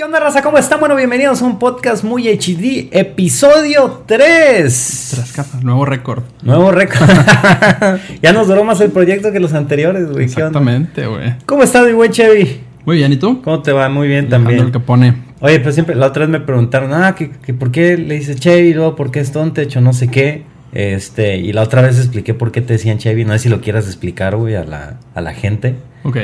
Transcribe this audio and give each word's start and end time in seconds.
¿Qué 0.00 0.04
onda, 0.04 0.18
raza? 0.18 0.40
¿Cómo 0.40 0.56
están? 0.56 0.80
Bueno, 0.80 0.96
bienvenidos 0.96 1.42
a 1.42 1.44
un 1.44 1.58
podcast 1.58 2.04
muy 2.04 2.26
HD, 2.26 2.88
episodio 2.90 4.02
3. 4.06 5.08
Tras 5.14 5.32
capas, 5.34 5.62
nuevo 5.62 5.84
récord. 5.84 6.22
Nuevo 6.42 6.70
récord. 6.70 7.06
ya 8.22 8.32
nos 8.32 8.48
duró 8.48 8.64
más 8.64 8.80
el 8.80 8.92
proyecto 8.92 9.30
que 9.30 9.40
los 9.40 9.52
anteriores, 9.52 10.10
güey. 10.10 10.24
Exactamente, 10.24 11.06
güey. 11.06 11.34
¿Cómo 11.44 11.64
estás, 11.64 11.86
mi 11.86 11.92
buen 11.92 12.12
Chevy? 12.12 12.62
Muy 12.86 12.96
bien, 12.96 13.12
¿y 13.12 13.18
tú? 13.18 13.42
¿Cómo 13.42 13.60
te 13.60 13.72
va? 13.72 13.90
Muy 13.90 14.08
bien 14.08 14.24
Dejando 14.24 14.48
también. 14.48 14.66
el 14.68 14.72
que 14.72 14.80
pone. 14.80 15.16
Oye, 15.40 15.60
pues 15.60 15.74
siempre, 15.74 15.94
la 15.94 16.06
otra 16.06 16.20
vez 16.20 16.30
me 16.30 16.40
preguntaron, 16.40 16.94
ah, 16.94 17.14
que, 17.14 17.32
que 17.32 17.52
por 17.52 17.70
qué 17.70 17.98
le 17.98 18.14
dices 18.14 18.40
Chevy, 18.40 18.72
luego 18.72 18.96
por 18.96 19.10
qué 19.10 19.20
es 19.20 19.32
Tontech 19.32 19.76
o 19.76 19.82
no 19.82 19.92
sé 19.92 20.08
qué. 20.08 20.44
Este, 20.72 21.36
y 21.36 21.52
la 21.52 21.60
otra 21.60 21.82
vez 21.82 21.98
expliqué 21.98 22.32
por 22.32 22.52
qué 22.52 22.62
te 22.62 22.72
decían 22.72 22.96
Chevy. 22.96 23.26
No 23.26 23.34
sé 23.34 23.40
si 23.40 23.48
lo 23.50 23.60
quieras 23.60 23.84
explicar, 23.84 24.34
güey, 24.36 24.54
a 24.54 24.64
la, 24.64 24.98
a 25.14 25.20
la 25.20 25.34
gente. 25.34 25.74
Ok. 26.04 26.16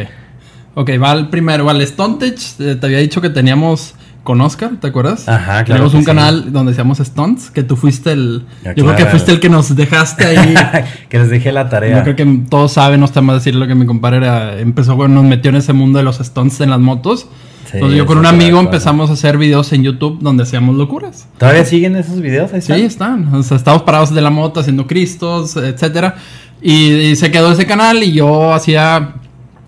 Ok, 0.78 0.90
va 1.02 1.10
al 1.12 1.30
primero. 1.30 1.64
Va 1.64 1.72
al 1.72 1.86
Stontech. 1.86 2.38
Eh, 2.60 2.76
te 2.78 2.86
había 2.86 2.98
dicho 2.98 3.22
que 3.22 3.30
teníamos 3.30 3.94
con 4.24 4.40
Oscar, 4.42 4.72
¿te 4.78 4.88
acuerdas? 4.88 5.26
Ajá, 5.28 5.62
claro 5.64 5.66
Tenemos 5.66 5.94
un 5.94 6.00
sí. 6.00 6.06
canal 6.06 6.52
donde 6.52 6.72
hacíamos 6.72 6.98
stunts, 6.98 7.50
que 7.50 7.62
tú 7.62 7.76
fuiste 7.76 8.10
el... 8.12 8.44
Ya, 8.62 8.74
yo 8.74 8.84
creo 8.84 8.96
que 8.96 9.06
fuiste 9.06 9.30
el 9.32 9.38
que 9.40 9.48
nos 9.48 9.74
dejaste 9.74 10.26
ahí. 10.26 10.54
que 11.08 11.18
les 11.20 11.30
dejé 11.30 11.50
la 11.52 11.68
tarea. 11.70 11.96
Yo 11.98 12.02
creo 12.02 12.16
que 12.16 12.40
todos 12.50 12.72
saben, 12.72 12.98
no 13.00 13.06
está 13.06 13.22
más 13.22 13.36
decir 13.36 13.54
lo 13.54 13.66
que 13.66 13.74
mi 13.76 13.86
compadre 13.86 14.18
era, 14.18 14.58
empezó, 14.58 14.96
bueno, 14.96 15.14
nos 15.14 15.24
metió 15.24 15.48
en 15.50 15.56
ese 15.56 15.72
mundo 15.72 15.98
de 15.98 16.04
los 16.04 16.18
stunts 16.18 16.60
en 16.60 16.70
las 16.70 16.80
motos. 16.80 17.28
Sí, 17.70 17.70
Entonces 17.74 17.96
yo 17.98 18.04
con 18.06 18.18
un 18.18 18.26
amigo 18.26 18.58
empezamos 18.60 19.10
a 19.10 19.14
hacer 19.14 19.38
videos 19.38 19.72
en 19.72 19.82
YouTube 19.84 20.18
donde 20.20 20.42
hacíamos 20.42 20.74
locuras. 20.74 21.28
¿Todavía 21.38 21.64
siguen 21.64 21.96
esos 21.96 22.20
videos? 22.20 22.52
Ahí 22.52 22.60
Sí, 22.62 22.72
están? 22.72 23.20
están. 23.22 23.34
O 23.34 23.42
sea, 23.44 23.56
estábamos 23.56 23.84
parados 23.84 24.12
de 24.14 24.20
la 24.20 24.30
moto 24.30 24.58
haciendo 24.60 24.86
cristos, 24.88 25.56
etcétera. 25.56 26.16
Y, 26.60 26.90
y 26.92 27.16
se 27.16 27.30
quedó 27.30 27.52
ese 27.52 27.64
canal 27.64 28.02
y 28.02 28.12
yo 28.12 28.52
hacía... 28.52 29.14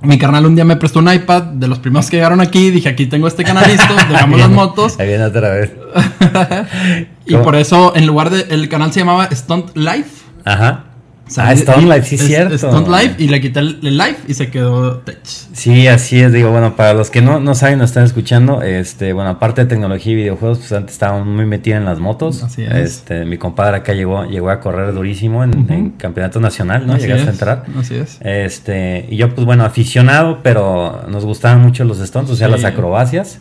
Mi 0.00 0.16
carnal 0.16 0.46
un 0.46 0.54
día 0.54 0.64
me 0.64 0.76
prestó 0.76 1.00
un 1.00 1.12
iPad 1.12 1.42
de 1.42 1.66
los 1.66 1.78
primeros 1.80 2.08
que 2.08 2.16
llegaron 2.16 2.40
aquí. 2.40 2.70
Dije, 2.70 2.88
aquí 2.88 3.06
tengo 3.06 3.26
este 3.26 3.42
canal 3.42 3.68
listo, 3.68 3.94
dejamos 4.08 4.38
las 4.38 4.50
motos. 4.50 4.98
Ahí 5.00 5.08
viene 5.08 5.24
otra 5.24 5.50
vez. 5.50 5.72
y 7.26 7.32
¿Cómo? 7.32 7.44
por 7.44 7.56
eso, 7.56 7.94
en 7.96 8.06
lugar 8.06 8.30
de... 8.30 8.46
El 8.54 8.68
canal 8.68 8.92
se 8.92 9.00
llamaba 9.00 9.28
Stunt 9.32 9.76
Life. 9.76 10.24
Ajá. 10.44 10.84
O 11.28 11.30
sea, 11.30 11.48
ah, 11.48 11.52
Stone 11.52 11.86
Life, 11.94 12.08
sí, 12.08 12.14
es- 12.14 12.26
cierto. 12.26 12.56
Stunt 12.56 12.88
Life 12.88 13.14
y 13.18 13.28
le 13.28 13.40
quité 13.40 13.60
el, 13.60 13.78
el 13.82 13.98
Life 13.98 14.16
y 14.26 14.34
se 14.34 14.48
quedó 14.50 14.96
Tech. 15.00 15.18
Sí, 15.24 15.86
así 15.86 16.20
es. 16.20 16.32
Digo, 16.32 16.50
bueno, 16.50 16.74
para 16.74 16.94
los 16.94 17.10
que 17.10 17.20
no, 17.20 17.38
no 17.38 17.54
saben, 17.54 17.78
no 17.78 17.84
están 17.84 18.04
escuchando, 18.04 18.62
este, 18.62 19.12
bueno, 19.12 19.30
aparte 19.30 19.60
de 19.62 19.66
tecnología 19.68 20.12
y 20.12 20.16
videojuegos, 20.16 20.58
pues 20.58 20.72
antes 20.72 20.94
estábamos 20.94 21.26
muy 21.26 21.44
metidos 21.44 21.78
en 21.78 21.84
las 21.84 21.98
motos. 21.98 22.42
Así 22.42 22.62
es. 22.62 22.72
Este, 22.72 23.24
mi 23.26 23.36
compadre 23.36 23.76
acá 23.76 23.92
llegó, 23.92 24.24
llegó 24.24 24.48
a 24.50 24.58
correr 24.60 24.94
durísimo 24.94 25.44
en, 25.44 25.66
en 25.70 25.90
campeonato 25.90 26.40
nacional, 26.40 26.86
¿no? 26.86 26.94
Así 26.94 27.02
Llegaste 27.02 27.22
es, 27.24 27.28
a 27.28 27.32
entrar. 27.32 27.64
Así 27.78 27.94
es. 27.96 28.18
Este, 28.22 29.06
y 29.10 29.16
yo, 29.16 29.34
pues 29.34 29.44
bueno, 29.44 29.64
aficionado, 29.64 30.40
pero 30.42 31.04
nos 31.08 31.24
gustaban 31.26 31.60
mucho 31.60 31.84
los 31.84 31.98
stunts, 31.98 32.30
o 32.30 32.36
sea, 32.36 32.46
Sí. 32.48 32.52
las 32.52 32.64
acrobacias. 32.64 33.38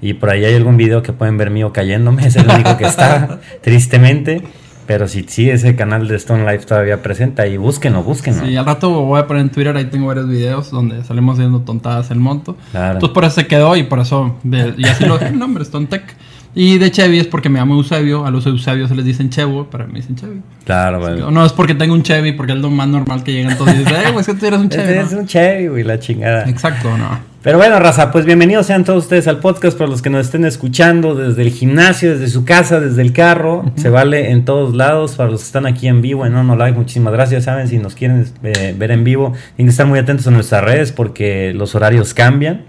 Y 0.00 0.14
por 0.14 0.30
ahí 0.30 0.44
hay 0.44 0.54
algún 0.54 0.76
video 0.76 1.02
que 1.02 1.12
pueden 1.12 1.36
ver 1.36 1.50
mío 1.50 1.72
cayéndome, 1.72 2.24
es 2.26 2.36
el 2.36 2.48
único 2.48 2.76
que 2.78 2.84
está, 2.86 3.40
tristemente. 3.62 4.42
Pero 4.88 5.06
si 5.06 5.22
sí, 5.28 5.48
ese 5.50 5.76
canal 5.76 6.08
de 6.08 6.16
Stone 6.16 6.50
Life 6.50 6.64
todavía 6.64 7.02
presenta 7.02 7.46
y 7.46 7.58
búsquenlo, 7.58 8.02
búsquenlo. 8.02 8.44
Sí, 8.46 8.56
al 8.56 8.64
rato 8.64 8.88
voy 8.90 9.20
a 9.20 9.26
poner 9.26 9.42
en 9.42 9.50
Twitter, 9.50 9.76
ahí 9.76 9.84
tengo 9.84 10.06
varios 10.06 10.26
videos 10.28 10.70
donde 10.70 11.04
salimos 11.04 11.34
haciendo 11.38 11.60
tontadas 11.60 12.10
en 12.10 12.18
moto. 12.18 12.56
Claro. 12.72 12.94
Entonces 12.94 13.12
por 13.14 13.24
eso 13.24 13.34
se 13.34 13.46
quedó 13.46 13.76
y 13.76 13.82
por 13.82 14.00
eso, 14.00 14.34
de- 14.42 14.74
y 14.78 14.86
así 14.86 15.04
lo 15.04 15.18
dejé 15.18 15.32
el 15.32 15.38
nombre, 15.38 15.62
Stone 15.62 15.86
Tech. 15.86 16.16
Y 16.54 16.78
de 16.78 16.90
Chevy 16.90 17.18
es 17.18 17.26
porque 17.26 17.50
me 17.50 17.58
llamo 17.60 17.74
Eusebio, 17.74 18.24
a 18.24 18.30
los 18.30 18.46
Eusebios 18.46 18.88
se 18.88 18.94
les 18.96 19.04
dicen 19.04 19.28
Chevo, 19.28 19.68
pero 19.70 19.86
me 19.86 19.96
dicen 20.00 20.16
Chevy. 20.16 20.40
Claro, 20.64 20.98
bueno. 20.98 21.30
No 21.30 21.44
es 21.44 21.52
porque 21.52 21.74
tengo 21.74 21.92
un 21.94 22.02
Chevy, 22.02 22.32
porque 22.32 22.52
es 22.54 22.58
lo 22.58 22.70
más 22.70 22.88
normal 22.88 23.22
que 23.22 23.32
llegan 23.34 23.56
todos 23.58 23.74
y 23.74 23.78
dicen, 23.80 23.94
eh, 23.94 24.10
güey, 24.10 24.20
es 24.22 24.26
que 24.26 24.34
tú 24.34 24.46
eres 24.46 24.58
un 24.58 24.68
Chevy. 24.70 24.82
Este 24.84 24.94
¿no? 24.96 25.02
es 25.02 25.12
un 25.12 25.26
Chevy, 25.26 25.66
güey, 25.68 25.84
la 25.84 25.98
chingada. 26.00 26.48
Exacto, 26.48 26.96
no. 26.96 27.18
Pero 27.40 27.56
bueno, 27.56 27.78
raza, 27.78 28.10
pues 28.10 28.24
bienvenidos 28.24 28.66
sean 28.66 28.82
todos 28.82 29.04
ustedes 29.04 29.28
al 29.28 29.38
podcast 29.38 29.78
para 29.78 29.88
los 29.88 30.02
que 30.02 30.10
nos 30.10 30.26
estén 30.26 30.44
escuchando 30.44 31.14
desde 31.14 31.42
el 31.42 31.50
gimnasio, 31.50 32.10
desde 32.10 32.26
su 32.26 32.44
casa, 32.44 32.80
desde 32.80 33.00
el 33.00 33.12
carro. 33.12 33.64
Se 33.76 33.90
vale 33.90 34.32
en 34.32 34.44
todos 34.44 34.74
lados. 34.74 35.14
Para 35.14 35.30
los 35.30 35.42
que 35.42 35.46
están 35.46 35.64
aquí 35.64 35.86
en 35.86 36.02
vivo 36.02 36.26
en 36.26 36.34
Ono 36.34 36.56
Live, 36.56 36.72
muchísimas 36.72 37.12
gracias. 37.12 37.44
Saben, 37.44 37.68
si 37.68 37.78
nos 37.78 37.94
quieren 37.94 38.26
eh, 38.42 38.74
ver 38.76 38.90
en 38.90 39.04
vivo, 39.04 39.34
tienen 39.54 39.68
que 39.68 39.70
estar 39.70 39.86
muy 39.86 40.00
atentos 40.00 40.26
a 40.26 40.32
nuestras 40.32 40.64
redes 40.64 40.90
porque 40.90 41.54
los 41.54 41.76
horarios 41.76 42.12
cambian. 42.12 42.64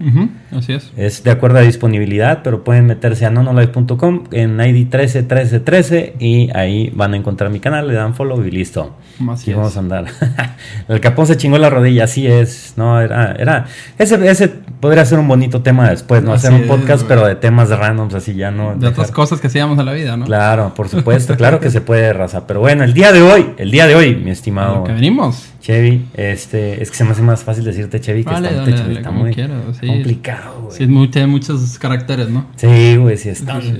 Así 0.56 0.74
es. 0.74 0.92
Es 0.96 1.24
de 1.24 1.32
acuerdo 1.32 1.58
a 1.58 1.62
disponibilidad, 1.62 2.42
pero 2.44 2.62
pueden 2.62 2.86
meterse 2.86 3.26
a 3.26 3.30
nonolive.com 3.30 4.28
en 4.30 4.60
ID 4.60 4.86
131313 4.86 6.14
y 6.20 6.48
ahí 6.56 6.92
van 6.94 7.14
a 7.14 7.16
encontrar 7.16 7.50
mi 7.50 7.58
canal, 7.58 7.88
le 7.88 7.94
dan 7.94 8.14
follow 8.14 8.44
y 8.44 8.52
listo. 8.52 8.94
Así 9.28 9.50
Aquí 9.50 9.54
vamos 9.54 9.76
a 9.76 9.80
andar. 9.80 10.06
el 10.88 11.00
capón 11.00 11.26
se 11.26 11.36
chingó 11.36 11.58
la 11.58 11.70
rodilla, 11.70 12.04
así 12.04 12.26
es. 12.26 12.74
No, 12.76 13.00
era, 13.00 13.32
era, 13.32 13.66
ese, 13.98 14.30
ese 14.30 14.60
podría 14.80 15.04
ser 15.04 15.18
un 15.18 15.26
bonito 15.28 15.62
tema 15.62 15.90
después, 15.90 16.22
¿no? 16.22 16.32
Hacer 16.32 16.52
un 16.52 16.66
podcast, 16.66 17.04
pero 17.06 17.26
de 17.26 17.34
temas 17.34 17.68
randoms, 17.70 18.14
así 18.14 18.34
ya 18.34 18.50
no. 18.50 18.74
De 18.76 18.86
otras 18.86 19.10
cosas 19.10 19.40
que 19.40 19.48
hacíamos 19.48 19.78
en 19.78 19.86
la 19.86 19.92
vida, 19.92 20.16
¿no? 20.16 20.24
Claro, 20.26 20.72
por 20.74 20.88
supuesto, 20.88 21.36
claro 21.36 21.60
que 21.60 21.70
se 21.70 21.80
puede, 21.80 22.12
raza. 22.12 22.46
Pero 22.46 22.60
bueno, 22.60 22.84
el 22.84 22.94
día 22.94 23.12
de 23.12 23.22
hoy, 23.22 23.50
el 23.58 23.70
día 23.70 23.86
de 23.86 23.94
hoy, 23.94 24.14
mi 24.16 24.30
A 24.30 24.32
estimado 24.32 24.76
lo 24.76 24.84
que 24.84 24.92
venimos. 24.92 25.46
Chevy, 25.60 26.06
este, 26.14 26.82
es 26.82 26.90
que 26.90 26.96
se 26.96 27.04
me 27.04 27.10
hace 27.10 27.22
más 27.22 27.42
fácil 27.44 27.64
decirte 27.64 28.00
Chevy 28.00 28.24
que 28.24 28.30
Vale, 28.30 28.48
está, 28.48 28.60
dale, 28.60 28.72
Chevy, 28.72 28.82
dale, 28.88 29.00
está 29.00 29.10
muy 29.10 29.34
quieras, 29.34 29.58
sí. 29.80 29.86
complicado, 29.86 30.60
güey. 30.62 30.76
Sí, 30.76 30.86
muy- 30.86 31.08
tiene 31.08 31.26
muchos 31.26 31.78
caracteres, 31.78 32.30
¿no? 32.30 32.46
Sí, 32.56 32.96
güey, 32.96 33.16
sí, 33.16 33.28
es 33.28 33.38
Sí, 33.38 33.44
Stunt. 33.44 33.62
sí. 33.64 33.72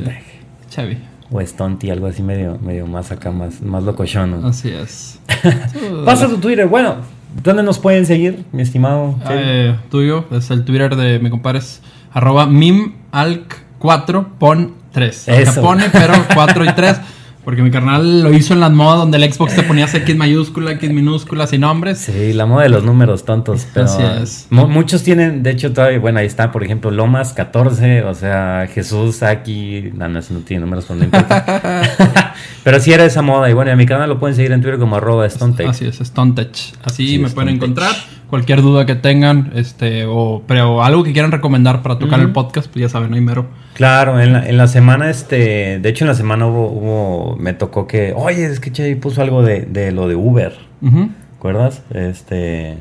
Chevy. 0.69 0.99
O 1.33 1.41
Stunty, 1.41 1.91
algo 1.91 2.09
así 2.09 2.23
medio, 2.25 2.59
medio 2.61 2.87
más 2.89 3.13
acá, 3.13 3.31
más, 3.31 3.63
más 3.63 3.85
locochón. 3.85 4.43
¿no? 4.43 4.49
Así 4.49 4.69
es. 4.71 5.21
Pasa 6.05 6.29
tu 6.29 6.39
Twitter, 6.39 6.67
bueno, 6.67 6.97
¿dónde 7.43 7.63
nos 7.63 7.79
pueden 7.79 8.07
seguir, 8.07 8.45
mi 8.53 8.63
estimado? 8.63 9.17
Chevy? 9.27 9.41
Eh, 9.45 9.77
tuyo, 9.91 10.25
es 10.33 10.51
el 10.51 10.65
Twitter 10.65 10.97
de 10.97 11.19
mi 11.19 11.31
compadre, 11.31 11.59
es 11.61 11.81
arroba 12.13 12.47
mimalc4 12.47 14.27
pon 14.39 14.75
3. 14.93 15.17
O 15.17 15.21
sea, 15.25 15.41
Eso. 15.41 15.63
pone, 15.63 15.85
pero 15.93 16.15
4 16.35 16.65
y 16.65 16.73
3. 16.73 16.97
Porque 17.45 17.63
mi 17.63 17.71
carnal 17.71 18.21
lo 18.23 18.33
hizo 18.35 18.53
en 18.53 18.61
las 18.61 18.71
modas 18.71 18.99
donde 18.99 19.17
el 19.17 19.33
Xbox 19.33 19.57
te 19.57 19.63
ponías 19.63 19.95
X 19.95 20.15
mayúscula, 20.15 20.73
X 20.73 20.91
minúscula, 20.91 21.47
sin 21.47 21.63
nombres. 21.63 21.97
Sí, 21.99 22.35
la 22.35 22.45
moda 22.45 22.65
de 22.65 22.69
los 22.69 22.85
números 22.85 23.25
tontos, 23.25 23.67
pero 23.73 23.87
Así 23.87 24.03
es. 24.23 24.47
mu- 24.51 24.69
muchos 24.69 25.03
tienen, 25.03 25.43
de 25.43 25.51
hecho 25.53 25.73
todavía, 25.73 25.99
bueno, 26.01 26.19
ahí 26.19 26.27
está, 26.27 26.53
por 26.53 26.63
ejemplo, 26.63 26.91
Lomas 26.91 27.33
14, 27.33 28.03
o 28.05 28.13
sea, 28.15 28.69
Jesús 28.73 29.23
aquí, 29.23 29.91
no, 29.95 30.07
no, 30.09 30.21
no 30.21 30.39
tiene 30.41 30.61
números, 30.61 30.85
pues 30.85 30.99
no 30.99 31.05
importa. 31.07 31.83
pero 32.65 32.79
sí 32.81 32.93
era 32.93 33.05
esa 33.05 33.23
moda, 33.23 33.49
y 33.51 33.53
bueno, 33.53 33.71
en 33.71 33.79
mi 33.79 33.87
canal 33.87 34.09
lo 34.09 34.19
pueden 34.19 34.37
seguir 34.37 34.53
en 34.53 34.61
Twitter 34.61 34.79
como 34.79 34.97
arroba 34.97 35.29
Stontech. 35.29 35.69
Así 35.69 35.87
es, 35.87 35.97
Stontech. 35.99 36.57
Así 36.85 37.07
Sí, 37.09 37.19
me 37.19 37.29
pueden 37.31 37.55
encontrar. 37.57 37.93
Cualquier 38.29 38.63
duda 38.63 38.87
que 38.87 38.95
tengan, 38.95 39.51
este, 39.57 40.05
o, 40.07 40.43
pero 40.47 40.85
algo 40.85 41.03
que 41.03 41.13
quieran 41.13 41.33
recomendar 41.33 41.83
para 41.83 41.99
tocar 41.99 42.21
el 42.21 42.31
podcast, 42.31 42.71
pues 42.71 42.83
ya 42.83 42.89
saben, 42.89 43.13
ahí 43.13 43.21
mero. 43.21 43.47
Claro, 43.75 44.21
en 44.21 44.33
la, 44.33 44.49
en 44.49 44.57
la 44.57 44.69
semana, 44.69 45.11
este, 45.11 45.81
de 45.81 45.89
hecho 45.89 46.05
en 46.05 46.09
la 46.09 46.15
semana 46.15 46.47
hubo, 46.47 46.69
hubo 46.69 47.37
me 47.41 47.55
tocó 47.55 47.89
que, 47.89 48.13
oye, 48.15 48.45
es 48.45 48.61
que 48.61 48.71
Chevy 48.71 48.95
puso 48.95 49.21
algo 49.23 49.43
de, 49.43 49.63
de 49.63 49.91
lo 49.91 50.07
de 50.07 50.15
Uber, 50.15 50.57
Ujú. 50.81 51.09
¿recuerdas? 51.33 51.83
Este, 51.93 52.79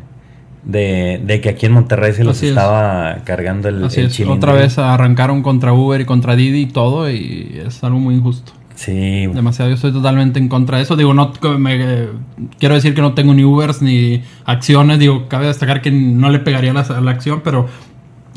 de, 0.64 1.20
de 1.26 1.42
que 1.42 1.50
aquí 1.50 1.66
en 1.66 1.72
Monterrey 1.72 2.14
se 2.14 2.24
los 2.24 2.38
Así 2.38 2.46
es. 2.48 2.52
estaba 2.52 3.18
cargando 3.24 3.70
el, 3.70 3.84
Así 3.86 4.02
el 4.02 4.08
es, 4.08 4.14
chilindrín. 4.14 4.38
otra 4.44 4.54
vez 4.54 4.78
arrancaron 4.78 5.42
contra 5.42 5.74
Uber 5.74 6.00
y 6.02 6.06
contra 6.06 6.36
Didi 6.36 6.62
y 6.62 6.66
todo, 6.68 7.10
y 7.10 7.60
es 7.66 7.84
algo 7.84 7.98
muy 8.00 8.14
injusto. 8.16 8.52
Sí, 8.80 9.28
Demasiado, 9.28 9.70
yo 9.70 9.76
estoy 9.76 9.92
totalmente 9.92 10.40
en 10.40 10.48
contra 10.48 10.78
de 10.78 10.84
eso. 10.84 10.96
Digo, 10.96 11.14
no 11.14 11.34
me- 11.58 11.76
eh, 11.76 12.10
quiero 12.60 12.76
decir 12.76 12.94
que 12.96 13.02
no 13.02 13.14
tengo 13.14 13.34
ni 13.34 13.44
Ubers 13.44 13.82
ni 13.82 14.22
acciones. 14.46 15.00
Digo, 15.00 15.28
cabe 15.28 15.48
destacar 15.48 15.82
que 15.82 15.92
no 15.92 16.30
le 16.30 16.40
pegaría 16.40 16.72
la, 16.72 16.84
la 17.02 17.12
acción, 17.12 17.42
pero 17.44 17.68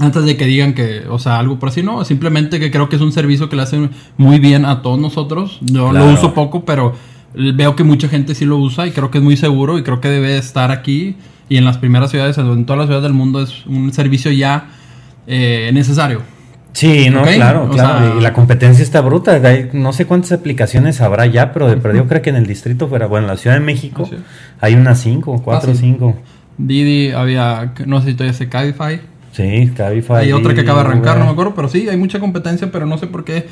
antes 0.01 0.25
de 0.25 0.37
que 0.37 0.45
digan 0.47 0.75
que, 0.75 1.03
o 1.09 1.21
sea, 1.21 1.39
algo 1.39 1.61
por 1.61 1.69
así, 1.69 1.85
no. 1.85 2.05
Simplemente 2.05 2.59
que 2.59 2.73
creo 2.73 2.89
que 2.89 2.97
es 2.97 3.03
un 3.03 3.13
servicio 3.13 3.49
que 3.49 3.55
le 3.55 3.63
hace 3.63 3.89
muy 4.17 4.41
bien 4.41 4.65
a 4.65 4.83
todos 4.83 4.99
nosotros. 4.99 5.59
Yo 5.61 5.91
Claro. 5.91 6.07
lo 6.07 6.13
uso 6.13 6.35
poco, 6.35 6.65
pero 6.65 6.93
veo 7.35 7.77
que 7.77 7.85
mucha 7.85 8.09
gente 8.09 8.35
sí 8.35 8.45
lo 8.45 8.57
usa 8.57 8.89
y 8.89 8.91
creo 8.91 9.13
que 9.13 9.19
es 9.19 9.25
muy 9.25 9.37
seguro 9.37 9.79
y 9.79 9.85
creo 9.85 10.01
que 10.01 10.09
debe 10.09 10.37
estar 10.39 10.73
aquí 10.73 11.15
y 11.49 11.57
en 11.57 11.65
las 11.65 11.79
primeras 11.79 12.11
ciudades, 12.11 12.37
en 12.39 12.67
todas 12.67 12.79
las 12.79 12.87
ciudades 12.89 13.05
del 13.05 13.13
mundo 13.15 13.41
es 13.43 13.65
un 13.67 13.93
servicio 13.93 14.33
ya 14.33 14.71
eh, 15.29 15.71
necesario. 15.73 16.23
Sí, 16.73 17.11
no, 17.11 17.23
claro, 17.23 17.65
o 17.65 17.69
claro. 17.69 17.99
sea- 18.09 18.15
y 18.19 18.21
la 18.23 18.33
competencia 18.33 18.83
está 18.83 19.01
bruta. 19.03 19.33
Hay- 19.33 19.69
no 19.75 19.93
sé 19.93 20.07
cuántas 20.07 20.33
aplicaciones 20.33 21.01
habrá 21.01 21.27
ya, 21.27 21.53
pero 21.53 21.69
de 21.69 21.77
perdido 21.77 22.07
creo 22.07 22.23
que 22.23 22.31
en 22.31 22.37
el 22.37 22.47
distrito 22.47 22.89
fuera, 22.89 23.07
bueno, 23.07 23.27
en 23.27 23.31
la 23.33 23.37
Ciudad 23.37 23.57
de 23.57 23.63
México 23.65 24.09
hay 24.61 24.75
unas 24.75 24.99
cinco, 25.01 25.41
cuatro 25.45 25.71
o 25.71 25.75
Fácil. 25.75 25.91
cinco. 25.93 26.17
Didi 26.59 27.11
había, 27.13 27.73
no 27.87 28.01
sé 28.01 28.09
si 28.09 28.15
todavía 28.15 28.33
se 28.37 28.49
Cabify. 28.49 29.01
Sí, 29.33 29.71
Cabify. 29.77 30.17
Hay 30.25 30.33
otra 30.33 30.55
que 30.55 30.61
acaba 30.61 30.83
de 30.83 30.89
arrancar, 30.91 31.19
no 31.19 31.25
me 31.27 31.31
acuerdo, 31.33 31.55
pero 31.55 31.69
sí, 31.69 31.89
hay 31.89 31.97
mucha 31.97 32.21
competencia, 32.21 32.71
pero 32.71 32.87
no 32.87 32.99
sé 32.99 33.07
por 33.07 33.25
qué 33.25 33.47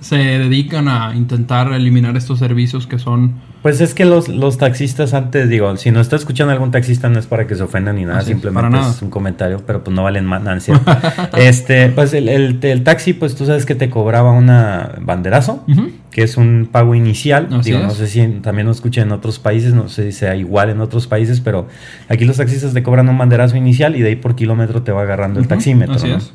se 0.00 0.16
dedican 0.16 0.88
a 0.88 1.14
intentar 1.16 1.72
eliminar 1.72 2.16
estos 2.16 2.38
servicios 2.38 2.86
que 2.86 2.98
son 2.98 3.34
Pues 3.62 3.80
es 3.80 3.92
que 3.92 4.04
los, 4.04 4.28
los 4.28 4.56
taxistas 4.56 5.14
antes, 5.14 5.48
digo, 5.48 5.76
si 5.76 5.90
no 5.90 6.00
está 6.00 6.14
escuchando 6.14 6.52
algún 6.52 6.70
taxista 6.70 7.08
no 7.08 7.18
es 7.18 7.26
para 7.26 7.46
que 7.48 7.56
se 7.56 7.62
ofendan 7.64 7.96
ni 7.96 8.04
nada, 8.04 8.18
Así 8.20 8.30
es, 8.30 8.36
simplemente 8.36 8.70
nada. 8.76 8.90
es 8.92 9.02
un 9.02 9.10
comentario, 9.10 9.60
pero 9.66 9.82
pues 9.82 9.94
no 9.96 10.04
valen 10.04 10.24
más, 10.26 10.42
este, 11.36 11.88
pues 11.90 12.12
el, 12.14 12.28
el- 12.28 12.58
el 12.62 12.84
taxi, 12.84 13.12
pues 13.14 13.34
tú 13.34 13.46
sabes 13.46 13.66
que 13.66 13.74
te 13.74 13.90
cobraba 13.90 14.32
una 14.32 14.92
banderazo, 15.00 15.64
que 16.10 16.22
es 16.22 16.36
un 16.36 16.68
pago 16.70 16.94
inicial. 16.94 17.48
Así 17.52 17.72
digo, 17.72 17.82
no 17.82 17.90
sé 17.90 18.06
si 18.06 18.26
también 18.42 18.66
lo 18.66 18.72
escuchan 18.72 19.06
en 19.08 19.12
otros 19.12 19.38
países, 19.38 19.74
no 19.74 19.88
sé 19.88 20.04
si 20.04 20.18
sea 20.18 20.36
igual 20.36 20.70
en 20.70 20.80
otros 20.80 21.06
países, 21.06 21.40
pero 21.40 21.66
aquí 22.08 22.24
los 22.24 22.36
taxistas 22.36 22.72
te 22.74 22.82
cobran 22.82 23.08
un 23.08 23.18
banderazo 23.18 23.56
inicial 23.56 23.96
y 23.96 24.02
de 24.02 24.08
ahí 24.10 24.16
por 24.16 24.34
kilómetro 24.36 24.82
te 24.82 24.92
va 24.92 25.02
agarrando 25.02 25.40
el 25.40 25.48
taxímetro. 25.48 25.96
así 25.96 26.08
¿no? 26.08 26.16
es. 26.18 26.32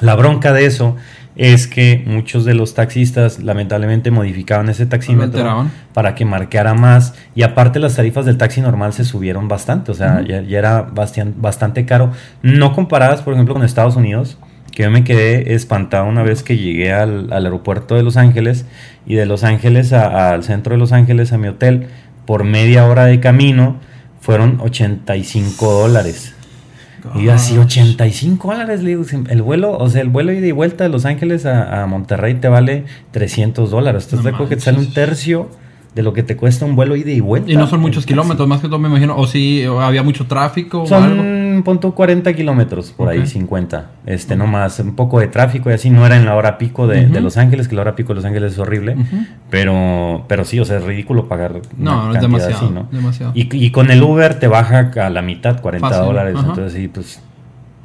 La 0.00 0.14
bronca 0.14 0.52
de 0.52 0.66
eso 0.66 0.94
es 1.36 1.66
que 1.66 2.02
muchos 2.06 2.44
de 2.44 2.54
los 2.54 2.74
taxistas 2.74 3.40
lamentablemente 3.42 4.10
modificaban 4.10 4.68
ese 4.68 4.86
taxímetro 4.86 5.40
para 5.92 6.14
que 6.14 6.24
marcara 6.24 6.74
más. 6.74 7.14
Y 7.34 7.42
aparte 7.42 7.78
las 7.78 7.94
tarifas 7.96 8.24
del 8.24 8.38
taxi 8.38 8.60
normal 8.60 8.92
se 8.94 9.04
subieron 9.04 9.46
bastante, 9.48 9.92
o 9.92 9.94
sea, 9.94 10.22
ya, 10.26 10.40
ya 10.42 10.58
era 10.58 10.86
bastian- 10.94 11.34
bastante 11.36 11.84
caro, 11.84 12.10
no 12.42 12.72
comparadas 12.72 13.22
por 13.22 13.34
ejemplo 13.34 13.54
con 13.54 13.62
Estados 13.64 13.96
Unidos, 13.96 14.38
que 14.72 14.82
yo 14.82 14.90
me 14.90 15.04
quedé 15.04 15.54
espantado 15.54 16.06
una 16.06 16.22
vez 16.22 16.42
que 16.42 16.56
llegué 16.58 16.92
al, 16.92 17.32
al 17.32 17.44
aeropuerto 17.46 17.94
de 17.96 18.02
Los 18.02 18.16
Ángeles. 18.16 18.66
Y 19.06 19.14
de 19.14 19.24
Los 19.24 19.44
Ángeles 19.44 19.92
a- 19.92 20.30
al 20.32 20.42
centro 20.42 20.72
de 20.74 20.78
Los 20.78 20.92
Ángeles 20.92 21.32
a 21.32 21.38
mi 21.38 21.48
hotel 21.48 21.86
por 22.26 22.44
media 22.44 22.84
hora 22.86 23.04
de 23.04 23.20
camino 23.20 23.76
fueron 24.20 24.58
85 24.60 25.72
dólares. 25.72 26.34
Y 27.14 27.24
yo 27.24 27.32
así, 27.32 27.56
Gosh. 27.56 27.66
85 27.66 28.48
dólares, 28.48 28.82
le 28.82 28.90
digo, 28.90 29.04
el 29.28 29.42
vuelo, 29.42 29.76
o 29.76 29.88
sea, 29.88 30.02
el 30.02 30.08
vuelo 30.08 30.32
ida 30.32 30.46
y 30.46 30.52
vuelta 30.52 30.84
de 30.84 30.90
Los 30.90 31.04
Ángeles 31.04 31.46
a, 31.46 31.82
a 31.82 31.86
Monterrey 31.86 32.34
te 32.34 32.48
vale 32.48 32.84
300 33.12 33.70
dólares. 33.70 34.04
¿Estás 34.04 34.24
de 34.24 34.30
acuerdo 34.30 34.48
que 34.48 34.56
te 34.56 34.62
sale 34.62 34.78
un 34.78 34.92
tercio 34.92 35.48
de 35.94 36.02
lo 36.02 36.12
que 36.12 36.22
te 36.22 36.36
cuesta 36.36 36.64
un 36.64 36.76
vuelo 36.76 36.96
ida 36.96 37.10
y 37.10 37.20
vuelta? 37.20 37.50
Y 37.50 37.56
no 37.56 37.66
son 37.66 37.80
muchos 37.80 38.06
kilómetros, 38.06 38.46
más 38.48 38.60
que 38.60 38.68
todo 38.68 38.78
me 38.78 38.88
imagino. 38.88 39.16
O 39.16 39.26
si 39.26 39.64
había 39.64 40.02
mucho 40.02 40.26
tráfico 40.26 40.82
o 40.82 40.94
algo. 40.94 41.22
Punto 41.62 41.94
40 41.94 42.32
kilómetros, 42.34 42.92
por 42.92 43.08
ahí, 43.08 43.20
Ok. 43.20 43.26
50. 43.26 43.90
Este, 44.06 44.36
no 44.36 44.46
más, 44.46 44.78
un 44.80 44.94
poco 44.94 45.20
de 45.20 45.28
tráfico 45.28 45.70
y 45.70 45.74
así, 45.74 45.90
no 45.90 46.06
era 46.06 46.16
en 46.16 46.24
la 46.24 46.34
hora 46.34 46.58
pico 46.58 46.86
de, 46.86 47.08
Los 47.20 47.36
Ángeles, 47.36 47.68
que 47.68 47.74
la 47.74 47.82
hora 47.82 47.96
pico 47.96 48.08
de 48.10 48.16
Los 48.16 48.24
Ángeles 48.24 48.52
es 48.52 48.58
horrible, 48.58 48.96
pero, 49.50 50.24
pero 50.28 50.44
sí, 50.44 50.60
o 50.60 50.64
sea, 50.64 50.78
es 50.78 50.84
ridículo 50.84 51.28
pagar 51.28 51.52
una 51.52 51.62
No, 51.76 52.06
no 52.08 52.14
es 52.14 52.20
demasiado. 52.20 52.56
así, 52.56 52.70
¿no? 52.72 52.88
demasiado. 52.90 53.32
Y, 53.34 53.48
y 53.56 53.70
con 53.70 53.90
el 53.90 54.02
Uber 54.02 54.38
te 54.38 54.48
baja 54.48 54.90
a 54.96 55.10
la 55.10 55.22
mitad, 55.22 55.60
40 55.60 55.88
Fácil, 55.88 56.04
dólares, 56.04 56.36
entonces 56.38 56.72
sí, 56.72 56.88
pues... 56.88 57.20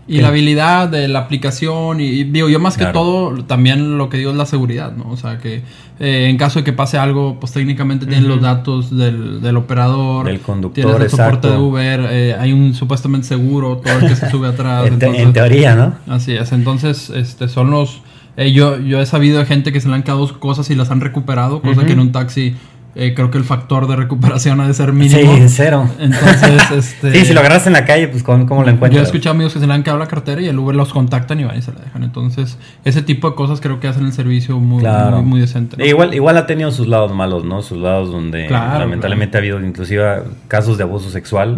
Y 0.07 0.15
¿Qué? 0.15 0.21
la 0.24 0.30
habilidad 0.30 0.89
de 0.89 1.07
la 1.07 1.19
aplicación, 1.19 2.01
y, 2.01 2.06
y 2.06 2.24
digo, 2.25 2.50
yo 2.50 2.59
más 2.59 2.75
que 2.77 2.86
todo, 2.88 3.44
también 3.45 3.98
lo 3.98 4.09
que 4.09 4.18
digo 4.18 4.31
es 4.31 4.36
la 4.38 4.45
seguridad, 4.48 4.92
¿no? 4.95 5.09
O 5.12 5.15
sea, 5.15 5.38
que 5.38 5.62
eh, 6.00 6.27
en 6.30 6.38
caso 6.38 6.59
de 6.59 6.65
que 6.65 6.74
pase 6.74 6.98
algo, 6.98 7.39
pues 7.39 7.53
técnicamente 7.53 8.06
tienen 8.07 8.25
Ujú. 8.25 8.33
los 8.36 8.42
datos 8.42 8.95
del, 8.98 9.42
del 9.42 9.57
operador, 9.57 10.25
Del 10.25 10.39
conductor, 10.42 10.83
tienes 10.83 11.01
el 11.03 11.09
soporte 11.09 11.48
exacto. 11.48 11.51
de 11.51 11.57
Uber, 11.57 12.00
eh, 12.09 12.36
hay 12.38 12.51
un 12.51 12.74
supuestamente 12.74 13.27
seguro, 13.27 13.77
todo 13.77 13.94
el 14.00 14.07
que 14.07 14.15
se 14.15 14.30
sube 14.31 14.48
atrás. 14.48 14.86
En, 14.88 14.94
entonces- 14.95 15.33
teoría, 15.33 15.75
¿no? 15.75 15.94
Así 16.13 16.33
es, 16.33 16.51
entonces 16.51 17.12
este, 17.12 17.47
son 17.47 17.69
los... 17.69 18.01
eh, 18.38 18.51
yo, 18.51 18.80
yo 18.80 19.00
he 19.00 19.06
sabido 19.06 19.38
de 19.39 19.45
gente 19.45 19.71
que 19.71 19.80
se 19.80 19.88
le 19.88 19.94
han 19.95 20.04
quedado 20.04 20.39
cosas 20.39 20.69
y 20.71 20.75
las 20.75 20.89
han 20.89 21.00
recuperado, 21.01 21.62
cosa 21.62 21.86
que 21.86 21.94
en 21.94 22.00
un 22.00 22.12
taxi 22.12 22.56
eh, 22.96 23.14
creo 23.16 23.32
que 23.32 23.38
el 23.38 23.44
factor 23.46 23.88
de 23.88 23.96
recuperación 23.96 24.60
ha 24.62 24.68
de 24.68 24.74
ser 24.74 24.92
mínimo. 24.94 25.36
Sí, 25.38 25.44
cero. 25.48 25.90
Entonces, 26.00 26.72
este... 26.76 27.12
Sí, 27.14 27.26
si 27.26 27.34
lo 27.34 27.40
agarras 27.40 27.66
en 27.68 27.74
la 27.74 27.86
calle, 27.86 28.08
pues 28.10 28.22
¿cómo, 28.24 28.46
cómo 28.46 28.62
lo 28.62 28.68
Yo 28.68 28.72
he 28.72 28.76
encuentras? 28.76 29.06
escuchado 29.06 29.34
amigos 29.36 29.54
que 29.54 29.60
se 29.60 29.68
le 29.68 29.74
han 29.74 29.84
quedado 29.84 30.00
la 30.00 30.08
cartera 30.08 30.42
y 30.42 30.48
el 30.48 30.60
Uber 30.60 30.76
los 30.76 30.92
contactan 30.92 31.40
y 31.40 31.44
van 31.46 31.58
y 31.58 31.62
se 31.62 31.72
la 31.72 31.80
dejan. 31.80 32.04
Entonces, 32.04 32.58
ese 32.84 33.02
tipo 33.02 33.30
de 33.30 33.36
cosas 33.36 33.62
creo 33.62 33.80
que 33.80 33.88
hacen 33.88 34.06
el 34.06 34.14
servicio 34.14 34.60
muy, 34.60 34.82
Claro. 34.82 35.18
muy, 35.22 35.26
muy 35.26 35.40
decente. 35.42 35.78
¿no? 35.78 35.86
Igual, 35.86 36.14
igual 36.14 36.38
ha 36.38 36.46
tenido 36.48 36.72
sus 36.72 36.88
lados 36.88 37.14
malos, 37.14 37.46
¿no? 37.46 37.62
Sus 37.62 37.78
lados 37.78 38.12
donde 38.12 38.48
Claro, 38.48 38.80
lamentablemente 38.80 39.38
ha 39.38 39.40
habido 39.40 39.60
inclusive 39.64 40.24
casos 40.48 40.78
de 40.78 40.84
abuso 40.84 41.10
sexual. 41.10 41.56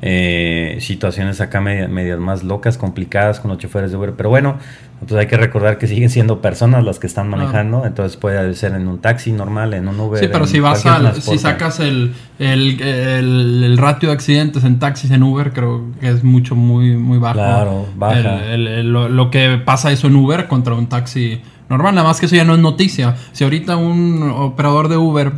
Eh, 0.00 0.78
situaciones 0.80 1.40
acá 1.40 1.60
media- 1.60 1.88
medias 1.88 2.18
más 2.18 2.44
locas, 2.44 2.78
complicadas 2.78 3.40
con 3.40 3.50
los 3.50 3.58
choferes 3.58 3.90
de 3.90 3.96
Uber. 3.96 4.12
Pero 4.16 4.28
bueno, 4.30 4.56
pues 5.00 5.12
hay 5.12 5.26
que 5.26 5.36
recordar 5.36 5.78
que 5.78 5.86
siguen 5.86 6.10
siendo 6.10 6.40
personas 6.40 6.84
las 6.84 6.98
que 6.98 7.06
están 7.06 7.28
Claro. 7.28 7.42
manejando, 7.42 7.84
entonces 7.86 8.16
puede 8.16 8.54
ser 8.54 8.72
en 8.74 8.86
un 8.88 8.98
taxi 9.00 9.32
normal, 9.32 9.74
en 9.74 9.88
un 9.88 9.98
Uber. 9.98 10.20
Sí, 10.20 10.28
pero 10.30 10.46
si 10.46 10.60
vas 10.60 10.82
cualquier 10.82 11.10
a, 11.12 11.14
si 11.14 11.38
sacas 11.38 11.80
el, 11.80 12.14
el, 12.38 12.80
el, 12.80 13.64
el 13.64 13.78
ratio 13.78 14.08
de 14.08 14.14
accidentes 14.14 14.64
en 14.64 14.78
taxis 14.78 15.10
en 15.10 15.22
Uber, 15.22 15.52
creo 15.52 15.84
que 16.00 16.08
es 16.08 16.22
mucho, 16.24 16.54
muy, 16.54 16.96
muy 16.96 17.18
bajo. 17.18 17.34
Claro, 17.34 17.86
baja. 17.96 18.44
El- 18.46 18.92
lo, 18.92 19.08
lo 19.08 19.30
que 19.30 19.60
pasa 19.64 19.90
eso 19.92 20.06
en 20.06 20.16
Uber 20.16 20.46
contra 20.48 20.74
un 20.74 20.88
taxi 20.88 21.40
normal, 21.68 21.94
nada 21.94 22.06
más 22.08 22.18
que 22.20 22.26
eso 22.26 22.34
ya 22.36 22.44
no 22.44 22.54
es 22.54 22.60
noticia. 22.60 23.16
Si 23.32 23.44
ahorita 23.44 23.76
un 23.76 24.22
operador 24.34 24.88
de 24.88 24.96
Uber 24.96 25.32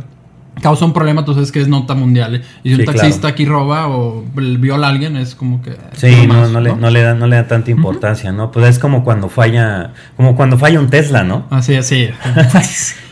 causa 0.61 0.85
un 0.85 0.93
problema, 0.93 1.23
tú 1.23 1.33
sabes 1.33 1.51
que 1.51 1.61
es 1.61 1.67
nota 1.67 1.93
mundial. 1.95 2.35
¿eh? 2.35 2.41
Y 2.63 2.69
si 2.69 2.75
Sí, 2.75 2.81
un 2.81 2.85
taxista 2.85 3.19
claro. 3.21 3.33
aquí 3.33 3.45
roba 3.45 3.87
o 3.87 4.23
viola 4.35 4.87
a 4.87 4.89
alguien, 4.89 5.15
es 5.15 5.33
como 5.35 5.61
que... 5.61 5.77
Sí, 5.93 6.27
no, 6.27 6.33
más, 6.33 6.49
no, 6.51 6.59
le, 6.61 6.75
no 6.75 6.89
le 6.89 7.01
da, 7.01 7.13
no 7.13 7.27
le 7.27 7.35
da 7.37 7.47
tanta 7.47 7.71
importancia, 7.71 8.31
¿no? 8.31 8.51
Pues 8.51 8.67
es 8.67 8.79
como 8.79 9.03
cuando 9.03 9.29
falla, 9.29 9.93
como 10.17 10.35
cuando 10.35 10.57
falla 10.57 10.79
un 10.79 10.89
Tesla, 10.89 11.23
¿no? 11.23 11.45
Así, 11.49 11.75
así. 11.75 12.09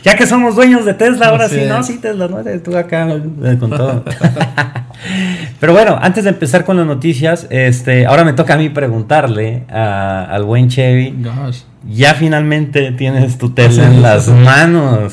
Ya 0.02 0.14
que 0.16 0.26
somos 0.26 0.56
dueños 0.56 0.86
de 0.86 0.94
Tesla, 0.94 1.26
ahora 1.26 1.44
Así 1.44 1.56
sí, 1.56 1.66
no, 1.68 1.82
sí, 1.82 1.98
Tesla, 1.98 2.26
no, 2.26 2.38
tú 2.64 2.74
acá 2.74 3.06
eh, 3.10 3.56
con 3.60 3.68
todo. 3.68 4.02
Pero 5.60 5.72
bueno, 5.74 5.98
antes 6.00 6.24
de 6.24 6.30
empezar 6.30 6.64
con 6.64 6.76
las 6.78 6.86
noticias, 6.86 7.46
este, 7.50 8.06
ahora 8.06 8.24
me 8.24 8.32
toca 8.32 8.54
a 8.54 8.56
mí 8.56 8.68
preguntarle 8.70 9.64
a- 9.70 10.24
al 10.24 10.44
buen 10.44 10.68
Chevy, 10.68 11.14
Gosh. 11.22 11.60
ya 11.90 12.14
finalmente 12.14 12.92
tienes 12.92 13.36
tu 13.36 13.50
Tesla 13.50 13.86
en 13.86 14.00
las 14.02 14.28
manos. 14.28 15.12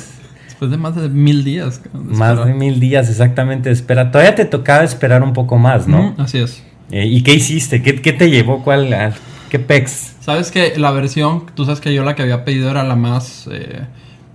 Después 0.60 0.72
de 0.72 0.78
más 0.78 0.96
de 0.96 1.08
mil 1.10 1.44
días. 1.44 1.82
de 1.84 1.90
Más 2.16 2.44
de 2.44 2.54
mil 2.54 2.80
días 2.80 3.10
exactamente 3.10 3.70
espera. 3.70 4.10
Todavía 4.12 4.34
te 4.34 4.46
tocaba 4.46 4.84
esperar 4.84 5.22
un 5.22 5.34
poco 5.34 5.58
más, 5.58 5.88
¿no? 5.88 6.16
Así 6.18 6.40
es. 6.40 6.64
Eh, 6.90 7.06
¿Y 7.06 7.22
qué 7.22 7.36
hiciste? 7.36 7.84
¿Qué, 7.84 8.02
qué 8.02 8.12
te 8.14 8.32
llevó? 8.32 8.64
¿Cuál? 8.64 8.92
ah, 8.94 9.12
¿Qué 9.50 9.60
pex? 9.60 10.16
Sabes 10.20 10.50
que 10.52 10.74
la 10.78 10.90
versión, 10.92 11.44
tú 11.54 11.64
sabes 11.66 11.80
que 11.80 11.94
yo 11.94 12.04
la 12.04 12.16
que 12.16 12.24
había 12.24 12.44
pedido 12.44 12.72
era 12.72 12.84
la 12.84 12.96
más, 12.96 13.48
eh, 13.52 13.82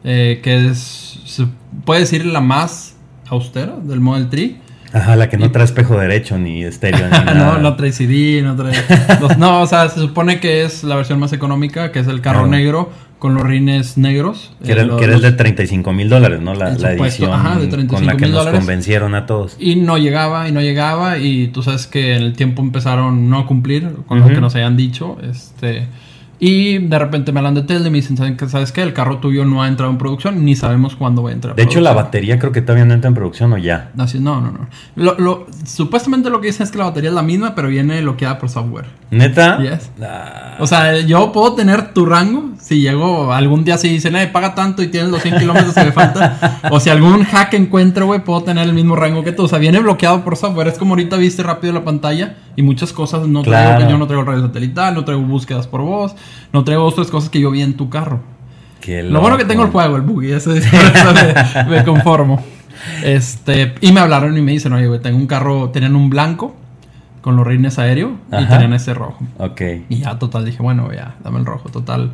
eh, 0.05 0.41
que 0.45 0.69
es, 0.69 1.19
se 1.27 1.47
puede 1.85 2.01
decir 2.03 2.25
la 2.25 2.41
más 2.41 2.95
austera 3.29 3.75
del 3.83 3.99
Model 4.01 4.29
3. 4.29 4.53
Ajá, 4.95 5.17
la 5.17 5.29
que 5.29 5.39
no 5.39 5.51
trae 5.51 5.65
espejo 5.65 5.99
derecho 5.99 6.39
ni 6.39 6.63
estéreo 6.65 7.07
ni 7.07 7.11
nada. 7.25 7.35
no, 7.35 7.59
no 7.59 7.75
trae 7.77 7.91
CD, 7.93 8.43
no 8.43 8.55
trae... 8.55 8.75
los- 9.21 9.39
no, 9.39 9.63
o 9.63 9.67
sea, 9.67 9.89
se 9.89 9.99
supone 10.01 10.39
que 10.39 10.65
es 10.65 10.85
la 10.85 10.95
versión 10.97 11.19
más 11.19 11.33
económica, 11.33 11.91
que 11.93 11.99
es 11.99 12.07
el 12.07 12.21
carro 12.21 12.41
Claro. 12.47 12.51
negro 12.51 12.91
con 13.23 13.35
los 13.35 13.45
rines 13.45 13.97
negros. 13.99 14.51
Que 14.65 14.73
era, 14.73 14.83
Eh, 14.83 14.89
que 14.99 15.05
era 15.05 15.13
los- 15.15 15.23
el 15.25 15.31
de 15.31 15.37
35 15.37 15.93
mil 15.93 16.09
dólares, 16.09 16.41
¿no? 16.41 16.55
La, 16.55 16.71
la 16.73 16.93
edición 16.95 17.31
ajá, 17.33 17.51
de 17.55 17.61
con 17.69 17.71
35 17.71 18.03
la 18.05 18.17
que 18.17 18.27
nos 18.27 18.47
convencieron 18.49 19.15
a 19.15 19.27
todos. 19.27 19.57
Y 19.61 19.77
no 19.77 19.97
llegaba, 19.97 20.49
y 20.49 20.53
no 20.53 20.61
llegaba, 20.61 21.19
y 21.19 21.47
tú 21.47 21.63
sabes 21.63 21.87
que 21.87 22.17
en 22.17 22.23
el 22.25 22.33
tiempo 22.33 22.63
empezaron 22.63 23.31
no 23.31 23.39
a 23.39 23.47
cumplir 23.47 23.89
con 24.09 24.19
lo 24.19 24.27
que 24.27 24.41
nos 24.41 24.57
habían 24.57 24.77
dicho. 24.77 25.19
Este, 25.23 25.87
y 26.45 26.79
de 26.79 26.99
repente 26.99 27.31
me 27.31 27.39
hablan 27.39 27.55
de 27.55 27.63
Tesla 27.63 27.87
y 27.87 27.91
me 27.93 27.99
dicen. 27.99 28.17
¿sabes 28.49 28.73
qué? 28.73 28.83
El 28.83 28.93
carro 28.93 29.19
tuyo 29.19 29.45
no 29.45 29.63
ha 29.63 29.69
entrado 29.69 29.93
en 29.93 29.97
producción, 29.99 30.45
ni 30.45 30.57
sabemos 30.57 30.97
cuándo 30.97 31.23
va 31.23 31.31
a 31.31 31.33
entrar. 31.35 31.53
en 31.53 31.57
De 31.57 31.63
hecho, 31.63 31.81
la 31.81 31.91
producción". 31.91 32.05
batería 32.07 32.39
creo 32.41 32.51
que 32.51 32.63
todavía 32.63 32.85
no 32.85 32.95
entra 32.95 33.07
en 33.07 33.15
producción 33.15 33.53
o 33.53 33.59
ya. 33.59 33.93
Así, 33.97 34.19
no, 34.19 34.41
no, 34.41 34.51
no. 34.51 34.67
Lo, 34.97 35.17
lo- 35.19 35.47
supuestamente 35.65 36.31
lo 36.31 36.41
que 36.41 36.49
dicen 36.49 36.65
es 36.65 36.73
que 36.73 36.79
la 36.79 36.85
batería 36.87 37.11
es 37.11 37.15
la 37.15 37.23
misma, 37.23 37.55
pero 37.55 37.69
viene 37.69 38.01
bloqueada 38.03 38.39
por 38.41 38.49
software. 38.49 38.87
¿Neta? 39.13 39.59
Yes. 39.63 39.93
Ah, 40.03 40.57
O 40.59 40.67
sea, 40.67 40.99
yo 41.01 41.31
puedo 41.31 41.53
tener 41.55 41.95
tu 41.95 42.07
rango 42.07 42.51
si 42.59 42.81
llego 42.81 43.33
algún 43.33 43.63
día 43.65 43.79
si 43.79 43.89
dicen, 43.89 44.17
eh, 44.17 44.27
paga 44.27 44.55
tanto 44.57 44.83
y 44.83 44.89
tienes 44.89 45.11
los 45.11 45.23
100 45.23 45.39
kilómetros 45.39 45.75
que 45.75 45.85
me 45.85 45.93
falta. 45.93 46.61
o 46.73 46.81
si 46.81 46.91
algún 46.91 47.23
hack 47.25 47.55
encuentro, 47.55 48.07
güey, 48.07 48.25
puedo 48.25 48.43
tener 48.43 48.67
el 48.67 48.75
mismo 48.75 48.97
rango 48.97 49.23
que 49.23 49.31
tú. 49.31 49.45
O 49.45 49.49
sea, 49.49 49.59
viene 49.61 49.79
bloqueado 49.79 50.25
por 50.25 50.37
software. 50.37 50.67
Es 50.67 50.79
como 50.79 50.95
ahorita 50.95 51.17
viste 51.19 51.43
rápido 51.45 51.73
la 51.73 51.85
pantalla 51.85 52.35
y 52.57 52.63
muchas 52.63 52.93
cosas 52.93 53.27
no 53.27 53.43
traigo. 53.43 53.71
Claro. 53.71 53.87
que 53.87 53.91
Yo 53.93 53.99
no 53.99 54.07
traigo 54.07 54.25
radio 54.25 54.43
satelital, 54.43 54.95
no 54.95 55.05
traigo 55.05 55.23
búsquedas 55.23 55.67
por 55.67 55.83
voz, 55.83 56.15
no 56.53 56.65
traigo 56.65 56.85
otras 56.85 57.09
cosas 57.09 57.31
que 57.31 57.41
yo 57.41 57.51
vi 57.51 57.63
en 57.63 57.75
tu 57.77 57.89
carro. 57.89 58.21
qué 58.81 59.03
Lo 59.03 59.21
bueno 59.21 59.37
que 59.37 59.45
tengo 59.45 59.63
el 59.65 59.71
juego, 59.71 59.97
el 59.97 60.03
buggy, 60.03 60.33
eso, 60.33 60.53
eso 60.55 60.69
me, 61.67 61.77
me 61.77 61.85
conformo. 61.85 62.43
Este, 63.05 63.75
y 63.81 63.93
me 63.93 64.01
hablaron 64.01 64.37
y 64.37 64.43
me 64.43 64.53
dicen, 64.53 64.73
oye, 64.73 64.87
güey, 64.87 65.01
tengo 65.01 65.19
un 65.19 65.27
carro, 65.27 65.71
tenían 65.71 65.95
un 65.97 66.11
blanco 66.11 66.55
con 67.21 67.37
los 67.37 67.47
rines 67.47 67.79
aéreo 67.79 68.17
y 68.33 68.45
tenían 68.47 68.73
ese 68.73 68.95
rojo. 68.95 69.25
Ok. 69.39 69.61
Y 69.89 70.01
ya, 70.01 70.19
total, 70.19 70.45
dije, 70.45 70.63
bueno, 70.63 70.93
ya, 70.93 71.15
dame 71.23 71.39
el 71.39 71.47
rojo, 71.47 71.69
total. 71.69 72.11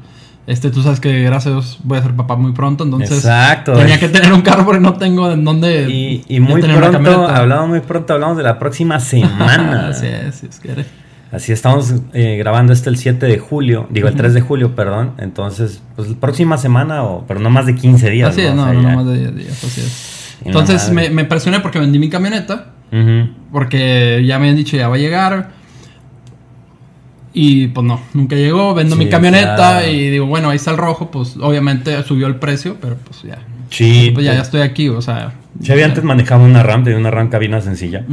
Este, 0.48 0.70
tú 0.70 0.82
sabes 0.82 0.98
que 0.98 1.22
gracias 1.24 1.48
a 1.48 1.50
Dios 1.50 1.78
voy 1.84 1.98
a 1.98 2.02
ser 2.02 2.14
papá 2.16 2.34
muy 2.36 2.52
pronto, 2.52 2.82
entonces 2.82 3.18
Exacto. 3.18 3.74
tenía 3.74 4.00
que 4.00 4.08
tener 4.08 4.32
un 4.32 4.40
carro 4.40 4.64
porque 4.64 4.80
no 4.80 4.94
tengo 4.94 5.30
en 5.30 5.44
dónde. 5.44 5.90
Y, 5.90 6.24
y 6.26 6.40
muy 6.40 6.62
pronto, 6.62 7.28
hablamos 7.28 7.68
muy 7.68 7.80
pronto, 7.80 8.14
hablamos 8.14 8.38
de 8.38 8.44
la 8.44 8.58
próxima 8.58 8.98
semana. 8.98 9.88
Así 9.90 10.06
es, 10.06 10.36
si 10.36 10.46
es 10.46 10.58
que 10.58 10.86
Así 11.30 11.52
estamos 11.52 11.92
eh, 12.14 12.36
grabando 12.38 12.72
este 12.72 12.88
el 12.88 12.96
7 12.96 13.26
de 13.26 13.38
julio, 13.38 13.86
digo 13.90 14.08
el 14.08 14.14
3 14.14 14.32
de 14.32 14.40
julio, 14.40 14.74
perdón. 14.74 15.12
Entonces, 15.18 15.82
pues 15.94 16.08
próxima 16.18 16.56
semana, 16.56 17.02
o, 17.02 17.26
pero 17.28 17.40
no 17.40 17.50
más 17.50 17.66
de 17.66 17.74
15 17.74 18.08
días. 18.08 18.30
Así 18.30 18.40
es, 18.40 18.50
O 18.50 18.54
no, 18.54 18.64
sea, 18.64 18.72
no, 18.72 18.90
más 18.90 19.04
de 19.04 19.18
10 19.18 19.36
días, 19.36 19.64
así 19.64 19.82
es. 19.82 20.36
Entonces 20.46 20.88
la 20.88 20.94
me, 20.94 21.10
me 21.10 21.24
presioné 21.26 21.60
porque 21.60 21.78
vendí 21.78 21.98
mi 21.98 22.08
camioneta, 22.08 22.68
porque 23.52 24.24
ya 24.26 24.38
me 24.38 24.44
habían 24.46 24.56
dicho 24.56 24.78
ya 24.78 24.88
va 24.88 24.94
a 24.94 24.98
llegar. 24.98 25.57
Y 27.32 27.68
pues 27.68 27.86
no, 27.86 28.00
nunca 28.14 28.36
llegó, 28.36 28.74
vendo 28.74 28.96
Sí, 28.96 29.04
mi 29.04 29.10
camioneta 29.10 29.54
claro. 29.54 29.88
y 29.88 30.10
digo, 30.10 30.26
bueno, 30.26 30.50
ahí 30.50 30.56
está 30.56 30.70
el 30.70 30.78
rojo, 30.78 31.10
pues 31.10 31.36
obviamente 31.40 32.02
subió 32.02 32.26
el 32.26 32.36
precio, 32.36 32.76
pero 32.80 32.96
pues 32.96 33.22
ya. 33.22 33.38
Sí. 33.70 34.10
Pues 34.14 34.24
ya, 34.24 34.34
ya 34.34 34.42
estoy 34.42 34.62
aquí, 34.62 34.88
o 34.88 35.02
sea. 35.02 35.34
Chevy 35.62 35.82
antes 35.82 36.02
manejaba 36.04 36.44
una 36.44 36.62
RAM, 36.62 36.84
tenía 36.84 36.98
una 36.98 37.10
RAM 37.10 37.28
cabina 37.28 37.60
sencilla. 37.60 38.04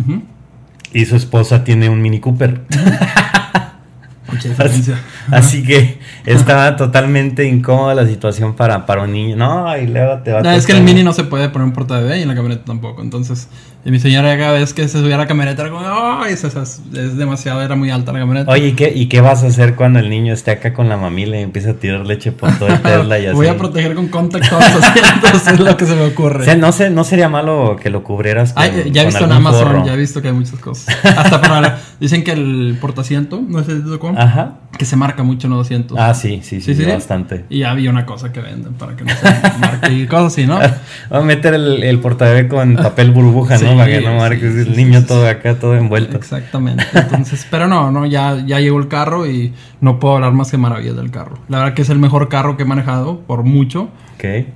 Y 0.94 1.06
su 1.06 1.16
esposa 1.16 1.64
tiene 1.64 1.90
un 1.90 2.02
Mini 2.02 2.20
Cooper. 2.20 2.62
Mucha 4.32 4.50
diferencia. 4.50 5.00
Así 5.32 5.64
que 5.64 6.00
estaba 6.26 6.76
totalmente 6.76 7.46
incómoda 7.46 7.94
la 7.94 8.08
situación 8.08 8.56
para, 8.56 8.86
para 8.86 9.04
un 9.04 9.12
niño. 9.14 9.36
No, 9.36 9.78
y 9.78 9.88
luego 9.88 10.20
te 10.20 10.32
va 10.32 10.40
a 10.40 10.42
No, 10.42 10.52
es 10.52 10.66
que 10.66 10.74
el 10.74 10.84
mini 10.84 11.04
no 11.04 11.14
se 11.14 11.24
puede 11.26 11.50
poner 11.50 11.68
un 11.68 11.74
porta 11.74 12.00
bebé 12.00 12.20
y 12.20 12.22
en 12.24 12.28
la 12.28 12.36
camioneta 12.36 12.66
tampoco. 12.66 13.02
Entonces, 13.02 13.50
y 13.88 13.92
mi 13.92 14.00
señora 14.00 14.36
cada 14.36 14.54
vez 14.54 14.74
que 14.74 14.88
se 14.88 15.00
subía 15.00 15.14
a 15.14 15.20
la 15.20 15.28
camioneta 15.28 15.62
era 15.62 15.70
como, 15.70 15.86
¡ay! 15.86 16.34
Es, 16.34 16.44
es, 16.44 16.82
es 16.92 17.18
demasiado, 17.18 17.62
era 17.62 17.76
muy 17.76 17.92
alta 17.92 18.12
la 18.12 18.18
camioneta. 18.18 18.52
Oye, 18.52 18.70
¿y 18.70 18.74
qué, 18.74 18.92
¿y 18.92 19.06
qué 19.06 19.22
vas 19.22 19.44
a 19.44 19.48
hacer 19.48 19.76
cuando 19.76 20.00
el 20.00 20.10
niño 20.10 20.34
esté 20.34 20.50
acá 20.50 20.74
con 20.74 20.90
la 20.90 20.98
mamila 20.98 21.38
y 21.38 21.44
empieza 21.44 21.70
a 21.70 21.74
tirar 21.76 22.04
leche 22.04 22.32
por 22.32 22.52
todo 22.58 22.70
el 22.70 22.82
Tesla 22.82 23.20
y 23.20 23.26
así? 23.28 23.36
Voy 23.36 23.46
a 23.46 23.56
proteger 23.56 23.94
con 23.94 24.08
contact 24.08 24.50
todos 24.50 24.64
los 24.74 24.84
asientos, 24.84 25.48
es 25.48 25.60
lo 25.60 25.78
que 25.78 25.86
se 25.86 25.96
me 25.96 26.06
ocurre. 26.06 26.40
O 26.42 26.44
sea, 26.46 26.56
no, 26.56 26.72
sé, 26.72 26.90
no 26.90 27.04
sería 27.04 27.30
malo 27.30 27.76
que 27.80 27.92
lo 27.92 28.04
cubrieras 28.04 28.54
con, 28.54 28.64
Ay, 28.64 28.90
ya 28.92 29.04
he 29.04 29.06
visto 29.06 29.24
en 29.24 29.32
Amazon, 29.32 29.86
ya 29.86 29.94
he 29.94 29.98
visto 29.98 30.20
que 30.20 30.30
hay 30.30 30.34
muchas 30.34 30.60
cosas. 30.60 30.96
Hasta 31.04 31.42
para 31.42 31.78
dicen 32.00 32.24
que 32.24 32.32
el 32.32 32.78
portaciento, 32.82 33.40
no 33.48 33.64
sé 33.64 33.78
si 33.78 33.84
tocó, 33.84 34.14
Ajá. 34.18 34.56
que 34.78 34.86
se 34.86 34.96
marca 34.96 35.22
mucho 35.22 35.46
en 35.46 35.54
los 35.54 35.66
asientos. 35.66 35.96
Ah, 36.00 36.16
sí, 36.16 36.42
sí, 36.44 36.60
sí, 36.60 36.74
bastante. 36.86 37.46
Y 37.50 37.64
había 37.64 37.92
una 37.92 38.08
cosa 38.08 38.34
que 38.34 38.42
venden 38.42 38.74
para 38.74 38.96
que 38.96 39.04
no 39.04 39.12
se 39.12 39.60
marque 39.60 39.94
y 39.94 40.08
cosas 40.08 40.34
así, 40.34 40.48
¿no? 40.48 40.58
Vamos 40.58 40.74
a 41.12 41.22
meter 41.22 41.54
el, 41.54 41.84
el 41.84 42.00
portabebé 42.00 42.48
con 42.48 42.76
papel 42.76 43.12
burbuja, 43.12 43.58
Sí, 43.58 43.75
¿no? 43.76 43.84
Para 43.84 43.92
que 43.92 44.02
no 44.02 44.16
marques 44.16 44.54
sí, 44.54 44.60
el 44.60 44.76
sí, 44.76 44.84
niño 44.84 45.02
sí, 45.02 45.08
todo 45.08 45.28
acá, 45.28 45.56
todo 45.60 45.76
envuelto. 45.76 46.18
Exactamente. 46.18 46.84
Entonces, 46.94 47.48
pero 47.52 47.68
no, 47.68 47.92
no, 47.92 48.06
ya, 48.06 48.44
ya 48.46 48.60
llegó 48.60 48.80
el 48.80 48.88
carro 48.88 49.28
y 49.28 49.54
no 49.82 50.00
puedo 50.00 50.16
hablar 50.16 50.34
más 50.34 50.52
que 50.52 50.58
maravillas 50.58 50.96
del 50.96 51.12
carro. 51.12 51.38
La 51.50 51.60
verdad 51.60 51.74
que 51.74 51.82
es 51.82 51.90
el 51.90 52.00
mejor 52.00 52.30
carro 52.30 52.58
que 52.58 52.64
he 52.64 52.66
manejado, 52.66 53.22
por 53.22 53.44
mucho. 53.44 53.90
Ok. 54.16 54.48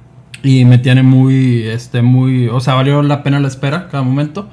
Y 0.43 0.65
me 0.65 0.77
tiene 0.77 1.03
muy, 1.03 1.63
este, 1.67 2.01
muy, 2.01 2.47
o 2.47 2.59
sea, 2.59 2.73
valió 2.75 3.01
la 3.01 3.23
pena 3.23 3.39
la 3.39 3.47
espera 3.47 3.87
cada 3.89 4.03
momento. 4.03 4.49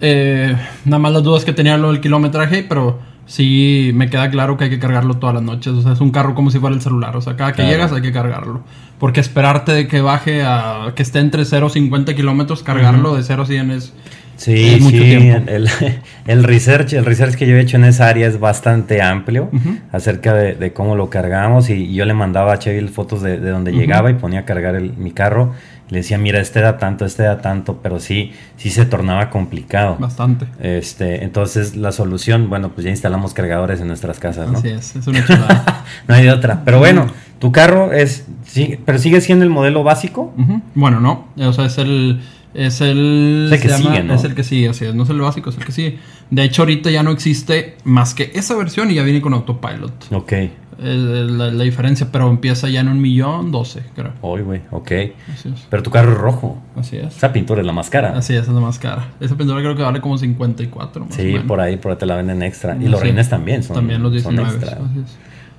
Eh, 0.00 0.54
nada 0.84 0.98
más 0.98 1.12
las 1.12 1.22
dudas 1.22 1.44
que 1.44 1.52
tenía 1.52 1.78
lo 1.78 1.90
del 1.90 2.00
kilometraje, 2.00 2.64
pero 2.68 2.98
sí 3.26 3.90
me 3.94 4.08
queda 4.08 4.30
claro 4.30 4.56
que 4.56 4.64
hay 4.64 4.70
que 4.70 4.78
cargarlo 4.78 5.14
todas 5.14 5.34
las 5.34 5.42
noches. 5.42 5.72
O 5.74 5.82
sea, 5.82 5.92
es 5.92 6.00
un 6.00 6.10
carro 6.10 6.34
como 6.34 6.50
si 6.50 6.58
fuera 6.58 6.74
el 6.74 6.82
celular. 6.82 7.16
O 7.16 7.20
sea, 7.20 7.36
cada 7.36 7.52
que 7.52 7.56
Claro. 7.56 7.70
llegas 7.70 7.92
hay 7.92 8.02
que 8.02 8.12
cargarlo. 8.12 8.62
Porque 8.98 9.20
esperarte 9.20 9.72
de 9.72 9.88
que 9.88 10.00
baje 10.00 10.42
a 10.44 10.92
que 10.94 11.02
esté 11.02 11.18
entre 11.18 11.44
0 11.44 11.66
y 11.68 11.70
50 11.70 12.14
kilómetros, 12.14 12.62
cargarlo 12.62 13.14
de 13.14 13.22
0 13.22 13.42
a 13.42 13.46
100 13.46 13.70
es... 13.72 13.92
Sí, 14.36 14.74
Es 14.74 14.80
mucho 14.82 14.98
sí, 14.98 15.02
tiempo. 15.02 15.50
El, 15.50 15.66
el 16.26 16.44
research, 16.44 16.92
el 16.92 17.06
research 17.06 17.36
que 17.36 17.46
yo 17.46 17.56
he 17.56 17.60
hecho 17.60 17.78
en 17.78 17.84
esa 17.84 18.06
área 18.06 18.26
es 18.26 18.38
bastante 18.38 19.00
amplio 19.00 19.50
acerca 19.92 20.34
de, 20.34 20.54
de 20.54 20.74
cómo 20.74 20.94
lo 20.94 21.08
cargamos 21.08 21.70
y, 21.70 21.94
yo 21.94 22.04
le 22.04 22.12
mandaba 22.12 22.52
a 22.52 22.58
Chevy 22.58 22.86
fotos 22.88 23.22
de, 23.22 23.38
de 23.40 23.50
donde 23.50 23.72
llegaba 23.72 24.10
y 24.10 24.14
ponía 24.14 24.40
a 24.40 24.44
cargar 24.44 24.74
el- 24.74 24.92
mi 24.98 25.12
carro. 25.12 25.52
Le 25.88 25.98
decía, 25.98 26.18
mira, 26.18 26.40
este 26.40 26.60
da 26.60 26.78
tanto, 26.78 27.04
este 27.04 27.22
da 27.22 27.40
tanto, 27.40 27.78
pero 27.80 28.00
sí, 28.00 28.32
sí 28.56 28.70
se 28.70 28.86
tornaba 28.86 29.30
complicado. 29.30 29.96
Bastante. 30.00 30.46
Este, 30.60 31.22
entonces 31.22 31.76
la 31.76 31.92
solución, 31.92 32.48
bueno, 32.48 32.70
pues 32.70 32.84
ya 32.84 32.90
instalamos 32.90 33.34
cargadores 33.34 33.80
en 33.80 33.86
nuestras 33.86 34.18
casas, 34.18 34.50
¿no? 34.50 34.58
Así 34.58 34.68
es, 34.68 34.96
es 34.96 35.06
una 35.06 35.24
chulada. 35.24 35.84
No 36.08 36.14
hay 36.14 36.24
de 36.24 36.32
otra. 36.32 36.62
Pero 36.64 36.78
bueno, 36.78 37.06
tu 37.38 37.52
carro 37.52 37.92
es, 37.92 38.26
sí, 38.44 38.78
pero 38.84 38.98
sigue 38.98 39.20
siendo 39.20 39.44
el 39.44 39.50
modelo 39.50 39.84
básico. 39.84 40.34
Bueno, 40.74 41.00
no. 41.00 41.28
O 41.36 41.52
sea, 41.52 41.66
es 41.66 41.78
el. 41.78 42.20
Es 42.54 42.80
el. 42.80 43.48
El 43.52 43.60
que 43.60 43.68
sigue, 43.68 44.02
¿no? 44.02 44.14
Es 44.14 44.24
el 44.24 44.34
que 44.34 44.42
sigue, 44.42 44.68
así 44.70 44.84
es. 44.84 44.94
No 44.94 45.04
es 45.04 45.10
el 45.10 45.20
básico, 45.20 45.50
es 45.50 45.58
el 45.58 45.64
que 45.64 45.72
sigue. 45.72 45.98
De 46.30 46.42
hecho, 46.42 46.62
ahorita 46.62 46.90
ya 46.90 47.02
no 47.02 47.10
existe 47.12 47.76
más 47.84 48.14
que 48.14 48.32
esa 48.34 48.56
versión 48.56 48.90
y 48.90 48.94
ya 48.94 49.02
viene 49.02 49.20
con 49.20 49.34
autopilot. 49.34 50.12
Ok. 50.12 50.32
La, 50.78 51.50
la 51.50 51.64
diferencia, 51.64 52.08
pero 52.12 52.28
empieza 52.28 52.68
ya 52.68 52.80
en 52.80 52.88
un 52.88 53.00
millón 53.00 53.50
doce, 53.50 53.82
creo. 53.94 54.12
Hoy, 54.20 54.42
güey, 54.42 54.60
ok. 54.70 54.90
Así 55.32 55.48
es. 55.48 55.66
Pero 55.70 55.82
tu 55.82 55.90
carro 55.90 56.12
es 56.12 56.18
rojo. 56.18 56.58
Así 56.76 56.98
es. 56.98 57.16
Esa 57.16 57.32
pintura 57.32 57.60
es 57.62 57.66
la 57.66 57.72
más 57.72 57.88
cara. 57.88 58.12
Así 58.16 58.34
es, 58.34 58.42
es 58.42 58.48
la 58.48 58.60
más 58.60 58.78
cara. 58.78 59.08
Esa 59.20 59.36
pintura 59.36 59.60
creo 59.60 59.74
que 59.74 59.82
vale 59.82 60.02
como 60.02 60.18
54 60.18 61.04
más 61.06 61.14
o 61.14 61.16
Sí, 61.16 61.28
menos. 61.28 61.44
por 61.44 61.60
ahí, 61.60 61.76
por 61.78 61.92
ahí 61.92 61.98
te 61.98 62.04
la 62.04 62.16
venden 62.16 62.42
extra. 62.42 62.76
Y 62.78 62.88
los 62.88 63.00
Sí. 63.00 63.06
reines 63.06 63.28
también 63.30 63.62
son, 63.62 63.76
También 63.76 64.02
los 64.02 64.12
son 64.22 64.36
19. 64.36 64.50
extra. 64.58 64.78
así 64.84 65.00
es. 65.04 65.16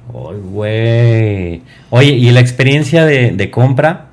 Ay, 0.09 0.37
güey. 0.51 1.61
Oye, 1.89 2.11
¿y 2.11 2.29
la 2.31 2.39
experiencia 2.39 3.05
de, 3.05 3.31
de 3.31 3.49
compra? 3.51 4.05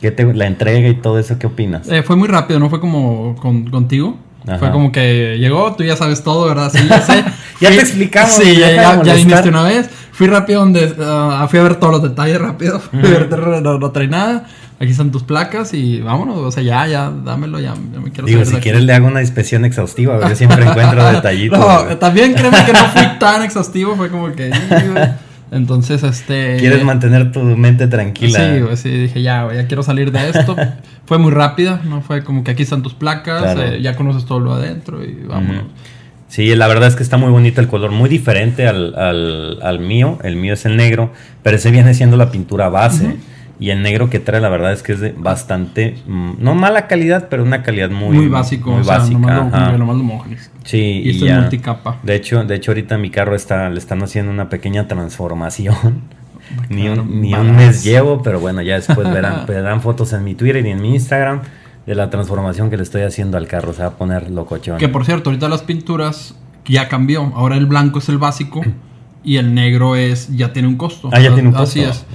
¿Qué 0.00 0.10
te, 0.10 0.24
la 0.34 0.46
entrega 0.46 0.88
y 0.88 0.94
todo 0.94 1.18
eso, 1.18 1.38
¿qué 1.38 1.46
opinas? 1.46 1.88
Eh, 1.90 2.02
fue 2.02 2.16
muy 2.16 2.26
rápido, 2.26 2.58
no 2.58 2.70
fue 2.70 2.80
como 2.80 3.36
con- 3.36 3.70
contigo. 3.70 4.16
Ajá. 4.46 4.58
Fue 4.58 4.70
como 4.70 4.90
que 4.90 5.36
llegó, 5.38 5.74
tú 5.76 5.84
ya 5.84 5.96
sabes 5.96 6.24
todo, 6.24 6.46
¿verdad? 6.48 6.70
Sí, 6.72 6.80
ya 6.88 7.00
sé. 7.02 7.22
Ya 7.60 7.68
Fui- 7.68 7.76
te 7.76 7.82
explicamos, 7.82 8.32
Sí, 8.36 8.56
ya, 8.56 8.70
ya, 8.72 9.02
ya 9.02 9.14
viniste 9.14 9.50
una 9.50 9.62
vez. 9.64 9.90
Fui 10.20 10.26
rápido 10.26 10.60
donde 10.60 10.96
ah, 11.00 11.46
fui 11.48 11.58
a 11.58 11.62
ver 11.62 11.76
todos 11.76 11.94
los 11.94 12.02
detalles 12.02 12.38
rápido. 12.38 12.78
Fui 12.78 12.98
a 12.98 13.02
ver, 13.20 13.62
no, 13.62 13.78
no 13.78 13.90
trae 13.90 14.06
nada. 14.06 14.44
Aquí 14.78 14.90
están 14.90 15.10
tus 15.10 15.22
placas 15.22 15.72
y 15.72 16.02
vámonos. 16.02 16.36
O 16.36 16.50
sea, 16.50 16.62
ya, 16.62 16.86
ya, 16.86 17.10
dámelo, 17.10 17.58
ya, 17.58 17.72
ya 17.90 18.00
me 18.00 18.10
quiero 18.10 18.26
Digo, 18.26 18.44
si 18.44 18.56
quieres 18.56 18.82
le 18.84 18.92
hago 18.92 19.06
una 19.06 19.22
inspección 19.22 19.64
exhaustiva, 19.64 20.28
yo 20.28 20.36
siempre 20.36 20.62
encuentro 20.62 21.02
detallitos. 21.12 21.58
No, 21.58 21.96
también 21.96 22.34
créeme 22.34 22.66
que 22.66 22.72
no 22.74 22.84
fui 22.88 23.02
tan 23.18 23.42
exhaustivo, 23.44 23.96
fue 23.96 24.10
como 24.10 24.30
que. 24.34 24.50
Entonces, 25.50 26.02
este. 26.02 26.58
Quieres 26.58 26.84
mantener 26.84 27.32
tu 27.32 27.40
mente 27.40 27.86
tranquila. 27.86 28.40
Sí, 28.40 28.60
güey, 28.60 28.76
sí, 28.76 28.90
dije 28.90 29.22
ya, 29.22 29.48
ya 29.54 29.66
quiero 29.68 29.82
salir 29.82 30.12
de 30.12 30.28
esto. 30.28 30.54
fue 31.06 31.16
muy 31.16 31.32
rápida, 31.32 31.80
¿no? 31.82 32.02
Fue 32.02 32.24
como 32.24 32.44
que 32.44 32.50
aquí 32.50 32.64
están 32.64 32.82
tus 32.82 32.92
placas, 32.92 33.40
Claro. 33.40 33.62
eh, 33.62 33.80
ya 33.80 33.96
conoces 33.96 34.26
todo 34.26 34.40
lo 34.40 34.52
adentro 34.52 35.02
y 35.02 35.14
vámonos. 35.26 35.62
Ujú. 35.62 35.72
Sí, 36.30 36.54
la 36.54 36.68
verdad 36.68 36.88
es 36.88 36.94
que 36.96 37.02
está 37.02 37.16
muy 37.16 37.30
bonito 37.30 37.60
el 37.60 37.66
color, 37.66 37.90
muy 37.90 38.08
diferente 38.08 38.68
al, 38.68 38.94
al, 38.94 39.58
al 39.62 39.80
mío. 39.80 40.18
El 40.22 40.36
mío 40.36 40.54
es 40.54 40.64
el 40.64 40.76
negro, 40.76 41.10
pero 41.42 41.56
ese 41.56 41.70
viene 41.72 41.92
siendo 41.92 42.16
la 42.16 42.30
pintura 42.30 42.68
base. 42.68 43.16
Y 43.58 43.70
el 43.70 43.82
negro 43.82 44.08
que 44.08 44.20
trae, 44.20 44.40
la 44.40 44.48
verdad 44.48 44.72
es 44.72 44.82
que 44.82 44.92
es 44.92 45.00
de 45.00 45.12
bastante, 45.12 45.96
mm, 46.06 46.34
no 46.38 46.54
mala 46.54 46.86
calidad, 46.86 47.26
pero 47.28 47.42
una 47.42 47.62
calidad 47.62 47.90
muy, 47.90 48.16
Muy, 48.16 48.28
básico, 48.28 48.70
muy 48.70 48.80
o 48.80 48.84
sea, 48.84 48.98
básica. 48.98 49.18
nomás 49.18 49.78
lo, 49.78 49.78
nomás. 49.78 50.50
Sí, 50.64 50.78
Y 50.78 51.08
y 51.08 51.10
esto 51.10 51.24
es 51.26 51.30
ya. 51.30 51.40
multicapa. 51.40 51.98
De 52.02 52.14
hecho, 52.14 52.42
de 52.44 52.54
hecho 52.54 52.70
ahorita 52.70 52.96
mi 52.96 53.10
carro 53.10 53.34
está, 53.34 53.68
le 53.68 53.78
están 53.78 54.02
haciendo 54.02 54.32
una 54.32 54.48
pequeña 54.48 54.88
transformación. 54.88 55.76
ni 56.70 56.84
Claro, 56.84 57.02
un, 57.02 57.20
ni 57.20 57.34
un 57.34 57.54
mes 57.54 57.84
llevo, 57.84 58.22
pero 58.22 58.40
bueno, 58.40 58.62
ya 58.62 58.76
después 58.76 59.10
verán, 59.12 59.44
verán 59.48 59.82
fotos 59.82 60.12
en 60.14 60.24
mi 60.24 60.34
Twitter 60.34 60.64
y 60.64 60.70
en 60.70 60.80
mi 60.80 60.94
Instagram 60.94 61.40
de 61.90 61.96
la 61.96 62.08
transformación 62.08 62.70
que 62.70 62.76
le 62.76 62.84
estoy 62.84 63.02
haciendo 63.02 63.36
al 63.36 63.48
carro. 63.48 63.72
Se 63.72 63.82
va 63.82 63.88
a 63.88 63.96
poner 63.96 64.30
locochón. 64.30 64.78
Que 64.78 64.88
por 64.88 65.04
cierto, 65.04 65.30
ahorita 65.30 65.48
las 65.48 65.62
pinturas 65.62 66.36
ya 66.64 66.88
cambió. 66.88 67.32
Ahora 67.34 67.56
el 67.56 67.66
blanco 67.66 67.98
es 67.98 68.08
el 68.08 68.16
básico 68.16 68.60
y 69.24 69.38
el 69.38 69.54
negro 69.54 69.96
es 69.96 70.28
ya 70.36 70.52
tiene 70.52 70.68
un 70.68 70.76
costo. 70.76 71.10
Ah, 71.12 71.18
ya 71.18 71.34
tiene 71.34 71.48
un 71.48 71.54
costo. 71.54 71.64
Así 71.64 71.80
es. 71.80 72.06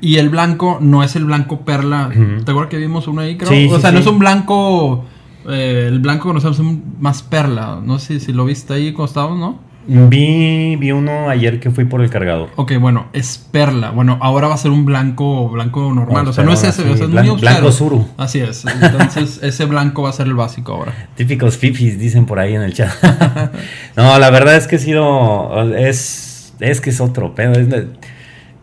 Y 0.00 0.16
el 0.16 0.30
blanco 0.30 0.78
no 0.80 1.04
es 1.04 1.14
el 1.14 1.26
blanco 1.26 1.60
perla. 1.60 2.10
¿Te 2.44 2.50
acuerdas 2.50 2.70
que 2.70 2.76
vimos 2.76 3.06
uno 3.06 3.20
ahí, 3.20 3.36
creo? 3.36 3.48
Sí, 3.48 3.68
o 3.70 3.76
sí, 3.76 3.82
sea, 3.82 3.92
no 3.92 4.00
es 4.00 4.06
un 4.08 4.18
blanco. 4.18 5.04
eh, 5.48 5.86
el 5.88 6.00
blanco 6.00 6.24
que 6.24 6.28
conocemos 6.30 6.58
es 6.58 6.64
más 6.98 7.22
perla. 7.22 7.80
No 7.84 8.00
sé 8.00 8.18
si 8.18 8.32
lo 8.32 8.44
viste 8.44 8.74
ahí 8.74 8.92
cuando 8.92 9.10
estábamos, 9.10 9.38
¿no? 9.38 9.60
Vi, 9.86 10.76
vi 10.76 10.92
uno 10.92 11.28
ayer 11.28 11.60
que 11.60 11.70
fui 11.70 11.84
por 11.84 12.00
el 12.02 12.08
cargador. 12.10 12.48
Ok, 12.56 12.72
bueno, 12.80 13.06
es 13.12 13.38
perla. 13.50 13.90
Bueno, 13.90 14.18
ahora 14.22 14.48
va 14.48 14.54
a 14.54 14.58
ser 14.58 14.70
un 14.70 14.84
blanco 14.84 15.48
blanco 15.50 15.92
normal. 15.92 16.28
O 16.28 16.32
sea, 16.32 16.42
no 16.44 16.52
es 16.52 16.62
ese, 16.64 16.82
perdón, 16.82 16.94
o 16.94 16.96
sea, 16.96 17.06
es 17.06 17.10
sí, 17.12 17.16
muy 17.30 17.36
blan- 17.36 17.40
blanco 17.40 17.72
suru. 17.72 18.08
Así 18.16 18.40
es. 18.40 18.64
Entonces, 18.64 19.40
ese 19.42 19.64
blanco 19.66 20.02
va 20.02 20.10
a 20.10 20.12
ser 20.12 20.26
el 20.26 20.34
básico 20.34 20.72
ahora. 20.72 21.08
Típicos 21.16 21.56
fifis, 21.58 21.98
dicen 21.98 22.24
por 22.26 22.38
ahí 22.38 22.54
en 22.54 22.62
el 22.62 22.72
chat. 22.72 22.90
no, 23.96 24.18
la 24.18 24.30
verdad 24.30 24.56
es 24.56 24.66
que 24.66 24.76
he 24.76 24.78
sido. 24.78 25.74
Es, 25.76 26.54
es 26.60 26.80
que 26.80 26.90
es 26.90 27.00
otro 27.00 27.34
pedo. 27.34 27.52
es 27.52 27.68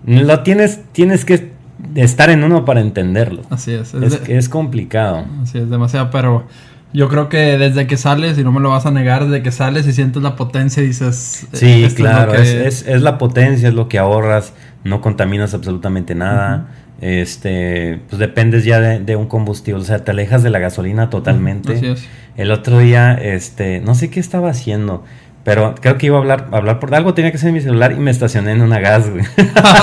lo 0.05 0.39
tienes, 0.41 0.79
tienes 0.93 1.25
que 1.25 1.51
estar 1.95 2.29
en 2.31 2.43
uno 2.43 2.65
para 2.65 2.81
entenderlo. 2.81 3.43
Así 3.49 3.71
es. 3.73 3.93
Es, 3.93 4.01
Es, 4.03 4.11
de- 4.13 4.19
que 4.25 4.37
es 4.37 4.49
complicado. 4.49 5.25
así 5.43 5.59
es 5.59 5.69
demasiado, 5.69 6.09
pero 6.09 6.45
yo 6.93 7.07
creo 7.09 7.29
que 7.29 7.57
desde 7.57 7.87
que 7.87 7.97
sales, 7.97 8.37
y 8.37 8.43
no 8.43 8.51
me 8.51 8.59
lo 8.59 8.69
vas 8.69 8.85
a 8.85 8.91
negar, 8.91 9.25
desde 9.25 9.43
que 9.43 9.51
sales 9.51 9.87
y 9.87 9.93
sientes 9.93 10.21
la 10.21 10.35
potencia, 10.35 10.83
dices. 10.83 11.47
Sí, 11.53 11.83
es 11.83 11.93
claro, 11.93 12.33
que- 12.33 12.41
es, 12.41 12.49
es, 12.53 12.87
es 12.87 13.01
la 13.01 13.17
potencia, 13.17 13.69
es 13.69 13.73
lo 13.73 13.87
que 13.87 13.97
ahorras, 13.99 14.53
no 14.83 15.01
contaminas 15.01 15.53
absolutamente 15.53 16.15
nada. 16.15 16.67
Este, 17.01 17.99
pues 18.09 18.19
dependes 18.19 18.63
ya 18.63 18.79
de, 18.79 18.99
de 18.99 19.15
un 19.15 19.27
combustible, 19.27 19.81
o 19.81 19.85
sea, 19.85 20.03
te 20.03 20.11
alejas 20.11 20.43
de 20.43 20.49
la 20.51 20.59
gasolina 20.59 21.09
totalmente. 21.09 21.73
Así 21.73 21.87
es. 21.87 22.07
El 22.37 22.51
otro 22.51 22.79
día, 22.79 23.13
este, 23.13 23.79
no 23.81 23.95
sé 23.95 24.09
qué 24.09 24.19
estaba 24.19 24.49
haciendo, 24.51 25.03
pero 25.43 25.75
creo 25.79 25.97
que 25.97 26.07
iba 26.07 26.17
a 26.17 26.19
hablar, 26.19 26.47
a 26.51 26.57
hablar 26.57 26.79
por 26.79 26.93
algo, 26.93 27.13
tenía 27.13 27.31
que 27.31 27.37
ser 27.37 27.49
en 27.49 27.55
mi 27.55 27.61
celular 27.61 27.93
y 27.93 27.95
me 27.95 28.11
estacioné 28.11 28.51
en 28.51 28.61
una 28.61 28.79
gas, 28.79 29.09
güey. 29.09 29.23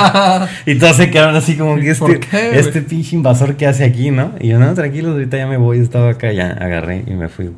y 0.66 0.78
todos 0.78 0.96
se 0.96 1.10
quedaron 1.10 1.34
así 1.34 1.56
como 1.56 1.76
que 1.76 1.94
¿Por 1.94 2.12
este, 2.12 2.28
qué, 2.28 2.58
este 2.58 2.82
pinche 2.82 3.16
invasor 3.16 3.56
que 3.56 3.66
hace 3.66 3.84
aquí, 3.84 4.10
¿no? 4.10 4.32
Y 4.40 4.48
yo, 4.48 4.58
no, 4.58 4.72
tranquilos, 4.74 5.12
ahorita 5.12 5.36
ya 5.36 5.46
me 5.46 5.56
voy, 5.56 5.78
estaba 5.78 6.10
acá, 6.10 6.32
ya 6.32 6.50
agarré 6.50 7.04
y 7.06 7.12
me 7.12 7.28
fui. 7.28 7.50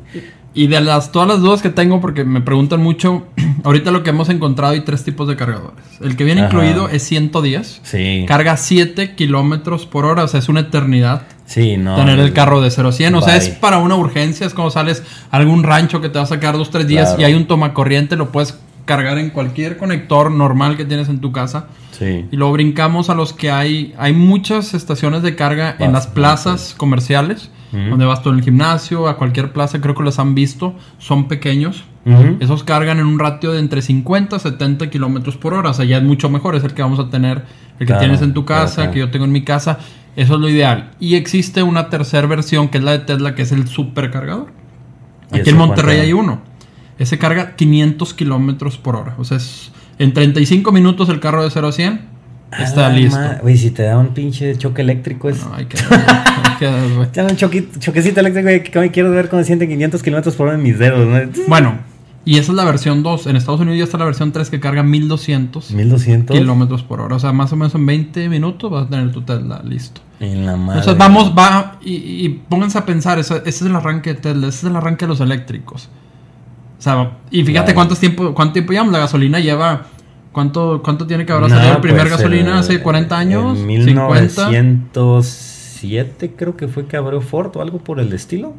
Y 0.53 0.67
de 0.67 0.81
las 0.81 1.13
todas 1.13 1.27
las 1.29 1.39
dudas 1.39 1.61
que 1.61 1.69
tengo, 1.69 2.01
porque 2.01 2.25
me 2.25 2.41
preguntan 2.41 2.81
mucho, 2.81 3.25
ahorita 3.63 3.89
lo 3.91 4.03
que 4.03 4.09
hemos 4.09 4.27
encontrado 4.29 4.73
hay 4.73 4.81
tres 4.81 5.03
tipos 5.03 5.27
de 5.27 5.35
cargadores. 5.37 5.79
El 6.01 6.17
que 6.17 6.23
viene 6.25 6.41
Ajá. 6.41 6.49
incluido 6.49 6.89
es 6.89 7.03
110. 7.03 7.81
Sí, 7.83 8.25
Carga 8.27 8.57
7 8.57 9.15
kilómetros 9.15 9.85
por 9.85 10.05
hora, 10.05 10.25
o 10.25 10.27
sea, 10.27 10.39
es 10.41 10.49
una 10.49 10.59
eternidad 10.61 11.23
sí, 11.45 11.77
no. 11.77 11.95
tener 11.95 12.19
el 12.19 12.33
carro 12.33 12.59
de 12.61 12.69
0 12.69 12.89
a 12.89 12.91
100. 12.91 13.15
O 13.15 13.21
sea, 13.21 13.37
es 13.37 13.47
para 13.49 13.77
una 13.77 13.95
urgencia, 13.95 14.45
es 14.45 14.53
como 14.53 14.71
sales 14.71 15.03
a 15.31 15.37
algún 15.37 15.63
rancho 15.63 16.01
que 16.01 16.09
te 16.09 16.17
va 16.19 16.23
a 16.25 16.27
sacar 16.27 16.57
dos, 16.57 16.69
tres 16.69 16.85
días 16.87 17.09
Claro. 17.09 17.21
y 17.21 17.25
hay 17.25 17.33
un 17.33 17.47
tomacorriente, 17.47 18.17
lo 18.17 18.31
puedes 18.33 18.57
cargar 18.85 19.17
en 19.17 19.29
cualquier 19.29 19.77
conector 19.77 20.31
normal 20.31 20.77
que 20.77 20.85
tienes 20.85 21.09
en 21.09 21.19
tu 21.19 21.31
casa. 21.31 21.67
Sí. 21.91 22.25
Y 22.31 22.35
luego 22.35 22.53
brincamos 22.53 23.09
a 23.09 23.15
los 23.15 23.33
que 23.33 23.51
hay. 23.51 23.93
Hay 23.97 24.13
muchas 24.13 24.73
estaciones 24.73 25.21
de 25.23 25.35
carga 25.35 25.75
en 25.79 25.93
las 25.93 26.07
plazas 26.07 26.73
comerciales. 26.75 27.49
Donde 27.71 28.03
vas 28.03 28.21
tú 28.21 28.31
en 28.31 28.35
el 28.35 28.43
gimnasio, 28.43 29.07
a 29.07 29.15
cualquier 29.15 29.53
plaza, 29.53 29.79
creo 29.79 29.95
que 29.95 30.03
los 30.03 30.19
han 30.19 30.35
visto. 30.35 30.75
Son 30.97 31.29
pequeños. 31.29 31.85
Esos 32.39 32.63
cargan 32.63 32.99
en 32.99 33.05
un 33.05 33.17
ratio 33.17 33.53
de 33.53 33.59
entre 33.59 33.81
50 33.81 34.35
a 34.35 34.39
70 34.39 34.89
kilómetros 34.89 35.37
por 35.37 35.53
hora. 35.53 35.69
O 35.69 35.73
sea, 35.73 35.85
ya 35.85 35.97
es 35.97 36.03
mucho 36.03 36.29
mejor. 36.29 36.55
Es 36.55 36.65
el 36.65 36.73
que 36.73 36.81
vamos 36.81 36.99
a 36.99 37.09
tener, 37.09 37.43
el 37.79 37.87
que 37.87 37.93
tienes 37.93 38.21
en 38.21 38.33
tu 38.33 38.43
casa, 38.43 38.75
claro. 38.75 38.91
que 38.91 38.99
yo 38.99 39.11
tengo 39.11 39.23
en 39.23 39.31
mi 39.31 39.43
casa. 39.43 39.79
Eso 40.15 40.33
es 40.33 40.39
lo 40.41 40.49
ideal. 40.49 40.91
Y 40.99 41.15
existe 41.15 41.63
una 41.63 41.89
tercera 41.89 42.27
versión, 42.27 42.67
que 42.67 42.79
es 42.79 42.83
la 42.83 42.91
de 42.91 42.99
Tesla, 42.99 43.35
que 43.35 43.43
es 43.43 43.53
el 43.53 43.67
supercargador. 43.67 44.47
¿Y 45.31 45.39
Aquí 45.39 45.51
en 45.51 45.57
Monterrey 45.57 45.97
cuánto? 45.97 46.07
hay 46.07 46.13
uno. 46.13 46.50
Ese 47.01 47.17
carga 47.17 47.55
500 47.55 48.13
kilómetros 48.13 48.77
por 48.77 48.95
hora. 48.95 49.15
O 49.17 49.23
sea, 49.25 49.37
es, 49.37 49.71
en 49.99 50.13
35 50.13 50.71
minutos 50.71 51.09
el 51.09 51.19
carro 51.19 51.43
de 51.43 51.49
0 51.49 51.67
a 51.67 51.71
100 51.71 52.01
está 52.59 52.87
Ah, 52.87 52.89
listo. 52.89 53.17
ma- 53.19 53.39
Güey, 53.41 53.57
si 53.57 53.71
te 53.71 53.83
da 53.83 53.97
un 53.97 54.09
pinche 54.09 54.55
choque 54.57 54.81
eléctrico 54.81 55.29
es... 55.29 55.43
No, 55.43 55.53
hay 55.55 55.65
que, 55.65 55.77
hay 55.79 56.57
que- 56.59 56.93
güey. 56.95 57.07
Te 57.11 57.21
da 57.23 57.27
un 57.29 57.35
choque- 57.37 57.67
choquecito 57.79 58.19
eléctrico 58.19 58.71
que 58.71 58.79
hoy 58.79 58.89
quiero 58.91 59.09
ver 59.11 59.29
cómo 59.29 59.41
se 59.41 59.47
siente 59.47 59.67
500 59.67 60.03
kilómetros 60.03 60.35
por 60.35 60.47
hora 60.47 60.57
en 60.57 60.63
mis 60.63 60.77
dedos, 60.77 61.07
¿no? 61.07 61.17
Bueno, 61.47 61.79
y 62.23 62.37
esa 62.37 62.51
es 62.51 62.55
la 62.55 62.65
versión 62.65 63.01
2. 63.01 63.25
En 63.27 63.35
Estados 63.35 63.61
Unidos 63.61 63.77
ya 63.79 63.83
está 63.85 63.97
la 63.97 64.05
versión 64.05 64.31
3 64.31 64.49
que 64.51 64.59
carga 64.59 64.83
1200 64.83 65.71
1200 65.71 66.37
kilómetros 66.37 66.83
por 66.83 67.01
hora. 67.01 67.15
O 67.15 67.19
sea, 67.19 67.31
más 67.33 67.51
o 67.51 67.55
menos 67.55 67.73
en 67.73 67.83
20 67.85 68.29
minutos 68.29 68.69
vas 68.69 68.85
a 68.85 68.89
tener 68.89 69.11
tu 69.11 69.23
Tesla 69.23 69.61
listo. 69.65 70.01
en 70.19 70.45
la 70.45 70.55
madre. 70.55 70.81
Entonces 70.81 70.99
vamos, 70.99 71.33
va, 71.35 71.79
y, 71.83 71.95
y 71.95 72.29
pónganse 72.47 72.77
a 72.77 72.85
pensar, 72.85 73.17
ese, 73.17 73.37
ese 73.37 73.49
es 73.49 73.61
el 73.63 73.75
arranque 73.75 74.13
de 74.13 74.19
Tesla, 74.19 74.47
ese 74.49 74.57
es 74.57 74.63
el 74.65 74.75
arranque 74.75 75.05
de 75.05 75.09
los 75.09 75.19
eléctricos. 75.19 75.89
O 76.81 76.83
sea, 76.83 77.11
y 77.29 77.43
fíjate 77.43 77.73
Claro. 77.73 77.75
cuánto 77.75 77.95
tiempo, 77.95 78.33
cuánto 78.33 78.53
tiempo 78.53 78.71
llevamos, 78.73 78.91
la 78.91 78.97
gasolina 78.97 79.39
lleva, 79.39 79.83
¿cuánto, 80.31 80.81
cuánto 80.83 81.05
tiene 81.05 81.27
que 81.27 81.31
haber 81.31 81.47
salido 81.51 81.75
el 81.75 81.79
primer 81.81 82.07
pues, 82.07 82.17
gasolina 82.17 82.57
hace 82.57 82.81
40 82.81 83.15
años? 83.19 83.59
En 83.59 83.85
50. 83.85 84.47
1907 84.49 86.33
creo 86.35 86.57
que 86.57 86.67
fue 86.67 86.87
que 86.87 86.97
abrió 86.97 87.21
Ford 87.21 87.55
o 87.55 87.61
algo 87.61 87.77
por 87.77 87.99
el 87.99 88.11
estilo. 88.13 88.55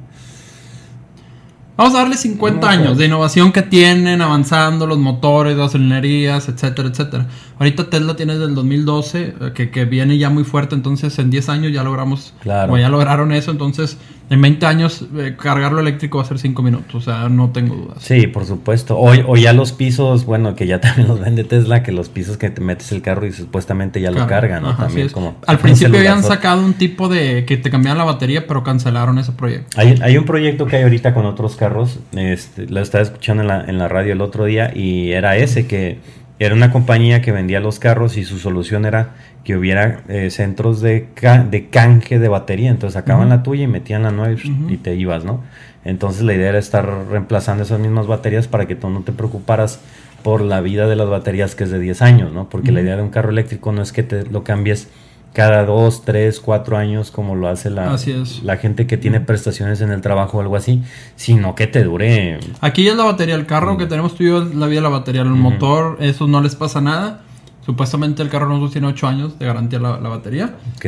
Vamos 1.76 1.94
a 1.94 1.98
darle 2.00 2.16
50 2.16 2.60
No, 2.60 2.66
años 2.72 2.86
pues. 2.88 2.98
de 2.98 3.06
innovación 3.06 3.50
que 3.50 3.62
tienen, 3.62 4.20
avanzando 4.20 4.86
los 4.86 4.98
motores, 4.98 5.56
gasolinerías, 5.56 6.48
etcétera, 6.48 6.88
etcétera. 6.90 7.26
Ahorita 7.58 7.88
Tesla 7.90 8.14
tiene 8.14 8.34
desde 8.34 8.44
el 8.46 8.54
2012, 8.54 9.34
eh, 9.40 9.52
que, 9.54 9.70
que 9.70 9.84
viene 9.86 10.18
ya 10.18 10.28
muy 10.30 10.44
fuerte, 10.44 10.74
entonces 10.76 11.18
en 11.18 11.30
10 11.30 11.48
años 11.48 11.72
ya 11.72 11.82
logramos, 11.82 12.34
Claro. 12.42 12.74
o 12.74 12.78
ya 12.78 12.88
lograron 12.90 13.32
eso, 13.32 13.50
entonces 13.50 13.96
en 14.32 14.40
20 14.40 14.64
años 14.64 15.04
eh, 15.14 15.36
cargarlo 15.38 15.80
eléctrico 15.80 16.16
va 16.16 16.24
a 16.24 16.26
ser 16.26 16.38
5 16.38 16.62
minutos, 16.62 16.94
o 16.94 17.00
sea, 17.02 17.28
no 17.28 17.50
tengo 17.50 17.74
dudas. 17.74 17.98
Sí, 18.02 18.26
por 18.26 18.46
supuesto. 18.46 18.96
O, 18.96 19.10
o 19.10 19.36
ya 19.36 19.52
los 19.52 19.72
pisos, 19.72 20.24
bueno, 20.24 20.54
que 20.54 20.66
ya 20.66 20.80
también 20.80 21.06
los 21.06 21.20
vende 21.20 21.44
Tesla, 21.44 21.82
que 21.82 21.92
los 21.92 22.08
pisos 22.08 22.38
que 22.38 22.48
te 22.48 22.62
metes 22.62 22.92
el 22.92 23.02
carro 23.02 23.26
y 23.26 23.32
supuestamente 23.32 24.00
ya 24.00 24.10
lo 24.10 24.26
cargan, 24.26 24.62
¿no? 24.62 24.70
Ajá, 24.70 24.86
también 24.86 25.08
es. 25.08 25.12
como 25.12 25.36
Al 25.46 25.58
principio 25.58 25.98
habían 25.98 26.22
sacado 26.22 26.64
un 26.64 26.72
tipo 26.72 27.10
de 27.10 27.44
que 27.44 27.58
te 27.58 27.70
cambiaban 27.70 27.98
la 27.98 28.04
batería, 28.04 28.46
pero 28.46 28.64
cancelaron 28.64 29.18
ese 29.18 29.32
proyecto. 29.32 29.78
Hay, 29.78 29.98
hay 30.00 30.16
un 30.16 30.24
proyecto 30.24 30.64
que 30.64 30.76
hay 30.76 30.84
ahorita 30.84 31.12
con 31.12 31.26
otros 31.26 31.56
carros, 31.56 31.98
este, 32.12 32.66
lo 32.68 32.80
estaba 32.80 33.02
escuchando 33.02 33.42
en 33.42 33.48
la, 33.48 33.64
en 33.66 33.76
la 33.76 33.88
radio 33.88 34.14
el 34.14 34.22
otro 34.22 34.46
día 34.46 34.72
y 34.74 35.12
era 35.12 35.36
ese, 35.36 35.66
que 35.66 35.98
era 36.44 36.54
una 36.54 36.70
compañía 36.70 37.22
que 37.22 37.32
vendía 37.32 37.60
los 37.60 37.78
carros 37.78 38.16
y 38.16 38.24
su 38.24 38.38
solución 38.38 38.84
era 38.84 39.10
que 39.44 39.56
hubiera 39.56 40.00
eh, 40.08 40.30
centros 40.30 40.80
de, 40.80 41.08
ca- 41.14 41.44
de 41.44 41.68
canje 41.68 42.18
de 42.18 42.28
batería, 42.28 42.70
entonces 42.70 42.94
sacaban 42.94 43.28
la 43.28 43.42
tuya 43.42 43.64
y 43.64 43.66
metían 43.66 44.02
la 44.04 44.10
nueva 44.10 44.32
y, 44.68 44.76
te 44.76 44.94
ibas, 44.94 45.24
¿no? 45.24 45.40
Entonces 45.84 46.22
la 46.22 46.34
idea 46.34 46.50
era 46.50 46.58
estar 46.58 46.88
reemplazando 47.10 47.64
esas 47.64 47.80
mismas 47.80 48.06
baterías 48.06 48.46
para 48.46 48.66
que 48.66 48.76
tú 48.76 48.88
no 48.88 49.00
te 49.02 49.12
preocuparas 49.12 49.80
por 50.22 50.40
la 50.40 50.60
vida 50.60 50.86
de 50.86 50.94
las 50.94 51.08
baterías 51.08 51.54
que 51.56 51.64
es 51.64 51.70
de 51.70 51.80
10 51.80 52.02
años, 52.02 52.32
¿no? 52.32 52.48
Porque 52.48 52.70
la 52.70 52.80
idea 52.80 52.96
de 52.96 53.02
un 53.02 53.10
carro 53.10 53.30
eléctrico 53.30 53.72
no 53.72 53.82
es 53.82 53.92
que 53.92 54.04
te 54.04 54.24
lo 54.24 54.44
cambies 54.44 54.88
cada 55.32 55.64
2, 55.64 56.02
3, 56.04 56.40
4 56.40 56.76
años 56.76 57.10
como 57.10 57.34
lo 57.34 57.48
hace 57.48 57.70
la, 57.70 57.96
la 58.42 58.56
gente 58.58 58.86
que 58.86 58.96
tiene 58.96 59.20
prestaciones 59.20 59.80
en 59.80 59.90
el 59.90 60.00
trabajo 60.00 60.38
o 60.38 60.40
algo 60.40 60.56
así, 60.56 60.82
sino 61.16 61.54
que 61.54 61.66
te 61.66 61.82
dure. 61.84 62.38
Aquí 62.60 62.86
es 62.86 62.96
la 62.96 63.04
batería, 63.04 63.34
el 63.34 63.46
carro 63.46 63.76
que 63.78 63.86
tenemos 63.86 64.14
tú 64.14 64.24
y 64.24 64.26
yo 64.28 64.42
es 64.42 64.54
la 64.54 64.66
vida 64.66 64.80
de 64.80 64.82
la 64.84 64.88
batería, 64.90 65.22
el 65.22 65.28
motor, 65.28 65.96
eso 66.00 66.26
no 66.26 66.40
les 66.40 66.54
pasa 66.54 66.80
nada. 66.80 67.22
Supuestamente 67.64 68.22
el 68.22 68.28
carro 68.28 68.48
nosotros 68.48 68.72
tiene 68.72 68.88
8 68.88 69.06
años 69.06 69.38
de 69.38 69.46
garantía 69.46 69.78
la, 69.78 70.00
la 70.00 70.08
batería. 70.08 70.56
Ok, 70.76 70.86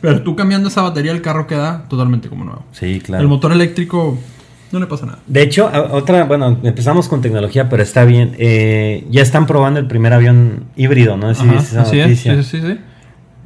Pero 0.00 0.22
tú 0.22 0.34
cambiando 0.34 0.68
esa 0.68 0.82
batería, 0.82 1.12
el 1.12 1.22
carro 1.22 1.46
queda 1.46 1.84
totalmente 1.88 2.28
como 2.28 2.44
nuevo. 2.44 2.64
sí, 2.72 3.00
claro. 3.00 3.22
El 3.22 3.28
motor 3.28 3.52
eléctrico 3.52 4.18
no 4.72 4.80
le 4.80 4.86
pasa 4.86 5.06
nada. 5.06 5.18
De 5.26 5.42
hecho, 5.42 5.70
otra, 5.92 6.24
bueno, 6.24 6.58
empezamos 6.62 7.08
con 7.08 7.22
tecnología, 7.22 7.68
pero 7.68 7.82
está 7.82 8.04
bien. 8.04 8.34
Eh, 8.38 9.06
ya 9.10 9.22
están 9.22 9.46
probando 9.46 9.78
el 9.80 9.86
primer 9.86 10.12
avión 10.12 10.64
híbrido, 10.76 11.16
¿no? 11.16 11.30
Ajá, 11.30 11.42
viste 11.44 11.58
esa 11.70 11.82
así 11.82 12.00
es, 12.00 12.06
noticia. 12.06 12.42
sí, 12.42 12.60
sí, 12.60 12.60
sí. 12.66 12.78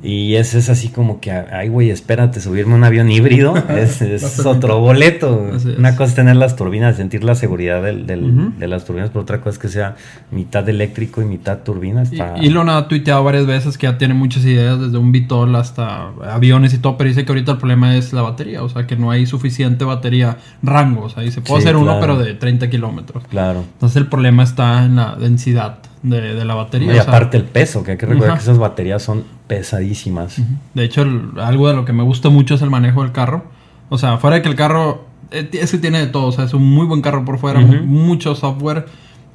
Y 0.04 0.34
ese 0.34 0.58
es 0.58 0.68
así 0.68 0.88
como 0.88 1.20
que, 1.20 1.30
ay, 1.30 1.68
güey, 1.68 1.90
espérate, 1.90 2.40
subirme 2.40 2.74
un 2.74 2.82
avión 2.82 3.08
híbrido 3.10 3.54
es, 3.68 4.02
es 4.02 4.44
otro 4.44 4.80
boleto. 4.80 5.54
Es. 5.54 5.64
Una 5.64 5.94
cosa 5.94 6.10
es 6.10 6.14
tener 6.16 6.34
las 6.34 6.56
turbinas, 6.56 6.96
sentir 6.96 7.22
la 7.22 7.36
seguridad 7.36 7.82
del, 7.82 8.04
del- 8.06 8.58
de 8.58 8.66
las 8.68 8.84
turbinas, 8.84 9.10
pero 9.10 9.22
otra 9.22 9.38
cosa 9.38 9.50
es 9.50 9.58
que 9.58 9.68
sea 9.68 9.94
mitad 10.32 10.68
eléctrico 10.68 11.22
y 11.22 11.24
mitad 11.24 11.58
turbina. 11.58 12.02
Y, 12.40 12.46
Elon 12.48 12.68
ha 12.68 12.88
tuiteado 12.88 13.22
varias 13.22 13.46
veces 13.46 13.78
que 13.78 13.86
ya 13.86 13.96
tiene 13.96 14.14
muchas 14.14 14.44
ideas, 14.44 14.80
desde 14.80 14.98
un 14.98 15.12
Vitol 15.12 15.54
hasta 15.54 16.08
aviones 16.28 16.74
y 16.74 16.78
todo, 16.78 16.96
pero 16.96 17.08
dice 17.08 17.24
que 17.24 17.30
ahorita 17.30 17.52
el 17.52 17.58
problema 17.58 17.96
es 17.96 18.12
la 18.12 18.22
batería, 18.22 18.62
o 18.64 18.68
sea, 18.68 18.86
que 18.88 18.96
no 18.96 19.10
hay 19.12 19.26
suficiente 19.26 19.84
batería 19.84 20.36
rango, 20.64 21.02
o 21.04 21.08
sea, 21.10 21.22
dice, 21.22 21.40
puedo 21.42 21.60
Sí, 21.60 21.66
hacer 21.68 21.76
uno, 21.76 21.98
pero 22.00 22.18
de 22.18 22.34
30 22.34 22.68
kilómetros. 22.70 23.22
Claro. 23.28 23.60
Entonces 23.74 23.96
el 23.98 24.08
problema 24.08 24.42
está 24.42 24.84
en 24.84 24.96
la 24.96 25.14
densidad 25.14 25.78
de, 26.02 26.34
de 26.34 26.44
la 26.44 26.54
batería. 26.54 26.88
y 26.88 26.90
o 26.98 27.02
sea, 27.02 27.02
aparte 27.12 27.36
el 27.36 27.44
peso, 27.44 27.82
que 27.84 27.92
hay 27.92 27.96
que 27.96 28.06
recordar 28.06 28.34
que 28.36 28.42
esas 28.42 28.58
baterías 28.58 29.02
son 29.02 29.24
pesadísimas. 29.46 30.36
De 30.74 30.84
hecho, 30.84 31.02
el- 31.02 31.30
algo 31.40 31.68
de 31.68 31.74
lo 31.74 31.84
que 31.84 31.92
me 31.92 32.02
gusta 32.02 32.28
mucho 32.28 32.54
es 32.54 32.62
el 32.62 32.70
manejo 32.70 33.02
del 33.02 33.12
carro. 33.12 33.44
O 33.88 33.98
sea, 33.98 34.16
fuera 34.18 34.36
de 34.36 34.42
que 34.42 34.48
el 34.48 34.54
carro, 34.56 35.04
eh, 35.30 35.48
es 35.52 35.70
que 35.70 35.78
tiene 35.78 35.98
de 36.00 36.06
todo, 36.06 36.26
o 36.26 36.32
sea, 36.32 36.44
es 36.44 36.54
un 36.54 36.68
muy 36.68 36.86
buen 36.86 37.02
carro 37.02 37.24
por 37.24 37.38
fuera, 37.38 37.60
mucho 37.60 38.34
software, 38.34 38.86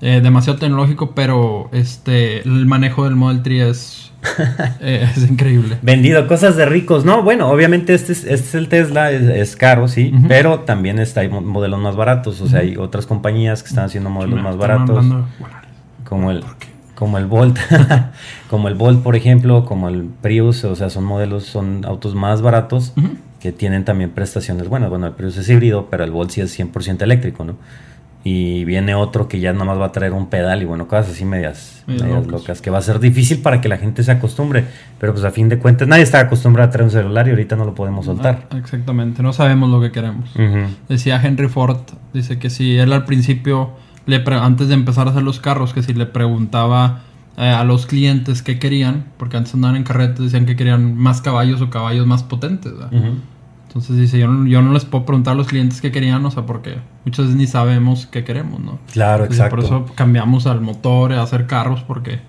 eh, 0.01 0.19
demasiado 0.21 0.59
tecnológico, 0.59 1.11
pero 1.15 1.69
este, 1.71 2.41
el 2.41 2.65
manejo 2.65 3.03
del 3.05 3.15
Model 3.15 3.41
3 3.43 3.61
es, 3.69 4.11
eh, 4.81 5.07
es 5.15 5.29
increíble. 5.29 5.77
Vendido, 5.81 6.27
cosas 6.27 6.55
de 6.57 6.65
ricos. 6.65 7.05
No, 7.05 7.23
bueno, 7.23 7.49
obviamente 7.49 7.93
este 7.93 8.11
es, 8.13 8.19
este 8.25 8.33
es 8.47 8.55
el 8.55 8.67
Tesla, 8.67 9.11
es, 9.11 9.21
es 9.23 9.55
caro, 9.55 9.87
sí, 9.87 10.11
pero 10.27 10.59
también 10.61 10.99
está, 10.99 11.21
hay 11.21 11.29
mo- 11.29 11.41
modelos 11.41 11.79
más 11.79 11.95
baratos. 11.95 12.41
O 12.41 12.47
sea, 12.47 12.59
hay 12.59 12.77
otras 12.77 13.05
compañías 13.05 13.61
que 13.63 13.69
están 13.69 13.85
haciendo 13.85 14.09
modelos 14.09 14.41
más 14.41 14.57
baratos, 14.57 14.97
hablando. 14.97 15.27
Como 16.07 16.31
el, 16.31 16.43
como 16.95 17.17
el 17.17 17.25
Volt, 17.25 17.57
como 18.49 18.67
el 18.67 18.75
Volt, 18.75 19.03
por 19.03 19.15
ejemplo, 19.15 19.65
como 19.65 19.89
el 19.89 20.03
Prius. 20.21 20.63
O 20.63 20.75
sea, 20.75 20.89
son 20.89 21.03
modelos, 21.03 21.43
son 21.45 21.85
autos 21.85 22.15
más 22.15 22.41
baratos 22.41 22.93
que 23.39 23.51
tienen 23.51 23.85
también 23.85 24.09
prestaciones 24.11 24.67
buenas. 24.67 24.89
Bueno, 24.89 25.07
el 25.07 25.13
Prius 25.13 25.37
es 25.37 25.49
híbrido, 25.49 25.87
pero 25.91 26.03
el 26.03 26.11
Volt 26.11 26.31
sí 26.31 26.41
es 26.41 26.57
100% 26.57 27.01
eléctrico, 27.03 27.43
¿no? 27.43 27.55
Y 28.23 28.65
viene 28.65 28.93
otro 28.93 29.29
que 29.29 29.39
ya 29.39 29.53
nada 29.53 29.63
más 29.63 29.79
va 29.79 29.85
a 29.85 29.91
traer 29.93 30.11
un 30.11 30.27
pedal 30.27 30.61
y 30.61 30.65
bueno, 30.65 30.87
cosas 30.87 31.11
así 31.11 31.23
medias, 31.23 31.83
Medias 31.87 32.03
medias 32.03 32.25
locas. 32.25 32.41
locas. 32.41 32.61
Que 32.61 32.69
va 32.69 32.79
a 32.79 32.81
ser 32.81 32.99
difícil 32.99 33.41
para 33.41 33.61
que 33.61 33.69
la 33.69 33.77
gente 33.77 34.03
se 34.03 34.11
acostumbre. 34.11 34.65
Pero 34.99 35.13
pues 35.13 35.23
a 35.23 35.31
fin 35.31 35.47
de 35.47 35.59
cuentas, 35.59 35.87
nadie 35.87 36.03
está 36.03 36.19
acostumbrado 36.19 36.67
a 36.67 36.71
traer 36.71 36.85
un 36.85 36.91
celular 36.91 37.25
y 37.27 37.29
ahorita 37.29 37.55
no 37.55 37.63
lo 37.63 37.73
podemos 37.73 38.05
soltar. 38.05 38.47
Ah, 38.49 38.57
exactamente, 38.57 39.23
no 39.23 39.31
sabemos 39.31 39.69
lo 39.69 39.79
que 39.79 39.91
queremos. 39.91 40.29
Decía 40.89 41.21
Henry 41.23 41.47
Ford, 41.47 41.77
dice 42.13 42.37
que 42.37 42.49
si 42.49 42.77
él 42.77 42.91
al 42.91 43.05
principio, 43.05 43.69
le 44.07 44.19
pre- 44.19 44.35
antes 44.35 44.67
de 44.69 44.73
empezar 44.73 45.07
a 45.07 45.11
hacer 45.11 45.21
los 45.23 45.39
carros, 45.39 45.73
que 45.73 45.83
si 45.83 45.93
le 45.93 46.05
preguntaba 46.07 47.01
eh, 47.37 47.47
a 47.49 47.63
los 47.63 47.85
clientes 47.85 48.41
qué 48.41 48.57
querían, 48.57 49.05
porque 49.17 49.37
antes 49.37 49.53
andaban 49.53 49.75
en 49.77 49.83
carretes, 49.83 50.19
decían 50.19 50.45
que 50.47 50.55
querían 50.55 50.95
más 50.97 51.21
caballos 51.21 51.61
o 51.61 51.69
caballos 51.69 52.07
más 52.07 52.23
potentes. 52.23 52.73
Ujú. 52.73 53.15
Entonces 53.67 53.97
dice, 53.97 54.17
yo 54.17 54.27
no, 54.27 54.47
yo 54.47 54.61
no 54.61 54.71
les 54.73 54.85
puedo 54.85 55.05
preguntar 55.05 55.33
a 55.33 55.35
los 55.37 55.47
clientes 55.47 55.81
qué 55.81 55.91
querían, 55.91 56.25
o 56.25 56.31
sea, 56.31 56.45
porque 56.45 56.77
muchas 57.05 57.25
veces 57.25 57.37
ni 57.39 57.45
sabemos 57.47 58.07
qué 58.07 58.23
queremos, 58.23 58.59
¿no? 58.61 58.79
Claro, 58.91 59.23
Entonces, 59.25 59.45
exacto. 59.45 59.55
Por 59.57 59.65
eso 59.65 59.85
cambiamos 59.93 60.47
al 60.47 60.61
motor, 60.61 61.13
a 61.13 61.21
hacer 61.21 61.45
carros, 61.45 61.83
porque 61.83 62.19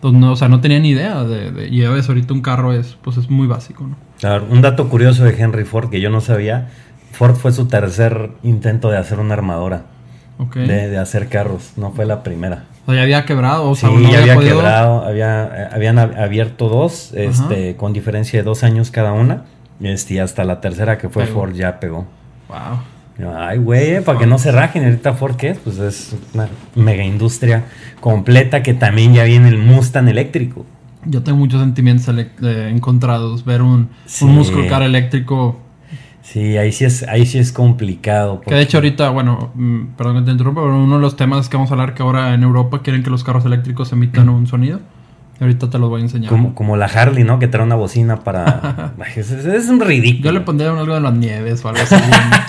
pues, 0.00 0.14
no, 0.14 0.32
o 0.32 0.36
sea, 0.36 0.48
no 0.48 0.60
tenía 0.60 0.78
ni 0.78 0.90
idea 0.90 1.24
de, 1.24 1.50
de- 1.50 1.68
y 1.68 1.80
ya 1.80 1.90
ves, 1.90 2.08
ahorita 2.08 2.32
un 2.32 2.40
carro 2.42 2.72
es, 2.72 2.96
pues 3.02 3.16
es 3.16 3.28
muy 3.28 3.46
básico, 3.46 3.86
¿no? 3.86 3.96
Claro, 4.20 4.46
un 4.48 4.62
dato 4.62 4.88
curioso 4.88 5.24
de 5.24 5.38
Henry 5.38 5.64
Ford 5.64 5.90
que 5.90 6.00
yo 6.00 6.08
no 6.10 6.20
sabía. 6.20 6.68
Ford 7.12 7.34
fue 7.34 7.52
su 7.52 7.66
tercer 7.66 8.30
intento 8.42 8.88
de 8.90 8.96
hacer 8.96 9.18
una 9.18 9.34
armadora, 9.34 9.86
De, 10.54 10.88
de 10.88 10.98
hacer 10.98 11.28
carros, 11.28 11.72
no 11.76 11.92
fue 11.92 12.06
la 12.06 12.22
primera. 12.22 12.64
O 12.86 12.92
sea, 12.92 12.96
ya 12.96 13.02
había 13.02 13.24
quebrado, 13.24 13.70
o 13.70 13.74
sea, 13.74 13.88
sí, 13.88 13.94
no 13.96 14.10
ya 14.10 14.20
había 14.20 14.34
podido- 14.34 14.56
quebrado, 14.56 15.04
había, 15.04 15.44
eh, 15.54 15.68
habían 15.72 15.96
ab- 15.96 16.18
abierto 16.20 16.68
dos, 16.68 17.12
este, 17.14 17.76
con 17.76 17.92
diferencia 17.92 18.38
de 18.40 18.42
dos 18.44 18.62
años 18.64 18.90
cada 18.90 19.12
una, 19.12 19.44
este, 19.80 20.14
y 20.14 20.18
hasta 20.18 20.44
la 20.44 20.60
tercera 20.60 20.98
que 20.98 21.08
fue 21.08 21.24
Pegó. 21.24 21.40
Ford 21.40 21.54
ya 21.54 21.80
pegó. 21.80 22.06
Wow. 22.48 23.28
Ay, 23.38 23.58
güey, 23.58 24.00
para 24.02 24.18
que 24.18 24.26
no 24.26 24.38
se 24.38 24.50
rajen. 24.50 24.84
Ahorita 24.84 25.12
Ford, 25.14 25.36
¿qué 25.36 25.50
es? 25.50 25.58
Pues 25.58 25.78
es 25.78 26.16
una 26.34 26.48
mega 26.74 27.04
industria 27.04 27.62
completa 28.00 28.62
que 28.62 28.74
también 28.74 29.14
ya 29.14 29.22
viene 29.24 29.48
el 29.48 29.58
Mustang 29.58 30.08
eléctrico. 30.08 30.66
Yo 31.06 31.22
tengo 31.22 31.38
muchos 31.38 31.60
sentimientos 31.60 32.12
eh, 32.42 32.70
encontrados. 32.74 33.44
Ver 33.44 33.62
un, 33.62 33.88
Sí. 34.06 34.24
un 34.24 34.34
muscle 34.34 34.66
car 34.66 34.82
eléctrico. 34.82 35.60
Sí, 36.24 36.56
ahí 36.56 36.72
sí 36.72 36.86
es, 36.86 37.02
ahí 37.02 37.26
sí 37.26 37.38
es 37.38 37.52
complicado. 37.52 38.40
Que 38.40 38.54
de 38.54 38.62
hecho 38.62 38.78
ahorita, 38.78 39.10
bueno, 39.10 39.52
mm, 39.54 39.88
perdón 39.96 40.20
que 40.20 40.22
te 40.24 40.30
interrumpa, 40.32 40.62
pero 40.62 40.74
uno 40.76 40.96
de 40.96 41.00
los 41.02 41.16
temas 41.16 41.50
que 41.50 41.56
vamos 41.58 41.70
a 41.70 41.74
hablar 41.74 41.92
que 41.94 42.02
ahora 42.02 42.32
en 42.32 42.42
Europa 42.42 42.80
quieren 42.82 43.02
que 43.02 43.10
los 43.10 43.22
carros 43.24 43.44
eléctricos 43.44 43.92
emitan 43.92 44.30
un 44.30 44.46
sonido. 44.46 44.80
Ahorita 45.40 45.68
te 45.68 45.78
los 45.78 45.90
voy 45.90 46.00
a 46.00 46.04
enseñar. 46.04 46.30
Como, 46.30 46.54
como 46.54 46.76
la 46.76 46.86
Harley, 46.86 47.24
¿no? 47.24 47.38
Que 47.38 47.46
trae 47.48 47.64
una 47.66 47.74
bocina 47.74 48.20
para... 48.20 48.94
es, 49.16 49.30
es- 49.30 49.68
un 49.68 49.80
ridículo. 49.80 50.26
Yo 50.26 50.32
le 50.32 50.40
pondría 50.40 50.70
algo 50.70 50.94
de 50.94 51.00
las 51.00 51.12
nieves 51.12 51.62
o 51.64 51.68
algo 51.68 51.82
así. 51.82 51.94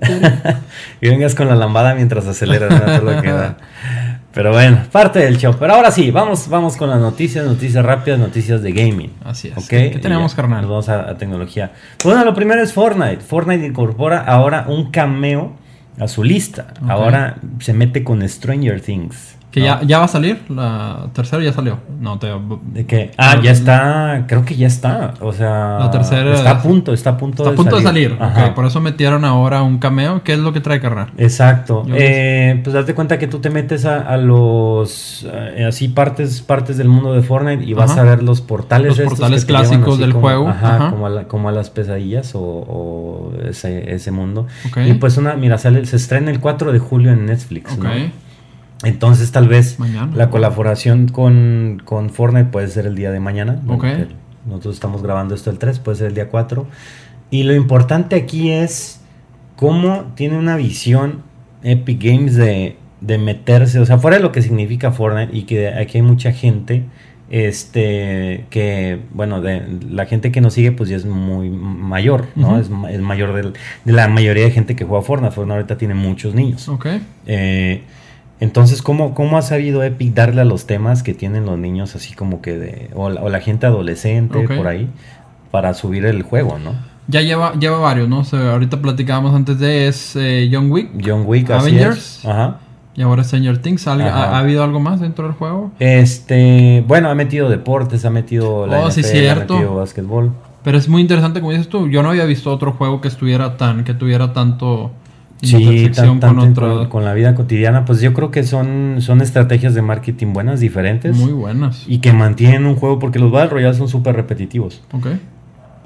Y 1.00 1.08
vengas 1.08 1.34
con 1.34 1.48
la 1.48 1.54
lambada 1.54 1.94
mientras 1.94 2.26
aceleras, 2.26 2.70
¿no? 2.70 2.80
Todo 2.98 3.12
lo 3.12 3.22
que 3.22 3.30
da. 3.30 3.56
Pero 4.32 4.52
bueno, 4.52 4.84
parte 4.92 5.18
del 5.18 5.38
show. 5.38 5.56
Pero 5.58 5.74
ahora 5.74 5.90
sí, 5.90 6.10
vamos, 6.10 6.48
vamos 6.48 6.76
con 6.76 6.88
las 6.88 7.00
noticias, 7.00 7.44
noticias 7.44 7.84
rápidas, 7.84 8.18
noticias 8.18 8.62
de 8.62 8.72
gaming. 8.72 9.12
Así 9.24 9.48
es. 9.48 9.56
¿Ok? 9.56 9.68
¿Qué 9.68 9.98
tenemos, 10.00 10.34
carnal? 10.34 10.66
Vamos 10.66 10.88
a, 10.88 11.10
a 11.10 11.18
tecnología. 11.18 11.72
Pues 12.00 12.14
bueno, 12.14 12.24
lo 12.24 12.34
primero 12.34 12.62
es 12.62 12.72
Fortnite. 12.72 13.20
Fortnite 13.20 13.66
incorpora 13.66 14.20
ahora 14.20 14.66
un 14.68 14.90
cameo 14.90 15.56
a 15.98 16.08
su 16.08 16.24
lista. 16.24 16.74
Ahora 16.88 17.36
se 17.60 17.72
mete 17.72 18.02
con 18.04 18.26
Stranger 18.26 18.80
Things. 18.80 19.29
Que 19.50 19.60
¿no? 19.60 19.66
ya, 19.66 19.82
ya 19.82 19.98
va 19.98 20.04
a 20.04 20.08
salir, 20.08 20.42
la 20.48 21.08
tercera 21.12 21.42
ya 21.42 21.52
salió. 21.52 21.78
No, 22.00 22.18
te... 22.20 22.28
¿De 22.72 22.86
qué? 22.86 23.10
Ah, 23.18 23.40
ya 23.42 23.50
está, 23.50 24.24
creo 24.28 24.44
que 24.44 24.54
ya 24.54 24.68
está. 24.68 25.14
O 25.20 25.32
sea, 25.32 25.76
La 25.80 25.90
tercera 25.90 26.32
está 26.34 26.50
a 26.52 26.62
punto, 26.62 26.92
está 26.92 27.10
a 27.10 27.16
punto, 27.16 27.42
Está 27.42 27.52
a 27.54 27.56
punto 27.56 27.76
de 27.76 27.82
salir. 27.82 28.12
ok, 28.12 28.20
Ajá. 28.22 28.54
por 28.54 28.64
eso 28.66 28.80
metieron 28.80 29.24
ahora 29.24 29.62
un 29.62 29.78
cameo. 29.78 30.22
¿Qué 30.22 30.34
es 30.34 30.38
lo 30.38 30.52
que 30.52 30.60
trae 30.60 30.80
carnal? 30.80 31.08
Exacto. 31.18 31.84
Eh, 31.92 32.60
pues 32.62 32.74
date 32.74 32.94
cuenta 32.94 33.18
que 33.18 33.26
tú 33.26 33.40
te 33.40 33.50
metes 33.50 33.84
a, 33.86 34.00
a 34.00 34.16
los 34.16 35.26
eh, 35.32 35.64
así 35.66 35.88
partes 35.88 36.42
partes 36.42 36.76
del 36.78 36.88
mundo 36.88 37.12
de 37.12 37.22
Fortnite 37.22 37.64
y 37.64 37.74
vas 37.74 37.90
Ajá. 37.90 38.02
a 38.02 38.04
ver 38.04 38.22
los 38.22 38.40
portales 38.40 38.88
Los 38.90 38.98
estos 39.00 39.18
portales 39.18 39.44
clásicos 39.44 39.98
del 39.98 40.10
como- 40.12 40.20
juego. 40.22 40.48
ajá, 40.48 40.76
Ajá. 40.76 40.90
Como, 40.90 41.06
a 41.06 41.10
la- 41.10 41.24
como 41.24 41.48
a 41.48 41.52
las 41.52 41.70
pesadillas 41.70 42.34
o, 42.34 42.40
o 42.40 43.32
ese, 43.48 43.92
ese 43.94 44.10
mundo. 44.12 44.46
Y 44.86 44.92
pues 44.94 45.16
una, 45.16 45.34
mira, 45.34 45.58
sale, 45.58 45.84
se 45.86 45.96
estrena 45.96 46.30
el 46.30 46.38
4 46.40 46.72
de 46.72 46.78
julio 46.78 47.10
en 47.12 47.26
Netflix. 47.26 47.72
Ok. 47.72 47.82
¿no? 47.84 48.29
Entonces 48.84 49.30
tal 49.32 49.46
vez 49.48 49.78
Mañana. 49.78 50.10
la 50.14 50.30
colaboración 50.30 51.08
con, 51.08 51.82
con 51.84 52.10
Fortnite 52.10 52.46
puede 52.50 52.68
ser 52.68 52.86
el 52.86 52.94
día 52.94 53.10
de 53.10 53.20
mañana. 53.20 53.60
Ok. 53.68 53.82
que 53.82 54.06
Nosotros 54.46 54.74
estamos 54.74 55.02
grabando 55.02 55.34
esto 55.34 55.50
el 55.50 55.58
3, 55.58 55.78
puede 55.80 55.98
ser 55.98 56.06
el 56.08 56.14
día 56.14 56.28
4. 56.28 56.66
Y 57.30 57.42
lo 57.42 57.54
importante 57.54 58.16
aquí 58.16 58.50
es 58.50 59.00
cómo 59.56 60.12
tiene 60.14 60.38
una 60.38 60.56
visión 60.56 61.22
Epic 61.62 62.02
Games 62.02 62.36
de, 62.36 62.76
de 63.02 63.18
meterse, 63.18 63.78
o 63.80 63.84
sea, 63.86 63.98
fuera 63.98 64.16
de 64.16 64.22
lo 64.22 64.32
que 64.32 64.40
significa 64.40 64.92
Fortnite 64.92 65.36
y 65.36 65.42
que 65.42 65.68
aquí 65.68 65.98
hay 65.98 66.02
mucha 66.02 66.32
gente, 66.32 66.84
este, 67.28 68.46
que, 68.50 69.00
bueno, 69.12 69.40
de, 69.40 69.62
la 69.90 70.06
gente 70.06 70.32
que 70.32 70.40
nos 70.40 70.54
sigue 70.54 70.72
pues 70.72 70.88
ya 70.88 70.96
es 70.96 71.04
muy 71.06 71.50
mayor, 71.50 72.26
¿no? 72.34 72.48
Ujú. 72.52 72.60
es, 72.60 72.70
ma- 72.70 72.90
es 72.90 73.00
mayor 73.00 73.34
del- 73.34 73.52
de 73.84 73.92
la 73.92 74.08
mayoría 74.08 74.44
de 74.44 74.50
gente 74.50 74.74
que 74.74 74.84
juega 74.84 75.02
Fortnite. 75.02 75.34
Fortnite 75.34 75.56
ahorita 75.56 75.78
tiene 75.78 75.94
muchos 75.94 76.34
niños. 76.34 76.68
Ok. 76.68 76.86
Eh, 77.26 77.82
entonces, 78.40 78.82
¿cómo, 78.82 79.14
¿cómo 79.14 79.36
ha 79.38 79.42
sabido 79.42 79.82
Epic 79.82 80.14
darle 80.14 80.40
a 80.40 80.44
los 80.44 80.66
temas 80.66 81.02
que 81.02 81.14
tienen 81.14 81.44
los 81.46 81.58
niños 81.58 81.94
así 81.94 82.14
como 82.14 82.40
que 82.40 82.56
de... 82.58 82.90
o 82.94 83.10
la, 83.10 83.22
o 83.22 83.28
la 83.28 83.40
gente 83.40 83.66
adolescente 83.66 84.46
por 84.48 84.66
ahí 84.66 84.88
para 85.50 85.74
subir 85.74 86.06
el 86.06 86.22
juego, 86.22 86.58
¿no? 86.58 86.72
Ya 87.08 87.22
lleva, 87.22 87.54
lleva 87.54 87.78
varios, 87.78 88.08
¿no? 88.08 88.20
O 88.20 88.24
sea, 88.24 88.52
ahorita 88.52 88.80
platicábamos 88.80 89.34
antes 89.34 89.58
de 89.58 89.88
es 89.88 90.14
eh, 90.16 90.48
John 90.52 90.70
Wick 90.70 90.90
John 91.04 91.24
Wick, 91.26 91.50
así 91.50 91.68
Avengers. 91.70 92.18
es. 92.20 92.24
Ajá. 92.26 92.58
y 92.94 93.02
ahora 93.02 93.24
Stranger 93.24 93.58
Things. 93.58 93.86
¿Algo- 93.88 94.06
Ajá. 94.08 94.30
¿Ha, 94.30 94.36
ha 94.36 94.38
habido 94.38 94.62
algo 94.62 94.78
más 94.80 95.00
dentro 95.00 95.24
del 95.26 95.34
juego? 95.34 95.72
Este, 95.80 96.84
bueno, 96.86 97.10
ha 97.10 97.14
metido 97.14 97.48
deportes, 97.48 98.04
ha 98.04 98.10
metido 98.10 98.66
la 98.66 98.80
Oh, 98.80 98.90
sí, 98.90 99.00
NFL, 99.00 99.06
cierto. 99.10 99.54
ha 99.54 99.56
metido 99.58 99.74
básquetbol. 99.76 100.32
Pero 100.62 100.78
es 100.78 100.88
muy 100.88 101.00
interesante, 101.02 101.40
como 101.40 101.50
dices 101.52 101.68
tú. 101.68 101.88
Yo 101.88 102.02
no 102.02 102.10
había 102.10 102.24
visto 102.26 102.52
otro 102.52 102.72
juego 102.72 103.00
que 103.00 103.08
estuviera 103.08 103.56
tan, 103.56 103.82
que 103.84 103.94
tuviera 103.94 104.32
tanto 104.32 104.92
Sí, 105.42 105.90
tan- 105.94 106.18
con 106.90 107.04
la 107.04 107.14
vida 107.14 107.34
cotidiana, 107.34 107.84
pues 107.86 108.00
yo 108.00 108.12
creo 108.12 108.30
que 108.30 108.42
son, 108.44 108.96
son 109.00 109.20
estrategias 109.22 109.74
de 109.74 109.82
marketing 109.82 110.32
buenas, 110.34 110.60
diferentes. 110.60 111.16
Muy 111.16 111.32
buenas. 111.32 111.84
y 111.88 111.98
que 112.00 112.12
mantienen 112.12 112.66
un 112.66 112.76
juego 112.76 112.98
porque 112.98 113.18
los 113.18 113.30
Battle 113.32 113.50
Royale 113.50 113.74
son 113.74 113.88
súper 113.88 114.16
repetitivos. 114.16 114.82
Ok, 114.92 115.06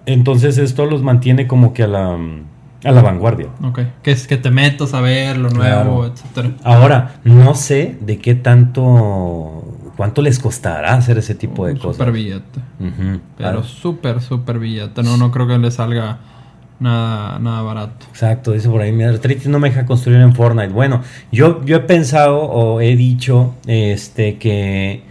Entonces 0.07 0.59
esto 0.59 0.87
los 0.87 1.03
mantiene 1.03 1.47
como 1.47 1.73
que 1.73 1.85
a 1.85 1.87
la, 1.87 2.19
a 2.85 2.91
la 2.93 3.01
vanguardia. 3.03 3.47
ok. 3.63 3.81
Que 4.03 4.11
es 4.13 4.27
que 4.27 4.37
te 4.37 4.51
metas 4.51 4.93
a 4.93 5.01
ver 5.01 5.37
lo 5.39 5.49
nuevo, 5.51 6.01
Claro. 6.01 6.07
etcétera. 6.07 6.51
Ahora, 6.65 7.15
no 7.25 7.55
sé 7.55 7.97
de 8.01 8.19
qué 8.19 8.35
tanto, 8.35 9.65
cuánto 9.97 10.21
les 10.21 10.39
costará 10.39 10.95
hacer 10.95 11.17
ese 11.19 11.35
tipo 11.35 11.65
de 11.67 11.73
Un 11.75 11.79
cosas. 11.79 11.97
Super 11.97 12.13
billete. 12.13 12.61
Pero 12.79 13.21
claro. 13.37 13.63
súper, 13.63 14.21
súper 14.21 14.59
billete. 14.59 15.03
No, 15.03 15.17
no 15.17 15.31
creo 15.31 15.47
que 15.47 15.59
le 15.59 15.71
salga 15.71 16.19
nada, 16.81 17.39
nada 17.39 17.63
barato. 17.63 18.07
Exacto, 18.11 18.53
dice 18.53 18.69
por 18.69 18.83
ahí, 18.83 18.93
mi 18.93 19.05
artritis 19.05 19.47
no 19.49 19.59
me 19.59 19.71
deja 19.71 19.87
construir 19.87 20.21
en 20.21 20.35
Fortnite. 20.35 20.73
Bueno, 20.73 21.03
yo, 21.33 21.65
yo 21.65 21.77
he 21.77 21.81
pensado 21.81 22.43
o 22.43 22.81
he 22.81 22.97
dicho 22.97 23.55
este 23.67 24.39
que 24.39 25.03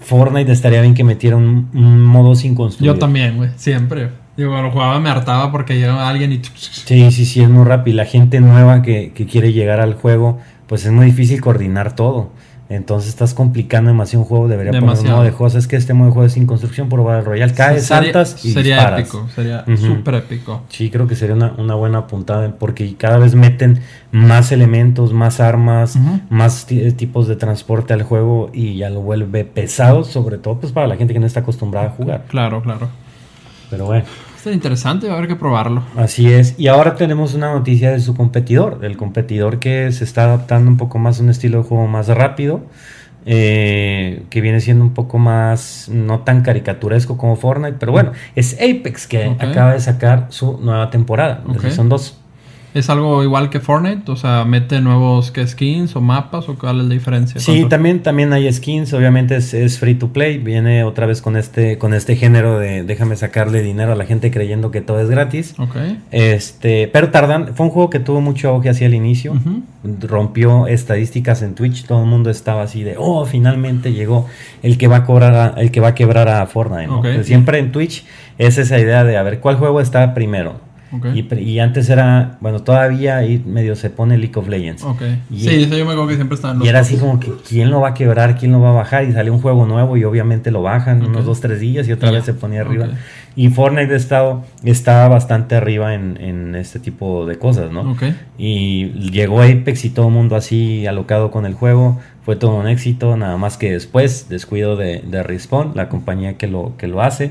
Fortnite 0.00 0.52
estaría 0.52 0.80
bien 0.80 0.94
que 0.94 1.04
metiera 1.04 1.36
un, 1.36 1.70
un 1.74 2.04
modo 2.04 2.34
sin 2.34 2.54
construir. 2.54 2.92
Yo 2.92 2.98
también, 2.98 3.36
güey. 3.36 3.50
Siempre. 3.56 4.10
Digo, 4.36 4.50
cuando 4.50 4.70
jugaba 4.70 5.00
me 5.00 5.08
hartaba 5.08 5.50
porque 5.50 5.78
llegaba 5.78 6.08
alguien 6.08 6.30
y... 6.32 6.42
Sí, 6.54 7.10
sí, 7.10 7.24
sí, 7.24 7.42
es 7.42 7.48
muy 7.48 7.64
rápido. 7.64 7.96
La 7.96 8.04
gente 8.04 8.40
nueva 8.40 8.82
que, 8.82 9.12
que 9.14 9.24
quiere 9.24 9.52
llegar 9.52 9.80
al 9.80 9.94
juego, 9.94 10.38
pues 10.66 10.84
es 10.84 10.92
muy 10.92 11.06
difícil 11.06 11.40
coordinar 11.40 11.94
todo. 11.96 12.32
Entonces 12.68 13.10
estás 13.10 13.32
complicando 13.32 13.90
demasiado 13.90 14.22
un 14.24 14.28
juego. 14.28 14.48
Debería 14.48 14.72
poner 14.72 14.82
un 14.82 14.88
Demasiado. 14.88 15.16
modo 15.18 15.24
de 15.24 15.30
juego. 15.30 15.56
Es 15.56 15.68
que 15.68 15.76
este 15.76 15.94
modo 15.94 16.08
de 16.08 16.12
juego 16.14 16.26
es 16.26 16.32
sin 16.32 16.46
construcción 16.46 16.88
por 16.88 17.04
Battle 17.04 17.22
Royale. 17.22 17.54
Caes, 17.54 17.84
Sería- 17.86 18.02
saltas 18.12 18.44
y 18.44 18.52
Sería 18.52 18.76
disparas. 18.76 19.00
épico. 19.00 19.28
Sería 19.34 19.64
súper 19.76 20.14
épico. 20.16 20.62
Sí, 20.68 20.90
creo 20.90 21.06
que 21.06 21.14
sería 21.14 21.36
una, 21.36 21.52
una 21.58 21.74
buena 21.76 22.06
puntada 22.08 22.50
porque 22.58 22.96
cada 22.96 23.18
vez 23.18 23.34
meten 23.36 23.80
más 24.10 24.50
elementos, 24.50 25.12
más 25.12 25.38
armas, 25.38 25.96
más 26.28 26.66
ti- 26.66 26.90
tipos 26.92 27.28
de 27.28 27.36
transporte 27.36 27.92
al 27.92 28.02
juego 28.02 28.50
y 28.52 28.76
ya 28.76 28.90
lo 28.90 29.00
vuelve 29.00 29.44
pesado, 29.44 30.02
sobre 30.02 30.38
todo 30.38 30.58
pues 30.58 30.72
para 30.72 30.88
la 30.88 30.96
gente 30.96 31.12
que 31.14 31.20
no 31.20 31.26
está 31.26 31.40
acostumbrada 31.40 31.86
a 31.86 31.90
jugar. 31.90 32.24
Claro, 32.28 32.62
claro. 32.62 32.88
Pero 33.70 33.86
bueno, 33.86 34.04
Está 34.46 34.54
interesante, 34.54 35.08
va 35.08 35.14
a 35.14 35.16
haber 35.16 35.28
que 35.28 35.34
probarlo. 35.34 35.82
así 35.96 36.32
es. 36.32 36.54
Y 36.56 36.68
ahora 36.68 36.94
tenemos 36.94 37.34
una 37.34 37.52
noticia 37.52 37.90
de 37.90 37.98
su 37.98 38.14
competidor, 38.14 38.78
el 38.84 38.96
competidor 38.96 39.58
que 39.58 39.90
se 39.90 40.04
está 40.04 40.22
adaptando 40.22 40.70
un 40.70 40.76
poco 40.76 41.00
más 41.00 41.18
a 41.18 41.24
un 41.24 41.30
estilo 41.30 41.58
de 41.58 41.64
juego 41.64 41.88
más 41.88 42.06
rápido. 42.06 42.62
eh, 43.28 44.22
que 44.30 44.40
viene 44.40 44.60
siendo 44.60 44.84
un 44.84 44.94
poco 44.94 45.18
más 45.18 45.88
no 45.92 46.20
tan 46.20 46.42
caricaturesco 46.42 47.18
como 47.18 47.34
Fortnite, 47.34 47.78
pero 47.80 47.90
bueno, 47.90 48.12
es 48.36 48.54
Apex 48.54 49.08
que 49.08 49.24
acaba 49.40 49.72
de 49.72 49.80
sacar 49.80 50.28
su 50.28 50.60
nueva 50.62 50.90
temporada, 50.90 51.42
Season 51.60 51.88
2. 51.88 52.20
¿Es 52.76 52.90
algo 52.90 53.22
igual 53.24 53.48
que 53.48 53.58
Fortnite? 53.58 54.10
O 54.12 54.16
sea, 54.16 54.44
¿mete 54.44 54.82
nuevos 54.82 55.32
skins 55.46 55.96
o 55.96 56.02
mapas 56.02 56.46
o 56.50 56.56
cuál 56.58 56.80
es 56.80 56.84
la 56.86 56.92
diferencia? 56.94 57.40
Sí, 57.40 57.52
¿Cuánto? 57.52 57.68
también, 57.68 58.02
también 58.02 58.32
hay 58.34 58.52
skins, 58.52 58.92
obviamente 58.92 59.36
es, 59.36 59.54
es 59.54 59.78
free 59.78 59.94
to 59.94 60.08
play, 60.08 60.36
viene 60.36 60.84
otra 60.84 61.06
vez 61.06 61.22
con 61.22 61.36
este, 61.38 61.78
con 61.78 61.94
este 61.94 62.16
género 62.16 62.58
de 62.58 62.82
déjame 62.84 63.16
sacarle 63.16 63.62
dinero 63.62 63.92
a 63.92 63.96
la 63.96 64.04
gente 64.04 64.30
creyendo 64.30 64.70
que 64.70 64.82
todo 64.82 65.00
es 65.00 65.08
gratis. 65.08 65.54
Ok. 65.58 65.74
Este, 66.10 66.88
pero 66.92 67.08
tardan, 67.10 67.54
fue 67.54 67.64
un 67.66 67.72
juego 67.72 67.88
que 67.88 67.98
tuvo 67.98 68.20
mucho 68.20 68.50
auge 68.50 68.68
hacia 68.68 68.86
el 68.86 68.94
inicio, 68.94 69.32
rompió 70.02 70.66
estadísticas 70.66 71.42
en 71.42 71.54
Twitch, 71.54 71.86
todo 71.86 72.02
el 72.02 72.08
mundo 72.08 72.30
estaba 72.30 72.62
así 72.62 72.82
de, 72.82 72.96
oh, 72.98 73.24
finalmente 73.24 73.92
llegó 73.92 74.26
el 74.62 74.76
que 74.78 74.88
va 74.88 74.96
a 74.96 75.04
cobrar, 75.04 75.34
a- 75.34 75.60
el 75.60 75.70
que 75.70 75.80
va 75.80 75.88
a 75.88 75.94
quebrar 75.94 76.28
a 76.28 76.46
Fortnite, 76.46 76.88
¿no? 76.88 76.98
Ok. 76.98 77.06
Pues 77.14 77.26
Siempre 77.26 77.58
en 77.58 77.72
Twitch 77.72 78.04
es 78.38 78.58
esa 78.58 78.78
idea 78.78 79.04
de 79.04 79.16
a 79.16 79.22
ver 79.22 79.40
cuál 79.40 79.56
juego 79.56 79.80
está 79.80 80.12
primero. 80.12 80.65
Y, 81.40 81.58
antes 81.58 81.88
era, 81.90 82.38
bueno, 82.40 82.60
todavía 82.60 83.16
ahí 83.16 83.42
medio 83.46 83.76
se 83.76 83.90
pone 83.90 84.18
League 84.18 84.36
of 84.36 84.48
Legends. 84.48 84.84
Y- 85.30 85.40
sí, 85.40 85.48
eso 85.62 85.76
yo 85.76 85.84
me 85.84 85.92
acuerdo 85.92 86.08
que 86.08 86.14
siempre 86.16 86.34
estaban 86.34 86.62
Y 86.62 86.68
era 86.68 86.80
así 86.80 86.96
como 86.96 87.20
que 87.20 87.32
quién 87.48 87.70
lo 87.70 87.80
va 87.80 87.90
a 87.90 87.94
quebrar, 87.94 88.36
quién 88.36 88.52
lo 88.52 88.60
va 88.60 88.70
a 88.70 88.74
bajar 88.74 89.04
y 89.04 89.12
sale 89.12 89.30
un 89.30 89.40
juego 89.40 89.66
nuevo 89.66 89.96
y 89.96 90.04
obviamente 90.04 90.50
lo 90.50 90.62
bajan 90.62 91.04
unos 91.04 91.24
dos, 91.24 91.40
tres 91.40 91.60
días 91.60 91.88
y 91.88 91.92
otra 91.92 92.10
vez 92.10 92.24
se 92.24 92.34
ponía 92.34 92.60
arriba. 92.62 92.88
Y 93.38 93.50
Fortnite 93.50 93.94
estado, 93.94 94.44
está 94.64 95.06
bastante 95.08 95.56
arriba 95.56 95.92
en, 95.92 96.16
en 96.18 96.54
este 96.54 96.78
tipo 96.78 97.26
de 97.26 97.38
cosas, 97.38 97.70
¿no? 97.70 97.90
Y 98.38 98.86
llegó 99.10 99.42
Apex 99.42 99.84
y 99.84 99.90
todo 99.90 100.08
el 100.08 100.14
mundo 100.14 100.36
así 100.36 100.86
alocado 100.86 101.30
con 101.30 101.44
el 101.44 101.52
juego. 101.52 102.00
Fue 102.26 102.34
todo 102.34 102.56
un 102.56 102.66
éxito, 102.66 103.16
nada 103.16 103.36
más 103.36 103.56
que 103.56 103.70
después, 103.70 104.28
descuido 104.28 104.74
de, 104.74 105.00
de 105.00 105.22
Respawn, 105.22 105.76
la 105.76 105.88
compañía 105.88 106.36
que 106.36 106.48
lo, 106.48 106.76
que 106.76 106.88
lo 106.88 107.00
hace, 107.00 107.30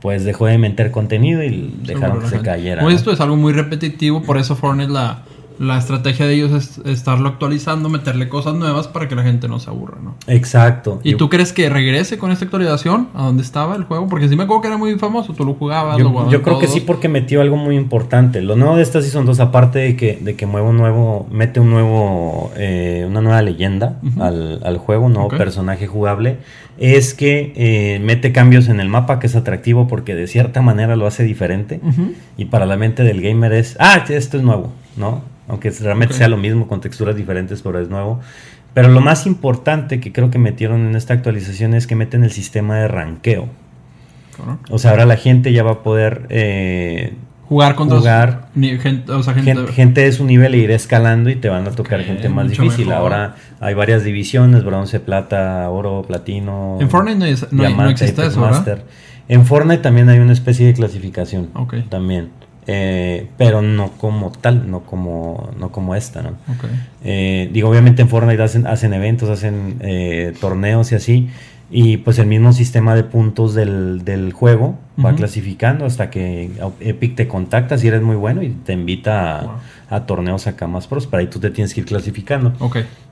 pues 0.00 0.24
dejó 0.24 0.46
de 0.46 0.56
meter 0.56 0.92
contenido 0.92 1.42
y 1.42 1.74
dejaron 1.82 2.20
que 2.20 2.28
se 2.28 2.40
cayera. 2.42 2.80
¿no? 2.80 2.90
esto 2.90 3.10
es 3.10 3.20
algo 3.20 3.34
muy 3.34 3.52
repetitivo, 3.52 4.22
por 4.22 4.38
eso 4.38 4.54
Fortnite 4.54 4.92
la, 4.92 5.24
la 5.58 5.78
estrategia 5.78 6.26
de 6.26 6.34
ellos 6.34 6.52
es 6.52 6.78
estarlo 6.86 7.28
actualizando, 7.28 7.88
meterle 7.88 8.28
cosas 8.28 8.54
nuevas 8.54 8.88
para 8.88 9.08
que 9.08 9.14
la 9.14 9.22
gente 9.22 9.48
no 9.48 9.58
se 9.60 9.70
aburra, 9.70 9.98
¿no? 10.02 10.14
Exacto. 10.26 11.00
¿Y 11.02 11.12
Yo- 11.12 11.16
tú 11.16 11.28
crees 11.28 11.52
que 11.52 11.68
regrese 11.68 12.18
con 12.18 12.30
esta 12.30 12.44
actualización 12.44 13.08
a 13.14 13.24
donde 13.24 13.42
estaba 13.42 13.76
el 13.76 13.84
juego? 13.84 14.06
Porque 14.08 14.28
sí 14.28 14.36
me 14.36 14.44
acuerdo 14.44 14.62
que 14.62 14.68
era 14.68 14.76
muy 14.76 14.98
famoso, 14.98 15.32
tú 15.32 15.44
lo 15.44 15.54
jugabas, 15.54 15.98
lo 15.98 16.04
Yo, 16.04 16.10
jugabas 16.10 16.32
yo 16.32 16.42
creo 16.42 16.58
que 16.58 16.66
sí 16.68 16.80
porque 16.80 17.08
metió 17.08 17.40
algo 17.40 17.56
muy 17.56 17.76
importante. 17.76 18.40
Lo 18.42 18.56
nuevo 18.56 18.76
de 18.76 18.82
esta 18.82 19.00
Season 19.02 19.24
2, 19.26 19.40
aparte 19.40 19.78
de 19.78 19.96
que, 19.96 20.18
de 20.20 20.36
que 20.36 20.46
mueve 20.46 20.68
un 20.68 20.76
nuevo, 20.76 21.26
mete 21.30 21.60
un 21.60 21.70
nuevo, 21.70 22.50
eh, 22.56 23.04
una 23.08 23.20
nueva 23.20 23.42
leyenda 23.42 23.98
al, 24.20 24.60
al 24.64 24.78
juego, 24.78 25.06
un 25.06 25.12
nuevo 25.14 25.28
personaje 25.28 25.86
jugable, 25.86 26.38
es 26.78 27.14
que 27.14 27.52
eh, 27.56 28.00
mete 28.02 28.32
cambios 28.32 28.68
en 28.68 28.80
el 28.80 28.88
mapa 28.88 29.18
que 29.18 29.26
es 29.28 29.34
atractivo 29.36 29.88
porque 29.88 30.14
de 30.14 30.26
cierta 30.26 30.60
manera 30.60 30.96
lo 30.96 31.06
hace 31.06 31.24
diferente. 31.24 31.80
Y 32.36 32.46
para 32.46 32.66
la 32.66 32.76
mente 32.76 33.02
del 33.02 33.22
gamer 33.22 33.52
es, 33.54 33.76
ah, 33.80 34.04
esto 34.08 34.36
es 34.36 34.42
nuevo, 34.42 34.72
¿no? 34.96 35.22
Aunque 35.48 35.70
realmente 35.70 36.14
sea 36.14 36.28
lo 36.28 36.36
mismo 36.36 36.66
con 36.68 36.80
texturas 36.80 37.14
diferentes, 37.16 37.62
pero 37.62 37.80
es 37.80 37.88
nuevo. 37.88 38.20
Pero 38.74 38.88
lo 38.88 39.00
más 39.00 39.26
importante 39.26 40.00
que 40.00 40.12
creo 40.12 40.30
que 40.30 40.38
metieron 40.38 40.86
en 40.86 40.96
esta 40.96 41.14
actualización 41.14 41.72
es 41.74 41.86
que 41.86 41.94
meten 41.96 42.24
el 42.24 42.30
sistema 42.30 42.76
de 42.76 42.88
ranqueo. 42.88 43.48
O 44.70 44.78
sea, 44.78 44.90
ahora 44.90 45.06
la 45.06 45.16
gente 45.16 45.52
ya 45.52 45.62
va 45.62 45.70
a 45.72 45.82
poder 45.82 46.26
eh, 46.28 47.14
Jugar 47.48 47.74
contra 47.76 47.98
Jugar. 47.98 48.48
gente, 48.54 49.12
o 49.12 49.22
sea, 49.22 49.32
gente, 49.34 49.52
gente, 49.54 49.72
gente 49.72 50.00
de 50.02 50.12
su 50.12 50.24
nivel 50.24 50.52
e 50.54 50.58
ir 50.58 50.70
escalando 50.72 51.30
y 51.30 51.36
te 51.36 51.48
van 51.48 51.66
a 51.66 51.70
tocar 51.70 52.00
gente 52.02 52.28
más 52.28 52.50
difícil. 52.50 52.86
mejor. 52.88 53.02
Ahora 53.02 53.36
hay 53.60 53.72
varias 53.74 54.02
divisiones, 54.04 54.64
bronce, 54.64 54.98
plata, 55.00 55.70
oro, 55.70 56.02
platino. 56.06 56.76
En 56.80 56.90
Fortnite 56.90 57.18
no, 57.18 57.24
es- 57.24 57.52
no, 57.52 57.62
diamante, 57.62 57.92
existe 58.04 58.26
eso, 58.26 58.40
¿verdad? 58.40 58.82
En 59.28 59.46
Fortnite 59.46 59.82
también 59.82 60.08
hay 60.08 60.18
una 60.18 60.32
especie 60.32 60.66
de 60.66 60.74
clasificación. 60.74 61.48
Ok. 61.54 61.76
También. 61.88 62.30
Eh, 62.68 63.28
pero 63.38 63.62
no 63.62 63.92
como 63.92 64.32
tal, 64.32 64.68
no 64.70 64.80
como, 64.80 65.50
no 65.58 65.70
como 65.70 65.94
esta, 65.94 66.22
¿no? 66.22 66.30
Eh, 67.04 67.48
digo, 67.52 67.68
obviamente 67.70 68.02
en 68.02 68.08
Fortnite 68.08 68.42
hacen, 68.42 68.66
hacen 68.66 68.92
eventos, 68.92 69.28
hacen 69.30 69.76
eh, 69.80 70.34
torneos 70.40 70.90
y 70.92 70.96
así. 70.96 71.28
Y 71.68 71.96
pues 71.98 72.18
el 72.20 72.26
mismo 72.26 72.52
sistema 72.52 72.94
de 72.94 73.02
puntos 73.02 73.54
del, 73.54 74.04
del 74.04 74.32
juego 74.32 74.78
va 75.04 75.14
clasificando 75.16 75.84
hasta 75.84 76.10
que 76.10 76.50
Epic 76.80 77.16
te 77.16 77.26
contacta 77.26 77.76
si 77.76 77.88
eres 77.88 78.02
muy 78.02 78.14
bueno 78.14 78.42
y 78.42 78.50
te 78.50 78.72
invita 78.72 79.38
a, 79.40 79.42
Wow. 79.42 79.52
a 79.90 80.06
torneos 80.06 80.46
acá 80.46 80.68
más 80.68 80.86
pros. 80.86 81.08
Para 81.08 81.22
ahí 81.22 81.26
tú 81.26 81.40
te 81.40 81.50
tienes 81.50 81.74
que 81.74 81.80
ir 81.80 81.86
clasificando. 81.86 82.52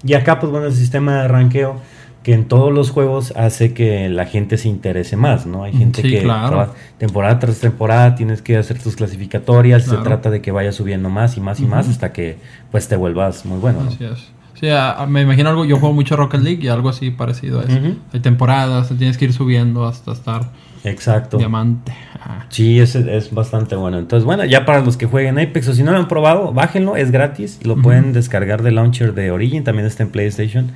Y 0.05 0.15
acá, 0.15 0.39
pues 0.39 0.53
bueno, 0.53 0.67
el 0.67 0.73
sistema 0.75 1.23
de 1.23 1.29
ranqueo 1.29 1.77
que 2.25 2.33
en 2.33 2.47
todos 2.49 2.73
los 2.73 2.91
juegos 2.91 3.33
hace 3.37 3.73
que 3.75 4.09
la 4.09 4.27
gente 4.27 4.57
se 4.59 4.69
interese 4.69 5.17
más, 5.17 5.47
¿no? 5.47 5.63
Hay 5.63 5.73
gente 5.75 6.03
Sí, 6.03 6.11
que 6.11 6.23
claro. 6.23 6.73
temporada 6.99 7.39
tras 7.39 7.61
temporada 7.61 8.15
tienes 8.17 8.43
que 8.43 8.57
hacer 8.57 8.83
tus 8.83 8.97
clasificatorias, 8.97 9.85
Claro. 9.85 9.99
se 10.01 10.05
trata 10.05 10.31
de 10.31 10.41
que 10.43 10.51
vayas 10.51 10.75
subiendo 10.75 11.09
más 11.11 11.37
y 11.37 11.41
más 11.41 11.61
y 11.61 11.67
más 11.67 11.89
hasta 11.89 12.13
que 12.13 12.39
pues 12.73 12.89
te 12.89 12.97
vuelvas 12.97 13.45
muy 13.45 13.59
bueno. 13.61 13.83
¿no? 13.83 13.89
Así 13.91 14.05
es. 14.05 14.29
Sí, 14.59 14.69
a- 14.71 14.93
a- 15.03 15.07
me 15.07 15.21
imagino 15.23 15.51
algo. 15.51 15.65
Yo 15.65 15.79
juego 15.79 15.95
mucho 15.95 16.17
Rocket 16.17 16.41
League 16.41 16.65
y 16.65 16.69
algo 16.69 16.89
así 16.89 17.11
parecido 17.11 17.61
a 17.61 17.65
eso. 17.65 17.79
Hay 18.13 18.21
temporadas, 18.21 18.89
te 18.89 18.95
tienes 18.95 19.19
que 19.19 19.27
ir 19.27 19.33
subiendo 19.33 19.85
hasta 19.85 20.13
estar 20.13 20.51
Exacto. 20.85 21.39
diamante. 21.39 21.93
Ah, 22.21 22.45
Sí, 22.49 22.79
es, 22.79 22.95
es 22.95 23.33
bastante 23.33 23.75
bueno. 23.75 23.99
Entonces, 23.99 24.25
bueno, 24.25 24.45
ya 24.45 24.65
para 24.65 24.81
los 24.81 24.97
que 24.97 25.07
jueguen 25.07 25.39
Apex 25.39 25.69
o 25.69 25.75
si 25.75 25.83
no 25.83 25.93
lo 25.93 25.99
han 25.99 26.09
probado, 26.09 26.53
bájenlo, 26.53 26.97
es 26.97 27.11
gratis. 27.11 27.61
Lo 27.65 27.77
pueden 27.77 28.13
descargar 28.13 28.63
del 28.63 28.77
launcher 28.77 29.15
de 29.15 29.31
Origin, 29.31 29.65
también 29.65 29.87
está 29.87 30.03
en 30.03 30.11
PlayStation 30.11 30.71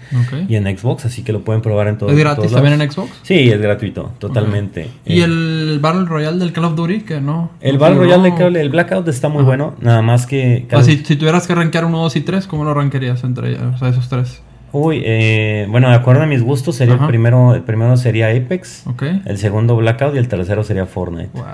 y 0.48 0.56
en 0.56 0.64
Xbox, 0.64 1.04
así 1.04 1.22
que 1.22 1.32
lo 1.32 1.42
pueden 1.42 1.62
probar 1.62 1.88
en 1.88 1.98
todos 1.98 2.12
¿Es 2.12 2.18
gratis 2.18 2.36
todos 2.36 2.52
también 2.52 2.80
en. 2.80 2.90
Xbox? 2.90 3.10
Sí, 3.22 3.50
es 3.50 3.60
gratuito, 3.60 4.12
totalmente. 4.18 4.90
Y 5.06 5.20
Eh, 5.20 5.24
el 5.24 5.78
Battle 5.80 6.06
Royale 6.06 6.38
del 6.38 6.52
Call 6.52 6.64
of 6.64 6.74
Duty, 6.74 7.00
que 7.00 7.20
no. 7.20 7.50
El 7.60 7.74
no 7.74 7.80
Battle. 7.80 7.98
Royale 7.98 8.30
de 8.30 8.34
Cable, 8.36 8.60
el 8.60 8.70
Blackout 8.70 9.08
está 9.08 9.28
muy 9.28 9.44
bueno, 9.44 9.74
nada 9.80 10.02
más 10.02 10.26
que... 10.26 10.66
Si, 10.82 10.98
si 10.98 11.16
tuvieras 11.16 11.46
que 11.46 11.54
rankear 11.54 11.84
1, 11.84 11.98
2 11.98 12.16
y 12.16 12.20
3, 12.22 12.46
¿cómo 12.46 12.64
lo 12.64 12.74
rankearías 12.74 13.24
entre 13.24 13.56
o 13.56 13.76
sea, 13.78 13.88
esos 13.88 14.08
tres? 14.08 14.42
Uy, 14.72 15.02
eh, 15.04 15.66
bueno, 15.70 15.88
de 15.88 15.94
acuerdo 15.96 16.22
a 16.22 16.26
mis 16.26 16.42
gustos, 16.42 16.76
sería 16.76 16.94
el 16.94 17.00
primero, 17.08 17.54
el 17.54 17.62
primero 17.62 17.96
sería 17.96 18.28
Apex, 18.28 18.86
el 19.24 19.38
segundo 19.38 19.76
Blackout 19.76 20.14
y 20.14 20.18
el 20.18 20.28
tercero 20.28 20.62
sería 20.64 20.84
Fortnite. 20.86 21.30
Wow. 21.32 21.44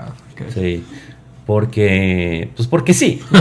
Sí, 0.53 0.83
porque, 1.45 2.49
pues 2.55 2.67
porque 2.67 2.93
sí. 2.93 3.21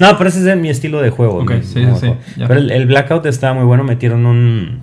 no, 0.00 0.16
pero 0.18 0.28
ese 0.28 0.50
es 0.50 0.56
mi 0.56 0.68
estilo 0.70 1.00
de 1.02 1.10
juego. 1.10 1.44
Mi- 1.58 1.62
sí, 1.64 1.80
sí. 2.00 2.06
Pero 2.48 2.60
el, 2.60 2.70
el 2.70 2.86
Blackout 2.86 3.26
estaba 3.26 3.54
muy 3.54 3.64
bueno, 3.64 3.84
metieron 3.84 4.24
un, 4.26 4.80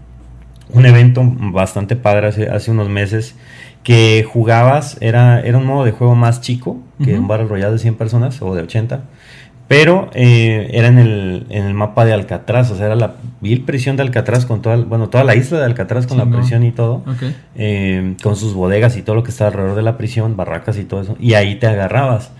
un 0.69 0.85
evento 0.85 1.21
bastante 1.25 1.95
padre 1.95 2.27
hace, 2.27 2.49
hace 2.49 2.71
unos 2.71 2.89
meses 2.89 3.35
que 3.83 4.25
jugabas, 4.29 4.97
era, 5.01 5.39
era 5.39 5.57
un 5.57 5.65
modo 5.65 5.85
de 5.85 5.91
juego 5.91 6.13
más 6.13 6.41
chico 6.41 6.77
que 7.03 7.17
un 7.17 7.27
Battle 7.27 7.47
Royale 7.47 7.73
de 7.73 7.79
100 7.79 7.95
personas 7.95 8.41
o 8.41 8.53
de 8.53 8.61
80. 8.63 9.01
Pero 9.67 10.09
eh, 10.13 10.69
era 10.71 10.87
en 10.87 10.97
el, 10.97 11.45
en 11.49 11.65
el 11.65 11.73
mapa 11.73 12.05
de 12.05 12.13
Alcatraz, 12.13 12.71
o 12.71 12.77
sea, 12.77 12.85
era 12.85 12.95
la 12.95 13.15
vil 13.41 13.63
prisión 13.65 13.97
de 13.97 14.03
Alcatraz 14.03 14.45
con 14.45 14.61
toda, 14.61 14.77
bueno, 14.77 15.09
toda 15.09 15.25
la 15.25 15.35
isla 15.35 15.59
de 15.59 15.65
Alcatraz 15.65 16.07
con 16.07 16.17
la 16.17 16.23
prisión 16.39 16.63
y 16.63 16.71
todo 16.71 17.03
eh, 17.55 18.15
con 18.23 18.37
sus 18.37 18.53
bodegas 18.53 18.95
y 18.95 19.01
todo 19.01 19.15
lo 19.17 19.23
que 19.23 19.31
está 19.31 19.47
alrededor 19.47 19.75
de 19.75 19.81
la 19.81 19.97
prisión, 19.97 20.37
barracas 20.37 20.77
y 20.77 20.85
todo 20.85 21.01
eso, 21.01 21.17
y 21.19 21.33
ahí 21.33 21.55
te 21.55 21.67
agarrabas. 21.67 22.31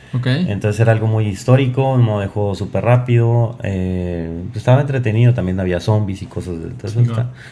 Entonces 0.47 0.79
era 0.79 0.93
algo 0.93 1.07
muy 1.07 1.27
histórico, 1.27 1.91
un 1.93 2.01
modo 2.03 2.21
de 2.21 2.27
juego 2.27 2.55
súper 2.55 2.85
rápido, 2.85 3.57
eh, 3.61 4.29
pues 4.47 4.57
estaba 4.59 4.79
entretenido, 4.79 5.33
también 5.33 5.59
había 5.59 5.81
zombies 5.81 6.21
y 6.21 6.27
cosas 6.27 6.59
de 6.59 6.69
entonces 6.69 6.97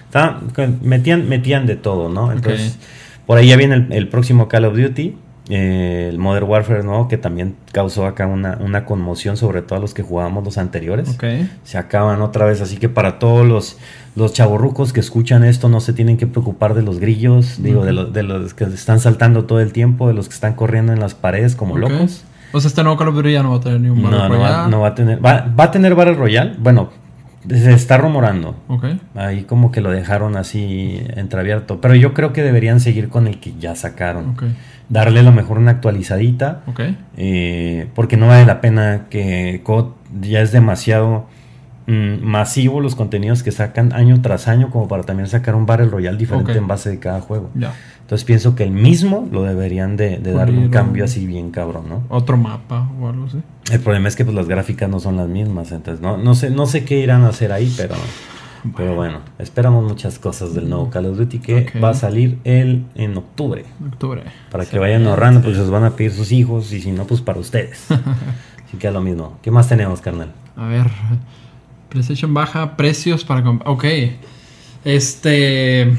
está- 0.07 0.39
está- 0.53 0.67
metían, 0.83 1.27
metían 1.27 1.65
de 1.65 1.75
todo, 1.75 2.07
¿no? 2.07 2.31
Entonces, 2.31 2.79
por 3.25 3.37
ahí 3.39 3.47
ya 3.49 3.57
viene 3.57 3.75
el, 3.75 3.87
el 3.91 4.07
próximo 4.07 4.47
Call 4.47 4.63
of 4.65 4.77
Duty. 4.77 5.17
Eh, 5.49 6.07
el 6.09 6.17
Modern 6.17 6.47
Warfare 6.49 6.83
nuevo 6.83 7.07
que 7.07 7.17
también 7.17 7.55
causó 7.71 8.05
acá 8.07 8.25
una, 8.25 8.57
una 8.61 8.85
conmoción 8.85 9.37
sobre 9.37 9.61
todo 9.61 9.77
a 9.77 9.81
los 9.81 9.93
que 9.93 10.01
jugábamos 10.01 10.43
los 10.43 10.57
anteriores 10.57 11.09
Ok. 11.15 11.23
se 11.63 11.77
acaban 11.77 12.21
otra 12.21 12.45
vez. 12.45 12.61
Así 12.61 12.77
que 12.77 12.89
para 12.89 13.19
todos 13.19 13.45
los, 13.45 13.77
los 14.15 14.33
chavorrucos 14.33 14.91
que 14.93 14.99
escuchan 14.99 15.43
esto, 15.43 15.69
no 15.69 15.79
se 15.81 15.93
tienen 15.93 16.17
que 16.17 16.25
preocupar 16.27 16.73
de 16.73 16.81
los 16.81 16.99
grillos, 16.99 17.61
digo, 17.61 17.85
de, 17.85 17.93
los, 17.93 18.11
de 18.11 18.23
los 18.23 18.53
que 18.53 18.63
están 18.63 18.99
saltando 18.99 19.45
todo 19.45 19.59
el 19.59 19.71
tiempo, 19.71 20.07
de 20.07 20.13
los 20.15 20.27
que 20.27 20.33
están 20.33 20.53
corriendo 20.53 20.93
en 20.93 20.99
las 20.99 21.13
paredes 21.13 21.55
como 21.55 21.77
locos. 21.77 22.23
O 22.51 22.59
sea, 22.61 22.69
este 22.69 22.83
nuevo 22.83 22.97
Call 22.97 23.09
of 23.09 23.15
Duty 23.15 23.33
ya 23.33 23.43
no 23.43 23.51
va 23.51 23.57
a 23.57 23.59
tener 23.59 23.81
ni 23.81 23.89
un 23.89 24.01
No, 24.01 24.09
Battle 24.09 24.29
no 24.29 24.39
va, 24.41 24.67
no 24.69 24.79
va 24.79 24.87
a 24.87 24.95
tener. 24.95 25.23
Va, 25.23 25.45
va 25.59 25.65
a 25.65 25.71
tener 25.71 25.93
Battle 25.93 26.13
Royale. 26.15 26.55
Bueno, 26.57 26.89
se 27.49 27.73
está 27.73 27.97
rumorando. 27.97 28.55
Ahí 29.15 29.43
como 29.43 29.71
que 29.71 29.81
lo 29.81 29.91
dejaron 29.91 30.35
así 30.35 31.01
entreabierto. 31.15 31.81
Pero 31.81 31.95
yo 31.95 32.13
creo 32.13 32.33
que 32.33 32.43
deberían 32.43 32.79
seguir 32.79 33.09
con 33.09 33.27
el 33.27 33.39
que 33.39 33.53
ya 33.59 33.75
sacaron. 33.75 34.35
Darle 34.89 35.21
a 35.21 35.23
lo 35.23 35.31
mejor 35.31 35.57
una 35.57 35.71
actualizadita. 35.71 36.63
Eh, 37.17 37.87
porque 37.95 38.17
no 38.17 38.27
vale 38.27 38.45
la 38.45 38.61
pena 38.61 39.05
que 39.09 39.61
COD 39.63 39.87
ya 40.21 40.41
es 40.41 40.51
demasiado 40.51 41.27
mm, 41.87 42.23
masivo 42.23 42.81
los 42.81 42.95
contenidos 42.95 43.43
que 43.43 43.51
sacan 43.51 43.93
año 43.93 44.21
tras 44.21 44.47
año 44.47 44.69
como 44.69 44.87
para 44.87 45.03
también 45.03 45.27
sacar 45.27 45.55
un 45.55 45.65
Battle 45.65 45.87
Royale 45.87 46.17
diferente 46.17 46.53
en 46.53 46.67
base 46.67 46.89
de 46.89 46.99
cada 46.99 47.21
juego. 47.21 47.49
Ya. 47.55 47.73
Entonces 48.05 48.23
pienso 48.23 48.53
que 48.53 48.61
el 48.61 48.69
mismo 48.69 49.27
lo 49.31 49.41
deberían 49.41 49.97
de, 49.97 50.19
de 50.19 50.31
darle 50.31 50.59
un 50.59 50.69
cambio 50.69 51.05
así 51.05 51.25
bien 51.25 51.49
cabrón, 51.49 51.89
¿no? 51.89 52.03
Otro 52.09 52.37
mapa 52.37 52.87
o 53.01 53.07
algo 53.07 53.25
así. 53.25 53.41
El 53.71 53.79
problema 53.79 54.07
es 54.07 54.15
que 54.15 54.23
pues 54.23 54.35
las 54.35 54.47
gráficas 54.47 54.87
no 54.87 54.99
son 54.99 55.17
las 55.17 55.27
mismas, 55.27 55.71
entonces 55.71 56.03
no, 56.03 56.15
no 56.15 56.35
sé, 56.35 56.51
no 56.51 56.67
sé 56.67 56.85
qué 56.85 56.99
irán 56.99 57.23
a 57.23 57.29
hacer 57.29 57.51
ahí, 57.51 57.73
pero, 57.75 57.95
pero 58.77 58.93
bueno, 58.93 59.21
esperamos 59.39 59.83
muchas 59.83 60.19
cosas 60.19 60.53
del 60.53 60.69
nuevo 60.69 60.91
Call 60.91 61.07
of 61.07 61.17
Duty 61.17 61.39
que 61.39 61.71
va 61.83 61.89
a 61.89 61.93
salir 61.95 62.37
el 62.43 62.85
en 62.93 63.17
octubre. 63.17 63.65
Octubre. 63.91 64.21
Para 64.51 64.67
que 64.67 64.77
vayan 64.77 65.07
ahorrando, 65.07 65.41
pues 65.41 65.57
los 65.57 65.71
van 65.71 65.83
a 65.83 65.95
pedir 65.95 66.11
sus 66.11 66.31
hijos 66.31 66.71
y 66.73 66.81
si 66.81 66.91
no, 66.91 67.07
pues 67.07 67.21
para 67.21 67.39
ustedes. 67.39 67.87
Así 68.67 68.77
que 68.77 68.85
es 68.87 68.93
lo 68.93 69.01
mismo. 69.01 69.39
¿Qué 69.41 69.49
más 69.49 69.67
tenemos, 69.67 69.99
carnal? 70.01 70.31
A 70.55 70.67
ver. 70.67 70.91
PlayStation 71.89 72.35
baja 72.35 72.77
precios 72.77 73.25
para 73.25 73.41
comprar. 73.41 73.67
Ok. 73.67 73.85
Este. 74.83 75.91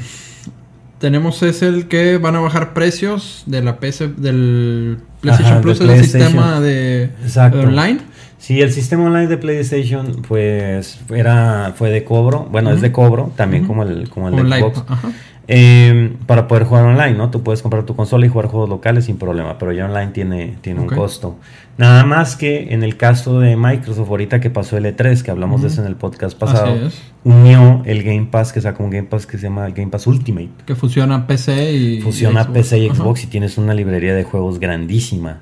Tenemos 0.99 1.43
es 1.43 1.61
el 1.61 1.87
que 1.87 2.17
van 2.17 2.35
a 2.35 2.39
bajar 2.39 2.73
precios 2.73 3.43
de 3.45 3.61
la 3.61 3.79
PC 3.79 4.09
del 4.17 4.97
PlayStation 5.21 5.53
Ajá, 5.53 5.61
Plus, 5.61 5.79
de 5.79 5.85
es 5.85 5.91
el 5.91 6.03
sistema 6.03 6.59
de, 6.59 7.11
online. 7.53 7.99
Sí, 8.39 8.61
el 8.61 8.71
sistema 8.71 9.05
online 9.05 9.27
de 9.27 9.37
PlayStation, 9.37 10.23
pues, 10.27 10.99
era, 11.09 11.73
fue 11.75 11.89
de 11.89 12.03
cobro. 12.03 12.47
Bueno, 12.51 12.71
es 12.71 12.81
de 12.81 12.91
cobro, 12.91 13.31
también 13.35 13.65
como 13.65 13.83
el, 13.83 14.09
como 14.09 14.29
el 14.29 14.49
de. 14.49 14.59
Xbox. 14.59 14.83
Ajá. 14.87 15.11
Eh, 15.49 16.13
para 16.25 16.47
poder 16.47 16.65
jugar 16.65 16.85
online, 16.85 17.13
¿no? 17.13 17.29
Tú 17.31 17.41
puedes 17.41 17.61
comprar 17.61 17.83
tu 17.83 17.95
consola 17.95 18.25
y 18.25 18.29
jugar 18.29 18.47
juegos 18.47 18.67
locales 18.67 19.05
sin 19.05 19.17
problema, 19.17 19.57
pero 19.57 19.71
ya 19.71 19.85
online 19.85 20.11
tiene, 20.11 20.57
tiene 20.61 20.81
un 20.81 20.87
costo. 20.87 21.37
Nada 21.77 22.03
más 22.03 22.35
que 22.35 22.73
en 22.73 22.83
el 22.83 22.97
caso 22.97 23.39
de 23.39 23.55
Microsoft, 23.55 24.09
ahorita 24.09 24.39
que 24.41 24.49
pasó 24.49 24.77
el 24.77 24.85
E3, 24.85 25.21
que 25.21 25.31
hablamos 25.31 25.61
de 25.61 25.67
eso 25.69 25.81
en 25.81 25.87
el 25.87 25.95
podcast 25.95 26.37
pasado, 26.37 26.75
unió 27.23 27.83
el 27.85 28.03
Game 28.03 28.27
Pass, 28.29 28.51
que 28.51 28.59
sacó 28.59 28.83
un 28.83 28.89
Game 28.89 29.07
Pass 29.07 29.25
que 29.25 29.37
se 29.37 29.43
llama 29.43 29.65
el 29.67 29.73
Game 29.73 29.91
Pass 29.91 30.07
Ultimate. 30.07 30.49
Que 30.65 30.75
fusiona 30.75 31.27
PC 31.27 31.71
y. 31.71 32.01
Xbox. 32.01 32.47
PC 32.47 32.79
y. 32.79 32.89
Xbox 32.89 33.23
y 33.23 33.27
tienes 33.27 33.57
una 33.57 33.73
librería 33.73 34.15
de 34.15 34.23
juegos 34.23 34.59
grandísima. 34.59 35.39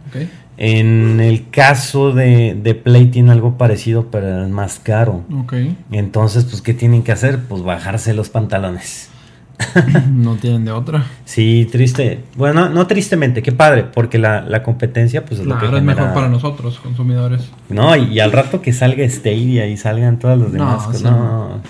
En 0.57 1.19
el 1.19 1.49
caso 1.49 2.11
de, 2.11 2.55
de 2.61 2.75
Play 2.75 3.07
tiene 3.07 3.31
algo 3.31 3.57
parecido, 3.57 4.11
pero 4.11 4.43
es 4.43 4.49
más 4.49 4.79
caro. 4.79 5.23
Ok. 5.41 5.53
Entonces, 5.91 6.45
pues, 6.45 6.61
¿qué 6.61 6.73
tienen 6.73 7.03
que 7.03 7.11
hacer? 7.11 7.39
Pues 7.47 7.63
bajarse 7.63 8.13
los 8.13 8.29
pantalones. 8.29 9.09
no 10.11 10.35
tienen 10.35 10.65
de 10.65 10.71
otra. 10.71 11.05
Sí, 11.25 11.67
triste. 11.71 12.23
Bueno, 12.35 12.69
no 12.69 12.87
tristemente, 12.87 13.41
qué 13.41 13.51
padre, 13.51 13.83
porque 13.83 14.17
la, 14.17 14.41
la 14.41 14.63
competencia, 14.63 15.25
pues 15.25 15.39
es 15.39 15.45
lo 15.45 15.57
que 15.57 15.65
es 15.65 15.71
genera- 15.71 15.95
mejor 15.95 16.13
para 16.13 16.27
nosotros, 16.29 16.79
consumidores. 16.79 17.49
No, 17.69 17.95
y, 17.95 18.03
y 18.13 18.19
al 18.19 18.31
rato 18.31 18.61
que 18.61 18.73
salga 18.73 19.07
Stadia 19.09 19.67
y 19.67 19.77
salgan 19.77 20.19
todas 20.19 20.37
las 20.39 20.47
No, 20.49 20.53
demás. 20.53 20.83
cosas, 20.83 20.97
sí. 21.01 21.03
no. 21.05 21.61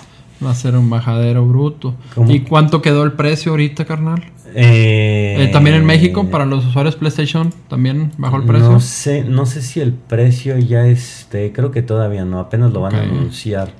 Va 0.44 0.50
a 0.50 0.54
ser 0.54 0.76
un 0.76 0.90
bajadero 0.90 1.46
bruto. 1.46 1.94
¿Cómo? 2.14 2.30
¿Y 2.30 2.40
cuánto 2.40 2.82
quedó 2.82 3.04
el 3.04 3.12
precio 3.12 3.52
ahorita, 3.52 3.86
carnal? 3.86 4.22
Eh, 4.54 5.36
Eh, 5.40 5.48
también 5.52 5.76
en 5.76 5.84
México, 5.86 6.28
para 6.30 6.44
los 6.44 6.66
usuarios 6.66 6.94
PlayStation, 6.96 7.52
también 7.68 8.10
bajó 8.18 8.36
el 8.36 8.42
precio. 8.44 8.70
No 8.70 8.80
sé, 8.80 9.24
no 9.24 9.46
sé 9.46 9.62
si 9.62 9.80
el 9.80 9.92
precio 9.94 10.58
ya 10.58 10.86
este, 10.86 11.52
creo 11.52 11.70
que 11.70 11.80
todavía 11.82 12.24
no, 12.26 12.38
apenas 12.38 12.70
lo 12.72 12.80
van 12.82 12.94
a 12.96 13.02
anunciar. 13.02 13.70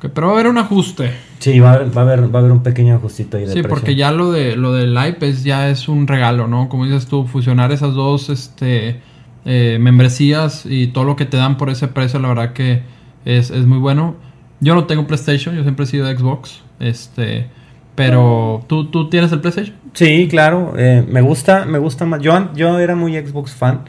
Pero 0.00 0.28
va 0.28 0.32
a 0.32 0.34
haber 0.36 0.46
un 0.46 0.56
ajuste. 0.58 1.10
Sí, 1.38 1.60
va 1.60 1.70
a 1.70 1.74
haber, 1.74 1.96
va 1.96 2.00
a 2.02 2.04
haber, 2.04 2.34
va 2.34 2.38
a 2.38 2.42
haber 2.42 2.52
un 2.52 2.62
pequeño 2.62 2.96
ajustito 2.96 3.36
ahí 3.36 3.44
de 3.44 3.48
Sí, 3.52 3.54
precio. 3.62 3.68
porque 3.70 3.94
ya 3.94 4.10
lo 4.10 4.32
de 4.32 4.56
lo 4.56 4.72
del 4.72 4.94
Live 4.94 5.18
es, 5.20 5.44
ya 5.44 5.68
es 5.70 5.88
un 5.88 6.06
regalo, 6.06 6.48
¿no? 6.48 6.68
Como 6.68 6.84
dices 6.84 7.06
tú, 7.06 7.26
fusionar 7.26 7.70
esas 7.72 7.94
dos 7.94 8.28
este, 8.28 9.00
eh, 9.44 9.78
membresías 9.80 10.66
y 10.66 10.88
todo 10.88 11.04
lo 11.04 11.14
que 11.16 11.24
te 11.26 11.36
dan 11.36 11.56
por 11.56 11.70
ese 11.70 11.88
precio, 11.88 12.18
la 12.18 12.28
verdad 12.28 12.52
que 12.52 12.82
es, 13.24 13.50
es 13.50 13.66
muy 13.66 13.78
bueno. 13.78 14.16
Yo 14.60 14.74
no 14.74 14.84
tengo 14.86 15.06
PlayStation, 15.06 15.54
yo 15.54 15.62
siempre 15.62 15.84
he 15.84 15.88
sido 15.88 16.06
de 16.06 16.16
Xbox. 16.16 16.62
Este, 16.80 17.46
pero 17.94 18.64
¿tú, 18.66 18.86
tú 18.90 19.08
tienes 19.08 19.30
el 19.32 19.40
PlayStation. 19.40 19.76
Sí, 19.92 20.26
claro, 20.28 20.74
eh, 20.76 21.04
me 21.08 21.20
gusta, 21.20 21.64
me 21.64 21.78
gusta 21.78 22.04
más. 22.04 22.20
Yo, 22.20 22.52
yo 22.54 22.78
era 22.80 22.94
muy 22.96 23.16
Xbox 23.16 23.52
fan, 23.52 23.82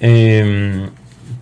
eh, 0.00 0.88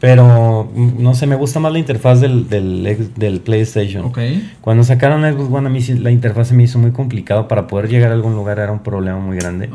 pero 0.01 0.71
no 0.75 1.15
sé, 1.15 1.27
me 1.27 1.37
gusta 1.37 1.61
más 1.61 1.73
la 1.73 1.79
interfaz 1.79 2.21
del, 2.21 2.49
del, 2.49 3.41
PlayStation. 3.41 4.13
Cuando 4.61 4.85
sacaron 4.85 5.25
el 5.25 5.35
Xbox 5.35 5.53
One 5.53 5.67
a 5.69 5.71
mí 5.71 5.81
la 6.01 6.11
interfaz 6.11 6.49
se 6.49 6.55
me 6.55 6.63
hizo 6.63 6.79
muy 6.79 6.93
complicado 6.93 7.49
para 7.49 7.67
poder 7.67 7.89
llegar 7.89 8.11
a 8.11 8.15
algún 8.15 8.35
lugar 8.35 8.59
era 8.59 8.73
un 8.73 8.83
problema 8.83 9.19
muy 9.19 9.37
grande. 9.37 9.71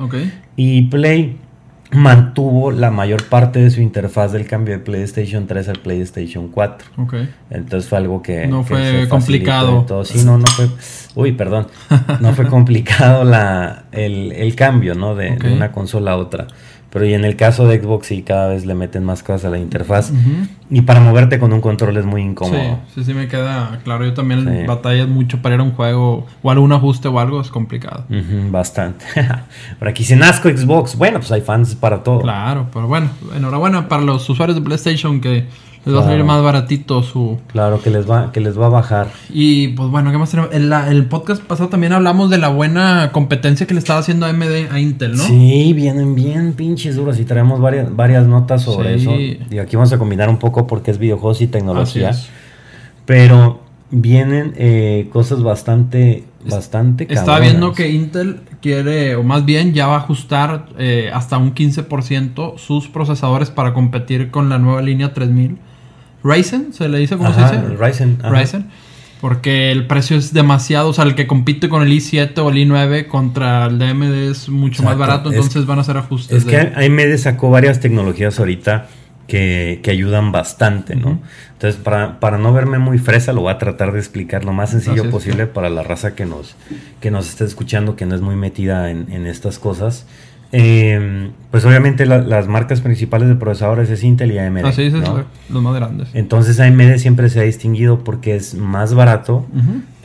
Y 0.55 0.83
Play 0.83 1.37
mantuvo 1.93 2.71
la 2.71 2.91
mayor 2.91 3.25
parte 3.25 3.59
de 3.59 3.69
su 3.69 3.81
interfaz 3.81 4.31
del 4.31 4.45
cambio 4.45 4.73
de 4.75 4.79
PlayStation 4.79 5.47
3 5.47 5.69
al 5.69 5.79
PlayStation 5.79 6.47
4. 6.47 6.87
Ok. 6.97 7.15
Entonces 7.49 7.89
fue 7.89 7.97
algo 7.97 8.21
que 8.21 8.47
No 8.47 8.61
que 8.61 8.75
fue 8.75 9.07
complicado. 9.07 9.85
todo. 9.87 10.03
Sí, 10.05 10.23
no, 10.25 10.37
no 10.37 10.47
fue. 10.47 10.69
Uy, 11.15 11.33
perdón. 11.33 11.67
No 12.19 12.33
fue 12.33 12.47
complicado 12.49 13.23
la, 13.23 13.85
el, 13.91 14.31
el 14.31 14.55
cambio, 14.55 14.95
¿no? 14.95 15.15
De, 15.15 15.37
una 15.53 15.71
consola 15.71 16.11
a 16.11 16.17
otra. 16.17 16.47
Pero 16.93 17.05
y 17.07 17.13
en 17.15 17.25
el 17.25 17.35
caso 17.35 17.67
de 17.67 17.81
Xbox 17.81 18.05
sí, 18.05 18.21
cada 18.21 18.49
vez 18.49 18.67
le 18.67 18.75
meten 18.75 19.03
más 19.03 19.23
cosas 19.23 19.45
a 19.45 19.49
la 19.49 19.57
interfaz. 19.57 20.11
Y 20.69 20.81
para 20.83 20.99
moverte 20.99 21.39
con 21.39 21.51
un 21.51 21.59
control 21.59 21.97
es 21.97 22.05
muy 22.05 22.21
incómodo. 22.21 22.59
Sí, 22.93 23.01
sí, 23.01 23.03
sí 23.05 23.13
me 23.15 23.27
queda 23.27 23.79
claro. 23.83 24.05
Yo 24.05 24.13
también 24.13 24.43
Sí. 24.43 24.65
batallas 24.67 25.07
mucho 25.07 25.41
para 25.41 25.55
ir 25.55 25.61
a 25.61 25.63
un 25.63 25.71
juego 25.71 26.27
o 26.43 26.51
algún 26.51 26.71
ajuste 26.71 27.07
o 27.07 27.19
algo, 27.19 27.41
es 27.41 27.49
complicado. 27.49 28.05
Bastante. 28.51 29.05
Por 29.79 29.87
aquí 29.87 30.03
se 30.03 30.15
nazco 30.15 30.49
Xbox. 30.49 30.95
Bueno, 30.95 31.17
pues 31.19 31.31
hay 31.31 31.41
fans 31.41 31.73
para 31.75 32.03
todo. 32.03 32.21
Claro, 32.21 32.67
pero 32.71 32.87
bueno, 32.87 33.09
enhorabuena 33.35 33.87
para 33.89 34.03
los 34.03 34.29
usuarios 34.29 34.55
de 34.55 34.61
PlayStation 34.63 35.19
que 35.19 35.45
les 35.85 35.95
va 35.95 35.99
a 36.01 36.03
salir 36.05 36.23
más 36.23 36.41
baratito 36.41 37.03
su... 37.03 37.39
Claro 37.47 37.81
que 37.81 37.89
les 37.89 38.09
va, 38.09 38.31
que 38.31 38.39
les 38.39 38.57
va 38.59 38.67
a 38.67 38.69
bajar. 38.69 39.07
Y 39.29 39.69
pues 39.69 39.89
bueno, 39.89 40.11
¿qué 40.11 40.17
más 40.17 40.29
tenemos? 40.31 40.53
En 40.53 40.69
la- 40.69 40.89
el 40.89 41.05
podcast 41.07 41.43
pasado 41.43 41.69
también 41.69 41.91
hablamos 41.93 42.29
de 42.29 42.37
la 42.37 42.47
buena 42.49 43.09
competencia 43.11 43.67
que 43.67 43.73
le 43.73 43.79
estaba 43.79 43.99
haciendo 43.99 44.25
AMD 44.25 44.71
a 44.71 44.79
Intel, 44.79 45.15
¿no? 45.17 45.23
Sí, 45.23 45.73
vienen 45.73 46.15
bien 46.15 46.53
pinches 46.53 46.95
duros 46.95 47.19
y 47.19 47.25
traemos 47.25 47.59
varias, 47.59 47.93
varias 47.95 48.25
notas 48.27 48.61
sobre 48.63 48.97
Sí. 48.99 49.03
eso. 49.41 49.53
Y 49.53 49.59
aquí 49.59 49.75
vamos 49.75 49.91
a 49.91 49.97
combinar 49.97 50.29
un 50.29 50.37
poco 50.37 50.67
porque 50.67 50.91
es 50.91 50.97
videojuegos 50.97 51.41
y 51.41 51.47
tecnología. 51.47 52.11
Pero 53.05 53.61
vienen 53.91 54.53
eh, 54.57 55.09
cosas 55.11 55.43
bastante, 55.43 56.23
bastante 56.49 57.03
Estaba 57.03 57.25
cabronas. 57.37 57.51
viendo 57.51 57.73
que 57.73 57.89
Intel 57.91 58.39
quiere, 58.61 59.15
o 59.15 59.23
más 59.23 59.45
bien 59.45 59.73
ya 59.73 59.87
va 59.87 59.95
a 59.95 59.97
ajustar 59.99 60.67
eh, 60.79 61.11
hasta 61.13 61.37
un 61.37 61.53
15% 61.53 62.57
sus 62.57 62.87
procesadores 62.87 63.49
para 63.51 63.73
competir 63.73 64.31
con 64.31 64.49
la 64.49 64.57
nueva 64.57 64.81
línea 64.81 65.13
3000. 65.13 65.57
Ryzen, 66.23 66.73
¿se 66.73 66.87
le 66.89 66.99
dice 66.99 67.17
cómo 67.17 67.29
Ajá, 67.29 67.49
se 67.49 67.55
dice? 67.57 67.75
Ryzen. 67.75 68.17
ajá. 68.23 68.29
Ryzen. 68.41 68.65
Porque 69.21 69.71
el 69.71 69.87
precio 69.87 70.17
es 70.17 70.33
demasiado, 70.33 70.89
o 70.89 70.93
sea, 70.93 71.05
el 71.05 71.15
que 71.15 71.27
compite 71.27 71.69
con 71.69 71.81
el 71.81 71.89
i7 71.93 72.37
o 72.39 72.49
el 72.49 72.57
i9 72.57 73.07
contra 73.07 73.67
el 73.67 73.79
de 73.79 73.85
AMD 73.87 74.29
es 74.31 74.49
mucho 74.49 74.83
más 74.83 74.97
barato, 74.97 75.29
es- 75.29 75.35
entonces 75.37 75.65
van 75.65 75.77
a 75.77 75.81
hacer 75.81 75.95
ajustes. 75.97 76.39
Es 76.39 76.45
que 76.45 76.57
de- 76.57 76.85
AMD 76.85 77.17
sacó 77.17 77.49
varias 77.49 77.79
tecnologías 77.79 78.37
ahorita 78.39 78.87
que, 79.27 79.79
que 79.81 79.91
ayudan 79.91 80.33
bastante, 80.33 80.97
¿no? 80.97 81.21
Entonces, 81.53 81.79
para, 81.81 82.19
para 82.19 82.37
no 82.37 82.51
verme 82.51 82.79
muy 82.79 82.97
fresa, 82.97 83.31
lo 83.31 83.39
voy 83.41 83.53
a 83.53 83.57
tratar 83.57 83.93
de 83.93 83.99
explicar 83.99 84.43
lo 84.43 84.51
más 84.51 84.71
sencillo 84.71 85.09
posible 85.09 85.47
para 85.47 85.69
la 85.69 85.81
raza 85.83 86.13
que 86.15 86.25
nos, 86.25 86.57
que 86.99 87.09
nos 87.09 87.29
esté 87.29 87.45
escuchando, 87.45 87.95
que 87.95 88.05
no 88.05 88.15
es 88.15 88.21
muy 88.21 88.35
metida 88.35 88.91
en, 88.91 89.09
en 89.09 89.25
estas 89.25 89.57
cosas. 89.59 90.05
Eh, 90.55 91.31
pues 91.51 91.65
obviamente 91.65 92.05
la- 92.05 92.19
las 92.21 92.47
marcas 92.47 92.79
principales 92.81 93.27
de 93.27 93.35
procesadores 93.35 93.89
es 93.89 94.03
Intel 94.03 94.31
y 94.31 94.37
AMD. 94.37 94.65
Así 94.65 94.83
es, 94.83 94.93
¿no? 94.93 95.25
los 95.49 95.63
más 95.63 95.73
grandes. 95.75 96.09
Entonces 96.13 96.59
AMD 96.59 96.97
siempre 96.99 97.29
se 97.29 97.39
ha 97.39 97.43
distinguido 97.43 98.03
porque 98.03 98.35
es 98.35 98.53
más 98.55 98.93
barato 98.93 99.45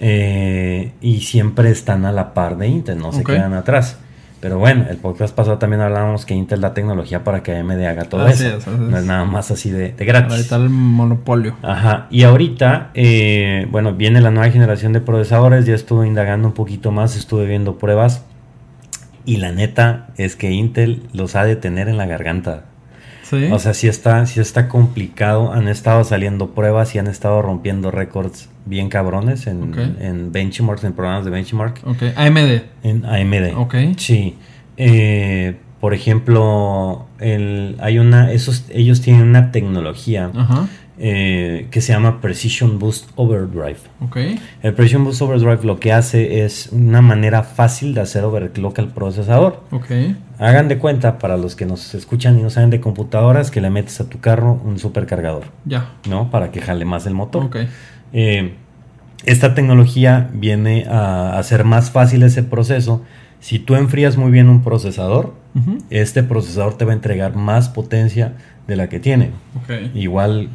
eh, 0.01 0.93
y 1.01 1.21
siempre 1.21 1.71
están 1.71 2.05
a 2.05 2.13
la 2.13 2.35
par 2.35 2.57
de 2.57 2.69
Intel, 2.69 2.99
no 2.99 3.13
se 3.13 3.25
quedan 3.25 3.55
atrás. 3.55 3.99
Pero 4.41 4.57
bueno, 4.57 4.85
el 4.89 4.99
podcast 4.99 5.35
pasado 5.35 5.59
también 5.59 5.81
hablábamos 5.83 6.25
que 6.25 6.33
Intel 6.33 6.61
da 6.61 6.73
tecnología 6.73 7.25
para 7.25 7.43
que 7.43 7.57
AMD 7.57 7.85
haga 7.85 8.05
todo 8.05 8.25
Así 8.25 8.47
eso. 8.47 8.59
es, 8.59 8.69
así 8.69 8.77
No 8.79 8.97
es. 8.97 9.05
nada 9.05 9.25
más 9.25 9.51
así 9.51 9.69
de, 9.71 9.93
de 9.93 10.05
gratis. 10.05 10.39
está 10.39 10.55
el 10.57 10.71
monopolio. 10.71 11.57
Ajá, 11.61 12.07
y 12.11 12.23
ahorita, 12.23 12.91
eh, 12.95 13.67
bueno, 13.73 13.95
viene 13.95 14.21
la 14.21 14.31
nueva 14.31 14.49
generación 14.53 14.93
de 14.93 15.01
procesadores, 15.01 15.67
ya 15.67 15.75
estuve 15.75 16.07
indagando 16.07 16.47
un 16.47 16.55
poquito 16.55 16.93
más, 16.93 17.17
estuve 17.17 17.47
viendo 17.47 17.79
pruebas 17.79 18.25
y 19.25 19.37
la 19.37 19.53
neta 19.53 20.09
es 20.17 20.37
que 20.37 20.51
Intel 20.51 21.03
los 21.13 21.37
ha 21.37 21.45
de 21.45 21.57
tener 21.57 21.89
en 21.89 21.97
la 21.97 22.07
garganta. 22.07 22.65
Sí. 23.23 23.49
O 23.53 23.59
sea, 23.59 23.75
sí 23.75 23.89
está, 23.89 24.25
sí 24.25 24.41
está 24.41 24.69
complicado. 24.69 25.53
Han 25.53 25.69
estado 25.69 26.03
saliendo 26.05 26.51
pruebas 26.55 26.95
y 26.95 26.99
han 26.99 27.09
estado 27.09 27.43
rompiendo 27.43 27.91
récords 27.91 28.49
bien 28.65 28.89
cabrones 28.89 29.47
en, 29.47 29.75
en 30.01 30.33
benchmarks, 30.33 30.85
en 30.85 30.93
programas 30.95 31.25
de 31.25 31.31
benchmark, 31.31 31.81
ok, 31.87 32.03
AMD. 32.17 32.63
en 32.83 33.05
AMD. 33.05 33.57
Ok. 33.57 33.75
Sí. 33.97 34.37
Eh, 34.77 35.57
por 35.81 35.95
ejemplo, 35.95 37.07
el, 37.21 37.77
hay 37.81 37.99
una, 37.99 38.33
esos, 38.33 38.65
ellos 38.71 39.01
tienen 39.01 39.23
una 39.23 39.53
tecnología 39.53 40.31
Ajá. 40.35 40.67
Eh, 41.01 41.69
que 41.71 41.81
se 41.81 41.93
llama 41.93 42.21
Precision 42.21 42.79
Boost 42.79 43.11
Overdrive. 43.17 43.79
Ok. 44.01 44.17
El 44.63 44.75
Precision 44.75 45.05
Boost 45.05 45.23
Overdrive 45.23 45.65
lo 45.65 45.79
que 45.79 45.93
hace 45.93 46.45
es 46.45 46.71
una 46.73 47.01
manera 47.03 47.43
fácil 47.43 47.95
de 47.95 48.01
hacer 48.01 48.25
overclock 48.25 48.79
al 48.81 48.89
procesador. 48.89 49.63
Ok. 49.71 49.87
Hagan 50.39 50.69
de 50.69 50.79
cuenta, 50.79 51.19
para 51.19 51.37
los 51.37 51.55
que 51.57 51.67
nos 51.67 51.95
escuchan 51.95 52.39
y 52.39 52.43
no 52.43 52.51
saben 52.51 52.71
de 52.71 52.81
computadoras, 52.81 53.51
que 53.51 53.61
le 53.61 53.71
metes 53.71 54.01
a 54.01 54.09
tu 54.09 54.21
carro 54.21 54.61
un 54.65 54.79
supercargador, 54.79 55.45
Ya. 55.65 55.93
¿no? 56.09 56.31
Para 56.31 56.51
que 56.51 56.61
jale 56.61 56.85
más 56.85 57.07
el 57.07 57.15
motor. 57.15 57.45
Ok. 57.45 57.57
Eh, 58.13 58.55
esta 59.25 59.55
tecnología 59.55 60.31
viene 60.33 60.87
a 60.89 61.39
hacer 61.39 61.65
más 61.65 61.91
fácil 61.91 62.23
ese 62.23 62.43
proceso. 62.43 63.03
Si 63.41 63.59
tú 63.59 63.75
enfrías 63.77 64.17
muy 64.17 64.31
bien 64.31 64.49
un 64.49 64.63
procesador, 64.63 65.35
este 65.91 66.23
procesador 66.23 66.77
te 66.77 66.85
va 66.85 66.93
a 66.93 66.95
entregar 66.95 67.35
más 67.35 67.69
potencia 67.69 68.35
de 68.69 68.77
la 68.77 68.89
que 68.89 69.01
tiene. 69.01 69.31
Ok. 69.63 69.95
Igual, 69.95 70.49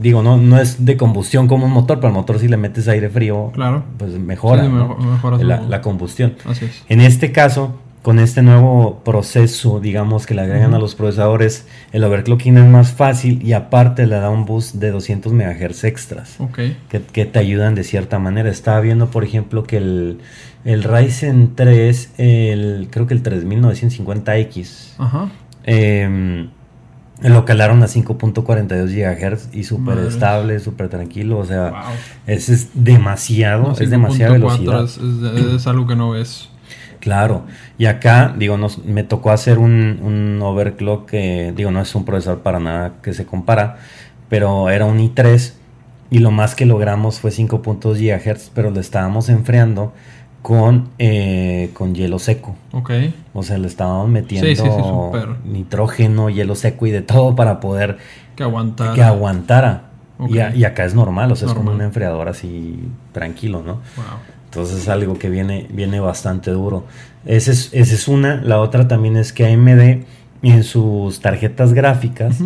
digo, 0.00 0.22
no, 0.22 0.36
no 0.36 0.58
es 0.60 0.84
de 0.84 0.96
combustión 0.96 1.46
como 1.46 1.66
un 1.66 1.72
motor, 1.72 1.98
pero 1.98 2.08
al 2.08 2.14
motor 2.14 2.38
si 2.38 2.48
le 2.48 2.56
metes 2.56 2.88
aire 2.88 3.08
frío, 3.10 3.50
Claro. 3.54 3.84
pues 3.98 4.12
mejora 4.18 4.62
Sí, 4.64 4.68
¿no? 4.68 4.88
mejo- 4.88 4.98
mejora 4.98 5.38
su- 5.38 5.44
la, 5.44 5.60
la 5.62 5.80
combustión. 5.80 6.34
Así 6.46 6.64
es. 6.64 6.82
En 6.88 7.00
este 7.00 7.32
caso, 7.32 7.78
con 8.02 8.18
este 8.18 8.40
nuevo 8.40 9.00
proceso, 9.04 9.78
digamos, 9.78 10.24
que 10.26 10.34
le 10.34 10.40
agregan 10.40 10.72
a 10.72 10.78
los 10.78 10.94
procesadores, 10.94 11.66
el 11.92 12.02
overclocking 12.02 12.56
es 12.56 12.64
más 12.64 12.92
fácil 12.92 13.42
y 13.46 13.52
aparte 13.52 14.06
le 14.06 14.16
da 14.16 14.30
un 14.30 14.46
boost 14.46 14.76
de 14.76 14.90
200 14.90 15.34
MHz 15.34 15.84
extras 15.84 16.36
Ok. 16.40 16.58
que, 16.88 17.02
que 17.12 17.26
te 17.26 17.38
ayudan 17.38 17.74
de 17.74 17.84
cierta 17.84 18.18
manera. 18.18 18.48
Estaba 18.48 18.80
viendo, 18.80 19.10
por 19.10 19.22
ejemplo, 19.22 19.64
que 19.64 19.76
el, 19.76 20.20
el 20.64 20.82
Ryzen 20.82 21.52
3, 21.54 22.12
el, 22.16 22.88
creo 22.90 23.06
que 23.06 23.12
el 23.12 23.22
3950X, 23.22 24.94
Ajá. 24.98 25.28
eh, 25.64 26.48
lo 27.22 27.44
calaron 27.44 27.82
a 27.82 27.86
5.42 27.86 28.90
GHz 28.94 29.48
y 29.54 29.64
súper 29.64 29.98
estable, 29.98 30.58
súper 30.60 30.88
tranquilo. 30.88 31.38
O 31.38 31.44
sea, 31.44 31.70
Wow. 31.70 31.80
es 32.26 32.68
demasiado, 32.74 33.62
No, 33.68 33.72
es 33.72 33.90
demasiada 33.90 34.36
5.4 34.36 34.40
velocidad. 34.40 34.84
Es, 34.84 34.98
es- 34.98 35.54
es 35.60 35.66
algo 35.66 35.86
que 35.86 35.96
no 35.96 36.10
ves. 36.10 36.48
Claro, 37.00 37.44
y 37.78 37.86
acá, 37.86 38.34
digo, 38.38 38.58
nos, 38.58 38.84
me 38.84 39.04
tocó 39.04 39.30
hacer 39.30 39.58
un, 39.58 40.00
un 40.02 40.38
overclock 40.42 41.08
que, 41.08 41.52
digo, 41.56 41.70
no 41.70 41.80
es 41.80 41.94
un 41.94 42.04
procesador 42.04 42.40
para 42.40 42.60
nada 42.60 42.92
que 43.02 43.14
se 43.14 43.24
compara, 43.24 43.78
pero 44.28 44.68
era 44.68 44.84
un 44.84 44.98
i3 44.98 45.54
y 46.10 46.18
lo 46.18 46.30
más 46.30 46.54
que 46.54 46.66
logramos 46.66 47.18
fue 47.18 47.30
5.2 47.30 47.96
GHz, 47.98 48.50
pero 48.54 48.70
lo 48.70 48.80
estábamos 48.80 49.30
enfriando 49.30 49.94
con, 50.42 50.88
eh, 50.98 51.70
con 51.74 51.94
hielo 51.94 52.18
seco. 52.18 52.56
Ok. 52.72 52.90
O 53.34 53.42
sea, 53.42 53.58
le 53.58 53.66
estábamos 53.66 54.08
metiendo 54.08 54.46
Sí, 54.48 54.56
sí, 54.56 54.62
sí, 54.62 54.82
súper. 54.82 55.28
nitrógeno, 55.44 56.30
hielo 56.30 56.54
seco 56.54 56.86
y 56.86 56.90
de 56.90 57.02
todo 57.02 57.36
para 57.36 57.60
poder 57.60 57.98
Que 58.36 58.42
aguantar. 58.42 58.94
que 58.94 59.02
aguantara. 59.02 59.84
Y, 60.28 60.38
a- 60.38 60.54
y 60.54 60.64
acá 60.64 60.84
es 60.84 60.94
normal, 60.94 61.32
o 61.32 61.36
sea, 61.36 61.48
es 61.48 61.54
como 61.54 61.70
un 61.72 61.80
enfriador 61.80 62.28
así 62.28 62.78
tranquilo, 63.12 63.62
¿no? 63.64 63.74
Wow. 63.96 64.04
Entonces 64.46 64.78
es 64.80 64.88
algo 64.88 65.18
que 65.18 65.30
viene, 65.30 65.66
viene 65.70 65.98
bastante 66.00 66.50
duro. 66.50 66.84
Esa 67.24 67.52
es, 67.52 67.70
esa 67.72 67.94
es 67.94 68.06
una. 68.08 68.36
La 68.42 68.58
otra 68.60 68.86
también 68.88 69.16
es 69.16 69.32
que 69.32 69.46
AMD 69.46 70.04
en 70.42 70.64
sus 70.64 71.20
tarjetas 71.20 71.72
gráficas 71.72 72.38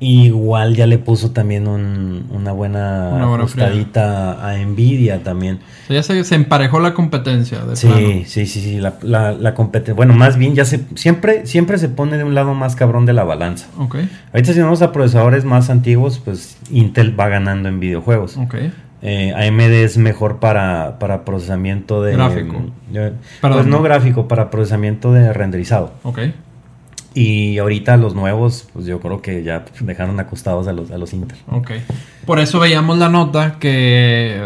Igual 0.00 0.74
ya 0.74 0.86
le 0.86 0.98
puso 0.98 1.30
también 1.30 1.66
un- 1.68 2.26
una 2.30 2.52
buena, 2.52 3.10
Una 3.14 3.26
buena 3.26 3.44
ajustadita 3.44 4.46
a 4.46 4.56
Nvidia 4.58 5.22
también. 5.22 5.60
O 5.84 5.86
sea, 5.86 5.96
ya 5.96 6.02
se, 6.02 6.24
se 6.24 6.34
emparejó 6.34 6.80
la 6.80 6.92
competencia. 6.94 7.60
De 7.64 7.76
Sí, 7.76 7.86
plano. 7.86 8.06
sí, 8.26 8.46
sí, 8.46 8.60
sí. 8.60 8.80
La, 8.80 8.94
la, 9.02 9.32
la 9.32 9.54
competencia. 9.54 9.94
Bueno, 9.94 10.12
más 10.14 10.36
bien 10.36 10.54
ya 10.54 10.64
se 10.64 10.80
siempre, 10.96 11.46
siempre 11.46 11.78
se 11.78 11.88
pone 11.88 12.18
de 12.18 12.24
un 12.24 12.34
lado 12.34 12.54
más 12.54 12.76
cabrón 12.76 13.06
de 13.06 13.12
la 13.12 13.24
balanza. 13.24 13.68
Ok. 13.78 13.96
Ahorita 14.32 14.52
si 14.52 14.60
vamos 14.60 14.82
a 14.82 14.92
procesadores 14.92 15.44
más 15.44 15.70
antiguos, 15.70 16.18
pues 16.22 16.58
Intel 16.70 17.18
va 17.18 17.28
ganando 17.28 17.68
en 17.68 17.80
videojuegos. 17.80 18.36
Ok. 18.36 18.56
eh, 19.06 19.32
AMD 19.36 19.84
es 19.84 19.98
mejor 19.98 20.38
para, 20.38 20.98
para 20.98 21.24
procesamiento 21.26 22.02
de... 22.02 22.12
Gráfico. 22.14 22.56
eh, 22.94 23.12
pues 23.42 23.66
no 23.66 23.82
gráfico, 23.82 24.28
para 24.28 24.50
procesamiento 24.50 25.12
de 25.12 25.30
renderizado. 25.32 25.92
Y 27.14 27.58
ahorita 27.58 27.96
los 27.96 28.14
nuevos, 28.16 28.66
pues 28.72 28.86
yo 28.86 28.98
creo 29.00 29.22
que 29.22 29.44
ya 29.44 29.64
dejaron 29.80 30.18
acostados 30.18 30.66
a 30.66 30.72
los, 30.72 30.90
a 30.90 30.98
los 30.98 31.12
Intel. 31.12 31.38
Ok. 31.48 31.70
Por 32.26 32.40
eso 32.40 32.58
veíamos 32.58 32.98
la 32.98 33.08
nota 33.08 33.56
que 33.60 34.40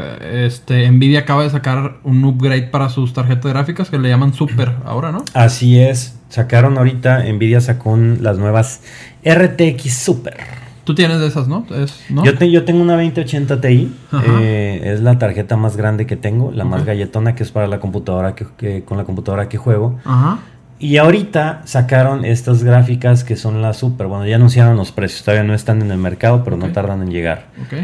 este 0.47 0.91
Nvidia 0.91 1.21
acaba 1.21 1.45
de 1.45 1.51
sacar 1.51 1.97
un 2.05 2.25
upgrade 2.25 2.65
para 2.69 2.89
sus 2.91 3.13
tarjetas 3.15 3.51
gráficas 3.53 3.89
que 3.89 3.99
le 3.99 4.09
llaman 4.11 4.35
Super 4.35 4.75
ahora, 4.85 5.13
¿no? 5.13 5.25
Así 5.33 5.79
es, 5.81 6.19
sacaron 6.29 6.77
ahorita, 6.77 7.23
Nvidia 7.33 7.61
sacó 7.63 7.97
las 7.97 8.37
nuevas 8.39 8.83
RTX 9.25 9.93
Super. 9.95 10.37
Tú 10.85 10.95
tienes 10.95 11.21
de 11.21 11.27
esas, 11.27 11.49
¿no? 11.49 11.67
Es, 11.71 12.03
¿no? 12.09 12.25
Yo, 12.25 12.37
te- 12.39 12.51
yo 12.51 12.65
tengo 12.65 12.81
una 12.81 12.95
2080 12.95 13.61
Ti, 13.61 13.95
eh, 14.27 14.81
es 14.85 15.01
la 15.03 15.19
tarjeta 15.19 15.57
más 15.59 15.77
grande 15.77 16.07
que 16.07 16.17
tengo, 16.17 16.51
la 16.51 16.65
más 16.65 16.81
Ok. 16.83 16.87
galletona 16.89 17.35
que 17.35 17.43
es 17.43 17.51
para 17.51 17.67
la 17.67 17.79
computadora 17.79 18.35
que, 18.35 18.47
que- 18.57 18.85
con 18.85 18.97
la 18.97 19.05
computadora 19.05 19.49
que 19.51 19.59
juego. 19.59 19.99
Ajá. 20.05 20.39
Y 20.81 20.97
ahorita 20.99 21.63
sacaron 21.65 22.25
estas 22.25 22.63
gráficas 22.63 23.25
que 23.25 23.37
son 23.37 23.63
las 23.63 23.79
Super. 23.79 24.07
Bueno, 24.07 24.27
ya 24.27 24.37
anunciaron 24.37 24.77
los 24.77 24.93
precios, 24.93 25.25
todavía 25.25 25.45
no 25.45 25.55
están 25.55 25.83
en 25.83 25.91
el 25.91 25.99
mercado, 25.99 26.45
pero 26.45 26.57
no 26.57 26.71
tardan 26.71 27.03
en 27.03 27.11
llegar. 27.11 27.47
Ok. 27.65 27.79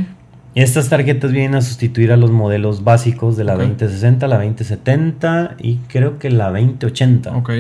Estas 0.55 0.89
tarjetas 0.89 1.33
vienen 1.33 1.57
a 1.57 1.63
sustituir 1.63 2.13
a 2.13 2.17
los 2.17 2.31
modelos 2.31 2.85
básicos 2.85 3.37
de 3.37 3.43
la 3.43 3.55
Ok. 3.55 3.63
2060, 3.63 4.29
la 4.29 4.37
2070 4.37 5.57
y 5.59 5.77
creo 5.89 6.21
que 6.21 6.31
la 6.31 6.51
2080. 6.51 7.37
Ok. 7.37 7.51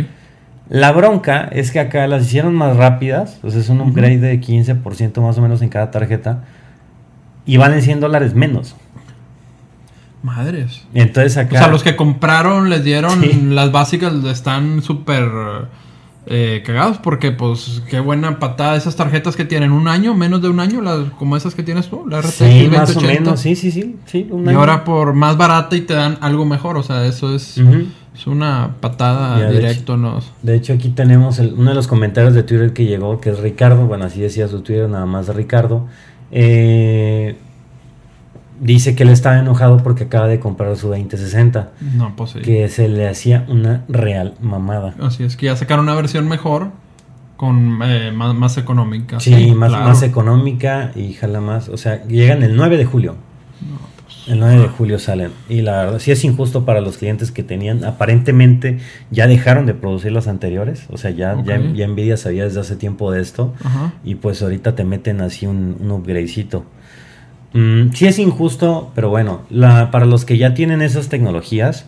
La 0.69 0.93
bronca 0.93 1.49
es 1.53 1.73
que 1.73 1.81
acá 1.81 2.07
las 2.07 2.23
hicieron 2.23 2.55
más 2.55 2.77
rápidas, 2.77 3.39
sea, 3.43 3.61
es 3.61 3.69
un 3.69 3.81
upgrade 3.81 4.19
de 4.19 4.41
15% 4.41 5.21
más 5.21 5.37
o 5.37 5.43
menos 5.43 5.61
en 5.61 5.69
cada 5.69 5.91
tarjeta 5.91 6.45
y 7.45 7.57
valen 7.57 7.83
100 7.83 8.01
dólares 8.01 8.35
menos. 8.35 8.77
Madres. 10.25 10.83
Entonces 10.95 11.37
acá... 11.37 11.55
O 11.57 11.59
sea, 11.59 11.69
los 11.69 11.83
que 11.85 11.95
compraron 11.97 12.71
les 12.71 12.83
dieron 12.83 13.21
Sí. 13.21 13.41
las 13.51 13.71
básicas 13.71 14.13
están 14.25 14.83
súper 14.83 15.29
eh, 16.27 16.63
cagados 16.65 16.97
porque 16.97 17.31
pues 17.33 17.83
qué 17.91 18.01
buena 18.01 18.39
patada 18.39 18.77
esas 18.77 18.97
tarjetas 18.97 19.37
que 19.37 19.45
tienen 19.45 19.71
un 19.71 19.87
año, 19.87 20.15
menos 20.15 20.41
de 20.41 20.49
un 20.49 20.59
año, 20.61 20.81
las, 20.81 21.11
como 21.19 21.37
esas 21.37 21.55
que 21.55 21.63
tienes 21.63 21.89
tú, 21.89 22.07
la 22.09 22.23
RTX 22.23 22.33
Sí, 22.37 22.69
más 22.73 22.91
o 22.91 22.95
2080. 22.95 23.07
menos, 23.21 23.41
sí, 23.41 23.55
sí, 23.55 23.71
sí. 23.71 23.97
sí 24.07 24.27
un 24.31 24.49
Y 24.51 24.55
ahora 24.55 24.83
por 24.85 25.13
más 25.13 25.37
barata 25.37 25.77
y 25.77 25.83
te 25.83 25.93
dan 25.93 26.17
algo 26.23 26.47
mejor, 26.47 26.79
o 26.79 26.83
sea, 26.83 27.05
eso 27.07 27.35
es, 27.37 27.59
es 28.17 28.27
una 28.27 28.77
patada 28.81 29.39
Ya, 29.41 29.47
de 29.51 29.59
directo. 29.59 29.99
Nos... 29.99 30.33
De 30.43 30.55
hecho, 30.57 30.73
aquí 30.73 30.89
tenemos 30.89 31.39
el- 31.39 31.53
uno 31.53 31.69
de 31.69 31.77
los 31.77 31.87
comentarios 31.87 32.33
de 32.33 32.43
Twitter 32.45 32.73
que 32.73 32.87
llegó, 32.87 33.21
que 33.21 33.29
es 33.29 33.39
Ricardo. 33.41 33.87
Bueno, 33.87 34.07
así 34.07 34.21
decía 34.23 34.49
su 34.49 34.63
Twitter, 34.63 34.89
nada 34.89 35.05
más 35.05 35.29
Ricardo. 35.29 35.87
Eh, 36.33 37.37
dice 38.65 38.97
que 38.97 39.05
él 39.05 39.11
estaba 39.11 39.39
enojado 39.39 39.77
porque 39.79 40.05
acaba 40.05 40.27
de 40.27 40.41
comprar 40.41 40.77
su 40.77 40.89
2060. 40.89 41.71
No, 41.97 42.17
pues 42.17 42.31
sí. 42.31 42.41
Que 42.41 42.69
se 42.69 42.89
le 42.89 43.09
hacía 43.09 43.45
una 43.49 43.85
real 43.89 44.35
mamada. 44.41 44.95
Así 45.01 45.23
es 45.23 45.37
que 45.37 45.47
ya 45.47 45.57
sacaron 45.57 45.85
una 45.85 45.95
versión 45.95 46.27
mejor 46.29 46.71
con 47.37 47.81
eh, 47.85 48.11
más, 48.13 48.35
más 48.35 48.57
económica. 48.59 49.21
Sí, 49.21 49.53
más, 49.55 49.69
claro. 49.71 49.85
más 49.87 50.03
económica 50.03 50.91
y 50.95 51.13
jala 51.13 51.41
más. 51.41 51.69
O 51.69 51.77
sea, 51.77 52.05
llegan 52.07 52.43
el 52.43 52.57
9 52.57 52.77
de 52.77 52.85
julio. 52.85 53.17
pues, 54.05 54.29
El 54.29 54.39
9 54.41 54.59
de 54.63 54.69
julio 54.69 54.99
salen. 54.99 55.33
Y 55.49 55.61
la 55.63 55.85
verdad, 55.85 55.99
sí 55.99 56.11
es 56.13 56.25
injusto 56.25 56.65
para 56.65 56.81
los 56.81 56.97
clientes 56.97 57.31
que 57.33 57.43
tenían. 57.43 57.85
Aparentemente 57.85 58.79
ya 59.11 59.27
dejaron 59.27 59.67
de 59.67 59.75
producir 59.75 60.13
las 60.13 60.29
anteriores. 60.29 60.85
O 60.91 60.97
sea, 60.97 61.11
ya, 61.11 61.35
ya, 61.45 61.59
Ok. 61.59 61.75
ya 61.75 61.87
Nvidia 61.89 62.17
sabía 62.17 62.45
desde 62.45 62.61
hace 62.61 62.77
tiempo 62.77 63.11
de 63.11 63.21
esto. 63.21 63.53
Ajá. 63.65 63.93
Y 64.05 64.15
pues 64.15 64.41
ahorita 64.43 64.75
te 64.77 64.85
meten 64.85 65.21
así 65.21 65.47
un, 65.47 65.77
un 65.81 65.91
upgradecito. 65.91 66.65
Mm, 67.55 67.93
sí 67.93 68.07
es 68.07 68.19
injusto, 68.19 68.91
pero 68.95 69.09
bueno, 69.11 69.43
la, 69.49 69.91
para 69.91 70.07
los 70.07 70.25
que 70.25 70.37
ya 70.37 70.55
tienen 70.55 70.83
esas 70.83 71.09
tecnologías, 71.09 71.87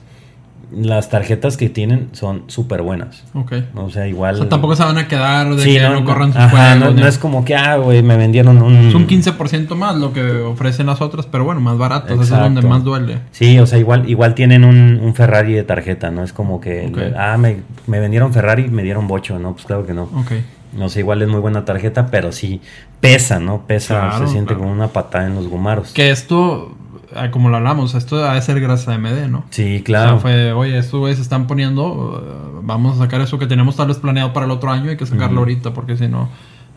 las 0.72 1.10
tarjetas 1.10 1.56
que 1.56 1.68
tienen 1.68 2.08
son 2.12 2.42
súper 2.46 2.82
buenas. 2.82 3.24
Ok. 3.34 3.52
O 3.74 3.90
sea, 3.90 4.06
igual... 4.08 4.34
O 4.36 4.38
sea, 4.38 4.48
tampoco 4.48 4.74
se 4.74 4.84
van 4.84 4.98
a 4.98 5.06
quedar 5.06 5.54
de 5.54 5.62
Sí, 5.62 5.74
que 5.74 5.88
no, 5.88 6.04
corran 6.04 6.32
sus 6.32 6.40
ajá, 6.40 6.76
juegos, 6.76 6.94
no, 6.94 7.06
es 7.06 7.18
como 7.18 7.44
que, 7.44 7.54
ah, 7.54 7.76
güey, 7.76 8.02
me 8.02 8.16
vendieron 8.16 8.60
un... 8.62 8.74
Es 8.74 8.94
un 8.94 9.06
15% 9.06 9.74
más 9.74 9.96
lo 9.96 10.12
que 10.12 10.22
ofrecen 10.22 10.86
las 10.86 11.00
otras, 11.00 11.26
pero 11.26 11.44
bueno, 11.44 11.60
más 11.60 11.78
baratas. 11.78 12.12
Eso 12.12 12.22
es 12.22 12.30
donde 12.30 12.62
más 12.62 12.82
duele. 12.82 13.18
Sí, 13.30 13.58
o 13.58 13.66
sea, 13.66 13.78
igual, 13.78 14.08
igual 14.08 14.34
tienen 14.34 14.64
un, 14.64 15.00
un 15.02 15.14
Ferrari 15.14 15.52
de 15.52 15.62
tarjeta, 15.62 16.10
¿no? 16.10 16.22
Es 16.22 16.32
como 16.32 16.60
que, 16.60 17.12
ah, 17.16 17.36
me, 17.38 17.58
me 17.86 18.00
vendieron 18.00 18.32
Ferrari 18.32 18.64
y 18.64 18.70
me 18.70 18.82
dieron 18.82 19.06
bocho, 19.06 19.38
¿no? 19.38 19.52
Pues 19.52 19.66
claro 19.66 19.86
que 19.86 19.94
no. 19.94 20.04
Ok. 20.04 20.32
No 20.72 20.88
sé, 20.88 21.00
igual 21.00 21.22
es 21.22 21.28
muy 21.28 21.40
buena 21.40 21.64
tarjeta, 21.64 22.06
pero 22.10 22.32
sí 22.32 22.60
pesa, 23.00 23.38
¿no? 23.40 23.66
Pesa, 23.66 24.08
Claro, 24.08 24.26
se 24.26 24.32
siente 24.32 24.48
claro. 24.48 24.60
como 24.62 24.72
una 24.72 24.88
patada 24.88 25.26
en 25.26 25.34
los 25.34 25.48
gumaros. 25.48 25.92
Que 25.92 26.10
esto, 26.10 26.74
ah, 27.14 27.30
como 27.30 27.48
lo 27.48 27.56
hablamos, 27.56 27.94
esto 27.94 28.24
ha 28.28 28.34
de 28.34 28.42
ser 28.42 28.60
gracias 28.60 28.88
a 28.88 28.94
AMD, 28.94 29.28
¿no? 29.28 29.44
Sí, 29.50 29.78
O 29.80 29.84
claro. 29.84 30.10
sea, 30.12 30.18
fue, 30.18 30.52
oye, 30.52 30.78
estos 30.78 31.00
güeyes 31.00 31.16
se 31.18 31.22
están 31.22 31.46
poniendo, 31.46 32.22
eh, 32.24 32.60
vamos 32.62 32.96
a 32.96 33.04
sacar 33.04 33.20
eso 33.20 33.38
que 33.38 33.46
tenemos 33.46 33.76
tal 33.76 33.88
vez 33.88 33.98
planeado 33.98 34.32
para 34.32 34.46
el 34.46 34.52
otro 34.52 34.70
año, 34.70 34.90
hay 34.90 34.96
que 34.96 35.06
sacarlo 35.06 35.40
ahorita, 35.40 35.72
porque 35.72 35.96
si 35.96 36.08
no, 36.08 36.28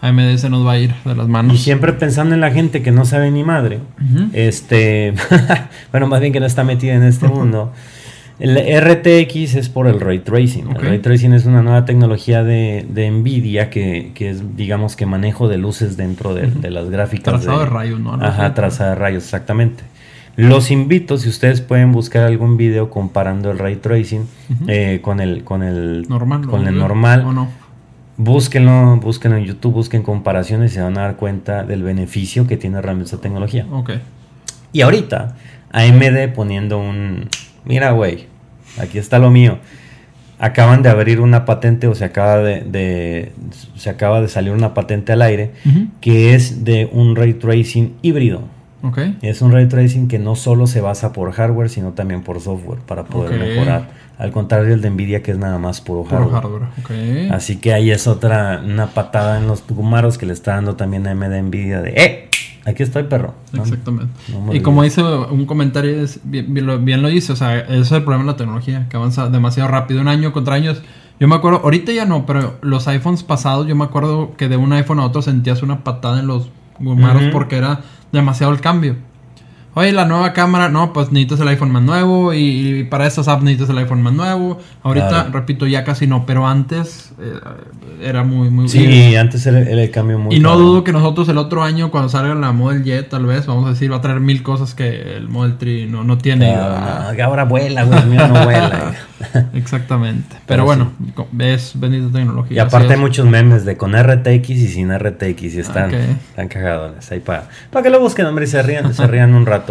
AMD 0.01 0.37
se 0.37 0.49
nos 0.49 0.65
va 0.65 0.73
a 0.73 0.77
ir 0.79 0.93
de 1.03 1.15
las 1.15 1.27
Y 1.27 1.29
manos. 1.31 1.59
siempre 1.59 1.91
pensando 1.93 2.33
en 2.35 2.41
la 2.41 2.51
gente 2.51 2.81
que 2.81 2.91
no 2.91 3.03
sabe 3.05 3.31
ni 3.31 3.43
madre, 3.43 3.79
este, 4.33 5.13
bueno, 5.91 6.07
más 6.07 6.21
bien 6.21 6.31
que 6.31 6.39
no 6.39 6.45
está 6.45 6.63
metida 6.63 6.93
en 6.93 7.03
este 7.03 7.27
mundo. 7.29 7.73
El 8.39 8.55
RTX 8.57 9.55
es 9.55 9.69
por 9.69 9.87
el 9.87 9.99
ray 9.99 10.19
tracing. 10.19 10.69
El 10.69 10.81
ray 10.81 10.99
tracing 10.99 11.33
es 11.33 11.45
una 11.45 11.61
nueva 11.61 11.83
tecnología 11.83 12.43
de, 12.43 12.85
de 12.89 13.11
Nvidia 13.11 13.69
que, 13.69 14.11
que 14.15 14.29
es, 14.29 14.55
digamos, 14.55 14.95
que 14.95 15.05
manejo 15.05 15.49
de 15.49 15.57
luces 15.57 15.97
dentro 15.97 16.33
de, 16.33 16.69
las 16.69 16.89
gráficas. 16.89 17.41
Trazado 17.41 17.59
de 17.59 17.65
rayos, 17.65 17.99
¿no? 17.99 18.13
Ajá, 18.13 18.53
trazado 18.53 18.91
de 18.91 18.95
rayos, 18.95 19.23
exactamente. 19.23 19.83
Los 20.37 20.71
invito, 20.71 21.17
si 21.17 21.27
ustedes 21.27 21.59
pueden 21.59 21.91
buscar 21.91 22.23
algún 22.23 22.55
video 22.55 22.89
comparando 22.89 23.51
el 23.51 23.59
ray 23.59 23.75
tracing 23.75 24.25
eh, 24.67 24.99
con 25.01 25.19
el 25.19 25.43
con 25.43 25.63
el 25.63 26.07
Normal. 26.07 26.47
con 26.47 26.65
el 26.65 26.77
normal, 26.77 27.25
¿O 27.25 27.33
no? 27.33 27.49
búsquenlo, 28.15 28.95
búsquenlo 28.97 29.37
en 29.37 29.43
YouTube, 29.43 29.73
busquen 29.73 30.01
comparaciones 30.01 30.71
y 30.71 30.75
se 30.75 30.81
van 30.81 30.97
a 30.97 31.01
dar 31.01 31.17
cuenta 31.17 31.63
del 31.63 31.83
beneficio 31.83 32.47
que 32.47 32.55
tiene 32.55 32.81
realmente 32.81 33.13
esta 33.13 33.21
tecnología. 33.21 33.65
Ok. 33.69 33.91
Y 34.71 34.79
ahorita, 34.79 35.35
AMD 35.71 36.33
poniendo 36.33 36.77
un. 36.77 37.27
Mira, 37.65 37.91
güey, 37.91 38.28
aquí 38.79 38.97
está 38.97 39.19
lo 39.19 39.29
mío. 39.31 39.57
Acaban 40.41 40.81
de 40.83 40.89
abrir 40.89 41.19
una 41.19 41.43
patente 41.43 41.87
o 41.87 41.95
se 41.95 42.05
acaba 42.05 42.37
de, 42.37 42.61
de- 42.61 43.33
se 43.75 43.89
acaba 43.89 44.21
de 44.21 44.29
salir 44.29 44.53
una 44.53 44.73
patente 44.73 45.11
al 45.11 45.21
aire 45.21 45.51
que 45.99 46.33
es 46.33 46.63
de 46.63 46.89
un 46.91 47.15
ray 47.17 47.33
tracing 47.33 47.95
híbrido. 48.01 48.43
Ok. 48.81 48.99
Es 49.21 49.41
un 49.41 49.51
ray 49.51 49.67
tracing 49.67 50.07
que 50.07 50.17
no 50.19 50.37
solo 50.37 50.65
se 50.65 50.79
basa 50.79 51.11
por 51.11 51.29
hardware, 51.33 51.67
sino 51.69 51.91
también 51.91 52.21
por 52.21 52.39
software 52.39 52.79
para 52.79 53.03
poder 53.03 53.37
mejorar. 53.37 53.89
Al 54.17 54.31
contrario 54.31 54.69
del 54.69 54.79
de 54.81 54.89
Nvidia 54.89 55.21
que 55.21 55.31
es 55.31 55.37
nada 55.37 55.57
más 55.59 55.81
puro 55.81 56.05
hardware. 56.05 56.31
Así 57.31 57.57
que 57.57 57.73
ahí 57.73 57.91
es 57.91 58.07
otra, 58.07 58.61
una 58.63 58.87
patada 58.87 59.37
en 59.39 59.47
los 59.47 59.65
gumaros 59.67 60.17
que 60.17 60.25
le 60.25 60.31
está 60.33 60.55
dando 60.55 60.75
también 60.77 61.05
a 61.07 61.11
AMD 61.11 61.41
Nvidia 61.43 61.81
de 61.81 61.89
¡Eh! 61.97 62.28
Aquí 62.69 62.83
estoy, 62.83 63.03
perro. 63.03 63.33
¿no? 63.53 63.63
Exactamente. 63.63 64.13
No 64.31 64.53
y 64.53 64.61
como 64.61 64.83
dice 64.83 65.01
un 65.03 65.45
comentario, 65.45 66.01
es- 66.03 66.19
bien, 66.23 66.53
bien 66.53 67.01
lo, 67.01 67.07
dice, 67.09 67.33
o 67.33 67.35
sea, 67.35 67.59
ese 67.59 67.79
es 67.79 67.91
el 67.91 68.03
problema 68.03 68.23
de 68.25 68.31
la 68.31 68.37
tecnología, 68.37 68.87
que 68.89 68.97
avanza 68.97 69.29
demasiado 69.29 69.69
rápido, 69.69 70.01
un 70.01 70.07
año 70.07 70.31
contra 70.31 70.55
años. 70.55 70.81
Yo 71.19 71.27
me 71.27 71.35
acuerdo, 71.35 71.61
ahorita 71.63 71.91
ya 71.91 72.05
no, 72.05 72.25
pero 72.25 72.57
los 72.61 72.87
iPhones 72.87 73.23
pasados, 73.23 73.67
yo 73.67 73.75
me 73.75 73.83
acuerdo 73.83 74.31
que 74.37 74.47
de 74.47 74.55
un 74.57 74.71
iPhone 74.73 74.99
a 74.99 75.05
otro 75.05 75.21
sentías 75.21 75.61
una 75.63 75.83
patada 75.83 76.19
en 76.19 76.27
los 76.27 76.49
gumaros 76.79 77.23
Ujú. 77.23 77.31
porque 77.31 77.57
era 77.57 77.81
demasiado 78.11 78.53
el 78.53 78.61
cambio. 78.61 78.95
Oye, 79.75 79.91
la 79.93 80.03
nueva 80.05 80.33
cámara, 80.33 80.67
no, 80.67 80.91
pues 80.93 81.11
necesitas 81.11 81.39
el 81.41 81.47
iPhone 81.49 81.71
más 81.71 81.83
nuevo 81.83 82.33
y, 82.33 82.79
y 82.79 82.83
para 82.85 83.05
estas 83.07 83.27
apps 83.27 83.43
necesitas 83.43 83.69
el 83.69 83.77
iPhone 83.77 84.01
más 84.01 84.13
nuevo. 84.13 84.59
Ahorita, 84.83 85.09
Claro. 85.09 85.29
repito, 85.31 85.67
ya 85.67 85.83
casi 85.83 86.07
no, 86.07 86.25
pero 86.25 86.47
antes 86.47 87.11
eh, 87.21 87.33
era 88.01 88.23
muy, 88.23 88.49
muy... 88.49 88.67
Sí, 88.67 89.15
antes 89.15 89.45
era, 89.45 89.59
era 89.59 89.81
el 89.83 89.91
cambio 89.91 90.17
muy 90.19 90.35
Y 90.35 90.39
no 90.39 90.57
dudo 90.57 90.83
que 90.83 90.91
nosotros 90.91 91.29
el 91.29 91.37
otro 91.37 91.63
año, 91.63 91.91
cuando 91.91 92.09
salga 92.09 92.33
la 92.35 92.51
Model 92.51 92.85
Y, 92.85 93.03
tal 93.03 93.25
vez, 93.25 93.45
vamos 93.45 93.67
a 93.67 93.69
decir, 93.69 93.91
va 93.91 93.97
a 93.97 94.01
traer 94.01 94.19
mil 94.19 94.41
cosas 94.43 94.73
que 94.73 95.15
el 95.17 95.29
Model 95.29 95.57
3 95.57 95.89
no, 95.89 96.03
no 96.03 96.17
tiene. 96.17 96.53
Ah, 96.55 97.11
que 97.15 97.21
ahora 97.21 97.43
vuela, 97.45 97.83
güey, 97.83 98.05
mío 98.05 98.27
no 98.27 98.43
vuela. 98.43 98.93
Exactamente. 99.53 100.29
Pero, 100.45 100.45
Pero 100.47 100.65
bueno, 100.65 100.91
co- 101.13 101.27
es 101.39 101.73
bendita 101.79 102.11
tecnología. 102.11 102.55
y 102.57 102.59
aparte 102.59 102.93
hay 102.93 102.99
muchos 102.99 103.25
memes 103.27 103.65
de 103.65 103.77
con 103.77 103.93
RTX 103.93 104.49
y 104.49 104.67
sin 104.67 104.97
RTX 104.97 105.41
y 105.55 105.59
están, 105.59 105.89
Ok. 105.89 105.93
están 106.29 106.47
cagadones 106.47 107.11
ahí 107.11 107.19
para 107.19 107.49
para 107.69 107.83
que 107.83 107.89
lo 107.89 107.99
busquen, 107.99 108.25
hombre, 108.25 108.45
y 108.45 108.47
se 108.47 108.61
rían, 108.63 108.93
se 108.93 109.05
rían 109.07 109.33
un 109.33 109.45
rato. 109.45 109.68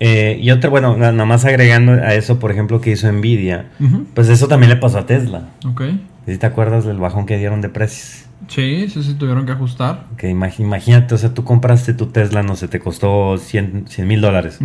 Eh, 0.00 0.38
y 0.42 0.50
otro, 0.50 0.70
bueno, 0.70 0.96
na- 0.96 1.12
nada 1.12 1.24
más 1.26 1.44
agregando 1.44 1.92
a 1.92 2.14
eso, 2.14 2.38
por 2.38 2.50
ejemplo, 2.50 2.80
que 2.80 2.90
hizo 2.90 3.10
Nvidia, 3.12 3.66
pues 4.14 4.28
eso 4.28 4.48
también 4.48 4.70
le 4.70 4.76
pasó 4.76 4.98
a 4.98 5.06
Tesla. 5.06 5.50
Ok. 5.66 5.82
¿Sí 6.26 6.38
te 6.38 6.46
acuerdas 6.46 6.84
del 6.84 6.98
bajón 6.98 7.26
que 7.26 7.36
dieron 7.38 7.60
de 7.60 7.68
precios? 7.68 8.24
Sí, 8.48 8.88
sí, 8.88 9.02
sí, 9.04 9.14
tuvieron 9.14 9.46
que 9.46 9.52
ajustar. 9.52 10.06
Que 10.16 10.32
imag- 10.34 10.58
imagínate, 10.58 11.14
o 11.14 11.18
sea, 11.18 11.32
tú 11.32 11.44
compraste 11.44 11.94
tu 11.94 12.06
Tesla, 12.06 12.42
no 12.42 12.56
sé, 12.56 12.66
te 12.68 12.80
costó 12.80 13.38
100 13.38 13.86
mil 14.06 14.20
dólares. 14.20 14.58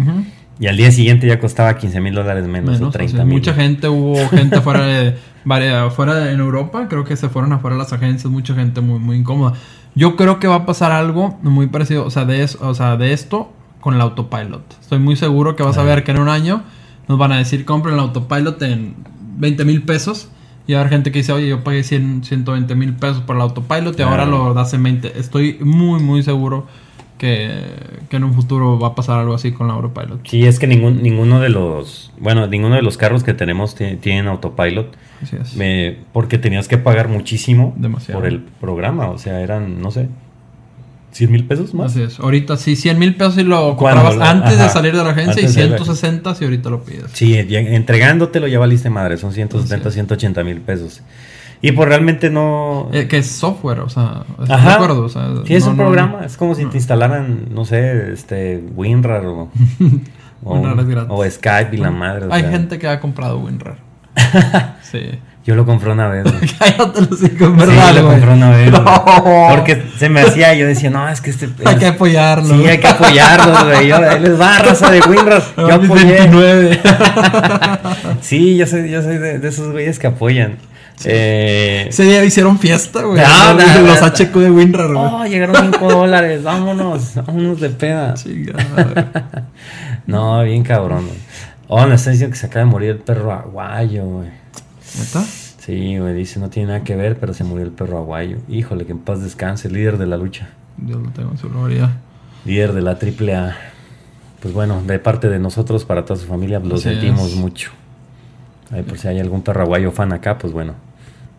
Y 0.59 0.65
al 0.65 0.75
día 0.77 0.91
siguiente 0.91 1.27
ya 1.27 1.39
costaba 1.39 1.77
15 1.77 2.01
mil 2.01 2.15
dólares 2.15 2.47
menos, 2.47 2.71
Menos, 2.71 2.81
o 2.81 2.87
así 2.89 2.97
30 2.97 3.17
es. 3.19 3.25
mil. 3.25 3.35
Mucha 3.35 3.53
gente, 3.53 3.87
hubo 3.89 4.15
gente 4.29 4.59
fuera 4.61 4.85
de, 4.87 5.15
fuera 5.91 6.15
de- 6.15 6.31
en 6.33 6.39
Europa, 6.39 6.87
creo 6.89 7.03
que 7.03 7.15
se 7.15 7.29
fueron 7.29 7.53
afuera 7.53 7.75
las 7.77 7.93
agencias, 7.93 8.31
mucha 8.31 8.55
gente 8.55 8.81
muy, 8.81 8.97
muy 8.97 9.17
incómoda. 9.17 9.53
Yo 9.93 10.15
creo 10.15 10.39
que 10.39 10.47
va 10.47 10.55
a 10.55 10.65
pasar 10.65 10.91
algo 10.91 11.37
muy 11.43 11.67
parecido, 11.67 12.05
o 12.05 12.09
sea, 12.09 12.25
de, 12.25 12.41
eso, 12.43 12.57
o 12.67 12.73
sea, 12.73 12.97
de 12.97 13.13
esto 13.13 13.51
con 13.87 13.95
el 13.95 14.01
autopilot. 14.01 14.79
Estoy 14.81 14.99
muy 14.99 15.15
seguro 15.15 15.55
que 15.55 15.63
vas 15.63 15.77
a 15.77 15.83
ver 15.83 16.03
que 16.03 16.11
en 16.11 16.19
un 16.19 16.27
año 16.27 16.61
nos 17.07 17.17
van 17.17 17.31
a 17.31 17.37
decir 17.37 17.63
compren 17.63 17.93
el 17.93 18.01
autopilot 18.01 18.61
en 18.63 18.95
20 19.37 19.63
mil 19.63 19.81
pesos. 19.83 20.27
Y 20.67 20.73
va 20.73 20.79
a 20.79 20.81
haber 20.81 20.91
gente 20.91 21.13
que 21.13 21.19
dice, 21.19 21.31
oye, 21.31 21.47
yo 21.47 21.63
pagué 21.63 21.83
100, 21.83 22.25
120 22.25 22.75
mil 22.75 22.91
pesos 22.95 23.21
por 23.21 23.37
el 23.37 23.41
autopilot 23.43 23.97
y 23.97 24.01
ahora 24.01 24.25
lo 24.25 24.53
das 24.53 24.73
en 24.73 24.83
20. 24.83 25.17
Estoy 25.17 25.57
muy, 25.61 26.01
muy 26.01 26.21
seguro 26.21 26.67
que, 27.17 27.49
que 28.09 28.17
en 28.17 28.25
un 28.25 28.33
futuro 28.33 28.77
va 28.77 28.89
a 28.89 28.93
pasar 28.95 29.19
algo 29.19 29.33
así 29.33 29.53
con 29.53 29.67
el 29.67 29.71
autopilot. 29.77 30.27
Sí, 30.27 30.45
es 30.45 30.59
que 30.59 30.67
ningún, 30.67 31.01
ninguno 31.01 31.39
de 31.39 31.47
los, 31.47 32.11
bueno, 32.19 32.45
ninguno 32.47 32.75
de 32.75 32.81
los 32.81 32.97
carros 32.97 33.23
que 33.23 33.33
tenemos 33.33 33.73
ti- 33.75 33.95
tienen 33.95 34.27
autopilot, 34.27 34.93
Así 35.23 35.37
es. 35.41 35.55
eh, 35.57 35.99
porque 36.11 36.37
tenías 36.37 36.67
que 36.67 36.77
pagar 36.77 37.07
muchísimo 37.07 37.73
Demasiado. 37.77 38.19
por 38.19 38.27
el 38.27 38.41
programa, 38.59 39.09
o 39.11 39.17
sea, 39.17 39.39
eran, 39.39 39.81
no 39.81 39.91
sé, 39.91 40.09
100 41.17 41.31
mil 41.31 41.45
pesos 41.45 41.73
más. 41.73 41.91
Así 41.91 42.03
es. 42.03 42.19
Ahorita 42.19 42.57
sí, 42.57 42.75
100 42.75 42.97
mil 42.99 43.15
pesos 43.15 43.37
y 43.37 43.43
lo 43.43 43.75
¿Cuándo 43.75 44.01
comprabas 44.03 44.15
lo- 44.15 44.23
antes 44.45 44.59
de 44.59 44.69
salir 44.69 44.95
de 44.95 45.03
la 45.03 45.09
agencia 45.11 45.41
y 45.41 45.45
antes 45.45 45.55
de 45.55 45.61
la- 45.69 45.77
160 45.77 46.35
si 46.35 46.43
ahorita 46.45 46.69
lo 46.69 46.83
pides. 46.83 47.05
Sí, 47.13 47.35
entregándotelo 47.37 48.47
ya 48.47 48.59
valiste 48.59 48.89
madre, 48.89 49.17
son 49.17 49.33
170, 49.33 49.75
Así 49.75 49.87
es. 49.89 49.93
180 49.95 50.43
mil 50.43 50.61
pesos. 50.61 51.01
Y 51.61 51.71
pues 51.71 51.89
realmente 51.89 52.29
no... 52.29 52.89
Eh, 52.93 53.07
que 53.07 53.17
es 53.17 53.27
software, 53.31 53.79
o 53.79 53.89
sea, 53.89 54.23
¿estás 54.43 54.51
Ajá. 54.59 54.69
de 54.69 54.75
acuerdo? 54.75 55.03
O 55.05 55.09
sea, 55.09 55.27
Sí, 55.45 55.55
es 55.55 55.65
no- 55.65 55.71
un 55.71 55.77
no- 55.77 55.83
programa, 55.85 56.23
es 56.25 56.37
como 56.37 56.53
si 56.53 56.63
no. 56.65 56.69
te 56.69 56.77
instalaran, 56.77 57.47
no 57.51 57.65
sé, 57.65 58.13
este, 58.13 58.63
WinRAR 58.75 59.25
o, 59.25 59.49
o, 60.43 60.53
WinRAR 60.55 60.79
es 60.81 60.85
gratis. 60.87 61.09
o 61.11 61.25
Skype 61.29 61.75
y 61.75 61.77
la 61.79 61.89
madre. 61.89 62.27
o 62.27 62.33
Hay 62.33 62.41
sea, 62.43 62.51
gente 62.51 62.77
que 62.77 62.87
ha 62.87 62.99
comprado 62.99 63.39
WinRAR. 63.39 63.77
sí. 64.83 64.99
Yo 65.47 65.55
lo 65.55 65.65
compré 65.65 65.91
una 65.93 66.09
vez. 66.09 66.23
güey. 66.23 66.35
Cállate 66.59 67.01
los 67.01 67.23
hijos, 67.23 67.37
Sí, 67.39 67.53
¿verdad, 67.55 67.95
lo 67.95 68.03
güey? 68.05 68.15
compré 68.19 68.33
una 68.33 68.49
vez. 68.51 68.69
No. 68.71 68.83
Porque 69.49 69.81
se 69.97 70.09
me 70.09 70.19
hacía, 70.21 70.53
yo 70.55 70.67
decía, 70.67 70.89
no, 70.89 71.07
es 71.07 71.21
que 71.21 71.29
este... 71.29 71.47
Hay 71.63 71.77
que 71.77 71.87
apoyarlo. 71.87 72.53
Sí, 72.53 72.67
hay 72.67 72.77
que 72.79 72.87
apoyarlos, 72.87 73.63
güey. 73.63 73.87
Yo, 73.87 73.95
ahí 73.95 74.19
les 74.19 74.39
va, 74.39 74.59
raza 74.59 74.91
de 74.91 74.99
WinRAR. 74.99 75.41
Yo 75.57 75.63
Ahora 75.63 75.77
mis 75.77 75.89
apoyé. 75.89 76.13
29. 76.19 76.79
Sí, 78.21 78.57
yo 78.57 78.67
soy, 78.67 78.89
yo 78.89 79.01
soy 79.01 79.17
de, 79.19 79.39
de 79.39 79.47
esos 79.47 79.71
güeyes 79.71 79.99
que 79.99 80.07
apoyan. 80.07 80.57
Eh, 81.05 81.85
Ese 81.89 82.03
día 82.03 82.23
hicieron 82.25 82.57
fiesta, 82.59 83.03
güey. 83.03 83.21
No, 83.23 83.53
los 83.53 83.67
no, 83.75 83.81
los 83.83 84.01
no. 84.01 84.07
HQ 84.07 84.33
de 84.39 84.51
WinRAR, 84.51 84.87
güey. 84.93 85.05
oh, 85.05 85.25
llegaron 85.25 85.55
5 85.73 85.89
dólares. 85.89 86.43
Vámonos, 86.43 87.13
vámonos 87.15 87.61
de 87.61 87.69
peda. 87.69 88.15
Chingada. 88.15 89.45
No, 90.07 90.43
bien 90.43 90.63
cabrón. 90.63 91.07
Oh, 91.67 91.85
me 91.85 91.95
está 91.95 92.09
diciendo 92.11 92.33
que 92.33 92.39
se 92.39 92.47
acaba 92.47 92.65
de 92.65 92.71
morir 92.71 92.89
el 92.91 92.97
perro 92.97 93.31
aguayo, 93.31 94.03
güey. 94.05 94.29
¿Neta? 94.99 95.23
Sí, 95.23 95.97
güey, 95.97 96.13
dice, 96.13 96.39
no 96.39 96.49
tiene 96.49 96.69
nada 96.69 96.83
que 96.83 96.95
ver, 96.95 97.19
pero 97.19 97.33
se 97.33 97.43
murió 97.43 97.65
el 97.65 97.71
perro 97.71 97.97
aguayo. 97.97 98.37
Híjole, 98.47 98.85
que 98.85 98.93
en 98.93 98.99
paz 98.99 99.21
descanse, 99.21 99.69
líder 99.69 99.97
de 99.97 100.07
la 100.07 100.17
lucha. 100.17 100.49
Dios 100.77 101.01
lo 101.01 101.09
tengo 101.09 101.31
en 101.31 101.37
su 101.37 101.49
gloria. 101.49 101.97
Líder 102.45 102.73
de 102.73 102.81
la 102.81 102.97
triple 102.99 103.35
A. 103.35 103.55
Pues 104.41 104.53
bueno, 104.53 104.81
de 104.85 104.99
parte 104.99 105.27
de 105.29 105.39
nosotros, 105.39 105.83
para 105.83 106.05
toda 106.05 106.19
su 106.19 106.25
familia, 106.27 106.59
lo 106.59 106.75
Así 106.75 106.83
sentimos 106.85 107.31
es. 107.31 107.35
mucho. 107.35 107.71
Ahí 108.71 108.83
por 108.83 108.97
si 108.97 109.07
hay 109.07 109.19
algún 109.19 109.41
perro 109.41 109.61
aguayo 109.63 109.91
fan 109.91 110.13
acá, 110.13 110.37
pues 110.37 110.53
bueno. 110.53 110.73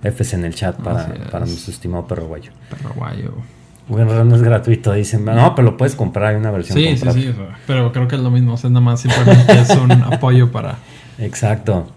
Fs 0.02 0.34
en 0.34 0.44
el 0.44 0.54
chat 0.54 0.76
para, 0.76 1.06
para 1.30 1.44
nuestro 1.46 1.72
estimado 1.72 2.06
perro 2.06 2.24
aguayo. 2.24 2.52
Perro 2.70 2.92
guayo. 2.94 3.32
Bueno, 3.88 4.22
no 4.24 4.36
es 4.36 4.42
gratuito, 4.42 4.92
dicen. 4.92 5.24
No, 5.24 5.54
pero 5.54 5.70
lo 5.70 5.76
puedes 5.78 5.94
comprar, 5.94 6.26
hay 6.34 6.36
una 6.36 6.50
versión 6.50 6.76
Sí, 6.76 6.84
sí, 6.84 6.90
comprada. 7.04 7.12
sí. 7.18 7.34
Pero 7.66 7.90
creo 7.92 8.06
que 8.06 8.16
es 8.16 8.20
lo 8.22 8.30
mismo. 8.30 8.52
O 8.52 8.56
sea, 8.58 8.68
nada 8.70 8.82
más 8.82 9.00
simplemente 9.00 9.52
es 9.58 9.70
un 9.70 9.90
apoyo 10.12 10.52
para. 10.52 10.76
Exacto. 11.18 11.90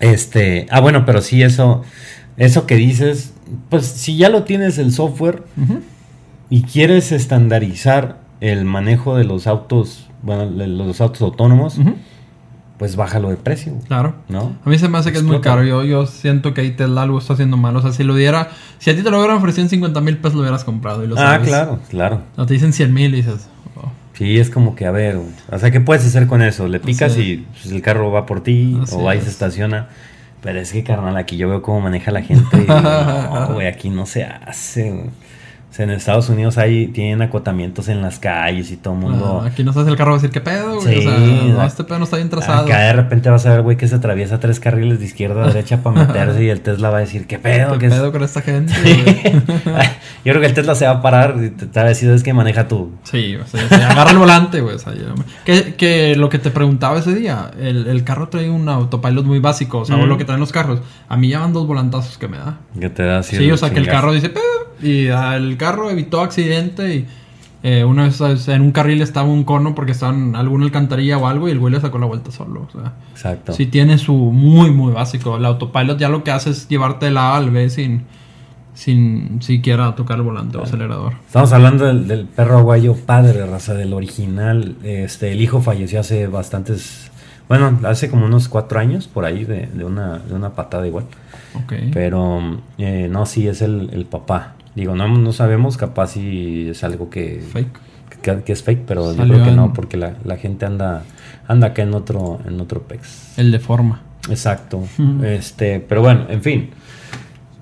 Este, 0.00 0.66
ah, 0.70 0.80
bueno, 0.80 1.04
pero 1.04 1.20
sí, 1.22 1.42
eso, 1.42 1.82
eso 2.36 2.66
que 2.66 2.76
dices, 2.76 3.32
pues 3.68 3.86
si 3.86 4.16
ya 4.16 4.28
lo 4.28 4.44
tienes 4.44 4.78
el 4.78 4.92
software 4.92 5.44
y 6.48 6.62
quieres 6.62 7.12
estandarizar 7.12 8.18
el 8.40 8.64
manejo 8.64 9.16
de 9.16 9.24
los 9.24 9.46
autos, 9.46 10.08
bueno, 10.22 10.50
de 10.50 10.66
los 10.66 11.00
autos 11.00 11.20
autónomos, 11.22 11.78
pues 12.78 12.96
bájalo 12.96 13.28
de 13.28 13.36
precio, 13.36 13.74
Claro. 13.88 14.14
¿no? 14.30 14.56
A 14.64 14.70
mí 14.70 14.78
se 14.78 14.88
me 14.88 14.96
hace 14.96 15.12
que 15.12 15.18
es 15.18 15.24
muy 15.24 15.40
caro. 15.42 15.62
Yo, 15.64 15.84
yo 15.84 16.06
siento 16.06 16.54
que 16.54 16.62
ahí 16.62 16.70
Tesla 16.70 17.02
algo 17.02 17.18
está 17.18 17.34
haciendo 17.34 17.58
mal. 17.58 17.76
O 17.76 17.82
sea, 17.82 17.92
si 17.92 18.04
lo 18.04 18.14
diera, 18.14 18.48
si 18.78 18.88
a 18.88 18.96
ti 18.96 19.02
te 19.02 19.10
lo 19.10 19.18
hubieran 19.18 19.36
ofrecido 19.36 19.64
en 19.64 19.68
50 19.68 20.00
mil 20.00 20.16
pesos, 20.16 20.32
lo 20.36 20.40
hubieras 20.40 20.64
comprado. 20.64 21.04
Y 21.04 21.08
lo 21.08 21.14
Ah, 21.16 21.34
sabes. 21.34 21.46
claro, 21.48 21.78
claro. 21.90 22.22
O 22.38 22.46
te 22.46 22.54
dicen 22.54 22.72
100 22.72 22.94
mil 22.94 23.12
y 23.12 23.18
dices, 23.18 23.50
Sí, 24.20 24.38
es 24.38 24.50
como 24.50 24.74
que, 24.76 24.84
a 24.84 24.90
ver, 24.90 25.18
o 25.50 25.58
sea, 25.58 25.70
¿qué 25.70 25.80
puedes 25.80 26.04
hacer 26.04 26.26
con 26.26 26.42
eso? 26.42 26.68
Le 26.68 26.78
picas 26.78 27.12
Así 27.12 27.22
y 27.22 27.36
pues, 27.38 27.72
el 27.72 27.80
carro 27.80 28.12
va 28.12 28.26
por 28.26 28.42
ti 28.42 28.78
Así 28.82 28.94
o 28.94 29.02
va 29.02 29.16
y 29.16 29.20
se 29.22 29.30
estaciona. 29.30 29.88
Pero 30.42 30.60
es 30.60 30.72
que, 30.72 30.84
carnal, 30.84 31.16
aquí 31.16 31.38
yo 31.38 31.48
veo 31.48 31.62
cómo 31.62 31.80
maneja 31.80 32.10
la 32.10 32.20
gente. 32.20 32.44
y 32.54 32.66
no, 32.66 33.48
güey, 33.54 33.66
aquí 33.66 33.88
no 33.88 34.04
se 34.04 34.24
hace. 34.24 34.90
güey". 34.90 35.10
O 35.70 35.72
sea, 35.72 35.84
en 35.84 35.92
Estados 35.92 36.28
Unidos 36.28 36.58
hay, 36.58 36.88
tienen 36.88 37.22
acotamientos 37.22 37.88
en 37.88 38.02
las 38.02 38.18
calles 38.18 38.72
y 38.72 38.76
todo 38.76 38.94
el 38.94 39.00
mundo... 39.00 39.42
ah, 39.44 39.46
aquí 39.46 39.62
no 39.62 39.72
sabes 39.72 39.86
el 39.86 39.96
carro 39.96 40.10
va 40.10 40.16
a 40.16 40.20
decir, 40.20 40.32
¿qué 40.32 40.40
pedo, 40.40 40.80
güey? 40.80 41.00
Sí, 41.00 41.06
o 41.06 41.10
sea, 41.10 41.18
no, 41.20 41.64
este 41.64 41.84
pedo 41.84 41.98
no 41.98 42.04
está 42.04 42.16
bien 42.16 42.28
trazado. 42.28 42.64
Acá 42.66 42.80
de 42.80 42.92
repente 42.92 43.30
vas 43.30 43.46
a 43.46 43.50
ver, 43.50 43.62
güey, 43.62 43.76
que 43.76 43.86
se 43.86 43.94
atraviesa 43.94 44.40
tres 44.40 44.58
carriles 44.58 44.98
de 44.98 45.04
izquierda 45.04 45.44
a 45.44 45.46
derecha 45.46 45.80
para 45.84 46.04
meterse 46.06 46.42
y 46.42 46.48
el 46.48 46.60
Tesla 46.60 46.90
va 46.90 46.96
a 46.96 47.00
decir, 47.00 47.28
¿qué 47.28 47.38
pedo? 47.38 47.74
¿Qué 47.74 47.78
¿Qué 47.78 47.86
es-?" 47.86 47.92
pedo 47.94 48.10
con 48.10 48.24
esta 48.24 48.42
gente? 48.42 48.74
Sí. 48.74 49.02
güey? 49.64 49.76
Yo 50.24 50.32
creo 50.32 50.40
que 50.40 50.46
el 50.48 50.54
Tesla 50.54 50.74
se 50.74 50.86
va 50.86 50.90
a 50.94 51.02
parar 51.02 51.36
y 51.40 51.50
te, 51.50 51.66
va 51.66 51.86
a 51.86 51.88
decir, 51.88 52.10
es 52.10 52.24
que 52.24 52.32
maneja 52.34 52.66
tú. 52.66 52.90
Sí, 53.04 53.36
o 53.36 53.46
sea, 53.46 53.68
se 53.68 53.74
agarra 53.76 54.10
el 54.10 54.18
volante, 54.18 54.60
güey. 54.60 54.74
o 54.74 54.78
sea, 54.80 54.92
yo- 54.92 55.14
que, 55.44 55.74
que 55.76 56.16
lo 56.16 56.28
que 56.28 56.38
te 56.40 56.50
preguntaba 56.50 56.98
ese 56.98 57.14
día, 57.14 57.50
el, 57.60 57.86
el 57.86 58.02
carro 58.02 58.28
trae 58.28 58.50
un 58.50 58.68
autopilot 58.68 59.24
muy 59.24 59.38
básico, 59.38 59.78
o 59.78 59.84
sea, 59.84 59.96
Mm. 59.96 60.02
lo 60.08 60.18
que 60.18 60.24
traen 60.24 60.40
los 60.40 60.50
carros. 60.50 60.80
A 61.08 61.16
mí 61.16 61.28
ya 61.28 61.38
van 61.38 61.52
dos 61.52 61.66
volantazos 61.66 62.18
que 62.18 62.26
me 62.26 62.38
da. 62.38 62.58
Que 62.78 62.90
te 62.90 63.04
da 63.04 63.18
así 63.20 63.36
Sí, 63.36 63.50
o 63.52 63.56
sea, 63.56 63.70
que 63.70 63.78
el 63.78 63.86
carro 63.86 64.12
dice, 64.12 64.30
"Pe", 64.30 64.40
y 64.82 65.06
el 65.06 65.56
carro 65.56 65.90
evitó 65.90 66.20
accidente 66.20 66.94
y 66.94 67.06
eh, 67.62 67.84
una 67.84 68.04
vez 68.04 68.48
en 68.48 68.62
un 68.62 68.72
carril 68.72 69.02
estaba 69.02 69.28
un 69.28 69.44
cono 69.44 69.74
porque 69.74 69.92
estaba 69.92 70.14
en 70.14 70.34
alguna 70.34 70.64
alcantarilla 70.64 71.18
o 71.18 71.26
algo 71.26 71.46
y 71.46 71.52
el 71.52 71.58
güey 71.58 71.74
le 71.74 71.80
sacó 71.80 71.98
la 71.98 72.06
vuelta 72.06 72.30
solo, 72.30 72.66
o 72.66 72.70
sea. 72.70 72.94
Exacto. 73.12 73.52
Sí 73.52 73.66
tiene 73.66 73.98
su 73.98 74.14
muy, 74.14 74.70
muy 74.70 74.92
básico. 74.92 75.36
El 75.36 75.44
autopilot 75.44 75.98
ya 75.98 76.08
lo 76.08 76.24
que 76.24 76.30
hace 76.30 76.50
es 76.50 76.68
llevarte 76.68 77.06
de 77.06 77.12
la 77.12 77.34
A 77.34 77.36
al 77.36 77.50
B 77.50 77.68
sin, 77.68 78.04
sin 78.72 79.42
siquiera 79.42 79.94
tocar 79.94 80.16
el 80.16 80.22
volante 80.22 80.56
o 80.56 80.62
acelerador. 80.62 81.14
Estamos 81.26 81.52
hablando 81.52 81.84
del, 81.84 82.08
del 82.08 82.24
perro 82.24 82.58
aguayo 82.58 82.96
padre, 82.96 83.44
raza, 83.44 83.74
del 83.74 83.92
original. 83.92 84.76
Este, 84.82 85.32
el 85.32 85.42
hijo 85.42 85.60
falleció 85.60 86.00
hace 86.00 86.28
bastantes, 86.28 87.10
bueno, 87.46 87.78
hace 87.84 88.08
como 88.08 88.24
unos 88.24 88.48
cuatro 88.48 88.80
años 88.80 89.06
por 89.06 89.26
ahí 89.26 89.44
de, 89.44 89.66
de 89.66 89.84
una, 89.84 90.18
de 90.18 90.34
una 90.34 90.54
patada 90.54 90.86
igual. 90.86 91.04
Ok. 91.62 91.74
Pero 91.92 92.40
eh, 92.78 93.08
no, 93.10 93.26
sí 93.26 93.48
es 93.48 93.60
el, 93.60 93.90
el 93.92 94.06
papá. 94.06 94.54
Digo, 94.74 94.94
no, 94.94 95.08
no 95.08 95.32
sabemos, 95.32 95.76
capaz 95.76 96.12
si 96.12 96.68
es 96.70 96.84
algo 96.84 97.10
que, 97.10 97.42
Fake. 97.52 97.78
que, 98.22 98.42
que 98.44 98.52
es 98.52 98.62
fake, 98.62 98.82
pero 98.86 99.10
yo 99.10 99.16
Salió 99.16 99.34
creo 99.34 99.44
que 99.44 99.50
en- 99.50 99.56
no, 99.56 99.72
porque 99.72 99.96
la, 99.96 100.14
la 100.24 100.36
gente 100.36 100.64
anda, 100.66 101.02
anda 101.48 101.68
acá 101.68 101.82
en 101.82 101.94
otro, 101.94 102.38
en 102.46 102.60
otro 102.60 102.82
pex. 102.82 103.36
El 103.38 103.50
de 103.50 103.58
forma. 103.58 104.02
Exacto. 104.28 104.82
Este, 105.24 105.80
pero 105.80 106.02
bueno, 106.02 106.26
en 106.28 106.42
fin. 106.42 106.70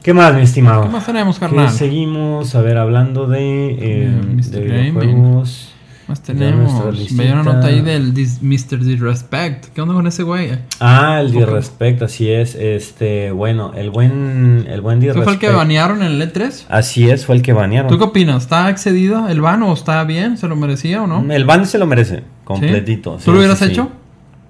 ¿Qué 0.02 0.12
más, 0.14 0.34
mi 0.34 0.42
estimado? 0.42 0.82
¿Qué 0.84 0.88
más 0.90 1.06
tenemos, 1.06 1.38
carnal? 1.38 1.70
seguimos, 1.70 2.54
a 2.54 2.60
ver, 2.62 2.78
hablando 2.78 3.26
de, 3.26 3.70
eh, 3.80 4.20
de 4.50 4.60
videojuegos. 4.60 5.74
Más 6.08 6.22
tenemos? 6.22 6.72
Veía 7.16 7.34
una 7.34 7.42
nota 7.42 7.66
ahí 7.68 7.80
del 7.82 8.14
dis- 8.14 8.40
Mr. 8.40 8.82
Disrespect. 8.84 9.66
¿Qué 9.74 9.80
onda 9.80 9.94
con 9.94 10.06
ese 10.06 10.22
güey? 10.22 10.50
Ah, 10.80 11.20
el. 11.20 11.32
Disrespect, 11.32 12.02
así 12.02 12.30
es. 12.30 12.54
Este, 12.54 13.30
bueno, 13.30 13.72
el 13.76 13.90
buen, 13.90 14.66
el 14.68 14.80
buen 14.80 15.02
¿Ese 15.02 15.12
fue 15.12 15.20
el 15.22 15.26
que 15.38 15.46
Disrespect. 15.48 15.56
banearon 15.56 16.02
en 16.02 16.12
el 16.12 16.32
E3? 16.32 16.64
Así 16.68 17.10
es, 17.10 17.26
fue 17.26 17.36
el 17.36 17.42
que 17.42 17.52
banearon. 17.52 17.90
¿Tú 17.90 17.98
qué 17.98 18.04
opinas? 18.04 18.42
¿Está 18.44 18.70
excedido 18.70 19.28
el 19.28 19.40
ban 19.40 19.62
o 19.62 19.72
está 19.72 20.02
bien? 20.04 20.38
¿Se 20.38 20.48
lo 20.48 20.56
merecía 20.56 21.02
o 21.02 21.06
no? 21.06 21.30
El 21.32 21.44
ban 21.44 21.66
se 21.66 21.78
lo 21.78 21.86
merece, 21.86 22.16
¿Sí? 22.16 22.22
completito. 22.44 23.18
¿Tú 23.24 23.32
lo 23.32 23.38
hubieras 23.38 23.58
sí, 23.58 23.66
hecho? 23.66 23.90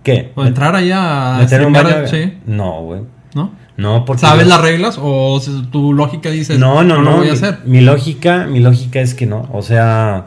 ¿Qué? 0.03 0.33
¿O 0.37 0.45
entrar 0.45 0.75
ahí 0.77 0.91
a 0.95 1.39
¿Meter 1.41 1.67
un 1.67 1.73
baño? 1.73 2.07
Sí, 2.07 2.35
No, 2.47 2.83
güey. 2.83 3.01
¿no? 3.35 3.51
No, 3.77 4.05
porque. 4.05 4.21
¿Sabes 4.23 4.45
yo- 4.45 4.51
las 4.51 4.61
reglas 4.61 4.99
o 5.01 5.41
tu 5.71 5.93
lógica 5.93 6.31
dice 6.31 6.59
No, 6.59 6.83
no, 6.83 6.97
no. 6.97 7.03
lo 7.03 7.17
voy 7.19 7.25
mi, 7.27 7.31
a 7.31 7.33
hacer? 7.35 7.59
mi 7.65 7.81
lógica, 7.81 8.47
mi 8.47 8.59
lógica 8.61 9.01
es 9.01 9.15
que 9.15 9.27
no. 9.27 9.49
O 9.53 9.63
sea, 9.63 10.27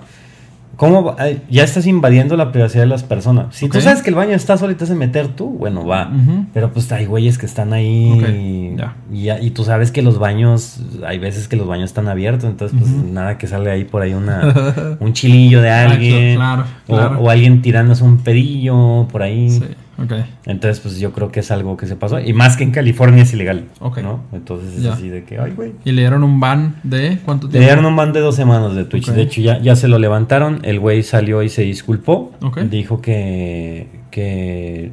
¿cómo 0.82 1.04
va- 1.04 1.16
ay, 1.20 1.44
ya 1.48 1.64
estás 1.64 1.86
invadiendo 1.86 2.36
la 2.36 2.52
privacidad 2.52 2.82
de 2.82 2.88
las 2.88 3.04
personas? 3.04 3.56
Si 3.56 3.70
tú 3.70 3.78
Ok. 3.78 3.84
sabes 3.84 4.02
que 4.02 4.10
el 4.10 4.16
baño 4.16 4.32
está 4.34 4.58
solo 4.58 4.72
y 4.72 4.76
te 4.76 4.84
hace 4.86 4.96
meter 4.96 5.28
tú, 5.28 5.48
bueno, 5.48 5.86
va. 5.86 6.12
Pero 6.54 6.74
pues 6.74 6.92
hay 6.92 7.06
güeyes 7.06 7.38
que 7.38 7.46
están 7.46 7.72
ahí 7.72 8.12
Ok, 8.12 8.78
ya. 8.80 8.96
y, 9.40 9.46
y 9.46 9.52
tú 9.52 9.64
sabes 9.64 9.92
que 9.92 10.02
los 10.02 10.18
baños, 10.18 10.80
hay 11.06 11.20
veces 11.20 11.48
que 11.48 11.56
los 11.56 11.68
baños 11.68 11.92
están 11.92 12.08
abiertos, 12.08 12.50
entonces 12.50 12.76
pues 12.80 12.92
nada 12.92 13.38
que 13.38 13.46
sale 13.46 13.70
ahí 13.70 13.84
por 13.84 14.02
ahí 14.02 14.14
una, 14.16 14.98
un 15.00 15.14
chilillo 15.14 15.62
de 15.62 15.70
alguien 15.70 16.36
Claro, 16.38 16.64
o, 16.88 16.96
claro. 16.96 17.20
o 17.22 17.30
alguien 17.30 17.62
tirándose 17.62 18.04
un 18.04 18.18
pedillo 18.18 19.08
por 19.12 19.22
ahí. 19.22 19.50
Sí, 19.52 19.64
ok. 20.04 20.14
Entonces 20.46 20.80
pues 20.80 21.00
yo 21.00 21.12
creo 21.14 21.32
que 21.32 21.40
es 21.42 21.52
algo 21.52 21.78
que 21.78 21.88
se 21.88 21.96
pasó 21.96 22.20
y 22.20 22.34
más 22.34 22.58
que 22.58 22.64
en 22.64 22.72
California 22.72 23.24
es 23.24 23.34
ilegal, 23.34 23.66
Ok. 23.80 24.00
¿no? 24.00 24.24
Entonces 24.34 24.76
es 24.78 24.84
Ya. 24.84 24.94
así 24.94 25.10
de 25.10 25.24
que, 25.24 25.40
ay 25.40 25.52
güey. 25.52 25.74
Y 25.86 25.92
le 25.92 26.02
dieron 26.02 26.24
un 26.24 26.40
ban 26.40 26.76
de 26.84 27.20
cuánto 27.26 27.48
Le 27.48 27.52
tiempo? 27.54 27.66
dieron 27.68 27.86
un 27.86 27.96
ban 27.96 28.14
de 28.14 28.20
dos 28.20 28.36
semanas 28.36 28.76
de 28.76 28.86
Twitch. 28.86 29.08
De 29.10 29.22
hecho, 29.22 29.42
ya, 29.42 29.60
ya 29.60 29.76
se 29.76 29.88
lo 29.88 29.98
levantaron. 30.00 30.60
El 30.64 30.80
güey 30.80 31.04
salió 31.04 31.44
y 31.44 31.50
se 31.50 31.62
disculpó. 31.64 32.32
Dijo 32.70 33.02
que, 33.02 33.88
que 34.12 34.92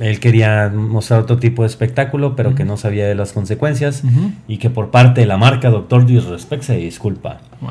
él 0.00 0.20
quería 0.20 0.70
mostrar 0.74 1.20
otro 1.20 1.38
tipo 1.38 1.62
de 1.62 1.68
espectáculo, 1.68 2.36
pero 2.36 2.54
que 2.54 2.64
no 2.64 2.76
sabía 2.76 3.06
de 3.06 3.14
las 3.14 3.32
consecuencias. 3.32 4.02
Y 4.48 4.58
que 4.58 4.70
por 4.70 4.90
parte 4.90 5.22
de 5.22 5.26
la 5.26 5.36
marca 5.38 5.70
Doctor 5.70 6.04
Disrespect 6.06 6.62
se 6.62 6.76
disculpa. 6.76 7.38
Wow. 7.60 7.70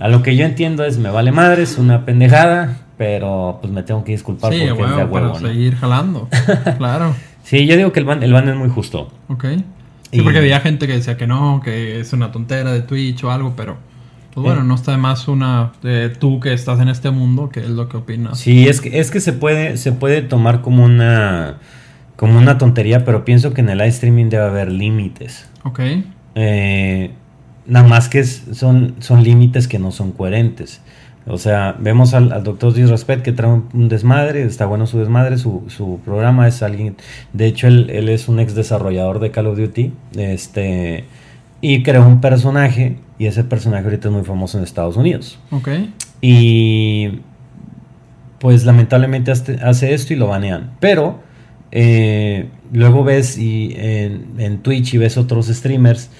A 0.00 0.08
lo 0.08 0.22
que 0.22 0.36
yo 0.36 0.44
entiendo 0.44 0.84
es, 0.84 0.98
me 0.98 1.10
vale 1.10 1.32
madre, 1.32 1.62
es 1.62 1.76
una 1.78 2.04
pendejada, 2.04 2.78
pero 2.96 3.58
pues 3.60 3.72
me 3.72 3.82
tengo 3.82 4.04
que 4.04 4.12
disculpar 4.12 4.52
Sí, 4.52 4.60
porque 4.68 4.82
es 4.82 4.88
de 4.90 4.94
huevo, 4.96 5.12
huevo, 5.12 5.12
para 5.12 5.26
¿no? 5.28 5.48
seguir 5.48 5.76
jalando. 5.76 6.28
claro. 6.78 7.14
Sí, 7.42 7.66
yo 7.66 7.76
digo 7.76 7.92
que 7.92 8.00
el 8.00 8.06
ban, 8.06 8.22
el 8.22 8.32
ban 8.32 8.48
es 8.48 8.56
muy 8.56 8.68
justo. 8.68 9.10
Ok. 9.28 9.44
Sí, 10.10 10.20
Y- 10.20 10.22
porque 10.22 10.38
había 10.38 10.60
gente 10.60 10.86
que 10.86 10.94
decía 10.94 11.16
que 11.16 11.26
no, 11.26 11.60
que 11.64 12.00
es 12.00 12.12
una 12.12 12.30
tontera 12.32 12.72
de 12.72 12.82
Twitch 12.82 13.24
o 13.24 13.30
algo, 13.30 13.54
pero 13.56 13.76
pues 14.34 14.44
bueno, 14.44 14.60
Eh. 14.60 14.64
no 14.64 14.74
está 14.76 14.92
de 14.92 14.98
más 14.98 15.26
una 15.26 15.72
de 15.82 16.10
tú 16.10 16.38
que 16.38 16.52
estás 16.52 16.78
en 16.80 16.88
este 16.88 17.10
mundo, 17.10 17.48
que 17.48 17.60
es 17.60 17.68
lo 17.70 17.88
que 17.88 17.96
opinas. 17.96 18.38
Sí, 18.38 18.68
es 18.68 18.80
que, 18.80 19.00
es 19.00 19.10
que 19.10 19.20
se 19.20 19.32
puede, 19.32 19.76
se 19.78 19.90
puede 19.92 20.22
tomar 20.22 20.60
como 20.60 20.84
una, 20.84 21.56
como 22.16 22.38
una 22.38 22.56
tontería, 22.58 23.04
pero 23.04 23.24
pienso 23.24 23.52
que 23.52 23.62
en 23.62 23.68
el 23.70 23.78
live 23.78 23.88
streaming 23.90 24.26
debe 24.28 24.44
haber 24.44 24.70
límites. 24.70 25.48
Ok. 25.64 25.80
Eh, 26.36 27.12
nada 27.68 27.86
más 27.86 28.08
que 28.08 28.18
es- 28.20 28.42
son, 28.52 28.94
son 28.98 29.22
límites 29.22 29.68
que 29.68 29.78
no 29.78 29.92
son 29.92 30.10
coherentes. 30.12 30.80
O 31.30 31.36
sea, 31.36 31.76
vemos 31.78 32.14
al, 32.14 32.32
al 32.32 32.42
doctor 32.42 32.72
Disrespect 32.72 33.22
que 33.22 33.32
trae 33.32 33.50
un, 33.50 33.68
un 33.74 33.88
desmadre, 33.90 34.42
está 34.44 34.64
bueno 34.66 34.86
su 34.86 34.98
desmadre, 34.98 35.36
su, 35.36 35.62
su 35.68 36.00
programa 36.04 36.48
es 36.48 36.62
alguien, 36.62 36.96
de 37.34 37.46
hecho 37.46 37.66
él, 37.66 37.90
él 37.90 38.08
es 38.08 38.28
un 38.28 38.40
ex 38.40 38.54
desarrollador 38.54 39.20
de 39.20 39.30
Call 39.30 39.46
of 39.48 39.58
Duty, 39.58 39.92
este, 40.16 41.04
y 41.60 41.82
creó 41.82 42.06
un 42.06 42.22
personaje, 42.22 42.96
y 43.18 43.26
ese 43.26 43.44
personaje 43.44 43.84
ahorita 43.84 44.08
es 44.08 44.14
muy 44.14 44.24
famoso 44.24 44.56
en 44.56 44.64
Estados 44.64 44.96
Unidos. 44.96 45.38
Ok. 45.50 45.68
Y 46.22 47.20
pues 48.38 48.64
lamentablemente 48.64 49.30
hace, 49.30 49.56
hace 49.62 49.92
esto 49.94 50.14
y 50.14 50.16
lo 50.16 50.28
banean. 50.28 50.70
Pero 50.80 51.20
eh, 51.72 52.48
luego 52.72 53.04
ves 53.04 53.36
y 53.38 53.74
en, 53.76 54.26
en 54.38 54.58
Twitch 54.62 54.94
y 54.94 54.98
ves 54.98 55.16
otros 55.18 55.48
streamers 55.48 56.10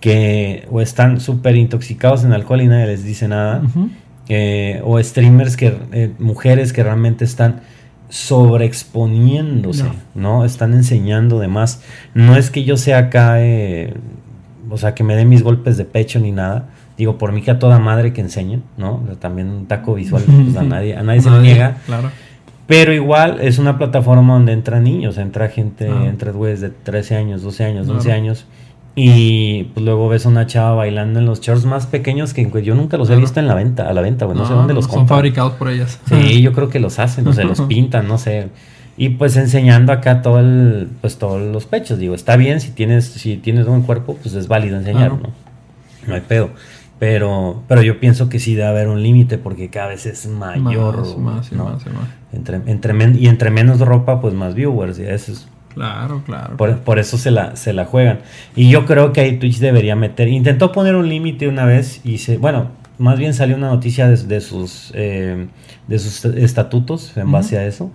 que 0.00 0.66
o 0.70 0.80
están 0.80 1.20
súper 1.20 1.56
intoxicados 1.56 2.24
en 2.24 2.32
alcohol 2.32 2.60
y 2.62 2.66
nadie 2.68 2.86
les 2.86 3.04
dice 3.04 3.26
nada. 3.28 3.62
Eh, 4.28 4.80
o 4.84 5.02
streamers 5.02 5.56
que, 5.56 5.76
eh, 5.92 6.12
mujeres 6.18 6.72
que 6.72 6.82
realmente 6.82 7.24
están 7.24 7.60
sobreexponiéndose, 8.10 9.84
No. 9.84 9.90
¿no? 10.14 10.44
Están 10.44 10.74
enseñando 10.74 11.38
de 11.38 11.48
más. 11.48 11.82
No 12.14 12.36
es 12.36 12.50
que 12.50 12.64
yo 12.64 12.76
sea 12.76 12.98
acá, 12.98 13.36
eh, 13.42 13.94
o 14.70 14.76
sea, 14.76 14.94
que 14.94 15.04
me 15.04 15.14
dé 15.16 15.24
mis 15.24 15.42
golpes 15.42 15.76
de 15.76 15.84
pecho 15.84 16.18
ni 16.20 16.32
nada. 16.32 16.68
Digo, 16.96 17.16
por 17.16 17.32
mí 17.32 17.42
que 17.42 17.50
a 17.50 17.58
toda 17.58 17.78
madre 17.78 18.12
que 18.12 18.20
enseñen, 18.20 18.62
¿no? 18.76 18.96
O 19.02 19.06
sea, 19.06 19.14
también 19.16 19.48
un 19.48 19.66
taco 19.66 19.94
visual, 19.94 20.22
pues 20.26 20.56
a 20.56 20.62
nadie, 20.62 20.96
a 20.96 21.02
nadie 21.02 21.20
se 21.20 21.30
le 21.30 21.38
niega. 21.40 21.76
Claro. 21.86 22.10
Pero 22.66 22.92
igual 22.92 23.38
es 23.40 23.58
una 23.58 23.78
plataforma 23.78 24.34
donde 24.34 24.52
entran 24.52 24.84
niños, 24.84 25.16
entra 25.16 25.48
gente, 25.48 25.88
Ah. 25.90 26.06
entra 26.06 26.32
güeyes 26.32 26.60
de 26.60 26.68
13 26.70 27.16
años, 27.16 27.42
12 27.42 27.64
años, 27.64 27.84
Claro. 27.86 27.98
11 28.00 28.12
años. 28.12 28.46
Y 29.00 29.64
pues 29.74 29.84
luego 29.84 30.08
ves 30.08 30.26
a 30.26 30.28
una 30.28 30.46
chava 30.46 30.74
bailando 30.74 31.18
en 31.20 31.26
los 31.26 31.40
shorts 31.40 31.64
más 31.64 31.86
pequeños 31.86 32.34
que 32.34 32.44
güey, 32.44 32.64
yo 32.64 32.74
nunca 32.74 32.96
los 32.96 33.08
he 33.10 33.16
visto 33.16 33.38
en 33.40 33.46
la 33.46 33.54
venta, 33.54 33.88
a 33.88 33.92
la 33.92 34.00
venta, 34.00 34.24
güey. 34.26 34.36
No, 34.36 34.46
sé 34.46 34.52
dónde 34.54 34.74
los 34.74 34.84
Son 34.86 34.94
compran. 34.96 35.18
fabricados 35.18 35.52
por 35.54 35.68
ellas. 35.68 36.00
Sí, 36.08 36.42
yo 36.42 36.52
creo 36.52 36.68
que 36.68 36.80
los 36.80 36.98
hacen, 36.98 37.26
o 37.28 37.32
sea, 37.32 37.44
los 37.44 37.60
pintan, 37.68 38.08
no 38.08 38.18
sé. 38.18 38.48
Y 38.96 39.10
pues 39.10 39.36
enseñando 39.36 39.92
acá 39.92 40.22
todo 40.22 40.40
el, 40.40 40.88
pues 41.00 41.18
todos 41.18 41.40
los 41.40 41.66
pechos, 41.66 41.98
digo, 41.98 42.14
está 42.16 42.36
bien 42.36 42.60
si 42.60 42.70
tienes, 42.72 43.04
si 43.06 43.36
tienes 43.36 43.66
buen 43.66 43.82
cuerpo, 43.82 44.16
pues 44.20 44.34
es 44.34 44.48
válido 44.48 44.76
enseñar, 44.76 45.10
Claro. 45.10 45.20
¿no? 45.22 46.08
No 46.08 46.14
hay 46.14 46.20
pedo. 46.22 46.50
Pero, 46.98 47.62
pero 47.68 47.80
yo 47.82 48.00
pienso 48.00 48.28
que 48.28 48.40
sí 48.40 48.54
debe 48.56 48.66
haber 48.68 48.88
un 48.88 49.00
límite 49.04 49.38
porque 49.38 49.68
cada 49.70 49.86
vez 49.86 50.04
es 50.06 50.26
mayor, 50.26 50.96
Más, 50.98 51.16
más 51.16 51.52
y 51.52 51.54
más 51.54 51.82
y 51.86 51.90
más. 51.90 52.08
Entre, 52.32 52.56
entre 52.66 52.92
men- 52.92 53.16
y 53.16 53.28
entre 53.28 53.50
menos 53.52 53.78
ropa, 53.78 54.20
pues 54.20 54.34
más 54.34 54.54
viewers, 54.56 54.98
y 54.98 55.04
eso 55.04 55.30
es, 55.30 55.46
Claro, 55.74 56.22
claro. 56.26 56.56
por, 56.56 56.78
por 56.78 56.98
eso 56.98 57.18
se 57.18 57.30
la, 57.30 57.56
se 57.56 57.72
la 57.72 57.84
juegan. 57.84 58.20
Y 58.56 58.68
yo 58.70 58.84
creo 58.86 59.12
que 59.12 59.20
ahí 59.20 59.36
Twitch 59.38 59.58
debería 59.58 59.94
meter. 59.96 60.28
Intentó 60.28 60.72
poner 60.72 60.96
un 60.96 61.08
límite 61.08 61.46
una 61.48 61.64
vez 61.64 62.00
y 62.04 62.18
se. 62.18 62.36
Bueno, 62.38 62.68
más 62.98 63.16
bien 63.18 63.32
salió 63.32 63.54
una 63.56 63.68
noticia 63.68 64.08
de, 64.08 64.16
de 64.16 64.40
sus 64.40 64.90
eh, 64.94 65.46
de 65.86 65.98
sus 66.00 66.24
estatutos 66.24 67.16
en 67.16 67.30
base 67.30 67.56
a 67.58 67.64
eso. 67.64 67.90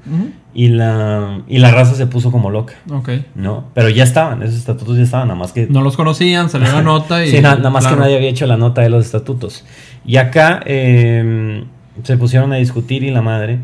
Y 0.54 0.70
la, 0.70 1.42
y 1.48 1.60
la 1.60 1.72
raza 1.72 1.94
se 1.96 2.08
puso 2.08 2.32
como 2.32 2.50
loca. 2.52 2.74
Ok. 2.90 3.10
¿No? 3.36 3.66
Pero 3.74 3.90
ya 3.90 4.04
estaban, 4.04 4.42
esos 4.44 4.56
estatutos 4.56 4.96
ya 4.98 5.04
estaban, 5.04 5.28
nada 5.28 5.40
más 5.40 5.52
que. 5.52 5.68
No 5.68 5.82
los 5.82 5.98
conocían, 5.98 6.50
salió 6.50 6.72
la 6.72 6.82
nota 6.84 7.26
y. 7.26 7.30
Sí, 7.32 7.42
na- 7.42 7.56
nada 7.58 7.70
más 7.70 7.84
claro. 7.84 7.98
que 7.98 8.02
nadie 8.04 8.16
había 8.16 8.30
hecho 8.30 8.48
la 8.48 8.56
nota 8.58 8.82
de 8.82 8.90
los 8.90 9.06
estatutos. 9.06 9.66
Y 10.06 10.16
acá 10.18 10.62
eh, 10.66 11.66
se 12.04 12.18
pusieron 12.18 12.54
a 12.54 12.56
discutir 12.56 13.04
y 13.04 13.12
la 13.12 13.22
madre. 13.22 13.60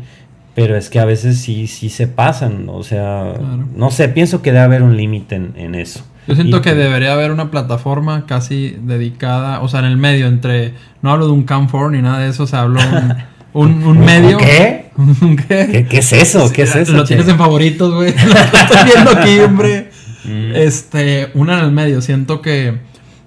Pero 0.60 0.76
es 0.76 0.90
que 0.90 0.98
a 1.00 1.04
veces 1.04 1.38
sí, 1.38 1.66
sí 1.66 1.88
se 1.88 2.06
pasan. 2.06 2.66
O 2.68 2.82
sea, 2.82 3.32
Claro. 3.38 3.66
no 3.74 3.90
sé, 3.90 4.08
pienso 4.08 4.42
que 4.42 4.52
debe 4.52 4.64
haber 4.64 4.82
un 4.82 4.96
límite 4.96 5.36
en, 5.36 5.52
en 5.56 5.74
eso. 5.74 6.04
Yo 6.28 6.34
siento 6.34 6.58
Y- 6.58 6.60
que 6.60 6.74
debería 6.74 7.12
haber 7.14 7.30
una 7.30 7.50
plataforma 7.50 8.26
casi 8.26 8.76
dedicada, 8.82 9.60
o 9.60 9.68
sea, 9.68 9.80
en 9.80 9.86
el 9.86 9.96
medio, 9.96 10.26
entre. 10.26 10.74
No 11.02 11.10
hablo 11.10 11.26
de 11.26 11.32
un 11.32 11.44
Camfor 11.44 11.92
ni 11.92 12.02
nada 12.02 12.18
de 12.20 12.28
eso, 12.28 12.42
o 12.42 12.46
sea, 12.46 12.60
hablo 12.62 12.78
un, 12.80 13.16
un, 13.82 13.84
un 13.86 13.98
medio. 14.04 14.36
¿Qué? 14.38 14.90
¿Un 14.96 15.36
qué? 15.36 15.68
¿Qué, 15.72 15.86
qué 15.88 15.98
es 15.98 16.12
eso? 16.12 16.52
¿Qué 16.52 16.62
es 16.62 16.76
eso? 16.76 16.92
Lo 16.92 17.02
che? 17.04 17.14
tienes 17.14 17.28
en 17.28 17.38
favoritos, 17.38 17.94
güey. 17.94 18.12
Lo 18.26 18.34
estoy 18.60 18.84
viendo 18.92 19.10
aquí, 19.12 19.40
hombre. 19.40 19.90
Mm. 20.24 20.54
Este, 20.54 21.30
una 21.34 21.58
en 21.58 21.64
el 21.64 21.72
medio. 21.72 22.02
Siento 22.02 22.42
que 22.42 22.78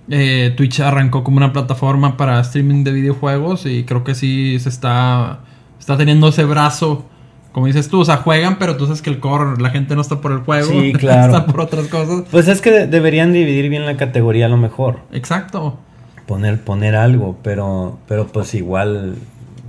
eh, 0.09 0.53
Twitch 0.55 0.79
arrancó 0.81 1.23
como 1.23 1.38
una 1.38 1.51
plataforma 1.51 2.15
para 2.15 2.39
streaming 2.41 2.84
de 2.84 2.91
videojuegos 2.91 3.65
y 3.65 3.84
creo 3.86 4.03
que 4.03 4.13
sí 4.13 4.59
se 4.59 4.69
está, 4.69 5.39
está 5.79 5.97
teniendo 5.97 6.27
ese 6.27 6.43
brazo. 6.45 7.09
Como 7.54 7.68
dices 7.68 7.88
tú, 7.88 8.01
o 8.01 8.06
sea, 8.06 8.18
juegan, 8.18 8.58
pero 8.60 8.76
tú 8.78 8.86
sabes 8.86 9.01
que 9.01 9.10
el 9.12 9.20
core, 9.20 9.62
la 9.62 9.70
gente 9.70 9.95
no 9.95 10.01
está 10.01 10.20
por 10.20 10.32
el 10.32 10.39
juego, 10.39 10.70
Sí, 10.70 10.91
claro. 10.97 11.34
está 11.38 11.45
por 11.45 11.62
otras 11.62 11.88
cosas. 11.88 12.24
Pues 12.32 12.47
es 12.47 12.60
que 12.62 12.72
de- 12.72 12.88
deberían 12.88 13.32
dividir 13.32 13.70
bien 13.70 13.86
la 13.86 13.95
categoría 13.95 14.47
a 14.47 14.49
lo 14.49 14.58
mejor. 14.58 14.99
Exacto. 15.12 15.78
Poner, 16.26 16.60
poner 16.62 16.95
algo, 16.95 17.38
pero, 17.43 17.99
pero 18.08 18.28
pues 18.28 18.56
igual, 18.56 19.16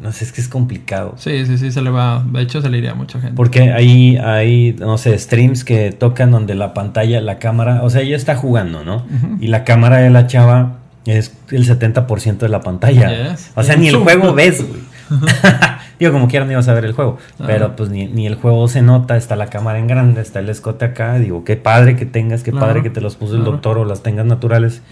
no 0.02 0.12
sé, 0.12 0.24
es 0.24 0.32
que 0.32 0.40
es 0.40 0.48
complicado. 0.48 1.14
Sí, 1.18 1.44
sí, 1.46 1.58
sí, 1.58 1.70
se 1.72 1.82
le 1.82 1.90
va. 1.90 2.24
De 2.32 2.40
hecho, 2.42 2.62
se 2.62 2.70
le 2.70 2.78
iría 2.78 2.92
a 2.92 2.94
mucha 2.94 3.20
gente. 3.20 3.36
Porque 3.36 3.72
ahí 3.72 4.16
hay, 4.16 4.74
no 4.78 4.96
sé, 4.96 5.18
streams 5.18 5.64
que 5.64 5.92
tocan 5.92 6.30
donde 6.30 6.54
la 6.54 6.72
pantalla, 6.72 7.20
la 7.20 7.38
cámara, 7.38 7.82
o 7.82 7.90
sea, 7.90 8.00
ella 8.02 8.16
está 8.16 8.34
jugando, 8.36 8.82
¿no? 8.84 9.04
Y 9.40 9.48
la 9.48 9.64
cámara 9.64 9.98
de 9.98 10.08
la 10.10 10.26
chava 10.26 10.78
es 11.06 11.34
el 11.50 11.66
70% 11.66 12.38
de 12.38 12.48
la 12.48 12.60
pantalla. 12.60 13.32
Yes. 13.32 13.50
O 13.56 13.62
sea, 13.62 13.76
ni 13.76 13.88
el 13.88 13.96
juego 13.96 14.32
ves, 14.32 14.66
güey. 14.66 14.80
Digo, 15.98 16.12
como 16.12 16.28
quieran 16.28 16.50
ibas 16.50 16.68
a 16.68 16.74
ver 16.74 16.84
el 16.84 16.92
juego. 16.92 17.18
Pero 17.46 17.76
pues 17.76 17.90
ni, 17.90 18.06
ni 18.06 18.26
el 18.26 18.34
juego 18.34 18.66
se 18.68 18.82
nota, 18.82 19.16
está 19.16 19.36
la 19.36 19.46
cámara 19.46 19.78
en 19.78 19.86
grande, 19.86 20.20
está 20.20 20.40
el 20.40 20.48
escote 20.48 20.84
acá. 20.84 21.18
Digo, 21.18 21.44
qué 21.44 21.56
padre 21.56 21.96
que 21.96 22.06
tengas, 22.06 22.42
qué 22.42 22.50
Claro, 22.50 22.66
padre 22.66 22.82
que 22.82 22.90
te 22.90 23.00
los 23.00 23.16
puso 23.16 23.36
el 23.36 23.44
doctor 23.44 23.78
o 23.78 23.84
las 23.84 24.02
tengas 24.02 24.26
naturales. 24.26 24.82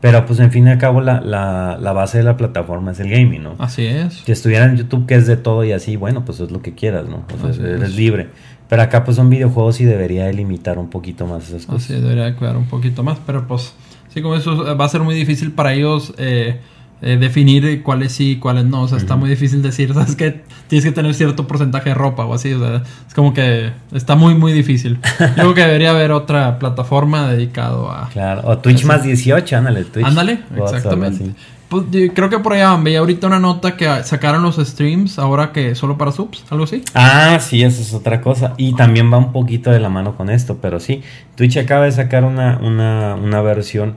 Pero 0.00 0.26
pues 0.26 0.38
en 0.38 0.50
fin 0.50 0.66
y 0.66 0.70
al 0.70 0.78
cabo 0.78 1.00
la, 1.00 1.20
la, 1.22 1.78
la 1.80 1.92
base 1.92 2.18
de 2.18 2.24
la 2.24 2.36
plataforma 2.36 2.92
es 2.92 3.00
el 3.00 3.08
gaming, 3.10 3.42
¿no? 3.42 3.54
Así 3.58 3.86
es. 3.86 4.22
Si 4.24 4.32
estuviera 4.32 4.66
en 4.66 4.76
YouTube 4.76 5.06
que 5.06 5.14
es 5.14 5.26
de 5.26 5.38
todo 5.38 5.64
y 5.64 5.72
así, 5.72 5.96
bueno, 5.96 6.26
pues 6.26 6.40
es 6.40 6.50
lo 6.50 6.60
que 6.60 6.74
quieras, 6.74 7.06
¿no? 7.08 7.24
O 7.34 7.52
sea, 7.52 7.64
eres 7.66 7.90
es. 7.90 7.96
libre. 7.96 8.28
Pero 8.68 8.82
acá 8.82 9.04
pues 9.04 9.16
son 9.16 9.30
videojuegos 9.30 9.80
y 9.80 9.84
debería 9.84 10.26
delimitar 10.26 10.78
un 10.78 10.90
poquito 10.90 11.26
más 11.26 11.48
esas 11.48 11.64
cosas. 11.66 11.84
Así 11.84 11.94
debería 12.00 12.24
de 12.24 12.34
cuidar 12.34 12.56
un 12.56 12.66
poquito 12.66 13.02
más, 13.02 13.18
pero 13.24 13.46
pues 13.46 13.72
sí, 14.12 14.20
como 14.20 14.34
eso 14.36 14.76
va 14.76 14.84
a 14.84 14.88
ser 14.88 15.00
muy 15.00 15.14
difícil 15.14 15.52
para 15.52 15.72
ellos 15.72 16.12
eh, 16.18 16.60
eh, 17.02 17.16
definir 17.18 17.82
cuáles 17.82 18.12
sí 18.12 18.32
y 18.32 18.36
cuáles 18.36 18.64
no. 18.64 18.82
O 18.82 18.88
sea, 18.88 18.98
está 18.98 19.16
muy 19.16 19.28
difícil 19.28 19.62
decir, 19.62 19.92
¿sabes 19.94 20.16
qué? 20.16 20.42
Tienes 20.68 20.84
que 20.84 20.92
tener 20.92 21.14
cierto 21.14 21.46
porcentaje 21.46 21.90
de 21.90 21.94
ropa 21.94 22.24
o 22.24 22.34
así. 22.34 22.52
O 22.52 22.58
sea, 22.58 22.82
es 23.06 23.14
como 23.14 23.34
que 23.34 23.72
está 23.92 24.16
muy, 24.16 24.34
muy 24.34 24.52
difícil. 24.52 24.98
Yo 25.18 25.34
creo 25.34 25.54
que 25.54 25.60
debería 25.62 25.90
haber 25.90 26.12
otra 26.12 26.58
plataforma 26.58 27.28
dedicado 27.30 27.90
a... 27.90 28.08
Claro. 28.08 28.42
O 28.44 28.58
Twitch 28.58 28.84
más 28.84 29.02
18, 29.02 29.56
ándale, 29.56 29.84
Twitch. 29.84 30.06
Ándale, 30.06 30.40
exactamente. 30.56 31.34
Pues, 31.68 31.86
yo 31.90 32.14
creo 32.14 32.30
que 32.30 32.38
por 32.38 32.52
allá 32.52 32.76
veía 32.76 33.00
ahorita 33.00 33.26
una 33.26 33.40
nota 33.40 33.76
que 33.76 33.88
sacaron 34.04 34.42
los 34.42 34.56
streams 34.56 35.18
ahora 35.18 35.50
que 35.50 35.74
solo 35.74 35.98
para 35.98 36.12
subs, 36.12 36.44
algo 36.50 36.64
así. 36.64 36.82
Ah, 36.94 37.38
sí, 37.40 37.62
eso 37.62 37.82
es 37.82 37.92
otra 37.94 38.20
cosa. 38.20 38.54
Y 38.58 38.74
también 38.74 39.12
va 39.12 39.18
un 39.18 39.32
poquito 39.32 39.70
de 39.70 39.80
la 39.80 39.88
mano 39.88 40.16
con 40.16 40.30
esto, 40.30 40.58
pero 40.62 40.78
sí. 40.78 41.02
Twitch 41.34 41.56
acaba 41.56 41.86
de 41.86 41.92
sacar 41.92 42.24
una, 42.24 42.58
una, 42.62 43.16
una 43.16 43.42
versión 43.42 43.96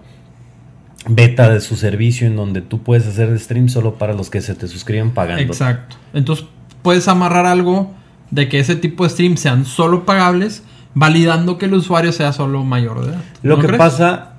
beta 1.09 1.49
de 1.49 1.61
su 1.61 1.75
servicio 1.75 2.27
en 2.27 2.35
donde 2.35 2.61
tú 2.61 2.83
puedes 2.83 3.07
hacer 3.07 3.37
stream 3.39 3.69
solo 3.69 3.95
para 3.95 4.13
los 4.13 4.29
que 4.29 4.41
se 4.41 4.55
te 4.55 4.67
suscriben 4.67 5.11
pagando. 5.11 5.41
Exacto. 5.41 5.95
Entonces 6.13 6.45
puedes 6.81 7.07
amarrar 7.07 7.45
algo 7.45 7.93
de 8.31 8.49
que 8.49 8.59
ese 8.59 8.75
tipo 8.75 9.03
de 9.03 9.09
streams 9.09 9.39
sean 9.39 9.65
solo 9.65 10.05
pagables, 10.05 10.63
validando 10.93 11.57
que 11.57 11.65
el 11.65 11.73
usuario 11.73 12.11
sea 12.11 12.33
solo 12.33 12.63
mayor 12.63 13.01
de 13.01 13.11
edad. 13.11 13.21
Lo 13.41 13.55
¿No 13.55 13.61
que 13.61 13.67
crees? 13.67 13.79
pasa 13.79 14.33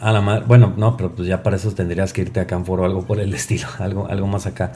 a 0.00 0.12
la 0.12 0.20
madre, 0.20 0.44
bueno, 0.46 0.72
no, 0.76 0.96
pero 0.96 1.12
pues 1.12 1.28
ya 1.28 1.42
para 1.42 1.56
eso 1.56 1.72
tendrías 1.72 2.12
que 2.12 2.22
irte 2.22 2.40
a 2.40 2.46
Canfor 2.46 2.80
o 2.80 2.84
algo 2.84 3.04
por 3.04 3.20
el 3.20 3.34
estilo, 3.34 3.66
algo, 3.78 4.06
algo 4.08 4.26
más 4.26 4.46
acá. 4.46 4.72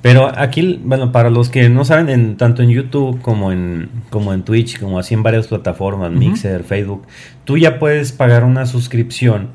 Pero 0.00 0.30
aquí, 0.36 0.80
bueno, 0.84 1.10
para 1.10 1.28
los 1.28 1.48
que 1.48 1.68
no 1.68 1.84
saben, 1.84 2.08
en, 2.08 2.36
tanto 2.36 2.62
en 2.62 2.70
YouTube 2.70 3.20
como 3.20 3.50
en, 3.50 3.90
como 4.10 4.32
en 4.32 4.42
Twitch, 4.44 4.78
como 4.78 4.98
así 4.98 5.14
en 5.14 5.24
varias 5.24 5.48
plataformas. 5.48 6.12
Mixer, 6.12 6.62
Facebook, 6.62 7.02
tú 7.44 7.58
ya 7.58 7.80
puedes 7.80 8.12
pagar 8.12 8.44
una 8.44 8.64
suscripción 8.64 9.48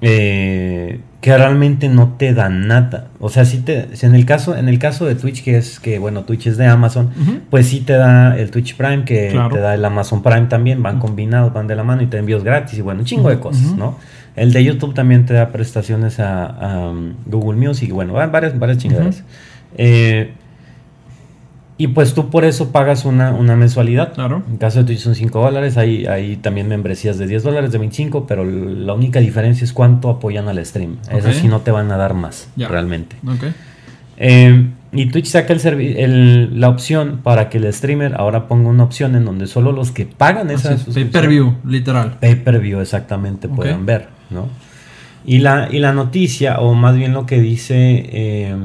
eh, 0.00 1.00
que 1.20 1.36
realmente 1.36 1.88
no 1.88 2.14
te 2.16 2.32
da 2.32 2.48
nada. 2.48 3.08
O 3.18 3.28
sea, 3.28 3.44
si 3.44 3.58
te, 3.58 3.96
si 3.96 4.06
en 4.06 4.14
el 4.14 4.24
caso, 4.24 4.56
en 4.56 4.68
el 4.68 4.78
caso 4.78 5.04
de 5.04 5.16
Twitch, 5.16 5.42
que 5.42 5.56
es 5.56 5.80
que, 5.80 5.98
bueno, 5.98 6.22
Twitch 6.22 6.46
es 6.46 6.56
de 6.56 6.66
Amazon, 6.66 7.10
pues 7.50 7.66
sí 7.66 7.80
te 7.80 7.94
da 7.94 8.38
el 8.38 8.50
Twitch 8.52 8.76
Prime, 8.76 9.04
que 9.04 9.28
Claro. 9.32 9.50
te 9.54 9.58
da 9.60 9.74
el 9.74 9.84
Amazon 9.84 10.22
Prime 10.22 10.46
también, 10.46 10.82
van 10.82 11.00
combinados, 11.00 11.52
van 11.52 11.66
de 11.66 11.74
la 11.74 11.82
mano 11.82 12.02
y 12.02 12.06
te 12.06 12.18
envíos 12.18 12.44
gratis 12.44 12.78
y 12.78 12.82
bueno, 12.82 13.00
un 13.00 13.06
chingo 13.06 13.28
de 13.30 13.40
cosas. 13.40 13.72
¿no? 13.76 13.96
El 14.36 14.52
de 14.52 14.62
YouTube 14.62 14.94
también 14.94 15.26
te 15.26 15.34
da 15.34 15.48
prestaciones 15.48 16.20
a, 16.20 16.46
a, 16.46 16.90
um, 16.90 17.14
Google 17.26 17.58
Music. 17.58 17.90
Bueno, 17.92 18.12
van 18.12 18.30
varias, 18.30 18.56
varias 18.56 18.78
chingaderas. 18.78 19.24
Eh, 19.76 20.32
y 21.78 21.86
pues 21.88 22.12
tú 22.12 22.28
por 22.28 22.44
eso 22.44 22.72
pagas 22.72 23.04
una, 23.04 23.32
una 23.32 23.54
mensualidad. 23.56 24.12
Claro. 24.12 24.42
En 24.50 24.56
caso 24.58 24.80
de 24.80 24.84
Twitch 24.84 24.98
son 24.98 25.14
5 25.14 25.40
dólares. 25.40 25.76
Hay, 25.78 26.06
hay 26.06 26.36
también 26.36 26.66
membresías 26.68 27.16
de 27.18 27.26
10 27.28 27.44
dólares, 27.44 27.70
de 27.72 27.78
25, 27.78 28.26
pero 28.26 28.44
la 28.44 28.92
única 28.94 29.20
diferencia 29.20 29.64
es 29.64 29.72
cuánto 29.72 30.10
apoyan 30.10 30.48
al 30.48 30.64
stream. 30.66 30.96
Eso 31.10 31.28
Ok. 31.28 31.34
sí 31.34 31.46
no 31.48 31.60
te 31.60 31.70
van 31.70 31.90
a 31.92 31.96
dar 31.96 32.14
más, 32.14 32.48
realmente. 32.56 33.16
Ok. 33.26 33.44
Eh, 34.16 34.66
y 34.90 35.06
Twitch 35.06 35.26
saca 35.26 35.52
el 35.52 35.60
el- 35.80 36.60
la 36.60 36.68
opción 36.70 37.20
para 37.22 37.48
que 37.48 37.58
el 37.58 37.72
streamer 37.72 38.14
ahora 38.16 38.48
ponga 38.48 38.68
una 38.70 38.82
opción 38.82 39.14
en 39.14 39.24
donde 39.24 39.46
solo 39.46 39.70
los 39.70 39.92
que 39.92 40.06
pagan 40.06 40.50
esa 40.50 40.72
es, 40.74 40.80
suscripción- 40.80 41.10
Pay-per-view, 41.12 41.54
literal. 41.64 42.16
pay-per-view 42.18 42.80
exactamente 42.80 43.46
Ok. 43.46 43.54
puedan 43.54 43.86
ver, 43.86 44.08
¿no? 44.30 44.48
Y 45.24 45.38
la, 45.38 45.68
y 45.70 45.78
la 45.78 45.92
noticia, 45.92 46.58
o 46.58 46.74
más 46.74 46.96
bien 46.96 47.12
lo 47.12 47.26
que 47.26 47.38
dice 47.40 47.76
eh, 48.10 48.56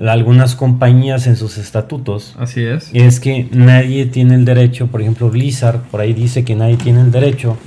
algunas 0.00 0.54
compañías 0.56 1.26
en 1.26 1.36
sus 1.36 1.58
estatutos, 1.58 2.34
Así 2.38 2.62
es. 2.64 2.90
es 2.94 3.20
que 3.20 3.48
nadie 3.52 4.06
tiene 4.06 4.34
el 4.34 4.44
derecho, 4.44 4.86
por 4.86 5.02
ejemplo 5.02 5.28
Blizzard, 5.28 5.80
por 5.90 6.00
ahí 6.00 6.12
dice 6.14 6.44
que 6.44 6.56
nadie 6.56 6.76
tiene 6.76 7.00
el 7.02 7.10
derecho 7.10 7.58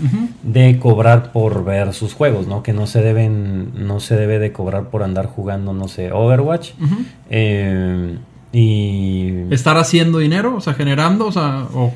de 0.43 0.79
cobrar 0.79 1.31
por 1.31 1.63
ver 1.63 1.93
sus 1.93 2.13
juegos, 2.13 2.47
¿no? 2.47 2.63
Que 2.63 2.73
no 2.73 2.87
se 2.87 3.01
deben, 3.01 3.85
no 3.87 3.99
se 3.99 4.15
debe 4.15 4.39
de 4.39 4.51
cobrar 4.51 4.89
por 4.89 5.03
andar 5.03 5.27
jugando, 5.27 5.73
no 5.73 5.87
sé, 5.87 6.11
Overwatch. 6.11 6.71
Eh, 7.29 8.17
y 8.51 9.53
Estar 9.53 9.77
haciendo 9.77 10.19
dinero, 10.19 10.55
o 10.55 10.61
sea, 10.61 10.73
generando, 10.73 11.27
o 11.27 11.31
sea, 11.31 11.65
o... 11.73 11.91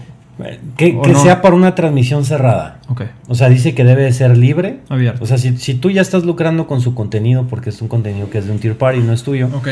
que, 0.78 0.96
o 0.98 1.02
que 1.02 1.12
no. 1.14 1.22
sea 1.24 1.42
por 1.42 1.54
una 1.54 1.74
transmisión 1.74 2.26
cerrada. 2.26 2.80
Ok, 2.90 3.04
O 3.28 3.36
sea, 3.36 3.50
dice 3.50 3.74
que 3.74 3.84
debe 3.84 4.04
de 4.04 4.12
ser 4.14 4.38
libre. 4.38 4.80
abierto. 4.90 5.24
O 5.24 5.28
sea, 5.28 5.38
si, 5.38 5.56
si 5.58 5.74
tú 5.76 5.90
ya 5.90 6.02
estás 6.02 6.24
lucrando 6.26 6.68
con 6.68 6.82
su 6.82 6.94
contenido, 6.96 7.48
porque 7.48 7.70
es 7.70 7.82
un 7.82 7.88
contenido 7.88 8.30
que 8.30 8.40
es 8.40 8.46
de 8.46 8.52
un 8.52 8.60
tier 8.60 8.78
party, 8.78 9.00
no 9.00 9.14
es 9.14 9.24
tuyo, 9.24 9.48
ok, 9.56 9.68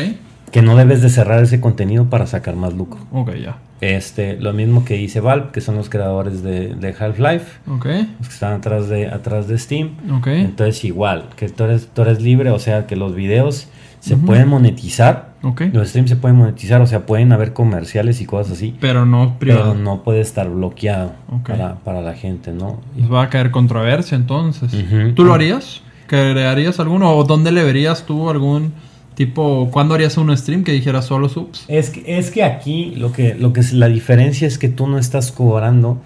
que 0.51 0.61
no 0.61 0.75
debes 0.75 1.01
de 1.01 1.09
cerrar 1.09 1.43
ese 1.43 1.59
contenido 1.59 2.05
para 2.09 2.25
sacar 2.27 2.55
más 2.55 2.73
lucro. 2.73 2.99
ok, 3.11 3.31
ya. 3.35 3.57
Este, 3.79 4.37
lo 4.39 4.53
mismo 4.53 4.83
que 4.85 4.95
dice 4.95 5.19
Valve, 5.19 5.49
que 5.53 5.61
son 5.61 5.75
los 5.75 5.87
creadores 5.87 6.41
de, 6.41 6.73
de 6.73 6.95
Half-Life, 6.99 7.45
Ok, 7.69 7.85
los 8.17 8.27
que 8.27 8.33
están 8.33 8.53
atrás 8.53 8.89
de, 8.89 9.05
atrás 9.07 9.47
de 9.47 9.57
Steam. 9.59 9.91
ok. 10.17 10.27
Entonces, 10.27 10.83
igual, 10.83 11.29
que 11.35 11.47
tú 11.49 11.63
eres, 11.65 11.87
tú 11.93 12.01
eres 12.01 12.19
libre, 12.21 12.49
o 12.49 12.57
sea, 12.59 12.87
que 12.87 12.95
los 12.95 13.13
videos 13.13 13.67
se 13.99 14.15
pueden 14.17 14.47
monetizar, 14.47 15.33
Ok. 15.43 15.63
los 15.73 15.89
streams 15.89 16.09
se 16.09 16.15
pueden 16.15 16.37
monetizar, 16.37 16.81
o 16.81 16.87
sea, 16.87 17.05
pueden 17.05 17.31
haber 17.33 17.53
comerciales 17.53 18.19
y 18.21 18.25
cosas 18.25 18.53
así, 18.53 18.75
Pero 18.79 19.05
no 19.05 19.37
privado. 19.37 19.73
pero 19.73 19.83
no 19.83 20.01
puede 20.03 20.21
estar 20.21 20.49
bloqueado 20.49 21.11
Ok. 21.29 21.49
para, 21.49 21.75
para 21.75 22.01
la 22.01 22.13
gente, 22.13 22.53
¿no? 22.53 22.79
Les 22.95 23.11
va 23.11 23.23
a 23.23 23.29
caer 23.29 23.51
controversia 23.51 24.15
entonces. 24.15 24.71
¿Tú 25.13 25.23
lo 25.23 25.33
harías? 25.33 25.81
¿Crearías 26.07 26.79
alguno? 26.79 27.11
¿O 27.15 27.23
dónde 27.25 27.51
le 27.51 27.63
verías 27.63 28.05
tú 28.05 28.29
algún 28.29 28.71
tipo... 29.17 29.69
¿Cuándo 29.71 29.95
harías 29.95 30.15
un 30.17 30.35
stream 30.37 30.63
que 30.63 30.71
dijera 30.71 31.01
solo 31.01 31.27
subs? 31.27 31.65
Es 31.67 31.89
que, 31.89 32.19
es 32.19 32.29
que 32.29 32.43
aquí 32.43 32.93
lo 32.95 33.11
que, 33.11 33.33
lo 33.33 33.51
que 33.51 33.61
es 33.61 33.73
la 33.73 33.87
diferencia 33.87 34.47
es 34.47 34.59
que 34.59 34.69
tú 34.69 34.85
no 34.87 34.99
estás 34.99 35.31
cobrando 35.31 35.99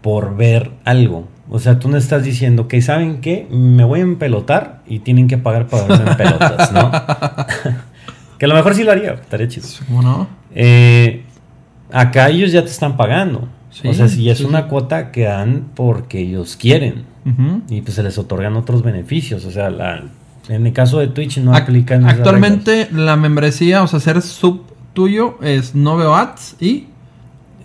por 0.00 0.36
ver 0.36 0.70
algo. 0.84 1.26
O 1.50 1.58
sea, 1.58 1.80
tú 1.80 1.88
no 1.88 1.96
estás 1.96 2.22
diciendo 2.22 2.68
que, 2.68 2.80
¿saben 2.80 3.20
qué? 3.20 3.48
Me 3.50 3.82
voy 3.84 3.98
a 4.00 4.02
empelotar 4.04 4.82
y 4.86 5.00
tienen 5.00 5.26
que 5.26 5.36
pagar 5.36 5.66
para 5.66 5.84
verme 5.86 6.10
en 6.12 6.16
pelotas, 6.16 6.72
¿no? 6.72 6.90
que 8.38 8.44
a 8.44 8.48
lo 8.48 8.54
mejor 8.54 8.74
sí 8.74 8.84
lo 8.84 8.92
haría, 8.92 9.14
estaría 9.14 9.48
chido. 9.48 9.66
¿Cómo 9.88 10.02
no? 10.02 10.28
Eh, 10.54 11.24
acá 11.92 12.28
ellos 12.28 12.52
ya 12.52 12.62
te 12.62 12.70
están 12.70 12.96
pagando. 12.96 13.48
Sí, 13.70 13.88
o 13.88 13.92
sea, 13.94 14.06
si 14.06 14.30
es 14.30 14.38
sí, 14.38 14.44
una 14.44 14.68
cuota 14.68 15.10
que 15.10 15.24
dan 15.24 15.70
porque 15.74 16.20
ellos 16.20 16.56
quieren. 16.56 17.02
Y 17.68 17.80
pues 17.80 17.94
se 17.94 18.02
les 18.04 18.16
otorgan 18.18 18.54
otros 18.56 18.82
beneficios. 18.82 19.44
O 19.44 19.50
sea, 19.50 19.70
la- 19.70 20.04
en 20.48 20.66
el 20.66 20.72
caso 20.72 20.98
de 20.98 21.08
Twitch 21.08 21.38
no 21.38 21.54
aplican. 21.54 22.04
Actualmente 22.08 22.88
la 22.92 23.16
membresía, 23.16 23.82
o 23.82 23.86
sea, 23.86 24.00
ser 24.00 24.20
sub 24.22 24.62
tuyo 24.92 25.38
es 25.42 25.74
no 25.74 25.96
veo 25.96 26.14
ads 26.14 26.56
y 26.60 26.86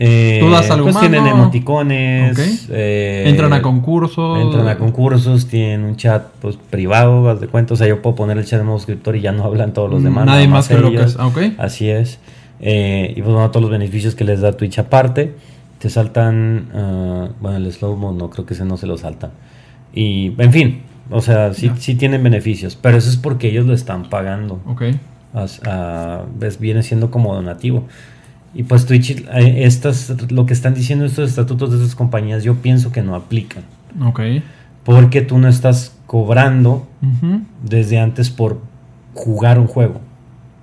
Eh, 0.02 0.40
¿Tú 0.42 0.50
das 0.50 0.72
algo 0.72 0.86
pues 0.86 0.96
más, 0.96 1.02
tienen 1.02 1.28
emoticones. 1.28 2.68
Eh, 2.72 3.26
entran 3.28 3.52
a 3.52 3.62
concursos. 3.62 4.40
Entran 4.40 4.66
a 4.70 4.78
concursos, 4.78 5.48
tienen 5.48 5.84
un 5.84 5.98
chat 5.98 6.24
pues, 6.42 6.56
privado, 6.56 7.30
haz 7.30 7.42
de 7.42 7.48
cuenta. 7.48 7.74
O 7.74 7.78
sea, 7.78 7.86
yo 7.86 8.02
puedo 8.02 8.16
poner 8.16 8.38
el 8.38 8.46
chat 8.46 8.60
de 8.60 8.66
modo 8.66 8.78
suscriptor 8.78 9.18
y 9.18 9.22
ya 9.22 9.34
no 9.34 9.44
hablan 9.44 9.74
todos 9.74 9.92
los 9.92 10.02
demás. 10.02 10.24
Mm, 10.24 10.28
Nadie 10.28 10.48
nada 10.48 10.56
más 10.56 10.70
que 10.70 10.78
lo 10.78 10.90
que 10.92 11.02
es. 11.04 11.18
ah, 11.20 11.28
Ok. 11.28 11.40
Así 11.58 11.90
es. 11.90 12.20
Eh, 12.62 13.14
y 13.16 13.22
pues 13.22 13.34
bueno, 13.34 13.52
todos 13.52 13.62
los 13.62 13.72
beneficios 13.72 14.16
que 14.16 14.24
les 14.24 14.40
da 14.40 14.54
Twitch 14.54 14.80
aparte. 14.80 15.36
Te 15.80 15.90
saltan. 15.90 16.70
ah, 16.74 17.28
bueno, 17.42 17.58
el 17.58 17.70
slow 17.74 17.98
mo 17.98 18.14
no, 18.14 18.30
creo 18.30 18.46
que 18.46 18.54
ese 18.54 18.64
no 18.64 18.78
se 18.78 18.88
lo 18.88 18.98
saltan. 18.98 19.32
Y, 19.94 20.32
en 20.38 20.54
fin. 20.54 20.82
O 21.10 21.22
sea, 21.22 21.54
sí, 21.54 21.72
sí 21.78 21.96
tienen 21.96 22.22
beneficios. 22.24 22.76
Pero 22.76 22.98
eso 22.98 23.10
es 23.10 23.18
porque 23.18 23.50
ellos 23.50 23.66
lo 23.66 23.74
están 23.74 24.10
pagando 24.10 24.62
Ok. 24.68 24.84
a- 25.34 26.24
ves, 26.38 26.60
viene 26.60 26.84
siendo 26.84 27.12
como 27.12 27.34
donativo. 27.34 27.86
Y 28.54 28.64
pues 28.64 28.86
Twitch, 28.86 29.12
eh, 29.12 29.64
estas, 29.66 30.14
lo 30.32 30.46
que 30.46 30.54
están 30.54 30.74
diciendo 30.74 31.06
estos 31.06 31.30
estatutos 31.30 31.72
de 31.72 31.78
esas 31.78 31.96
compañías, 31.96 32.44
yo 32.44 32.56
pienso 32.56 32.92
que 32.92 33.02
no 33.02 33.16
aplican. 33.16 33.64
Ok. 34.04 34.20
Porque 34.84 35.22
tú 35.22 35.38
no 35.38 35.48
estás 35.48 35.96
cobrando 36.08 36.88
desde 37.64 38.00
antes 38.00 38.30
por 38.32 38.62
jugar 39.14 39.60
un 39.60 39.68
juego. 39.68 40.02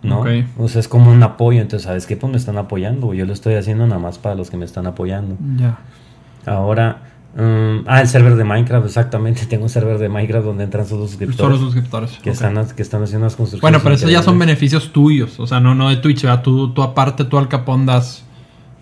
¿no? 0.03 0.20
Ok. 0.20 0.28
O 0.59 0.68
sea, 0.68 0.80
es 0.80 0.88
como 0.88 1.11
un 1.11 1.22
apoyo. 1.22 1.61
Entonces, 1.61 1.86
¿sabes 1.86 2.07
qué? 2.07 2.16
Pues 2.16 2.30
me 2.30 2.36
están 2.38 2.59
apoyando. 2.59 3.12
Yo 3.14 3.24
lo 3.26 3.32
estoy 3.32 3.55
haciendo 3.55 3.86
nada 3.86 4.01
más 4.01 4.18
para 4.18 4.34
los 4.36 4.51
que 4.51 4.57
me 4.57 4.64
están 4.64 4.86
apoyando. 4.86 5.36
Ya. 5.57 5.78
Ahora, 6.44 7.03
mm, 7.37 7.84
ah, 7.87 8.01
el 8.01 8.09
server 8.09 8.34
de 8.37 8.45
Minecraft, 8.45 8.87
exactamente. 8.87 9.47
Tengo 9.49 9.64
un 9.64 9.68
server 9.70 9.99
de 9.99 10.09
Minecraft 10.09 10.45
donde 10.47 10.64
entran 10.64 10.87
solo 10.87 11.07
suscriptores. 11.07 11.57
Solo 11.57 11.59
suscriptores. 11.59 12.11
que, 12.22 12.30
están, 12.30 12.55
que 12.74 12.82
están 12.82 13.03
haciendo 13.03 13.26
las 13.26 13.37
construcciones. 13.37 13.62
Bueno, 13.62 13.80
pero 13.82 13.95
eso 13.95 14.09
ya 14.09 14.22
son 14.22 14.39
beneficios 14.39 14.93
tuyos. 14.93 15.39
O 15.39 15.47
sea, 15.47 15.61
no, 15.61 15.74
no 15.74 15.89
de 15.89 15.97
Twitch. 15.97 16.22
¿verdad? 16.22 16.43
Tú, 16.43 16.72
tú 16.72 16.82
aparte, 16.82 17.24
tú 17.24 17.39
al 17.39 17.49
capón 17.49 17.87
das, 17.87 18.24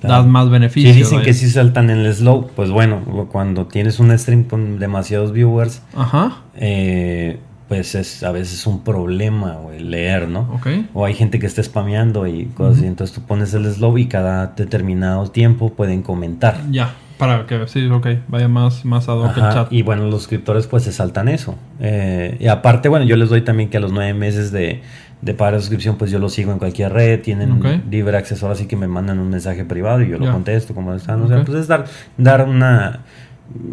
das 0.03 0.27
más 0.27 0.45
Si 0.47 0.51
beneficios. 0.51 0.97
dicen 0.97 1.19
vaya. 1.19 1.27
que 1.27 1.35
sí 1.35 1.51
saltan 1.51 1.91
en 1.91 1.99
el 2.01 2.15
slow, 2.15 2.51
pues 2.55 2.71
bueno, 2.71 3.29
cuando 3.33 3.67
tienes 3.67 3.99
un 4.01 4.17
stream 4.19 4.45
con 4.45 4.79
demasiados 4.79 5.33
viewers, 5.33 5.83
Ajá. 5.97 6.39
eh, 6.57 7.39
pues 7.69 7.95
es 7.95 8.23
a 8.23 8.31
veces 8.31 8.67
un 8.67 8.85
problema, 8.85 9.55
güey, 9.55 9.81
leer, 9.81 10.29
¿no? 10.29 10.41
Ok. 10.53 10.67
O 10.93 11.07
hay 11.07 11.15
gente 11.15 11.39
que 11.39 11.47
está 11.47 11.63
spameando 11.63 12.27
y 12.27 12.45
cosas 12.47 12.77
así, 12.79 12.87
entonces 12.87 13.17
tú 13.17 13.23
pones 13.23 13.55
el 13.55 13.65
slow 13.73 13.97
y 13.97 14.07
cada 14.07 14.49
determinado 14.49 15.27
tiempo 15.31 15.71
pueden 15.73 16.03
comentar. 16.03 16.61
Ya. 16.71 16.95
Para 17.19 17.47
que 17.47 17.67
sí, 17.69 17.87
ok. 17.87 18.07
Vaya 18.29 18.49
más, 18.49 18.85
más 18.85 19.09
ad 19.09 19.19
hoc 19.19 19.37
el 19.37 19.43
chat. 19.43 19.73
y 19.73 19.83
bueno, 19.83 20.05
los 20.05 20.23
suscriptores 20.23 20.67
pues 20.67 20.83
se 20.83 20.93
saltan 20.93 21.29
eso. 21.29 21.57
Eh, 21.81 22.37
y 22.41 22.49
aparte, 22.49 22.89
bueno, 22.89 23.05
yo 23.05 23.17
les 23.17 23.29
doy 23.29 23.43
también 23.43 23.71
que 23.71 23.77
a 23.77 23.81
los 23.81 23.93
nueve 23.93 24.15
meses 24.15 24.51
de, 24.51 24.83
de 25.23 25.35
pagar 25.35 25.55
la 25.55 25.61
suscripción, 25.61 25.97
pues 25.97 26.11
yo 26.11 26.19
los 26.19 26.33
sigo 26.33 26.53
en 26.53 26.59
cualquier 26.59 26.93
red, 26.93 27.21
tienen 27.21 27.83
libre 27.91 28.17
acceso, 28.17 28.47
ahora 28.47 28.59
sí 28.59 28.67
que 28.67 28.77
me 28.77 28.89
mandan 28.89 29.19
un 29.21 29.31
mensaje 29.31 29.65
privado 29.65 30.03
y 30.03 30.11
yo 30.11 30.19
lo 30.19 30.31
contesto, 30.31 30.75
como 30.75 30.93
están. 30.95 31.23
O 31.23 31.29
sea, 31.29 31.45
pues 31.45 31.59
es 31.61 31.69
dar, 31.69 31.85
dar 32.19 32.49
una, 32.49 33.01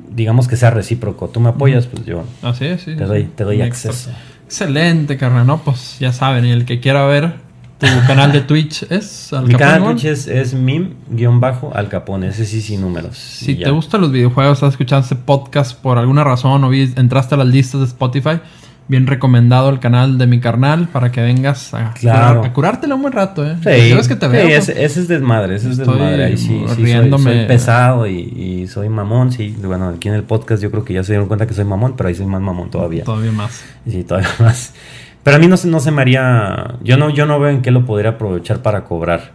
digamos 0.10 0.48
que 0.48 0.56
sea 0.56 0.70
recíproco. 0.70 1.30
Tú 1.30 1.40
me 1.40 1.50
apoyas, 1.50 1.88
pues 1.88 2.06
yo 2.06 2.24
Así 2.42 2.66
es, 2.66 2.82
sí. 2.82 2.96
te 2.96 3.06
doy, 3.06 3.24
te 3.24 3.44
doy 3.44 3.62
acceso. 3.62 4.12
Excelente, 4.46 5.18
carnal. 5.18 5.48
No, 5.48 5.60
pues 5.64 5.98
ya 6.00 6.12
saben. 6.14 6.46
Y 6.46 6.52
el 6.52 6.66
que 6.66 6.80
quiera 6.80 7.06
ver 7.06 7.36
tu 7.82 8.08
canal 8.08 8.32
de 8.32 8.42
Twitch 8.42 8.84
es 8.90 9.34
Al 9.34 9.46
Mi 9.48 9.54
Capone 9.54 9.72
canal 9.72 9.82
de. 9.82 9.94
Twitch 9.94 10.06
es, 10.06 10.28
es 10.28 10.54
mim-al 10.54 11.90
capone, 11.90 12.28
ese 12.28 12.46
sí 12.46 12.62
sin 12.62 12.82
números. 12.82 13.18
Si 13.18 13.56
te 13.56 13.70
gustan 13.72 14.02
los 14.02 14.12
videojuegos, 14.12 14.58
estás 14.58 14.72
escuchando 14.74 15.04
este 15.04 15.16
podcast 15.16 15.78
por 15.80 15.98
alguna 15.98 16.24
razón 16.24 16.64
o 16.64 16.70
vi- 16.70 16.94
entraste 16.96 17.36
a 17.36 17.38
las 17.40 17.48
listas 17.48 17.82
de 17.82 17.88
Spotify, 17.88 18.40
bien 18.88 19.08
recomendado 19.08 19.70
el 19.70 19.80
canal 19.80 20.18
de 20.18 20.28
mi 20.28 20.40
carnal 20.40 20.90
para 20.90 21.12
que 21.12 21.22
vengas 21.22 21.74
a, 21.74 21.94
Claro. 21.94 22.40
curar- 22.42 22.46
a 22.50 22.54
curártela 22.54 22.96
un 22.96 23.02
buen 23.04 23.14
rato, 23.14 23.46
¿eh? 23.46 23.56
Sí, 23.58 24.08
que 24.10 24.16
te 24.16 24.26
sí, 24.26 24.32
veo. 24.32 24.44
pues, 24.48 24.70
ese, 24.70 24.84
ese 24.84 25.00
es 25.02 25.08
desmadre, 25.08 25.56
ese 25.56 25.70
es 25.72 25.80
Estoy 25.80 25.94
desmadre. 25.96 26.24
Ahí 26.26 26.38
sí, 26.38 26.48
sí 26.48 26.66
soy- 26.68 27.20
soy, 27.24 27.46
pesado 27.48 28.08
y, 28.08 28.18
y 28.20 28.68
soy 28.68 28.90
mamón. 28.90 29.32
Sí, 29.32 29.56
bueno, 29.64 29.90
aquí 29.90 30.10
en 30.10 30.16
el 30.16 30.24
podcast 30.24 30.62
yo 30.62 30.72
creo 30.72 30.84
que 30.84 30.94
ya 30.94 31.04
se 31.04 31.14
dieron 31.14 31.28
cuenta 31.28 31.48
que 31.48 31.54
soy 31.54 31.64
mamón, 31.66 31.94
pero 31.96 32.10
ahí 32.10 32.16
soy 32.16 32.26
más 32.26 32.42
mamón 32.42 32.70
todavía. 32.70 33.04
Todavía 33.06 33.32
más. 33.32 33.64
Sí, 33.90 34.04
todavía 34.04 34.30
más. 34.40 34.74
Pero 35.24 35.38
a 35.38 35.40
mí 35.40 35.48
no, 35.48 35.58
se- 35.58 35.68
no 35.68 35.80
se 35.80 35.92
me 35.92 36.02
haría. 36.02 36.76
Yo 36.84 36.98
no, 36.98 37.10
yo 37.10 37.26
no 37.26 37.40
veo 37.40 37.50
en 37.52 37.62
qué 37.62 37.72
lo 37.72 37.86
podría 37.86 38.12
aprovechar 38.12 38.62
para 38.62 38.84
cobrar. 38.86 39.32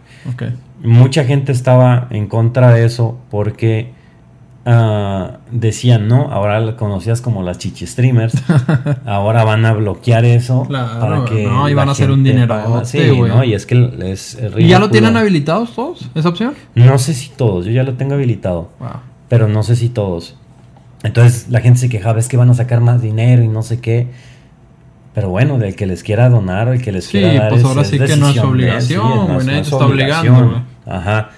Mucha 0.83 1.23
gente 1.23 1.51
estaba 1.51 2.07
en 2.09 2.27
contra 2.27 2.73
de 2.73 2.85
eso 2.85 3.17
porque 3.31 3.91
ah, 4.65 5.37
decían, 5.51 6.07
no, 6.07 6.29
ahora 6.31 6.75
conocías 6.75 7.21
como 7.21 7.41
las 7.43 7.57
chichi 7.57 7.87
streamers. 7.87 8.33
ahora 9.05 9.43
van 9.45 9.65
a 9.65 9.73
bloquear 9.73 10.25
eso 10.25 10.63
Claro, 10.67 10.99
para 10.99 11.25
que. 11.25 11.45
no, 11.45 11.69
y 11.69 11.73
van 11.73 11.87
a 11.89 11.93
hacer 11.93 12.11
un 12.11 12.23
más. 12.47 12.89
Sí. 12.89 12.99
¿no? 13.27 13.43
Y 13.43 13.53
es 13.53 13.65
que 13.65 13.89
es, 14.03 14.37
¿Y 14.57 14.67
ya 14.67 14.79
lo 14.79 14.89
tienen 14.89 15.15
habilitados 15.17 15.73
todos, 15.73 16.09
esa 16.15 16.29
opción? 16.29 16.53
No 16.75 16.97
sé 16.99 17.13
si 17.13 17.29
todos, 17.29 17.65
yo 17.65 17.71
ya 17.71 17.83
lo 17.83 17.93
tengo 17.93 18.15
habilitado, 18.15 18.69
Wow. 18.79 18.89
pero 19.29 19.47
no 19.47 19.63
sé 19.63 19.75
si 19.75 19.89
todos. 19.89 20.35
Entonces 21.03 21.47
la 21.49 21.61
gente 21.61 21.79
se 21.79 21.89
quejaba, 21.89 22.19
es 22.19 22.27
que 22.27 22.37
van 22.37 22.49
a 22.49 22.53
sacar 22.53 22.81
más 22.81 23.01
dinero 23.01 23.43
y 23.43 23.47
no 23.47 23.61
sé 23.61 23.79
qué. 23.79 24.07
Pero 25.17 25.29
bueno, 25.31 25.57
del 25.57 25.75
que 25.75 25.87
les 25.87 26.03
quiera 26.03 26.29
donar 26.29 26.67
el 26.67 26.79
que 26.79 26.91
les 26.91 27.05
Sí, 27.05 27.17
quiera 27.17 27.33
dar 27.33 27.49
pues 27.49 27.61
es- 27.61 27.67
ahora 27.67 27.81
es 27.81 27.87
sí 27.87 27.97
que 27.97 28.17
no 28.17 28.29
es 28.29 28.35
de 28.35 28.39
obligación, 28.41 29.01
sí, 29.03 29.17
güey, 29.17 29.27
no 29.27 29.39
es- 29.39 29.45
nadie 29.47 29.57
no 29.57 29.61
te 29.63 29.67
es 29.67 29.73
está 29.73 29.85
obligando. 29.87 30.63
Ajá. 30.85 31.29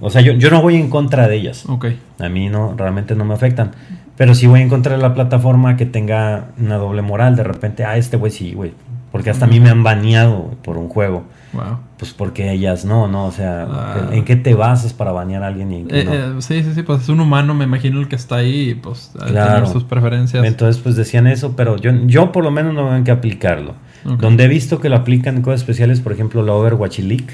O 0.00 0.08
sea, 0.08 0.22
yo, 0.22 0.32
yo 0.32 0.48
no 0.50 0.62
voy 0.62 0.76
en 0.76 0.88
contra 0.88 1.28
de 1.28 1.36
ellas. 1.36 1.66
Ok. 1.68 1.88
A 2.20 2.28
mí 2.30 2.48
no, 2.48 2.72
realmente 2.74 3.14
no 3.14 3.26
me 3.26 3.34
afectan. 3.34 3.72
Pero 4.16 4.34
sí 4.34 4.46
voy 4.46 4.60
a 4.60 4.62
encontrar 4.62 4.98
la 4.98 5.12
plataforma 5.12 5.76
que 5.76 5.84
tenga 5.84 6.46
una 6.58 6.76
doble 6.78 7.02
moral. 7.02 7.36
De 7.36 7.44
repente, 7.44 7.84
ah, 7.84 7.98
este 7.98 8.16
güey 8.16 8.32
sí, 8.32 8.54
güey. 8.54 8.72
Porque 9.12 9.28
hasta 9.28 9.44
a 9.44 9.48
mí 9.48 9.60
me 9.60 9.68
han 9.68 9.82
baneado 9.82 10.52
por 10.62 10.78
un 10.78 10.88
juego. 10.88 11.24
Wow. 11.52 11.78
Pues 11.98 12.12
porque 12.12 12.52
ellas 12.52 12.84
no, 12.84 13.08
¿no? 13.08 13.26
O 13.26 13.32
sea, 13.32 13.66
Ah. 13.70 14.08
¿en 14.12 14.24
qué 14.24 14.36
te 14.36 14.54
basas 14.54 14.92
para 14.92 15.12
banear 15.12 15.42
a 15.42 15.46
alguien 15.46 15.72
y 15.72 15.76
en 15.76 15.88
qué 15.88 16.00
Eh, 16.00 16.04
no? 16.04 16.12
eh, 16.14 16.42
sí, 16.42 16.62
sí, 16.62 16.72
sí, 16.74 16.82
pues 16.82 17.02
es 17.02 17.08
un 17.08 17.20
humano, 17.20 17.54
me 17.54 17.64
imagino 17.64 17.98
el 18.00 18.08
que 18.08 18.16
está 18.16 18.36
ahí, 18.36 18.70
y, 18.70 18.74
pues 18.74 19.12
Claro. 19.26 19.54
tener 19.54 19.66
sus 19.68 19.84
preferencias. 19.84 20.44
Entonces, 20.44 20.82
pues 20.82 20.94
decían 20.96 21.26
eso, 21.26 21.54
pero 21.56 21.76
yo, 21.76 21.90
yo 22.06 22.32
por 22.32 22.44
lo 22.44 22.50
menos 22.50 22.74
no 22.74 22.84
veo 22.84 22.96
en 22.96 23.04
qué 23.04 23.10
aplicarlo. 23.10 23.74
Donde 24.04 24.44
he 24.44 24.48
visto 24.48 24.80
que 24.80 24.88
lo 24.88 24.96
aplican 24.96 25.36
en 25.36 25.42
cosas 25.42 25.60
especiales, 25.60 26.00
por 26.00 26.12
ejemplo, 26.12 26.42
la 26.42 26.52
Overwatch 26.52 27.00
League, 27.00 27.26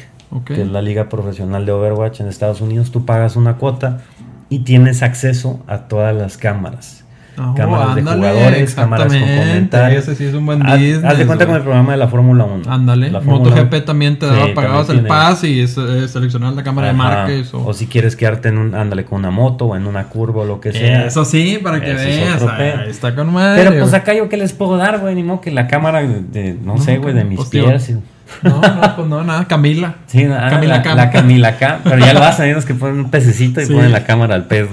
que 0.45 0.63
es 0.63 0.69
la 0.69 0.81
liga 0.83 1.09
profesional 1.09 1.67
de 1.67 1.73
Overwatch 1.73 2.21
en 2.21 2.27
Estados 2.29 2.61
Unidos, 2.61 2.91
tú 2.91 3.05
pagas 3.05 3.37
una 3.37 3.57
cuota 3.59 4.01
y 4.49 4.61
tienes 4.61 5.03
acceso 5.03 5.63
a 5.69 5.79
todas 5.89 6.15
las 6.17 6.37
cámaras. 6.39 7.04
Ah, 7.37 7.51
oh, 7.51 7.55
cámaras 7.55 7.95
de 7.95 8.01
ándale, 8.01 8.17
jugadores, 8.19 8.75
cámaras 8.75 9.07
con 9.09 9.17
exactamente, 9.17 9.49
comentarios. 9.51 10.03
Ese 10.05 10.15
sí 10.15 10.25
es 10.25 10.35
un 10.35 10.47
buen 10.47 10.63
Haz, 10.65 10.73
business. 10.79 11.05
haz 11.05 11.19
de 11.19 11.27
cuenta 11.27 11.47
con 11.47 11.57
el 11.57 11.63
programa 11.63 11.93
de 11.93 11.99
la 11.99 12.09
Fórmula 12.09 12.45
1. 12.45 12.71
Ándale, 12.73 13.11
La 13.11 13.21
Fórmula 13.21 13.51
MotoGP 13.51 13.73
1. 13.75 13.83
también 13.85 14.19
te 14.19 14.27
Sí, 14.29 14.33
daba, 14.35 14.55
pagabas 14.55 14.89
el 14.91 14.97
también 14.99 15.05
tiene- 15.05 15.09
pass 15.09 15.45
y 15.45 15.61
eh, 15.61 16.09
seleccionabas 16.09 16.55
la 16.57 16.63
cámara 16.63 16.87
de 16.89 16.95
Ajá. 16.95 17.03
Márquez 17.03 17.53
o... 17.55 17.67
O 17.67 17.73
si 17.75 17.87
quieres 17.87 18.15
quedarte 18.17 18.49
en 18.51 18.59
un, 18.59 18.75
ándale, 18.75 19.05
con 19.05 19.19
una 19.19 19.31
moto 19.31 19.67
o 19.67 19.77
en 19.77 19.87
una 19.87 20.05
curva 20.05 20.43
o 20.43 20.45
lo 20.45 20.61
que 20.61 20.73
sea. 20.73 21.07
Eso 21.07 21.25
sí, 21.25 21.59
para 21.63 21.81
que 21.81 21.91
es 21.93 21.97
veas. 21.97 22.43
ah, 22.43 22.55
pedo. 22.57 22.83
está 22.83 23.15
con 23.15 23.33
madre. 23.33 23.65
Pero 23.65 23.81
pues 23.81 23.95
acá 23.95 24.15
yo 24.15 24.29
qué 24.29 24.37
les 24.37 24.53
puedo 24.53 24.77
dar, 24.77 25.01
güey, 25.01 25.15
ni 25.15 25.23
modo 25.23 25.41
que 25.41 25.51
la 25.51 25.67
cámara 25.67 26.03
de, 26.03 26.23
de- 26.23 26.55
no, 26.63 26.75
No, 26.77 26.79
sé, 26.79 26.99
güey, 26.99 27.15
de 27.15 27.25
mis 27.25 27.37
pues, 27.39 27.49
pies. 27.49 27.95
No, 28.43 28.61
no, 28.61 28.97
pues 28.97 29.09
no, 29.09 29.23
nada, 29.25 29.45
Camila. 29.47 29.95
Sí, 30.07 30.25
ah, 30.25 30.49
Camila 30.51 30.77
la, 30.77 30.83
Cam. 30.83 30.97
la 30.97 31.11
Camila 31.11 31.57
Cam. 31.57 31.81
Pero 31.85 31.99
ya 31.99 32.13
lo 32.13 32.23
hacen, 32.23 32.47
ellos 32.51 32.65
que 32.65 32.75
ponen 32.75 32.99
un 33.01 33.11
pececito 33.11 33.61
y 33.61 33.67
Sí. 33.67 33.73
ponen 33.75 33.93
la 33.93 34.05
cámara 34.05 34.35
al 34.35 34.45
pez. 34.47 34.69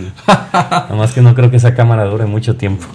Nomás 0.89 1.13
que 1.13 1.21
no 1.21 1.33
creo 1.35 1.49
que 1.51 1.57
esa 1.57 1.73
cámara 1.75 2.05
dure 2.05 2.25
mucho 2.25 2.55
tiempo. 2.55 2.85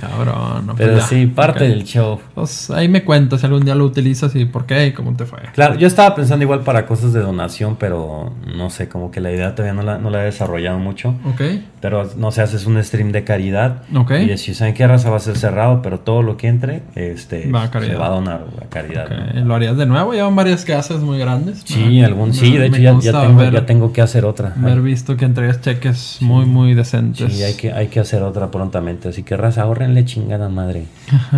Cabrón, 0.00 0.66
no, 0.66 0.74
Pero 0.76 0.92
pues 0.92 1.02
ya. 1.04 1.08
sí, 1.08 1.26
parte 1.26 1.64
del 1.68 1.84
show. 1.84 2.20
Pues 2.34 2.70
ahí 2.70 2.88
me 2.88 3.04
cuentas 3.04 3.40
si 3.40 3.46
algún 3.46 3.64
día 3.64 3.74
lo 3.74 3.84
utilizas 3.84 4.34
y 4.34 4.44
por 4.46 4.66
qué 4.66 4.86
y 4.88 4.92
cómo 4.92 5.14
te 5.14 5.24
fue. 5.26 5.40
Claro, 5.54 5.74
yo 5.74 5.86
estaba 5.86 6.14
pensando 6.14 6.42
igual 6.42 6.60
para 6.60 6.86
cosas 6.86 7.12
de 7.12 7.20
donación, 7.20 7.76
pero 7.76 8.32
no 8.56 8.70
sé, 8.70 8.88
como 8.88 9.10
que 9.10 9.20
la 9.20 9.30
idea 9.30 9.54
todavía 9.54 9.74
no 9.74 9.82
la, 9.82 9.98
no 9.98 10.10
la 10.10 10.22
he 10.22 10.24
desarrollado 10.26 10.78
mucho. 10.78 11.14
Ok, 11.26 11.40
Pero 11.80 12.10
no 12.18 12.30
sé, 12.30 12.42
haces 12.42 12.66
un 12.66 12.82
stream 12.84 13.10
de 13.10 13.24
caridad. 13.24 13.82
ok. 13.96 14.10
Y 14.20 14.26
decís, 14.26 14.58
¿saben 14.58 14.74
qué 14.74 14.86
raza 14.86 15.08
va 15.08 15.16
a 15.16 15.20
ser 15.20 15.38
cerrado? 15.38 15.80
Pero 15.80 15.98
todo 16.00 16.22
lo 16.22 16.36
que 16.36 16.48
entre 16.48 16.82
este, 16.94 17.50
Va 17.50 17.70
se 17.72 17.94
va 17.94 18.06
a 18.08 18.10
donar 18.10 18.44
a 18.60 18.66
caridad. 18.66 19.08
¿Lo 19.34 19.54
harías 19.54 19.78
de 19.78 19.86
nuevo? 19.86 20.12
Llevan 20.12 20.36
varias 20.36 20.66
casas 20.66 21.00
muy 21.00 21.18
grandes. 21.18 21.62
Sí, 21.64 22.02
algún, 22.02 22.34
sí, 22.34 22.56
de 22.58 22.66
hecho 22.66 22.76
ya, 22.76 22.98
ya 23.00 23.20
tengo, 23.22 23.38
ver- 23.38 23.52
ya 23.54 23.64
tengo 23.64 23.92
que 23.94 24.02
hacer 24.02 24.26
otra. 24.26 24.52
Haber 24.62 24.82
visto 24.82 25.16
que 25.16 25.24
entregas 25.24 25.62
cheques 25.62 26.18
muy, 26.20 26.44
muy 26.44 26.74
decentes. 26.74 27.32
Sí, 27.32 27.42
hay 27.42 27.54
que, 27.54 27.72
hay 27.72 27.86
que 27.86 28.00
hacer 28.00 28.22
otra 28.22 28.50
prontamente. 28.50 29.08
Así 29.08 29.22
que 29.22 29.38
raza, 29.38 29.62
ahorrenle 29.62 30.04
chingada 30.04 30.50
madre. 30.50 30.84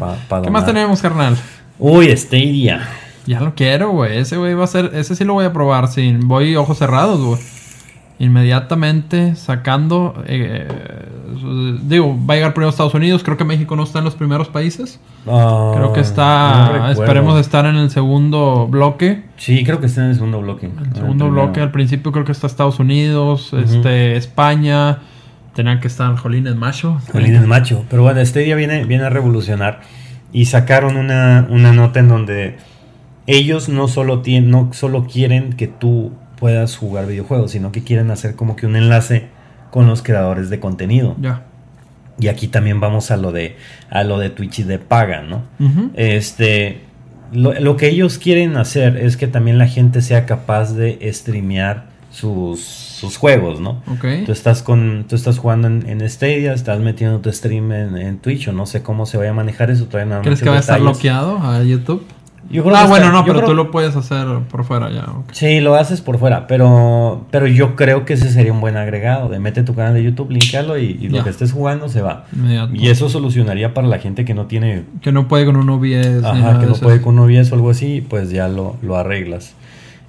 Pa- 0.00 0.16
pa 0.28 0.42
¿Qué 0.42 0.50
más 0.50 0.66
tenemos, 0.66 1.00
carnal? 1.00 1.36
Uy, 1.78 2.08
Stadia. 2.16 2.88
Ya 3.26 3.40
lo 3.40 3.54
quiero, 3.54 3.90
güey. 3.90 4.18
Ese 4.18 4.36
güey 4.36 4.54
va 4.54 4.64
a 4.64 4.68
ser. 4.68 4.90
Ese 4.94 5.14
sí 5.14 5.24
lo 5.24 5.34
voy 5.34 5.44
a 5.44 5.52
probar. 5.52 5.88
Sin 5.88 6.26
voy 6.28 6.56
ojos 6.56 6.78
cerrados, 6.78 7.20
güey. 7.20 7.40
Inmediatamente 8.18 9.34
sacando. 9.36 10.22
eh, 10.26 10.66
digo, 11.82 12.16
va 12.28 12.34
a 12.34 12.36
llegar 12.36 12.54
primero 12.54 12.68
a 12.68 12.70
Estados 12.70 12.94
Unidos. 12.94 13.22
Creo 13.22 13.36
que 13.36 13.44
México 13.44 13.76
no 13.76 13.82
está 13.84 13.98
en 13.98 14.04
los 14.06 14.14
primeros 14.14 14.48
países. 14.48 15.00
Ah, 15.26 15.72
Creo 15.74 15.92
que 15.92 16.00
está. 16.00 16.68
recuerdo. 16.72 17.02
esperemos 17.02 17.40
estar 17.40 17.66
en 17.66 17.76
el 17.76 17.90
segundo 17.90 18.66
bloque. 18.68 19.24
Sí, 19.36 19.64
creo 19.64 19.80
que 19.80 19.86
está 19.86 20.02
en 20.04 20.10
el 20.10 20.14
segundo 20.14 20.40
bloque. 20.40 20.66
El 20.66 20.94
segundo 20.94 21.28
bloque, 21.28 21.60
al 21.60 21.70
principio 21.72 22.10
creo 22.12 22.24
que 22.24 22.32
está 22.32 22.46
Estados 22.46 22.78
Unidos, 22.78 23.52
este, 23.52 24.16
España. 24.16 24.98
Tenían 25.54 25.80
que 25.80 25.88
estar 25.88 26.14
Jolines 26.16 26.54
Macho. 26.54 26.98
Jolín 27.12 27.34
es 27.34 27.46
macho. 27.46 27.84
Pero 27.88 28.02
bueno, 28.02 28.24
Stadia 28.24 28.56
viene, 28.56 28.84
viene 28.84 29.04
a 29.04 29.10
revolucionar. 29.10 29.80
Y 30.32 30.46
sacaron 30.46 30.96
una, 30.98 31.46
una 31.48 31.72
nota 31.72 32.00
en 32.00 32.08
donde 32.08 32.58
ellos 33.26 33.68
no 33.70 33.88
solo, 33.88 34.20
tienen, 34.20 34.50
no 34.50 34.68
solo 34.72 35.06
quieren 35.06 35.54
que 35.54 35.66
tú 35.66 36.12
puedas 36.38 36.76
jugar 36.76 37.06
videojuegos, 37.06 37.52
sino 37.52 37.72
que 37.72 37.82
quieren 37.82 38.10
hacer 38.10 38.36
como 38.36 38.56
que 38.56 38.66
un 38.66 38.76
enlace 38.76 39.28
con 39.70 39.86
los 39.86 40.02
creadores 40.02 40.50
de 40.50 40.60
contenido. 40.60 41.16
Ya. 41.20 41.44
Y 42.18 42.28
aquí 42.28 42.48
también 42.48 42.80
vamos 42.80 43.10
a 43.10 43.16
lo 43.16 43.32
de, 43.32 43.56
a 43.90 44.02
lo 44.04 44.18
de 44.18 44.30
Twitch 44.30 44.60
y 44.60 44.62
de 44.62 44.78
paga, 44.78 45.22
¿no? 45.22 45.42
Este, 45.94 46.80
lo, 47.32 47.52
lo 47.60 47.76
que 47.76 47.88
ellos 47.88 48.18
quieren 48.18 48.56
hacer 48.56 48.96
es 48.96 49.16
que 49.16 49.26
también 49.26 49.58
la 49.58 49.68
gente 49.68 50.00
sea 50.00 50.24
capaz 50.24 50.72
de 50.72 50.98
streamear 51.12 51.96
sus, 52.10 52.60
sus 52.62 53.18
juegos, 53.18 53.60
¿no? 53.60 53.82
Ok. 53.92 54.06
Tú 54.24 54.32
estás 54.32 54.62
con, 54.62 55.04
tú 55.06 55.16
estás 55.16 55.38
jugando 55.38 55.68
en, 55.68 55.86
en 55.86 56.08
Stadia, 56.08 56.54
estás 56.54 56.80
metiendo 56.80 57.20
tu 57.20 57.30
stream 57.30 57.72
en, 57.72 57.96
en 57.98 58.18
Twitch 58.18 58.48
o 58.48 58.52
no 58.52 58.64
sé 58.64 58.82
cómo 58.82 59.04
se 59.04 59.18
vaya 59.18 59.30
a 59.30 59.34
manejar 59.34 59.70
eso, 59.70 59.84
todavía 59.84 60.14
no 60.14 60.20
hay 60.20 60.22
¿Crees 60.22 60.42
que 60.42 60.48
va 60.48 60.56
a 60.56 60.60
estar 60.60 60.80
bloqueado 60.80 61.38
a 61.38 61.62
YouTube? 61.62 62.06
Yo 62.50 62.62
creo 62.62 62.76
Ah, 62.76 62.82
que 62.82 62.88
bueno, 62.88 63.06
está- 63.06 63.16
no, 63.18 63.24
pero 63.24 63.38
creo- 63.38 63.48
tú 63.48 63.54
lo 63.54 63.70
puedes 63.70 63.96
hacer 63.96 64.26
por 64.50 64.64
fuera 64.64 64.90
ya. 64.90 65.04
Sí, 65.32 65.60
lo 65.60 65.74
haces 65.74 66.00
por 66.00 66.18
fuera, 66.18 66.46
pero, 66.46 67.26
pero 67.30 67.46
yo 67.46 67.74
creo 67.76 68.04
que 68.04 68.12
ese 68.14 68.30
sería 68.30 68.52
un 68.52 68.60
buen 68.60 68.76
agregado, 68.76 69.28
de 69.28 69.38
mete 69.40 69.62
tu 69.64 69.74
canal 69.74 69.94
de 69.94 70.02
YouTube, 70.04 70.30
linkealo 70.30 70.78
y, 70.78 70.96
y 71.00 71.08
lo 71.08 71.24
que 71.24 71.30
estés 71.30 71.52
jugando 71.52 71.88
se 71.88 72.02
va. 72.02 72.24
Inmediato. 72.32 72.74
Y 72.74 72.88
eso 72.88 73.08
solucionaría 73.08 73.74
para 73.74 73.88
la 73.88 73.98
gente 73.98 74.24
que 74.24 74.34
no 74.34 74.46
tiene 74.46 74.84
Que 75.02 75.10
no 75.12 75.26
puede 75.28 75.44
con 75.44 75.56
un 75.56 75.68
OBS. 75.70 76.24
Ajá, 76.24 76.60
que 76.60 76.66
no 76.66 76.74
puede 76.74 77.00
con 77.00 77.18
OBS 77.18 77.50
o 77.52 77.54
algo 77.56 77.70
así, 77.70 78.00
pues 78.08 78.30
ya 78.30 78.48
lo, 78.48 78.76
lo 78.82 78.96
arreglas. 78.96 79.54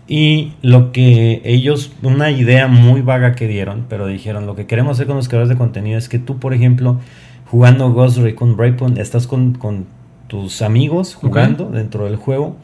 Y 0.10 0.54
lo 0.62 0.92
que 0.94 1.42
ellos, 1.44 1.92
una 2.02 2.32
idea 2.32 2.68
muy 2.68 3.02
vaga 3.02 3.34
que 3.34 3.48
dieron, 3.48 3.86
pero 3.90 4.08
dijeron, 4.08 4.46
lo 4.46 4.56
que 4.56 4.66
queremos 4.66 4.94
hacer 4.98 5.08
con 5.08 5.18
los 5.18 5.28
creadores 5.28 5.50
de 5.50 5.58
contenido 5.58 5.98
es 5.98 6.08
que 6.08 6.18
tú, 6.18 6.38
por 6.38 6.54
ejemplo, 6.54 6.98
jugando 7.52 7.92
Ghost 7.92 8.20
Recon 8.20 8.56
Breakpoint, 8.56 8.98
estás 9.00 9.28
con, 9.28 9.54
con 9.54 9.86
tus 10.28 10.62
amigos 10.62 11.16
jugando 11.16 11.70
dentro 11.70 12.06
del 12.06 12.16
juego 12.18 12.56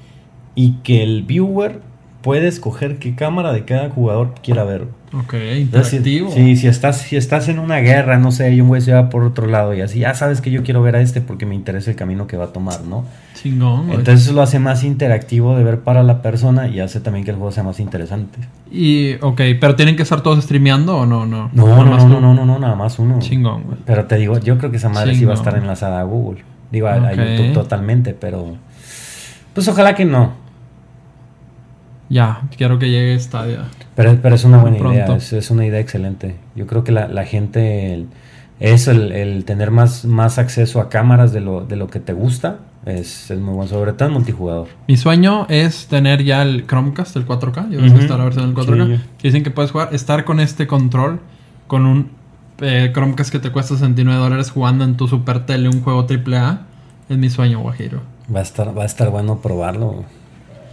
y 0.56 0.74
que 0.84 1.04
el 1.04 1.24
viewer 1.24 1.82
puede 2.22 2.48
escoger 2.48 3.00
qué 3.00 3.16
cámara 3.16 3.52
de 3.52 3.66
cada 3.66 3.90
jugador 3.90 4.34
quiera 4.42 4.64
ver. 4.64 4.88
Ok, 5.14 5.34
Entonces, 5.34 5.90
si- 5.90 5.98
interactivo. 5.98 6.32
Sí, 6.32 6.56
si 6.56 6.68
estás, 6.68 6.98
si 7.02 7.18
estás 7.18 7.48
en 7.50 7.60
una 7.60 7.78
guerra, 7.80 8.18
no 8.18 8.32
sé, 8.32 8.52
y 8.54 8.62
un 8.62 8.68
güey 8.70 8.82
se 8.82 8.94
va 8.94 9.10
por 9.10 9.24
otro 9.24 9.46
lado 9.46 9.74
y 9.76 9.82
así, 9.82 10.00
ya 10.00 10.14
sabes 10.16 10.42
que 10.42 10.50
yo 10.50 10.64
quiero 10.64 10.82
ver 10.82 10.96
a 10.96 11.02
este 11.02 11.22
porque 11.22 11.46
me 11.46 11.54
interesa 11.54 11.92
el 11.92 11.96
camino 11.98 12.26
que 12.26 12.36
va 12.38 12.46
a 12.46 12.54
tomar, 12.54 12.82
¿no? 12.82 13.04
Chingón, 13.36 13.88
güey. 13.88 14.00
Entonces 14.00 14.26
eso 14.26 14.34
lo 14.34 14.42
hace 14.42 14.58
más 14.58 14.84
interactivo 14.84 15.56
de 15.56 15.64
ver 15.64 15.82
para 15.82 16.02
la 16.02 16.22
persona 16.24 16.68
y 16.68 16.80
hace 16.80 17.00
también 17.00 17.26
que 17.26 17.32
el 17.32 17.38
juego 17.38 17.52
sea 17.52 17.64
más 17.64 17.80
interesante. 17.80 18.40
Y, 18.72 19.16
ok, 19.22 19.42
pero 19.60 19.76
tienen 19.76 19.96
que 19.98 20.04
estar 20.04 20.22
todos 20.22 20.44
streameando 20.44 20.98
o 20.98 21.06
no, 21.06 21.26
no. 21.28 21.50
No, 21.54 21.84
no, 21.86 21.98
no, 22.08 22.20
no, 22.22 22.34
no, 22.34 22.46
no, 22.46 22.58
nada 22.60 22.76
más 22.76 22.98
uno. 22.98 23.20
Chingón, 23.20 23.64
güey. 23.64 23.78
Pero 23.86 24.06
te 24.06 24.16
digo, 24.16 24.40
yo 24.40 24.58
creo 24.58 24.72
que 24.72 24.78
esa 24.78 24.90
madre 24.90 25.14
sí 25.14 25.26
va 25.26 25.34
a 25.34 25.36
estar 25.36 25.56
enlazada 25.58 26.00
a 26.00 26.04
Google. 26.04 26.42
Digo, 26.74 26.88
a, 26.88 26.96
a. 26.96 27.14
YouTube 27.14 27.54
totalmente, 27.54 28.14
pero... 28.14 28.58
Pues 29.54 29.66
ojalá 29.70 29.96
que 29.96 30.04
no. 30.04 30.34
Ya, 32.10 32.42
quiero 32.58 32.78
que 32.80 32.90
llegue 32.90 33.18
Stadia. 33.20 33.66
Pero, 33.96 34.18
pero 34.22 34.36
es 34.36 34.44
una 34.44 34.58
buena 34.58 34.78
Pronto. 34.78 34.96
idea, 34.98 35.16
es, 35.16 35.34
es 35.34 35.50
una 35.52 35.66
idea 35.66 35.80
excelente. 35.80 36.36
Yo 36.56 36.68
creo 36.68 36.84
que 36.84 36.92
la, 36.92 37.08
la 37.08 37.26
gente, 37.26 37.94
el- 37.94 38.08
eso, 38.60 38.92
el, 38.92 39.12
el 39.12 39.46
tener 39.46 39.72
más, 39.72 40.06
más 40.06 40.38
acceso 40.38 40.80
a 40.82 40.90
cámaras 40.90 41.32
de 41.34 41.40
lo, 41.42 41.62
de 41.66 41.76
lo 41.76 41.88
que 41.88 42.00
te 42.00 42.14
gusta, 42.14 42.60
es, 42.86 43.32
es 43.32 43.40
muy 43.40 43.54
bueno, 43.56 43.70
sobre 43.70 43.94
todo 43.94 44.08
en 44.10 44.14
multijugador. 44.14 44.68
Mi 44.88 44.98
sueño 44.98 45.46
es 45.50 45.88
tener 45.88 46.24
ya 46.24 46.42
el 46.42 46.66
Chromecast, 46.68 47.16
el 47.16 47.26
4K. 47.26 47.70
Ya 47.70 47.78
ves 47.78 47.88
Ujú. 47.92 47.96
que 47.96 48.02
está 48.06 48.18
la 48.18 48.26
versión 48.26 48.54
del 48.54 48.66
4K. 48.66 48.98
Sí. 48.98 49.04
Dicen 49.24 49.44
que 49.44 49.52
puedes 49.52 49.72
jugar, 49.72 49.90
estar 49.94 50.24
con 50.26 50.40
este 50.40 50.68
control, 50.68 51.20
con 51.68 51.86
un 51.86 52.10
eh, 52.64 52.92
Chromecast 52.94 53.32
que 53.32 53.40
te 53.40 53.52
cuesta 53.52 53.76
69 53.76 54.20
dólares 54.20 54.52
jugando 54.52 54.84
en 54.84 54.96
tu 54.98 55.08
super 55.08 55.46
tele 55.46 55.70
un 55.70 55.82
juego 55.84 56.06
AAA. 56.10 56.62
Es 57.10 57.18
mi 57.18 57.30
sueño, 57.30 57.60
Guajiro. 57.60 58.02
Va 58.34 58.40
a 58.40 58.44
estar, 58.44 58.76
va 58.78 58.84
a 58.84 58.86
estar 58.86 59.10
bueno 59.10 59.40
probarlo. 59.40 60.06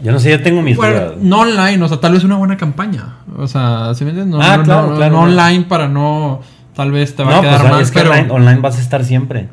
Yo 0.03 0.13
no 0.13 0.19
sé, 0.19 0.31
yo 0.31 0.43
tengo 0.43 0.63
mis 0.63 0.77
Bueno, 0.77 0.95
dudas. 1.01 1.13
no 1.21 1.41
online, 1.41 1.83
o 1.85 1.89
sea, 1.89 1.99
tal 2.01 2.13
vez 2.13 2.25
una 2.25 2.37
buena 2.37 2.57
campaña. 2.57 3.17
O 3.37 3.47
sea, 3.47 3.93
¿sí 3.95 4.05
me 4.05 4.11
entiendes? 4.11 4.39
No, 4.39 4.43
Ah, 4.43 4.57
no, 4.57 4.63
claro, 4.65 4.87
no- 4.91 4.97
claro, 4.97 5.13
no 5.15 5.21
online 5.23 5.65
para 5.69 5.89
no. 5.89 6.41
Tal 6.75 6.93
vez 6.93 7.15
te 7.15 7.23
va 7.25 7.33
a 7.33 7.35
No, 7.37 7.41
quedar 7.43 7.61
pues 7.61 7.71
mal, 7.73 7.83
es 7.83 7.91
que 7.91 7.99
pero. 8.01 8.11
online, 8.13 8.31
online 8.33 8.61
vas 8.61 8.79
a 8.79 8.81
estar 8.81 9.05
siempre. 9.05 9.49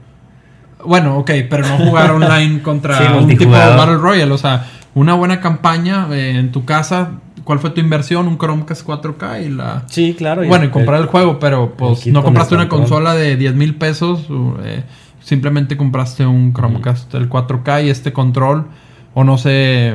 Bueno, 0.85 1.17
ok, 1.17 1.31
pero 1.49 1.67
no 1.67 1.77
jugar 1.77 2.11
online 2.11 2.61
contra 2.61 2.97
Sí, 2.97 3.03
un 3.17 3.27
tipo 3.27 3.43
de. 3.45 3.49
Battle 3.49 3.97
Royale. 3.97 4.31
O 4.31 4.37
sea, 4.37 4.67
una 4.93 5.15
buena 5.15 5.41
campaña 5.41 6.07
eh, 6.11 6.37
en 6.37 6.51
tu 6.51 6.63
casa. 6.63 7.09
¿Cuál 7.47 7.59
fue 7.59 7.69
tu 7.69 7.79
inversión? 7.79 8.27
Un 8.27 8.37
Chromecast 8.37 8.85
4K 8.85 9.45
y 9.45 9.49
la. 9.51 9.85
Sí, 9.87 10.15
claro. 10.17 10.45
Bueno, 10.45 10.65
y 10.65 10.67
comprar 10.67 10.99
el 10.99 11.07
juego, 11.07 11.39
pero 11.39 11.75
pues 11.77 12.05
no 12.07 12.21
compraste 12.21 12.55
una 12.55 12.67
consola 12.67 13.13
de 13.15 13.37
10 13.37 13.55
mil 13.55 13.75
pesos. 13.75 14.27
eh, 14.65 14.83
simplemente 15.23 15.77
compraste 15.77 16.25
un 16.25 16.51
Chromecast, 16.51 17.15
el 17.15 17.29
4K 17.29 17.85
y 17.85 17.89
este 17.89 18.11
control. 18.11 18.65
O 19.13 19.23
no 19.23 19.37
sé. 19.37 19.93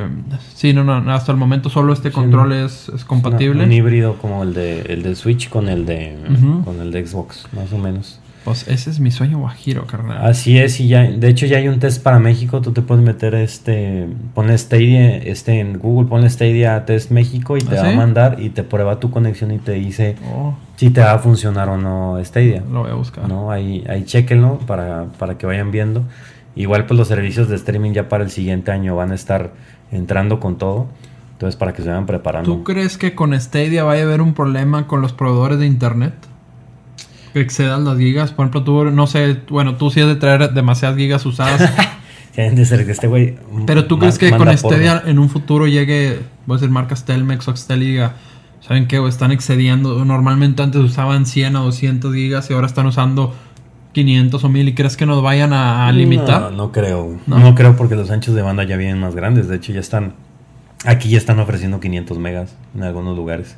Sí, 0.55 0.73
no, 0.73 0.83
no, 0.83 1.13
hasta 1.13 1.31
el 1.31 1.37
momento 1.37 1.69
solo 1.69 1.93
este 1.93 2.11
control 2.11 2.55
es, 2.55 2.89
es 2.89 3.05
compatible. 3.05 3.65
Un 3.65 3.73
híbrido 3.73 4.15
como 4.15 4.45
el 4.45 4.55
de, 4.55 4.81
el 4.89 5.03
de 5.03 5.15
Switch 5.15 5.51
con 5.51 5.69
el 5.69 5.85
de, 5.85 6.17
con 6.65 6.81
el 6.81 6.91
de 6.91 7.07
Xbox, 7.07 7.49
más 7.53 7.71
o 7.75 7.77
menos. 7.77 8.19
Pues 8.45 8.67
ese 8.67 8.91
es 8.91 8.99
mi 8.99 9.11
sueño 9.11 9.39
guajiro, 9.39 9.87
carnal. 9.87 10.19
Así 10.27 10.59
es, 10.59 10.81
y 10.81 10.89
ya, 10.89 11.03
de 11.03 11.29
hecho 11.29 11.47
ya 11.47 11.59
hay 11.59 11.69
un 11.69 11.79
test 11.79 12.03
para 12.03 12.19
México, 12.19 12.61
tú 12.61 12.73
te 12.73 12.83
puedes 12.83 13.05
meter 13.05 13.35
este, 13.37 14.09
ponle 14.35 14.59
Stadia, 14.59 15.17
este 15.19 15.61
en 15.61 15.79
Google, 15.79 16.09
ponle 16.09 16.29
Stadia 16.29 16.85
Test 16.85 17.11
México 17.13 17.57
y 17.57 17.61
te 17.61 17.79
¿Ah, 17.79 17.83
va 17.83 17.89
sí? 17.89 17.95
a 17.95 17.97
mandar 17.97 18.37
y 18.41 18.51
te 18.51 18.65
prueba 18.65 18.99
tu 18.99 19.11
conexión 19.13 19.53
y 19.53 19.59
te 19.59 19.73
dice 19.73 20.17
Oh, 20.35 20.55
si 20.77 20.91
te 20.91 21.01
va 21.01 21.13
a 21.13 21.19
funcionar 21.21 21.69
o 21.69 21.77
no 21.79 22.19
Stadia. 22.25 22.63
lo 22.73 22.81
voy 22.83 22.91
a 22.91 22.95
buscar. 22.95 23.29
¿no? 23.29 23.51
Ahí, 23.53 23.85
ahí 23.89 24.05
chequenlo 24.05 24.59
para, 24.67 25.05
para 25.19 25.39
que 25.39 25.47
vayan 25.47 25.71
viendo. 25.71 26.03
Igual 26.57 26.87
pues 26.87 26.99
los 26.99 27.09
servicios 27.09 27.49
de 27.49 27.55
streaming 27.57 27.93
ya 27.93 28.09
para 28.09 28.25
el 28.25 28.31
siguiente 28.31 28.73
año 28.73 28.97
van 28.97 29.13
a 29.13 29.15
estar 29.15 29.53
entrando 29.93 30.41
con 30.41 30.59
todo. 30.59 30.89
Entonces 31.33 31.57
para 31.57 31.73
que 31.73 31.83
se 31.83 31.89
vayan 31.89 32.07
preparando. 32.07 32.51
¿Tú 32.53 32.65
crees 32.65 32.99
que 32.99 33.15
con 33.15 33.39
Stadia 33.41 33.85
vaya 33.85 34.03
a 34.03 34.05
haber 34.07 34.21
un 34.21 34.35
problema 34.35 34.87
con 34.87 35.01
los 35.01 35.13
proveedores 35.13 35.59
de 35.59 35.67
internet? 35.67 36.15
Que 37.33 37.41
excedan 37.41 37.85
las 37.85 37.99
gigas. 37.99 38.33
Por 38.33 38.45
ejemplo, 38.45 38.65
tú, 38.65 38.85
no 38.85 39.07
sé, 39.07 39.39
bueno, 39.49 39.77
tú 39.77 39.91
sí 39.91 40.01
has 40.01 40.09
de 40.09 40.17
traer 40.17 40.53
demasiadas 40.53 40.97
gigas 40.97 41.25
usadas. 41.25 41.71
Deben 42.37 42.55
de 42.55 42.65
ser 42.65 42.87
que 42.87 42.93
este 42.93 43.09
güey. 43.09 43.37
pero 43.67 43.85
tú 43.87 43.99
crees 43.99 44.19
que 44.19 44.31
con. 44.31 44.57
Stadia 44.57 45.03
en 45.05 45.19
un 45.19 45.29
futuro 45.29 45.67
llegue, 45.67 46.21
voy 46.47 46.55
a 46.55 46.59
decir 46.59 46.71
marcas 46.71 47.05
Telmex 47.05 47.47
o 47.49 47.51
Axtel 47.51 47.83
y 47.83 47.87
diga, 47.89 48.15
¿saben 48.61 48.87
qué? 48.89 48.99
O 48.99 49.09
están 49.09 49.33
excediendo. 49.33 50.03
Normalmente 50.05 50.63
antes 50.63 50.81
usaban 50.81 51.27
100 51.27 51.57
o 51.57 51.65
200 51.65 52.15
gigas 52.15 52.49
y 52.51 52.55
ahora 52.55 52.67
están 52.67 52.87
usando 52.87 53.35
500 53.93 54.43
o 54.43 54.49
1000. 54.49 54.69
¿Y 54.69 54.75
crees 54.75 54.97
que 54.97 55.05
nos 55.05 55.23
vayan 55.23 55.53
a, 55.53 55.87
a 55.87 55.93
limitar? 55.93 56.41
No, 56.41 56.51
no 56.51 56.73
creo. 56.73 57.19
No. 57.27 57.39
No. 57.39 57.55
creo 57.55 57.77
porque 57.77 57.97
los 57.97 58.11
anchos 58.11 58.35
de 58.35 58.41
banda 58.41 58.65
ya 58.65 58.77
vienen 58.79 58.99
más 58.99 59.15
grandes. 59.15 59.49
De 59.49 59.57
hecho, 59.57 59.73
ya 59.73 59.81
están. 59.81 60.15
Aquí 60.87 61.11
ya 61.11 61.19
están 61.19 61.39
ofreciendo 61.39 61.81
500 61.81 62.19
megas 62.19 62.57
en 62.75 62.83
algunos 62.83 63.15
lugares. 63.15 63.57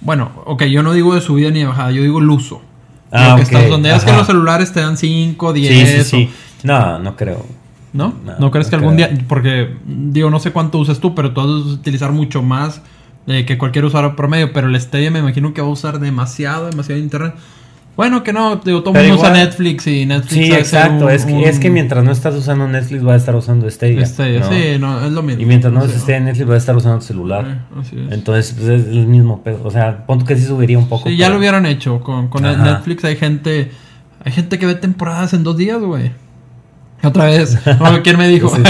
Bueno, 0.00 0.32
ok, 0.46 0.64
yo 0.64 0.82
no 0.82 0.94
digo 0.94 1.14
de 1.14 1.20
subida 1.20 1.50
ni 1.50 1.60
de 1.60 1.66
bajada, 1.66 1.92
yo 1.92 2.02
digo 2.02 2.18
el 2.18 2.28
uso. 2.28 2.62
Ah, 3.12 3.30
Lo 3.30 3.36
que 3.36 3.42
ok, 3.42 3.48
estás- 3.52 3.68
donde 3.68 3.94
es 3.94 4.02
que 4.04 4.10
ajá. 4.10 4.18
los 4.18 4.26
celulares 4.26 4.72
te 4.72 4.80
dan 4.80 4.96
5, 4.96 5.52
10 5.52 5.72
Sí, 5.72 5.86
sí, 5.86 6.00
o- 6.00 6.04
sí. 6.04 6.30
No, 6.64 6.98
no 6.98 7.14
creo. 7.16 7.44
¿No? 7.92 8.14
No, 8.24 8.38
¿No 8.38 8.50
crees 8.50 8.68
no 8.68 8.70
que 8.70 8.76
algún 8.76 8.94
creo. 8.96 9.08
día, 9.08 9.24
porque 9.28 9.76
digo, 9.86 10.30
no 10.30 10.40
sé 10.40 10.50
cuánto 10.50 10.78
uses 10.78 10.98
tú, 10.98 11.14
pero 11.14 11.32
tú 11.32 11.40
vas 11.42 11.48
a 11.50 11.74
utilizar 11.74 12.10
mucho 12.12 12.42
más 12.42 12.80
eh, 13.26 13.44
que 13.44 13.56
cualquier 13.58 13.84
usuario 13.84 14.16
promedio, 14.16 14.52
pero 14.52 14.66
el 14.68 14.80
Stadia 14.80 15.10
me 15.10 15.18
imagino 15.20 15.52
que 15.54 15.60
va 15.60 15.68
a 15.68 15.70
usar 15.70 16.00
demasiado, 16.00 16.66
demasiado 16.70 17.00
internet. 17.00 17.34
Bueno, 17.94 18.22
que 18.22 18.32
no, 18.32 18.56
digo, 18.56 18.82
todo 18.82 18.94
mundo 18.94 19.14
usa 19.16 19.28
igual- 19.28 19.32
Netflix 19.34 19.86
y 19.86 20.06
Netflix 20.06 20.32
Sí, 20.46 20.52
exacto. 20.52 21.04
un- 21.04 21.10
es, 21.10 21.26
que, 21.26 21.32
un- 21.34 21.44
es 21.44 21.58
que 21.58 21.68
mientras 21.70 22.02
no 22.02 22.10
estás 22.10 22.34
usando 22.34 22.66
Netflix, 22.66 23.02
vas 23.02 23.14
a 23.14 23.16
estar 23.16 23.36
usando 23.36 23.70
Stadia. 23.70 24.06
Stadia, 24.06 24.40
¿no? 24.40 24.48
sí, 24.48 24.78
no, 24.80 25.04
es 25.04 25.12
lo 25.12 25.22
mismo. 25.22 25.42
Y 25.42 25.44
mientras 25.46 25.72
no 25.74 25.86
Sí, 25.86 25.92
esté 25.96 26.16
en 26.16 26.24
Netflix, 26.24 26.46
vas 26.48 26.54
a 26.54 26.58
estar 26.58 26.76
usando 26.76 26.98
tu 27.00 27.04
celular. 27.04 27.44
Eh, 27.46 27.80
así 27.80 27.96
es. 27.98 28.12
Entonces, 28.12 28.54
pues, 28.56 28.68
es 28.68 28.86
el 28.88 29.06
mismo 29.06 29.42
pedo. 29.42 29.60
O 29.64 29.70
sea, 29.70 30.06
pon 30.06 30.18
tú 30.20 30.24
que 30.24 30.36
sí 30.36 30.44
subiría 30.46 30.78
un 30.78 30.88
poco. 30.88 31.08
Sí, 31.08 31.16
ya 31.16 31.28
lo 31.28 31.36
hubieran 31.38 31.66
hecho. 31.66 32.00
Con, 32.00 32.28
con. 32.28 32.42
Netflix 32.44 33.04
hay 33.04 33.16
gente. 33.16 33.70
Hay 34.24 34.32
gente 34.32 34.58
que 34.58 34.64
ve 34.66 34.74
temporadas 34.74 35.34
en 35.34 35.42
dos 35.44 35.56
días, 35.58 35.80
güey. 35.80 36.12
Otra 37.02 37.24
vez. 37.26 37.58
¿Quién 38.04 38.16
me 38.16 38.28
dijo? 38.28 38.50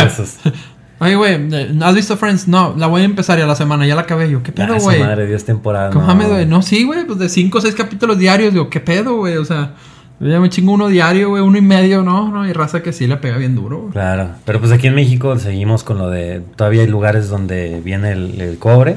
Oye, 1.03 1.17
güey, 1.17 1.35
eh, 1.35 1.75
¿has 1.81 1.95
visto 1.97 2.17
Friends? 2.17 2.47
No, 2.47 2.77
la 2.79 2.87
voy 2.87 3.03
a 3.03 3.05
empezar 3.05 3.37
ya 3.37 3.45
la 3.45 3.57
semana, 3.57 3.85
ya 3.85 3.97
la 3.97 4.03
acabé. 4.03 4.31
Yo, 4.31 4.45
¿qué 4.45 4.53
pedo, 4.53 4.77
güey? 4.79 5.01
madre, 5.01 5.27
10 5.27 5.45
temporadas. 5.45 5.93
¿Cómo 5.93 6.07
no. 6.07 6.15
mames, 6.15 6.29
güey? 6.29 6.47
No, 6.47 6.63
sí, 6.63 6.85
güey, 6.85 7.05
pues 7.05 7.19
de 7.19 7.29
cinco 7.29 7.59
o 7.59 7.61
seis 7.61 7.75
capítulos 7.75 8.19
diarios. 8.19 8.53
Digo, 8.53 8.71
¿qué 8.71 8.79
pedo, 8.79 9.17
güey? 9.17 9.37
O 9.37 9.45
sea, 9.45 9.75
yo 10.21 10.29
ya 10.29 10.39
me 10.39 10.49
chingo 10.49 10.71
uno 10.71 10.87
diario, 10.87 11.31
güey, 11.31 11.43
uno 11.43 11.59
y 11.59 11.61
medio, 11.61 12.03
¿no? 12.03 12.31
No, 12.31 12.47
y 12.47 12.53
raza 12.53 12.85
que 12.85 12.93
sí 12.93 13.09
le 13.09 13.17
pega 13.17 13.37
bien 13.37 13.57
duro, 13.57 13.81
güey. 13.81 13.93
Claro, 13.93 14.31
pero 14.45 14.61
pues 14.61 14.71
aquí 14.71 14.87
en 14.87 14.95
México 14.95 15.37
seguimos 15.41 15.83
con 15.83 15.99
lo 15.99 16.09
de 16.09 16.41
todavía 16.55 16.83
hay 16.83 16.89
lugares 16.89 17.29
donde 17.29 17.81
viene 17.85 18.13
el, 18.13 18.41
el 18.41 18.59
cobre. 18.59 18.97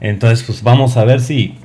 Entonces, 0.00 0.44
pues 0.44 0.62
vamos 0.62 0.96
a 0.96 1.04
ver 1.04 1.20
si 1.20 1.56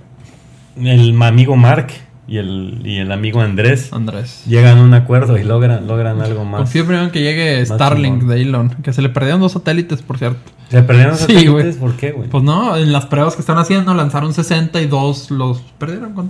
el 0.77 1.21
amigo 1.21 1.55
Mark 1.55 1.89
y 2.29 2.37
el, 2.37 2.81
y 2.85 2.99
el 2.99 3.11
amigo 3.11 3.41
Andrés 3.41 3.91
Andrés. 3.91 4.43
llegan 4.47 4.77
a 4.77 4.81
un 4.83 4.93
acuerdo 4.93 5.37
y 5.37 5.43
logran, 5.43 5.87
logran 5.87 6.21
algo 6.21 6.45
más. 6.45 6.59
Confío 6.61 6.85
primero 6.85 7.05
en 7.05 7.11
que 7.11 7.21
llegue 7.21 7.65
Starlink 7.65 8.23
de 8.23 8.41
Elon, 8.41 8.69
que 8.83 8.93
se 8.93 9.01
le 9.01 9.09
perdieron 9.09 9.41
dos 9.41 9.53
satélites, 9.53 10.01
por 10.01 10.17
cierto. 10.17 10.39
¿Se 10.69 10.83
perdieron 10.83 11.13
los 11.13 11.21
Sí, 11.21 11.33
satélites? 11.33 11.79
güey. 11.79 11.91
¿Por 11.91 11.97
qué, 11.99 12.11
güey? 12.11 12.29
Pues 12.29 12.43
no, 12.43 12.77
en 12.77 12.91
las 12.91 13.07
pruebas 13.07 13.33
que 13.33 13.41
están 13.41 13.57
haciendo 13.57 13.93
lanzaron 13.95 14.33
62, 14.35 15.31
los 15.31 15.61
perdieron 15.79 16.13
con. 16.13 16.27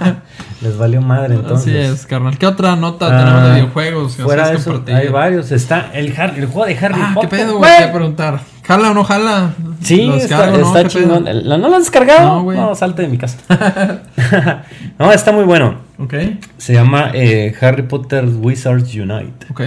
Les 0.62 0.78
valió 0.78 1.00
madre 1.02 1.34
entonces. 1.34 1.88
Así 1.88 1.92
es, 2.00 2.06
carnal. 2.06 2.38
¿Qué 2.38 2.46
otra 2.46 2.76
nota 2.76 3.06
Ah, 3.06 3.18
tenemos 3.24 3.42
de 3.48 3.54
videojuegos? 3.54 4.16
Fuera 4.16 4.48
de 4.50 4.56
eso, 4.56 4.82
hay 4.86 5.08
varios. 5.08 5.50
Está 5.50 5.90
el, 5.94 6.14
Har- 6.16 6.38
el 6.38 6.46
juego 6.46 6.66
de 6.66 6.78
Harry 6.78 6.94
Ah, 6.98 7.08
¿qué 7.08 7.14
Potter. 7.14 7.28
pedo, 7.40 7.58
güey? 7.58 7.70
Te 7.76 7.82
iba 7.82 7.90
a 7.90 7.92
preguntar. 7.92 8.40
¿Jala 8.62 8.90
o 8.92 8.94
no 8.94 9.02
jala? 9.04 9.54
Sí, 9.82 10.06
¿Lo 10.06 10.14
está, 10.16 10.46
no? 10.50 10.56
está 10.58 10.82
¿Qué 10.84 10.88
chingón. 10.88 11.24
¿No 11.24 11.58
lo 11.58 11.74
has 11.74 11.82
descargado? 11.82 12.26
No, 12.28 12.42
güey. 12.44 12.56
No, 12.58 12.74
salte 12.74 13.02
de 13.02 13.08
mi 13.08 13.18
casa. 13.18 13.38
no, 14.98 15.12
está 15.12 15.32
muy 15.32 15.44
bueno. 15.44 15.76
Ok, 15.98 16.14
Se 16.58 16.72
llama 16.72 17.10
eh, 17.12 17.54
Harry 17.60 17.82
Potter 17.82 18.24
Wizards 18.24 18.94
Unite. 18.94 19.46
ok. 19.50 19.62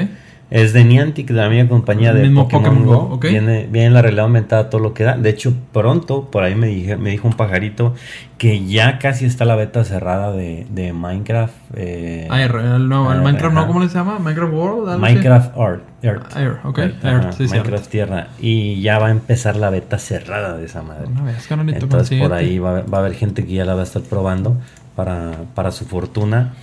Es 0.56 0.72
de 0.72 0.86
Niantic, 0.86 1.28
de 1.28 1.34
la 1.34 1.50
misma 1.50 1.68
compañía 1.68 2.12
El 2.12 2.16
de 2.18 2.22
mismo 2.24 2.44
Pokémon, 2.48 2.84
Pokémon 2.86 3.10
Go. 3.10 3.20
Viene, 3.20 3.68
viene 3.70 3.90
la 3.90 4.02
realidad 4.02 4.24
aumentada, 4.26 4.70
todo 4.70 4.80
lo 4.80 4.94
que 4.94 5.04
da. 5.04 5.18
De 5.18 5.30
hecho, 5.30 5.54
pronto, 5.74 6.30
por 6.32 6.44
ahí 6.44 6.56
me, 6.56 6.68
dije, 6.68 6.96
me 6.96 7.10
dijo 7.10 7.28
un 7.28 7.34
pajarito 7.34 7.94
que 8.38 8.66
ya 8.66 8.98
casi 9.00 9.26
está 9.26 9.44
la 9.44 9.56
beta 9.56 9.84
cerrada 9.84 10.32
de, 10.32 10.66
de 10.70 10.94
Minecraft. 10.94 11.54
eh, 11.76 12.28
Air, 12.32 12.56
el, 12.56 12.88
no, 12.88 13.12
el 13.12 13.18
Air, 13.18 13.24
Minecraft, 13.26 13.54
¿no? 13.54 13.68
¿Cómo 13.68 13.82
le 13.82 13.90
se 13.90 13.96
llama? 13.96 14.18
Minecraft 14.20 14.54
World. 14.54 14.98
Minecraft 15.00 15.58
Earth. 15.58 15.82
Earth. 16.04 16.38
Air, 16.38 16.58
ok. 16.64 16.78
Earth, 16.80 17.04
Air, 17.06 17.16
ajá, 17.16 17.32
sí, 17.34 17.44
Minecraft. 17.50 17.88
Tierra. 17.90 18.28
Y 18.40 18.82
ya 18.82 18.98
va 18.98 19.08
a 19.08 19.12
empezar 19.12 19.58
la 19.58 19.70
beta 19.70 19.98
cerrada 20.00 20.56
de 20.58 20.66
esa 20.68 20.82
madre. 20.84 21.08
Una 21.08 21.24
vez, 21.24 21.46
carnalito, 21.48 21.80
Entonces 21.80 22.18
por 22.22 22.32
ahí 22.32 22.60
va, 22.60 22.70
a 22.70 22.72
haber- 22.72 22.94
va 22.94 22.98
a 23.00 23.02
haber 23.02 23.16
gente 23.16 23.46
que 23.46 23.52
ya 23.54 23.66
la 23.66 23.76
va 23.76 23.82
a 23.82 23.84
estar 23.84 24.04
probando 24.04 24.56
para, 24.96 25.32
para 25.54 25.72
su 25.72 25.84
fortuna. 25.86 26.54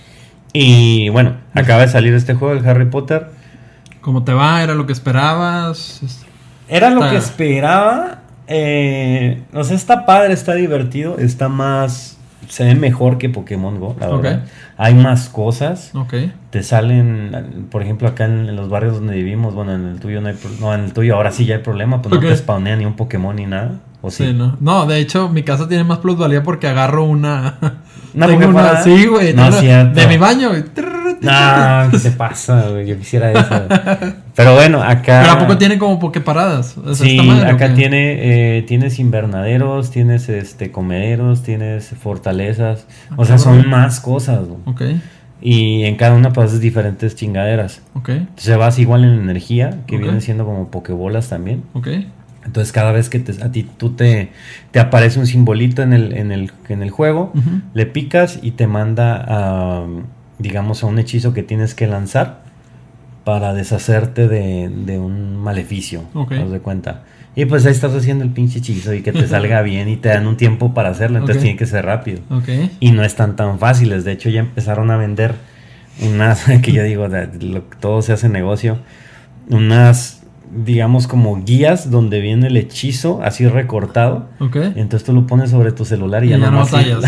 Y 0.51 1.09
bueno, 1.09 1.35
acaba 1.53 1.81
de 1.81 1.89
salir 1.89 2.13
este 2.15 2.33
juego, 2.33 2.55
el 2.59 2.67
Harry 2.67 2.85
Potter. 2.85 3.27
¿Cómo 4.03 4.23
te 4.23 4.33
va? 4.33 4.61
¿Era 4.61 4.75
lo 4.75 4.85
que 4.85 4.93
esperabas? 4.93 6.01
Es- 6.03 6.25
Era 6.67 6.89
lo 6.91 7.01
que 7.09 7.17
esperaba. 7.17 8.19
Eh, 8.47 9.41
o 9.53 9.63
sea, 9.63 9.75
está 9.75 10.05
padre, 10.05 10.33
está 10.33 10.53
divertido, 10.53 11.17
está 11.17 11.49
más... 11.49 12.17
Se 12.49 12.65
ve 12.65 12.75
mejor 12.75 13.17
que 13.17 13.29
Pokémon 13.29 13.79
Go, 13.79 13.95
la 13.99 14.07
verdad. 14.21 14.43
Hay 14.77 14.93
más 14.95 15.29
cosas. 15.29 15.91
Ok. 15.95 16.13
Te 16.49 16.61
salen, 16.61 17.67
por 17.71 17.81
ejemplo, 17.81 18.07
acá 18.09 18.25
en, 18.25 18.49
en 18.49 18.55
los 18.57 18.69
barrios 18.69 18.95
donde 18.95 19.15
vivimos, 19.15 19.55
bueno, 19.55 19.73
en 19.73 19.87
el 19.87 19.99
tuyo 19.99 20.19
no 20.21 20.27
hay 20.27 20.35
no, 20.59 20.73
en 20.73 20.81
el 20.81 20.93
tuyo 20.93 21.15
ahora 21.15 21.31
sí 21.31 21.45
ya 21.45 21.55
hay 21.55 21.61
problema, 21.61 22.01
pues 22.01 22.13
no 22.13 22.19
te 22.29 22.37
spawnea 22.37 22.75
ni 22.75 22.85
un 22.85 22.95
Pokémon 22.95 23.35
ni 23.35 23.45
nada. 23.45 23.79
¿O 24.01 24.11
sí? 24.11 24.25
Sí, 24.27 24.33
no. 24.33 24.57
No, 24.59 24.85
de 24.85 24.99
hecho, 24.99 25.29
mi 25.29 25.43
casa 25.43 25.67
tiene 25.69 25.85
más 25.85 25.99
plusvalía 25.99 26.43
porque 26.43 26.67
agarro 26.67 27.05
una. 27.05 27.55
¿Una 28.13 28.27
Tengo? 28.27 28.41
Sí, 28.83 29.05
güey. 29.07 29.33
No. 29.33 29.43
De 29.85 30.07
mi 30.07 30.17
baño. 30.17 30.51
No, 31.23 31.91
¿qué 31.91 31.97
te 31.99 32.11
pasa, 32.11 32.69
güey? 32.69 32.85
Yo 32.87 32.97
quisiera 32.97 33.31
eso. 33.31 33.63
Pero 34.35 34.53
bueno, 34.55 34.81
acá. 34.81 35.21
Pero 35.21 35.31
¿a 35.33 35.39
poco 35.39 35.57
tiene 35.57 35.77
como 35.77 35.99
pokeparadas? 35.99 36.75
Sea, 36.85 36.95
Sí, 36.95 37.11
¿está 37.11 37.23
madre 37.23 37.51
o 37.51 37.55
acá 37.55 37.73
tiene, 37.73 38.57
eh, 38.57 38.61
tienes 38.63 38.99
invernaderos, 38.99 39.91
tienes 39.91 40.29
este 40.29 40.71
comederos, 40.71 41.43
tienes 41.43 41.89
fortalezas. 42.01 42.87
O 43.15 43.25
sea, 43.25 43.37
son 43.37 43.67
más 43.69 43.99
cosas, 43.99 44.45
güey. 44.47 44.59
Ok, 44.65 44.81
Y 45.41 45.83
en 45.83 45.95
cada 45.97 46.15
una 46.15 46.29
haces 46.29 46.59
diferentes 46.61 47.15
chingaderas. 47.15 47.81
ok, 47.95 48.09
Entonces 48.09 48.57
vas 48.57 48.79
igual 48.79 49.03
en 49.03 49.11
energía, 49.19 49.79
que 49.87 49.97
vienen 49.97 50.21
siendo 50.21 50.45
como 50.45 50.69
pokebolas 50.69 51.29
también. 51.29 51.63
ok. 51.73 51.87
Entonces 52.45 52.73
cada 52.73 52.91
vez 52.91 53.09
que 53.09 53.19
te- 53.19 53.41
a 53.41 53.53
ti 53.53 53.63
tú 53.63 53.91
te, 53.91 54.31
te 54.71 54.81
aparece 54.81 55.17
un 55.17 55.27
simbolito 55.27 55.81
en 55.81 55.93
el, 55.93 56.11
en 56.17 56.33
el, 56.33 56.51
en 56.67 56.83
el 56.83 56.89
juego, 56.91 57.31
le 57.73 57.85
picas 57.85 58.39
y 58.41 58.51
te 58.51 58.67
manda 58.67 59.15
a, 59.25 59.85
digamos, 60.43 60.83
a 60.83 60.85
un 60.87 60.99
hechizo 60.99 61.33
que 61.33 61.41
tienes 61.41 61.73
que 61.73 61.87
lanzar 61.87 62.41
para 63.23 63.53
deshacerte 63.53 64.27
de, 64.27 64.69
de 64.69 64.99
un 64.99 65.37
maleficio. 65.37 66.03
Ok. 66.13 66.33
haz 66.33 66.51
de 66.51 66.59
cuenta. 66.59 67.03
Y 67.35 67.45
pues 67.45 67.65
ahí 67.65 67.71
estás 67.71 67.95
haciendo 67.95 68.23
el 68.23 68.29
pinche 68.29 68.59
hechizo 68.59 68.93
y 68.93 69.01
que 69.01 69.11
te 69.11 69.25
salga 69.35 69.61
bien 69.63 69.89
y 69.89 69.95
te 69.97 70.09
dan 70.09 70.27
un 70.27 70.37
tiempo 70.37 70.73
para 70.75 70.89
hacerlo, 70.89 71.17
entonces 71.19 71.41
tiene 71.41 71.57
que 71.57 71.65
ser 71.65 71.85
rápido. 71.85 72.19
Ok. 72.29 72.49
Y 72.79 72.91
no 72.91 73.03
están 73.03 73.35
tan 73.35 73.57
fáciles, 73.57 74.03
de 74.03 74.11
hecho 74.11 74.29
ya 74.29 74.41
empezaron 74.41 74.91
a 74.91 74.97
vender 74.97 75.33
unas, 76.01 76.43
que 76.61 76.71
yo 76.73 76.83
digo, 76.83 77.07
de- 77.09 77.29
lo- 77.41 77.61
todo 77.79 78.01
se 78.01 78.13
hace 78.13 78.27
negocio, 78.29 78.77
unas, 79.49 80.22
digamos, 80.55 81.07
como 81.07 81.43
guías 81.43 81.89
donde 81.89 82.19
viene 82.19 82.47
el 82.47 82.57
hechizo 82.57 83.21
así 83.23 83.47
recortado. 83.47 84.27
Ok. 84.39 84.55
Entonces 84.75 85.03
tú 85.03 85.13
lo 85.13 85.25
pones 85.25 85.51
sobre 85.51 85.71
tu 85.71 85.85
celular 85.85 86.23
y, 86.23 86.27
Y 86.27 86.29
ya, 86.31 86.37
ya 86.37 86.51
no 86.51 86.59
batallas. 86.59 87.03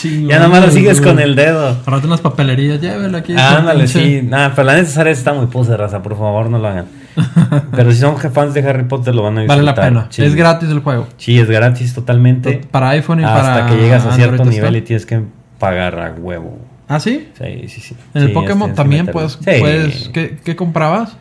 ya 0.28 0.38
nomás 0.38 0.66
lo 0.66 0.70
sigues 0.70 1.00
con 1.00 1.20
el 1.20 1.34
dedo. 1.34 1.76
Ahora 1.86 2.00
unas 2.04 2.20
papelerías, 2.20 2.80
llévela 2.80 3.18
aquí. 3.18 3.34
Ándale, 3.36 3.86
sí. 3.86 4.20
Nada, 4.22 4.52
pero 4.54 4.66
la 4.66 4.76
necesaria 4.76 5.12
está 5.12 5.32
muy 5.32 5.46
pose, 5.46 5.76
raza. 5.76 6.02
Por 6.02 6.16
favor, 6.16 6.50
no 6.50 6.58
lo 6.58 6.68
hagan. 6.68 6.86
Pero 7.72 7.90
si 7.90 7.98
son 7.98 8.16
fans 8.18 8.54
de 8.54 8.60
Harry 8.60 8.84
Potter, 8.84 9.14
lo 9.14 9.22
van 9.22 9.38
a 9.38 9.44
Vale 9.44 9.62
disfrutar. 9.62 9.64
la 9.64 9.88
pena. 9.88 10.06
Sí. 10.10 10.22
Es 10.22 10.34
gratis 10.36 10.70
el 10.70 10.78
juego. 10.78 11.08
Sí, 11.16 11.38
es 11.38 11.50
gratis 11.50 11.92
totalmente. 11.92 12.60
Para 12.70 12.90
iPhone 12.90 13.20
y 13.20 13.24
Hasta 13.24 13.42
para. 13.42 13.66
que 13.66 13.76
llegas 13.76 14.06
a 14.06 14.12
cierto 14.12 14.42
Android 14.42 14.56
nivel 14.56 14.76
y 14.76 14.82
tienes 14.82 15.06
que 15.06 15.20
pagar 15.58 15.98
a 15.98 16.12
huevo. 16.12 16.58
¿Ah, 16.88 16.98
sí? 17.00 17.28
Sí, 17.38 17.68
sí, 17.68 17.80
sí. 17.80 17.96
En 18.14 18.22
el 18.22 18.32
Pokémon 18.32 18.70
que 18.70 18.76
también 18.76 19.06
puedes. 19.06 19.32
Sí. 19.32 19.60
puedes 19.60 20.08
¿qué, 20.12 20.38
qué 20.44 20.56
comprabas? 20.56 21.16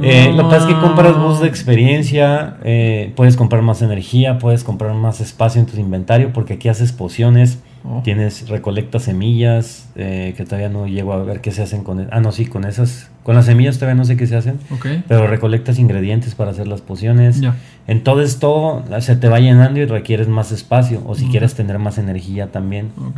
Eh, 0.00 0.32
lo 0.34 0.44
que 0.48 0.54
pasa 0.54 0.68
es 0.68 0.74
que 0.74 0.80
compras 0.80 1.14
Ah. 1.16 1.20
boost 1.22 1.42
de 1.42 1.48
experiencia, 1.48 2.56
eh, 2.64 3.12
puedes 3.14 3.36
comprar 3.36 3.60
más 3.62 3.82
energía, 3.82 4.38
puedes 4.38 4.64
comprar 4.64 4.94
más 4.94 5.20
espacio 5.20 5.60
en 5.60 5.66
tu 5.66 5.78
inventario, 5.78 6.32
porque 6.32 6.54
aquí 6.54 6.68
haces 6.68 6.92
pociones 6.92 7.58
Oh. 7.84 8.00
Tienes, 8.04 8.48
recolecta 8.48 9.00
semillas, 9.00 9.88
eh, 9.96 10.34
que 10.36 10.44
todavía 10.44 10.68
no 10.68 10.86
llego 10.86 11.12
a 11.14 11.24
ver 11.24 11.40
qué 11.40 11.50
se 11.50 11.62
hacen 11.64 11.82
con... 11.82 11.98
e- 11.98 12.06
Ah, 12.12 12.20
no, 12.20 12.30
sí, 12.30 12.46
con 12.46 12.64
esas... 12.64 13.10
Con 13.24 13.34
las 13.34 13.46
semillas 13.46 13.76
todavía 13.80 13.96
no 13.96 14.04
sé 14.04 14.16
qué 14.16 14.28
se 14.28 14.36
hacen. 14.36 14.60
Pero 15.08 15.26
recolectas 15.26 15.80
ingredientes 15.80 16.36
para 16.36 16.52
hacer 16.52 16.68
las 16.68 16.80
pociones. 16.80 17.40
Ya. 17.40 17.56
Entonces 17.88 18.38
todo 18.38 18.84
se 19.00 19.16
te 19.16 19.28
va 19.28 19.40
llenando 19.40 19.80
y 19.80 19.86
requieres 19.86 20.28
más 20.28 20.52
espacio. 20.52 21.02
O 21.06 21.16
si 21.16 21.26
quieres 21.26 21.54
tener 21.56 21.80
más 21.80 21.98
energía 21.98 22.52
también. 22.52 22.92
Ok. 23.04 23.16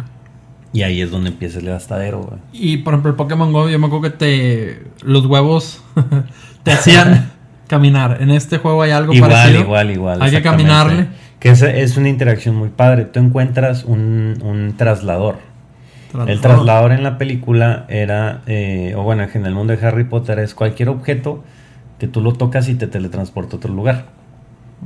Y 0.73 0.81
ahí 0.81 1.03
es 1.03 1.11
donde 1.11 1.29
empieza 1.29 1.59
el 1.59 1.67
gastadero, 1.67 2.23
güey. 2.23 2.41
Y 2.55 2.79
por 2.79 2.95
ejemplo, 2.95 3.11
el 3.11 3.17
Pokémon 3.19 3.53
Go, 3.53 3.69
yo 3.69 3.79
me 3.79 3.87
acuerdo 3.89 4.11
que 4.11 4.17
te. 4.17 4.83
Los 5.03 5.27
huevos 5.27 5.83
te 6.65 6.73
hacían 6.73 7.31
caminar. 7.69 8.19
En 8.21 8.31
este 8.31 8.59
juego 8.59 8.83
hay 8.83 8.91
algo 8.91 9.15
Igual, 9.15 9.31
parecido. 9.31 9.61
igual, 9.63 9.91
igual. 9.93 10.23
Hay 10.23 10.31
que 10.33 10.43
caminarle. 10.43 11.07
Que 11.39 11.51
es, 11.51 11.63
es 11.63 11.97
una 11.97 12.09
interacción 12.09 12.57
muy 12.57 12.71
padre. 12.71 13.05
Tú 13.05 13.21
encuentras 13.21 13.85
un, 13.85 14.39
un 14.43 14.75
traslador. 14.77 15.37
Tras- 16.13 16.29
El 16.29 16.41
traslador 16.41 16.93
en 16.93 17.03
la 17.03 17.19
película 17.19 17.85
era, 17.89 18.41
eh, 18.47 18.95
o 18.97 19.03
bueno, 19.03 19.25
en 19.33 19.47
el 19.47 19.55
mundo 19.55 19.77
de 19.77 19.87
Harry 19.87 20.05
Potter 20.05 20.39
es 20.39 20.55
cualquier 20.55 20.89
objeto 20.89 21.45
que 21.99 22.09
tú 22.09 22.21
lo 22.23 22.33
tocas 22.33 22.69
y 22.69 22.75
te 22.77 22.87
teletransporta 22.87 23.57
a 23.57 23.59
otro 23.59 23.73
lugar, 23.75 24.07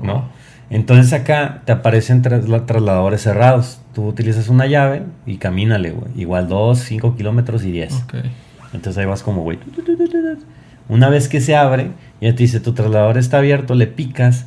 ¿no? 0.03 0.15
Oh. 0.15 0.25
Entonces 0.71 1.13
acá 1.13 1.63
te 1.65 1.73
aparecen 1.73 2.23
trasla- 2.23 2.67
trasladadores 2.67 3.23
cerrados. 3.23 3.81
Tú 3.95 4.07
utilizas 4.07 4.49
una 4.49 4.67
llave 4.67 5.03
y 5.27 5.37
camínale, 5.37 5.93
güey. 5.93 6.11
Igual 6.17 6.49
2, 6.49 6.79
5 6.79 7.17
kilómetros 7.17 7.65
y 7.65 7.71
10. 7.73 8.03
Ok. 8.05 8.15
Entonces 8.75 8.99
ahí 8.99 9.07
vas 9.07 9.23
como, 9.23 9.43
güey. 9.43 9.59
Una 10.89 11.09
vez 11.09 11.29
que 11.29 11.41
se 11.41 11.55
abre, 11.57 11.91
ya 12.21 12.31
te 12.35 12.43
dice, 12.43 12.61
tu 12.61 12.73
traslador 12.73 13.19
está 13.19 13.39
abierto, 13.39 13.75
le 13.75 13.87
picas 13.87 14.47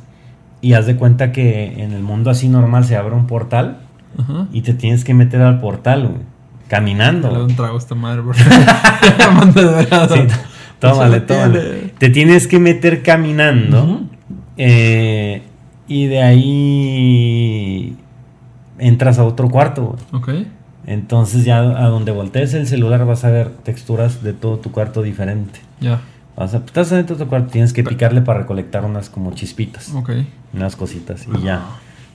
y 0.60 0.72
haz 0.74 0.86
de 0.86 0.96
cuenta 0.96 1.32
que 1.32 1.82
en 1.82 1.92
el 1.92 2.02
mundo 2.02 2.30
así 2.30 2.48
normal 2.48 2.84
se 2.84 2.96
abre 2.96 3.14
un 3.14 3.26
portal 3.26 3.78
Ajá. 4.18 4.46
y 4.52 4.62
te 4.62 4.74
tienes 4.74 5.04
que 5.04 5.14
meter 5.14 5.40
al 5.42 5.60
portal, 5.60 6.08
güey. 6.08 6.20
Caminando. 6.68 7.44
Un 7.44 7.54
trago 7.54 7.74
a 7.74 7.78
esta 7.78 7.94
madre, 7.94 8.22
porque. 8.22 8.42
Sí, 10.14 10.20
tómale, 10.78 11.20
tómale. 11.20 11.92
Te 11.98 12.08
tienes 12.10 12.46
que 12.46 12.58
meter 12.58 13.02
caminando. 13.02 14.02
Eh, 14.56 15.42
y 15.86 16.06
de 16.06 16.22
ahí 16.22 17.96
entras 18.78 19.18
a 19.18 19.24
otro 19.24 19.48
cuarto. 19.50 19.96
güey. 20.12 20.22
Ok. 20.40 20.46
Entonces 20.86 21.44
ya 21.44 21.58
a 21.58 21.86
donde 21.88 22.10
voltees 22.10 22.54
el 22.54 22.66
celular 22.66 23.04
vas 23.06 23.24
a 23.24 23.30
ver 23.30 23.50
texturas 23.50 24.22
de 24.22 24.32
todo 24.32 24.58
tu 24.58 24.72
cuarto 24.72 25.02
diferente. 25.02 25.60
Ya. 25.80 26.00
Vas 26.36 26.54
a, 26.54 26.58
estás 26.58 26.90
dentro 26.90 27.16
de 27.16 27.24
tu 27.24 27.28
cuarto, 27.28 27.50
tienes 27.50 27.72
que 27.72 27.84
picarle 27.84 28.22
para 28.22 28.40
recolectar 28.40 28.84
unas 28.84 29.10
como 29.10 29.32
chispitas, 29.32 29.92
Ok. 29.94 30.10
unas 30.54 30.76
cositas 30.76 31.26
y 31.26 31.42
ya. 31.42 31.62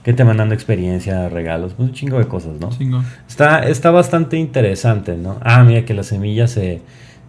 Que 0.02 0.12
te 0.12 0.24
van 0.24 0.36
dando 0.38 0.54
experiencia, 0.54 1.28
regalos, 1.28 1.74
pues 1.74 1.88
un 1.90 1.94
chingo 1.94 2.18
de 2.18 2.26
cosas, 2.26 2.58
¿no? 2.60 2.70
Chingo. 2.70 3.02
Está, 3.28 3.60
está 3.68 3.90
bastante 3.90 4.36
interesante, 4.38 5.16
¿no? 5.16 5.38
Ah, 5.42 5.62
mira 5.64 5.84
que 5.84 5.92
las 5.94 6.06
semillas 6.06 6.50
se, 6.50 6.80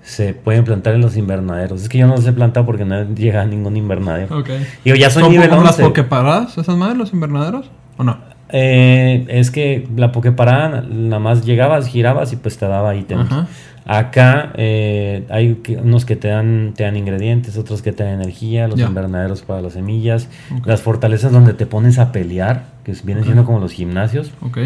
se 0.02 0.34
pueden 0.34 0.64
plantar 0.64 0.94
en 0.96 1.02
los 1.02 1.18
invernaderos. 1.18 1.82
Es 1.84 1.90
que 1.90 1.98
yo 1.98 2.08
no 2.08 2.16
los 2.16 2.26
he 2.26 2.32
plantado 2.32 2.66
porque 2.66 2.86
no 2.86 3.04
llega 3.14 3.42
a 3.42 3.46
ningún 3.46 3.76
invernadero. 3.76 4.40
Ok. 4.40 4.50
Digo, 4.86 4.96
ya 4.96 5.10
son 5.10 5.24
¿Son 5.24 5.32
nivel 5.32 5.50
como 5.50 5.64
las 5.64 5.72
11. 5.74 5.84
pokeparadas, 5.84 6.58
esas 6.58 6.78
madres, 6.78 6.98
los 6.98 7.12
invernaderos? 7.14 7.70
¿O 7.98 8.04
no? 8.04 8.18
Eh, 8.52 9.26
es 9.30 9.52
que 9.52 9.88
la 9.96 10.12
Pokeparada 10.12 10.82
nada 10.90 11.20
más 11.20 11.46
llegabas, 11.46 11.88
girabas 11.88 12.34
y 12.34 12.36
pues 12.36 12.58
te 12.58 12.66
daba 12.68 12.96
ítems. 12.96 13.32
Ajá. 13.32 13.48
Acá 13.86 14.54
eh, 14.56 15.26
hay 15.30 15.56
que- 15.64 15.78
unos 15.78 16.06
que 16.06 16.16
te 16.16 16.28
dan, 16.28 16.74
te 16.76 16.84
dan 16.84 16.96
ingredientes, 16.96 17.58
otros 17.58 17.82
que 17.82 17.92
te 17.92 18.04
dan 18.04 18.14
energía, 18.22 18.68
los 18.68 18.78
invernaderos 18.88 19.42
para 19.42 19.62
las 19.62 19.74
semillas, 19.74 20.28
las 20.66 20.82
fortalezas 20.82 21.32
donde 21.32 21.54
te 21.54 21.66
pones 21.66 21.98
a 21.98 22.12
pelear, 22.12 22.66
que 22.84 22.94
vienen 23.04 23.24
siendo 23.24 23.46
como 23.46 23.60
los 23.60 23.72
gimnasios. 23.72 24.32
Ok. 24.42 24.60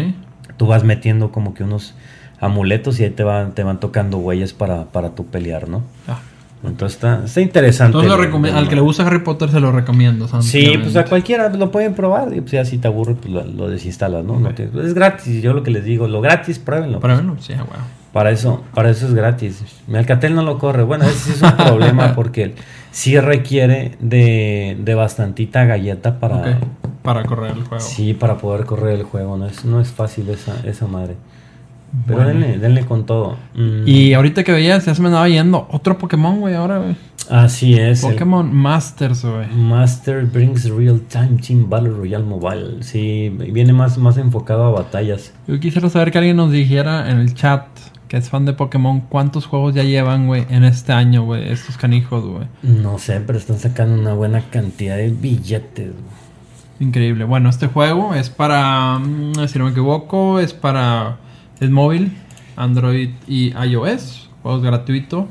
Tú 0.58 0.66
vas 0.66 0.84
metiendo 0.84 1.32
como 1.32 1.54
que 1.54 1.64
unos 1.64 1.94
amuletos 2.38 3.00
y 3.00 3.04
ahí 3.04 3.10
te 3.10 3.22
van, 3.24 3.52
te 3.54 3.62
van 3.64 3.80
tocando 3.80 4.18
huellas 4.18 4.52
para, 4.52 4.84
para 4.86 5.14
tu 5.14 5.26
pelear, 5.26 5.68
¿no? 5.68 5.82
Ya. 6.06 6.18
Entonces 6.64 6.96
está, 6.96 7.22
está 7.24 7.40
interesante. 7.40 7.98
Entonces 7.98 8.10
lo 8.10 8.22
el- 8.22 8.30
recome- 8.30 8.48
el- 8.48 8.56
al 8.56 8.68
que 8.68 8.74
le 8.74 8.80
gusta 8.80 9.06
Harry 9.06 9.20
Potter 9.20 9.50
se 9.50 9.60
lo 9.60 9.70
recomiendo. 9.72 10.26
Sí, 10.42 10.78
pues 10.82 10.96
a 10.96 11.04
cualquiera 11.04 11.48
lo 11.50 11.70
pueden 11.70 11.94
probar 11.94 12.34
y 12.34 12.40
pues 12.40 12.52
ya 12.52 12.64
si 12.64 12.78
te 12.78 12.88
aburre 12.88 13.14
pues 13.14 13.32
lo, 13.32 13.44
lo 13.44 13.68
desinstalas, 13.68 14.24
¿no? 14.24 14.38
No 14.40 14.48
Ok. 14.48 14.54
te- 14.54 14.70
es 14.82 14.94
gratis, 14.94 15.42
yo 15.42 15.52
lo 15.52 15.62
que 15.62 15.70
les 15.70 15.84
digo, 15.84 16.08
lo 16.08 16.20
gratis, 16.20 16.58
pruébenlo. 16.58 17.00
Para 17.00 17.14
bueno, 17.14 17.36
sí, 17.40 17.52
bueno. 17.54 17.84
Para 18.12 18.30
eso, 18.30 18.62
para 18.74 18.90
eso 18.90 19.06
es 19.08 19.14
gratis. 19.14 19.62
Mi 19.88 19.98
Alcatel 19.98 20.34
no 20.36 20.42
lo 20.42 20.58
corre. 20.58 20.84
Bueno, 20.84 21.04
ese 21.04 21.18
sí 21.18 21.30
es 21.34 21.42
un 21.42 21.56
problema 21.56 22.14
porque 22.14 22.54
sí 22.92 23.18
requiere 23.18 23.96
de, 23.98 24.76
de 24.78 24.94
bastantita 24.94 25.64
galleta 25.64 26.20
para. 26.20 26.60
Para 27.02 27.24
correr 27.24 27.50
el 27.56 27.64
juego. 27.64 27.84
sí, 27.84 28.14
para 28.14 28.38
poder 28.38 28.64
correr 28.66 28.94
el 29.00 29.02
juego. 29.02 29.36
No 29.36 29.46
es, 29.46 29.64
no 29.64 29.80
es 29.80 29.88
fácil 29.90 30.30
esa, 30.30 30.54
esa 30.64 30.86
madre. 30.86 31.16
Pero 32.06 32.18
Bueno. 32.24 32.28
denle, 32.40 32.58
denle 32.58 32.84
con 32.84 33.06
todo. 33.06 33.36
Mm, 33.54 33.86
Y 33.86 34.14
ahorita 34.14 34.42
que 34.44 34.52
veías, 34.52 34.84
ya 34.84 34.94
se 34.94 35.00
me 35.02 35.08
andaba 35.08 35.28
yendo 35.28 35.66
otro 35.70 35.96
Pokémon, 35.98 36.40
güey, 36.40 36.54
ahora, 36.54 36.78
güey. 36.78 36.96
así 37.30 37.74
es. 37.74 38.02
el 38.04 38.12
Pokémon 38.12 38.52
Masters, 38.54 39.24
güey. 39.24 39.46
Master 39.54 40.24
brings 40.26 40.68
real 40.68 41.00
time 41.08 41.38
Team 41.46 41.70
Battle 41.70 41.90
Royale 41.90 42.24
Mobile. 42.24 42.82
Sí, 42.82 43.30
viene 43.52 43.72
más, 43.72 43.96
más 43.98 44.16
enfocado 44.18 44.64
a 44.64 44.70
batallas. 44.70 45.32
Yo 45.46 45.58
quisiera 45.60 45.88
saber 45.88 46.10
que 46.10 46.18
alguien 46.18 46.36
nos 46.36 46.50
dijera 46.50 47.10
en 47.10 47.18
el 47.18 47.34
chat 47.34 47.66
que 48.08 48.18
es 48.18 48.28
fan 48.28 48.44
de 48.44 48.52
Pokémon, 48.52 49.00
¿cuántos 49.00 49.46
juegos 49.46 49.74
ya 49.74 49.82
llevan, 49.82 50.26
güey, 50.26 50.44
en 50.50 50.62
este 50.62 50.92
año, 50.92 51.24
güey? 51.24 51.48
Estos 51.50 51.76
canijos, 51.78 52.22
güey. 52.24 52.46
No 52.62 52.98
sé, 52.98 53.20
pero 53.26 53.38
están 53.38 53.58
sacando 53.58 53.98
una 54.00 54.12
buena 54.12 54.42
cantidad 54.50 54.96
de 54.96 55.08
billetes. 55.10 55.86
güey. 55.92 56.14
Increíble. 56.88 57.24
Bueno, 57.24 57.48
este 57.48 57.66
juego 57.68 58.14
es 58.14 58.28
para, 58.30 58.98
mm, 58.98 59.46
si 59.48 59.58
no 59.58 59.64
me 59.64 59.70
equivoco, 59.70 60.38
es 60.38 60.52
para 60.52 61.16
el 61.60 61.70
móvil, 61.70 62.12
Android 62.56 63.10
y 63.26 63.52
iOS. 63.56 64.30
Juegos 64.42 64.62
gratuito. 64.62 65.28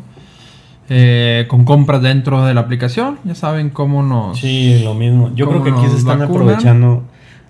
eh, 0.90 1.46
con 1.48 1.64
compras 1.66 2.02
dentro 2.02 2.44
de 2.46 2.54
la 2.54 2.62
aplicación. 2.62 3.18
Ya 3.24 3.36
saben 3.36 3.70
cómo 3.70 4.04
nos... 4.04 4.40
Sí, 4.40 4.82
lo 4.84 4.94
mismo. 4.94 5.32
Yo 5.36 5.48
creo 5.48 5.64
¿Cómo 5.64 5.64
que 5.76 5.80
aquí 5.80 5.90
se 5.92 5.98
están 5.98 6.20
vacunan? 6.20 6.42
aprovechando 6.42 7.04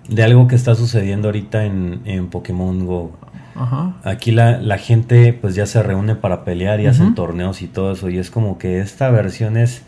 de 0.08 0.22
algo 0.22 0.46
que 0.46 0.54
está 0.54 0.74
sucediendo 0.74 1.28
ahorita 1.28 1.64
en, 1.64 2.00
en 2.04 2.28
Pokémon 2.28 2.86
Go. 2.86 3.12
Ajá. 3.56 3.94
Aquí 4.04 4.30
la, 4.32 4.58
la 4.58 4.78
gente 4.78 5.32
pues 5.32 5.54
ya 5.54 5.66
se 5.66 5.82
reúne 5.82 6.14
para 6.14 6.44
pelear 6.44 6.80
y 6.80 6.86
hacen 6.86 7.14
torneos 7.14 7.62
y 7.62 7.66
todo 7.66 7.92
eso. 7.92 8.08
Y 8.08 8.18
es 8.18 8.30
como 8.30 8.56
que 8.58 8.80
esta 8.80 9.10
versión 9.10 9.56
es, 9.56 9.82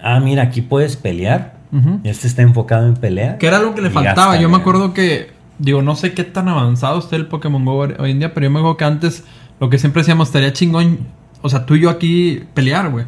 ah, 0.00 0.20
mira, 0.20 0.44
aquí 0.44 0.62
puedes 0.62 0.96
pelear. 0.96 1.58
Este 2.02 2.26
está 2.26 2.42
enfocado 2.42 2.86
en 2.88 2.94
pelea. 2.94 3.38
Que 3.38 3.46
era 3.46 3.58
lo 3.60 3.74
que 3.74 3.82
le 3.82 3.90
faltaba. 3.90 4.36
Yo 4.40 4.48
me 4.48 4.56
acuerdo 4.56 4.92
que, 4.92 5.30
digo, 5.60 5.82
no 5.82 5.94
sé 5.94 6.12
qué 6.14 6.24
tan 6.24 6.48
avanzado 6.48 6.98
esté 6.98 7.14
el 7.16 7.26
Pokémon 7.26 7.64
Go 7.64 7.86
hoy 7.98 8.10
en 8.10 8.18
día, 8.18 8.34
pero 8.34 8.46
yo 8.46 8.50
me 8.50 8.58
acuerdo 8.58 8.76
que 8.76 8.84
antes 8.84 9.24
lo 9.60 9.70
que 9.70 9.78
siempre 9.78 10.00
decíamos 10.02 10.28
estaría 10.28 10.52
chingón, 10.52 10.98
o 11.42 11.48
sea, 11.48 11.64
tú 11.66 11.76
y 11.76 11.82
yo 11.82 11.90
aquí 11.90 12.42
pelear, 12.54 12.90
güey. 12.90 13.04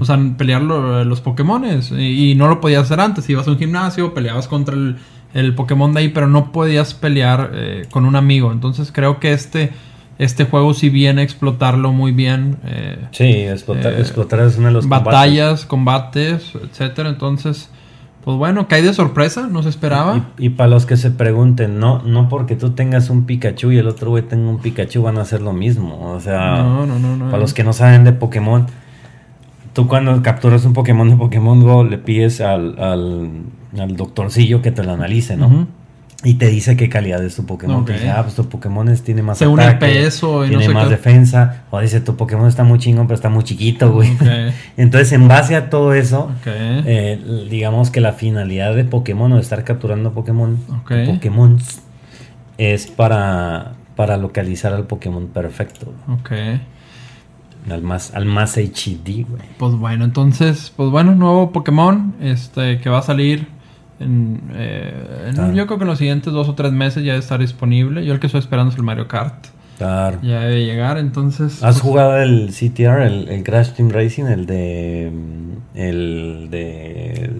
O 0.00 0.04
sea, 0.04 0.18
pelear 0.36 0.60
lo- 0.62 1.04
los 1.04 1.20
Pokémones. 1.22 1.90
Y, 1.92 2.32
y 2.32 2.34
no 2.34 2.48
lo 2.48 2.60
podías 2.60 2.82
hacer 2.82 3.00
antes. 3.00 3.30
Ibas 3.30 3.48
a 3.48 3.52
un 3.52 3.58
gimnasio, 3.58 4.12
peleabas 4.12 4.46
contra 4.46 4.74
el, 4.74 4.96
el 5.32 5.54
Pokémon 5.54 5.94
de 5.94 6.00
ahí, 6.00 6.08
pero 6.10 6.26
no 6.28 6.52
podías 6.52 6.92
pelear 6.92 7.52
eh, 7.54 7.86
con 7.90 8.04
un 8.04 8.14
amigo. 8.14 8.52
Entonces 8.52 8.92
creo 8.92 9.20
que 9.20 9.32
este, 9.32 9.70
este 10.18 10.44
juego 10.44 10.74
sí 10.74 10.90
viene 10.90 11.22
a 11.22 11.24
explotarlo 11.24 11.92
muy 11.92 12.12
bien. 12.12 12.58
eh, 12.66 12.98
sí, 13.12 13.24
explotar, 13.24 13.94
eh, 13.94 14.00
explotar 14.00 14.40
es 14.40 14.58
uno 14.58 14.66
de 14.66 14.72
los 14.74 14.84
combates. 14.84 15.04
batallas, 15.06 15.64
combates, 15.64 16.52
etcétera. 16.62 17.08
Entonces, 17.08 17.70
pues 18.24 18.36
bueno, 18.36 18.68
cae 18.68 18.82
de 18.82 18.92
sorpresa, 18.92 19.48
no 19.50 19.62
se 19.62 19.68
esperaba. 19.70 20.26
Y, 20.38 20.46
y 20.46 20.48
para 20.50 20.68
los 20.68 20.84
que 20.86 20.96
se 20.96 21.10
pregunten, 21.10 21.78
no, 21.80 22.02
no 22.02 22.28
porque 22.28 22.54
tú 22.56 22.70
tengas 22.70 23.08
un 23.10 23.24
Pikachu 23.24 23.72
y 23.72 23.78
el 23.78 23.88
otro 23.88 24.10
güey 24.10 24.22
tenga 24.22 24.48
un 24.50 24.58
Pikachu 24.58 25.02
van 25.02 25.16
a 25.18 25.22
hacer 25.22 25.40
lo 25.40 25.52
mismo. 25.52 26.10
O 26.12 26.20
sea, 26.20 26.62
No, 26.62 26.86
no, 26.86 26.98
no, 26.98 27.16
no. 27.16 27.26
para 27.26 27.38
los 27.38 27.54
que 27.54 27.64
no 27.64 27.72
saben 27.72 28.04
de 28.04 28.12
Pokémon, 28.12 28.66
tú 29.72 29.86
cuando 29.86 30.20
capturas 30.22 30.64
un 30.64 30.72
Pokémon 30.74 31.08
de 31.08 31.16
Pokémon 31.16 31.62
Go 31.62 31.84
le 31.84 31.96
pides 31.98 32.40
al, 32.40 32.78
al, 32.78 33.30
al 33.78 33.96
doctorcillo 33.96 34.60
que 34.62 34.70
te 34.70 34.84
lo 34.84 34.92
analice, 34.92 35.36
¿no? 35.36 35.66
Y 36.22 36.34
te 36.34 36.48
dice 36.48 36.76
qué 36.76 36.90
calidad 36.90 37.24
es 37.24 37.34
tu 37.36 37.46
Pokémon. 37.46 37.84
Te 37.86 37.92
Ok. 37.92 37.98
dice, 37.98 38.10
ah, 38.10 38.22
pues 38.22 38.34
tu 38.34 38.46
Pokémon 38.46 38.86
es- 38.90 39.02
tiene 39.02 39.22
más 39.22 39.38
Según 39.38 39.58
el 39.60 39.68
ataque, 39.68 39.86
peso 39.94 40.44
y 40.44 40.48
no 40.50 40.58
tiene 40.58 40.66
sé 40.66 40.74
más 40.74 40.84
qué. 40.84 40.90
defensa. 40.90 41.62
O 41.70 41.80
dice, 41.80 42.00
tu 42.02 42.16
Pokémon 42.16 42.46
está 42.46 42.62
muy 42.62 42.78
chingón, 42.78 43.06
pero 43.06 43.14
está 43.14 43.30
muy 43.30 43.42
chiquito, 43.42 43.90
güey. 43.90 44.10
Entonces, 44.76 45.12
en 45.12 45.28
base 45.28 45.56
a 45.56 45.70
todo 45.70 45.94
eso, 45.94 46.30
eh, 46.44 47.18
digamos 47.50 47.90
que 47.90 48.00
la 48.02 48.12
finalidad 48.12 48.74
de 48.74 48.84
Pokémon 48.84 49.32
o 49.32 49.36
de 49.36 49.40
estar 49.40 49.64
capturando 49.64 50.12
Pokémon, 50.12 50.58
Ok. 50.82 50.92
Pokémon 51.06 51.58
es 52.58 52.86
para, 52.86 53.72
para 53.96 54.18
localizar 54.18 54.74
al 54.74 54.86
Pokémon 54.86 55.26
perfecto, 55.28 55.94
Ok. 56.12 56.32
al 57.70 57.80
más, 57.82 58.14
al 58.14 58.26
más 58.26 58.58
HD, 58.58 59.24
güey. 59.26 59.42
Pues 59.58 59.72
bueno, 59.74 60.04
entonces, 60.04 60.70
pues 60.76 60.90
bueno, 60.90 61.14
nuevo 61.14 61.50
Pokémon 61.52 62.14
este 62.20 62.78
que 62.80 62.90
va 62.90 62.98
a 62.98 63.02
salir 63.02 63.46
en, 64.00 64.40
eh, 64.54 65.30
en- 65.36 65.54
yo 65.54 65.66
creo 65.66 65.78
que 65.78 65.84
en 65.84 65.88
los 65.90 65.98
siguientes 65.98 66.32
dos 66.32 66.48
o 66.48 66.54
tres 66.54 66.72
meses 66.72 67.04
ya 67.04 67.12
debe 67.12 67.20
estar 67.22 67.38
disponible. 67.40 68.04
Yo 68.04 68.12
el 68.14 68.20
que 68.20 68.26
estoy 68.26 68.40
esperando 68.40 68.72
es 68.72 68.76
el 68.78 68.82
Mario 68.82 69.06
Kart. 69.08 69.46
Claro. 69.78 70.18
Ya 70.22 70.40
debe 70.40 70.64
llegar, 70.66 70.98
entonces. 70.98 71.62
¿Has 71.62 71.76
pues, 71.76 71.80
jugado 71.82 72.18
el 72.18 72.50
CTR, 72.50 73.06
el, 73.06 73.28
el 73.28 73.42
Crash 73.44 73.70
Team 73.72 73.90
Racing, 73.90 74.24
el 74.24 74.44
de. 74.46 75.12
El 75.74 76.48
de. 76.50 77.30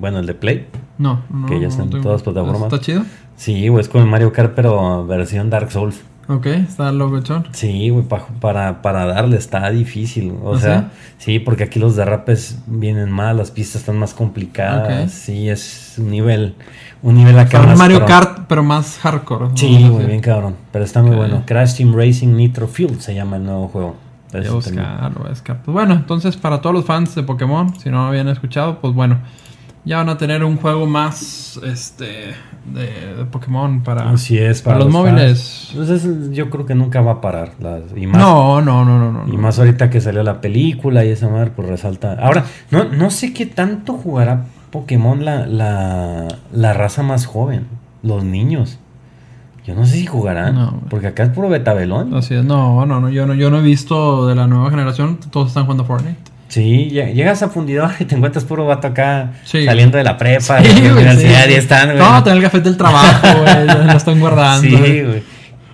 Bueno, 0.00 0.18
el 0.18 0.26
de 0.26 0.34
Play? 0.34 0.66
No, 0.98 1.22
no. 1.30 1.46
que 1.46 1.54
ya 1.54 1.62
no 1.62 1.68
están 1.68 1.90
tengo- 1.90 2.02
todas 2.02 2.22
plataformas? 2.22 2.64
¿Está 2.64 2.80
chido? 2.80 3.02
Sí, 3.36 3.66
es 3.66 3.88
como 3.88 4.02
el 4.02 4.10
Mario 4.10 4.32
Kart, 4.32 4.52
pero 4.56 5.06
versión 5.06 5.50
Dark 5.50 5.70
Souls. 5.70 6.00
Ok, 6.28 6.46
está 6.46 6.92
locochón. 6.92 7.46
Sí, 7.52 7.88
güey, 7.88 8.04
pa- 8.04 8.26
para, 8.40 8.82
para 8.82 9.06
darle 9.06 9.38
está 9.38 9.70
difícil. 9.70 10.34
O 10.42 10.54
¿Ah, 10.56 10.60
sea, 10.60 10.90
sí? 11.16 11.38
porque 11.38 11.64
aquí 11.64 11.78
los 11.78 11.96
derrapes 11.96 12.58
vienen 12.66 13.10
mal, 13.10 13.38
las 13.38 13.50
pistas 13.50 13.76
están 13.80 13.98
más 13.98 14.12
complicadas. 14.14 15.04
Ok. 15.04 15.08
Sí, 15.10 15.48
es 15.48 15.94
un 15.96 16.10
nivel, 16.10 16.54
un 17.02 17.14
nivel 17.14 17.38
acá 17.38 17.62
más 17.62 17.78
Mario. 17.78 18.04
Kart, 18.04 18.40
pero 18.46 18.62
más 18.62 18.98
hardcore. 18.98 19.46
Sí, 19.54 19.78
muy 19.90 20.04
bien 20.04 20.20
cabrón. 20.20 20.56
Pero 20.70 20.84
está 20.84 21.02
muy 21.02 21.16
bueno. 21.16 21.44
Crash 21.46 21.76
Team 21.78 21.94
Racing 21.96 22.36
Nitro 22.36 22.68
Fuel 22.68 23.00
se 23.00 23.14
llama 23.14 23.36
el 23.36 23.44
nuevo 23.44 23.68
juego. 23.68 23.96
A 24.34 24.50
buscar. 24.50 25.62
Pues 25.64 25.72
bueno, 25.72 25.94
entonces 25.94 26.36
para 26.36 26.60
todos 26.60 26.74
los 26.76 26.84
fans 26.84 27.14
de 27.14 27.22
Pokémon, 27.22 27.74
si 27.80 27.88
no 27.88 28.02
lo 28.02 28.08
habían 28.08 28.28
escuchado, 28.28 28.78
pues 28.80 28.92
bueno, 28.92 29.18
ya 29.88 29.96
van 29.96 30.10
a 30.10 30.18
tener 30.18 30.44
un 30.44 30.58
juego 30.58 30.86
más 30.86 31.58
este 31.64 32.34
de, 32.66 33.16
de 33.16 33.24
Pokémon 33.24 33.82
para, 33.82 34.10
Así 34.10 34.36
es, 34.36 34.60
para 34.60 34.76
para, 34.76 34.84
los, 34.84 34.92
móviles. 34.92 35.70
Entonces 35.70 36.30
yo 36.32 36.50
creo 36.50 36.66
que 36.66 36.74
nunca 36.74 37.00
va 37.00 37.12
a 37.12 37.20
parar. 37.22 37.52
y 37.96 38.06
más, 38.06 38.20
No, 38.20 38.60
no, 38.60 38.84
no, 38.84 38.98
no, 38.98 39.10
no. 39.10 39.32
Y 39.32 39.38
más 39.38 39.58
ahorita 39.58 39.88
que 39.88 40.02
salió 40.02 40.22
la 40.22 40.42
película 40.42 41.06
y 41.06 41.08
esa 41.08 41.30
madre, 41.30 41.52
pues 41.56 41.66
resalta. 41.68 42.18
Ahora, 42.20 42.44
no, 42.70 42.84
no 42.84 43.10
sé 43.10 43.32
qué 43.32 43.46
tanto 43.46 43.94
jugará 43.94 44.44
Pokémon 44.70 45.24
la, 45.24 45.46
la, 45.46 46.28
la 46.52 46.72
raza 46.74 47.02
más 47.02 47.24
joven, 47.24 47.66
los 48.02 48.24
niños. 48.24 48.78
Yo 49.66 49.74
no 49.74 49.86
sé 49.86 49.96
si 49.96 50.06
jugarán, 50.06 50.54
No, 50.54 50.82
porque 50.90 51.06
acá 51.06 51.22
es 51.22 51.30
puro 51.30 51.48
betabelón. 51.48 52.12
Así 52.12 52.34
es, 52.34 52.44
no, 52.44 52.84
no, 52.84 53.00
no, 53.00 53.08
yo 53.08 53.26
no, 53.26 53.32
yo 53.32 53.50
no 53.50 53.60
he 53.60 53.62
visto 53.62 54.26
de 54.26 54.34
la 54.34 54.46
nueva 54.46 54.68
generación, 54.68 55.18
todos 55.30 55.48
están 55.48 55.64
jugando 55.64 55.86
Fortnite. 55.86 56.37
Sí, 56.48 56.88
lle- 56.92 57.12
llegas 57.12 57.42
a 57.42 57.48
fundidor 57.50 57.90
y 58.00 58.04
te 58.06 58.14
encuentras 58.14 58.44
puro 58.44 58.64
vato 58.66 58.86
acá 58.88 59.32
Sí. 59.44 59.64
saliendo 59.66 59.98
de 59.98 60.04
la 60.04 60.16
prepa, 60.16 60.62
Sí, 60.62 60.68
de 60.68 60.74
la 60.74 60.80
güey, 60.80 60.90
universidad 60.92 61.44
sí, 61.44 61.50
y 61.50 61.54
están, 61.54 61.86
güey. 61.88 61.98
No, 61.98 62.22
tener 62.24 62.38
el 62.38 62.42
café 62.44 62.60
del 62.60 62.76
trabajo, 62.76 63.26
güey, 63.42 63.66
lo 63.86 63.92
están 63.92 64.18
guardando. 64.20 64.62
Sí, 64.66 65.02
güey. 65.02 65.22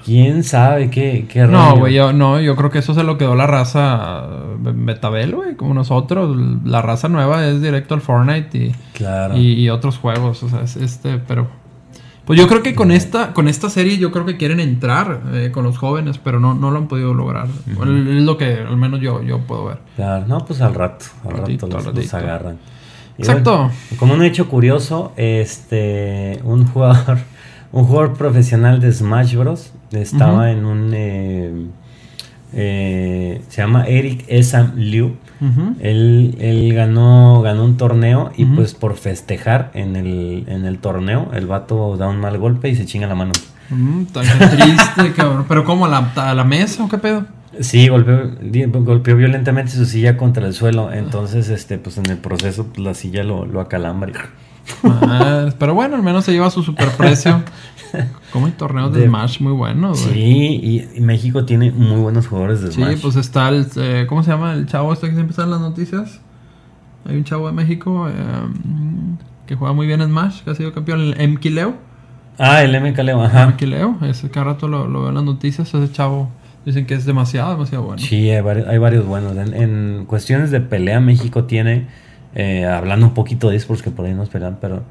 ¿Quién 0.05 0.45
sabe 0.45 0.91
qué, 0.91 1.25
qué 1.33 1.43
No, 1.47 1.77
güey, 1.77 1.95
yo, 1.95 2.13
no, 2.13 2.39
yo 2.39 2.57
creo 2.57 2.71
que 2.71 2.81
eso 2.81 2.93
se 2.93 3.03
lo 3.05 3.17
quedó 3.17 3.35
la 3.37 3.47
raza 3.47 4.25
eh, 4.29 4.73
Betabel, 4.75 5.35
güey, 5.35 5.55
como 5.57 5.73
nosotros. 5.73 6.37
La 6.65 6.83
raza 6.83 7.09
nueva 7.09 7.47
es 7.47 7.63
directo 7.63 7.95
al 7.95 8.03
Fortnite 8.03 8.59
y, 8.59 8.75
Claro. 8.93 9.35
y, 9.39 9.55
y 9.55 9.71
otros 9.71 9.97
juegos, 9.97 10.43
o 10.43 10.49
sea, 10.51 10.61
es 10.63 10.77
este, 10.77 11.19
pero... 11.27 11.49
Pues 12.25 12.39
yo 12.39 12.49
creo 12.49 12.63
que 12.63 12.75
con 12.75 12.91
esta, 12.91 13.35
con 13.35 13.49
esta 13.49 13.69
serie 13.69 13.99
yo 13.99 14.11
creo 14.11 14.25
que 14.25 14.39
quieren 14.39 14.59
entrar 14.59 15.21
eh, 15.33 15.51
con 15.53 15.65
los 15.65 15.77
jóvenes, 15.77 16.19
pero 16.19 16.41
no, 16.41 16.55
no 16.55 16.71
lo 16.71 16.79
han 16.79 16.89
podido 16.89 17.13
lograr. 17.13 17.49
Es 17.67 17.77
lo 18.23 18.39
que 18.39 18.61
al 18.67 18.79
menos 18.79 19.01
yo, 19.01 19.23
yo 19.23 19.41
puedo 19.41 19.67
ver. 19.67 19.79
Claro, 19.97 20.27
no, 20.27 20.45
pues 20.45 20.63
al 20.63 20.75
rato, 20.75 21.05
al 21.25 21.37
Ratito, 21.37 21.67
rato 21.67 21.93
los, 21.93 22.15
agarran. 22.15 22.59
Y 23.19 23.23
Exacto. 23.23 23.57
bueno, 23.57 23.73
como 23.99 24.15
un 24.15 24.25
hecho 24.25 24.49
curioso, 24.49 25.13
este, 25.17 26.41
un 26.45 26.67
jugador, 26.67 27.19
un 27.73 27.85
jugador 27.85 28.15
profesional 28.15 28.81
de 28.81 28.93
Smash 28.93 29.37
Bros. 29.37 29.73
estaba 29.93 30.51
en 30.51 30.65
un, 30.65 30.93
eh, 30.95 31.67
eh, 32.55 33.43
se 33.49 33.63
llama 33.63 33.87
Eric 33.87 34.25
Esam 34.29 34.73
Liu. 34.77 35.17
Él, 35.81 36.37
él 36.41 36.73
ganó, 36.75 37.43
ganó 37.43 37.65
un 37.65 37.77
torneo 37.77 38.33
y 38.37 38.45
pues 38.47 38.75
por 38.75 38.97
festejar 38.97 39.71
en 39.75 39.97
el, 39.97 40.45
en 40.47 40.65
el 40.65 40.79
torneo, 40.79 41.31
el 41.35 41.47
vato 41.47 41.97
da 41.97 42.09
un 42.09 42.19
mal 42.19 42.39
golpe 42.39 42.69
y 42.69 42.77
se 42.77 42.87
chinga 42.87 43.07
la 43.07 43.15
mano. 43.15 43.33
Mm, 43.71 44.05
tan 44.07 44.25
triste, 44.51 45.13
cabrón. 45.17 45.45
Pero 45.49 45.65
¿cómo? 45.65 45.87
¿A 45.87 45.89
la, 45.89 46.13
a 46.17 46.35
la 46.35 46.45
mesa 46.45 46.85
o 46.85 46.89
qué 46.89 46.99
pedo? 46.99 47.25
Sí, 47.61 47.89
golpeó, 47.89 48.31
golpeó 48.83 49.17
violentamente 49.17 49.73
su 49.73 49.87
silla 49.87 50.17
contra 50.17 50.47
el 50.47 50.55
suelo. 50.55 50.93
Entonces, 50.93 51.49
este, 51.49 51.79
pues 51.79 51.99
en 51.99 52.07
el 52.07 52.19
proceso, 52.19 52.67
pues, 52.67 52.79
la 52.79 52.95
silla 52.95 53.23
lo, 53.23 53.47
lo 53.47 53.61
acalambra. 53.61 54.31
Pero 55.59 55.75
bueno, 55.75 55.97
al 55.97 56.03
menos 56.03 56.25
se 56.25 56.33
lleva 56.33 56.51
su 56.51 56.63
superprecio. 56.63 57.43
Como 58.33 58.47
hay 58.47 58.53
torneos 58.53 58.93
de, 58.93 59.01
De- 59.03 59.07
Smash 59.07 59.41
muy 59.41 59.53
buenos, 59.53 60.03
güey. 60.05 60.15
Sí, 60.15 60.89
y, 60.97 61.01
México 61.01 61.45
tiene 61.45 61.71
muy 61.71 62.01
buenos 62.01 62.27
jugadores 62.27 62.61
de 62.61 62.73
Sí, 62.73 62.83
Smash. 62.83 63.01
pues 63.01 63.17
está 63.17 63.49
el. 63.51 63.67
eh, 63.77 64.07
¿Cómo 64.09 64.23
se 64.25 64.31
llama 64.33 64.53
el 64.55 64.67
chavo 64.67 64.93
este 64.93 65.07
que 65.09 65.13
siempre 65.15 65.31
está 65.31 65.45
en 65.45 65.51
las 65.51 65.61
noticias? 65.61 66.21
Hay 67.07 67.17
un 67.17 67.25
chavo 67.25 67.47
de 67.47 67.53
México 67.53 68.09
eh, 68.09 68.13
que 69.47 69.55
juega 69.55 69.73
muy 69.75 69.87
bien 69.87 70.01
en 70.01 70.09
Smash, 70.09 70.43
que 70.43 70.51
ha 70.51 70.55
sido 70.55 70.73
campeón, 70.73 71.15
el 71.17 71.29
Mkileo. 71.29 71.75
Ah, 72.37 72.65
el 72.65 72.73
MK 72.81 72.99
Leo, 73.05 73.23
ajá. 73.23 73.47
Mkileo, 73.47 73.99
ese 74.03 74.29
cada 74.29 74.47
rato 74.47 74.67
lo, 74.67 74.89
lo 74.89 75.01
veo 75.03 75.11
en 75.11 75.15
las 75.15 75.23
noticias. 75.25 75.73
Ese 75.73 75.93
chavo 75.93 76.31
dicen 76.67 76.85
que 76.87 76.95
es 76.95 77.05
demasiado, 77.05 77.53
demasiado 77.53 77.85
bueno. 77.85 78.03
Sí, 78.03 78.29
hay 78.29 78.41
varios, 78.43 78.67
hay 78.67 78.79
varios 78.79 79.07
buenos. 79.07 79.37
En, 79.37 79.55
en 79.55 80.05
cuestiones 80.07 80.51
de 80.51 80.61
pelea, 80.61 80.99
México 80.99 81.45
tiene, 81.45 81.87
eh, 82.35 82.67
hablando 82.67 83.07
un 83.07 83.15
poquito 83.15 83.49
de 83.51 83.57
esports, 83.57 83.83
que 83.83 83.91
por 83.91 84.07
ahí 84.07 84.15
nos 84.15 84.29
pelean, 84.29 84.59
pero. 84.61 84.83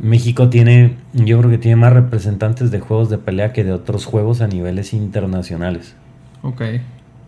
México 0.00 0.48
tiene, 0.48 0.96
yo 1.12 1.38
creo 1.38 1.50
que 1.50 1.58
tiene 1.58 1.76
más 1.76 1.92
representantes 1.92 2.70
de 2.70 2.80
juegos 2.80 3.10
de 3.10 3.18
pelea 3.18 3.52
que 3.52 3.64
de 3.64 3.72
otros 3.72 4.04
juegos 4.04 4.40
a 4.40 4.46
niveles 4.46 4.92
internacionales. 4.94 5.94
Ok. 6.42 6.62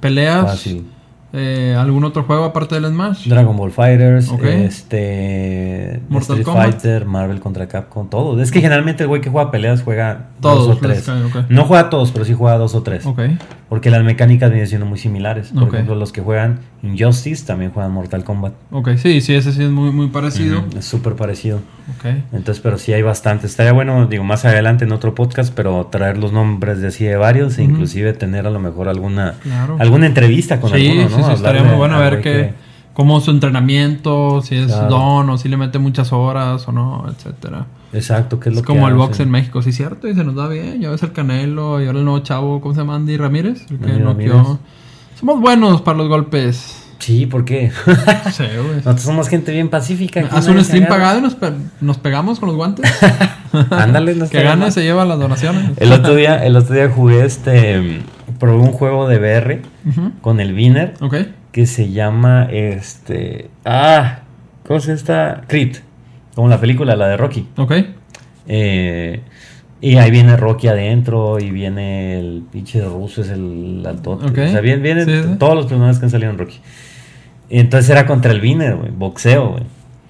¿Peleas? 0.01 0.45
Fácil. 0.45 0.87
eh, 1.33 1.77
¿Algún 1.79 2.05
otro 2.05 2.23
juego 2.25 2.45
aparte 2.45 2.77
del 2.77 2.87
Smash? 2.87 3.29
Dragon 3.29 3.57
Ball 3.57 3.73
Fighters, 3.73 4.31
este 4.43 6.01
Mortal 6.09 6.39
Street 6.39 6.45
Kombat. 6.45 6.71
Fighter, 6.71 7.05
Marvel 7.05 7.41
contra 7.41 7.69
Capcom, 7.69 8.09
todo. 8.09 8.41
Es 8.41 8.51
que 8.51 8.61
generalmente 8.61 9.03
el 9.03 9.09
güey 9.09 9.21
que 9.21 9.31
juega 9.31 9.51
peleas 9.51 9.83
juega 9.83 10.30
Todos 10.41 10.67
dos 10.69 10.77
o 10.77 10.81
tres. 10.81 11.11
No 11.49 11.65
juega 11.65 11.91
todos, 11.91 12.11
pero 12.13 12.25
sí 12.25 12.35
juega 12.35 12.57
dos 12.59 12.75
o 12.75 12.83
tres. 12.83 13.05
Ok. 13.07 13.21
Porque 13.69 13.91
las 13.91 14.03
mecánicas 14.03 14.51
vienen 14.51 14.67
siendo 14.67 14.87
muy 14.87 14.99
similares. 14.99 15.53
Por 15.55 15.69
ejemplo, 15.69 15.95
los 15.95 16.13
que 16.13 16.21
juegan 16.21 16.61
Injustice 16.83 17.47
también 17.47 17.71
juegan 17.71 17.93
Mortal 17.93 18.25
Kombat. 18.25 18.53
Ok, 18.73 18.91
sí, 18.97 19.21
sí, 19.21 19.35
ese 19.35 19.53
sí 19.53 19.63
es 19.63 19.71
muy, 19.71 19.91
muy 19.93 20.09
parecido. 20.09 20.65
Es 20.77 20.85
súper 20.87 21.15
parecido. 21.15 21.61
Entonces, 22.33 22.61
pero 22.63 22.79
sí 22.79 22.93
hay 22.93 23.03
bastante. 23.03 23.47
Estaría 23.47 23.73
bueno, 23.73 24.07
digo, 24.07 24.25
más 24.25 24.45
adelante 24.45 24.85
en 24.85 24.93
otro 24.93 25.15
podcast, 25.15 25.53
pero 25.55 25.87
traer 25.91 26.19
los 26.19 26.33
nombres 26.33 26.81
de 26.81 26.89
así 26.89 27.05
de 27.05 27.17
varios 27.17 27.59
e 27.59 27.63
inclusive 27.63 28.13
tener 28.13 28.47
a 28.47 28.51
lo 28.51 28.61
mejor 28.61 28.89
alguna 28.89 29.35
Claro. 29.43 29.77
alguna 29.79 30.07
entrevista 30.07 30.61
con 30.61 30.71
sí, 30.73 30.89
alguno, 30.89 31.19
¿no? 31.19 31.27
sí, 31.29 31.33
estaría 31.35 31.63
muy 31.63 31.77
bueno 31.77 31.97
al 31.97 32.03
ver 32.03 32.11
güey 32.15 32.23
que, 32.23 32.55
cómo 32.95 33.21
su 33.21 33.31
entrenamiento, 33.31 34.41
si 34.43 34.57
es 34.57 34.67
Claro. 34.67 34.89
don 34.89 35.31
o 35.31 35.39
si 35.39 35.49
le 35.49 35.57
mete 35.57 35.79
muchas 35.79 36.13
horas 36.13 36.67
o 36.69 36.73
no, 36.73 37.07
etcétera. 37.09 37.67
Exacto, 37.93 38.39
que 38.41 38.49
es 38.51 38.55
Es 38.55 38.61
lo 38.63 38.67
como 38.67 38.87
que 38.87 38.93
el 38.93 38.97
box 38.97 39.21
en 39.21 39.31
México, 39.31 39.63
sí, 39.63 39.73
cierto, 39.73 40.07
y 40.09 40.15
se 40.15 40.23
nos 40.25 40.35
da 40.35 40.47
bien. 40.49 40.81
Ya 40.81 40.91
ves 40.91 41.03
el 41.03 41.13
Canelo 41.13 41.83
y 41.83 41.87
ahora 41.87 41.99
el 41.99 42.05
nuevo 42.05 42.21
chavo, 42.21 42.61
¿cómo 42.61 42.75
se 42.75 42.81
llama? 42.81 42.95
Andy 42.97 43.17
Ramírez, 43.17 43.67
el 43.71 43.79
que 43.79 43.93
noqueó. 43.93 44.59
Somos 45.19 45.41
buenos 45.41 45.83
para 45.83 45.99
los 45.99 46.09
golpes. 46.09 46.77
Sí, 46.99 47.25
¿por 47.27 47.45
qué? 47.47 47.73
Sí, 48.31 48.45
güey. 48.63 48.77
Nosotros 48.77 49.01
somos 49.01 49.29
gente 49.29 49.53
bien 49.53 49.71
pacífica. 49.71 50.23
Haz 50.31 50.47
un 50.49 50.63
stream 50.63 50.87
pagado 50.87 51.19
y 51.19 51.23
nos, 51.23 51.35
pe- 51.35 51.53
nos 51.81 51.97
pegamos 51.99 52.39
con 52.39 52.49
los 52.49 52.57
guantes. 52.57 52.91
Ándale, 53.71 54.15
no 54.15 54.29
que 54.31 54.43
gane 54.43 54.71
se 54.71 54.83
lleva 54.83 55.05
las 55.07 55.19
donaciones. 55.19 55.71
El 55.79 55.93
otro 55.93 56.15
día, 56.15 56.45
el 56.45 56.57
otro 56.57 56.75
día 56.75 56.89
jugué 56.91 57.25
este 57.25 58.03
probé 58.39 58.59
un 58.63 58.73
juego 58.73 59.09
de 59.09 59.19
VR 59.19 59.63
Ujú. 59.87 60.13
con 60.21 60.41
el 60.41 60.53
Viner 60.55 60.95
Ok. 61.01 61.17
que 61.53 61.67
se 61.67 61.91
llama 61.91 62.45
este 62.51 63.51
ah, 63.65 64.21
¿cómo 64.67 64.81
se 64.81 64.93
esta? 64.93 65.43
Creed, 65.47 65.79
como 66.41 66.49
la 66.49 66.59
película 66.61 66.97
la 66.97 67.09
de 67.09 67.17
Rocky. 67.19 67.47
Ok. 67.59 67.73
Eh, 68.49 69.21
y 69.83 69.97
ahí 69.97 70.11
viene 70.11 70.37
Rocky 70.37 70.69
adentro 70.69 71.39
y 71.39 71.51
viene 71.51 72.19
el 72.19 72.43
pinche 72.51 72.83
ruso, 72.83 73.21
es 73.23 73.29
el 73.31 73.83
altote. 73.87 74.27
Ok. 74.27 74.39
O 74.49 74.51
sea, 74.51 74.61
vienen, 74.61 74.83
vienen 74.83 75.07
Sí, 75.07 75.29
sí. 75.29 75.37
todos 75.39 75.55
los 75.55 75.67
personajes 75.67 75.99
que 75.99 76.07
han 76.07 76.11
salido 76.11 76.31
en 76.31 76.39
Rocky. 76.39 76.61
Y 77.49 77.59
entonces 77.59 77.91
era 77.91 78.07
contra 78.07 78.33
el 78.33 78.41
Viner, 78.41 78.77
güey, 78.77 78.91
boxeo, 78.91 79.51
güey. 79.53 79.65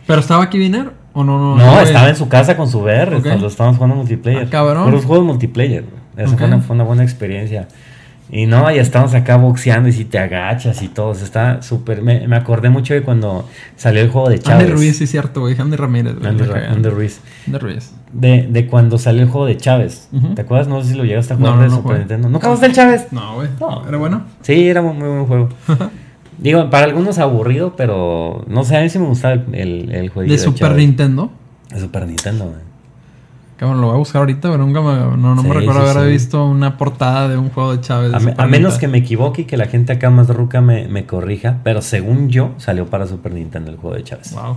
¿Pero 0.07 0.20
estaba 0.20 0.44
aquí 0.44 0.59
Viner 0.59 0.90
o 1.12 1.24
no? 1.24 1.39
No, 1.39 1.57
No, 1.57 1.81
estaba 1.81 2.09
en 2.09 2.16
su 2.16 2.28
casa 2.28 2.57
con 2.57 2.69
su 2.69 2.81
VR, 2.81 3.20
cuando 3.23 3.47
estábamos 3.48 3.77
jugando 3.77 3.97
multiplayer. 3.97 4.44
Ah, 4.47 4.51
cabrón. 4.51 4.85
Puros 4.85 5.05
juegos 5.05 5.27
multiplayer, 5.27 5.85
güey. 5.85 6.27
Una, 6.44 6.61
fue 6.61 6.74
una 6.74 6.85
buena 6.85 7.02
experiencia. 7.02 7.66
Y 8.32 8.47
no, 8.47 8.70
ya 8.70 8.81
estamos 8.81 9.12
acá 9.15 9.36
boxeando 9.36 9.89
y 9.89 9.93
si 9.93 10.05
te 10.05 10.19
agachas 10.19 10.82
y 10.82 10.89
todo. 10.89 11.12
está 11.12 11.62
súper. 11.62 12.01
Me, 12.02 12.28
me 12.28 12.36
acordé 12.36 12.70
mucho 12.70 12.94
de 12.94 13.02
cuando 13.02 13.48
salió 13.77 14.02
el 14.02 14.11
juego 14.11 14.28
de 14.28 14.39
Chávez. 14.39 14.66
Andy 14.69 14.73
Ruiz, 14.77 14.98
sí, 14.98 15.07
cierto, 15.09 15.40
güey. 15.40 15.57
Andy 15.61 15.77
Ramírez, 15.77 16.15
güey. 16.16 16.28
Andy, 16.28 16.44
Ra- 16.44 16.55
Ruiz. 16.90 17.20
Andy 17.47 17.59
Ruiz. 17.59 17.90
De, 18.12 18.47
de 18.48 18.66
cuando 18.66 18.98
salió 18.98 19.23
el 19.23 19.28
juego 19.28 19.47
de 19.47 19.57
Chávez. 19.57 20.09
¿Te 20.36 20.43
acuerdas? 20.43 20.69
No 20.69 20.81
sé 20.82 20.90
si 20.93 20.94
lo 20.97 21.05
llegaste 21.05 21.35
a 21.35 21.36
jugar 21.36 21.52
No, 21.52 21.57
no, 21.57 21.62
de 21.62 21.69
no 21.70 21.74
Super 21.77 21.86
jugué. 21.89 21.98
Nintendo. 22.01 22.28
¿Nunca 22.28 22.47
jugaste 22.47 22.66
el 22.66 22.73
Chávez? 22.73 23.07
No, 23.11 23.35
güey. 23.35 23.48
No. 23.61 23.89
¿Era 23.89 23.98
bueno? 23.98 24.23
Sí, 24.43 24.69
era 24.69 24.81
muy, 24.82 24.94
muy 24.94 25.09
buen 25.09 25.27
juego. 25.27 25.48
Digo, 26.39 26.70
para 26.70 26.86
algunos 26.86 27.19
aburrido, 27.19 27.74
pero 27.77 28.44
no 28.48 28.65
sé, 28.65 28.77
a 28.77 28.81
mí 28.81 28.89
sí 28.89 28.98
me 28.98 29.07
gustaba 29.07 29.35
el, 29.35 29.44
el, 29.52 29.93
el 29.93 30.28
De 30.28 30.39
Super 30.39 30.69
Chávez. 30.69 30.77
Nintendo. 30.78 31.31
De 31.69 31.81
Super 31.81 32.07
Nintendo, 32.07 32.44
güey. 32.47 32.70
Cabrón, 33.61 33.82
lo 33.82 33.89
voy 33.89 33.97
a 33.97 33.99
buscar 33.99 34.20
ahorita, 34.20 34.51
pero 34.51 34.57
nunca 34.57 34.81
me, 34.81 35.19
no, 35.19 35.35
no 35.35 35.43
me 35.43 35.53
recuerdo 35.53 35.82
sí, 35.85 35.91
haber 35.91 36.07
sí. 36.07 36.12
visto 36.12 36.47
una 36.47 36.78
portada 36.78 37.28
de 37.28 37.37
un 37.37 37.51
juego 37.51 37.77
de 37.77 37.82
Chávez. 37.82 38.11
de 38.11 38.16
A, 38.16 38.20
me- 38.20 38.31
Super 38.31 38.45
a 38.47 38.49
menos 38.49 38.78
que 38.78 38.89
me 38.89 38.97
equivoque 38.97 39.43
y 39.43 39.45
que 39.45 39.59
la 39.59 39.66
gente 39.66 39.93
acá 39.93 40.09
más 40.09 40.28
ruca 40.28 40.62
me, 40.62 40.89
me 40.89 41.05
corrija, 41.05 41.59
pero 41.62 41.82
según 41.82 42.31
yo, 42.31 42.55
salió 42.57 42.87
para 42.87 43.07
Super 43.07 43.35
Nintendo 43.35 43.70
el 43.70 43.77
juego 43.77 43.97
de 43.97 44.03
Chávez. 44.05 44.32
Wow. 44.32 44.57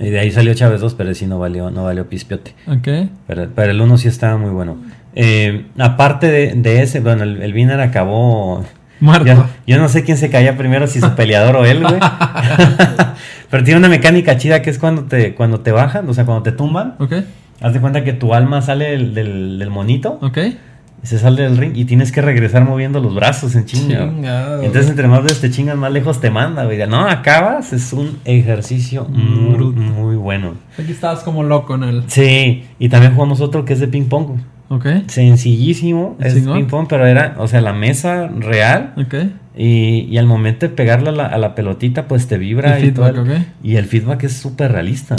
Y 0.00 0.08
de 0.08 0.20
ahí 0.20 0.30
salió 0.30 0.54
Chávez 0.54 0.80
2, 0.80 0.94
pero 0.94 1.14
sí 1.14 1.26
no 1.26 1.38
valió, 1.38 1.70
no 1.70 1.84
valió 1.84 2.08
pispiote. 2.08 2.54
Ok. 2.66 3.10
Pero, 3.26 3.48
pero 3.54 3.70
el 3.70 3.78
1 3.78 3.98
sí 3.98 4.08
estaba 4.08 4.38
muy 4.38 4.48
bueno. 4.52 4.78
Eh, 5.14 5.66
aparte 5.78 6.28
de, 6.30 6.54
de 6.54 6.82
ese, 6.82 7.00
bueno, 7.00 7.24
el, 7.24 7.42
el 7.42 7.80
acabó. 7.80 8.64
Muerto. 9.00 9.26
Yo, 9.26 9.46
yo 9.66 9.78
no 9.78 9.90
sé 9.90 10.02
quién 10.02 10.16
se 10.16 10.30
caía 10.30 10.56
primero, 10.56 10.86
si 10.86 10.98
su 10.98 11.10
peleador 11.14 11.56
o 11.56 11.66
él, 11.66 11.82
güey. 11.82 12.00
pero 13.50 13.64
tiene 13.64 13.78
una 13.78 13.90
mecánica 13.90 14.38
chida 14.38 14.62
que 14.62 14.70
es 14.70 14.78
cuando 14.78 15.02
te, 15.04 15.34
cuando 15.34 15.60
te 15.60 15.72
bajan, 15.72 16.08
o 16.08 16.14
sea, 16.14 16.24
cuando 16.24 16.42
te 16.42 16.52
tumban. 16.52 16.94
Ok. 16.98 17.12
Haz 17.60 17.72
de 17.72 17.80
cuenta 17.80 18.04
que 18.04 18.12
tu 18.12 18.34
alma 18.34 18.60
sale 18.62 18.90
del, 18.90 19.14
del, 19.14 19.58
del 19.58 19.70
monito. 19.70 20.18
Ok. 20.22 20.38
se 21.02 21.18
sale 21.18 21.42
del 21.42 21.58
ring 21.58 21.72
y 21.76 21.84
tienes 21.84 22.12
que 22.12 22.22
regresar 22.22 22.64
moviendo 22.64 22.98
los 22.98 23.14
brazos 23.14 23.54
en 23.56 23.66
chinga. 23.66 24.08
Chingado. 24.08 24.62
Entonces, 24.62 24.90
entre 24.90 25.06
más 25.06 25.22
veces 25.22 25.40
te 25.42 25.50
chingas, 25.50 25.76
más 25.76 25.92
lejos 25.92 26.18
te 26.20 26.30
manda, 26.30 26.64
güey. 26.64 26.78
No, 26.88 27.06
acabas, 27.06 27.72
es 27.74 27.92
un 27.92 28.18
ejercicio 28.24 29.04
muy, 29.10 29.54
Bruto. 29.54 29.78
muy 29.80 30.16
bueno. 30.16 30.54
Aquí 30.78 30.92
estabas 30.92 31.20
como 31.22 31.42
loco 31.42 31.74
en 31.74 31.82
el. 31.84 32.04
Sí, 32.06 32.64
y 32.78 32.88
también 32.88 33.14
jugamos 33.14 33.40
otro 33.42 33.64
que 33.66 33.74
es 33.74 33.80
de 33.80 33.88
ping 33.88 34.04
pong. 34.08 34.38
Ok. 34.70 34.86
Sencillísimo, 35.06 36.16
es 36.20 36.34
ping 36.34 36.66
pong, 36.66 36.86
pero 36.88 37.06
era, 37.06 37.34
o 37.38 37.46
sea, 37.48 37.60
la 37.60 37.72
mesa 37.74 38.28
real 38.28 38.94
Ok. 38.96 39.14
y, 39.56 40.06
y 40.10 40.16
al 40.18 40.26
momento 40.26 40.66
de 40.66 40.72
pegarle 40.74 41.10
a 41.10 41.12
la, 41.12 41.26
a 41.26 41.36
la 41.38 41.54
pelotita, 41.54 42.08
pues 42.08 42.26
te 42.28 42.38
vibra 42.38 42.78
El 42.78 42.86
y 42.86 42.92
todo. 42.92 43.08
el- 43.08 43.18
ok. 43.18 43.28
Y 43.62 43.76
el 43.76 43.84
feedback 43.84 44.24
es 44.24 44.32
súper 44.38 44.72
realista. 44.72 45.16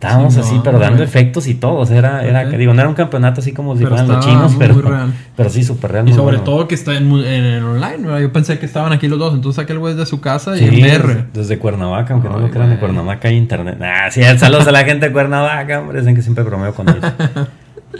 Estábamos 0.00 0.32
Sí, 0.34 0.40
así, 0.40 0.60
pero 0.62 0.78
dando 0.78 1.02
efectos 1.02 1.48
y 1.48 1.54
todo. 1.54 1.74
O 1.74 1.84
sea, 1.84 1.98
era, 1.98 2.24
era 2.24 2.44
digo, 2.44 2.72
no 2.72 2.80
era 2.80 2.88
un 2.88 2.94
campeonato 2.94 3.40
así 3.40 3.50
como 3.52 3.74
si 3.76 3.82
Pero 3.82 3.96
fueran 3.96 4.06
los 4.06 4.24
chinos, 4.24 4.52
muy 4.52 4.58
pero, 4.60 4.80
real. 4.80 5.12
pero 5.36 5.50
sí, 5.50 5.64
súper 5.64 5.90
real. 5.90 6.04
Y 6.06 6.10
muy 6.10 6.16
sobre 6.16 6.36
bueno. 6.36 6.44
todo 6.44 6.68
que 6.68 6.76
está 6.76 6.94
en, 6.96 7.10
en 7.10 7.44
el 7.44 7.64
online, 7.64 7.96
¿verdad? 8.06 8.20
Yo 8.20 8.32
pensé 8.32 8.60
que 8.60 8.66
estaban 8.66 8.92
aquí 8.92 9.08
los 9.08 9.18
dos. 9.18 9.34
Entonces 9.34 9.58
aquel 9.64 9.80
güey 9.80 9.94
es 9.94 9.98
de 9.98 10.06
su 10.06 10.20
casa 10.20 10.54
y 10.56 10.60
Sí, 10.60 10.66
en 10.82 11.26
desde, 11.32 11.58
Cuernavaca, 11.58 12.14
aunque 12.14 12.28
no 12.28 12.38
lo 12.38 12.48
crean, 12.48 12.68
güey. 12.68 12.78
Cuernavaca 12.78 13.26
hay 13.26 13.34
internet. 13.36 13.76
Ah, 13.82 14.08
sí, 14.12 14.22
saludos 14.38 14.68
a 14.68 14.70
la 14.72 14.84
gente 14.84 15.06
de 15.08 15.12
Cuernavaca, 15.12 15.80
hombre, 15.80 15.98
dicen 15.98 16.14
que 16.14 16.22
siempre 16.22 16.44
bromeo 16.44 16.72
con 16.74 16.88
ellos. 16.88 17.02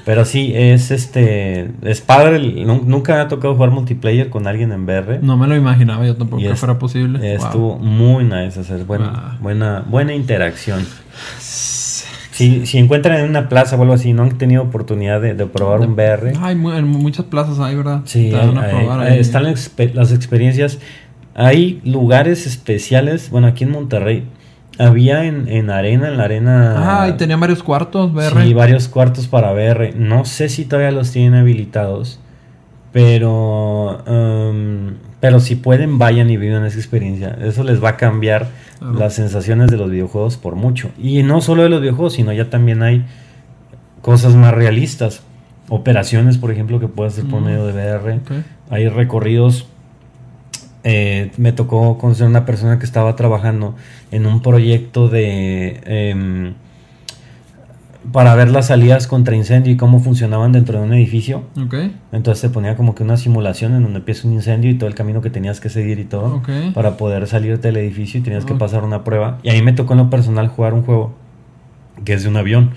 Pero 0.05 0.25
sí, 0.25 0.53
es 0.55 0.91
este, 0.93 1.71
es 1.83 2.01
padre, 2.03 2.37
el- 2.37 2.65
nu- 2.67 2.83
nunca 2.87 3.15
me 3.15 3.21
ha 3.23 3.29
tocado 3.29 3.55
jugar 3.55 3.71
multiplayer 3.71 4.29
con 4.31 4.47
alguien 4.47 4.71
en 4.71 4.85
VR. 4.85 5.19
No 5.23 5.37
me 5.37 5.47
lo 5.49 5.57
imaginaba 5.57 6.07
yo 6.07 6.15
tampoco 6.15 6.41
Y 6.41 6.45
que 6.45 6.53
es- 6.53 6.61
fuera 6.61 6.79
posible. 6.79 7.19
Wow. 7.19 7.47
Estuvo 7.47 7.79
muy 7.79 8.23
nice, 8.25 8.61
es 8.61 8.87
buena, 8.87 9.11
Wow. 9.11 9.41
buena, 9.41 9.85
buena 9.89 10.15
interacción. 10.15 10.87
Si, 12.39 12.67
si 12.67 12.79
encuentran 12.79 13.19
en 13.21 13.29
una 13.29 13.49
plaza 13.49 13.77
o 13.77 13.83
algo 13.83 13.95
así, 13.95 14.13
no 14.13 14.23
han 14.23 14.39
tenido 14.39 14.63
oportunidad 14.63 15.21
de, 15.21 15.35
de 15.35 15.47
probar 15.47 15.81
un 15.81 15.93
VR. 15.93 16.33
Hay 16.41 16.55
mu- 16.55 16.73
en 16.73 16.87
muchas 16.87 17.27
plazas 17.27 17.59
hay, 17.61 17.75
¿verdad? 17.77 18.03
Sí, 18.05 18.31
Te 18.31 18.37
dan 18.37 18.57
a 18.57 18.63
hay- 18.63 18.71
probar 18.77 19.01
hay- 19.01 19.13
ahí. 19.15 19.19
están 19.21 19.45
las 19.45 20.13
experiencias. 20.13 20.79
Hay 21.35 21.81
lugares 21.85 22.47
especiales, 22.47 23.31
bueno, 23.31 23.47
aquí 23.47 23.65
en 23.65 23.71
Monterrey. 23.71 24.25
Había 24.81 25.25
en, 25.25 25.49
en 25.49 25.71
arena, 25.71 26.09
en 26.09 26.17
la 26.17 26.25
arena. 26.25 26.75
Ah, 27.03 27.09
y 27.09 27.13
tenía 27.17 27.37
varios 27.37 27.63
cuartos, 27.65 28.13
VR. 28.13 28.45
Sí, 28.45 28.55
varios 28.55 28.87
cuartos 28.89 29.27
para 29.27 29.53
VR. 29.53 29.93
No 29.97 30.25
sé 30.25 30.49
si 30.49 30.65
todavía 30.65 30.93
los 30.93 31.11
tienen 31.11 31.35
habilitados. 31.35 32.21
Pero. 32.93 33.99
um, 34.07 34.95
pero 35.21 35.41
si 35.41 35.57
pueden, 35.57 35.99
vayan 35.99 36.31
y 36.31 36.37
vivan 36.37 36.65
esa 36.65 36.79
experiencia. 36.79 37.37
Eso 37.43 37.65
les 37.65 37.83
va 37.83 37.91
a 37.91 37.97
cambiar 37.97 38.49
Claro. 38.79 38.95
las 38.99 39.15
sensaciones 39.15 39.71
de 39.71 39.77
los 39.77 39.91
videojuegos 39.91 40.37
por 40.37 40.55
mucho. 40.55 40.91
Y 40.99 41.23
no 41.25 41.41
solo 41.41 41.65
de 41.65 41.69
los 41.69 41.81
videojuegos, 41.81 42.13
sino 42.15 42.33
ya 42.33 42.49
también 42.51 42.83
hay 42.83 43.05
cosas 44.03 44.35
más 44.37 44.55
realistas. 44.55 45.23
Operaciones, 45.69 46.39
por 46.39 46.51
ejemplo, 46.53 46.79
que 46.81 46.87
puedes 46.89 47.15
hacer 47.15 47.29
por 47.29 47.41
Mm. 47.41 47.45
medio 47.45 47.67
de 47.67 47.73
VR. 47.73 48.21
Hay 48.71 48.89
recorridos. 48.89 49.67
eh, 50.85 51.33
me 51.37 51.51
tocó 51.53 51.99
conocer 51.99 52.27
a 52.27 52.31
una 52.31 52.47
persona 52.47 52.79
que 52.79 52.85
estaba 52.87 53.17
trabajando 53.17 53.75
en 54.13 54.25
un 54.27 54.41
proyecto 54.41 55.09
de. 55.09 55.81
em, 55.85 56.55
para 58.13 58.35
ver 58.35 58.51
las 58.51 58.67
salidas 58.69 59.07
contra 59.07 59.35
incendio 59.37 59.73
y 59.73 59.77
cómo 59.77 60.01
funcionaban 60.01 60.53
dentro 60.53 60.79
de 60.79 60.85
un 60.87 60.93
edificio. 60.95 61.45
Ok. 61.61 61.75
Entonces 62.13 62.41
se 62.41 62.51
ponía 62.51 62.77
como 62.77 62.95
que 62.95 63.03
una 63.03 63.17
simulación 63.17 63.75
en 63.75 63.83
donde 63.83 63.99
empieza 64.01 64.27
un 64.29 64.35
incendio 64.35 64.71
y 64.71 64.75
todo 64.75 64.89
el 64.89 64.95
camino 64.95 65.21
que 65.21 65.31
tenías 65.31 65.61
que 65.61 65.69
seguir 65.69 65.99
y 65.99 66.05
todo 66.05 66.37
Ok. 66.37 66.49
para 66.75 66.97
poder 66.97 67.27
salir 67.27 67.61
del 67.61 67.77
edificio 67.77 68.21
y 68.21 68.23
tenías 68.23 68.45
que 68.45 68.55
pasar 68.55 68.85
una 68.85 69.05
prueba. 69.05 69.39
Y 69.43 69.51
a 69.51 69.53
mí 69.53 69.63
me 69.63 69.73
tocó 69.73 69.95
en 69.95 69.99
lo 69.99 70.11
personal 70.11 70.49
jugar 70.49 70.75
un 70.75 70.83
juego 70.83 71.15
que 72.05 72.13
es 72.15 72.23
de 72.23 72.29
un 72.29 72.37
avión 72.37 72.71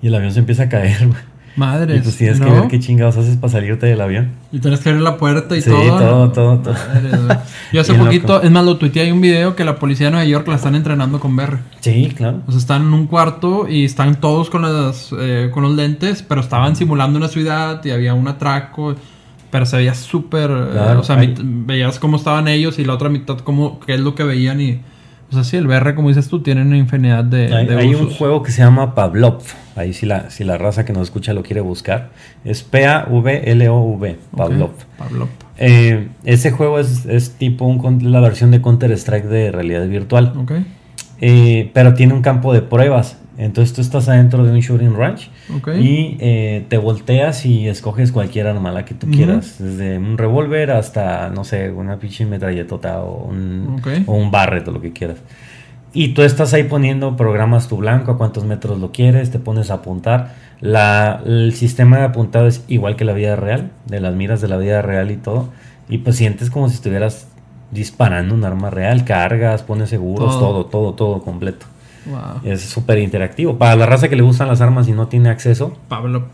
y 0.00 0.06
el 0.08 0.14
avión 0.14 0.32
se 0.32 0.38
empieza 0.40 0.64
a 0.64 0.68
caer. 0.68 0.98
güey. 1.08 1.18
Madre. 1.56 1.96
Y 1.96 2.00
pues 2.00 2.16
tienes 2.16 2.38
que 2.40 2.46
¿no? 2.46 2.52
ver 2.60 2.68
qué 2.68 2.78
chingados 2.78 3.16
haces 3.16 3.36
para 3.36 3.52
salirte 3.52 3.86
del 3.86 4.00
avión. 4.00 4.30
Y 4.52 4.60
tienes 4.60 4.80
que 4.80 4.90
abrir 4.90 5.02
la 5.02 5.16
puerta 5.16 5.56
y 5.56 5.60
Sí, 5.62 5.70
todo. 5.70 5.98
todo, 5.98 6.30
todo, 6.32 6.58
todo. 6.58 6.74
Madre. 6.74 7.40
Yo 7.72 7.80
hace 7.80 7.92
Bien 7.92 8.04
poquito, 8.04 8.34
loco. 8.34 8.46
es 8.46 8.50
más, 8.52 8.64
lo 8.64 8.76
tuiteé, 8.76 9.02
hay 9.02 9.10
un 9.10 9.20
video 9.20 9.56
que 9.56 9.64
la 9.64 9.76
policía 9.76 10.06
de 10.06 10.12
Nueva 10.12 10.24
York 10.26 10.46
la 10.48 10.54
están 10.56 10.74
entrenando 10.74 11.18
con 11.20 11.34
VR. 11.34 11.58
Sí, 11.80 12.12
claro. 12.16 12.42
O 12.46 12.52
sea, 12.52 12.58
están 12.60 12.82
en 12.82 12.92
un 12.94 13.06
cuarto 13.06 13.66
y 13.68 13.84
están 13.84 14.20
todos 14.20 14.50
con, 14.50 14.62
las, 14.62 15.10
eh, 15.18 15.50
con 15.52 15.62
los 15.64 15.74
lentes, 15.74 16.22
pero 16.22 16.40
estaban 16.40 16.76
simulando 16.76 17.18
una 17.18 17.28
ciudad 17.28 17.84
y 17.84 17.90
había 17.90 18.14
un 18.14 18.28
atraco. 18.28 18.94
Pero 19.50 19.64
se 19.64 19.78
veía 19.78 19.94
súper... 19.94 20.50
eh, 20.50 20.68
Claro, 20.72 21.00
o 21.00 21.04
sea, 21.04 21.16
hay- 21.18 21.34
veías 21.42 21.98
cómo 21.98 22.18
estaban 22.18 22.48
ellos 22.48 22.78
y 22.78 22.84
la 22.84 22.92
otra 22.92 23.08
mitad 23.08 23.38
cómo, 23.38 23.80
qué 23.80 23.94
es 23.94 24.00
lo 24.00 24.14
que 24.14 24.22
veían 24.22 24.60
y... 24.60 24.80
O 25.30 25.34
sea, 25.34 25.44
sí, 25.44 25.56
el 25.58 25.66
VR, 25.66 25.94
como 25.94 26.08
dices 26.08 26.28
tú, 26.28 26.40
tiene 26.40 26.62
una 26.62 26.76
infinidad 26.78 27.22
de, 27.24 27.54
Hay, 27.54 27.66
de 27.66 27.76
hay 27.76 27.94
un 27.94 28.06
usos. 28.06 28.16
juego 28.16 28.42
que 28.42 28.50
se 28.50 28.62
llama 28.62 28.94
Pavlov. 28.94 29.40
Ahí 29.78 29.92
si 29.92 30.06
la, 30.06 30.30
si 30.30 30.44
la 30.44 30.58
raza 30.58 30.84
que 30.84 30.92
nos 30.92 31.02
escucha 31.04 31.32
lo 31.32 31.42
quiere 31.42 31.60
buscar. 31.60 32.10
Es 32.44 32.62
P-A-V-L-O-V. 32.62 34.16
Pavlov. 34.36 34.70
Ok, 34.70 34.76
Pavlov. 34.98 35.28
Eh, 35.58 36.08
ese 36.24 36.50
juego 36.50 36.78
es, 36.78 37.06
es 37.06 37.32
tipo 37.32 37.64
un 37.64 38.12
la 38.12 38.20
versión 38.20 38.50
de 38.50 38.60
Counter-Strike 38.60 39.26
de 39.26 39.50
realidad 39.52 39.86
virtual. 39.88 40.32
Ok, 40.36 40.52
Eh, 41.20 41.70
pero 41.74 41.94
tiene 41.94 42.14
un 42.14 42.22
campo 42.22 42.52
de 42.52 42.62
pruebas. 42.62 43.18
Entonces 43.38 43.72
tú 43.72 43.80
estás 43.80 44.08
adentro 44.08 44.44
de 44.44 44.50
un 44.50 44.58
shooting 44.58 44.96
range 44.96 45.30
ok. 45.56 45.68
y 45.80 46.16
eh, 46.18 46.64
te 46.68 46.76
volteas 46.76 47.46
y 47.46 47.68
escoges 47.68 48.10
cualquier 48.10 48.48
arma 48.48 48.72
la 48.72 48.84
que 48.84 48.94
tú 48.94 49.08
quieras. 49.08 49.56
Desde 49.60 49.96
un 49.96 50.18
revólver 50.18 50.72
hasta, 50.72 51.30
no 51.30 51.44
sé, 51.44 51.70
una 51.70 51.98
pinche 52.00 52.26
metralletota 52.26 53.00
o 53.00 53.28
un, 53.28 53.80
o 54.06 54.14
un 54.14 54.32
barret 54.32 54.66
o 54.66 54.72
lo 54.72 54.80
que 54.80 54.92
quieras. 54.92 55.18
Y 55.92 56.08
tú 56.08 56.22
estás 56.22 56.52
ahí 56.52 56.64
poniendo, 56.64 57.16
programas 57.16 57.68
tu 57.68 57.78
blanco, 57.78 58.12
a 58.12 58.18
cuántos 58.18 58.44
metros 58.44 58.78
lo 58.78 58.92
quieres, 58.92 59.30
te 59.30 59.38
pones 59.38 59.70
a 59.70 59.74
apuntar. 59.74 60.34
La, 60.60 61.22
el 61.24 61.54
sistema 61.54 61.98
de 61.98 62.04
apuntado 62.04 62.46
es 62.46 62.64
igual 62.68 62.96
que 62.96 63.04
la 63.04 63.12
vida 63.12 63.36
real, 63.36 63.70
de 63.86 64.00
las 64.00 64.14
miras 64.14 64.40
de 64.40 64.48
la 64.48 64.56
vida 64.58 64.82
real 64.82 65.10
y 65.10 65.16
todo. 65.16 65.48
Y 65.88 65.98
pues 65.98 66.16
sientes 66.16 66.50
como 66.50 66.68
si 66.68 66.74
estuvieras 66.74 67.28
disparando 67.70 68.34
un 68.34 68.44
arma 68.44 68.70
real, 68.70 69.04
cargas, 69.04 69.62
pones 69.62 69.88
seguros, 69.90 70.38
Todo. 70.38 70.64
todo, 70.64 70.66
todo, 70.66 70.94
todo 70.94 71.22
completo. 71.22 71.66
Wow. 72.06 72.40
Es 72.44 72.62
súper 72.62 72.98
interactivo. 72.98 73.58
Para 73.58 73.76
la 73.76 73.86
raza 73.86 74.08
que 74.08 74.16
le 74.16 74.22
gustan 74.22 74.48
las 74.48 74.60
armas 74.60 74.88
y 74.88 74.92
no 74.92 75.08
tiene 75.08 75.28
acceso, 75.28 75.76
Pavlov. 75.88 76.24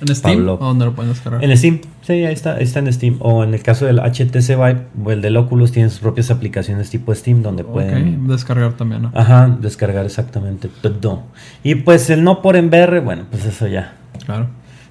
¿En 0.00 0.14
Steam? 0.14 0.36
Pavlov. 0.38 0.62
¿O 0.62 0.66
dónde 0.66 0.84
lo 0.86 0.94
pueden 0.94 1.12
descargar? 1.12 1.42
en 1.44 1.56
Steam. 1.56 1.80
Sí, 2.02 2.12
ahí 2.12 2.32
está, 2.32 2.58
está 2.58 2.78
en 2.78 2.92
Steam. 2.92 3.16
O 3.20 3.44
en 3.44 3.54
el 3.54 3.62
caso 3.62 3.84
del 3.86 3.98
HTC 4.00 4.48
Vive 4.56 4.82
o 5.04 5.10
el 5.10 5.20
del 5.22 5.36
Oculus, 5.36 5.72
tienen 5.72 5.90
sus 5.90 6.00
propias 6.00 6.30
aplicaciones 6.30 6.88
tipo 6.90 7.14
Steam 7.14 7.42
donde 7.42 7.64
pueden 7.64 8.20
Ok, 8.24 8.30
descargar 8.30 8.72
también, 8.74 9.02
¿no? 9.02 9.12
ajá, 9.14 9.56
descargar 9.60 10.04
exactamente 10.06 10.68
todo. 10.68 11.22
Y 11.62 11.74
pues 11.76 12.08
el 12.10 12.24
no 12.24 12.40
por 12.42 12.56
en 12.56 12.68
VR, 12.68 13.00
bueno, 13.00 13.24
pues 13.30 13.44
eso 13.44 13.66
ya, 13.66 13.94
Claro. 14.24 14.48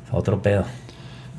es 0.08 0.14
otro 0.14 0.42
pedo. 0.42 0.64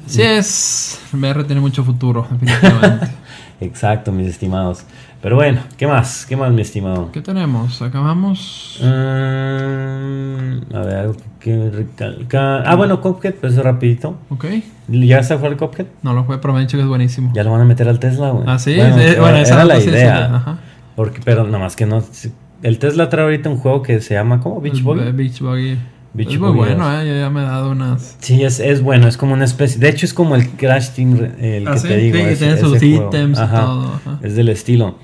Sí 0.07 0.23
es. 0.23 0.99
VR 1.13 1.45
tiene 1.45 1.61
mucho 1.61 1.85
futuro, 1.85 2.27
definitivamente. 2.31 3.07
Exacto, 3.61 4.11
mis 4.11 4.27
estimados. 4.29 4.85
Pero 5.23 5.37
bueno, 5.37 5.61
¿qué 5.77 5.87
más? 5.87 6.25
¿Qué 6.27 6.35
más, 6.35 6.51
mi 6.51 6.63
estimado? 6.63 7.11
¿Qué 7.13 7.21
tenemos? 7.21 7.83
Acabamos. 7.83 8.79
Mm, 8.81 10.75
a 10.75 10.81
ver, 10.81 10.97
algo 10.97 11.17
que 11.39 11.71
recalcar. 11.71 12.63
Ah, 12.67 12.75
bueno, 12.75 13.03
Cuphead, 13.03 13.35
pues 13.35 13.57
rapidito. 13.57 14.17
Ok. 14.31 14.47
¿Ya 14.89 15.23
se 15.23 15.37
fue 15.37 15.49
el 15.49 15.59
Cuphead? 15.59 15.87
No 16.03 16.15
lo 16.15 16.25
fue, 16.25 16.41
pero 16.41 16.55
me 16.55 16.61
han 16.61 16.67
dicho 16.67 16.79
que 16.79 16.83
es 16.85 16.89
buenísimo. 16.89 17.33
Ya 17.35 17.45
lo 17.45 17.53
van 17.53 17.61
a 17.61 17.65
meter 17.67 17.87
al 17.89 17.99
Tesla, 17.99 18.31
güey. 18.31 18.45
Ah, 18.47 18.59
sí. 18.59 18.77
Bueno, 18.77 18.97
sí, 18.99 19.15
bueno, 19.19 19.37
esa 19.39 19.55
era 19.55 19.65
la 19.67 19.79
idea. 19.79 20.35
Ajá. 20.37 20.59
Porque, 20.97 21.21
pero 21.23 21.45
nada 21.45 21.59
más 21.59 21.77
que 21.77 21.85
no. 21.85 22.03
El 22.63 22.79
Tesla 22.79 23.11
trae 23.11 23.25
ahorita 23.25 23.51
un 23.51 23.57
juego 23.59 23.83
que 23.83 24.01
se 24.01 24.15
llama, 24.15 24.41
¿cómo? 24.41 24.61
Beach 24.63 24.83
Boy. 24.83 25.01
Be- 25.01 25.13
Beach. 25.13 25.41
Beach 26.13 26.33
es 26.33 26.41
muy 26.41 26.51
bueno. 26.53 27.01
¿eh? 27.01 27.07
Yo 27.07 27.15
ya 27.15 27.29
me 27.31 27.41
he 27.43 27.45
dado 27.45 27.71
unas. 27.71 28.17
Sí, 28.21 28.43
es, 28.43 28.59
es 28.59 28.83
bueno, 28.83 29.07
es 29.07 29.17
como 29.17 29.33
una 29.35 29.45
especie. 29.45 29.79
De 29.79 29.89
hecho, 29.91 30.07
es 30.07 30.13
como 30.15 30.35
el 30.35 30.49
Crash 30.51 30.91
Team, 30.91 31.17
el 31.41 31.69
Ah, 31.69 31.73
que 31.75 31.79
sí, 31.79 31.89
te 31.89 31.97
digo. 31.99 32.17
sí, 32.17 32.23
ese- 32.25 32.45
tiene 32.47 32.61
sus 32.61 32.83
ítems 32.83 33.39
y 33.39 33.43
todo, 33.47 33.95
ajá. 33.95 34.19
Es 34.23 34.35
del 34.35 34.49
estilo. 34.49 34.97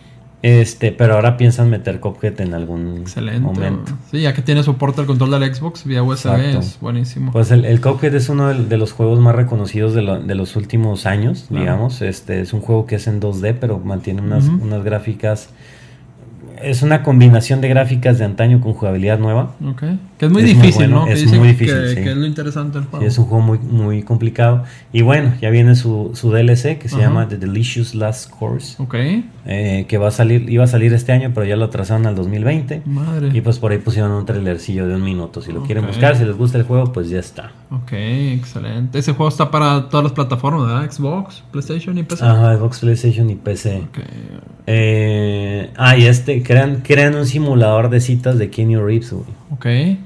Este, 0.46 0.92
pero 0.92 1.14
ahora 1.14 1.36
piensan 1.36 1.70
meter 1.70 1.98
Cuphead 1.98 2.40
en 2.40 2.54
algún 2.54 2.98
Excelente. 2.98 3.40
momento. 3.40 3.92
Sí, 4.10 4.20
ya 4.20 4.32
que 4.32 4.42
tiene 4.42 4.62
soporte 4.62 5.00
al 5.00 5.06
control 5.08 5.30
del 5.32 5.52
Xbox 5.54 5.84
vía 5.84 6.02
USB, 6.04 6.28
Exacto. 6.34 6.58
es 6.60 6.78
buenísimo. 6.80 7.32
Pues 7.32 7.50
el, 7.50 7.64
el 7.64 7.80
Cuphead 7.80 8.14
es 8.14 8.28
uno 8.28 8.48
de, 8.48 8.64
de 8.64 8.76
los 8.76 8.92
juegos 8.92 9.18
más 9.18 9.34
reconocidos 9.34 9.92
de, 9.94 10.02
lo- 10.02 10.20
de 10.20 10.34
los 10.36 10.54
últimos 10.54 11.04
años, 11.06 11.46
Claro. 11.48 11.60
digamos. 11.64 12.00
Este 12.00 12.40
es 12.40 12.52
un 12.52 12.60
juego 12.60 12.86
que 12.86 12.94
es 12.94 13.06
en 13.08 13.20
2D, 13.20 13.56
pero 13.60 13.78
mantiene 13.80 14.22
unas, 14.22 14.44
unas 14.46 14.84
gráficas. 14.84 15.48
Es 16.62 16.82
una 16.82 17.02
combinación 17.02 17.60
de 17.60 17.68
gráficas 17.68 18.18
de 18.18 18.24
antaño 18.24 18.60
con 18.60 18.72
jugabilidad 18.74 19.18
nueva. 19.18 19.54
Ok. 19.64 19.82
Que 20.18 20.26
es 20.26 20.32
muy 20.32 20.42
Es 20.42 20.54
muy 20.54 20.54
difícil, 20.62 20.88
bueno, 20.90 21.06
¿no? 21.06 21.12
Es 21.12 21.26
muy 21.32 21.48
difícil, 21.48 21.74
que, 21.82 21.88
sí. 21.88 21.94
que 21.96 22.10
es 22.10 22.16
lo 22.16 22.26
interesante 22.26 22.78
Sí, 22.80 22.84
juego. 22.90 23.06
es 23.06 23.18
un 23.18 23.24
juego 23.26 23.44
muy, 23.44 23.58
muy 23.58 24.02
complicado. 24.02 24.64
Y 24.92 25.02
bueno, 25.02 25.34
ya 25.40 25.50
viene 25.50 25.74
su, 25.74 26.12
su 26.14 26.30
DLC 26.32 26.78
que 26.78 26.88
se 26.88 26.98
llama 26.98 27.28
The 27.28 27.36
Delicious 27.36 27.94
Last 27.94 28.30
Course. 28.30 28.82
Ok. 28.82 28.94
eh, 29.48 29.84
que 29.88 29.98
va 29.98 30.08
a 30.08 30.10
salir, 30.10 30.48
iba 30.50 30.64
a 30.64 30.66
salir 30.66 30.92
este 30.94 31.12
año, 31.12 31.30
pero 31.34 31.46
ya 31.46 31.56
lo 31.56 31.66
atrasaron 31.66 32.06
al 32.06 32.14
2020. 32.16 32.82
Madre. 32.86 33.30
Y 33.32 33.40
pues 33.42 33.58
por 33.58 33.72
ahí 33.72 33.78
pusieron 33.78 34.10
un 34.12 34.24
trailercillo 34.26 34.88
de 34.88 34.94
un 34.96 35.02
minuto. 35.04 35.40
Si 35.42 35.52
lo 35.52 35.62
quieren 35.62 35.86
buscar, 35.86 36.16
si 36.16 36.24
les 36.24 36.36
gusta 36.36 36.58
el 36.58 36.64
juego, 36.64 36.92
pues 36.92 37.08
ya 37.10 37.18
está. 37.20 37.52
Ok, 37.70 37.92
excelente. 37.92 38.98
Ese 38.98 39.12
juego 39.12 39.28
está 39.28 39.50
para 39.50 39.88
todas 39.88 40.04
las 40.04 40.12
plataformas, 40.12 40.66
¿verdad? 40.66 40.90
Xbox, 40.90 41.42
PlayStation 41.50 41.98
y 41.98 42.02
PC. 42.04 42.24
Ajá, 42.24 42.56
Xbox, 42.56 42.78
PlayStation 42.80 43.28
y 43.30 43.34
PC. 43.34 43.82
Ok. 43.88 43.98
Eh, 44.68 45.15
ah, 45.76 45.96
y 45.96 46.06
este, 46.06 46.42
crean, 46.42 46.82
crean 46.82 47.14
un 47.14 47.26
simulador 47.26 47.90
de 47.90 48.00
citas 48.00 48.38
de 48.38 48.50
Kenny 48.50 48.76
Reeves, 48.76 49.12
güey. 49.12 49.24
Ok. 49.50 49.98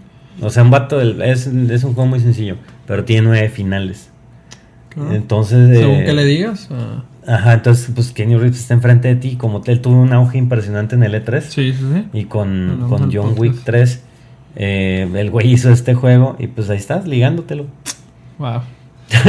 O 0.43 0.51
sea, 0.51 0.63
un 0.63 0.71
vato, 0.71 1.01
es, 1.01 1.47
es 1.47 1.85
un 1.85 1.95
juego 1.95 2.07
muy 2.07 2.21
sencillo, 2.21 2.57
pero 2.87 3.05
tiene 3.05 3.23
nueve 3.29 3.49
finales. 3.49 4.11
Claro. 4.89 5.15
Entonces... 5.15 5.79
Según 5.79 5.97
eh, 5.97 6.05
que 6.05 6.13
le 6.13 6.25
digas. 6.25 6.69
ah, 6.71 7.05
Ajá, 7.27 7.53
entonces 7.53 7.91
pues 7.95 8.13
Kenny 8.13 8.37
Reeves 8.37 8.59
está 8.59 8.75
enfrente 8.75 9.09
de 9.09 9.17
ti, 9.17 9.37
como 9.37 9.63
él 9.67 9.81
tuvo 9.81 10.01
un 10.01 10.13
auge 10.13 10.39
impresionante 10.39 10.95
en 10.95 11.03
el 11.03 11.15
E3 11.15 11.41
sí, 11.43 11.73
sí, 11.73 11.79
sí. 11.79 12.05
y 12.13 12.25
con, 12.25 12.87
con 12.89 13.13
John. 13.13 13.35
Wick 13.37 13.63
3, 13.63 14.03
eh, 14.57 15.09
el 15.15 15.31
güey 15.31 15.53
hizo 15.53 15.71
este 15.71 15.95
juego 15.95 16.37
y 16.39 16.47
pues 16.47 16.71
ahí 16.71 16.79
estás, 16.79 17.07
ligándotelo. 17.07 17.67
Wow. 18.39 18.63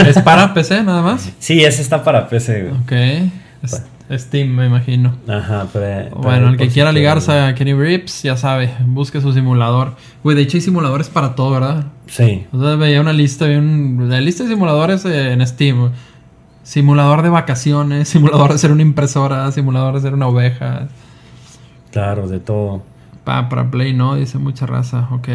¿Es 0.07 0.19
para 0.21 0.53
PC 0.53 0.83
nada 0.83 1.01
más? 1.01 1.31
Sí, 1.39 1.63
ese 1.63 1.81
está 1.81 2.03
para 2.03 2.27
PC, 2.29 2.63
güey. 2.63 2.81
Ok. 2.81 3.31
Es- 3.63 3.83
Steam, 4.17 4.49
me 4.49 4.65
imagino. 4.65 5.15
Ajá, 5.27 5.67
pero... 5.71 6.15
Bueno, 6.17 6.49
el 6.49 6.57
que 6.57 6.67
quiera 6.69 6.91
ligarse 6.91 7.31
a 7.31 7.55
Kenny 7.55 7.73
Reeves, 7.73 8.23
ya 8.23 8.37
sabe, 8.37 8.71
busque 8.85 9.21
su 9.21 9.33
simulador. 9.33 9.95
Güey, 10.23 10.35
de 10.35 10.43
hecho 10.43 10.57
hay 10.57 10.61
simuladores 10.61 11.09
para 11.09 11.35
todo, 11.35 11.51
¿verdad? 11.51 11.85
Sí, 12.07 12.45
sea, 12.51 12.75
veía 12.75 13.01
una 13.01 13.13
lista, 13.13 13.45
vi 13.45 13.55
un, 13.55 14.07
la 14.09 14.19
lista 14.21 14.43
de 14.43 14.49
simuladores 14.49 15.05
en 15.05 15.45
Steam. 15.47 15.91
Simulador 16.63 17.21
de 17.23 17.29
vacaciones, 17.29 18.07
simulador 18.09 18.51
de 18.51 18.57
ser 18.57 18.71
una 18.71 18.81
impresora, 18.81 19.51
simulador 19.51 19.95
de 19.95 20.01
ser 20.01 20.13
una 20.13 20.27
oveja. 20.27 20.87
claro, 21.91 22.27
de 22.27 22.39
todo. 22.39 22.83
Pa, 23.23 23.49
para 23.49 23.69
Play 23.69 23.93
no, 23.93 24.15
dice 24.15 24.37
mucha 24.39 24.65
raza, 24.65 25.07
ok. 25.11 25.27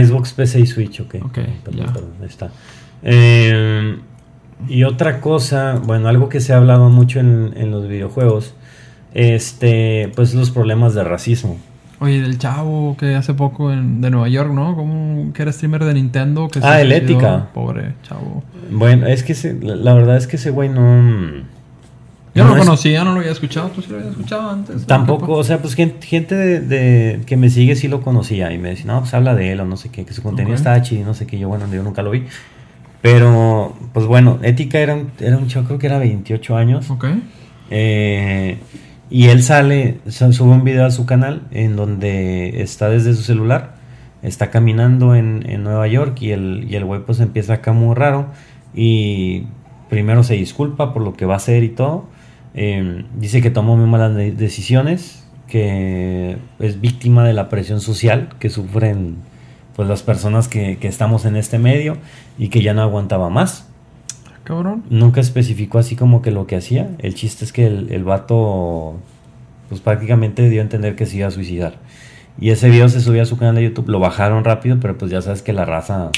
Icebox, 0.00 0.32
PC 0.34 0.60
y 0.60 0.66
Switch, 0.66 1.00
ok. 1.00 1.16
Ok, 1.22 1.38
Perdón, 1.64 1.86
ya. 1.86 1.92
perdón, 1.92 2.10
ahí 2.20 2.26
está. 2.26 2.50
Eh, 3.02 3.98
y 4.68 4.84
otra 4.84 5.20
cosa, 5.20 5.80
bueno, 5.84 6.08
algo 6.08 6.28
que 6.28 6.40
se 6.40 6.52
ha 6.52 6.56
hablado 6.58 6.88
mucho 6.90 7.20
en, 7.20 7.52
en 7.56 7.70
los 7.70 7.88
videojuegos, 7.88 8.54
este, 9.14 10.10
pues 10.14 10.34
los 10.34 10.50
problemas 10.50 10.94
de 10.94 11.04
racismo. 11.04 11.56
Oye, 11.98 12.22
del 12.22 12.38
chavo 12.38 12.96
que 12.98 13.14
hace 13.14 13.34
poco 13.34 13.70
en, 13.72 14.00
de 14.00 14.10
Nueva 14.10 14.28
York, 14.28 14.50
¿no? 14.52 14.74
Como 14.74 15.32
que 15.34 15.42
era 15.42 15.52
streamer 15.52 15.84
de 15.84 15.94
Nintendo. 15.94 16.48
Que 16.48 16.60
Ah, 16.62 16.80
el. 16.80 16.92
Ética. 16.92 17.48
Pobre 17.52 17.92
chavo. 18.08 18.42
Bueno, 18.70 19.06
es 19.06 19.22
que 19.22 19.32
ese- 19.32 19.58
la, 19.60 19.92
verdad 19.92 20.16
es 20.16 20.26
que 20.26 20.36
ese 20.36 20.50
güey 20.50 20.70
no... 20.70 21.42
Yo 22.32 22.44
no, 22.44 22.50
no 22.50 22.56
lo 22.56 22.60
conocía, 22.64 23.02
no 23.04 23.12
lo 23.12 23.18
había 23.20 23.32
escuchado. 23.32 23.68
¿Tú 23.70 23.82
sí 23.82 23.88
lo 23.90 23.96
habías 23.96 24.12
escuchado 24.12 24.48
antes? 24.50 24.86
Tampoco, 24.86 25.32
o 25.34 25.44
sea, 25.44 25.58
pues 25.60 25.74
gente, 25.74 26.06
gente 26.06 26.34
de, 26.36 26.60
de- 26.60 27.20
que 27.26 27.36
me 27.36 27.50
sigue 27.50 27.74
sí 27.76 27.88
lo 27.88 28.00
conocía 28.00 28.50
y 28.52 28.56
me 28.58 28.70
decía, 28.70 28.86
no, 28.86 29.00
pues 29.00 29.12
habla 29.12 29.34
de 29.34 29.52
él 29.52 29.60
o 29.60 29.64
no 29.66 29.76
sé 29.76 29.90
qué, 29.90 30.04
que 30.06 30.14
su 30.14 30.22
contenido 30.22 30.54
estaba 30.54 30.80
chido 30.80 31.02
y 31.02 31.04
no 31.04 31.12
sé 31.12 31.26
qué, 31.26 31.38
yo 31.38 31.48
bueno, 31.48 31.66
yo 31.70 31.82
nunca 31.82 32.02
lo 32.02 32.12
vi. 32.12 32.24
Pero, 33.02 33.74
pues 33.92 34.06
bueno, 34.06 34.38
Ética 34.42 34.78
era 34.80 34.94
un, 34.94 35.10
era 35.20 35.38
un 35.38 35.48
chavo, 35.48 35.66
creo 35.66 35.78
que 35.78 35.86
era 35.86 35.98
28 35.98 36.56
años. 36.56 36.90
Ok. 36.90 37.06
Eh, 37.70 38.58
y 39.08 39.26
él 39.28 39.42
sale, 39.42 39.98
su- 40.08 40.32
sube 40.32 40.50
un 40.50 40.64
video 40.64 40.84
a 40.86 40.90
su 40.90 41.06
canal 41.06 41.42
en 41.50 41.76
donde 41.76 42.62
está 42.62 42.88
desde 42.88 43.14
su 43.14 43.22
celular, 43.22 43.74
está 44.22 44.50
caminando 44.50 45.14
en, 45.14 45.44
en 45.48 45.62
Nueva 45.64 45.86
York 45.88 46.20
y 46.20 46.32
el, 46.32 46.66
y 46.68 46.76
el 46.76 46.84
güey 46.84 47.00
pues 47.04 47.20
empieza 47.20 47.54
acá 47.54 47.72
muy 47.72 47.94
raro 47.94 48.26
y 48.74 49.46
primero 49.88 50.22
se 50.22 50.34
disculpa 50.34 50.92
por 50.92 51.02
lo 51.02 51.14
que 51.14 51.24
va 51.26 51.34
a 51.34 51.36
hacer 51.38 51.64
y 51.64 51.70
todo. 51.70 52.06
Eh, 52.54 53.04
dice 53.16 53.40
que 53.40 53.50
tomó 53.50 53.76
muy 53.76 53.88
malas 53.88 54.14
de- 54.14 54.32
decisiones, 54.32 55.26
que 55.48 56.36
es 56.60 56.80
víctima 56.80 57.24
de 57.24 57.32
la 57.32 57.48
presión 57.48 57.80
social 57.80 58.28
que 58.38 58.50
sufren 58.50 59.16
pues 59.80 59.88
las 59.88 60.02
personas 60.02 60.46
que, 60.46 60.76
que 60.76 60.88
estamos 60.88 61.24
en 61.24 61.36
este 61.36 61.58
medio 61.58 61.96
y 62.36 62.48
que 62.48 62.60
ya 62.60 62.74
no 62.74 62.82
aguantaba 62.82 63.30
más. 63.30 63.66
Cabrón. 64.44 64.84
Nunca 64.90 65.22
especificó 65.22 65.78
así 65.78 65.96
como 65.96 66.20
que 66.20 66.30
lo 66.30 66.46
que 66.46 66.54
hacía. 66.54 66.90
El 66.98 67.14
chiste 67.14 67.46
es 67.46 67.52
que 67.54 67.66
el, 67.66 67.90
el 67.90 68.04
vato, 68.04 68.98
pues 69.70 69.80
prácticamente 69.80 70.50
dio 70.50 70.60
a 70.60 70.64
entender 70.64 70.96
que 70.96 71.06
se 71.06 71.16
iba 71.16 71.28
a 71.28 71.30
suicidar. 71.30 71.76
Y 72.38 72.50
ese 72.50 72.68
video 72.68 72.90
se 72.90 73.00
subió 73.00 73.22
a 73.22 73.24
su 73.24 73.38
canal 73.38 73.54
de 73.54 73.62
YouTube. 73.62 73.88
Lo 73.88 74.00
bajaron 74.00 74.44
rápido, 74.44 74.76
pero 74.80 74.98
pues 74.98 75.10
ya 75.10 75.22
sabes 75.22 75.40
que 75.40 75.54
la 75.54 75.64
raza 75.64 76.10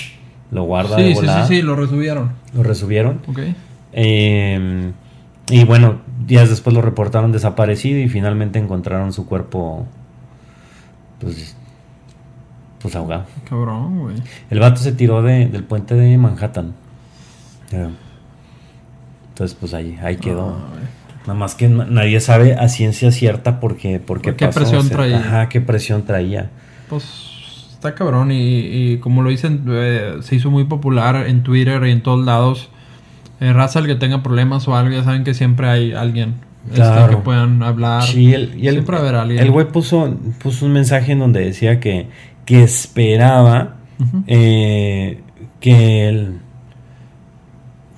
lo 0.51 0.65
guarda 0.65 0.97
de 0.97 1.15
Sí, 1.15 1.21
sí, 1.21 1.29
sí, 1.29 1.47
sí, 1.47 1.63
lo 1.63 1.77
resubieron. 1.77 2.33
Lo 2.57 2.65
resubieron. 2.65 3.21
Ok. 3.29 3.39
Eh, 3.93 4.91
y 5.51 5.65
bueno, 5.67 6.01
días 6.27 6.51
después 6.51 6.75
lo 6.75 6.83
reportaron 6.83 7.31
desaparecido 7.31 8.01
y 8.01 8.09
finalmente 8.09 8.59
encontraron 8.59 9.13
su 9.13 9.25
cuerpo, 9.25 9.87
pues, 11.21 11.57
pues 12.83 12.95
ahogado. 12.97 13.25
Cabrón, 13.49 13.99
güey. 14.01 14.17
El 14.51 14.59
vato 14.59 14.81
se 14.81 14.93
tiró 14.93 15.23
de- 15.23 15.47
del 15.47 15.65
puente 15.65 15.95
de 15.95 16.19
Manhattan. 16.19 16.75
Entonces, 19.29 19.57
pues 19.59 19.75
ahí, 19.75 19.99
ahí 20.03 20.17
quedó. 20.17 20.51
Ah. 20.59 20.79
Nada 21.27 21.35
más 21.39 21.55
que 21.55 21.69
na- 21.69 21.87
nadie 21.87 22.21
sabe 22.21 22.55
a 22.55 22.69
ciencia 22.69 23.13
cierta 23.13 23.61
por 23.61 23.77
qué, 23.77 24.01
por 24.01 24.21
qué 24.21 24.31
¿Por 24.33 24.37
qué 24.37 24.47
pasó, 24.47 24.59
presión 24.61 24.81
o 24.81 24.85
sea, 24.85 24.97
traía? 24.97 25.19
Ajá, 25.19 25.49
qué 25.49 25.61
presión 25.61 26.03
traía. 26.05 26.51
Pues 26.89 27.69
está 27.73 27.95
cabrón 27.95 28.33
y, 28.33 28.59
y 28.93 28.99
como 28.99 29.23
lo 29.23 29.31
dicen, 29.31 29.65
eh, 29.69 30.17
se 30.21 30.35
hizo 30.37 30.51
muy 30.51 30.65
popular 30.65 31.27
en 31.29 31.43
Twitter 31.43 31.85
y 31.87 31.91
en 31.93 32.03
todos 32.03 32.25
lados. 32.25 32.69
Eh, 33.41 33.53
raza, 33.53 33.79
el 33.79 33.87
que 33.87 33.95
tenga 33.95 34.23
problemas 34.23 34.67
o 34.69 34.77
algo, 34.77 34.95
ya 34.95 35.05
saben 35.05 35.25
que 35.25 35.35
siempre 35.35 35.69
hay 35.69 35.93
alguien 35.93 36.35
este, 36.67 36.77
Claro. 36.77 37.11
que 37.11 37.17
puedan 37.25 37.63
hablar. 37.63 38.03
Sí, 38.05 38.33
el, 38.35 38.55
y 38.61 38.69
el, 38.69 38.75
Siempre 38.75 38.97
haber 38.99 39.15
alguien. 39.17 39.41
el 39.43 39.51
güey 39.51 39.67
puso, 39.67 40.17
puso 40.43 40.67
un 40.67 40.73
mensaje 40.73 41.13
en 41.13 41.19
donde 41.21 41.41
decía 41.41 41.81
que, 41.81 42.07
que 42.45 42.63
esperaba 42.63 43.77
eh, 44.27 45.21
que 45.61 46.09
el- 46.09 46.39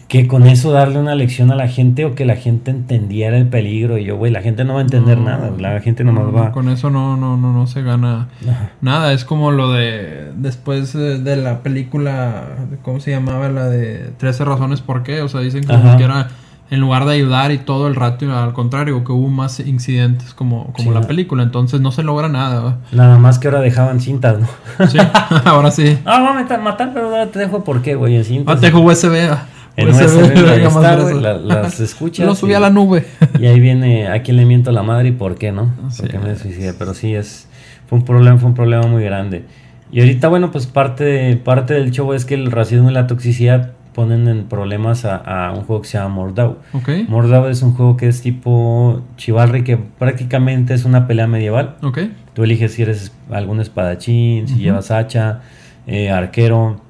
que 0.09 0.29
con 0.29 0.47
eso 0.47 0.71
darle 0.71 0.99
una 1.01 1.15
lección 1.17 1.51
a 1.51 1.57
la 1.57 1.67
gente 1.67 2.05
o 2.05 2.15
que 2.15 2.25
la 2.25 2.37
gente 2.37 2.71
entendiera 2.71 3.37
el 3.37 3.49
peligro. 3.49 3.99
Y 3.99 4.05
yo, 4.05 4.17
güey, 4.17 4.31
la 4.31 4.43
gente 4.43 4.65
no 4.65 4.75
va 4.75 4.81
a 4.81 4.83
entender 4.83 5.19
No, 5.19 5.25
nada. 5.25 5.51
La 5.59 5.81
gente 5.81 6.05
nomás 6.05 6.25
no, 6.27 6.33
va. 6.33 6.53
Con 6.53 6.69
eso 6.69 6.89
no, 6.91 7.17
no, 7.17 7.37
no, 7.37 7.53
no 7.53 7.67
se 7.67 7.83
gana 7.83 8.29
Ajá. 8.49 8.71
nada. 8.81 9.13
Es 9.13 9.25
como 9.25 9.51
lo 9.51 9.73
de 9.73 10.31
después 10.37 10.93
de 10.93 11.37
la 11.37 11.63
película, 11.65 12.45
¿cómo 12.83 13.01
se 13.01 13.11
llamaba? 13.11 13.49
La 13.49 13.69
de 13.69 14.11
13 14.19 14.45
razones 14.45 14.83
por 14.83 15.03
qué. 15.03 15.21
O 15.23 15.29
sea, 15.29 15.41
dicen 15.41 15.65
como 15.65 15.97
que 15.97 16.05
era 16.05 16.29
en 16.71 16.81
lugar 16.81 17.05
de 17.05 17.13
ayudar 17.15 17.53
y 17.53 17.59
todo 17.59 17.89
el 17.89 17.95
rato, 17.95 18.27
al 18.37 18.53
contrario, 18.53 19.05
que 19.05 19.13
hubo 19.13 19.29
más 19.29 19.61
incidentes 19.61 20.35
como, 20.35 20.73
como 20.73 20.89
Sí, 20.91 20.95
la 20.95 21.01
no. 21.01 21.07
película. 21.07 21.43
Entonces 21.43 21.81
no 21.81 21.93
se 21.93 22.03
logra 22.03 22.29
nada. 22.29 22.61
¿va? 22.61 22.79
Nada 22.93 23.19
más 23.19 23.39
que 23.39 23.49
ahora 23.49 23.61
dejaban 23.61 24.01
cintas, 24.01 24.39
¿no? 24.41 24.87
Sí, 24.89 24.99
ahora 25.45 25.71
sí. 25.71 25.99
Ah, 26.05 26.21
va 26.21 26.31
a 26.41 26.59
matar, 26.59 26.93
pero 26.95 27.07
ahora 27.11 27.27
te 27.27 27.39
dejo 27.39 27.63
por 27.65 27.83
qué, 27.83 27.95
güey, 27.95 28.17
en 28.17 28.25
cintas. 28.25 28.57
Ah, 28.57 28.61
te 28.61 28.67
dejo 28.67 28.81
USB. 28.81 29.29
ah. 29.31 29.47
En 29.77 29.89
USB, 29.89 30.23
está, 30.65 30.97
güey, 30.97 31.21
la- 31.21 31.35
las 31.37 31.81
escuchas 31.81 32.25
Lo 32.25 32.37
subí 32.37 32.53
y- 32.53 32.55
a 32.55 32.61
la 32.61 32.71
nube. 32.71 33.07
Y 33.41 33.47
ahí 33.47 33.59
viene 33.59 34.07
a 34.07 34.23
quién 34.23 34.37
le 34.37 34.45
miento 34.45 34.71
la 34.71 34.85
madre 34.85 35.09
y 35.09 35.13
por 35.13 35.35
qué, 35.35 35.51
¿no? 35.51 35.73
Así 35.87 36.03
¿Por 36.03 36.11
qué 36.13 36.19
me 36.21 36.37
suicidé? 36.37 36.75
Pero 36.75 36.95
sí, 36.95 37.13
es, 37.15 37.49
fue 37.89 37.99
un 37.99 38.05
problema, 38.05 38.39
fue 38.39 38.49
un 38.49 38.55
problema 38.55 38.87
muy 38.87 39.03
grande. 39.03 39.45
Y 39.91 39.99
ahorita, 40.01 40.29
bueno, 40.29 40.51
pues 40.53 40.67
parte, 40.67 41.05
de- 41.05 41.37
parte 41.37 41.75
del 41.75 41.91
show 41.91 42.13
es 42.15 42.25
que 42.25 42.35
el 42.35 42.51
racismo 42.53 42.89
y 42.91 42.95
la 42.95 43.07
toxicidad 43.09 43.73
ponen 43.95 44.29
en 44.29 44.45
problemas 44.45 45.05
a, 45.07 45.17
a 45.49 45.53
un 45.53 45.63
juego 45.65 45.83
que 45.83 45.89
se 45.89 45.97
llama 45.99 46.15
Mordau. 46.15 46.59
Ok. 46.75 46.89
Mordau 47.09 47.47
es 47.47 47.63
un 47.63 47.73
juego 47.75 47.97
que 47.97 48.09
es 48.09 48.21
tipo 48.21 49.01
chivalry, 49.17 49.65
que 49.65 49.77
prácticamente 49.79 50.75
es 50.75 50.85
una 50.85 51.07
pelea 51.07 51.27
medieval. 51.27 51.77
Ok. 51.83 52.01
Tú 52.35 52.43
eliges 52.45 52.73
si 52.75 52.83
eres 52.83 53.13
algún 53.31 53.61
espadachín, 53.61 54.49
si 54.49 54.57
llevas 54.57 54.91
hacha, 54.91 55.41
eh, 55.87 56.11
arquero, 56.11 56.81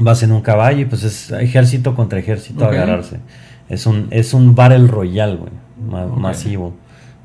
vas 0.00 0.22
en 0.22 0.32
un 0.32 0.40
caballo 0.40 0.80
y 0.80 0.84
pues 0.86 1.02
es 1.04 1.30
ejército 1.30 1.94
contra 1.94 2.18
ejército 2.18 2.64
a 2.64 2.68
agarrarse. 2.68 3.20
Es 3.68 3.86
un, 3.86 4.08
es 4.10 4.32
un 4.34 4.54
Battle 4.54 4.86
Royale, 4.86 5.36
güey, 5.36 5.52
ma- 5.90 6.06
masivo. 6.06 6.74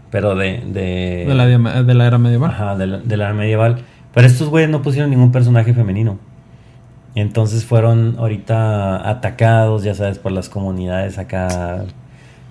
Pero 0.10 0.36
de... 0.36 0.62
De, 0.66 1.26
De 1.28 1.34
la, 1.36 1.48
diama- 1.48 1.84
de 1.84 1.94
la 1.94 2.06
era 2.08 2.18
medieval. 2.18 2.52
Ajá, 2.52 2.76
de 2.76 2.86
la, 2.88 2.98
de 2.98 3.18
la 3.18 3.26
era 3.26 3.34
medieval. 3.34 3.78
Pero 4.14 4.28
estos 4.28 4.50
güeyes 4.50 4.70
no 4.70 4.82
pusieron 4.82 5.10
ningún 5.10 5.32
personaje 5.32 5.74
femenino. 5.74 6.20
Entonces 7.16 7.66
fueron 7.66 8.16
ahorita 8.18 9.10
atacados, 9.10 9.84
ya 9.84 9.94
sabes, 9.96 10.18
por 10.18 10.32
las 10.32 10.50
comunidades 10.50 11.18
acá 11.18 11.86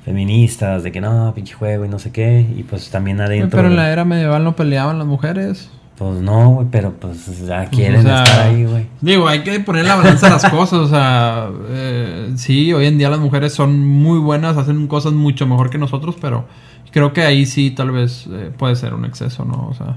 feministas, 0.04 0.82
de 0.82 0.92
que 0.92 1.00
no, 1.00 1.32
pinche 1.34 1.54
juego 1.54 1.84
y 1.84 1.88
no 1.88 1.98
sé 1.98 2.12
qué. 2.12 2.46
Y 2.56 2.62
pues 2.62 2.90
también 2.90 3.20
adentro... 3.20 3.56
Pero 3.56 3.68
en 3.68 3.76
la 3.76 3.90
era 3.90 4.04
medieval 4.04 4.44
no 4.44 4.56
peleaban 4.56 4.98
las 4.98 5.06
mujeres. 5.06 5.70
Pues 6.00 6.22
no, 6.22 6.48
güey, 6.48 6.66
pero 6.70 6.94
pues 6.94 7.46
ya 7.46 7.66
quieren 7.66 8.00
O 8.00 8.02
sea, 8.02 8.22
estar 8.22 8.48
ahí, 8.48 8.64
güey. 8.64 8.86
Digo, 9.02 9.28
hay 9.28 9.42
que 9.42 9.60
poner 9.60 9.84
la 9.84 9.96
balanza 9.96 10.28
a 10.28 10.30
las 10.30 10.46
cosas. 10.46 10.78
O 10.78 10.88
sea, 10.88 11.50
eh, 11.68 12.32
sí, 12.36 12.72
hoy 12.72 12.86
en 12.86 12.96
día 12.96 13.10
las 13.10 13.20
mujeres 13.20 13.52
son 13.52 13.78
muy 13.78 14.18
buenas, 14.18 14.56
hacen 14.56 14.86
cosas 14.86 15.12
mucho 15.12 15.46
mejor 15.46 15.68
que 15.68 15.76
nosotros, 15.76 16.16
pero 16.18 16.46
creo 16.90 17.12
que 17.12 17.20
ahí 17.20 17.44
sí 17.44 17.70
tal 17.70 17.90
vez 17.90 18.26
eh, 18.32 18.50
puede 18.56 18.76
ser 18.76 18.94
un 18.94 19.04
exceso, 19.04 19.44
¿no? 19.44 19.68
O 19.68 19.74
sea, 19.74 19.96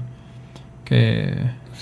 que, 0.84 1.34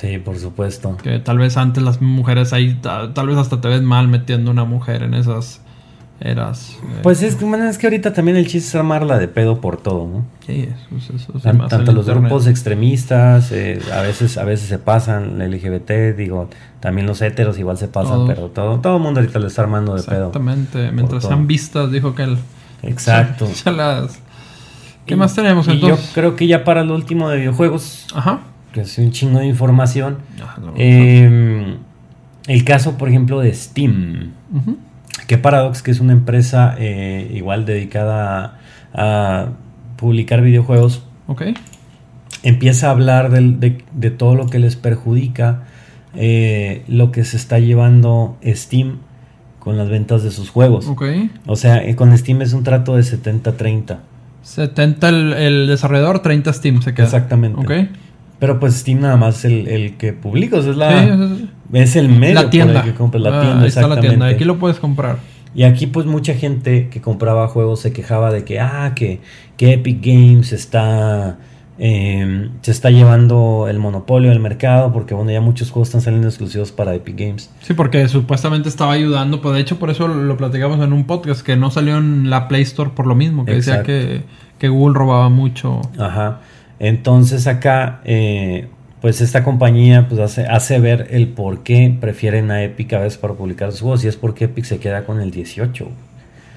Sí, 0.03 0.19
por 0.19 0.37
supuesto. 0.39 0.97
que 1.03 1.19
tal 1.20 1.39
vez 1.39 1.57
antes 1.57 1.83
las 1.83 2.03
mujeres 2.03 2.53
ahí, 2.53 2.74
ta- 2.74 3.15
tal 3.15 3.29
vez 3.29 3.39
hasta 3.39 3.61
te 3.62 3.69
ves 3.69 3.81
mal 3.83 4.09
metiendo 4.09 4.51
una 4.51 4.65
mujer 4.65 5.03
en 5.05 5.15
esas 5.15 5.61
eras. 6.20 6.77
eh, 6.83 7.01
Pues 7.03 7.23
es 7.23 7.35
que, 7.37 7.45
es 7.69 7.79
que 7.79 7.87
ahorita 7.87 8.12
también 8.12 8.37
el 8.37 8.45
chiste 8.47 8.69
es 8.69 8.74
armarla 8.77 9.19
de 9.19 9.27
pedo 9.29 9.61
por 9.61 9.77
todo, 9.77 10.07
¿no? 10.07 10.24
sí, 10.47 10.69
eso, 10.97 11.15
eso, 11.16 11.33
tanto 11.69 11.93
los 11.93 12.05
internet. 12.07 12.24
grupos 12.24 12.47
extremistas, 12.49 13.51
eh, 13.53 13.81
a 13.93 14.03
veces 14.03 14.39
a 14.39 14.45
veces 14.45 14.69
se 14.69 14.79
pasan, 14.79 15.41
el 15.41 15.51
LGBT, 15.53 16.12
digo, 16.16 16.49
también 16.81 17.07
los 17.07 17.20
heteros 17.23 17.59
igual 17.59 17.77
se 17.79 17.89
pasan, 17.89 18.27
pero 18.27 18.49
todo 18.49 18.81
todo 18.81 18.97
el 18.99 19.03
mundo 19.03 19.20
ahorita 19.20 19.39
le 19.39 19.47
está 19.49 19.62
armando 19.62 19.95
de 19.95 20.03
pedo. 20.03 20.27
Exactamente, 20.29 20.91
mientras 20.93 21.24
sean 21.24 21.47
vistas, 21.47 21.91
dijo 21.93 22.15
que 22.15 22.24
él. 22.24 22.39
Exacto. 22.83 23.47
Se 23.53 23.70
las- 23.70 24.19
¿Qué 25.07 25.15
Y- 25.15 25.16
más 25.16 25.35
tenemos 25.35 25.66
y 25.66 25.73
entonces? 25.73 26.07
yo 26.09 26.12
creo 26.15 26.37
que 26.37 26.47
ya 26.47 26.62
para 26.65 26.83
el 26.83 26.91
último 26.93 27.29
de 27.29 27.39
videojuegos, 27.39 28.07
Ajá. 28.15 28.41
Que 28.73 28.81
es 28.82 28.99
un 28.99 29.11
chingo 29.12 29.39
de 29.39 29.47
información, 29.47 30.19
Ah, 30.43 30.57
lo- 30.61 30.74
eh, 30.77 31.77
el 32.47 32.65
caso, 32.65 32.97
por 32.99 33.09
ejemplo, 33.09 33.40
de 33.40 33.53
Steam. 33.55 34.32
Ujú. 34.55 34.77
que 35.27 35.39
Paradox, 35.39 35.82
que 35.82 35.90
es 35.90 36.01
una 36.01 36.12
empresa 36.15 36.74
eh, 36.78 37.31
igual 37.35 37.65
dedicada 37.66 38.59
a, 38.94 39.40
a 39.43 39.49
publicar 39.97 40.40
videojuegos, 40.43 41.05
Ok. 41.27 41.43
empieza 42.43 42.89
a 42.89 42.90
hablar 42.90 43.31
del- 43.31 43.61
de, 43.61 43.85
de 43.93 44.11
todo 44.11 44.35
lo 44.35 44.47
que 44.47 44.59
les 44.59 44.74
perjudica 44.77 45.62
eh, 46.15 46.82
lo 46.89 47.12
que 47.12 47.24
se 47.24 47.36
está 47.39 47.59
llevando 47.59 48.36
Steam 48.44 48.99
con 49.59 49.77
las 49.78 49.89
ventas 49.89 50.23
de 50.23 50.31
sus 50.31 50.51
juegos. 50.51 50.86
Ok. 50.89 51.05
O 51.47 51.57
sea, 51.57 51.82
eh, 51.82 51.94
con 51.94 52.16
Steam 52.19 52.43
es 52.43 52.53
un 52.53 52.65
trato 52.65 52.97
de 52.97 53.03
70-30. 53.03 53.99
70 54.43 55.09
el, 55.09 55.32
el 55.35 55.66
desarrollador, 55.69 56.19
30 56.20 56.53
Steam 56.53 56.82
se 56.82 56.93
queda. 56.94 57.05
Exactamente. 57.07 57.61
Ok. 57.61 57.89
Pero 58.43 58.59
pues 58.59 58.74
Steam 58.74 58.98
nada 59.02 59.16
más 59.16 59.39
es 59.39 59.44
el, 59.44 59.69
el 59.69 59.97
que 59.97 60.12
publica, 60.12 60.56
o 60.56 60.62
sea, 60.62 60.73
es, 60.73 60.77
la, 60.77 61.16
Sí, 61.16 61.48
es 61.74 61.94
el 61.94 62.09
medio 62.09 62.35
La 62.35 62.40
por 62.40 62.51
tienda. 62.51 62.81
el 62.81 62.86
que 62.86 62.94
compras 62.94 63.23
la 63.23 63.39
Ah, 63.39 63.40
tienda. 63.40 63.62
ahí 63.62 63.69
está 63.69 63.86
la 63.86 64.01
tienda. 64.01 64.27
Aquí 64.27 64.44
lo 64.44 64.59
puedes 64.59 64.81
comprar. 64.81 65.19
Y 65.55 65.62
aquí 65.62 65.86
pues 65.86 66.06
mucha 66.06 66.35
gente 66.35 66.89
que 66.89 67.01
compraba 67.01 67.47
juegos 67.47 67.78
se 67.78 67.93
quejaba 67.93 68.32
de 68.32 68.43
que, 68.44 68.59
ah, 68.59 68.94
que, 68.97 69.20
que 69.56 69.74
Epic 69.74 70.05
Games 70.05 70.52
está, 70.52 71.39
eh, 71.78 72.48
se 72.62 72.70
está 72.73 72.90
llevando 72.90 73.66
el 73.69 73.78
monopolio 73.78 74.31
del 74.31 74.40
mercado 74.40 74.93
porque 74.93 75.14
bueno, 75.14 75.31
ya 75.31 75.40
muchos 75.40 75.70
juegos 75.70 75.90
están 75.90 76.01
saliendo 76.01 76.27
exclusivos 76.27 76.73
para 76.73 76.97
Epic 76.97 77.16
Games. 77.16 77.48
Sí, 77.60 77.74
porque 77.74 78.09
supuestamente 78.09 78.69
estaba 78.69 78.90
ayudando. 78.94 79.40
Pues 79.40 79.55
de 79.55 79.60
hecho, 79.60 79.78
por 79.78 79.90
eso 79.90 80.09
lo 80.09 80.36
platicamos 80.36 80.81
en 80.85 80.93
un 80.93 81.05
podcast 81.05 81.43
que 81.43 81.55
no 81.55 81.70
salió 81.70 81.97
en 81.98 82.28
la 82.28 82.48
Play 82.48 82.62
Store 82.62 82.90
por 82.93 83.06
lo 83.06 83.14
mismo. 83.14 83.44
Que 83.44 83.52
decía 83.55 83.85
que, 83.85 84.23
que 84.59 84.69
Google 84.69 84.98
robaba 84.98 85.28
mucho. 85.28 85.81
Ajá. 85.97 86.40
Entonces 86.82 87.46
acá, 87.46 88.00
eh, 88.04 88.66
pues 89.00 89.20
esta 89.20 89.42
compañía 89.44 90.09
pues 90.09 90.20
hace, 90.20 90.46
hace 90.46 90.78
ver 90.80 91.06
el 91.10 91.28
por 91.28 91.62
qué 91.62 91.96
prefieren 92.00 92.50
a 92.50 92.62
Epic 92.62 92.92
a 92.92 92.98
veces 92.98 93.18
para 93.18 93.34
publicar 93.34 93.70
sus 93.70 93.80
juegos 93.82 94.04
y 94.04 94.09
es 94.09 94.16
porque 94.16 94.44
Epic 94.46 94.64
se 94.64 94.78
queda 94.78 95.04
con 95.04 95.20
el 95.20 95.30
18, 95.30 95.88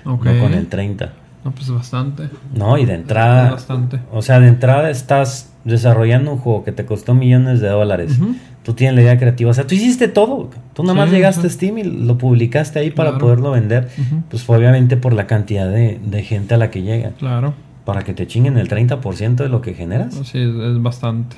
Ok. 0.06 0.26
no 0.26 0.40
con 0.40 0.54
el 0.56 0.68
30. 0.68 1.14
No, 1.44 1.52
pues 1.52 1.70
bastante. 1.70 2.24
No, 2.56 2.76
y 2.80 2.86
de 2.86 2.96
entrada, 2.96 3.52
Bastante. 3.52 4.00
o 4.12 4.24
sea, 4.24 4.40
de 4.40 4.48
entrada 4.48 4.90
estás 4.90 5.52
desarrollando 5.64 6.32
un 6.32 6.38
juego 6.40 6.64
que 6.64 6.72
te 6.72 6.86
costó 6.86 7.14
millones 7.14 7.62
de 7.62 7.68
dólares. 7.68 8.18
Ujú. 8.20 8.36
Tú 8.64 8.74
tienes 8.74 8.96
la 8.96 9.02
idea 9.04 9.20
creativa, 9.20 9.52
o 9.52 9.54
sea, 9.54 9.68
tú 9.68 9.76
hiciste 9.76 10.08
todo. 10.08 10.50
Tú 10.74 10.82
nada 10.82 10.96
más 10.96 11.10
Sí, 11.12 11.16
llegaste 11.18 11.46
a. 11.46 11.50
Steam 11.52 11.78
y 11.78 11.84
lo 11.84 12.18
publicaste 12.18 12.80
ahí 12.80 12.90
para 12.90 13.12
Claro. 13.12 13.26
poderlo 13.26 13.52
vender. 13.52 13.90
Pues 14.28 14.50
obviamente 14.50 14.98
por 14.98 15.14
la 15.14 15.28
cantidad 15.28 15.70
de, 15.70 16.00
de 16.04 16.24
gente 16.24 16.56
a 16.56 16.58
la 16.58 16.72
que 16.72 16.82
llega. 16.82 17.12
Claro. 17.20 17.54
Para 17.86 18.04
que 18.04 18.14
te 18.14 18.28
chinguen 18.28 18.58
el 18.58 18.68
30% 18.68 19.36
de 19.36 19.50
lo 19.50 19.62
que 19.62 19.74
generas. 19.74 20.16
Sí, 20.24 20.40
es, 20.40 20.82
bastante. 20.82 21.38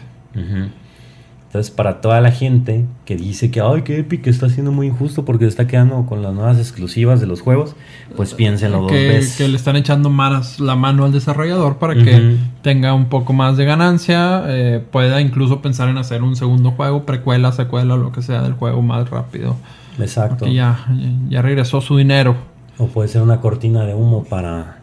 Entonces, 1.48 1.72
para 1.72 2.02
toda 2.02 2.20
la 2.20 2.32
gente 2.32 2.86
que 3.06 3.16
dice 3.16 3.50
que, 3.52 3.62
ay, 3.62 3.82
que 3.84 4.00
Epic 4.00 4.28
está 4.28 4.50
siendo 4.50 4.74
muy 4.74 4.88
injusto 4.88 5.24
porque 5.24 5.46
está 5.46 5.66
quedando 5.66 6.06
con 6.06 6.22
las 6.22 6.34
nuevas 6.34 6.58
exclusivas 6.58 7.22
de 7.22 7.26
los 7.26 7.40
juegos, 7.40 7.74
pues 8.18 8.34
piénsenlo 8.34 8.82
dos 8.82 8.92
veces. 8.92 9.38
que 9.38 9.48
le 9.48 9.56
están 9.56 9.78
echando 9.78 10.10
más 10.10 10.60
la 10.60 10.76
mano 10.76 11.06
al 11.06 11.14
desarrollador 11.14 11.78
para 11.78 11.96
que 11.96 12.36
tenga 12.62 12.94
un 12.94 13.06
poco 13.06 13.32
más 13.32 13.56
de 13.56 13.64
ganancia, 13.64 14.44
eh, 14.48 14.84
pueda 14.92 15.22
incluso 15.22 15.62
pensar 15.62 15.88
en 15.88 15.98
hacer 15.98 16.22
un 16.22 16.36
segundo 16.36 16.72
juego, 16.72 17.06
precuela, 17.06 17.54
secuela, 17.54 17.96
lo 17.96 18.12
que 18.12 18.22
sea 18.22 18.42
del 18.42 18.54
juego 18.54 18.82
más 18.82 19.10
rápido. 19.10 19.56
Exacto. 20.00 20.40
Porque 20.40 20.54
ya, 20.54 20.86
ya 21.30 21.42
regresó 21.42 21.80
su 21.80 21.96
dinero. 21.96 22.36
O 22.78 22.88
puede 22.88 23.08
ser 23.08 23.22
una 23.22 23.40
cortina 23.40 23.86
de 23.86 23.94
humo 23.96 24.26
para, 24.26 24.77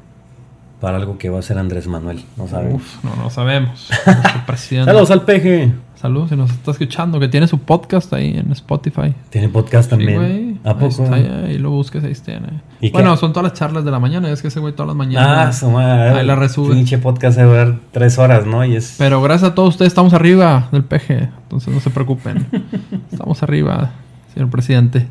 para 0.85 0.99
algo 0.99 1.17
que 1.17 1.31
va 1.31 1.39
a 1.39 1.43
ser 1.43 1.57
Andrés 1.57 1.87
Manuel, 1.87 2.23
no 2.37 2.47
sabemos. 2.47 2.83
Uf, 2.83 3.05
no, 3.05 3.17
no 3.17 3.31
sabemos. 3.31 3.89
Presidente. 4.47 4.91
Saludos 4.91 5.11
al 5.11 5.23
peje. 5.23 5.73
Saludos, 5.95 6.29
si 6.29 6.37
nos 6.37 6.51
está 6.51 6.73
escuchando, 6.73 7.19
que 7.19 7.29
tiene 7.29 7.47
su 7.47 7.59
podcast 7.61 8.13
ahí 8.13 8.37
en 8.37 8.53
Spotify. 8.53 9.15
Tiene 9.31 9.49
podcast 9.49 9.85
Sí, 9.85 9.97
también. 9.97 10.15
güey. 10.19 10.57
¿A 10.63 10.71
Ahí 10.73 10.75
poco? 10.75 11.05
está, 11.05 11.15
ahí 11.15 11.57
lo 11.57 11.71
busques, 11.71 12.05
ahí 12.05 12.13
tiene. 12.23 12.49
¿Y 12.83 12.89
qué? 12.89 12.93
Bueno, 12.93 13.17
son 13.17 13.33
todas 13.33 13.45
las 13.51 13.59
charlas 13.59 13.87
de 13.87 13.91
la 13.91 13.99
mañana, 13.99 14.29
es 14.31 14.43
que 14.43 14.49
ese 14.49 14.61
güey 14.61 14.75
todas 14.75 14.89
las 14.89 14.95
Ah, 14.95 14.99
mañanas. 14.99 15.59
su 15.59 15.71
madre. 15.71 16.19
Ahí 16.21 16.27
la 16.27 16.37
resube. 16.37 16.75
Pinche 16.75 16.99
podcast 16.99 17.39
de 17.39 17.45
durar 17.45 17.77
tres 17.91 18.19
horas, 18.19 18.45
¿no? 18.45 18.63
Y 18.67 18.77
es. 18.77 18.97
Pero 18.99 19.23
gracias 19.23 19.53
a 19.53 19.55
todos 19.55 19.71
ustedes 19.71 19.89
estamos 19.93 20.13
arriba 20.13 20.69
del 20.71 20.85
PG, 20.85 21.11
entonces 21.45 21.73
no 21.73 21.81
se 21.81 21.89
preocupen. 21.89 22.47
estamos 23.11 23.43
arriba, 23.43 23.93
señor 24.35 24.51
presidente. 24.51 25.09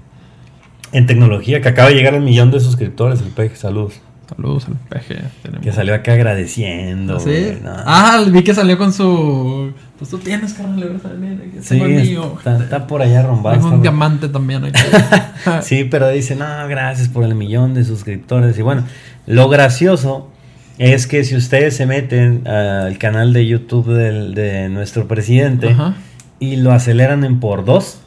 En 0.91 1.07
tecnología, 1.07 1.61
que 1.61 1.69
acaba 1.69 1.89
de 1.89 1.95
llegar 1.95 2.13
el 2.13 2.21
millón 2.21 2.51
de 2.51 2.59
suscriptores, 2.59 3.19
el 3.21 3.29
peje. 3.29 3.55
Saludos. 3.55 3.99
Saludos 4.29 4.67
al 4.67 4.73
PG. 4.89 5.21
tenemos- 5.43 5.63
Que 5.65 5.71
salió 5.71 5.93
acá 5.93 6.13
agradeciendo. 6.13 7.17
¿Ah, 7.17 7.19
¿Sí? 7.19 7.57
no. 7.63 7.71
Ah, 7.85 8.23
vi 8.31 8.43
que 8.43 8.53
salió 8.53 8.77
con 8.77 8.93
su. 8.93 9.73
Pues 9.97 10.09
tú 10.09 10.17
tienes, 10.17 10.53
carnal, 10.53 10.99
aquí 11.01 11.57
Sí, 11.61 11.79
mío. 11.79 12.35
está, 12.37 12.57
está 12.57 12.87
por 12.87 13.01
allá 13.01 13.19
arrumbado. 13.21 13.55
Tengo 13.57 13.75
un 13.75 13.81
diamante 13.81 14.27
también 14.29 14.65
aquí. 14.65 14.81
Sí, 15.61 15.83
pero 15.83 16.07
dice, 16.09 16.35
no, 16.35 16.45
gracias 16.67 17.09
por 17.09 17.23
el 17.25 17.35
millón 17.35 17.73
de 17.73 17.83
suscriptores. 17.83 18.57
Y 18.57 18.61
bueno, 18.61 18.83
lo 19.27 19.49
gracioso 19.49 20.29
es 20.77 21.05
que 21.05 21.23
si 21.23 21.35
ustedes 21.35 21.75
se 21.75 21.85
meten 21.85 22.47
al 22.47 22.97
canal 22.97 23.33
de 23.33 23.45
YouTube 23.45 23.87
del- 23.93 24.33
de 24.33 24.69
nuestro 24.69 25.07
presidente 25.07 25.69
Ajá. 25.69 25.95
y 26.39 26.55
lo 26.55 26.71
aceleran 26.71 27.23
en 27.23 27.39
por 27.39 27.63
dos, 27.65 27.99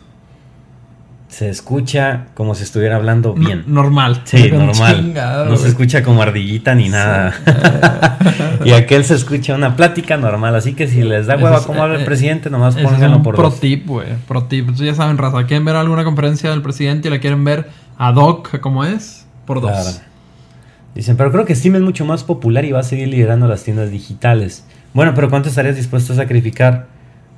se 1.36 1.50
escucha 1.50 2.28
como 2.32 2.54
si 2.54 2.62
estuviera 2.62 2.96
hablando 2.96 3.34
bien. 3.34 3.64
Normal. 3.66 4.22
Sí, 4.24 4.50
normal. 4.50 4.96
chingado, 4.96 5.44
no 5.44 5.58
se 5.58 5.68
escucha 5.68 6.02
como 6.02 6.22
ardillita 6.22 6.74
ni 6.74 6.88
nada. 6.88 7.34
y 8.64 8.70
aquel 8.72 9.04
se 9.04 9.16
escucha 9.16 9.54
una 9.54 9.76
plática 9.76 10.16
normal. 10.16 10.54
Así 10.54 10.72
que 10.72 10.88
si 10.88 11.02
les 11.02 11.26
da 11.26 11.36
hueva 11.36 11.62
como 11.62 11.82
habla 11.82 11.98
el 11.98 12.06
presidente, 12.06 12.48
nomás 12.48 12.74
pónganlo 12.76 13.22
por 13.22 13.34
pro 13.34 13.50
dos. 13.50 13.60
tip, 13.60 13.86
güey. 13.86 14.08
Pro 14.26 14.44
tip. 14.44 14.60
Entonces 14.60 14.86
ya 14.86 14.94
saben, 14.94 15.18
raza. 15.18 15.44
¿Quieren 15.44 15.66
ver 15.66 15.76
alguna 15.76 16.04
conferencia 16.04 16.48
del 16.48 16.62
presidente 16.62 17.08
y 17.08 17.10
la 17.10 17.18
quieren 17.18 17.44
ver 17.44 17.68
ad 17.98 18.14
hoc, 18.14 18.58
como 18.60 18.86
es? 18.86 19.26
Por 19.44 19.60
dos. 19.60 19.72
Claro. 19.72 19.90
Dicen, 20.94 21.18
pero 21.18 21.30
creo 21.32 21.44
que 21.44 21.54
Steam 21.54 21.76
es 21.76 21.82
mucho 21.82 22.06
más 22.06 22.24
popular 22.24 22.64
y 22.64 22.72
va 22.72 22.80
a 22.80 22.82
seguir 22.82 23.08
liderando 23.08 23.46
las 23.46 23.62
tiendas 23.62 23.90
digitales. 23.90 24.64
Bueno, 24.94 25.12
pero 25.14 25.28
¿cuánto 25.28 25.50
estarías 25.50 25.76
dispuesto 25.76 26.14
a 26.14 26.16
sacrificar? 26.16 26.86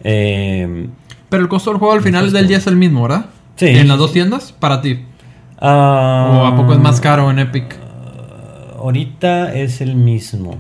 Eh, 0.05 0.87
Pero 1.29 1.43
el 1.43 1.49
costo 1.49 1.71
del 1.71 1.81
juego 1.81 1.95
al 1.95 2.03
final 2.03 2.31
del 2.31 2.47
día 2.47 2.59
es 2.59 2.69
el 2.69 2.77
mismo, 2.77 3.03
¿verdad? 3.03 3.25
Sí. 3.59 3.67
En 3.67 3.87
las 3.89 3.99
dos 3.99 4.13
tiendas, 4.13 4.53
para 4.53 4.81
ti. 4.81 5.01
ah, 5.61 6.31
¿O 6.43 6.47
a 6.47 6.57
poco 6.57 6.73
es 6.73 6.79
más 6.79 7.01
caro 7.01 7.31
en 7.31 7.39
Epic? 7.41 7.77
Ahorita 8.79 9.53
es 9.55 9.81
el 9.81 9.95
mismo. 9.97 10.57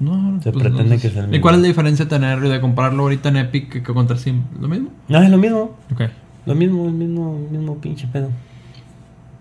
No, 0.00 0.40
Se 0.42 0.52
pretende 0.52 0.96
que 0.98 1.10
sea 1.10 1.20
el 1.22 1.26
¿Y 1.28 1.30
mismo. 1.32 1.42
cuál 1.42 1.56
es 1.56 1.60
la 1.60 1.66
diferencia 1.68 2.04
de 2.06 2.08
tenerlo 2.08 2.46
y 2.46 2.50
de 2.50 2.60
comprarlo 2.60 3.02
ahorita 3.02 3.28
en 3.28 3.36
Epic 3.36 3.70
que 3.70 3.82
contra 3.82 4.16
Steam? 4.16 4.44
¿Lo 4.60 4.68
mismo? 4.68 4.88
No, 5.08 5.20
es 5.22 5.28
lo 5.28 5.36
mismo. 5.36 5.76
Ok. 5.92 6.02
Lo 6.46 6.54
mismo, 6.54 6.86
el 6.86 6.92
mismo, 6.92 7.36
el 7.50 7.58
mismo 7.58 7.76
pinche 7.78 8.06
pedo. 8.06 8.30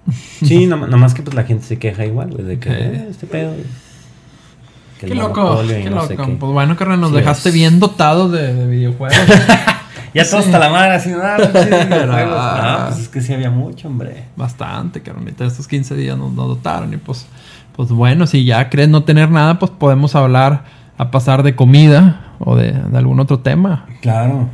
Sí, 0.44 0.66
nada 0.68 0.86
más 0.98 1.14
que 1.14 1.22
pues 1.24 1.36
la 1.36 1.44
gente 1.44 1.64
se 1.66 1.80
queja 1.80 2.06
igual, 2.06 2.32
güey, 2.32 2.44
de 2.44 2.60
que. 2.60 2.70
"Eh, 2.70 3.08
este 3.10 3.26
pedo. 3.28 3.54
que 5.00 5.08
Qué 5.08 5.16
loco, 5.16 5.64
y 5.64 5.68
qué 5.68 5.90
no 5.90 5.96
loco. 5.98 6.08
sé 6.08 6.16
qué". 6.18 6.24
Pues 6.40 6.52
bueno, 6.52 6.76
carnal, 6.76 7.00
nos 7.02 7.10
Sí, 7.12 7.16
dejaste 7.18 7.50
es- 7.50 7.56
bien 7.56 7.80
dotados 7.80 8.32
de, 8.32 8.54
de 8.54 8.68
videojuegos. 8.68 9.18
Ya 10.16 10.24
todo 10.28 10.40
Sí. 10.42 10.46
hasta 10.48 10.60
la 10.60 10.70
madre 10.70 10.94
así, 10.96 11.12
ah, 11.12 11.38
videojuegos. 11.38 12.36
Ah. 12.40 12.62
Ah, 12.64 12.86
pues 12.90 13.02
es 13.02 13.10
que 13.10 13.22
sí 13.22 13.34
había 13.34 13.52
mucho, 13.52 13.88
hombre. 13.88 14.24
Bastante, 14.36 15.02
carnalita. 15.02 15.46
Estos 15.46 15.68
15 15.68 15.96
días 15.96 16.18
nos, 16.18 16.32
nos 16.34 16.48
dotaron. 16.48 16.94
Y 16.94 16.98
pues, 16.98 17.28
pues 17.76 17.90
bueno, 17.90 18.26
si 18.26 18.46
ya 18.46 18.70
crees 18.70 18.90
no 18.90 19.04
tener 19.04 19.30
nada, 19.30 19.60
pues 19.60 19.72
podemos 19.72 20.16
hablar 20.16 20.64
a 20.98 21.12
pasar 21.12 21.44
de 21.44 21.56
comida 21.56 22.34
o 22.40 22.56
de, 22.56 22.72
de 22.72 22.98
algún 22.98 23.20
otro 23.20 23.40
tema. 23.40 23.86
Claro. 24.02 24.50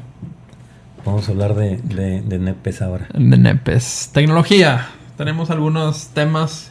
Vamos 1.06 1.28
a 1.28 1.32
hablar 1.32 1.54
de, 1.56 1.78
de, 1.78 2.22
de 2.22 2.40
nepes 2.40 2.82
ahora. 2.82 3.08
De 3.14 3.38
nepes. 3.38 4.10
Tecnología. 4.14 4.88
Tenemos 5.18 5.50
algunos 5.52 6.08
temas 6.10 6.71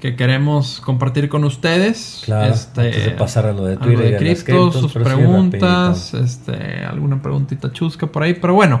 que 0.00 0.16
queremos 0.16 0.80
compartir 0.80 1.28
con 1.28 1.44
ustedes. 1.44 2.22
Claro, 2.24 2.52
Este, 2.52 2.80
antes 2.88 3.04
de 3.04 3.10
pasar 3.12 3.46
a 3.46 3.52
lo 3.52 3.64
de 3.64 3.76
Twitter 3.76 4.06
y 4.06 4.10
de 4.12 4.16
cripto, 4.16 4.72
sus 4.72 4.92
preguntas, 4.92 6.14
este, 6.14 6.84
alguna 6.84 7.20
preguntita 7.22 7.72
chusca 7.72 8.06
por 8.06 8.22
ahí. 8.22 8.34
Pero 8.34 8.54
bueno, 8.54 8.80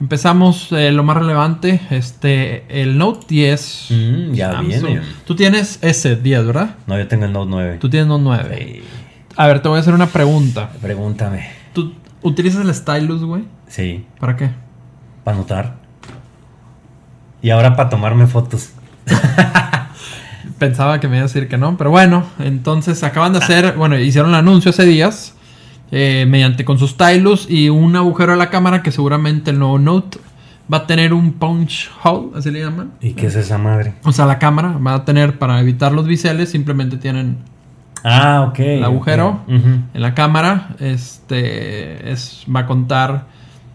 empezamos 0.00 0.72
eh, 0.72 0.90
lo 0.92 1.04
más 1.04 1.16
relevante. 1.16 1.80
Este, 1.90 2.64
el 2.82 2.98
Note 2.98 3.26
10. 3.28 3.86
Mm, 3.90 4.32
ya 4.32 4.52
Samsung. 4.52 4.84
viene. 4.86 5.02
Tú 5.24 5.36
tienes 5.36 5.78
ese 5.82 6.16
10, 6.16 6.46
¿verdad? 6.46 6.74
No, 6.86 6.98
yo 6.98 7.06
tengo 7.08 7.24
el 7.24 7.32
Note 7.32 7.50
9. 7.50 7.78
Tú 7.80 7.88
tienes 7.88 8.08
Note 8.08 8.22
9. 8.24 8.58
Sí. 8.58 8.82
A 9.36 9.46
ver, 9.46 9.62
te 9.62 9.68
voy 9.68 9.78
a 9.78 9.80
hacer 9.80 9.94
una 9.94 10.06
pregunta. 10.08 10.70
Pregúntame. 10.82 11.48
¿Tú 11.72 11.94
utilizas 12.22 12.62
el 12.64 12.74
stylus, 12.74 13.22
güey? 13.24 13.44
Sí, 13.68 14.04
¿Para 14.18 14.36
qué? 14.36 14.50
para 15.24 15.36
anotar. 15.36 15.74
Y 17.40 17.50
ahora 17.50 17.76
para 17.76 17.88
tomarme 17.88 18.26
fotos. 18.26 18.70
Pensaba 20.60 21.00
que 21.00 21.08
me 21.08 21.16
iba 21.16 21.24
a 21.24 21.26
decir 21.26 21.48
que 21.48 21.58
no, 21.58 21.76
pero 21.76 21.90
bueno, 21.90 22.24
entonces 22.38 23.02
acaban 23.02 23.32
de 23.32 23.38
hacer, 23.40 23.74
bueno, 23.76 23.98
hicieron 23.98 24.30
el 24.30 24.36
anuncio 24.36 24.70
hace 24.70 24.84
días, 24.84 25.34
eh, 25.90 26.26
mediante 26.28 26.64
con 26.64 26.78
sus 26.78 26.90
stylus 26.90 27.50
y 27.50 27.68
un 27.70 27.96
agujero 27.96 28.34
a 28.34 28.36
la 28.36 28.50
cámara 28.50 28.82
que 28.82 28.92
seguramente 28.92 29.50
el 29.50 29.58
nuevo 29.58 29.78
Note 29.78 30.18
va 30.72 30.76
a 30.78 30.86
tener 30.86 31.12
un 31.14 31.32
punch 31.32 31.90
hole, 32.04 32.28
así 32.36 32.50
le 32.52 32.60
llaman. 32.60 32.92
¿Y 33.00 33.14
qué 33.14 33.26
es 33.26 33.34
esa 33.36 33.58
madre? 33.58 33.94
O 34.04 34.12
sea, 34.12 34.26
la 34.26 34.38
cámara 34.38 34.78
va 34.86 34.94
a 34.94 35.04
tener 35.04 35.38
para 35.38 35.58
evitar 35.60 35.92
los 35.92 36.06
biseles, 36.06 36.50
simplemente 36.50 36.96
tienen 36.98 37.38
Ah, 38.04 38.46
ok. 38.48 38.58
el 38.60 38.84
agujero 38.84 39.40
en 39.48 39.88
la 39.94 40.14
cámara, 40.14 40.76
este 40.78 42.12
es 42.12 42.44
va 42.54 42.60
a 42.60 42.66
contar 42.66 43.24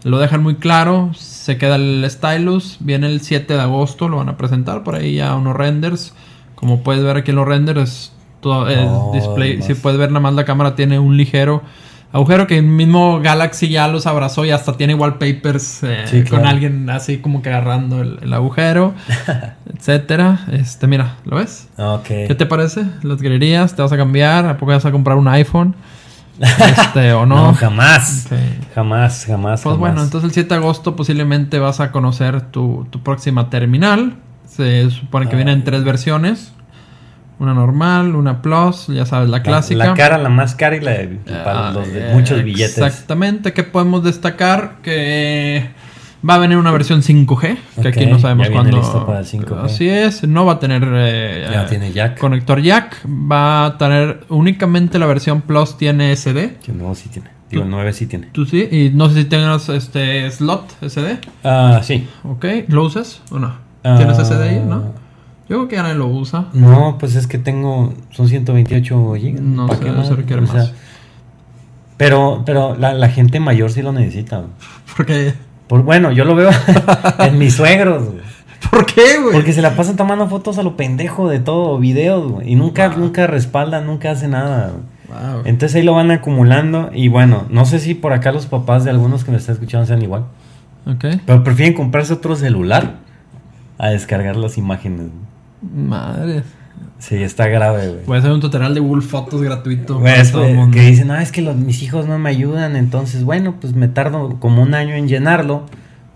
Lo 0.04 0.18
dejan 0.20 0.40
muy 0.42 0.54
claro, 0.54 1.10
se 1.14 1.58
queda 1.58 1.74
el 1.76 2.06
stylus, 2.08 2.76
viene 2.78 3.08
el 3.08 3.20
7 3.22 3.54
de 3.54 3.60
agosto, 3.60 4.08
lo 4.08 4.18
van 4.18 4.28
a 4.28 4.36
presentar 4.36 4.84
por 4.84 4.94
ahí 4.94 5.16
ya 5.16 5.34
unos 5.34 5.56
renders. 5.56 6.14
Como 6.56 6.82
puedes 6.82 7.04
ver 7.04 7.16
aquí 7.16 7.30
en 7.30 7.36
los 7.36 7.46
renders, 7.46 8.12
todo 8.40 8.68
el 8.68 8.80
Oh, 8.88 9.12
display, 9.14 9.62
si 9.62 9.74
puedes 9.74 9.98
ver 9.98 10.10
nada 10.10 10.20
más 10.20 10.34
la 10.34 10.44
cámara 10.44 10.74
tiene 10.74 10.98
un 10.98 11.16
ligero 11.16 11.62
agujero 12.12 12.46
que 12.46 12.56
el 12.58 12.64
mismo 12.64 13.20
Galaxy 13.20 13.68
ya 13.68 13.88
los 13.88 14.06
abrazó 14.06 14.44
y 14.44 14.50
hasta 14.50 14.76
tiene 14.76 14.94
wallpapers 14.94 15.82
eh, 15.82 16.04
Sí, 16.06 16.24
con 16.24 16.46
alguien 16.46 16.88
así 16.88 17.18
como 17.18 17.42
que 17.42 17.50
agarrando 17.50 18.00
el, 18.00 18.18
el 18.22 18.32
agujero, 18.32 18.94
etcétera. 19.74 20.46
Este, 20.52 20.86
mira, 20.86 21.16
¿lo 21.24 21.36
ves? 21.36 21.68
¿Qué 22.26 22.34
te 22.34 22.46
parece? 22.46 22.84
Las 23.02 23.20
galerías, 23.20 23.74
¿te 23.76 23.82
vas 23.82 23.92
a 23.92 23.96
cambiar? 23.96 24.46
¿A 24.46 24.56
poco 24.56 24.72
vas 24.72 24.84
a 24.86 24.92
comprar 24.92 25.16
un 25.16 25.28
iPhone? 25.28 25.74
Este, 26.38 27.14
o 27.14 27.24
no. 27.24 27.46
No, 27.46 27.54
jamás. 27.54 28.28
Jamás, 28.74 29.24
jamás. 29.26 29.62
Pues 29.62 29.76
bueno, 29.78 30.02
entonces 30.02 30.28
el 30.28 30.34
7 30.34 30.48
de 30.50 30.54
agosto 30.56 30.94
posiblemente 30.94 31.58
vas 31.58 31.80
a 31.80 31.90
conocer 31.92 32.42
tu, 32.42 32.86
tu 32.90 33.02
próxima 33.02 33.48
terminal. 33.48 34.16
Se 34.56 34.90
supone 34.90 35.26
que 35.28 35.34
Ah. 35.34 35.36
vienen 35.36 35.64
tres 35.64 35.84
versiones. 35.84 36.52
Una 37.38 37.52
normal, 37.52 38.14
una 38.16 38.40
plus, 38.40 38.86
ya 38.86 39.04
sabes, 39.04 39.28
la 39.28 39.42
clásica. 39.42 39.84
La, 39.84 39.94
cara, 39.94 40.16
la 40.16 40.30
más 40.30 40.54
cara 40.54 40.76
y 40.76 40.80
la 40.80 40.92
de, 40.92 41.06
para 41.44 41.68
Ah, 41.68 41.70
los 41.70 41.92
de 41.92 42.10
eh, 42.10 42.14
muchos 42.14 42.42
billetes. 42.42 42.78
Exactamente. 42.78 43.52
¿Qué 43.52 43.62
podemos 43.62 44.02
destacar? 44.02 44.76
Que 44.82 45.68
va 46.26 46.36
a 46.36 46.38
venir 46.38 46.56
una 46.56 46.70
versión 46.70 47.02
5G, 47.02 47.58
que 47.82 47.88
aquí 47.88 48.06
no 48.06 48.18
sabemos 48.18 48.48
cuándo. 48.48 48.78
listo 48.78 49.04
para 49.04 49.18
el 49.18 49.26
5G. 49.26 49.64
Así 49.66 49.86
es, 49.86 50.24
no 50.26 50.46
va 50.46 50.54
a 50.54 50.58
tener 50.58 50.82
eh, 50.86 51.46
Ya 51.52 51.66
tiene 51.66 51.92
jack. 51.92 52.18
conector 52.18 52.62
jack. 52.62 53.04
Va 53.06 53.66
a 53.66 53.76
tener 53.76 54.20
únicamente 54.30 54.98
la 54.98 55.04
versión 55.04 55.42
Plus 55.42 55.76
tiene 55.76 56.16
SD. 56.16 56.56
Que 56.64 56.72
no, 56.72 56.94
sí 56.94 57.10
tiene. 57.10 57.28
Digo, 57.50 57.64
el 57.64 57.68
9 57.70 57.92
sí 57.92 58.06
tiene. 58.06 58.28
Tú 58.32 58.46
sí, 58.46 58.66
y 58.72 58.90
no 58.94 59.10
sé 59.10 59.16
si 59.20 59.24
tengas 59.26 59.68
este 59.68 60.28
slot 60.30 60.72
SD. 60.80 61.18
Ah, 61.44 61.80
sí. 61.82 62.08
Ok, 62.24 62.46
¿lo 62.68 62.82
usas 62.84 63.20
o 63.30 63.38
no? 63.38 63.65
Ah. 63.86 63.96
¿Tienes 63.96 64.18
SD 64.18 64.42
ahí? 64.42 64.64
¿No? 64.66 64.82
Yo 65.48 65.56
creo 65.58 65.68
que 65.68 65.76
nadie 65.76 65.94
lo 65.94 66.08
usa. 66.08 66.46
No, 66.52 66.96
pues 66.98 67.14
es 67.14 67.26
que 67.26 67.38
tengo. 67.38 67.94
Son 68.10 68.28
128 68.28 69.14
gigas. 69.18 69.40
No 69.40 69.66
¿Para 69.66 69.78
sé, 69.78 69.84
qué 69.84 69.90
no 69.92 70.04
se 70.04 70.14
requiere 70.16 70.42
O 70.42 70.46
sea, 70.46 70.54
más. 70.62 70.72
pero 71.96 72.42
pero 72.44 72.74
la, 72.76 72.94
la 72.94 73.08
gente 73.08 73.40
mayor 73.40 73.70
sí 73.70 73.82
lo 73.82 73.92
necesita. 73.92 74.42
Por, 75.68 75.82
bueno, 75.82 76.12
yo 76.12 76.24
lo 76.24 76.34
veo 76.36 76.50
en 77.20 77.38
mis 77.38 77.54
suegros. 77.54 78.04
güey. 78.04 78.20
¿Por 78.70 78.86
qué, 78.86 79.18
güey? 79.20 79.32
Porque 79.34 79.52
se 79.52 79.62
la 79.62 79.74
pasan 79.76 79.96
tomando 79.96 80.28
fotos 80.28 80.58
a 80.58 80.62
lo 80.62 80.76
pendejo 80.76 81.28
de 81.28 81.40
todo, 81.40 81.78
videos, 81.78 82.30
güey. 82.30 82.52
Y 82.52 82.56
nunca, 82.56 82.88
Wow. 82.90 82.98
nunca 82.98 83.26
respaldan, 83.26 83.86
nunca 83.86 84.10
hacen 84.12 84.30
nada. 84.32 84.72
Wow. 85.08 85.42
Entonces 85.44 85.76
ahí 85.76 85.82
lo 85.82 85.92
van 85.94 86.10
acumulando. 86.12 86.90
Y 86.94 87.08
bueno, 87.08 87.44
no 87.50 87.64
sé 87.64 87.78
si 87.80 87.94
por 87.94 88.12
acá 88.12 88.32
los 88.32 88.46
papás 88.46 88.84
de 88.84 88.90
algunos 88.90 89.24
que 89.24 89.30
me 89.32 89.36
están 89.38 89.54
escuchando 89.54 89.86
sean 89.86 90.02
igual. 90.02 90.24
Ok. 90.86 91.04
Pero 91.26 91.42
prefieren 91.44 91.74
comprarse 91.74 92.12
otro 92.12 92.36
celular 92.36 92.96
a 93.78 93.88
descargar 93.90 94.36
las 94.36 94.58
imágenes. 94.58 95.08
Madre. 95.62 96.42
Sí, 96.98 97.16
está 97.22 97.46
grave, 97.48 97.88
güey. 97.88 98.04
Voy 98.06 98.16
a 98.16 98.18
hacer 98.20 98.32
un 98.32 98.40
tutorial 98.40 98.74
de 98.74 98.80
Google 98.80 99.02
Fotos 99.02 99.42
gratuito. 99.42 99.98
Para 100.00 100.16
es, 100.16 100.32
todo 100.32 100.44
el 100.46 100.54
mundo. 100.54 100.74
que 100.74 100.82
dicen, 100.82 101.08
no, 101.08 101.16
es 101.16 101.30
que 101.32 101.42
los, 101.42 101.54
mis 101.56 101.82
hijos 101.82 102.06
no 102.06 102.18
me 102.18 102.30
ayudan, 102.30 102.74
entonces, 102.76 103.22
bueno, 103.24 103.56
pues 103.60 103.74
me 103.74 103.88
tardo 103.88 104.38
como 104.40 104.62
un 104.62 104.74
año 104.74 104.94
en 104.94 105.06
llenarlo 105.08 105.64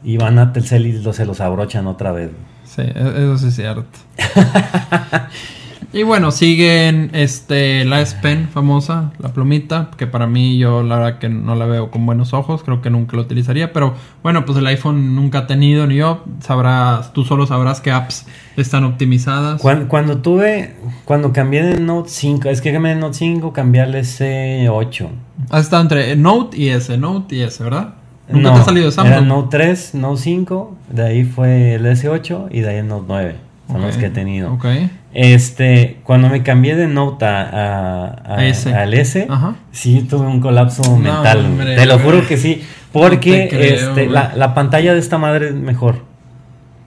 y 0.03 0.17
van 0.17 0.39
a 0.39 0.53
Telcel 0.53 0.87
y 0.87 0.93
lo- 1.03 1.13
se 1.13 1.27
los 1.27 1.41
abrochan 1.41 1.87
otra 1.87 2.13
vez. 2.13 2.31
Sí, 2.65 2.83
e- 2.83 2.93
eso 2.95 3.37
sí 3.39 3.49
es 3.49 3.55
cierto. 3.57 3.85
y 5.93 6.05
bueno, 6.05 6.31
siguen 6.31 7.11
este 7.15 7.85
la 7.85 8.01
S 8.01 8.17
Pen 8.23 8.49
famosa, 8.49 9.13
la 9.19 9.33
plumita, 9.33 9.91
que 9.97 10.07
para 10.07 10.27
mí 10.27 10.59
yo 10.59 10.83
la 10.83 10.97
verdad 10.97 11.19
que 11.19 11.29
no 11.29 11.55
la 11.57 11.67
veo 11.67 11.91
con 11.91 12.07
buenos 12.07 12.33
ojos, 12.33 12.63
creo 12.63 12.81
que 12.81 12.91
nunca 12.91 13.17
lo 13.17 13.23
utilizaría, 13.23 13.73
pero 13.73 13.95
bueno, 14.23 14.45
pues 14.45 14.59
el 14.59 14.67
iPhone 14.67 15.17
nunca 15.17 15.39
ha 15.39 15.47
tenido 15.47 15.87
ni 15.87 15.97
yo, 15.97 16.25
sabrás, 16.41 17.13
tú 17.13 17.25
solo 17.25 17.47
sabrás 17.47 17.81
qué 17.81 17.91
apps 17.91 18.27
están 18.57 18.85
optimizadas. 18.85 19.61
Cuando, 19.61 19.89
cuando 19.89 20.19
tuve, 20.19 20.77
cuando 21.05 21.33
cambié 21.33 21.63
de 21.63 21.81
Note 21.81 22.09
5, 22.09 22.49
es 22.49 22.61
que 22.61 22.73
cambié 22.73 22.95
de 22.95 23.01
Note 23.01 23.15
5, 23.15 23.53
cambié 23.53 23.83
al 23.83 23.95
S8. 23.95 25.09
Has 25.51 25.63
estado 25.63 25.83
entre 25.83 26.15
Note 26.17 26.57
y 26.57 26.69
S, 26.69 26.97
Note 26.97 27.35
y 27.35 27.43
S, 27.43 27.63
¿verdad? 27.63 27.95
Nunca 28.29 28.51
No, 28.51 28.55
te 28.55 28.61
ha 28.61 28.65
salido 28.65 28.87
de 28.87 28.93
Samsung. 28.93 29.13
Era 29.13 29.23
Note 29.23 29.49
3, 29.59 29.95
Note 29.97 30.21
5, 30.21 30.77
de 30.91 31.03
ahí 31.03 31.25
fue 31.25 31.75
el 31.75 31.87
S8 31.87 32.49
y 32.53 32.61
de 32.61 32.69
ahí 32.69 32.77
el 32.77 32.87
Note 32.87 33.07
9. 33.09 33.35
Son 33.67 33.83
los 33.83 33.97
que 33.97 34.07
he 34.07 34.11
tenido. 34.11 34.53
Ok. 34.53 34.67
Este, 35.13 35.99
cuando 36.05 36.29
me 36.29 36.43
cambié 36.43 36.77
de 36.77 36.87
Note 36.87 37.25
a, 37.25 38.07
al 38.37 38.95
S, 38.95 39.27
Ajá. 39.29 39.57
sí 39.73 40.03
tuve 40.09 40.27
un 40.27 40.41
colapso 40.41 40.83
No, 40.83 40.97
mental. 40.99 41.47
hombre, 41.47 41.75
te 41.77 41.87
lo 41.87 41.99
juro 41.99 42.27
que 42.27 42.37
sí. 42.37 42.63
Porque 42.93 43.31
No 43.31 43.37
te 43.37 43.49
creo, 43.49 43.89
este, 43.91 44.07
la, 44.07 44.33
la 44.37 44.55
pantalla 44.55 44.93
de 44.95 45.01
esta 45.01 45.19
madre 45.19 45.49
es 45.49 45.55
mejor. 45.55 46.05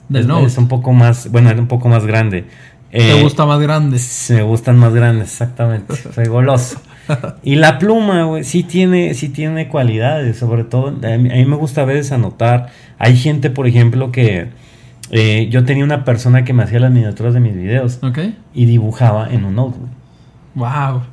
Del 0.10 0.22
es, 0.24 0.28
Note. 0.28 0.46
es 0.48 0.58
un 0.58 0.68
poco 0.68 0.94
más, 0.94 1.30
bueno, 1.32 1.50
era 1.50 1.60
un 1.60 1.68
poco 1.68 1.90
más 1.90 2.06
grande. 2.06 2.46
¿Te 2.92 3.20
Eh, 3.20 3.22
gusta 3.24 3.46
más 3.46 3.60
grande? 3.60 4.00
Me 4.30 4.42
gustan 4.44 4.78
más 4.78 4.94
grandes, 4.94 5.30
exactamente. 5.30 5.96
Soy 6.14 6.26
goloso. 6.26 6.80
Y 7.44 7.56
la 7.56 7.80
pluma, 7.80 8.24
güey, 8.24 8.44
sí 8.46 8.64
tiene, 8.64 9.14
sí 9.16 9.30
tiene 9.30 9.68
cualidades, 9.68 10.38
sobre 10.38 10.64
todo, 10.64 10.88
a 10.90 11.18
mí, 11.18 11.30
a 11.32 11.36
mí 11.36 11.46
me 11.46 11.56
gusta 11.58 11.82
a 11.82 11.86
veces 11.86 12.12
anotar. 12.14 12.68
Hay 13.00 13.18
gente, 13.18 13.50
por 13.50 13.68
ejemplo, 13.68 14.12
que 14.12 14.50
eh, 15.16 15.48
yo 15.50 15.64
tenía 15.64 15.84
una 15.84 16.04
persona 16.06 16.44
que 16.44 16.54
me 16.54 16.64
hacía 16.64 16.80
las 16.80 16.92
miniaturas 16.92 17.36
de 17.36 17.40
mis 17.40 17.54
videos. 17.54 18.00
Okay. 18.02 18.38
Y 18.54 18.66
dibujaba 18.66 19.32
en 19.32 19.46
un 19.46 19.56
notebook. 19.56 19.90
Wow. 20.56 21.04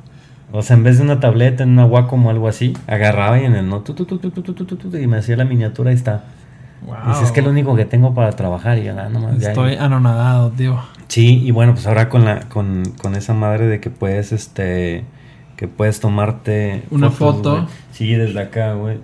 O 0.51 0.61
sea, 0.63 0.75
en 0.75 0.83
vez 0.83 0.97
de 0.97 1.03
una 1.03 1.19
tableta, 1.19 1.63
en 1.63 1.69
una 1.69 1.85
Wacom 1.85 2.25
o 2.25 2.29
algo 2.29 2.47
así, 2.47 2.73
agarraba 2.87 3.39
y 3.39 3.45
en 3.45 3.55
el 3.55 3.69
notebook 3.69 4.07
y 4.99 5.07
me 5.07 5.17
hacía 5.17 5.37
la 5.37 5.45
miniatura 5.45 5.91
y 5.91 5.95
está. 5.95 6.23
Wow. 6.85 6.95
Dice, 7.09 7.23
es 7.25 7.31
que 7.31 7.41
es 7.41 7.45
lo 7.45 7.51
único 7.51 7.75
que 7.75 7.85
tengo 7.85 8.15
para 8.15 8.31
trabajar 8.31 8.79
y 8.79 8.85
ya 8.85 8.93
nada 8.93 9.09
más. 9.09 9.41
Estoy 9.41 9.75
ya, 9.75 9.85
anonadado, 9.85 10.49
tío. 10.49 10.79
Sí, 11.07 11.41
y 11.45 11.51
bueno, 11.51 11.73
pues 11.73 11.85
ahora 11.85 12.09
con 12.09 12.25
la 12.25 12.41
con, 12.49 12.83
con 12.99 13.15
esa 13.15 13.35
madre 13.35 13.67
de 13.67 13.79
que 13.79 13.91
puedes 13.91 14.31
este 14.31 15.05
que 15.57 15.67
puedes 15.67 15.99
tomarte 15.99 16.83
una 16.89 17.11
fotos, 17.11 17.35
foto. 17.35 17.53
Wey. 17.53 17.65
Sí, 17.91 18.13
desde 18.13 18.41
acá, 18.41 18.73
güey. 18.73 18.97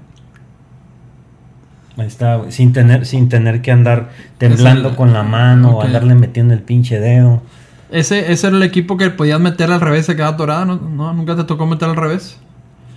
Ahí 1.97 2.05
está, 2.07 2.35
güey, 2.35 2.51
sin 2.51 2.73
tener 2.73 3.05
sin 3.05 3.27
tener 3.29 3.61
que 3.61 3.71
andar 3.71 4.09
temblando 4.37 4.89
el- 4.89 4.95
con 4.95 5.13
la 5.13 5.23
mano 5.23 5.71
o 5.71 5.77
ok. 5.79 5.85
andarle 5.85 6.15
metiendo 6.15 6.53
el 6.53 6.61
pinche 6.61 6.99
dedo. 6.99 7.41
Ese, 7.89 8.31
ese 8.31 8.47
era 8.47 8.55
el 8.57 8.63
equipo 8.63 8.97
que 8.97 9.09
podías 9.09 9.39
meter 9.39 9.71
al 9.71 9.81
revés, 9.81 10.05
se 10.05 10.15
quedaba 10.15 10.33
atorada, 10.33 10.65
¿no? 10.65 10.75
¿No? 10.75 11.13
¿Nunca 11.13 11.35
te 11.35 11.43
tocó 11.45 11.65
meter 11.65 11.89
al 11.89 11.95
revés? 11.95 12.37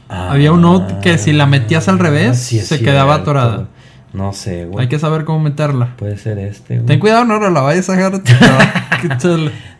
Había 0.08 0.50
un 0.52 0.62
note 0.62 0.96
que 1.00 1.18
si 1.18 1.32
la 1.32 1.46
metías 1.46 1.88
al 1.88 1.98
revés, 2.00 2.30
Ah, 2.30 2.34
sí 2.34 2.60
se 2.60 2.80
quedaba 2.80 3.14
atorada. 3.14 3.68
No 4.12 4.32
sé, 4.32 4.64
güey. 4.66 4.82
Hay 4.84 4.88
que 4.88 4.98
saber 4.98 5.24
cómo 5.24 5.38
meterla. 5.40 5.94
Puede 5.96 6.16
ser 6.16 6.38
este, 6.38 6.76
güey. 6.76 6.86
Ten 6.86 6.98
cuidado, 6.98 7.24
no 7.24 7.38
la 7.48 7.60
vayas 7.60 7.88
a 7.90 7.94
agarrar. 7.94 8.22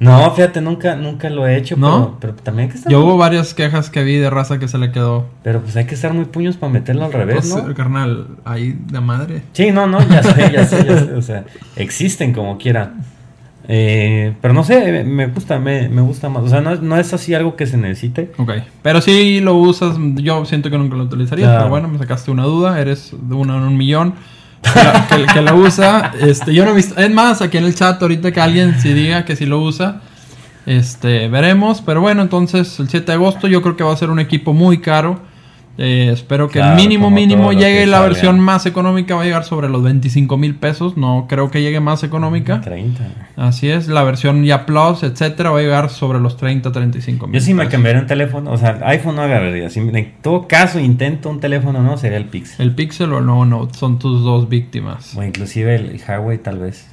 No, 0.00 0.30
fíjate, 0.34 0.60
nunca 0.62 0.96
nunca 0.96 1.28
lo 1.28 1.46
he 1.46 1.56
hecho, 1.56 1.76
¿No? 1.76 2.16
pero, 2.20 2.32
pero 2.32 2.42
también 2.42 2.68
hay 2.68 2.72
que 2.72 2.78
estar 2.78 2.90
Yo 2.90 3.00
hubo 3.04 3.18
varias 3.18 3.52
quejas 3.52 3.90
que 3.90 4.02
vi 4.02 4.16
de 4.16 4.30
raza 4.30 4.58
que 4.58 4.66
se 4.66 4.78
le 4.78 4.92
quedó. 4.92 5.26
pero 5.42 5.60
pues 5.60 5.76
hay 5.76 5.84
que 5.84 5.94
estar 5.94 6.14
muy 6.14 6.24
puños 6.24 6.56
para 6.56 6.72
meterlo 6.72 7.04
al 7.04 7.12
revés, 7.12 7.50
Pues, 7.52 7.66
¿no? 7.66 7.74
carnal, 7.74 8.28
ahí 8.46 8.78
de 8.90 9.00
madre. 9.00 9.42
Sí, 9.52 9.72
no, 9.72 9.86
no, 9.86 10.00
ya 10.08 10.22
sé, 10.22 10.50
ya 10.52 10.64
sé, 10.64 10.84
ya 10.86 10.98
sé. 11.04 11.12
O 11.14 11.22
sea, 11.22 11.44
existen 11.76 12.32
como 12.32 12.56
quiera. 12.56 12.94
Eh, 13.72 14.32
pero 14.40 14.52
no 14.52 14.64
sé, 14.64 15.04
me 15.04 15.28
gusta, 15.28 15.60
me, 15.60 15.88
me 15.88 16.02
gusta 16.02 16.28
más. 16.28 16.42
O 16.42 16.48
sea, 16.48 16.60
no, 16.60 16.72
es- 16.72 16.80
no 16.82 16.96
es 16.96 17.12
así 17.14 17.34
algo 17.34 17.54
que 17.54 17.66
se 17.68 17.76
necesite. 17.76 18.32
Ok. 18.36 18.50
Pero 18.82 19.00
si 19.00 19.38
lo 19.38 19.54
usas, 19.54 19.96
yo 20.16 20.44
siento 20.44 20.70
que 20.70 20.78
nunca 20.78 20.96
lo 20.96 21.04
utilizaría. 21.04 21.44
Claro. 21.46 21.58
Pero 21.60 21.70
bueno, 21.70 21.88
me 21.88 21.98
sacaste 21.98 22.32
una 22.32 22.42
duda. 22.44 22.80
Eres 22.80 23.12
de 23.12 23.34
uno 23.34 23.56
en 23.56 23.62
un 23.62 23.76
millón 23.76 24.14
que 24.62 24.70
la, 24.82 25.06
que- 25.06 25.32
que 25.34 25.40
la 25.40 25.54
usa. 25.54 26.12
Este, 26.20 26.52
yo 26.52 26.64
no 26.64 26.72
he 26.72 26.74
visto. 26.74 27.00
Es 27.00 27.10
más, 27.14 27.42
aquí 27.42 27.58
en 27.58 27.64
el 27.64 27.74
chat, 27.76 28.02
ahorita 28.02 28.32
que 28.32 28.40
alguien 28.40 28.80
si 28.80 28.92
diga 28.92 29.24
que 29.24 29.36
si 29.36 29.46
lo 29.46 29.60
usa. 29.60 30.00
Este, 30.66 31.28
veremos. 31.28 31.80
Pero 31.80 32.00
bueno, 32.00 32.22
entonces 32.22 32.80
el 32.80 32.88
7 32.88 33.06
de 33.06 33.12
agosto 33.12 33.46
yo 33.46 33.62
creo 33.62 33.76
que 33.76 33.84
va 33.84 33.92
a 33.92 33.96
ser 33.96 34.10
un 34.10 34.18
equipo 34.18 34.52
muy 34.52 34.78
caro. 34.78 35.20
Eh, 35.82 36.10
espero 36.12 36.48
que 36.48 36.58
Claro, 36.58 36.72
el 36.72 36.76
mínimo 36.76 37.10
mínimo 37.10 37.52
llegue 37.54 37.86
la 37.86 37.96
salga. 37.96 38.08
versión 38.08 38.38
más 38.38 38.66
económica. 38.66 39.14
Va 39.14 39.22
a 39.22 39.24
llegar 39.24 39.44
sobre 39.44 39.70
los 39.70 39.82
25 39.82 40.36
mil 40.36 40.54
pesos. 40.54 40.98
No 40.98 41.24
creo 41.26 41.50
que 41.50 41.62
llegue 41.62 41.80
más 41.80 42.04
económica. 42.04 42.60
30. 42.60 43.02
Así 43.36 43.70
es. 43.70 43.88
La 43.88 44.02
versión 44.04 44.44
ya 44.44 44.66
Plus, 44.66 45.02
etcétera, 45.02 45.50
va 45.50 45.58
a 45.58 45.62
llegar 45.62 45.88
sobre 45.88 46.20
los 46.20 46.36
30, 46.36 46.70
35 46.70 47.26
mil. 47.26 47.40
Yo 47.40 47.44
sí 47.44 47.54
me 47.54 47.66
cambiaría 47.68 48.02
un 48.02 48.06
teléfono, 48.06 48.52
o 48.52 48.58
sea, 48.58 48.78
iPhone 48.84 49.16
no 49.16 49.22
agarraría. 49.22 49.70
Si 49.70 49.80
en 49.80 50.12
todo 50.20 50.46
caso 50.46 50.78
intento 50.78 51.30
un 51.30 51.40
teléfono, 51.40 51.82
no, 51.82 51.96
sería 51.96 52.18
el 52.18 52.26
Pixel. 52.26 52.66
El 52.66 52.74
Pixel 52.74 53.10
o 53.14 53.18
el 53.18 53.24
nuevo 53.24 53.46
Note 53.46 53.78
son 53.78 53.98
tus 53.98 54.22
dos 54.22 54.50
víctimas. 54.50 55.16
O 55.16 55.22
inclusive 55.22 55.76
el 55.76 55.98
Huawei 56.06 56.36
tal 56.38 56.58
vez. 56.58 56.86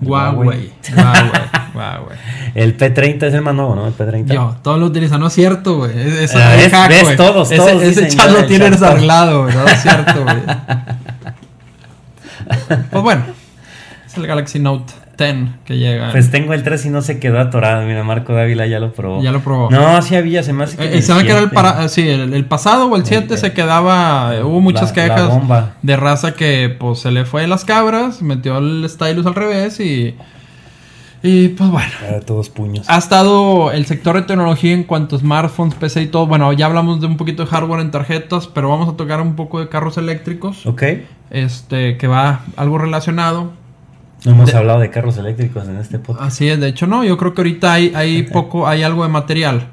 Huawei. 0.00 0.72
Huawei. 0.94 1.30
Huawei. 1.74 2.16
El 2.54 2.76
P30 2.76 3.22
es 3.26 3.34
el 3.34 3.42
más 3.42 3.54
nuevo, 3.54 3.74
¿no? 3.74 3.86
El 3.86 3.96
P30. 3.96 4.26
Yo, 4.32 4.56
todos 4.62 4.78
lo 4.78 4.86
utilizan. 4.86 5.20
No 5.20 5.28
es 5.28 5.32
cierto, 5.32 5.78
güey. 5.78 5.98
Es, 5.98 6.34
es 6.34 6.36
Ah, 6.36 6.56
hack, 6.72 6.88
ves, 6.88 7.16
todos, 7.16 7.50
ese, 7.50 7.56
todos 7.56 7.82
Ese 7.82 8.08
chat 8.08 8.30
lo 8.30 8.38
el 8.40 8.46
tienes 8.46 8.78
chat. 8.80 8.90
arreglado, 8.90 9.44
güey. 9.44 9.54
No 9.54 9.64
es 9.66 9.82
cierto, 9.82 10.22
güey. 10.22 10.36
Pues 12.90 13.02
bueno. 13.02 13.22
Es 14.06 14.16
el 14.16 14.26
Galaxy 14.26 14.58
Note 14.58 14.92
Ten 15.20 15.58
que 15.66 15.76
llega. 15.76 16.12
Pues 16.12 16.30
tengo 16.30 16.54
el 16.54 16.62
3 16.62 16.86
y 16.86 16.88
no 16.88 17.02
se 17.02 17.18
quedó 17.18 17.38
atorado. 17.40 17.86
Mira, 17.86 18.02
Marco 18.04 18.32
Dávila 18.32 18.66
ya 18.66 18.80
lo 18.80 18.92
probó. 18.94 19.22
Ya 19.22 19.32
lo 19.32 19.40
probó. 19.40 19.70
No, 19.70 20.00
sí 20.00 20.16
había, 20.16 20.42
se 20.42 20.54
me 20.54 20.64
hace 20.64 20.78
que. 20.78 20.84
Eh, 20.84 20.94
el 20.94 21.02
se 21.02 21.12
me 21.14 21.24
que 21.24 21.30
era 21.32 21.40
el, 21.40 21.50
7. 21.50 21.54
para- 21.54 21.88
sí, 21.90 22.08
el, 22.08 22.32
el 22.32 22.44
pasado 22.46 22.86
o 22.86 22.96
el 22.96 23.04
7 23.04 23.36
se 23.36 23.52
quedaba. 23.52 24.34
eh, 24.34 24.42
Hubo 24.42 24.60
muchas 24.62 24.88
La- 24.88 24.94
quejas 24.94 25.30
de 25.82 25.96
raza 25.96 26.32
que 26.32 26.74
pues 26.80 27.00
se 27.00 27.10
le 27.10 27.26
fue 27.26 27.46
las 27.46 27.66
cabras, 27.66 28.22
metió 28.22 28.56
el 28.56 28.86
stylus 28.88 29.26
al 29.26 29.34
revés 29.34 29.78
y. 29.80 30.14
Y 31.22 31.48
pues 31.48 31.68
bueno. 31.70 31.92
Era 32.08 32.20
todos 32.20 32.48
puños. 32.48 32.86
Ha 32.88 32.96
estado 32.96 33.72
el 33.72 33.84
sector 33.84 34.16
de 34.16 34.22
tecnología 34.22 34.72
en 34.72 34.84
cuanto 34.84 35.16
a 35.16 35.18
smartphones, 35.18 35.74
PC 35.74 36.00
y 36.00 36.06
todo. 36.06 36.26
Bueno, 36.26 36.50
ya 36.54 36.64
hablamos 36.64 36.98
de 37.02 37.06
un 37.08 37.18
poquito 37.18 37.44
de 37.44 37.50
hardware 37.50 37.80
en 37.82 37.90
tarjetas, 37.90 38.46
pero 38.46 38.70
vamos 38.70 38.88
a 38.88 38.96
tocar 38.96 39.20
un 39.20 39.36
poco 39.36 39.60
de 39.60 39.68
carros 39.68 39.98
eléctricos. 39.98 40.64
Ok. 40.64 40.82
Este, 41.30 41.98
que 41.98 42.06
va 42.06 42.40
algo 42.56 42.78
relacionado. 42.78 43.59
Hemos 44.24 44.50
De- 44.52 44.56
hablado 44.58 44.80
de 44.80 44.90
carros 44.90 45.16
eléctricos 45.18 45.66
en 45.68 45.76
este 45.78 45.98
podcast. 45.98 46.26
Así 46.26 46.48
es, 46.48 46.60
de 46.60 46.68
hecho 46.68 46.86
no, 46.86 47.04
yo 47.04 47.16
creo 47.16 47.34
que 47.34 47.40
ahorita 47.40 47.72
hay, 47.72 47.92
hay 47.94 48.22
poco, 48.24 48.66
hay 48.68 48.82
algo 48.82 49.02
de 49.02 49.08
material. 49.08 49.68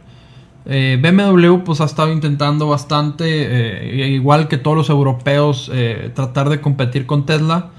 Eh, 0.69 0.99
BMW 1.01 1.59
pues 1.63 1.79
ha 1.81 1.85
estado 1.85 2.11
intentando 2.11 2.67
bastante, 2.67 3.25
eh, 3.25 4.07
igual 4.09 4.47
que 4.49 4.57
todos 4.57 4.75
los 4.75 4.89
europeos, 4.89 5.71
eh, 5.73 6.11
tratar 6.13 6.49
de 6.49 6.59
competir 6.61 7.05
con 7.05 7.25
Tesla. 7.25 7.69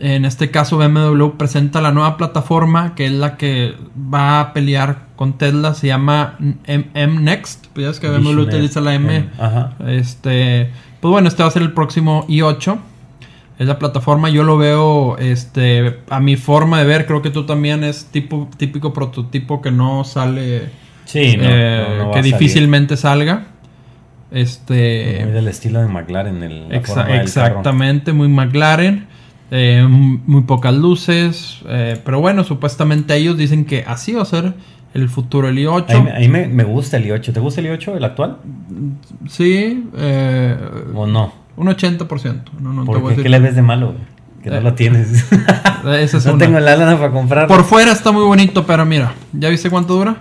En 0.00 0.24
este 0.24 0.50
caso 0.50 0.76
BMW 0.76 1.30
presenta 1.38 1.80
la 1.80 1.92
nueva 1.92 2.16
plataforma 2.16 2.94
que 2.96 3.06
es 3.06 3.12
la 3.12 3.36
que 3.36 3.74
va 4.12 4.40
a 4.40 4.52
pelear 4.52 5.06
con 5.16 5.38
Tesla, 5.38 5.74
se 5.74 5.86
llama 5.86 6.36
M, 6.66 6.86
M 6.94 7.20
Next, 7.20 7.66
pues 7.72 7.84
ya 7.86 7.90
es 7.90 8.00
que 8.00 8.08
BMW 8.08 8.40
utiliza 8.42 8.80
la 8.80 8.94
M. 8.94 9.16
M, 9.16 9.28
Ajá. 9.38 9.72
Este, 9.86 10.70
pues 11.00 11.10
bueno, 11.10 11.28
este 11.28 11.42
va 11.44 11.48
a 11.48 11.52
ser 11.52 11.62
el 11.62 11.72
próximo 11.72 12.26
i8. 12.28 12.76
Es 13.58 13.68
la 13.68 13.78
plataforma, 13.78 14.30
yo 14.30 14.42
lo 14.42 14.58
veo, 14.58 15.16
este, 15.18 16.00
a 16.10 16.18
mi 16.18 16.36
forma 16.36 16.80
de 16.80 16.86
ver, 16.86 17.06
creo 17.06 17.22
que 17.22 17.30
tú 17.30 17.46
también 17.46 17.84
es 17.84 18.06
tipo, 18.06 18.48
típico 18.56 18.92
prototipo 18.92 19.62
que 19.62 19.70
no 19.70 20.02
sale, 20.04 20.70
Sí, 21.04 21.36
eh, 21.38 21.84
no, 21.98 22.04
no 22.04 22.08
va 22.10 22.14
que 22.16 22.22
difícilmente 22.22 22.96
salga. 22.96 23.46
Este, 24.32 25.20
Muy 25.22 25.32
del 25.32 25.46
estilo 25.48 25.80
de 25.80 25.86
McLaren. 25.86 26.42
El, 26.42 26.68
exa- 26.70 27.06
exactamente, 27.22 28.12
muy 28.12 28.26
McLaren, 28.28 29.06
eh, 29.52 29.86
muy 29.88 30.42
pocas 30.42 30.74
luces, 30.74 31.60
eh, 31.68 32.00
pero 32.04 32.20
bueno, 32.20 32.42
supuestamente 32.42 33.14
ellos 33.14 33.36
dicen 33.38 33.64
que 33.64 33.84
así 33.86 34.12
va 34.14 34.22
a 34.22 34.26
ser 34.26 34.54
el 34.94 35.08
futuro 35.08 35.48
el 35.48 35.58
i8. 35.58 35.84
A 35.94 36.00
mí, 36.02 36.10
a 36.10 36.18
mí 36.18 36.28
me, 36.28 36.48
me 36.48 36.64
gusta 36.64 36.96
el 36.96 37.04
i8. 37.06 37.32
¿Te 37.32 37.38
gusta 37.40 37.60
el 37.60 37.68
i8, 37.68 37.96
el 37.96 38.04
actual? 38.04 38.38
Sí, 39.28 39.84
eh, 39.96 40.56
¿O 40.94 41.06
no? 41.06 41.43
Un 41.56 41.66
80%. 41.68 42.42
No, 42.60 42.72
no 42.72 42.82
te 42.82 42.86
voy 42.86 42.96
a 42.96 43.00
Porque 43.00 43.08
decir 43.10 43.22
¿qué 43.24 43.28
le 43.28 43.38
ves 43.38 43.54
de 43.56 43.62
malo? 43.62 43.86
güey? 43.92 43.98
Que 44.42 44.50
no 44.50 44.56
Eh, 44.56 44.60
lo 44.60 44.74
tienes. 44.74 45.24
Esa 45.84 46.16
es 46.18 46.26
no 46.26 46.34
una. 46.34 46.44
tengo 46.44 46.60
la 46.60 46.76
lana 46.76 46.96
para 46.98 47.10
comprar. 47.10 47.46
Por 47.48 47.64
fuera 47.64 47.92
está 47.92 48.12
muy 48.12 48.24
bonito, 48.24 48.66
pero 48.66 48.84
mira, 48.84 49.12
¿ya 49.32 49.48
viste 49.48 49.70
cuánto 49.70 49.94
dura? 49.94 50.16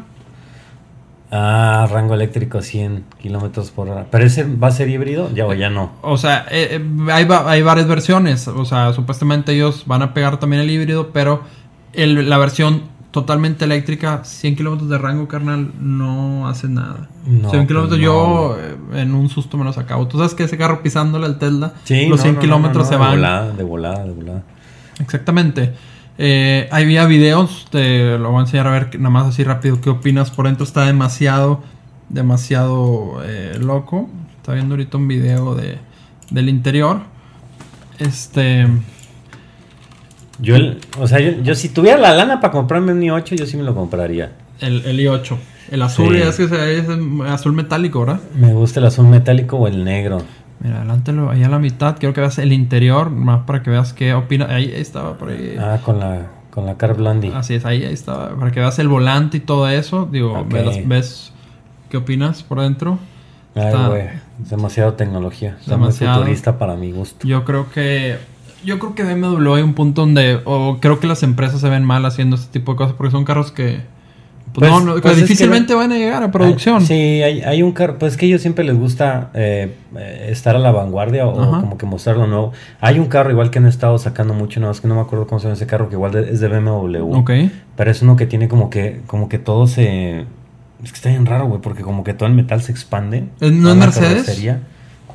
Ah, 1.35 1.87
rango 1.89 2.13
eléctrico 2.13 2.61
100 2.61 3.05
kilómetros 3.19 3.71
por 3.71 3.89
hora. 3.89 4.05
¿Pero 4.11 4.23
ese 4.25 4.43
va 4.43 4.67
a 4.67 4.71
ser 4.71 4.87
híbrido? 4.89 5.31
Ya 5.33 5.47
o 5.47 5.53
ya 5.53 5.69
no. 5.71 5.91
O 6.03 6.17
sea, 6.17 6.45
eh, 6.51 6.79
eh, 6.79 7.11
hay, 7.11 7.27
hay 7.47 7.61
varias 7.63 7.87
versiones. 7.87 8.47
O 8.47 8.65
sea, 8.65 8.93
supuestamente 8.93 9.51
ellos 9.53 9.83
van 9.87 10.03
a 10.03 10.13
pegar 10.13 10.37
también 10.39 10.61
el 10.61 10.69
híbrido, 10.69 11.09
pero 11.11 11.41
el- 11.93 12.29
la 12.29 12.37
versión 12.37 12.83
totalmente 13.13 13.63
eléctrica, 13.65 14.23
100 14.25 14.55
kilómetros 14.55 14.89
de 14.89 14.97
rango, 14.97 15.27
carnal, 15.27 15.71
no 15.79 16.47
hace 16.47 16.67
nada. 16.67 17.09
No, 17.27 17.51
100 17.51 17.67
kilómetros 17.67 17.99
pues 17.99 18.01
yo 18.01 18.57
eh, 18.59 19.01
en 19.01 19.13
un 19.13 19.29
susto 19.29 19.55
me 19.55 19.63
los 19.63 19.77
acabo. 19.77 20.07
Tú 20.07 20.17
sabes 20.17 20.33
que 20.33 20.45
ese 20.45 20.57
carro 20.57 20.81
pisándole 20.81 21.27
al 21.27 21.37
Tesla, 21.37 21.73
Sí, 21.83 22.07
los 22.07 22.17
no, 22.17 22.23
100 22.23 22.33
no, 22.33 22.39
no, 22.39 22.41
kilómetros 22.41 22.87
se 22.87 22.95
de 22.95 22.99
van. 22.99 23.11
volada, 23.11 23.51
de 23.51 23.63
volada, 23.63 24.03
de 24.03 24.11
volada. 24.11 24.43
Exactamente. 24.99 25.73
Eh, 26.17 26.67
había 26.71 27.05
videos, 27.05 27.67
te 27.69 28.17
lo 28.17 28.31
voy 28.31 28.39
a 28.39 28.41
enseñar 28.41 28.65
a 28.65 28.71
ver 28.71 28.89
nada 28.99 29.11
más 29.11 29.27
así 29.27 29.43
rápido 29.43 29.79
qué 29.79 29.91
opinas. 29.91 30.31
Por 30.31 30.47
dentro 30.47 30.63
está 30.63 30.83
demasiado, 30.83 31.61
demasiado 32.09 33.21
eh, 33.23 33.59
loco. 33.59 34.09
Está 34.37 34.53
viendo 34.53 34.73
ahorita 34.73 34.97
un 34.97 35.07
video 35.07 35.53
de, 35.53 35.77
del 36.31 36.49
interior. 36.49 37.01
Este, 37.99 38.67
Yo, 40.39 40.55
el- 40.55 40.79
o 40.99 41.07
sea, 41.07 41.19
yo, 41.19 41.31
yo 41.43 41.55
si 41.55 41.69
tuviera 41.69 41.97
la 41.99 42.13
lana 42.13 42.41
para 42.41 42.51
comprarme 42.51 42.91
un 42.91 43.01
i8, 43.01 43.35
yo 43.35 43.45
sí 43.45 43.57
me 43.57 43.63
lo 43.63 43.75
compraría. 43.75 44.31
el, 44.59 44.85
el 44.85 44.99
i8. 44.99 45.37
El 45.71 45.81
azul, 45.81 46.15
Sí. 46.15 46.21
es 46.21 46.35
que 46.37 46.77
es 46.77 46.85
azul 47.27 47.53
metálico, 47.53 48.01
¿verdad? 48.01 48.19
Me 48.35 48.53
gusta 48.53 48.79
el 48.79 48.85
azul 48.85 49.07
metálico 49.07 49.57
o 49.57 49.67
el 49.67 49.83
negro. 49.83 50.21
Mira, 50.59 50.77
adelántalo 50.79 51.29
ahí 51.31 51.43
a 51.43 51.49
la 51.49 51.57
mitad. 51.59 51.97
Quiero 51.97 52.13
que 52.13 52.21
veas 52.21 52.37
el 52.37 52.51
interior, 52.53 53.09
más 53.09 53.45
para 53.45 53.63
que 53.63 53.69
veas 53.69 53.93
qué 53.93 54.13
opina. 54.13 54.45
Ahí, 54.49 54.65
ahí 54.73 54.81
estaba, 54.81 55.17
por 55.17 55.29
ahí. 55.29 55.55
Ah, 55.59 55.79
con 55.83 55.99
la, 55.99 56.27
con 56.51 56.65
la 56.65 56.77
Car 56.77 56.95
Blondie. 56.95 57.31
Así 57.33 57.55
es, 57.55 57.65
ahí, 57.65 57.83
ahí 57.83 57.93
estaba. 57.93 58.35
Para 58.37 58.51
que 58.51 58.59
veas 58.59 58.77
el 58.79 58.87
volante 58.87 59.37
y 59.37 59.39
todo 59.39 59.67
eso. 59.69 60.07
Digo, 60.11 60.45
ves, 60.49 60.87
ves 60.87 61.31
qué 61.89 61.97
opinas 61.97 62.43
por 62.43 62.59
dentro. 62.61 62.99
Ay, 63.55 63.73
güey. 63.87 64.03
Demasiado 64.49 64.93
tecnología. 64.93 65.55
Está 65.59 65.77
muy 65.77 65.87
Demasiado. 65.87 66.19
futurista 66.19 66.57
para 66.57 66.75
mi 66.75 66.91
gusto. 66.91 67.27
Yo 67.27 67.43
creo 67.45 67.69
que. 67.71 68.17
Yo 68.65 68.79
creo 68.79 68.95
que 68.95 69.03
BMW 69.03 69.53
hay 69.55 69.63
un 69.63 69.73
punto 69.73 70.01
donde. 70.01 70.39
O 70.45 70.77
creo 70.79 70.99
que 70.99 71.07
las 71.07 71.23
empresas 71.23 71.59
se 71.61 71.69
ven 71.69 71.83
mal 71.83 72.05
haciendo 72.05 72.35
este 72.35 72.51
tipo 72.59 72.73
de 72.73 72.77
cosas. 72.77 72.93
Porque 72.95 73.11
son 73.11 73.25
carros 73.25 73.51
que. 73.51 73.81
Pues, 74.53 74.69
Pues- 74.69 74.71
no, 74.71 74.79
no, 74.81 74.95
que 74.95 75.01
pues 75.01 75.15
que 75.15 75.21
difícilmente 75.21 75.73
van 75.73 75.91
a 75.91 75.97
llegar 75.97 76.21
a 76.21 76.29
producción. 76.31 76.77
Hay- 76.81 76.85
sí, 76.85 76.93
hay, 76.93 77.41
hay 77.41 77.63
un 77.63 77.71
carro. 77.71 77.97
Pues 77.97 78.13
es 78.13 78.17
que 78.17 78.25
a 78.25 78.27
ellos 78.27 78.41
siempre 78.41 78.63
les 78.63 78.77
gusta 78.77 79.31
eh, 79.33 79.73
eh, 79.97 80.27
estar 80.29 80.55
a 80.55 80.59
la 80.59 80.71
vanguardia 80.71 81.25
o, 81.25 81.41
Ajá. 81.41 81.61
como 81.61 81.77
que 81.77 81.85
mostrar 81.87 82.17
lo 82.17 82.27
nuevo. 82.27 82.51
Hay 82.79 82.99
un 82.99 83.07
carro 83.07 83.31
igual 83.31 83.49
que 83.49 83.57
han 83.57 83.65
estado 83.65 83.97
sacando 83.97 84.35
mucho, 84.35 84.59
no 84.59 84.69
es 84.69 84.79
que 84.79 84.87
no 84.87 84.93
me 84.95 85.01
acuerdo 85.01 85.25
cómo 85.25 85.39
se 85.39 85.45
llama 85.45 85.55
ese 85.55 85.65
carro, 85.65 85.89
que 85.89 85.95
igual 85.95 86.11
de- 86.11 86.29
es 86.31 86.39
de 86.39 86.47
BMW. 86.49 87.17
Ok. 87.17 87.31
Pero 87.75 87.89
es 87.89 88.01
uno 88.03 88.15
que 88.15 88.27
tiene 88.27 88.47
como 88.47 88.69
que, 88.69 89.01
como 89.07 89.27
que 89.27 89.39
todo 89.39 89.65
se. 89.65 90.19
Es 90.83 90.91
que 90.91 90.95
está 90.97 91.09
bien 91.09 91.25
raro, 91.25 91.45
güey, 91.47 91.59
porque 91.61 91.81
como 91.81 92.03
que 92.03 92.13
todo 92.13 92.27
el 92.29 92.35
metal 92.35 92.61
se 92.61 92.71
expande. 92.71 93.23
¿Es- 93.39 93.51
no 93.51 93.71
es 93.71 93.75
Mercedes? 93.75 94.23
carrocería. 94.23 94.59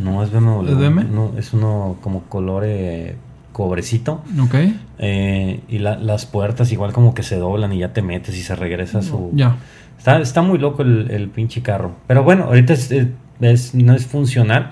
No, 0.01 0.23
es 0.25 0.31
BMW. 0.33 0.99
¿Es? 1.01 1.09
No, 1.11 1.33
es 1.39 1.53
uno 1.53 1.97
como 2.03 2.23
color 2.25 2.63
eh, 2.67 3.15
cobrecito. 3.59 4.23
Ok. 4.41 4.55
eh, 4.99 5.61
y 5.69 5.79
la- 5.79 5.97
las 5.99 6.25
puertas 6.27 6.73
igual 6.73 6.93
como 6.93 7.13
que 7.15 7.23
se 7.23 7.37
doblan 7.37 7.73
y 7.73 7.79
ya 7.81 7.93
te 7.93 8.03
metes 8.03 8.37
y 8.37 8.43
se 8.43 8.55
regresa 8.57 9.03
su... 9.03 9.31
Ya. 9.35 9.57
Está, 9.99 10.21
está 10.21 10.43
muy 10.43 10.59
loco 10.59 10.83
el, 10.83 11.11
el 11.11 11.29
pinche 11.29 11.61
carro. 11.61 11.97
Pero 12.07 12.23
bueno, 12.23 12.45
ahorita 12.45 12.73
es, 12.73 12.91
eh, 12.93 13.09
es- 13.41 13.75
no 13.75 13.95
es 13.95 14.07
funcional 14.07 14.71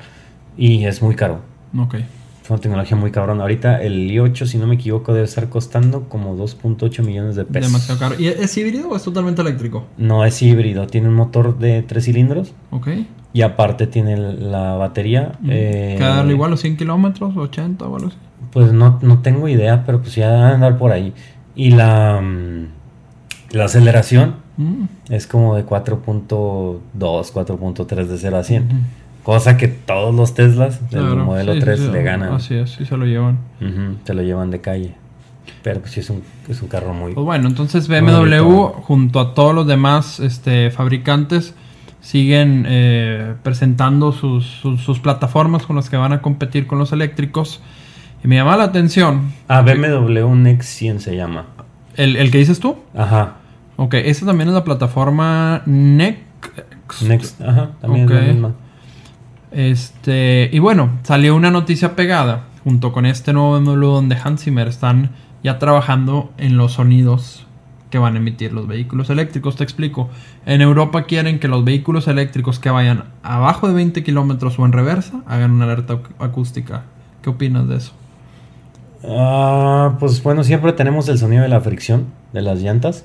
y 0.57 0.85
es 0.85 1.03
muy 1.03 1.15
caro. 1.17 1.41
Ok. 1.77 1.95
Es 2.43 2.51
una 2.51 2.61
tecnología 2.61 2.97
muy 2.97 3.11
cabrón. 3.11 3.41
Ahorita 3.41 3.83
el 3.83 4.09
i8, 4.09 4.47
si 4.47 4.57
no 4.57 4.69
me 4.69 4.77
equivoco, 4.77 5.13
debe 5.13 5.25
estar 5.25 5.49
costando 5.49 6.09
como 6.09 6.37
2.8 6.37 7.05
millones 7.05 7.35
de 7.35 7.45
pesos. 7.45 7.73
Demasiado 7.73 7.99
caro. 7.99 8.15
¿Y 8.21 8.29
es 8.29 8.57
híbrido 8.57 8.89
o 8.91 8.97
es 8.97 9.03
totalmente 9.03 9.43
eléctrico? 9.43 9.87
No 9.99 10.25
es 10.25 10.41
híbrido, 10.43 10.87
tiene 10.87 11.09
un 11.09 11.15
motor 11.15 11.59
de 11.59 11.83
tres 11.83 12.05
cilindros 12.05 12.53
Ok. 12.71 12.87
y 13.33 13.43
aparte 13.43 13.89
tiene 13.89 14.17
la 14.17 14.75
batería. 14.77 15.33
eh, 15.49 15.97
¿Queda 15.99 16.17
darle 16.19 16.35
igual 16.35 16.53
los 16.53 16.61
100 16.61 16.77
kilómetros? 16.77 17.35
¿80 17.35 17.83
o 17.83 17.97
algo 17.97 18.09
así? 18.09 18.17
Pues 18.52 18.73
no, 18.73 18.98
no 19.02 19.18
tengo 19.20 19.48
idea, 19.48 19.85
pero 19.85 20.01
pues 20.01 20.14
ya 20.14 20.51
andar 20.51 20.78
por 20.78 20.93
ahí. 20.93 21.12
Y 21.55 21.70
la, 21.70 22.20
mm, 22.23 23.55
la 23.56 23.64
aceleración 23.64 24.47
Mm. 24.59 24.85
es 25.10 25.27
como 25.27 25.55
de 25.55 25.64
4.2, 25.66 26.81
4.3 27.32 28.06
de 28.06 28.18
0 28.18 28.36
a 28.39 28.43
100. 28.43 28.62
Ujú. 28.64 28.74
Cosa 29.23 29.56
que 29.56 29.68
todos 29.68 30.14
los 30.14 30.35
Teslas 30.35 30.81
del 30.90 31.01
Claro, 31.02 31.24
modelo 31.24 31.52
sí, 31.55 31.59
sí, 31.59 31.64
3 31.64 31.81
sí, 31.81 31.89
le 31.90 32.02
ganan. 32.02 32.32
Así 32.32 32.55
es, 32.55 32.70
sí 32.70 32.85
se 32.86 32.97
lo 32.97 33.05
llevan. 33.06 33.39
Te 34.05 34.14
lo 34.14 34.23
llevan 34.23 34.51
de 34.51 34.60
calle. 34.60 34.94
Pero 35.62 35.81
pues 35.81 35.93
sí 35.93 36.01
es 36.01 36.10
un, 36.10 36.23
es 36.48 36.62
un 36.62 36.68
carro 36.68 36.94
muy... 36.94 37.12
Pues 37.12 37.24
bueno, 37.27 37.48
entonces 37.48 37.89
BMW 37.89 38.66
junto 38.82 39.20
a 39.20 39.35
todos 39.35 39.55
los 39.55 39.66
demás 39.66 40.20
este, 40.20 40.70
fabricantes 40.70 41.55
siguen 42.01 42.64
eh, 42.68 43.35
presentando 43.43 44.12
sus, 44.12 44.47
sus, 44.47 44.81
sus 44.81 45.01
plataformas 45.01 45.66
con 45.66 45.74
las 45.77 45.90
que 45.90 45.97
van 45.97 46.12
a 46.12 46.23
competir 46.23 46.66
con 46.68 46.78
los 46.78 46.93
eléctricos. 46.93 47.60
Y 48.24 48.28
me 48.28 48.36
llama 48.36 48.56
la 48.56 48.64
atención 48.64 49.32
Ah, 49.48 49.62
BMW 49.62 50.34
Next 50.34 50.68
100 50.68 51.01
se 51.01 51.16
llama. 51.16 51.47
el, 51.97 52.16
el 52.16 52.30
que 52.30 52.38
dices 52.38 52.59
tú. 52.60 52.76
Ajá. 52.97 53.34
Ok, 53.76 53.94
esta 53.94 54.26
también 54.26 54.48
es 54.48 54.55
la 54.55 54.64
plataforma 54.64 55.62
Next. 55.66 56.22
Next, 57.02 57.40
ajá, 57.43 57.70
también 57.80 58.05
es 58.06 58.10
la 58.10 58.20
misma. 58.32 58.52
Este, 59.52 60.51
y 60.52 60.59
bueno, 60.59 60.90
salió 61.02 61.34
una 61.36 61.51
noticia 61.51 61.94
pegada 61.97 62.44
junto 62.64 62.93
con 62.93 63.06
este 63.06 63.32
nuevo 63.32 63.52
BMW 63.60 63.86
donde 63.86 64.16
Hans 64.22 64.43
Zimmer 64.44 64.68
están 64.68 65.10
ya 65.43 65.59
trabajando 65.59 66.32
en 66.36 66.56
los 66.56 66.72
sonidos 66.74 67.47
que 67.90 67.98
van 67.98 68.14
a 68.14 68.18
emitir 68.18 68.52
los 68.52 68.66
vehículos 68.66 69.09
eléctricos. 69.10 69.56
Te 69.56 69.62
explico. 69.64 70.10
En 70.44 70.60
Europa 70.60 71.05
quieren 71.05 71.38
que 71.38 71.48
los 71.48 71.64
vehículos 71.64 72.09
eléctricos 72.09 72.59
que 72.59 72.70
vayan 72.70 73.05
abajo 73.22 73.68
de 73.68 73.74
20 73.74 74.02
kilómetros 74.02 74.59
o 74.59 74.66
en 74.66 74.72
reversa 74.72 75.20
hagan 75.26 75.52
una 75.52 75.64
alerta 75.66 75.94
ac- 75.94 76.10
acústica. 76.18 76.82
¿Qué 77.22 77.30
opinas 77.30 77.68
de 77.68 77.76
eso? 77.76 77.93
Ah, 79.09 79.97
pues 80.01 80.23
bueno, 80.23 80.43
siempre 80.45 80.73
tenemos 80.73 81.09
el 81.09 81.19
sonido 81.19 81.43
de 81.43 81.49
la 81.49 81.61
fricción 81.61 82.07
de 82.33 82.43
las 82.43 82.61
llantas. 82.61 83.05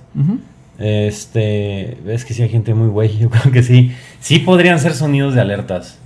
Este, 0.80 1.98
es 2.14 2.26
que 2.26 2.34
sí 2.34 2.42
hay 2.42 2.50
gente 2.50 2.74
muy 2.74 2.88
güey, 2.90 3.18
yo 3.20 3.30
creo 3.30 3.52
que 3.52 3.64
sí. 3.64 3.92
Sí 4.20 4.40
podrían 4.40 4.80
ser 4.80 4.94
sonidos 4.94 5.36
de 5.36 5.42
alertas. 5.42 5.98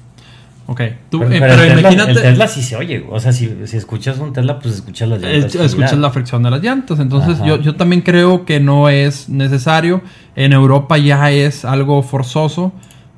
Ok, 0.68 0.82
tú, 1.12 1.20
Pero, 1.20 1.32
eh, 1.32 1.40
pero 1.40 1.54
pero 1.54 1.64
el, 1.64 1.68
Tesla, 1.76 1.80
imagínate. 1.82 2.12
el 2.12 2.22
Tesla 2.22 2.48
sí 2.48 2.62
se 2.64 2.76
oye. 2.76 3.06
O 3.12 3.20
sea, 3.20 3.32
si, 3.32 3.56
si 3.66 3.78
escuchas 3.78 4.18
un 4.18 4.34
Tesla, 4.34 4.60
pues 4.60 4.74
escuchas 4.76 5.08
las 5.08 5.22
llantas. 5.22 5.54
Es- 5.56 5.62
escuchas 5.62 5.98
la 5.98 6.10
fricción 6.10 6.42
de 6.42 6.50
las 6.50 6.62
llantas. 6.64 7.00
Entonces, 7.00 7.38
yo, 7.46 7.58
yo 7.62 7.76
también 7.76 8.02
creo 8.02 8.46
que 8.46 8.60
no 8.60 8.90
es 8.90 9.30
necesario. 9.30 10.02
En 10.36 10.54
Europa 10.54 10.98
ya 10.98 11.30
es 11.32 11.66
algo 11.66 12.02
forzoso. 12.02 12.74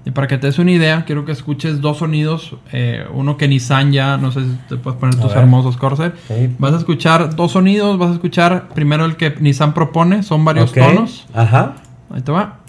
Y 0.08 0.12
para 0.12 0.26
que 0.28 0.38
te 0.38 0.48
des 0.48 0.58
una 0.58 0.72
idea, 0.72 1.04
quiero 1.04 1.26
que 1.26 1.34
escuches 1.34 1.82
dos 1.82 1.98
sonidos. 1.98 2.56
eh, 2.72 3.06
uno 3.14 3.36
que 3.36 3.50
Nissan 3.50 3.92
ya, 3.92 4.16
no 4.16 4.32
sé 4.32 4.46
si 4.46 4.52
te 4.70 4.78
puedes 4.78 4.98
poner 4.98 5.16
A 5.20 5.22
tus 5.22 5.32
ver. 5.34 5.40
hermosos 5.44 5.76
Corsair. 5.76 6.14
Vas 6.60 6.74
a 6.76 6.78
escuchar 6.78 7.36
dos 7.36 7.52
sonidos. 7.52 7.98
Vas 7.98 8.12
a 8.12 8.14
escuchar 8.14 8.70
primero 8.70 9.04
el 9.04 9.18
que 9.18 9.36
Nissan 9.42 9.74
propone. 9.74 10.24
Son 10.24 10.46
varios 10.46 10.72
tonos. 10.72 11.28
Ajá. 11.34 11.76
Ahí 12.10 12.22
te 12.22 12.32
va. 12.32 12.60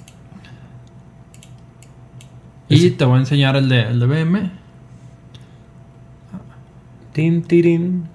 Y 2.69 2.91
te 2.91 3.05
voy 3.05 3.19
a 3.19 3.21
enseñar 3.21 3.55
el 3.55 3.69
de, 3.69 3.83
el 3.83 4.01
de 4.01 4.07
BM. 4.07 4.51
Tin, 7.13 7.43
tirin. 7.43 8.09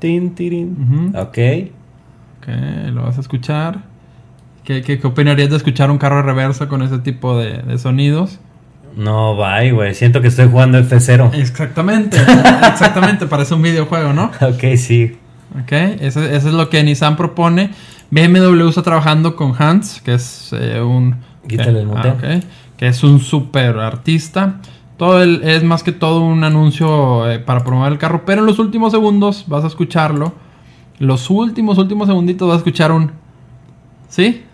Tin, 0.00 0.34
tirin. 0.34 1.12
Ok. 1.16 1.38
Ok, 2.38 2.48
lo 2.92 3.02
vas 3.04 3.18
a 3.18 3.20
escuchar. 3.20 3.82
¿Qué, 4.64 4.82
qué, 4.82 4.98
qué 4.98 5.06
opinarías 5.06 5.50
de 5.50 5.56
escuchar 5.58 5.92
un 5.92 5.98
carro 5.98 6.16
de 6.16 6.22
reversa 6.22 6.66
con 6.68 6.82
ese 6.82 6.98
tipo 6.98 7.38
de, 7.38 7.58
de 7.62 7.78
sonidos? 7.78 8.40
No, 8.96 9.36
bye, 9.36 9.72
güey. 9.72 9.94
Siento 9.94 10.20
que 10.20 10.28
estoy 10.28 10.48
jugando 10.48 10.78
F0. 10.78 11.34
Exactamente, 11.34 12.16
exactamente, 12.68 13.26
parece 13.26 13.54
un 13.54 13.62
videojuego, 13.62 14.12
¿no? 14.12 14.30
Ok, 14.40 14.76
sí. 14.76 15.18
Ok, 15.62 15.72
eso, 16.00 16.22
eso 16.22 16.48
es 16.48 16.54
lo 16.54 16.68
que 16.68 16.82
Nissan 16.82 17.16
propone. 17.16 17.70
BMW 18.10 18.68
está 18.68 18.82
trabajando 18.82 19.34
con 19.36 19.54
Hans, 19.58 20.00
que 20.00 20.14
es 20.14 20.50
eh, 20.52 20.80
un... 20.80 21.16
Quítale 21.48 21.80
el 21.82 21.88
eh, 21.88 21.92
ah, 21.94 22.40
que 22.76 22.86
es 22.88 23.02
un 23.02 23.20
super 23.20 23.78
artista. 23.78 24.60
Todo 24.96 25.22
el- 25.22 25.42
es 25.44 25.62
más 25.62 25.82
que 25.82 25.92
todo 25.92 26.20
un 26.22 26.44
anuncio 26.44 27.30
eh, 27.30 27.38
para 27.38 27.64
promover 27.64 27.92
el 27.92 27.98
carro, 27.98 28.22
pero 28.24 28.40
en 28.40 28.46
los 28.46 28.58
últimos 28.58 28.92
segundos 28.92 29.44
vas 29.48 29.64
a 29.64 29.66
escucharlo. 29.66 30.34
Los 30.98 31.28
últimos, 31.30 31.78
últimos 31.78 32.06
segunditos 32.06 32.48
vas 32.48 32.54
a 32.56 32.58
escuchar 32.58 32.92
un... 32.92 33.12
¿Sí? 34.08 34.44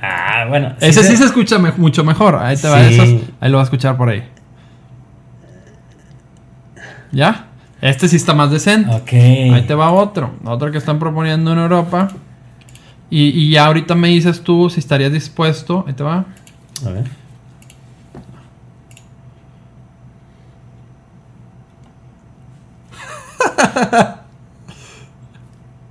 Ah, 0.00 0.44
bueno. 0.48 0.74
Ese 0.80 1.02
se- 1.02 1.10
sí 1.10 1.16
se 1.16 1.24
escucha 1.24 1.58
me- 1.58 1.72
mucho 1.72 2.04
mejor. 2.04 2.36
Ahí 2.36 2.56
te 2.56 2.68
va 2.68 2.80
esos. 2.82 3.08
Ahí 3.40 3.50
lo 3.50 3.58
vas 3.58 3.64
a 3.64 3.68
escuchar 3.68 3.96
por 3.96 4.10
ahí. 4.10 4.22
¿Ya? 7.12 7.46
Este 7.80 8.08
sí 8.08 8.16
está 8.16 8.34
más 8.34 8.50
decente. 8.50 8.90
Ok. 8.94 9.12
Ahí 9.12 9.64
te 9.66 9.74
va 9.74 9.90
otro. 9.92 10.32
Otro 10.44 10.70
que 10.70 10.78
están 10.78 10.98
proponiendo 10.98 11.52
en 11.52 11.58
Europa. 11.58 12.08
Y, 13.08 13.26
y 13.28 13.50
ya 13.50 13.66
ahorita 13.66 13.94
me 13.94 14.08
dices 14.08 14.42
tú 14.42 14.68
si 14.68 14.80
estarías 14.80 15.12
dispuesto. 15.12 15.84
Ahí 15.86 15.94
te 15.94 16.02
va. 16.02 16.24
A 16.84 16.90
ver. 16.90 17.04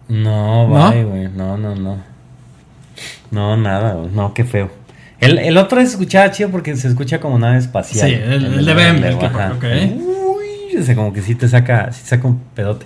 No, 0.08 0.68
¿No? 0.68 0.92
bye, 0.92 1.04
güey. 1.04 1.28
No, 1.30 1.58
no, 1.58 1.76
no. 1.76 1.96
No, 1.96 2.04
nada, 3.58 3.94
güey. 3.94 4.10
No, 4.14 4.34
qué 4.34 4.44
feo. 4.44 4.70
El, 5.20 5.38
el 5.40 5.58
otro 5.58 5.80
es 5.80 5.92
escuchaba 5.92 6.30
chido 6.32 6.50
porque 6.50 6.76
se 6.76 6.88
escucha 6.88 7.20
como 7.20 7.40
nave 7.40 7.58
espacial. 7.58 8.08
Sí, 8.10 8.14
el- 8.16 8.46
el 8.46 8.66
de 8.66 8.72
el 8.72 9.18
que- 9.18 9.26
ajá. 9.26 9.54
ok. 9.56 9.64
Uy, 9.96 10.78
ese 10.78 10.96
como 10.96 11.14
que 11.14 11.22
sí 11.22 11.36
te 11.36 11.48
saca, 11.48 11.92
sí 11.92 12.02
saca 12.06 12.28
un 12.28 12.40
pedote. 12.54 12.86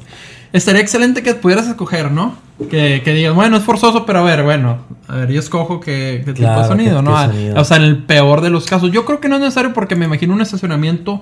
Estaría 0.54 0.82
excelente 0.82 1.22
que 1.22 1.36
pudieras 1.36 1.68
escoger, 1.68 2.12
¿no? 2.12 2.36
Que, 2.72 3.02
que 3.04 3.14
digas, 3.14 3.34
bueno, 3.36 3.58
es 3.58 3.64
forzoso, 3.64 4.06
pero 4.06 4.20
a 4.20 4.24
ver, 4.24 4.44
bueno, 4.44 4.80
a 5.08 5.16
ver, 5.18 5.32
yo 5.32 5.40
escojo 5.40 5.80
qué, 5.80 6.24
qué 6.26 6.34
tipo 6.34 6.48
Claro, 6.48 6.62
de 6.64 6.68
sonido, 6.68 6.98
qué- 6.98 7.04
¿no? 7.04 7.16
qué 7.16 7.26
sonido. 7.34 7.62
O 7.62 7.64
sea, 7.64 7.78
en 7.78 7.84
el 7.84 7.98
peor 8.04 8.42
de 8.42 8.50
los 8.50 8.66
casos. 8.66 8.92
Yo 8.92 9.06
creo 9.06 9.20
que 9.20 9.30
no 9.30 9.36
es 9.36 9.42
necesario 9.42 9.74
porque 9.74 9.96
me 9.96 10.06
imagino 10.06 10.34
un 10.34 10.42
estacionamiento 10.42 11.22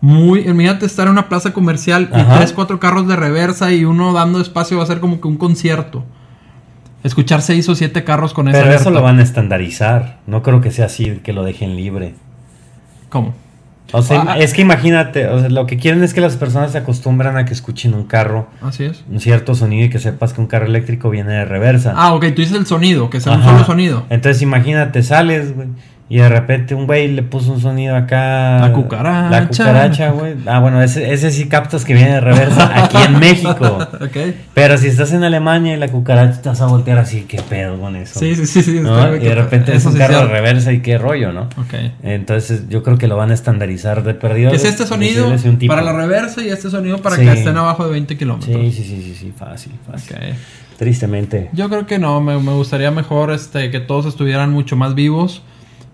muy. 0.00 0.40
Imagínate 0.40 0.84
estar 0.86 1.06
en 1.06 1.12
una 1.12 1.28
plaza 1.28 1.52
comercial 1.52 2.10
y 2.14 2.36
tres, 2.36 2.52
cuatro 2.52 2.78
carros 2.78 3.08
de 3.08 3.16
reversa 3.16 3.72
y 3.72 3.84
uno 3.84 4.12
dando 4.12 4.40
espacio 4.40 4.76
va 4.78 4.84
a 4.84 4.86
ser 4.86 5.00
como 5.00 5.20
que 5.20 5.28
un 5.28 5.36
concierto. 5.36 6.04
Escuchar 7.06 7.40
seis 7.40 7.68
o 7.68 7.74
siete 7.74 8.04
carros 8.04 8.34
con 8.34 8.48
esa 8.48 8.58
Pero 8.60 8.74
eso 8.74 8.90
lo 8.90 9.00
van 9.02 9.18
a 9.18 9.22
estandarizar. 9.22 10.18
No 10.26 10.42
creo 10.42 10.60
que 10.60 10.70
sea 10.70 10.86
así, 10.86 11.20
que 11.22 11.32
lo 11.32 11.44
dejen 11.44 11.76
libre. 11.76 12.14
¿Cómo? 13.08 13.32
O 13.92 14.02
sea, 14.02 14.24
Ah, 14.26 14.38
es 14.38 14.52
que 14.52 14.62
imagínate, 14.62 15.28
o 15.28 15.38
sea, 15.38 15.48
lo 15.48 15.66
que 15.66 15.76
quieren 15.76 16.02
es 16.02 16.12
que 16.12 16.20
las 16.20 16.36
personas 16.36 16.72
se 16.72 16.78
acostumbran 16.78 17.36
a 17.36 17.44
que 17.44 17.52
escuchen 17.54 17.94
un 17.94 18.02
carro, 18.04 18.48
Así 18.60 18.82
es. 18.84 19.04
un 19.08 19.20
cierto 19.20 19.54
sonido 19.54 19.86
y 19.86 19.90
que 19.90 20.00
sepas 20.00 20.32
que 20.32 20.40
un 20.40 20.48
carro 20.48 20.66
eléctrico 20.66 21.08
viene 21.08 21.32
de 21.32 21.44
reversa. 21.44 21.92
Ah, 21.96 22.12
ok, 22.14 22.24
tú 22.34 22.42
dices 22.42 22.56
el 22.56 22.66
sonido, 22.66 23.08
que 23.10 23.20
sea 23.20 23.34
un 23.34 23.42
Ajá. 23.42 23.52
solo 23.52 23.64
sonido. 23.64 24.04
Entonces 24.10 24.42
imagínate, 24.42 25.04
sales, 25.04 25.54
güey, 25.54 25.68
y 26.08 26.18
de 26.18 26.28
repente 26.28 26.76
un 26.76 26.86
güey 26.86 27.08
le 27.08 27.24
puso 27.24 27.52
un 27.52 27.60
sonido 27.60 27.96
acá. 27.96 28.60
La 28.60 28.72
cucaracha. 28.72 29.30
La 29.30 29.48
cucaracha, 29.48 30.10
güey. 30.10 30.34
Ah, 30.46 30.60
bueno, 30.60 30.80
ese, 30.80 31.12
ese 31.12 31.32
sí 31.32 31.48
captas 31.48 31.84
que 31.84 31.94
viene 31.94 32.12
de 32.12 32.20
reversa 32.20 32.84
aquí 32.84 32.96
en 32.96 33.18
México. 33.18 33.78
ok. 34.00 34.16
Pero 34.54 34.78
si 34.78 34.86
estás 34.86 35.12
en 35.12 35.24
Alemania 35.24 35.74
y 35.74 35.76
la 35.78 35.88
cucaracha 35.88 36.40
te 36.40 36.48
vas 36.48 36.60
a 36.60 36.66
voltear 36.66 36.98
así, 36.98 37.22
qué 37.22 37.42
pedo 37.42 37.80
con 37.80 37.96
eso. 37.96 38.20
Sí, 38.20 38.36
sí, 38.36 38.46
sí. 38.46 38.62
sí 38.62 38.76
Y 38.76 38.82
de 39.24 39.34
repente 39.34 39.74
es 39.74 39.84
un 39.84 39.94
sí 39.94 39.98
carro 39.98 40.18
de 40.18 40.26
reversa 40.26 40.72
y 40.72 40.80
qué 40.80 40.96
rollo, 40.96 41.32
¿no? 41.32 41.48
Ok. 41.56 41.74
Entonces 42.04 42.68
yo 42.68 42.84
creo 42.84 42.98
que 42.98 43.08
lo 43.08 43.16
van 43.16 43.32
a 43.32 43.34
estandarizar 43.34 44.04
de 44.04 44.14
perdido. 44.14 44.50
Que 44.50 44.56
es 44.58 44.64
este 44.64 44.86
sonido 44.86 45.34
para 45.66 45.82
la 45.82 45.92
reversa 45.92 46.40
y 46.40 46.50
este 46.50 46.70
sonido 46.70 46.98
para 46.98 47.16
Sí. 47.16 47.22
que 47.22 47.32
estén 47.32 47.56
abajo 47.56 47.84
de 47.84 47.90
20 47.90 48.16
kilómetros. 48.16 48.54
Sí, 48.54 48.70
sí, 48.70 48.84
sí, 48.84 49.02
sí, 49.02 49.14
sí, 49.14 49.32
fácil, 49.36 49.72
fácil. 49.90 50.16
Ok. 50.16 50.22
Tristemente. 50.78 51.48
Yo 51.52 51.68
creo 51.68 51.86
que 51.86 51.98
no, 51.98 52.20
me, 52.20 52.38
me 52.38 52.52
gustaría 52.52 52.90
mejor 52.90 53.32
este, 53.32 53.70
que 53.70 53.80
todos 53.80 54.06
estuvieran 54.06 54.52
mucho 54.52 54.76
más 54.76 54.94
vivos. 54.94 55.42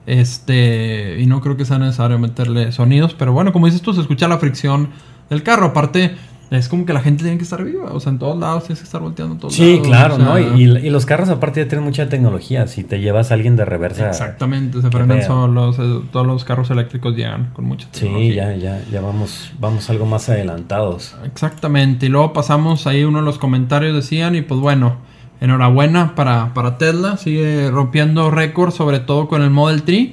Este, 0.06 1.16
y 1.20 1.26
no 1.26 1.40
creo 1.40 1.56
que 1.56 1.64
sea 1.64 1.78
necesario 1.78 2.18
meterle 2.18 2.72
sonidos, 2.72 3.14
pero 3.14 3.32
bueno, 3.32 3.52
como 3.52 3.66
dices 3.66 3.82
tú, 3.82 3.92
se 3.94 4.00
escucha 4.00 4.28
la 4.28 4.38
fricción 4.38 4.90
del 5.30 5.42
carro. 5.42 5.66
Aparte, 5.66 6.16
es 6.50 6.68
como 6.68 6.84
que 6.84 6.92
la 6.92 7.00
gente 7.00 7.22
tiene 7.22 7.38
que 7.38 7.44
estar 7.44 7.64
viva, 7.64 7.92
o 7.92 8.00
sea, 8.00 8.12
en 8.12 8.18
todos 8.18 8.38
lados 8.38 8.64
tienes 8.64 8.80
que 8.80 8.84
estar 8.84 9.00
volteando 9.00 9.34
en 9.34 9.40
todos 9.40 9.54
Sí, 9.54 9.74
lados, 9.76 9.86
claro, 9.86 10.14
o 10.14 10.16
sea, 10.18 10.26
¿no? 10.26 10.38
Y, 10.58 10.64
y 10.64 10.90
los 10.90 11.06
carros 11.06 11.30
aparte 11.30 11.62
ya 11.62 11.68
tienen 11.68 11.84
mucha 11.86 12.08
tecnología. 12.10 12.66
Si 12.66 12.84
te 12.84 13.00
llevas 13.00 13.30
a 13.30 13.34
alguien 13.34 13.56
de 13.56 13.64
reversa. 13.64 14.08
Exactamente, 14.08 14.82
se 14.82 14.90
frenan 14.90 15.22
solos, 15.22 15.76
eh, 15.78 16.00
todos 16.12 16.26
los 16.26 16.44
carros 16.44 16.70
eléctricos 16.70 17.16
llegan 17.16 17.50
con 17.54 17.64
mucha 17.64 17.86
Sí, 17.92 18.00
tecnología. 18.00 18.54
ya, 18.56 18.56
ya, 18.56 18.84
ya 18.90 19.00
vamos, 19.00 19.52
vamos 19.60 19.88
algo 19.88 20.04
más 20.04 20.28
adelantados. 20.28 21.14
Exactamente, 21.24 22.06
y 22.06 22.08
luego 22.10 22.32
pasamos 22.34 22.86
ahí 22.86 23.04
uno 23.04 23.20
de 23.20 23.24
los 23.24 23.38
comentarios 23.38 23.94
decían, 23.94 24.34
y 24.34 24.42
pues 24.42 24.60
bueno, 24.60 24.96
enhorabuena 25.42 26.14
para, 26.14 26.54
para 26.54 26.78
Tesla, 26.78 27.16
sigue 27.16 27.68
rompiendo 27.70 28.30
récords, 28.30 28.74
sobre 28.76 29.00
todo 29.00 29.26
con 29.26 29.42
el 29.42 29.50
Model 29.50 29.82
3, 29.82 30.10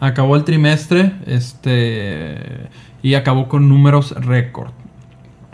acabó 0.00 0.34
el 0.34 0.42
trimestre 0.42 1.12
este 1.26 2.68
y 3.00 3.14
acabó 3.14 3.48
con 3.48 3.68
números 3.68 4.10
récord. 4.10 4.72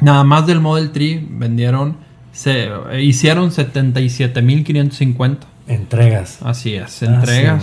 Nada 0.01 0.25
más 0.25 0.47
del 0.47 0.61
Model 0.61 0.93
3 0.93 1.21
vendieron, 1.29 1.97
se 2.33 2.69
hicieron 3.01 3.51
77.550. 3.51 5.37
Entregas. 5.67 6.39
Así 6.43 6.75
es, 6.75 7.03
Ah, 7.03 7.07
entregas. 7.07 7.63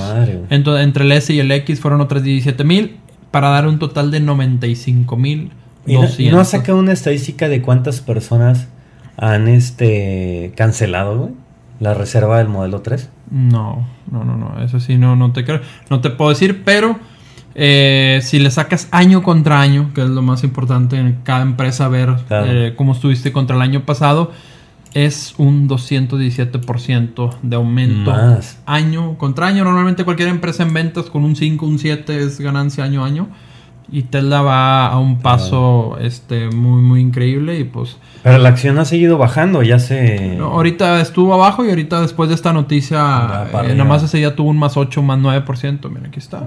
Entonces, 0.51 0.83
entre 0.85 1.05
el 1.05 1.11
S 1.13 1.33
y 1.33 1.39
el 1.39 1.51
X 1.51 1.79
fueron 1.79 1.99
otras 2.01 2.21
17.000 2.23 2.91
para 3.31 3.49
dar 3.49 3.67
un 3.67 3.79
total 3.79 4.11
de 4.11 4.21
95.200. 4.21 5.49
¿Y 5.87 5.93
no, 6.25 6.35
no 6.35 6.39
has 6.39 6.49
sacado 6.49 6.77
una 6.77 6.91
estadística 6.91 7.49
de 7.49 7.63
cuántas 7.63 8.01
personas 8.01 8.67
han 9.17 9.47
este 9.47 10.53
cancelado, 10.55 11.17
güey? 11.17 11.44
La 11.79 11.93
reserva 11.93 12.37
del 12.37 12.47
modelo 12.47 12.81
3. 12.81 13.09
No, 13.31 13.85
no, 14.11 14.23
no, 14.23 14.37
no, 14.37 14.61
eso 14.63 14.79
sí, 14.79 14.97
no, 14.97 15.15
no 15.15 15.31
te 15.33 15.43
creo. 15.43 15.61
No 15.89 15.99
te 16.01 16.09
puedo 16.09 16.29
decir, 16.29 16.63
pero 16.63 16.97
eh, 17.53 18.19
si 18.23 18.39
le 18.39 18.49
sacas 18.51 18.87
año 18.91 19.23
contra 19.23 19.59
año, 19.61 19.91
que 19.93 20.01
es 20.01 20.09
lo 20.09 20.21
más 20.21 20.43
importante 20.43 20.97
en 20.97 21.19
cada 21.23 21.41
empresa, 21.41 21.87
ver 21.89 22.15
Claro. 22.27 22.47
eh, 22.49 22.73
cómo 22.75 22.93
estuviste 22.93 23.31
contra 23.31 23.55
el 23.55 23.61
año 23.61 23.81
pasado, 23.85 24.31
es 24.93 25.33
un 25.37 25.67
217% 25.67 27.35
de 27.41 27.55
aumento 27.55 28.11
Más. 28.11 28.59
año 28.65 29.17
contra 29.17 29.47
año. 29.47 29.63
Normalmente 29.63 30.03
cualquier 30.05 30.29
empresa 30.29 30.63
en 30.63 30.73
ventas 30.73 31.05
con 31.05 31.23
un 31.25 31.35
5, 31.35 31.65
un 31.65 31.79
7 31.79 32.23
es 32.23 32.39
ganancia 32.39 32.83
año 32.83 33.03
a 33.03 33.07
año. 33.07 33.27
Y 33.91 34.03
Tesla 34.03 34.41
va 34.41 34.87
a 34.87 34.99
un 34.99 35.19
paso 35.19 35.97
este, 35.99 36.49
muy, 36.49 36.81
muy 36.81 37.01
increíble. 37.01 37.59
Y 37.59 37.63
pues 37.63 37.97
Pero 38.23 38.37
la 38.39 38.49
acción 38.49 38.77
ha 38.79 38.85
seguido 38.85 39.17
bajando, 39.17 39.61
ya 39.61 39.79
se... 39.79 40.35
no, 40.35 40.47
ahorita 40.47 41.01
estuvo 41.01 41.33
abajo 41.33 41.63
y 41.63 41.69
ahorita 41.69 42.01
después 42.01 42.29
de 42.29 42.35
esta 42.35 42.51
noticia, 42.51 42.97
eh, 42.97 42.99
nada 42.99 43.59
arriba. 43.59 43.83
más 43.83 44.03
ese 44.03 44.17
día 44.17 44.35
tuvo 44.35 44.49
un 44.49 44.57
más 44.57 44.75
8, 44.77 45.01
más 45.01 45.19
9%. 45.19 45.89
Mira, 45.89 46.07
aquí 46.07 46.19
está. 46.19 46.43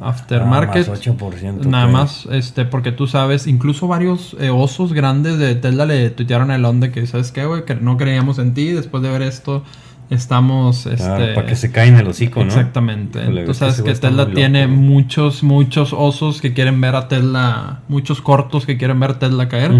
Aftermarket. 0.00 0.86
Ah, 0.86 0.90
más 0.90 1.06
8%. 1.06 1.64
Nada 1.66 1.86
más, 1.88 2.28
este, 2.30 2.64
porque 2.64 2.92
tú 2.92 3.06
sabes, 3.06 3.46
incluso 3.46 3.88
varios 3.88 4.36
eh, 4.40 4.50
osos 4.50 4.92
grandes 4.92 5.38
de 5.38 5.54
Tesla 5.56 5.84
le 5.84 6.10
tuitearon 6.10 6.50
a 6.50 6.56
Elon 6.56 6.80
de 6.80 6.92
que, 6.92 7.06
¿sabes 7.06 7.32
qué, 7.32 7.44
güey? 7.44 7.64
Que 7.64 7.74
no 7.74 7.96
creíamos 7.96 8.38
en 8.38 8.54
ti. 8.54 8.72
Después 8.72 9.02
de 9.02 9.10
ver 9.10 9.22
esto, 9.22 9.64
estamos, 10.10 10.86
este... 10.86 10.96
Claro, 11.04 11.34
para 11.34 11.46
que 11.46 11.56
se 11.56 11.70
caen 11.70 11.96
el 11.96 12.06
hocico, 12.06 12.40
¿no? 12.40 12.46
Exactamente. 12.46 13.20
Híjole, 13.22 13.44
Tú 13.44 13.50
es 13.52 13.58
que 13.58 13.60
sabes 13.72 13.82
que 13.82 13.94
Tesla 13.94 14.30
tiene 14.32 14.66
loco. 14.66 14.80
muchos, 14.80 15.42
muchos 15.42 15.92
osos 15.92 16.40
que 16.40 16.54
quieren 16.54 16.80
ver 16.80 16.94
a 16.96 17.08
Tesla, 17.08 17.80
muchos 17.88 18.20
cortos 18.20 18.66
que 18.66 18.76
quieren 18.78 18.98
ver 19.00 19.10
a 19.12 19.18
Tesla 19.18 19.48
caer. 19.48 19.72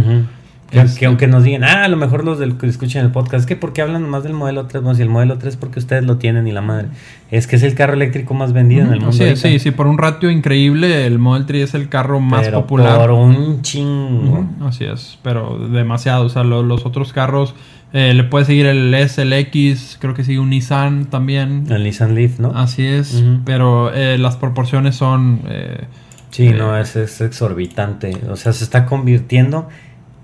Que, 0.70 0.80
Este- 0.80 1.00
que 1.00 1.06
aunque 1.06 1.26
nos 1.28 1.44
digan, 1.44 1.64
ah, 1.64 1.84
a 1.84 1.88
lo 1.88 1.96
mejor 1.96 2.24
los 2.24 2.38
del 2.38 2.58
que 2.58 2.66
escuchan 2.66 3.02
el 3.02 3.10
podcast, 3.10 3.40
es 3.40 3.46
que 3.46 3.56
porque 3.56 3.80
hablan 3.80 4.06
más 4.06 4.22
del 4.22 4.34
modelo 4.34 4.66
3, 4.66 4.82
no, 4.82 4.94
si 4.94 5.00
el 5.00 5.08
modelo 5.08 5.38
3 5.38 5.56
porque 5.56 5.78
ustedes 5.78 6.04
lo 6.04 6.18
tienen 6.18 6.46
y 6.46 6.52
la 6.52 6.60
madre. 6.60 6.88
Es 7.30 7.46
que 7.46 7.56
es 7.56 7.62
el 7.62 7.74
carro 7.74 7.94
eléctrico 7.94 8.34
más 8.34 8.52
vendido 8.52 8.84
en 8.84 8.92
el 8.92 8.98
mundo. 9.00 9.12
Sí, 9.14 9.22
ahorita. 9.22 9.40
sí, 9.40 9.58
sí, 9.60 9.70
por 9.70 9.86
un 9.86 9.96
ratio 9.96 10.30
increíble, 10.30 11.06
el 11.06 11.18
Model 11.18 11.46
3 11.46 11.70
es 11.70 11.74
el 11.74 11.88
carro 11.88 12.20
más 12.20 12.42
Pero 12.44 12.60
popular. 12.60 12.98
Por 12.98 13.12
un 13.12 13.62
chingo. 13.62 14.46
Así 14.60 14.84
es, 14.84 15.18
pero 15.22 15.58
demasiado. 15.70 16.26
O 16.26 16.28
sea, 16.28 16.44
lo- 16.44 16.62
los 16.62 16.84
otros 16.84 17.14
carros, 17.14 17.54
eh, 17.92 18.12
le 18.14 18.24
puede 18.24 18.44
seguir 18.44 18.66
el 18.66 18.92
S, 18.94 19.20
el 19.22 19.32
X, 19.32 19.96
creo 20.00 20.14
que 20.14 20.24
sigue 20.24 20.38
un 20.38 20.50
Nissan 20.50 21.06
también. 21.06 21.64
El 21.70 21.84
Nissan 21.84 22.14
Leaf, 22.14 22.38
¿no? 22.38 22.52
Así 22.54 22.84
es, 22.86 23.22
pero 23.44 23.92
eh, 23.94 24.18
las 24.18 24.36
proporciones 24.36 24.94
son... 24.96 25.40
eh, 25.48 25.84
Sí, 26.30 26.48
Eh, 26.48 26.52
no, 26.52 26.76
es, 26.76 26.94
es 26.96 27.22
exorbitante. 27.22 28.14
O 28.30 28.36
sea, 28.36 28.52
se 28.52 28.62
está 28.62 28.84
convirtiendo 28.84 29.68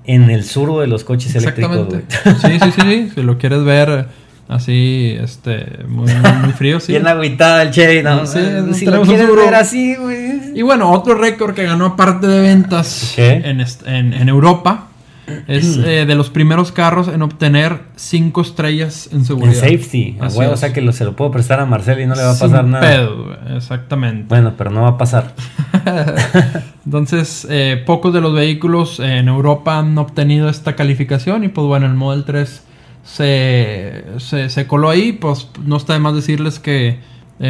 en 0.05 0.29
el 0.31 0.45
sur 0.45 0.79
de 0.83 0.87
los 0.87 1.03
coches 1.03 1.35
eléctricos. 1.35 1.87
güey. 1.87 2.03
Sí, 2.43 2.59
sí, 2.63 2.71
sí, 2.73 2.81
sí. 2.83 3.11
Si 3.15 3.23
lo 3.23 3.39
quieres 3.39 3.65
ver 3.65 4.09
así, 4.47 5.17
este, 5.19 5.67
muy, 5.89 6.13
muy 6.43 6.53
frío, 6.53 6.79
sí. 6.81 6.93
Bien 6.93 7.07
agüitada 7.07 7.63
el 7.63 7.71
Chevy, 7.71 8.03
¿no? 8.03 8.27
Sí, 8.27 8.39
si 8.75 8.85
lo 8.85 9.01
quieres 9.03 9.35
ver 9.35 9.55
así, 9.55 9.95
güey. 9.97 10.59
Y 10.59 10.61
bueno, 10.61 10.91
otro 10.93 11.15
récord 11.15 11.55
que 11.55 11.65
ganó 11.65 11.87
aparte 11.87 12.27
de 12.27 12.41
ventas 12.43 12.85
en, 13.17 13.65
en- 13.87 14.13
en 14.13 14.29
Europa 14.29 14.89
es 15.49 15.79
eh, 15.79 16.05
de 16.07 16.15
los 16.15 16.31
primeros 16.31 16.71
carros 16.73 17.09
en 17.09 17.23
obtener 17.23 17.81
cinco 17.97 18.43
estrellas 18.43 19.09
en 19.13 19.19
En 19.19 19.25
seguridad. 19.25 19.55
safety. 19.61 20.19
a 20.21 20.27
Así 20.27 20.39
huevo, 20.39 20.53
o 20.53 20.57
sea 20.57 20.73
que 20.73 20.81
lo- 20.81 20.93
se 20.93 21.05
lo 21.05 21.17
puedo 21.17 21.31
prestar 21.31 21.61
a 21.61 21.67
Marcelo 21.67 22.01
y 22.03 22.07
no 22.07 22.15
le 22.15 22.23
va 22.23 22.31
a 22.31 22.35
Sin 22.35 22.51
pasar 22.51 22.65
nada. 22.67 22.81
pedo, 22.87 23.25
güey, 23.25 23.57
exactamente. 23.57 24.27
Bueno, 24.29 24.55
pero 24.59 24.71
no 24.71 24.83
va 24.83 24.89
a 24.91 24.99
pasar. 24.99 25.35
Entonces, 26.87 27.47
eh, 27.51 27.83
pocos 27.87 28.13
de 28.13 28.21
los 28.21 28.35
vehículos 28.35 29.01
en 29.01 29.29
Europa 29.29 29.79
han 29.79 29.97
obtenido 29.99 30.49
esta 30.49 30.77
calificación 30.77 31.45
y 31.45 31.49
pues 31.49 31.67
bueno, 31.67 31.87
el 31.87 31.95
Model 31.95 32.25
3 32.25 32.63
se, 33.05 34.05
se, 34.19 34.49
se 34.51 34.67
coló 34.67 34.91
ahí, 34.91 35.13
pues 35.13 35.49
no 35.65 35.77
está 35.77 35.95
de 35.95 35.99
más 36.01 36.15
decirles 36.15 36.59
que 36.59 36.99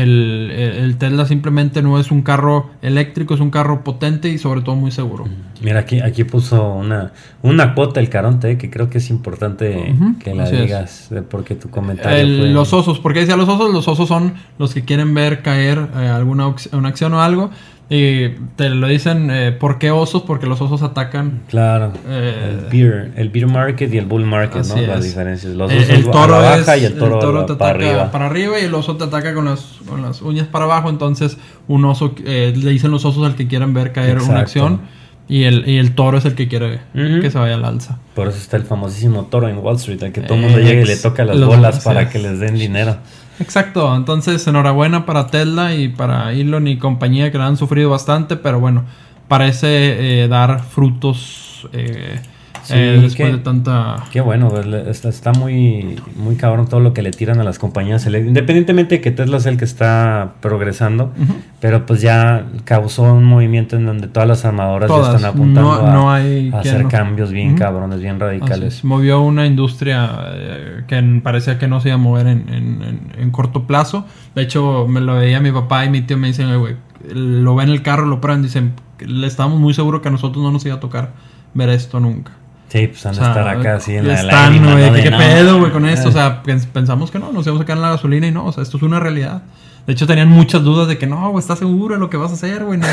el, 0.02 0.96
Tesla 0.98 1.26
simplemente 1.26 1.82
no 1.82 1.98
es 1.98 2.10
un 2.10 2.22
carro 2.22 2.70
eléctrico, 2.82 3.34
es 3.34 3.40
un 3.40 3.50
carro 3.50 3.84
potente 3.84 4.28
y 4.28 4.38
sobre 4.38 4.60
todo 4.62 4.74
muy 4.76 4.90
seguro. 4.90 5.24
Mira, 5.62 5.80
aquí, 5.80 6.00
aquí 6.00 6.24
puso 6.24 6.72
una, 6.74 7.12
una 7.42 7.74
cuota 7.74 8.00
el 8.00 8.08
Caronte, 8.08 8.58
que 8.58 8.70
creo 8.70 8.90
que 8.90 8.98
es 8.98 9.10
importante 9.10 9.94
que 10.22 10.34
la 10.34 10.44
es. 10.44 10.50
digas, 10.50 11.12
eh, 11.12 11.22
porque 11.22 11.54
tu 11.54 11.70
comentario 11.70 12.18
El- 12.18 12.38
fue- 12.38 12.48
Los 12.50 12.72
osos, 12.72 12.98
¿por 13.00 13.12
qué 13.14 13.20
decía 13.20 13.36
los 13.36 13.48
osos? 13.48 13.72
Los 13.72 13.88
osos 13.88 14.08
son 14.08 14.34
los 14.58 14.74
que 14.74 14.84
quieren 14.84 15.14
ver 15.14 15.42
caer 15.42 15.88
eh, 15.96 16.08
alguna 16.08 16.52
una 16.72 16.88
acción 16.88 17.14
o 17.14 17.22
algo 17.22 17.50
y 17.90 18.30
te 18.56 18.70
lo 18.70 18.86
dicen, 18.88 19.30
eh, 19.30 19.52
¿por 19.52 19.78
qué 19.78 19.90
osos? 19.90 20.22
Porque 20.22 20.46
los 20.46 20.60
osos 20.60 20.82
atacan 20.82 21.42
Claro, 21.48 21.92
Eh, 22.08 22.50
el 22.50 22.70
beer, 22.70 23.12
el 23.16 23.28
beer 23.28 23.46
market 23.46 23.92
y 23.92 23.98
el 23.98 24.06
bull 24.06 24.24
market, 24.24 24.64
¿no? 24.64 24.76
Las 24.80 25.04
diferencias. 25.04 25.54
Los 25.54 25.70
Eh, 25.70 25.78
osos 25.78 25.90
el 25.90 26.04
toro 26.04 26.36
a 26.36 26.40
la 26.40 26.50
baja 26.56 26.76
es- 26.76 26.82
y 26.82 26.84
el 26.86 26.94
toro, 26.98 27.44
te 27.44 27.54
para 27.56 27.70
ataca 27.70 27.70
arriba. 27.88 28.10
para 28.10 28.26
arriba 28.26 28.58
y 28.60 28.64
el 28.64 28.74
oso 28.74 28.96
te 28.96 29.04
ataca 29.04 29.34
con 29.34 29.44
las, 29.44 29.60
con 29.88 30.00
las 30.02 30.22
uñas 30.22 30.46
para 30.46 30.64
abajo. 30.64 30.88
Entonces, 30.88 31.36
un 31.68 31.84
oso 31.84 32.14
eh, 32.24 32.54
le 32.56 32.70
dicen 32.70 32.90
los 32.90 33.04
osos 33.04 33.24
al 33.26 33.34
que 33.36 33.46
quieren 33.46 33.74
ver 33.74 33.92
caer 33.92 34.12
Exacto. 34.12 34.30
una 34.32 34.40
acción 34.40 34.80
y 35.28 35.44
el, 35.44 35.68
y 35.68 35.76
el 35.78 35.94
toro 35.94 36.16
es 36.18 36.24
el 36.24 36.34
que 36.34 36.48
quiere 36.48 36.80
que 36.94 37.30
se 37.30 37.38
vaya 37.38 37.54
al 37.54 37.64
alza. 37.64 37.98
Por 38.14 38.28
eso 38.28 38.38
está 38.38 38.56
el 38.56 38.64
famosísimo 38.64 39.24
toro 39.26 39.48
en 39.48 39.58
Wall 39.58 39.76
Street, 39.76 40.02
al 40.02 40.12
que 40.12 40.22
todo 40.22 40.34
el 40.38 40.44
Eh, 40.44 40.46
mundo 40.48 40.58
llega 40.60 40.80
y 40.82 40.86
le 40.86 40.96
toca 40.96 41.24
las 41.24 41.38
bolas 41.44 41.84
para 41.84 42.02
es. 42.02 42.08
que 42.10 42.18
les 42.18 42.40
den 42.40 42.54
dinero. 42.56 42.96
Exacto, 43.40 43.94
entonces 43.96 44.46
enhorabuena 44.46 45.06
para 45.06 45.26
Tesla 45.26 45.74
y 45.74 45.88
para 45.88 46.32
Elon 46.32 46.68
y 46.68 46.78
compañía 46.78 47.32
que 47.32 47.38
la 47.38 47.46
han 47.46 47.56
sufrido 47.56 47.90
bastante, 47.90 48.36
pero 48.36 48.60
bueno, 48.60 48.84
parece 49.28 50.22
eh, 50.22 50.28
dar 50.28 50.62
frutos 50.62 51.68
eh, 51.72 52.20
Sí, 52.64 52.72
eh, 52.76 52.92
después 53.00 53.14
que- 53.14 53.24
de 53.32 53.38
tanta... 53.38 53.96
Qué 54.10 54.20
bueno, 54.20 54.50
está, 54.88 55.08
está 55.10 55.32
muy, 55.32 56.00
muy 56.16 56.36
cabrón 56.36 56.66
todo 56.66 56.80
lo 56.80 56.92
que 56.94 57.02
le 57.02 57.10
tiran 57.10 57.38
a 57.40 57.44
las 57.44 57.58
compañías 57.58 58.06
eléctricas. 58.06 58.28
Independientemente 58.30 58.96
de 58.96 59.00
que 59.02 59.10
Tesla 59.10 59.36
es 59.36 59.46
el 59.46 59.56
que 59.58 59.64
está 59.66 60.34
progresando, 60.40 61.12
Ujú. 61.20 61.34
pero 61.60 61.84
pues 61.86 62.00
ya 62.00 62.46
causó 62.64 63.02
un 63.14 63.24
movimiento 63.24 63.76
en 63.76 63.84
donde 63.86 64.08
todas 64.08 64.28
las 64.28 64.44
armadoras 64.44 64.88
ya 64.90 64.96
Todas, 64.96 65.14
están 65.16 65.30
apuntando 65.30 65.62
no- 65.82 65.86
a, 65.88 65.92
no 65.92 66.12
hay 66.12 66.50
a 66.54 66.60
hacer 66.60 66.82
no. 66.84 66.88
cambios 66.88 67.30
bien 67.32 67.50
Ujú. 67.50 67.58
cabrones, 67.58 68.00
bien 68.00 68.18
radicales. 68.18 68.76
es, 68.78 68.84
movió 68.84 69.20
una 69.20 69.46
industria 69.46 70.10
eh, 70.34 70.82
que 70.88 71.20
parecía 71.22 71.58
que 71.58 71.68
no 71.68 71.80
se 71.80 71.88
iba 71.90 71.96
a 71.96 71.98
mover 71.98 72.26
en, 72.26 72.48
en- 72.48 72.82
en- 72.82 73.12
en 73.18 73.30
corto 73.30 73.66
plazo. 73.66 74.06
De 74.34 74.42
hecho, 74.42 74.86
me 74.88 75.00
lo 75.00 75.16
veía 75.16 75.38
mi 75.40 75.52
papá 75.52 75.84
y 75.84 75.90
mi 75.90 76.00
tío 76.00 76.16
me 76.16 76.28
dicen, 76.28 76.46
"Oye, 76.46 76.56
güey, 76.56 76.76
lo 77.12 77.54
ven 77.54 77.68
el 77.68 77.82
carro, 77.82 78.06
lo 78.06 78.20
prueban, 78.20 78.42
dicen, 78.42 78.72
le 79.00 79.26
estábamos 79.26 79.60
muy 79.60 79.74
seguros 79.74 80.00
que 80.00 80.08
a 80.08 80.10
nosotros 80.10 80.42
no 80.42 80.50
nos 80.50 80.64
iba 80.64 80.76
a 80.76 80.80
tocar 80.80 81.10
ver 81.52 81.68
esto 81.68 82.00
nunca. 82.00 82.32
Sí, 82.74 82.88
pues 82.88 83.06
han 83.06 83.12
O 83.12 83.14
de 83.14 83.20
sea, 83.20 83.28
estar 83.28 83.48
acá 83.48 83.76
así 83.76 83.94
en 83.94 84.08
la 84.08 84.14
están, 84.14 84.64
güey, 84.64 85.02
¿Qué 85.02 85.10
no, 85.12 85.18
pedo, 85.18 85.58
güey, 85.60 85.70
con 85.70 85.86
esto? 85.86 86.08
O 86.08 86.12
sea, 86.12 86.42
pens- 86.42 86.66
pensamos 86.66 87.12
que 87.12 87.20
no, 87.20 87.30
nos 87.30 87.46
íbamos 87.46 87.62
a 87.62 87.64
quedar 87.64 87.78
en 87.78 87.82
la 87.82 87.90
gasolina 87.90 88.26
y 88.26 88.32
no, 88.32 88.46
o 88.46 88.52
sea, 88.52 88.64
esto 88.64 88.78
es 88.78 88.82
una 88.82 88.98
realidad. 88.98 89.42
De 89.86 89.92
hecho, 89.92 90.08
tenían 90.08 90.28
muchas 90.28 90.64
dudas 90.64 90.88
de 90.88 90.98
que 90.98 91.06
no, 91.06 91.30
güey, 91.30 91.38
¿estás 91.40 91.60
seguro 91.60 91.94
de 91.94 92.00
lo 92.00 92.10
que 92.10 92.16
vas 92.16 92.32
a 92.32 92.34
hacer, 92.34 92.64
güey? 92.64 92.78
No 92.80 92.86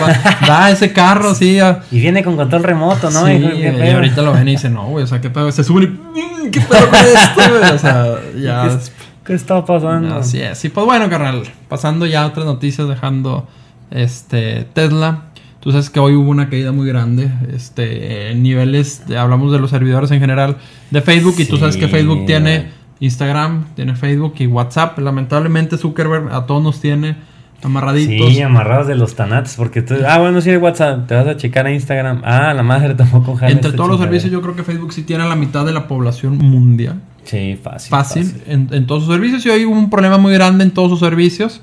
da 0.45 0.69
ese 0.69 0.93
carro 0.93 1.31
así 1.31 1.59
a... 1.59 1.81
Y 1.89 1.99
viene 1.99 2.23
con 2.23 2.35
control 2.35 2.61
remoto, 2.63 3.09
¿no? 3.09 3.25
Sí, 3.25 3.31
Hijo, 3.31 3.49
¿qué 3.49 3.85
y 3.87 3.89
ahorita 3.89 4.21
lo 4.21 4.33
ven 4.33 4.47
y 4.49 4.51
dicen, 4.51 4.75
no, 4.75 4.85
güey, 4.85 5.05
o 5.05 5.07
sea, 5.07 5.19
qué 5.19 5.31
pedo, 5.31 5.51
se 5.51 5.63
suben 5.63 5.99
y, 6.15 6.19
"Mm, 6.47 6.51
qué 6.51 6.61
pedo 6.61 6.87
con 6.89 6.99
esto, 6.99 7.41
güey, 7.59 7.71
o 7.73 7.79
sea, 7.79 8.05
ya... 8.39 8.67
¿Qué, 8.69 8.77
qué 9.25 9.33
está 9.33 9.65
pasando? 9.65 10.15
Así 10.15 10.41
es. 10.41 10.63
Y 10.63 10.69
pues 10.69 10.85
bueno, 10.85 11.09
carnal, 11.09 11.41
pasando 11.69 12.05
ya 12.05 12.21
a 12.21 12.27
otras 12.27 12.45
noticias, 12.45 12.87
dejando 12.87 13.47
este 13.89 14.67
Tesla. 14.73 15.23
Tú 15.61 15.71
sabes 15.71 15.89
que 15.89 15.99
hoy 15.99 16.15
hubo 16.15 16.29
una 16.29 16.49
caída 16.49 16.71
muy 16.71 16.88
grande, 16.88 17.29
este, 17.53 18.31
en 18.31 18.41
niveles, 18.43 19.07
de- 19.07 19.17
hablamos 19.17 19.51
de 19.51 19.59
los 19.59 19.69
servidores 19.69 20.09
en 20.11 20.19
general 20.19 20.57
de 20.89 21.01
Facebook, 21.01 21.35
y 21.38 21.45
tú 21.45 21.57
sabes 21.57 21.77
que 21.77 21.85
Sí, 21.85 21.91
Facebook 21.91 22.25
tiene. 22.25 22.81
Instagram, 22.99 23.65
tiene 23.75 23.95
Facebook 23.95 24.35
y 24.39 24.45
WhatsApp. 24.47 24.99
Lamentablemente 24.99 25.77
Zuckerberg 25.77 26.31
a 26.33 26.45
todos 26.45 26.61
nos 26.61 26.79
tiene 26.81 27.15
amarraditos. 27.63 28.29
Sí, 28.33 28.41
amarrados 28.41 28.88
de 28.88 28.95
los 28.95 29.15
tanates, 29.15 29.55
porque 29.55 29.81
tú, 29.81 29.95
ah, 30.07 30.19
bueno, 30.19 30.39
sí, 30.41 30.49
hay 30.51 30.57
WhatsApp, 30.57 31.07
te 31.07 31.15
vas 31.15 31.27
a 31.27 31.38
checar 31.38 31.65
a 31.65 31.71
Instagram. 31.73 32.21
Ah, 32.23 32.53
la 32.53 32.63
madre 32.63 32.93
tampoco 32.95 33.38
Entre 33.41 33.71
todos 33.71 33.89
los 33.89 33.99
servicios, 33.99 34.31
yo 34.31 34.41
creo 34.41 34.55
que 34.55 34.63
Facebook 34.63 34.93
sí 34.93 35.03
tiene 35.03 35.23
a 35.23 35.27
la 35.27 35.35
mitad 35.35 35.65
de 35.65 35.71
la 35.73 35.88
población 35.88 36.38
mundial. 36.38 37.01
Sí, 37.23 37.57
fácil. 37.61 37.89
fácil, 37.89 38.33
En, 38.47 38.67
en 38.71 38.88
todos 38.88 39.03
sus 39.05 39.13
servicios. 39.13 39.45
Y 39.45 39.49
hoy 39.49 39.65
hubo 39.65 39.75
un 39.77 39.89
problema 39.91 40.17
muy 40.17 40.33
grande 40.33 40.63
en 40.63 40.71
todos 40.71 40.89
sus 40.89 40.99
servicios. 40.99 41.61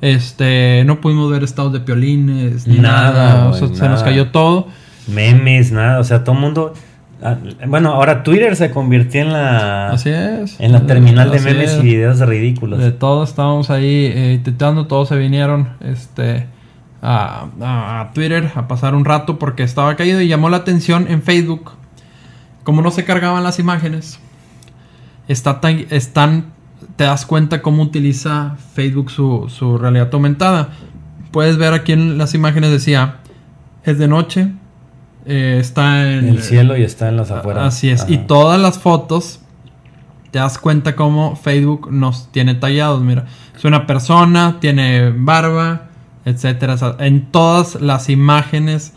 Este, 0.00 0.82
no 0.84 1.00
pudimos 1.00 1.30
ver 1.30 1.42
estados 1.42 1.72
de 1.72 1.80
piolines 1.80 2.66
ni 2.66 2.78
Nada, 2.78 3.48
o 3.48 3.54
se 3.54 3.88
nos 3.88 4.02
cayó 4.02 4.28
todo. 4.30 4.68
Memes, 5.08 5.72
nada, 5.72 5.98
o 6.00 6.04
sea, 6.04 6.24
todo 6.24 6.34
el 6.34 6.40
mundo. 6.40 6.74
ah, 7.22 7.36
Bueno, 7.66 7.92
ahora 7.92 8.22
Twitter 8.22 8.54
se 8.56 8.70
convirtió 8.70 9.22
en 9.22 9.32
la. 9.32 9.90
Así 9.90 10.10
es. 10.10 10.58
En 10.60 10.72
la 10.72 10.86
terminal 10.86 11.30
de 11.30 11.40
memes 11.40 11.72
es. 11.72 11.78
y 11.80 11.82
videos 11.82 12.20
ridículos. 12.20 12.80
De 12.80 12.90
todo 12.92 13.24
estábamos 13.24 13.70
ahí 13.70 14.12
eh, 14.14 14.32
intentando, 14.34 14.86
todos 14.86 15.08
se 15.08 15.16
vinieron 15.16 15.70
este, 15.80 16.46
a, 17.02 17.46
a- 17.60 18.00
a 18.00 18.12
Twitter 18.12 18.50
a 18.54 18.66
pasar 18.68 18.94
un 18.94 19.04
rato 19.04 19.38
porque 19.38 19.62
estaba 19.62 19.94
caído 19.96 20.20
y 20.20 20.28
llamó 20.28 20.48
la 20.50 20.58
atención 20.58 21.06
en 21.08 21.22
Facebook. 21.22 21.72
Como 22.62 22.80
no 22.82 22.90
se 22.90 23.04
cargaban 23.04 23.42
las 23.44 23.58
imágenes, 23.58 24.18
está 25.28 25.60
tan- 25.60 25.84
están, 25.90 26.53
te 26.96 27.04
das 27.04 27.26
cuenta 27.26 27.62
cómo 27.62 27.82
utiliza 27.82 28.56
Facebook 28.74 29.10
su, 29.10 29.46
su 29.48 29.78
realidad 29.78 30.10
aumentada. 30.12 30.70
Puedes 31.30 31.56
ver 31.56 31.72
aquí 31.72 31.92
en 31.92 32.18
las 32.18 32.34
imágenes 32.34 32.70
decía, 32.70 33.16
es 33.82 33.98
de 33.98 34.08
noche, 34.08 34.52
eh, 35.26 35.58
está 35.60 36.10
en 36.10 36.20
En 36.20 36.28
el 36.28 36.42
cielo 36.42 36.76
y 36.76 36.82
está 36.82 37.08
en 37.08 37.16
las 37.16 37.30
afueras. 37.30 37.74
Así 37.74 37.90
es. 37.90 38.04
Y 38.08 38.18
todas 38.18 38.60
las 38.60 38.78
fotos, 38.78 39.40
te 40.30 40.38
das 40.38 40.58
cuenta 40.58 40.94
cómo 40.94 41.36
Facebook 41.36 41.92
nos 41.92 42.30
tiene 42.30 42.54
tallados. 42.54 43.00
Mira, 43.02 43.26
es 43.56 43.64
una 43.64 43.86
persona, 43.86 44.58
tiene 44.60 45.10
barba, 45.10 45.88
etcétera. 46.24 46.74
O 46.74 46.78
sea, 46.78 46.96
en 46.98 47.30
todas 47.30 47.80
las 47.80 48.08
imágenes, 48.08 48.92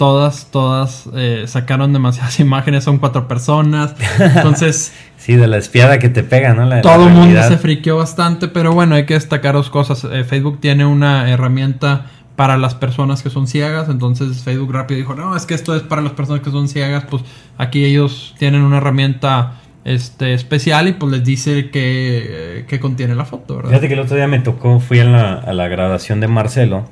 todas, 0.00 0.46
todas 0.50 1.10
eh, 1.14 1.44
sacaron 1.46 1.92
demasiadas 1.92 2.40
imágenes. 2.40 2.84
Son 2.84 2.96
cuatro 2.96 3.28
personas. 3.28 3.94
Entonces, 4.18 4.94
Sí, 5.18 5.36
de 5.36 5.46
la 5.46 5.58
espiada 5.58 5.98
que 5.98 6.08
te 6.08 6.22
pega, 6.22 6.54
¿no? 6.54 6.64
La- 6.64 6.80
todo 6.80 7.06
el 7.06 7.12
mundo 7.12 7.42
se 7.42 7.58
friqueó 7.58 7.98
bastante. 7.98 8.48
Pero 8.48 8.72
bueno, 8.72 8.94
hay 8.94 9.04
que 9.04 9.12
destacar 9.12 9.54
dos 9.54 9.68
cosas. 9.68 10.04
Eh, 10.10 10.24
Facebook 10.24 10.58
tiene 10.58 10.86
una 10.86 11.30
herramienta 11.30 12.06
para 12.34 12.56
las 12.56 12.74
personas 12.74 13.22
que 13.22 13.28
son 13.28 13.46
ciegas. 13.46 13.90
Entonces 13.90 14.42
Facebook 14.42 14.72
rápido 14.72 14.96
dijo, 14.96 15.14
no, 15.14 15.36
es 15.36 15.44
que 15.44 15.52
esto 15.52 15.76
es 15.76 15.82
para 15.82 16.00
las 16.00 16.12
personas 16.12 16.40
que 16.40 16.50
son 16.50 16.66
ciegas. 16.66 17.04
Pues 17.10 17.22
aquí 17.58 17.84
ellos 17.84 18.34
tienen 18.38 18.62
una 18.62 18.78
herramienta 18.78 19.60
este, 19.84 20.32
especial 20.32 20.88
y 20.88 20.92
pues 20.94 21.12
les 21.12 21.24
dice 21.24 21.68
que, 21.68 22.64
que 22.66 22.80
contiene 22.80 23.14
la 23.14 23.26
foto, 23.26 23.56
¿verdad? 23.56 23.68
Fíjate 23.68 23.88
que 23.88 23.94
el 23.94 24.00
otro 24.00 24.16
día 24.16 24.28
me 24.28 24.38
tocó, 24.38 24.80
fui 24.80 25.00
a 25.00 25.04
la, 25.04 25.34
a 25.34 25.52
la 25.52 25.68
graduación 25.68 26.20
de 26.20 26.28
Marcelo. 26.28 26.88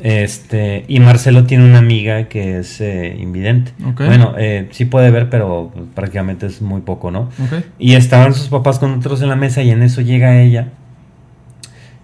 Este, 0.00 0.84
y 0.88 1.00
Marcelo 1.00 1.44
tiene 1.44 1.64
una 1.64 1.78
amiga 1.78 2.28
que 2.28 2.58
es 2.58 2.80
eh, 2.80 3.16
invidente. 3.18 3.72
Bueno, 3.96 4.34
eh, 4.38 4.68
sí 4.70 4.84
puede 4.84 5.10
ver, 5.10 5.28
pero 5.30 5.72
prácticamente 5.94 6.46
es 6.46 6.62
muy 6.62 6.82
poco, 6.82 7.10
¿no? 7.10 7.30
Y 7.78 7.94
estaban 7.94 8.34
sus 8.34 8.48
papás 8.48 8.78
con 8.78 8.94
otros 8.94 9.22
en 9.22 9.28
la 9.28 9.36
mesa 9.36 9.62
y 9.62 9.70
en 9.70 9.82
eso 9.82 10.00
llega 10.00 10.40
ella 10.40 10.68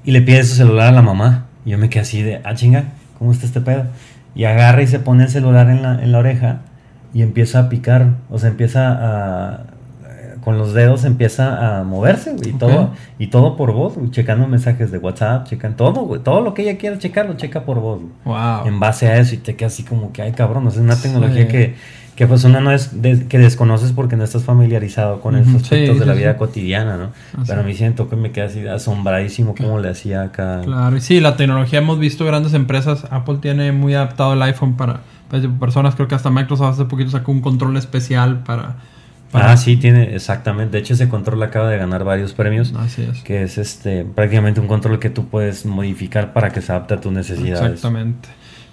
y 0.05 0.11
le 0.11 0.23
pide 0.23 0.45
su 0.45 0.55
celular 0.57 0.89
a 0.89 0.93
la 0.93 1.03
mamá. 1.03 1.47
Y 1.65 1.71
yo 1.71 1.79
me 1.79 1.89
quedé 1.89 2.03
así 2.03 2.23
de, 2.23 2.41
ah, 2.45 2.55
chinga, 2.55 2.85
¿cómo 3.19 3.33
está 3.33 3.47
este 3.47 3.61
pedo? 3.61 3.87
Y 4.35 4.45
agarra 4.45 4.83
y 4.83 4.87
se 4.87 4.99
pone 4.99 5.25
el 5.25 5.31
celular 5.31 5.71
en 5.71 5.83
la, 5.83 6.03
en 6.03 6.13
la 6.13 6.19
oreja 6.19 6.61
y 7.15 7.23
empieza 7.23 7.61
a 7.61 7.69
picar, 7.69 8.15
o 8.29 8.39
sea, 8.39 8.51
empieza 8.51 8.91
a 8.91 9.74
con 10.45 10.59
los 10.59 10.75
dedos 10.75 11.05
empieza 11.05 11.79
a 11.79 11.85
moverse, 11.85 12.33
güey, 12.33 12.51
y 12.51 12.53
todo 12.53 12.91
y 13.19 13.29
todo 13.29 13.57
por 13.57 13.73
voz, 13.73 13.95
güey, 13.95 14.11
checando 14.11 14.47
mensajes 14.47 14.91
de 14.91 14.99
WhatsApp, 14.99 15.49
checan 15.49 15.77
todo, 15.77 16.03
güey, 16.03 16.21
todo 16.21 16.41
lo 16.41 16.55
que 16.55 16.63
ella 16.63 16.77
quiera 16.77 16.99
checar 16.99 17.27
lo 17.27 17.35
checa 17.35 17.65
por 17.65 17.81
voz. 17.81 18.01
Güey. 18.01 18.37
Wow. 18.37 18.67
En 18.67 18.81
base 18.81 19.09
a 19.09 19.19
eso 19.19 19.35
y 19.35 19.39
te 19.39 19.57
queda 19.57 19.69
así 19.69 19.83
como 19.83 20.13
que 20.13 20.23
ay, 20.23 20.33
cabrón, 20.33 20.67
es 20.69 20.77
una 20.77 20.97
tecnología 20.97 21.49
que 21.49 21.75
que 22.17 22.29
pues 22.29 22.45
una 22.45 22.61
no 22.61 22.71
es 22.71 22.91
que 23.29 23.39
desconoces 23.39 23.93
porque 23.93 24.17
no 24.17 24.23
estás 24.23 24.45
familiarizado 24.45 25.21
con 25.21 25.37
esos 25.37 25.63
aspectos 25.63 25.99
de 25.99 26.07
la 26.07 26.15
vida 26.15 26.37
cotidiana, 26.37 26.97
¿no? 26.97 27.11
Pero 27.47 27.61
a 27.61 27.65
mí 27.65 27.75
siento 27.75 28.09
que 28.09 28.15
me 28.15 28.31
queda 28.31 28.47
así 28.47 28.67
asombradísimo 28.67 29.55
cómo 29.57 29.81
le 29.81 29.89
hacía 29.89 30.23
acá. 30.23 30.61
Claro, 30.63 30.97
y 30.97 31.01
sí, 31.01 31.21
la 31.21 31.37
tecnología 31.37 31.81
hemos 31.81 31.99
visto 31.99 32.25
grandes 32.25 32.55
empresas, 32.55 33.07
Apple 33.11 33.39
tiene 33.41 33.73
muy 33.73 33.95
adaptado 33.95 34.35
el 34.35 34.43
iPhone 34.43 34.77
para, 34.77 35.01
pues, 35.29 35.45
personas, 35.59 35.97
creo 35.97 36.07
que 36.07 36.15
hasta 36.15 36.31
Microsoft 36.31 36.75
hace 36.75 36.85
poquito 36.85 37.11
sacó 37.11 37.33
un 37.33 37.41
control 37.41 37.77
especial 37.77 38.45
para, 38.45 38.77
Ah, 39.35 39.57
sí, 39.57 39.77
tiene, 39.77 40.15
exactamente. 40.15 40.77
De 40.77 40.79
hecho, 40.79 40.95
ese 40.95 41.09
control 41.09 41.43
acaba 41.43 41.69
de 41.69 41.77
ganar 41.77 42.05
varios 42.05 42.33
premios. 42.33 42.73
Así 42.77 43.03
es. 43.03 43.23
Que 43.23 43.43
es 43.43 43.59
este 43.59 44.05
prácticamente 44.05 44.61
un 44.61 44.69
control 44.69 44.99
que 44.99 45.11
tú 45.11 45.29
puedes 45.29 45.67
modificar 45.67 46.33
para 46.33 46.51
que 46.51 46.61
se 46.61 46.73
adapte 46.73 46.95
a 46.95 47.01
tus 47.01 47.13
necesidades. 47.13 47.73
Exactamente. 47.73 48.29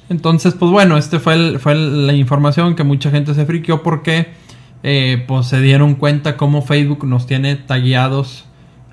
Entonces, 0.10 0.54
pues 0.54 0.72
bueno, 0.72 0.98
este 0.98 1.20
fue, 1.20 1.34
el, 1.34 1.60
fue 1.60 1.74
la 1.74 2.14
información 2.14 2.76
que 2.76 2.84
mucha 2.84 3.10
gente 3.12 3.34
se 3.34 3.46
friqueó 3.46 3.82
porque 3.82 4.28
eh, 4.84 5.24
pues 5.28 5.48
se 5.48 5.62
dieron 5.62 5.96
cuenta 5.96 6.38
cómo 6.38 6.62
Facebook 6.62 7.06
nos 7.06 7.28
tiene 7.28 7.56
tagueados 7.56 8.46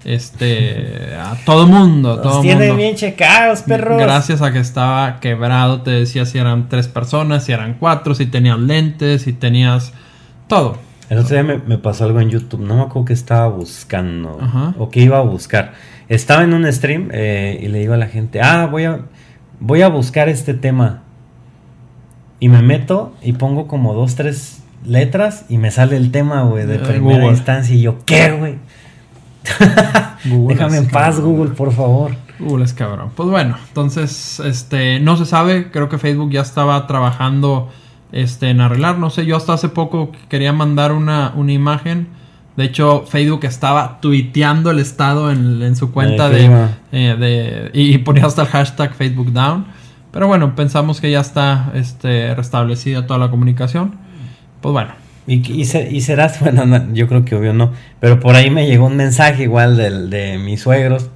este 0.04 1.14
a 1.20 1.36
todo 1.44 1.66
mundo. 1.66 2.20
Nos 2.22 2.42
tiene 2.42 2.72
bien 2.72 2.94
checados, 2.94 3.62
perros. 3.62 4.00
Gracias 4.00 4.42
a 4.42 4.52
que 4.52 4.60
estaba 4.60 5.20
quebrado, 5.20 5.82
te 5.82 5.90
decía 5.90 6.24
si 6.24 6.38
eran 6.38 6.68
tres 6.68 6.88
personas, 6.88 7.44
si 7.44 7.52
eran 7.52 7.74
cuatro, 7.74 8.14
si 8.14 8.26
tenías 8.26 8.58
lentes, 8.58 9.22
si 9.22 9.32
tenías 9.32 9.92
todo. 10.46 10.78
El 11.08 11.18
otro 11.18 11.42
día 11.42 11.42
me, 11.42 11.78
pasó 11.78 12.04
algo 12.04 12.20
en 12.20 12.28
YouTube, 12.28 12.60
no 12.60 12.76
me 12.76 12.82
acuerdo 12.82 13.06
que 13.06 13.12
estaba 13.14 13.48
buscando 13.48 14.38
o 14.78 14.90
que 14.90 15.00
iba 15.00 15.18
a 15.18 15.22
buscar. 15.22 15.72
Estaba 16.08 16.44
en 16.44 16.52
un 16.52 16.70
stream 16.70 17.08
eh, 17.12 17.58
y 17.62 17.68
le 17.68 17.78
digo 17.78 17.94
a 17.94 17.96
la 17.96 18.08
gente, 18.08 18.40
ah, 18.42 18.66
voy 18.66 18.84
a, 18.84 19.00
voy 19.58 19.82
a 19.82 19.88
buscar 19.88 20.28
este 20.28 20.52
tema 20.54 21.02
y 22.40 22.48
me 22.48 22.62
meto 22.62 23.14
y 23.22 23.32
pongo 23.32 23.66
como 23.66 23.94
dos, 23.94 24.14
tres 24.14 24.62
letras 24.84 25.46
y 25.48 25.58
me 25.58 25.70
sale 25.70 25.96
el 25.96 26.10
tema, 26.10 26.42
güey, 26.42 26.66
de 26.66 26.78
primera 26.78 27.26
instancia. 27.26 27.74
Y 27.74 27.82
yo, 27.82 28.04
¿qué, 28.04 28.30
güey? 28.32 28.56
Déjame 30.48 30.78
en 30.78 30.88
paz, 30.88 31.20
Google, 31.20 31.54
por 31.54 31.72
favor. 31.72 32.12
Google 32.38 32.64
es 32.64 32.72
cabrón. 32.72 33.10
Pues 33.16 33.28
bueno, 33.28 33.56
entonces, 33.68 34.40
este, 34.40 35.00
no 35.00 35.16
se 35.16 35.24
sabe. 35.24 35.70
Creo 35.70 35.88
que 35.88 35.98
Facebook 35.98 36.30
ya 36.30 36.42
estaba 36.42 36.86
trabajando 36.86 37.70
este, 38.12 38.50
en 38.50 38.60
arreglar. 38.60 38.98
No 38.98 39.10
sé, 39.10 39.26
yo 39.26 39.36
hasta 39.36 39.52
hace 39.52 39.68
poco 39.68 40.12
quería 40.28 40.52
mandar 40.52 40.92
una, 40.92 41.32
una 41.36 41.52
imagen. 41.52 42.08
De 42.56 42.64
hecho, 42.64 43.04
Facebook 43.06 43.44
estaba 43.44 44.00
tuiteando 44.00 44.70
el 44.70 44.80
estado 44.80 45.30
en, 45.30 45.76
su 45.76 45.92
cuenta 45.92 46.28
de, 46.28 46.50
eh, 46.92 47.16
de, 47.18 47.70
y 47.72 47.98
ponía 47.98 48.26
hasta 48.26 48.42
el 48.42 48.48
hashtag 48.48 48.94
Facebook 48.94 49.32
Down. 49.32 49.66
Pero 50.10 50.26
bueno, 50.26 50.56
pensamos 50.56 51.00
que 51.00 51.10
ya 51.10 51.20
está 51.20 51.70
este, 51.74 52.34
restablecida 52.34 53.06
toda 53.06 53.20
la 53.20 53.30
comunicación. 53.30 53.96
Pues 54.60 54.72
bueno. 54.72 54.92
Y, 55.26 55.46
y, 55.52 55.66
serás, 56.00 56.40
bueno, 56.40 56.92
yo 56.94 57.06
creo 57.06 57.24
que 57.24 57.36
obvio 57.36 57.52
no, 57.52 57.72
pero 58.00 58.18
por 58.18 58.34
ahí 58.34 58.48
me 58.48 58.66
llegó 58.66 58.86
un 58.86 58.96
mensaje 58.96 59.42
igual 59.42 59.76
de, 59.76 60.08
de 60.08 60.38
mis 60.38 60.62
suegros 60.62 61.10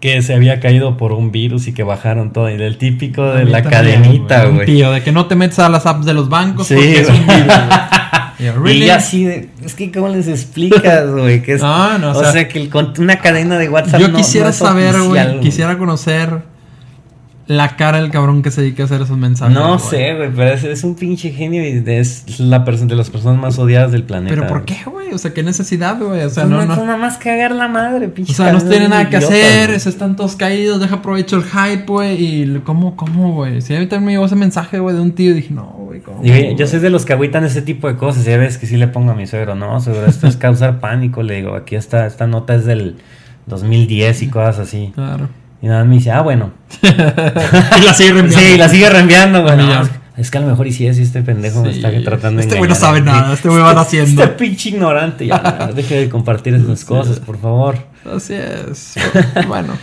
que 0.00 0.22
se 0.22 0.34
había 0.34 0.60
caído 0.60 0.96
por 0.96 1.12
un 1.12 1.32
virus 1.32 1.66
y 1.66 1.72
que 1.72 1.82
bajaron 1.82 2.32
todo. 2.32 2.50
Y 2.50 2.56
del 2.56 2.78
típico 2.78 3.24
de 3.32 3.44
la 3.44 3.62
cadenita, 3.62 4.44
güey. 4.46 4.66
Tío, 4.66 4.92
de 4.92 5.02
que 5.02 5.12
no 5.12 5.26
te 5.26 5.34
metes 5.34 5.58
a 5.58 5.68
las 5.68 5.86
apps 5.86 6.06
de 6.06 6.14
los 6.14 6.28
bancos 6.28 6.68
porque 6.68 7.00
es 7.00 7.08
un 7.08 7.26
virus, 7.26 7.54
Y 8.72 8.88
así 8.90 9.24
de, 9.24 9.50
es 9.64 9.74
que 9.74 9.90
cómo 9.90 10.08
les 10.08 10.28
explicas, 10.28 11.10
güey, 11.10 11.42
que 11.42 11.54
es, 11.54 11.60
no, 11.60 11.98
no, 11.98 12.12
o, 12.12 12.32
sea, 12.32 12.46
que 12.46 12.70
una 12.98 13.18
cadena 13.18 13.58
de 13.58 13.68
WhatsApp 13.68 14.00
Yo 14.00 14.12
quisiera 14.12 14.52
saber, 14.52 14.94
güey, 15.02 15.40
quisiera 15.40 15.76
conocer 15.76 16.42
la 17.48 17.76
cara 17.76 17.98
del 17.98 18.10
cabrón 18.10 18.42
que 18.42 18.50
se 18.50 18.60
dedica 18.60 18.82
a 18.82 18.86
hacer 18.86 19.00
esos 19.00 19.16
mensajes. 19.16 19.54
No 19.54 19.78
sé, 19.78 20.14
güey, 20.14 20.30
pero 20.30 20.52
es, 20.52 20.84
un 20.84 20.94
pinche 20.94 21.30
genio 21.30 21.66
y 21.66 21.82
es 21.86 22.38
la 22.38 22.62
persona 22.62 22.90
de 22.90 22.96
las 22.96 23.08
personas 23.08 23.40
más 23.40 23.58
odiadas 23.58 23.90
del 23.90 24.04
planeta. 24.04 24.34
¿Pero 24.34 24.46
por 24.46 24.66
qué, 24.66 24.76
güey? 24.84 25.14
O 25.14 25.18
sea, 25.18 25.32
¿qué 25.32 25.42
necesidad, 25.42 25.98
güey? 25.98 26.24
O 26.24 26.28
sea, 26.28 26.44
no, 26.44 26.66
no, 26.66 26.76
nada 26.76 26.98
más 26.98 27.16
cagar 27.16 27.52
la 27.52 27.66
madre, 27.66 28.08
pinche. 28.08 28.32
O 28.32 28.34
sea, 28.34 28.52
no 28.52 28.60
tiene 28.60 28.88
nada 28.88 29.08
que 29.08 29.16
hacer, 29.16 29.80
se 29.80 29.88
están 29.88 30.14
todos 30.14 30.36
caídos, 30.36 30.78
deja 30.78 31.00
provecho 31.00 31.36
el 31.36 31.44
hype, 31.44 31.86
güey. 31.86 32.22
Y 32.22 32.60
cómo, 32.64 32.96
cómo, 32.96 33.32
güey. 33.32 33.62
Si 33.62 33.74
a 33.74 33.80
mí 33.80 33.86
también 33.86 34.04
me 34.04 34.12
llegó 34.12 34.26
ese 34.26 34.36
mensaje, 34.36 34.78
güey, 34.78 34.94
de 34.94 35.00
un 35.00 35.12
tío 35.12 35.30
y 35.30 35.34
dije, 35.34 35.54
no, 35.54 35.64
güey, 35.64 36.00
¿cómo? 36.00 36.22
yo 36.22 36.66
soy 36.66 36.80
de 36.80 36.90
los 36.90 37.06
que 37.06 37.14
agüitan 37.14 37.46
ese 37.46 37.62
tipo 37.62 37.88
de 37.88 37.96
cosas. 37.96 38.26
Ya 38.26 38.36
ves 38.36 38.58
que 38.58 38.66
sí 38.66 38.76
le 38.76 38.88
pongo 38.88 39.12
a 39.12 39.14
mi 39.14 39.26
suegro, 39.26 39.54
no, 39.54 39.80
seguro, 39.80 40.04
esto 40.04 40.26
es 40.26 40.36
causar 40.36 40.80
pánico. 40.80 41.22
Le 41.22 41.36
digo, 41.36 41.54
aquí 41.54 41.76
está, 41.76 42.04
esta 42.06 42.26
nota 42.26 42.54
es 42.54 42.66
del 42.66 42.96
2010 43.46 44.22
y 44.22 44.28
cosas 44.28 44.58
así. 44.58 44.92
Claro. 44.94 45.30
Y 45.60 45.66
nada 45.66 45.84
me 45.84 45.96
dice, 45.96 46.10
ah, 46.10 46.22
bueno. 46.22 46.52
y 46.82 47.84
la 47.84 47.94
sigue 47.94 48.12
reenviando. 48.12 48.38
Sí, 48.38 48.56
la 48.56 48.68
sigue 48.68 48.90
reenviando, 48.90 49.42
güey. 49.42 49.58
es 50.16 50.30
que 50.30 50.38
a 50.38 50.40
lo 50.40 50.46
mejor 50.46 50.66
y 50.66 50.72
si 50.72 50.86
es, 50.86 50.98
este 50.98 51.22
pendejo 51.22 51.62
me 51.62 51.70
está 51.70 51.90
tratando 52.04 52.38
de 52.38 52.46
Este 52.46 52.58
güey 52.58 52.68
no 52.68 52.74
sabe 52.76 53.00
nada, 53.00 53.34
este 53.34 53.48
güey 53.48 53.60
va 53.60 53.70
haciendo. 53.80 54.22
Este 54.22 54.34
pinche 54.34 54.68
ignorante, 54.70 55.26
ya, 55.26 55.70
deje 55.74 55.96
de 55.96 56.08
compartir 56.08 56.54
esas 56.54 56.84
cosas, 56.84 57.18
por 57.20 57.38
favor. 57.38 57.76
Así 58.04 58.34
es. 58.34 58.94
Bueno, 59.48 59.74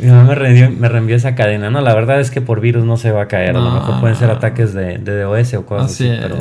mi 0.00 0.08
mamá 0.08 0.24
me 0.24 0.34
reenvió, 0.34 0.70
me 0.70 0.88
reenvió 0.88 1.16
esa 1.16 1.34
cadena. 1.34 1.70
No, 1.70 1.80
la 1.80 1.94
verdad 1.94 2.20
es 2.20 2.30
que 2.30 2.40
por 2.40 2.60
virus 2.60 2.84
no 2.84 2.96
se 2.96 3.10
va 3.10 3.22
a 3.22 3.28
caer. 3.28 3.56
a 3.56 3.60
lo 3.60 3.70
mejor 3.70 4.00
pueden 4.00 4.16
ser 4.16 4.30
ataques 4.30 4.74
de, 4.74 4.98
de 4.98 5.20
DOS 5.20 5.54
o 5.54 5.66
cosas 5.66 5.92
así, 5.92 6.10
pero 6.20 6.36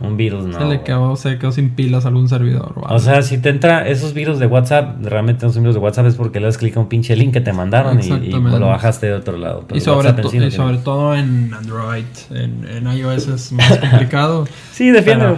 un 0.00 0.16
virus 0.16 0.44
no. 0.46 0.58
Se 0.58 0.64
le 0.64 0.82
quedó, 0.82 1.16
se 1.16 1.38
quedó 1.38 1.52
sin 1.52 1.70
pilas 1.70 2.04
a 2.04 2.08
algún 2.08 2.28
servidor. 2.28 2.74
O 2.76 2.98
sea, 2.98 3.22
si 3.22 3.38
te 3.38 3.48
entra 3.48 3.88
esos 3.88 4.14
virus 4.14 4.38
de 4.38 4.46
WhatsApp, 4.46 5.04
realmente 5.04 5.46
esos 5.46 5.58
virus 5.58 5.74
de 5.74 5.80
WhatsApp 5.80 6.06
es 6.06 6.14
porque 6.14 6.40
le 6.40 6.46
das 6.46 6.58
clic 6.58 6.76
a 6.76 6.80
un 6.80 6.88
pinche 6.88 7.16
link 7.16 7.32
que 7.32 7.40
te 7.40 7.52
mandaron 7.52 8.00
y, 8.00 8.06
y, 8.06 8.30
lo 8.30 8.66
bajaste 8.66 9.06
de 9.06 9.14
otro 9.14 9.36
lado. 9.36 9.64
y 9.72 9.80
sobre, 9.80 10.10
y 10.10 10.50
sobre 10.50 10.78
todo 10.78 11.14
en 11.14 11.52
Android, 11.54 12.04
en, 12.30 12.66
en, 12.68 12.86
iOS 12.86 13.28
es 13.28 13.52
más 13.52 13.78
complicado. 13.78 14.46
sí, 14.72 14.90
defiende. 14.90 15.36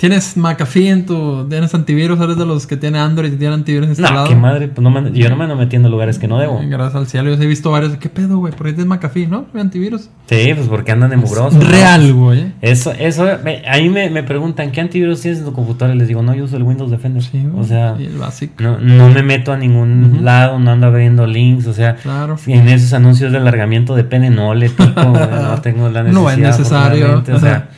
¿Tienes 0.00 0.34
McAfee 0.34 0.88
en 0.88 1.04
tu. 1.04 1.46
¿Tienes 1.50 1.74
antivirus? 1.74 2.18
¿Eres 2.18 2.38
de 2.38 2.46
los 2.46 2.66
que 2.66 2.78
tiene 2.78 2.98
Android 2.98 3.34
y 3.34 3.36
tiene 3.36 3.52
antivirus 3.52 3.86
instalado? 3.86 4.24
No, 4.24 4.30
qué 4.30 4.34
madre. 4.34 4.68
Pues 4.68 4.82
no 4.82 5.08
yo 5.08 5.28
no 5.28 5.36
me 5.36 5.44
ando 5.44 5.56
metiendo 5.56 5.88
en 5.88 5.92
lugares 5.92 6.18
que 6.18 6.26
no 6.26 6.38
debo. 6.38 6.58
Gracias 6.64 6.94
al 6.94 7.06
cielo. 7.06 7.34
Yo 7.34 7.42
he 7.42 7.46
visto 7.46 7.70
varios. 7.70 7.94
¿Qué 7.98 8.08
pedo, 8.08 8.38
güey? 8.38 8.54
¿Por 8.54 8.66
qué 8.66 8.72
tienes 8.72 8.86
McAfee, 8.86 9.26
no? 9.26 9.44
¿Mi 9.52 9.60
antivirus? 9.60 10.08
Sí, 10.24 10.54
pues 10.54 10.68
porque 10.68 10.92
andan 10.92 11.10
de 11.10 11.18
mugrosos. 11.18 11.62
Real, 11.68 12.14
güey. 12.14 12.50
Eso, 12.62 12.92
eso. 12.98 13.26
ahí 13.68 13.90
me, 13.90 14.08
me, 14.08 14.22
preguntan, 14.22 14.72
¿qué 14.72 14.80
antivirus 14.80 15.20
tienes 15.20 15.40
en 15.40 15.44
tu 15.44 15.52
computadora? 15.52 15.94
Y 15.94 15.98
les 15.98 16.08
digo, 16.08 16.22
no, 16.22 16.34
yo 16.34 16.44
uso 16.44 16.56
el 16.56 16.62
Windows 16.62 16.90
Defender. 16.90 17.22
Sí, 17.22 17.46
O 17.54 17.64
sea. 17.64 17.94
el 17.98 18.16
básico. 18.16 18.54
No, 18.58 18.78
no 18.78 19.10
me 19.10 19.22
meto 19.22 19.52
a 19.52 19.58
ningún 19.58 20.20
lado, 20.24 20.58
no 20.58 20.70
ando 20.70 20.86
abriendo 20.86 21.26
links. 21.26 21.66
O 21.66 21.74
sea, 21.74 21.96
claro. 21.96 22.38
en 22.46 22.68
esos 22.68 22.94
anuncios 22.94 23.32
de 23.32 23.36
alargamiento 23.36 23.94
de 23.94 24.04
pene 24.04 24.30
no 24.30 24.54
le 24.54 24.70
pico, 24.70 24.94
no 24.94 25.60
tengo 25.60 25.90
la 25.90 26.04
necesidad. 26.04 26.22
No 26.22 26.30
es 26.30 26.38
necesario. 26.38 27.22
O 27.34 27.38
sea 27.38 27.68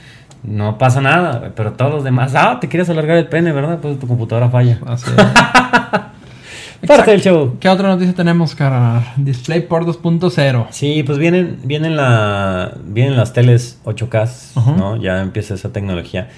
no 0.43 0.79
pasa 0.79 1.01
nada, 1.01 1.53
pero 1.55 1.73
todos 1.73 1.93
los 1.93 2.05
demás, 2.05 2.35
ah, 2.35 2.59
te 2.61 2.69
quieres 2.69 2.91
alargar 2.91 3.17
el 3.17 3.29
pene, 3.29 3.53
¿verdad? 3.53 3.79
Pues 3.81 3.99
tu 3.99 4.07
computadora 4.07 4.51
falla. 4.51 4.79
Así 4.87 5.11
es. 5.17 6.87
Parte 6.87 7.13
del 7.13 7.21
show. 7.21 7.59
¿Qué 7.61 7.69
otra 7.69 7.89
noticia 7.89 8.13
tenemos, 8.13 8.57
cara? 8.57 9.15
DisplayPort 9.17 9.87
2.0. 9.87 10.67
Sí, 10.71 11.05
pues 11.05 11.17
vienen, 11.17 11.61
vienen, 11.63 11.97
la, 11.97 12.75
vienen 12.85 13.17
las 13.17 13.33
teles 13.33 13.79
8K, 13.85 14.77
¿no? 14.77 14.97
Ya 14.97 15.21
empieza 15.21 15.55
esa 15.55 15.73
tecnología. 15.73 16.29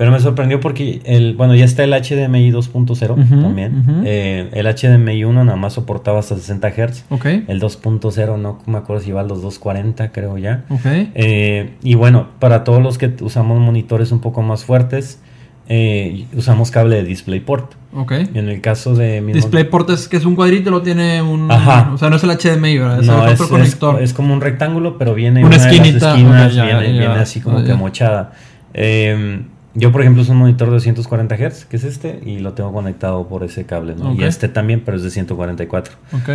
Pero 0.00 0.12
me 0.12 0.18
sorprendió 0.18 0.60
porque 0.60 1.02
el, 1.04 1.34
bueno, 1.34 1.54
ya 1.54 1.66
está 1.66 1.84
el 1.84 1.90
HDMI 1.90 2.50
2.0 2.50 3.42
también. 3.42 4.02
Eh, 4.06 4.48
el 4.54 4.66
HDMI 4.66 5.24
1 5.24 5.44
nada 5.44 5.58
más 5.58 5.74
soportaba 5.74 6.20
hasta 6.20 6.36
60 6.36 6.70
Hz. 6.70 7.04
El 7.46 7.60
2.0 7.60 8.38
no 8.38 8.60
me 8.64 8.78
acuerdo 8.78 9.02
si 9.02 9.12
va 9.12 9.20
a 9.20 9.24
los 9.24 9.42
240, 9.42 10.10
creo 10.10 10.38
ya. 10.38 10.64
Eh, 10.86 11.74
y 11.82 11.96
bueno, 11.96 12.28
para 12.38 12.64
todos 12.64 12.82
los 12.82 12.96
que 12.96 13.14
usamos 13.20 13.60
monitores 13.60 14.10
un 14.10 14.20
poco 14.20 14.40
más 14.40 14.64
fuertes, 14.64 15.20
eh, 15.68 16.24
usamos 16.34 16.70
cable 16.70 16.96
de 16.96 17.04
DisplayPort. 17.04 17.74
Ok. 17.92 18.12
Y 18.32 18.38
en 18.38 18.48
el 18.48 18.62
caso 18.62 18.94
de 18.94 19.20
mi 19.20 19.34
DisplayPort 19.34 19.90
es 19.90 20.08
que 20.08 20.16
es 20.16 20.24
un 20.24 20.34
cuadrito, 20.34 20.70
lo 20.70 20.80
tiene 20.80 21.20
un. 21.20 21.52
Ajá. 21.52 21.90
O 21.92 21.98
sea, 21.98 22.08
no 22.08 22.16
es 22.16 22.24
el 22.24 22.30
HDMI, 22.30 22.78
¿verdad? 22.78 23.00
Es 23.00 23.06
no, 23.06 23.18
otro 23.20 23.32
es, 23.32 23.42
conector. 23.42 24.02
Es, 24.02 24.14
como 24.14 24.32
un 24.32 24.40
rectángulo, 24.40 24.96
pero 24.96 25.12
viene 25.12 25.44
una, 25.44 25.56
esquinita. 25.56 26.12
esquinas, 26.12 26.54
viene, 26.54 27.06
así 27.06 27.42
como 27.42 27.62
que 27.62 27.74
mochada. 27.74 28.32
Eh, 28.72 29.42
yo, 29.74 29.92
por 29.92 30.00
ejemplo, 30.00 30.22
uso 30.22 30.32
un 30.32 30.38
monitor 30.38 30.68
de 30.68 30.74
240 30.74 31.36
Hz, 31.36 31.64
que 31.66 31.76
es 31.76 31.84
este, 31.84 32.20
y 32.24 32.40
lo 32.40 32.54
tengo 32.54 32.72
conectado 32.72 33.28
por 33.28 33.44
ese 33.44 33.66
cable, 33.66 33.94
¿no? 33.94 34.14
Y 34.14 34.24
este 34.24 34.48
también, 34.48 34.82
pero 34.84 34.96
es 34.96 35.02
de 35.02 35.10
144. 35.10 35.94
Ok. 36.12 36.28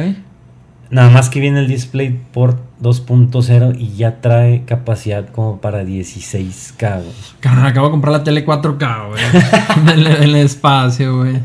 Nada 0.91 1.09
más 1.09 1.29
que 1.29 1.39
viene 1.39 1.59
el 1.59 1.67
DisplayPort 1.67 2.59
2.0 2.81 3.75
y 3.79 3.95
ya 3.95 4.21
trae 4.21 4.65
capacidad 4.65 5.27
como 5.29 5.59
para 5.59 5.83
16K, 5.83 7.01
Cabrón, 7.39 7.65
acabo 7.65 7.87
de 7.87 7.91
comprar 7.91 8.13
la 8.13 8.23
tele 8.23 8.45
4K, 8.45 9.09
güey. 9.09 9.23
en, 9.93 10.23
el, 10.23 10.35
espacio, 10.35 11.17
güey. 11.17 11.39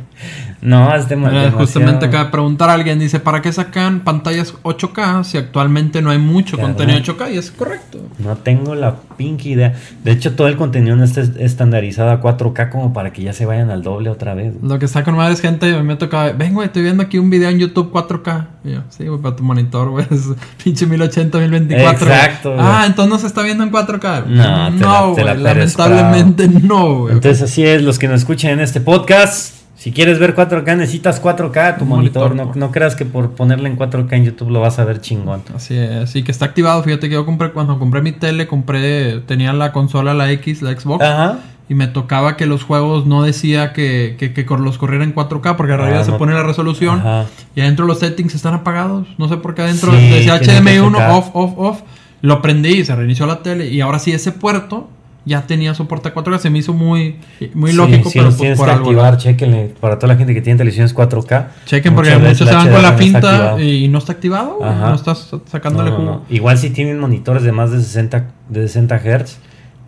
No, 0.62 0.88
es 0.94 1.04
Mira, 1.04 1.08
demasiado. 1.08 1.58
justamente 1.58 2.06
acaba 2.06 2.24
de 2.24 2.30
preguntar 2.30 2.68
a 2.68 2.74
alguien, 2.74 2.98
dice, 2.98 3.18
¿para 3.20 3.40
qué 3.40 3.50
sacan 3.52 4.00
pantallas 4.00 4.54
8K 4.62 5.24
si 5.24 5.38
actualmente 5.38 6.02
no 6.02 6.10
hay 6.10 6.18
mucho 6.18 6.56
Claro. 6.56 6.74
contenido 6.74 6.98
8K? 6.98 7.32
Y 7.32 7.38
es 7.38 7.50
correcto. 7.50 7.98
No 8.18 8.36
tengo 8.36 8.74
la 8.74 8.96
pinky 9.16 9.52
idea. 9.52 9.74
De 10.04 10.12
hecho, 10.12 10.34
todo 10.34 10.48
el 10.48 10.56
contenido 10.56 10.96
no 10.96 11.04
está 11.04 11.22
estandarizado 11.22 12.10
a 12.10 12.20
4K 12.20 12.68
como 12.70 12.92
para 12.92 13.12
que 13.12 13.22
ya 13.22 13.32
se 13.32 13.46
vayan 13.46 13.70
al 13.70 13.82
doble 13.82 14.10
otra 14.10 14.34
vez. 14.34 14.54
güey. 14.58 14.70
Lo 14.72 14.78
que 14.78 14.84
está 14.84 15.02
con 15.02 15.16
madre 15.16 15.32
es 15.34 15.40
gente, 15.40 15.82
me 15.82 15.96
toca, 15.96 16.32
ven, 16.32 16.52
güey, 16.54 16.66
estoy 16.66 16.82
viendo 16.82 17.02
aquí 17.02 17.18
un 17.18 17.30
video 17.30 17.48
en 17.48 17.58
YouTube 17.58 17.90
4K. 17.90 18.46
Y 18.64 18.72
yo, 18.72 18.80
sí, 18.90 19.06
güey, 19.06 19.20
para 19.20 19.36
tu 19.36 19.42
monitor, 19.42 19.88
güey, 19.90 20.04
es 20.10 20.28
pinche 20.62 20.84
1080, 20.86 21.38
1024. 21.38 22.06
güey. 22.06 22.18
Exacto, 22.18 22.54
güey. 22.54 22.60
Ah, 22.66 22.84
entonces 22.86 23.10
no 23.10 23.18
se 23.18 23.26
está 23.26 23.42
viendo 23.42 23.64
en 23.64 23.70
4K. 23.70 24.26
No, 24.26 24.70
te 24.74 24.84
la- 24.84 25.14
te 25.14 25.24
la 25.24 25.32
güey, 25.34 25.44
peres 25.44 25.78
lamentablemente 25.78 26.48
no, 26.48 26.98
güey. 27.00 27.14
Entonces, 27.14 27.42
así 27.42 27.64
es, 27.64 27.82
los 27.82 27.98
que 27.98 28.08
nos 28.08 28.20
escuchan 28.20 28.50
en 28.52 28.60
este 28.60 28.80
podcast. 28.82 29.59
Si 29.80 29.92
quieres 29.92 30.18
ver 30.18 30.36
4K, 30.36 30.76
necesitas 30.76 31.22
4K 31.22 31.78
tu 31.78 31.86
monitor. 31.86 32.34
monitor, 32.34 32.54
no, 32.56 32.66
no 32.66 32.70
creas 32.70 32.94
que 32.96 33.06
por 33.06 33.30
ponerle 33.30 33.66
en 33.70 33.78
4K 33.78 34.12
en 34.12 34.24
YouTube 34.26 34.50
lo 34.50 34.60
vas 34.60 34.78
a 34.78 34.84
ver 34.84 35.00
chingón. 35.00 35.40
Así 35.56 35.74
es, 35.74 36.10
sí 36.10 36.22
que 36.22 36.30
está 36.30 36.44
activado. 36.44 36.82
Fíjate 36.82 37.08
que 37.08 37.14
yo 37.14 37.24
compré, 37.24 37.50
cuando 37.52 37.78
compré 37.78 38.02
mi 38.02 38.12
tele, 38.12 38.46
compré, 38.46 39.20
tenía 39.20 39.54
la 39.54 39.72
consola, 39.72 40.12
la 40.12 40.30
X, 40.32 40.60
la 40.60 40.78
Xbox. 40.78 41.02
Ajá. 41.02 41.38
Y 41.70 41.74
me 41.74 41.86
tocaba 41.86 42.36
que 42.36 42.44
los 42.44 42.62
juegos 42.62 43.06
no 43.06 43.22
decía 43.22 43.72
que, 43.72 44.16
que, 44.18 44.34
que 44.34 44.44
los 44.44 44.76
corriera 44.76 45.02
en 45.02 45.14
4K 45.14 45.56
porque 45.56 45.72
en 45.72 45.80
Ah, 45.80 45.82
realidad 45.84 46.04
se 46.04 46.10
no. 46.10 46.18
pone 46.18 46.34
la 46.34 46.42
resolución 46.42 46.98
Ajá. 46.98 47.24
y 47.54 47.62
adentro 47.62 47.86
los 47.86 48.00
settings 48.00 48.34
están 48.34 48.52
apagados. 48.52 49.06
No 49.16 49.28
sé 49.30 49.38
por 49.38 49.54
qué 49.54 49.62
adentro 49.62 49.92
Sí, 49.92 50.08
decía 50.10 50.38
tienen 50.40 50.62
que 50.62 50.72
HDMI 50.72 50.78
1 50.80 50.98
checar. 50.98 51.10
off, 51.12 51.30
off, 51.32 51.52
off. 51.56 51.80
Lo 52.20 52.42
prendí 52.42 52.80
y 52.80 52.84
se 52.84 52.94
reinició 52.94 53.24
la 53.24 53.42
tele 53.42 53.68
y 53.70 53.80
ahora 53.80 53.98
sí 53.98 54.12
ese 54.12 54.32
puerto 54.32 54.90
ya 55.24 55.42
tenía 55.46 55.74
soporte 55.74 56.08
a 56.08 56.14
4K. 56.14 56.38
Se 56.38 56.50
me 56.50 56.58
hizo 56.58 56.72
muy, 56.72 57.16
muy 57.54 57.70
Sí, 57.72 57.76
lógico, 57.76 58.08
sí, 58.10 58.18
pero 58.18 58.24
los 58.26 58.34
pues 58.34 58.40
tienes 58.40 58.58
por 58.58 58.66
que 58.68 58.72
algo. 58.72 58.86
activar, 58.90 59.16
chequenle. 59.18 59.74
Para 59.80 59.98
toda 59.98 60.12
la 60.14 60.18
gente 60.18 60.34
que 60.34 60.40
tiene 60.40 60.56
televisiones 60.58 60.94
4K. 60.94 61.46
Chequen 61.66 61.94
porque 61.94 62.16
muchos 62.16 62.38
se 62.48 62.54
van 62.54 62.70
con 62.70 62.82
la 62.82 62.92
no 62.92 62.98
finta 62.98 63.18
activado. 63.18 63.60
y 63.60 63.88
no 63.88 63.98
está 63.98 64.12
activado. 64.12 64.64
Ajá. 64.64 64.88
No 64.90 64.94
estás 64.94 65.30
sacándole 65.46 65.90
No, 65.90 65.98
no, 65.98 66.02
jugo. 66.04 66.12
no. 66.28 66.34
Igual 66.34 66.58
si 66.58 66.70
tienen 66.70 66.98
monitores 66.98 67.42
de 67.42 67.52
más 67.52 67.70
de 67.70 67.78
60, 67.80 68.26
de 68.48 68.60
60 68.68 68.98
Hz, 68.98 69.38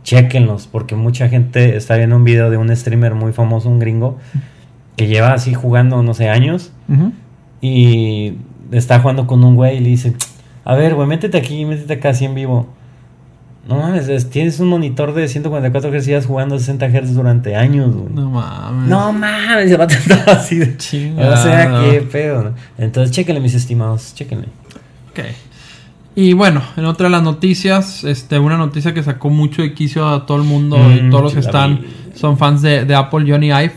chequenlos, 0.05 0.67
porque 0.67 0.97
mucha 0.97 1.29
gente 1.29 1.77
está 1.77 1.97
viendo 1.97 2.17
un 2.17 2.25
video 2.25 2.51
de 2.51 2.57
un 2.57 2.75
streamer 2.77 3.15
muy 3.15 3.33
famoso, 3.33 3.69
un 3.69 3.79
gringo, 3.79 4.19
que 4.97 5.07
lleva 5.07 5.33
así 5.33 5.55
jugando, 5.55 6.03
no 6.03 6.13
sé, 6.13 6.29
años, 6.29 6.73
y 7.61 8.35
está 8.73 9.01
jugando 9.01 9.27
con 9.27 9.43
un 9.45 9.55
güey 9.55 9.77
y 9.79 9.81
le 9.81 9.89
dice, 9.91 10.15
a 10.65 10.75
ver, 10.75 10.95
güey, 10.95 11.07
métete 11.09 11.39
aquí, 11.39 11.65
métete 11.65 11.95
acá 11.95 12.11
así 12.11 12.25
en 12.25 12.35
vivo. 12.35 12.67
No 13.75 13.81
mames, 13.83 14.09
es- 14.09 14.31
tienes 14.31 14.59
un 14.61 14.69
monitor 14.69 15.15
de 15.15 15.29
144 15.29 15.91
Hz 15.91 16.09
y 16.09 16.27
jugando 16.27 16.55
a 16.55 16.59
60 16.59 16.87
Hz 16.89 17.15
durante 17.15 17.57
años, 17.57 17.95
güey. 17.95 18.13
No 18.15 18.31
mames. 18.31 18.89
No 18.89 19.13
mames, 19.13 19.69
se 19.71 19.77
va 19.77 19.85
a 19.85 19.87
tratar 19.87 20.31
así 20.39 20.57
de 20.57 20.77
Chingado. 20.77 21.33
O 21.35 21.37
sea, 21.37 21.81
qué 21.91 22.01
pedo, 22.03 22.43
¿no? 22.45 22.55
Entonces, 22.79 23.15
chéquenle, 23.15 23.41
mis 23.41 23.55
estimados, 23.55 24.15
chéquenle. 24.15 24.47
Ok. 25.11 25.21
Y 26.15 26.35
bueno, 26.35 26.61
en 26.77 26.85
otra 26.85 27.07
de 27.07 27.11
las 27.11 27.23
noticias, 27.23 28.05
este, 28.05 28.39
una 28.39 28.59
noticia 28.59 28.93
que 28.93 29.03
sacó 29.03 29.31
mucho 29.31 29.63
de 29.63 29.73
quicio 29.73 30.07
a 30.07 30.27
todo 30.27 30.37
el 30.37 30.45
mundo 30.45 30.77
y 30.95 31.03
Mm, 31.05 31.11
todos 31.11 31.23
los 31.25 31.33
que 31.35 31.41
están 31.41 31.81
vi. 31.81 31.89
son 32.15 32.37
fans 32.37 32.61
de, 32.61 32.85
de 32.85 32.95
Apple, 32.95 33.25
Johnny 33.27 33.47
Ive, 33.49 33.73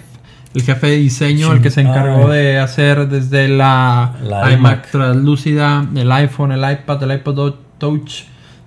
el 0.54 0.62
jefe 0.64 0.88
de 0.88 0.96
diseño, 0.98 1.54
el 1.54 1.62
que 1.62 1.70
se 1.72 1.80
encargó 1.82 2.28
de 2.30 2.60
hacer 2.60 3.08
desde 3.08 3.48
la, 3.48 4.16
La 4.22 4.52
iMac 4.52 4.58
iMac. 4.60 4.92
translúcida, 4.92 5.88
el 5.96 6.12
iPhone, 6.12 6.52
el 6.52 6.60
iPad, 6.72 7.04
el 7.04 7.14
iPod 7.20 7.54
Touch, 7.78 8.24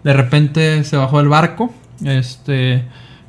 de 0.08 0.14
repente 0.14 0.84
se 0.84 0.96
bajó 0.96 1.18
del 1.18 1.28
barco. 1.28 1.70
Este, 2.02 2.82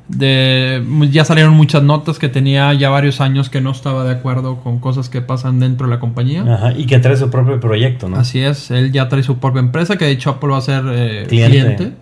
de, 0.08 0.82
ya 1.10 1.26
salieron 1.26 1.52
muchas 1.52 1.82
notas 1.82 2.18
que 2.18 2.30
tenía 2.30 2.72
ya 2.72 2.88
varios 2.88 3.20
años 3.20 3.50
que 3.50 3.60
no 3.60 3.70
estaba 3.70 4.02
de 4.04 4.12
acuerdo 4.12 4.56
con 4.62 4.78
cosas 4.78 5.10
que 5.10 5.20
pasan 5.20 5.60
dentro 5.60 5.86
de 5.86 5.92
la 5.94 6.00
compañía. 6.00 6.42
Ajá, 6.42 6.72
y 6.72 6.86
que 6.86 6.98
trae 6.98 7.18
su 7.18 7.28
propio 7.28 7.60
proyecto, 7.60 8.08
¿no? 8.08 8.16
Así 8.16 8.40
es, 8.40 8.70
él 8.70 8.92
ya 8.92 9.10
trae 9.10 9.22
su 9.22 9.36
propia 9.36 9.60
empresa, 9.60 9.98
que 9.98 10.06
de 10.06 10.12
hecho 10.12 10.30
Apple 10.30 10.48
va 10.48 10.56
a 10.56 10.62
ser 10.62 10.82
eh, 10.86 11.26
Cliente. 11.28 11.58
cliente. 11.60 11.92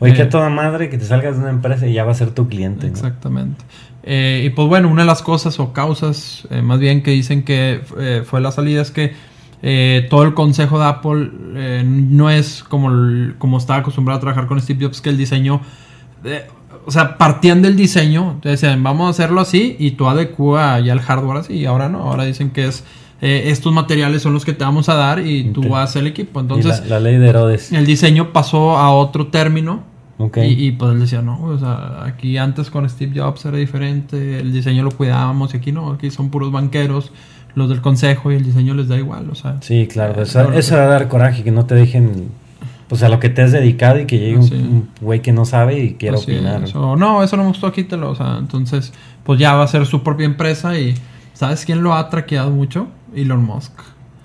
Oye, 0.00 0.12
Eh, 0.12 0.16
que 0.16 0.22
a 0.22 0.28
toda 0.30 0.48
madre 0.48 0.88
que 0.88 0.96
te 0.96 1.04
salgas 1.04 1.36
de 1.36 1.42
una 1.42 1.50
empresa 1.50 1.86
y 1.86 1.92
ya 1.92 2.04
va 2.04 2.12
a 2.12 2.14
ser 2.14 2.30
tu 2.30 2.48
cliente. 2.48 2.86
¿no? 2.86 2.92
Exactamente. 2.94 3.62
Eh, 4.04 4.44
y 4.46 4.50
pues 4.50 4.66
bueno, 4.68 4.88
una 4.88 5.02
de 5.02 5.06
las 5.06 5.20
cosas 5.20 5.60
o 5.60 5.74
causas, 5.74 6.48
eh, 6.50 6.62
más 6.62 6.78
bien 6.78 7.02
que 7.02 7.10
dicen 7.10 7.42
que 7.42 7.82
fue 8.24 8.40
la 8.40 8.52
salida, 8.52 8.80
es 8.80 8.90
que 8.90 9.12
eh, 9.66 10.06
todo 10.10 10.24
el 10.24 10.34
consejo 10.34 10.78
de 10.78 10.84
Apple 10.84 11.30
eh, 11.56 11.82
no 11.86 12.28
es 12.28 12.62
como, 12.62 12.90
el- 12.90 13.34
como 13.38 13.56
estaba 13.56 13.78
acostumbrado 13.80 14.18
a 14.18 14.20
trabajar 14.20 14.46
con 14.46 14.60
Steve 14.60 14.84
Jobs, 14.84 15.00
que 15.00 15.08
el 15.08 15.16
diseño, 15.16 15.62
eh, 16.24 16.46
o 16.84 16.90
sea, 16.90 17.16
partían 17.16 17.62
del 17.62 17.74
diseño, 17.76 18.38
decían, 18.42 18.82
vamos 18.82 19.06
a 19.06 19.10
hacerlo 19.10 19.40
así 19.40 19.74
y 19.78 19.92
tú 19.92 20.06
adecúa 20.06 20.78
ya 20.80 20.92
el 20.92 21.00
hardware 21.00 21.38
así, 21.38 21.54
y 21.54 21.64
ahora 21.64 21.88
no, 21.88 22.00
ahora 22.00 22.24
dicen 22.24 22.50
que 22.50 22.66
es, 22.66 22.84
eh, 23.22 23.44
estos 23.46 23.72
materiales 23.72 24.20
son 24.20 24.34
los 24.34 24.44
que 24.44 24.52
te 24.52 24.64
vamos 24.64 24.90
a 24.90 24.94
dar 24.96 25.26
y 25.26 25.44
tú 25.44 25.62
Ok. 25.62 25.68
vas 25.70 25.96
el 25.96 26.06
equipo. 26.08 26.40
Entonces, 26.40 26.80
la, 26.82 26.98
la 26.98 27.00
ley 27.00 27.16
de 27.16 27.26
Herodes. 27.28 27.72
el 27.72 27.86
diseño 27.86 28.32
pasó 28.34 28.76
a 28.76 28.90
otro 28.90 29.28
término. 29.28 29.82
Y, 30.36 30.66
y, 30.68 30.72
pues 30.72 30.92
él 30.92 31.00
decía, 31.00 31.22
no, 31.22 31.42
o 31.42 31.58
sea, 31.58 32.04
aquí 32.04 32.36
antes 32.38 32.70
con 32.70 32.88
Steve 32.88 33.18
Jobs 33.20 33.44
era 33.46 33.56
diferente, 33.56 34.38
el 34.38 34.52
diseño 34.52 34.84
lo 34.84 34.90
cuidábamos 34.92 35.54
y 35.54 35.56
aquí 35.56 35.72
no, 35.72 35.90
aquí 35.90 36.08
son 36.10 36.28
puros 36.30 36.52
banqueros, 36.52 37.10
los 37.54 37.68
del 37.68 37.80
consejo 37.80 38.32
y 38.32 38.36
el 38.36 38.44
diseño 38.44 38.74
les 38.74 38.88
da 38.88 38.96
igual, 38.96 39.28
o 39.30 39.34
sea. 39.34 39.56
Sí, 39.60 39.86
claro. 39.86 40.22
Eso, 40.22 40.42
no, 40.42 40.50
no, 40.50 40.54
eso 40.58 40.76
va 40.76 40.82
a 40.82 40.86
dar 40.86 41.08
coraje, 41.08 41.42
que 41.42 41.50
no 41.50 41.66
te 41.66 41.74
dejen 41.74 42.28
pues 42.88 43.02
a 43.02 43.08
lo 43.08 43.18
que 43.18 43.30
te 43.30 43.42
has 43.42 43.50
dedicado 43.52 43.98
y 43.98 44.04
que 44.06 44.18
llegue 44.18 44.36
un- 44.36 44.42
sí. 44.48 44.84
güey 45.00 45.20
que 45.22 45.32
no 45.32 45.44
sabe 45.46 45.78
y 45.82 45.94
quiera 45.94 46.16
así 46.18 46.32
opinar. 46.32 46.64
es, 46.64 46.74
o, 46.74 46.96
no, 46.96 47.22
eso 47.22 47.36
no 47.36 47.42
me 47.44 47.48
gustó, 47.48 47.72
quítelo, 47.72 48.10
o 48.10 48.14
sea, 48.14 48.36
entonces, 48.38 48.92
pues 49.24 49.38
ya 49.40 49.54
va 49.54 49.64
a 49.64 49.68
ser 49.68 49.86
su 49.86 50.02
propia 50.02 50.26
empresa 50.26 50.78
y 50.78 50.94
¿sabes 51.32 51.64
quién 51.64 51.82
lo 51.82 51.94
ha 51.94 52.08
traqueado 52.10 52.50
mucho? 52.50 52.88
Elon 53.14 53.42
Musk. 53.42 53.72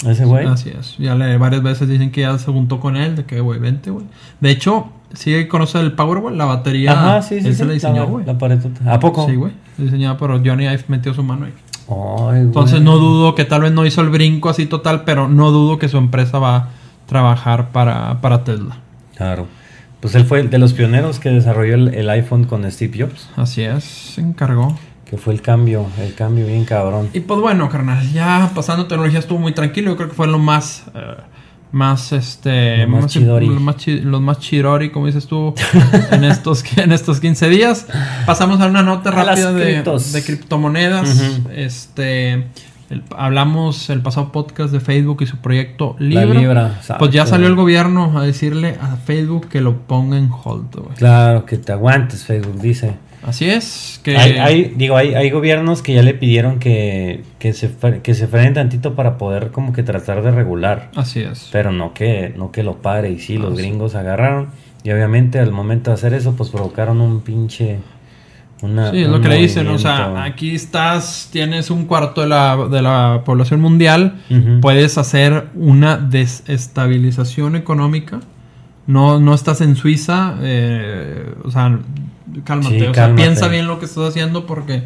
Ese 0.05 0.25
güey. 0.25 0.45
Así 0.47 0.69
es, 0.77 0.97
ya 0.97 1.15
le, 1.15 1.37
varias 1.37 1.63
veces 1.63 1.87
dicen 1.87 2.11
que 2.11 2.21
ya 2.21 2.37
se 2.37 2.51
juntó 2.51 2.79
con 2.79 2.95
él, 2.97 3.15
de 3.15 3.25
que, 3.25 3.39
güey, 3.41 3.59
vente, 3.59 3.91
güey. 3.91 4.05
De 4.39 4.49
hecho, 4.49 4.87
sí 5.13 5.47
conoce 5.47 5.79
el 5.79 5.93
Powerwall, 5.93 6.37
la 6.37 6.45
batería, 6.45 6.91
Ajá, 6.91 7.21
sí, 7.21 7.41
sí. 7.41 7.47
él 7.47 7.53
sí, 7.53 7.59
se 7.59 7.65
la 7.65 7.73
diseñó, 7.73 8.07
güey. 8.07 8.25
La, 8.25 8.37
paredota. 8.37 8.93
¿A 8.93 8.99
poco? 8.99 9.25
Sí, 9.27 9.35
güey. 9.35 9.51
Diseñado, 9.77 10.17
pero 10.17 10.41
Johnny 10.43 10.65
Ive 10.65 10.83
metió 10.89 11.13
su 11.13 11.23
mano 11.23 11.45
ahí. 11.45 11.53
Ay, 11.89 12.41
Entonces 12.41 12.81
no 12.81 12.97
dudo 12.97 13.35
que 13.35 13.45
tal 13.45 13.61
vez 13.61 13.71
no 13.71 13.85
hizo 13.85 14.01
el 14.01 14.09
brinco 14.09 14.49
así 14.49 14.65
total, 14.65 15.03
pero 15.03 15.27
no 15.27 15.51
dudo 15.51 15.79
que 15.79 15.89
su 15.89 15.97
empresa 15.97 16.39
va 16.39 16.55
a 16.55 16.69
trabajar 17.07 17.69
para, 17.71 18.21
para 18.21 18.43
Tesla. 18.43 18.77
Claro. 19.15 19.47
Pues 19.99 20.15
él 20.15 20.25
fue 20.25 20.43
de 20.43 20.59
los 20.59 20.73
pioneros 20.73 21.19
que 21.19 21.29
desarrolló 21.29 21.75
el, 21.75 21.93
el 21.93 22.09
iPhone 22.09 22.45
con 22.45 22.69
Steve 22.71 23.03
Jobs. 23.03 23.29
Así 23.35 23.63
es, 23.63 23.83
se 23.83 24.21
encargó. 24.21 24.77
Que 25.03 25.17
fue 25.17 25.33
el 25.33 25.41
cambio, 25.41 25.87
el 25.99 26.13
cambio 26.13 26.45
bien 26.45 26.65
cabrón. 26.65 27.09
Y 27.13 27.21
pues 27.21 27.39
bueno, 27.41 27.67
carnal, 27.67 28.07
ya 28.13 28.51
pasando 28.53 28.85
tecnología 28.85 29.19
estuvo 29.19 29.39
muy 29.39 29.53
tranquilo. 29.53 29.89
Yo 29.91 29.97
creo 29.97 30.09
que 30.09 30.15
fue 30.15 30.27
lo 30.27 30.37
más, 30.37 30.85
eh, 30.93 31.15
más 31.71 32.11
este, 32.13 32.77
Lo 32.85 32.87
más 32.89 33.05
chidori. 33.07 33.45
lo 33.47 33.59
más 33.59 33.77
chi- 33.77 34.01
los 34.01 34.21
más 34.21 34.39
chirori, 34.39 34.89
como 34.91 35.05
dices 35.05 35.27
tú, 35.27 35.53
en 36.11 36.23
estos, 36.23 36.63
en 36.77 36.91
estos 36.91 37.19
15 37.19 37.49
días. 37.49 37.85
Pasamos 38.25 38.59
a 38.61 38.67
una 38.67 38.81
nota 38.83 39.11
rápida 39.11 39.53
de, 39.53 39.83
criptomonedas. 40.25 41.21
Este, 41.55 42.33
el- 42.89 43.03
hablamos 43.15 43.89
el 43.91 44.01
pasado 44.01 44.31
podcast 44.31 44.71
de 44.73 44.79
Facebook 44.79 45.21
y 45.21 45.27
su 45.27 45.37
proyecto 45.37 45.95
La 45.99 46.25
Libra. 46.25 46.39
Libra. 46.39 46.81
Pues 46.97 47.11
ya 47.11 47.25
salió 47.27 47.47
el 47.47 47.55
gobierno 47.55 48.17
a 48.19 48.23
decirle 48.23 48.75
a 48.81 48.95
Facebook 48.97 49.47
que 49.49 49.61
lo 49.61 49.77
ponga 49.77 50.17
en 50.17 50.29
hold. 50.31 50.95
Claro, 50.97 51.45
que 51.45 51.57
te 51.57 51.71
aguantes, 51.71 52.23
Facebook 52.25 52.59
dice. 52.59 52.95
Así 53.21 53.49
es, 53.49 53.99
que 54.03 54.15
Hay, 54.17 54.37
hay- 54.37 54.73
digo, 54.77 54.95
hay, 54.95 55.13
hay 55.13 55.29
gobiernos 55.29 55.81
que 55.81 55.93
ya 55.93 56.01
le 56.03 56.13
pidieron 56.13 56.59
que, 56.59 57.23
que, 57.37 57.51
se, 57.53 57.69
que 58.01 58.13
se 58.13 58.27
frenen 58.27 58.53
tantito 58.53 58.95
para 58.95 59.17
poder 59.17 59.51
como 59.51 59.73
que 59.73 59.83
tratar 59.83 60.21
de 60.23 60.31
regular. 60.31 60.89
así 60.95 61.19
es. 61.21 61.49
Pero 61.51 61.71
no 61.71 61.93
que, 61.93 62.33
no 62.37 62.51
que 62.51 62.63
lo 62.63 62.81
pare. 62.81 63.11
Y 63.11 63.19
sí, 63.19 63.35
Ah, 63.37 63.41
los 63.41 63.55
sí. 63.55 63.61
gringos 63.63 63.95
agarraron. 63.95 64.47
Y 64.83 64.91
obviamente 64.91 65.39
al 65.39 65.51
momento 65.51 65.91
de 65.91 65.95
hacer 65.95 66.13
eso, 66.13 66.35
pues 66.35 66.49
provocaron 66.49 67.01
un 67.01 67.21
pinche... 67.21 67.79
Una, 68.61 68.91
Sí, 68.91 69.03
es 69.03 69.07
lo 69.07 69.21
que 69.21 69.29
le 69.29 69.35
dicen, 69.37 69.67
o 69.69 69.77
sea, 69.79 70.21
aquí 70.25 70.53
estás, 70.53 71.29
tienes 71.31 71.71
un 71.71 71.85
cuarto 71.85 72.19
de 72.19 72.27
la, 72.27 72.57
de 72.69 72.81
la 72.81 73.21
población 73.23 73.61
mundial, 73.61 74.19
puedes 74.61 74.97
hacer 74.97 75.45
una 75.55 75.95
desestabilización 75.95 77.55
económica, 77.55 78.19
no, 78.89 79.19
no 79.19 79.33
estás 79.33 79.61
en 79.61 79.75
Suiza, 79.75 80.35
eh, 80.41 81.33
o 81.43 81.51
sea, 81.51 81.79
cálmate, 82.43 82.75
Sí, 82.79 82.81
o 82.81 82.93
sea, 82.93 83.03
cálmate. 83.05 83.21
piensa 83.23 83.47
bien 83.47 83.67
lo 83.67 83.79
que 83.79 83.85
estás 83.85 84.09
haciendo 84.09 84.45
porque 84.45 84.83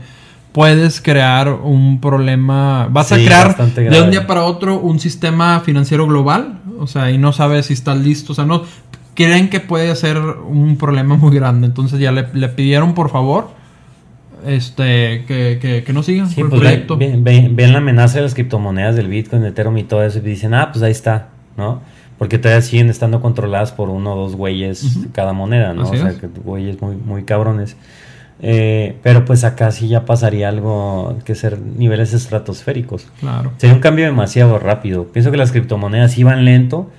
puedes 0.52 1.02
crear 1.02 1.50
un 1.50 2.00
problema, 2.00 2.88
vas 2.92 3.12
a 3.12 3.16
crear 3.16 3.56
de 3.76 4.02
un 4.02 4.12
día 4.12 4.28
para 4.28 4.44
otro 4.44 4.80
un 4.80 5.00
sistema 5.00 5.60
financiero 5.62 6.06
global, 6.06 6.60
o 6.80 6.86
sea, 6.86 7.10
y 7.12 7.18
no 7.18 7.34
sabes 7.34 7.66
si 7.68 7.74
estás 7.74 7.98
listo, 7.98 8.34
o 8.34 8.36
sea, 8.36 8.46
no 8.46 8.64
creen 9.16 9.50
que 9.50 9.60
puede 9.60 9.96
ser 9.96 10.18
un 10.20 10.78
problema 10.78 11.16
muy 11.16 11.34
grande, 11.36 11.66
entonces 11.68 12.00
ya 12.00 12.12
le, 12.12 12.28
le 12.34 12.50
pidieron 12.50 12.94
por 12.94 13.10
favor 13.10 13.50
este 14.46 15.24
que, 15.28 15.58
que, 15.62 15.84
que 15.86 15.94
no 15.94 16.04
sigan 16.04 16.30
Sí, 16.30 16.42
pues 16.42 16.46
el 16.46 16.50
ven, 16.52 16.60
proyecto. 16.60 16.98
ven- 16.98 17.24
ven- 17.24 17.56
ven 17.56 17.72
la 17.72 17.78
amenaza 17.80 18.18
de 18.18 18.24
las 18.24 18.34
criptomonedas 18.34 18.96
del 18.96 19.08
Bitcoin, 19.08 19.44
Ethereum 19.46 19.78
y 19.78 19.84
todo 19.84 20.04
eso 20.04 20.18
y 20.18 20.22
dicen, 20.22 20.54
ah, 20.54 20.70
pues 20.72 20.84
ahí 20.84 20.92
está, 20.92 21.30
¿no? 21.58 21.82
Porque 22.18 22.38
todavía 22.38 22.61
siguen 22.61 22.90
estando 22.90 23.22
controladas 23.22 23.72
por 23.72 23.90
uno 23.90 24.14
o 24.14 24.15
dos 24.23 24.35
güeyes 24.35 24.99
cada 25.14 25.34
moneda, 25.34 25.73
¿no? 25.73 25.84
Así 25.84 25.95
o 25.95 25.99
sea, 25.99 26.10
es. 26.11 26.18
que 26.18 26.27
güeyes 26.27 26.81
muy, 26.81 26.95
muy 26.95 27.23
cabrones. 27.23 27.76
Eh, 28.41 28.98
pero 29.03 29.23
pues 29.26 29.44
acá 29.44 29.72
sí 29.72 29.88
ya 29.88 30.06
pasaría 30.06 30.49
algo 30.49 31.18
que 31.26 31.34
ser 31.35 31.60
niveles 31.60 32.14
estratosféricos. 32.14 33.07
Claro. 33.19 33.52
Sería 33.57 33.73
un 33.76 33.81
cambio 33.81 34.06
demasiado 34.06 34.60
rápido. 34.60 35.06
Pienso 35.06 35.31
que 35.31 35.38
las 35.38 35.52
criptomonedas 35.52 36.18
iban 36.18 36.44
lento, 36.45 36.90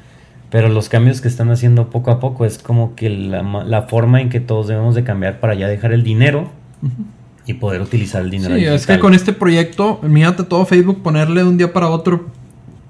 pero 0.51 0.69
los 0.69 0.89
cambios 0.89 1.21
que 1.21 1.29
están 1.29 1.51
haciendo 1.51 1.91
poco 1.91 2.11
a 2.11 2.19
poco 2.21 2.45
es 2.47 2.59
como 2.59 2.95
que 2.95 3.11
la, 3.11 3.43
ma- 3.43 3.65
la 3.65 3.83
forma 3.83 4.21
en 4.21 4.31
que 4.31 4.41
todos 4.41 4.69
debemos 4.69 4.95
de 4.95 5.05
cambiar 5.05 5.41
para 5.41 5.55
ya 5.55 5.69
dejar 5.69 5.93
el 5.93 6.03
dinero 6.03 6.49
y 7.47 7.55
poder 7.55 7.83
utilizar 7.83 8.23
el 8.23 8.31
dinero. 8.31 8.57
Sí, 8.57 8.65
es 8.65 8.87
que 8.87 8.99
con 8.99 9.13
este 9.15 9.33
proyecto, 9.33 10.01
mírate 10.03 10.45
todo 10.45 10.65
Facebook, 10.65 11.03
ponerle 11.03 11.43
de 11.43 11.49
un 11.49 11.59
día 11.59 11.73
para 11.73 11.89
otro, 11.89 12.27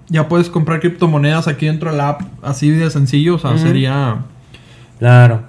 ya 0.08 0.28
puedes 0.28 0.50
comprar 0.50 0.80
criptomonedas 0.80 1.48
aquí 1.48 1.66
dentro 1.66 1.90
de 1.90 1.96
la 1.96 2.10
app, 2.10 2.22
así 2.42 2.70
de 2.70 2.90
sencillo, 2.90 3.36
o 3.36 3.38
sea, 3.38 3.56
sería... 3.58 4.18
Claro. 4.98 5.42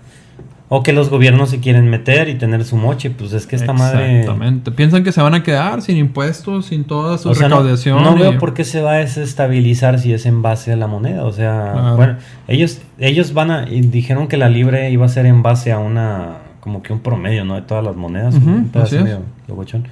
O 0.67 0.81
que 0.81 0.93
los 0.93 1.09
gobiernos 1.11 1.51
se 1.51 1.59
quieren 1.59 1.87
meter 1.91 2.27
y 2.27 2.35
tener 2.35 2.65
su 2.65 2.75
moche, 2.75 3.11
pues 3.11 3.33
es 3.33 3.45
que 3.45 3.55
esta 3.55 3.71
madre... 3.71 4.21
Exactamente. 4.21 4.71
Piensan 4.71 5.03
que 5.03 5.11
se 5.11 5.21
van 5.21 5.35
a 5.35 5.43
quedar 5.43 5.83
sin 5.83 5.95
impuestos, 5.97 6.65
sin 6.65 6.83
toda 6.85 7.19
su 7.19 7.29
O 7.29 7.35
sea, 7.35 7.47
recaudación. 7.47 8.01
no 8.03 8.15
y- 8.17 8.19
veo 8.21 8.39
por 8.39 8.55
qué 8.55 8.63
se 8.65 8.81
va 8.81 8.93
a 8.93 8.95
desestabilizar 8.95 9.99
si 9.99 10.11
es 10.11 10.25
en 10.25 10.41
base 10.41 10.73
a 10.73 10.75
la 10.75 10.87
moneda. 10.87 11.23
O 11.23 11.31
sea, 11.31 11.69
Claro. 11.73 11.95
bueno, 11.97 12.15
ellos, 12.47 12.81
ellos 12.97 13.33
van 13.35 13.51
a, 13.51 13.69
y 13.69 13.81
dijeron 13.81 14.27
que 14.27 14.37
la 14.37 14.49
libre 14.49 14.89
iba 14.89 15.05
a 15.05 15.09
ser 15.09 15.27
en 15.27 15.43
base 15.43 15.71
a 15.71 15.77
una, 15.77 16.37
como 16.61 16.81
que 16.81 16.91
un 16.93 16.99
promedio, 16.99 17.45
¿no? 17.45 17.55
De 17.55 17.61
todas 17.61 17.83
las 17.83 17.95
monedas. 17.95 18.33
Un 18.33 18.69
pedazo 18.69 18.87
así 18.87 18.95
es. 18.97 19.03
medio 19.03 19.21
locochón. 19.47 19.87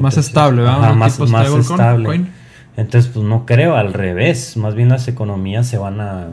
Más 0.00 0.16
estable, 0.16 0.62
¿verdad? 0.62 0.92
Un 0.92 0.98
más, 0.98 1.18
más 1.28 1.50
estable. 1.50 2.04
coin. 2.06 2.28
Entonces, 2.76 3.10
pues 3.12 3.24
no 3.24 3.46
creo, 3.46 3.76
al 3.76 3.92
revés. 3.92 4.56
Más 4.56 4.74
bien 4.74 4.88
las 4.90 5.08
economías 5.08 5.66
se 5.66 5.78
van 5.78 6.00
a, 6.00 6.26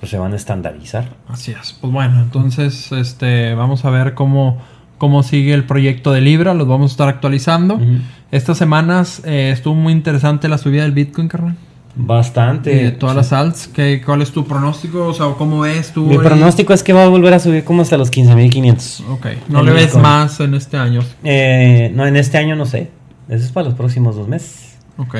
pues 0.00 0.10
se 0.10 0.18
van 0.18 0.32
a 0.32 0.36
estandarizar. 0.36 1.10
Así 1.28 1.52
es. 1.52 1.72
Pues 1.80 1.92
bueno, 1.92 2.20
entonces 2.20 2.90
este 2.92 3.54
vamos 3.54 3.84
a 3.84 3.90
ver 3.90 4.14
cómo, 4.14 4.58
cómo 4.98 5.22
sigue 5.22 5.52
el 5.54 5.64
proyecto 5.64 6.12
de 6.12 6.20
Libra, 6.20 6.54
los 6.54 6.66
vamos 6.68 6.90
a 6.90 6.94
estar 6.94 7.08
actualizando. 7.08 7.74
Ujú. 7.74 7.98
Estas 8.30 8.58
semanas 8.58 9.22
eh, 9.24 9.50
estuvo 9.52 9.74
muy 9.74 9.92
interesante 9.92 10.48
la 10.48 10.58
subida 10.58 10.82
del 10.82 10.92
Bitcoin, 10.92 11.28
carnal. 11.28 11.56
Bastante. 11.96 12.72
Y 12.72 12.82
de 12.84 12.90
todas 12.90 13.12
Sí. 13.12 13.16
las 13.18 13.32
alts, 13.32 13.68
¿qué, 13.68 14.02
¿cuál 14.04 14.20
es 14.22 14.32
tu 14.32 14.44
pronóstico? 14.44 15.06
O 15.06 15.14
sea, 15.14 15.26
¿cómo 15.38 15.60
ves 15.60 15.92
tú? 15.92 16.06
Mi 16.06 16.14
ahí? 16.14 16.18
pronóstico 16.18 16.72
es 16.72 16.82
que 16.82 16.92
va 16.92 17.04
a 17.04 17.08
volver 17.08 17.32
a 17.34 17.38
subir 17.38 17.62
como 17.62 17.82
hasta 17.82 17.96
los 17.96 18.10
15.500. 18.10 19.04
Ok, 19.10 19.26
no 19.48 19.62
le 19.62 19.70
ves 19.70 19.84
Bitcoin. 19.84 20.02
más 20.02 20.40
en 20.40 20.54
este 20.54 20.76
año. 20.76 21.02
Eh, 21.22 21.92
no, 21.94 22.04
en 22.06 22.16
este 22.16 22.36
año 22.38 22.56
no 22.56 22.66
sé. 22.66 22.90
Eso 23.28 23.44
es 23.44 23.52
para 23.52 23.66
los 23.68 23.74
próximos 23.76 24.16
dos 24.16 24.26
meses. 24.26 24.63
Ok. 24.96 25.16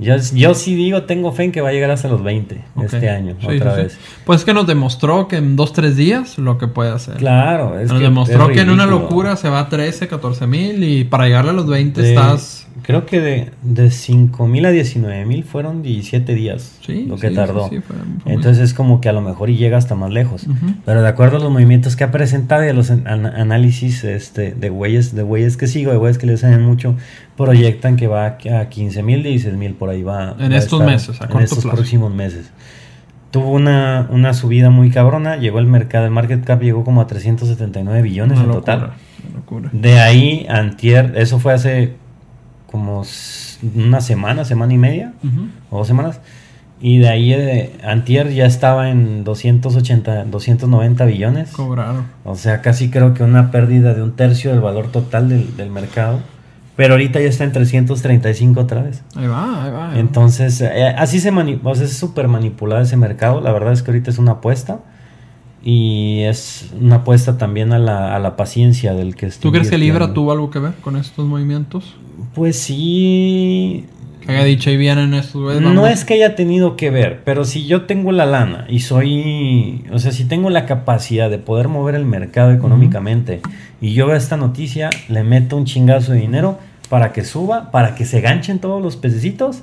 Yo, 0.00 0.16
yo 0.34 0.54
sí 0.54 0.74
digo, 0.74 1.04
tengo 1.04 1.30
fe 1.32 1.44
en 1.44 1.52
que 1.52 1.60
va 1.60 1.68
a 1.68 1.72
llegar 1.72 1.90
hasta 1.92 2.08
los 2.08 2.22
20 2.24 2.60
ok. 2.74 2.84
este 2.84 3.08
año, 3.08 3.36
Sí, 3.40 3.46
otra 3.46 3.76
sí, 3.76 3.82
vez. 3.82 3.98
Pues 4.24 4.40
es 4.40 4.44
que 4.44 4.52
nos 4.52 4.66
demostró 4.66 5.28
que 5.28 5.36
en 5.36 5.54
dos, 5.54 5.72
tres 5.72 5.96
días 5.96 6.38
lo 6.38 6.58
que 6.58 6.66
puede 6.66 6.90
hacer. 6.90 7.16
Claro, 7.18 7.78
es 7.78 7.88
nos 7.88 7.98
que 7.98 8.04
demostró 8.04 8.48
es 8.48 8.54
que 8.56 8.60
en 8.62 8.70
una 8.70 8.86
locura 8.86 9.36
se 9.36 9.48
va 9.48 9.60
a 9.60 9.68
13, 9.68 10.08
14 10.08 10.46
mil 10.48 10.82
y 10.82 11.04
para 11.04 11.26
llegarle 11.26 11.50
a 11.50 11.54
los 11.54 11.68
20 11.68 12.02
De- 12.02 12.08
estás... 12.14 12.61
Creo 12.82 13.04
que 13.06 13.20
de, 13.20 13.50
de 13.62 13.90
5 13.90 14.46
mil 14.46 14.64
a 14.66 14.70
19 14.70 15.26
mil 15.26 15.44
fueron 15.44 15.82
17 15.82 16.34
días 16.34 16.78
Sí, 16.84 17.04
lo 17.06 17.16
que 17.16 17.28
sí, 17.28 17.34
tardó. 17.34 17.68
sí, 17.68 17.80
Entonces 18.26 18.62
es 18.62 18.74
como 18.74 19.00
que 19.00 19.08
a 19.08 19.12
lo 19.12 19.20
mejor 19.20 19.50
y 19.50 19.56
llega 19.56 19.76
hasta 19.76 19.94
más 19.94 20.10
lejos. 20.10 20.46
Pero 20.84 21.02
de 21.02 21.08
acuerdo 21.08 21.36
a 21.36 21.40
los 21.40 21.50
movimientos 21.52 21.96
que 21.96 22.04
ha 22.04 22.10
presentado 22.10 22.64
y 22.64 22.68
a 22.68 22.72
los 22.72 22.90
an- 22.90 23.06
an- 23.06 23.26
análisis 23.26 24.04
este, 24.04 24.52
de 24.54 24.68
güeyes, 24.70 25.14
de 25.14 25.22
güeyes 25.22 25.56
que 25.56 25.66
sigo, 25.66 25.92
de 25.92 25.98
güeyes 25.98 26.18
que 26.18 26.26
le 26.26 26.36
saben 26.36 26.62
mucho, 26.62 26.96
proyectan 27.36 27.96
que 27.96 28.06
va 28.06 28.26
a 28.26 28.68
15 28.68 29.02
mil, 29.02 29.22
16 29.22 29.54
mil 29.56 29.74
por 29.74 29.90
ahí 29.90 30.02
va. 30.02 30.34
En 30.38 30.50
va 30.50 30.54
a 30.54 30.58
estos 30.58 30.80
estar 30.80 30.86
meses, 30.94 31.20
a 31.20 31.24
en 31.26 31.40
estos 31.40 31.58
plazo. 31.62 31.76
próximos 31.76 32.12
meses. 32.14 32.50
Tuvo 33.30 33.50
una, 33.52 34.08
una 34.10 34.34
subida 34.34 34.68
muy 34.68 34.90
cabrona, 34.90 35.36
llegó 35.36 35.58
el 35.58 35.66
mercado, 35.66 36.04
el 36.04 36.10
market 36.10 36.44
cap 36.44 36.60
llegó 36.62 36.84
como 36.84 37.00
a 37.00 37.06
379 37.06 38.02
billones 38.02 38.34
Una 38.38 38.42
en 38.42 38.48
locura, 38.48 38.74
total. 38.78 38.92
una 39.28 39.36
locura. 39.38 39.70
De 39.72 40.00
ahí, 40.00 40.46
antier, 40.50 41.14
eso 41.16 41.38
fue 41.38 41.54
hace 41.54 41.94
como 42.72 43.04
una 43.76 44.00
semana, 44.00 44.44
semana 44.44 44.72
y 44.74 44.78
media, 44.78 45.12
Ujú. 45.22 45.46
o 45.70 45.78
dos 45.78 45.86
semanas. 45.86 46.20
Y 46.80 46.98
de 46.98 47.08
ahí, 47.08 47.32
eh, 47.32 47.76
antier 47.84 48.32
ya 48.32 48.44
estaba 48.46 48.90
en 48.90 49.22
280, 49.22 50.24
290 50.24 51.04
billones. 51.04 51.50
Cobraron. 51.52 52.06
O 52.24 52.34
sea, 52.34 52.60
casi 52.60 52.90
creo 52.90 53.14
que 53.14 53.22
una 53.22 53.52
pérdida 53.52 53.94
de 53.94 54.02
un 54.02 54.16
tercio 54.16 54.50
del 54.50 54.60
valor 54.60 54.88
total 54.88 55.28
del, 55.28 55.56
del 55.56 55.70
mercado. 55.70 56.18
Pero 56.74 56.94
ahorita 56.94 57.20
ya 57.20 57.28
está 57.28 57.44
en 57.44 57.52
335 57.52 58.58
otra 58.60 58.82
vez. 58.82 59.04
Ahí 59.14 59.26
va, 59.28 59.64
ahí 59.64 59.70
va. 59.70 59.90
ahí 59.90 59.94
va. 59.94 60.00
Entonces, 60.00 60.60
eh, 60.60 60.88
así 60.98 61.20
se 61.20 61.30
mani 61.30 61.60
o 61.62 61.74
sea, 61.76 61.84
es 61.84 61.96
súper 61.96 62.26
manipulado 62.26 62.82
ese 62.82 62.96
mercado. 62.96 63.40
La 63.40 63.52
verdad 63.52 63.74
es 63.74 63.82
que 63.82 63.90
ahorita 63.92 64.10
es 64.10 64.18
una 64.18 64.32
apuesta. 64.32 64.80
Y 65.64 66.22
es 66.22 66.70
una 66.80 66.96
apuesta 66.96 67.38
también 67.38 67.72
a 67.72 67.78
la, 67.78 68.16
a 68.16 68.18
la 68.18 68.34
paciencia 68.34 68.94
del 68.94 69.14
que 69.14 69.26
está 69.26 69.42
¿Tú 69.42 69.52
crees 69.52 69.70
que 69.70 69.78
Libra 69.78 70.12
tuvo 70.12 70.32
algo 70.32 70.50
que 70.50 70.58
ver 70.58 70.72
con 70.80 70.96
estos 70.96 71.24
movimientos? 71.26 71.94
Pues 72.34 72.58
sí. 72.58 73.86
Que 74.20 74.30
haya 74.32 74.44
dicho 74.44 74.70
ahí 74.70 74.76
vienen 74.76 75.14
estos 75.14 75.42
güeyes. 75.42 75.60
No 75.62 75.68
vamos. 75.74 75.90
es 75.90 76.04
que 76.04 76.14
haya 76.14 76.36
tenido 76.36 76.76
que 76.76 76.90
ver, 76.90 77.22
pero 77.24 77.44
si 77.44 77.66
yo 77.66 77.82
tengo 77.82 78.12
la 78.12 78.24
lana 78.24 78.66
y 78.68 78.78
soy, 78.80 79.84
o 79.92 79.98
sea, 79.98 80.12
si 80.12 80.24
tengo 80.24 80.48
la 80.48 80.64
capacidad 80.64 81.28
de 81.28 81.38
poder 81.38 81.66
mover 81.66 81.96
el 81.96 82.04
mercado 82.04 82.52
económicamente 82.52 83.40
y 83.80 83.94
yo 83.94 84.06
veo 84.06 84.16
esta 84.16 84.36
noticia, 84.36 84.90
le 85.08 85.24
meto 85.24 85.56
un 85.56 85.64
chingazo 85.64 86.12
de 86.12 86.18
dinero 86.20 86.58
para 86.88 87.12
que 87.12 87.24
suba, 87.24 87.70
para 87.72 87.94
que 87.96 88.04
se 88.04 88.20
ganchen 88.20 88.60
todos 88.60 88.80
los 88.80 88.96
pececitos 88.96 89.62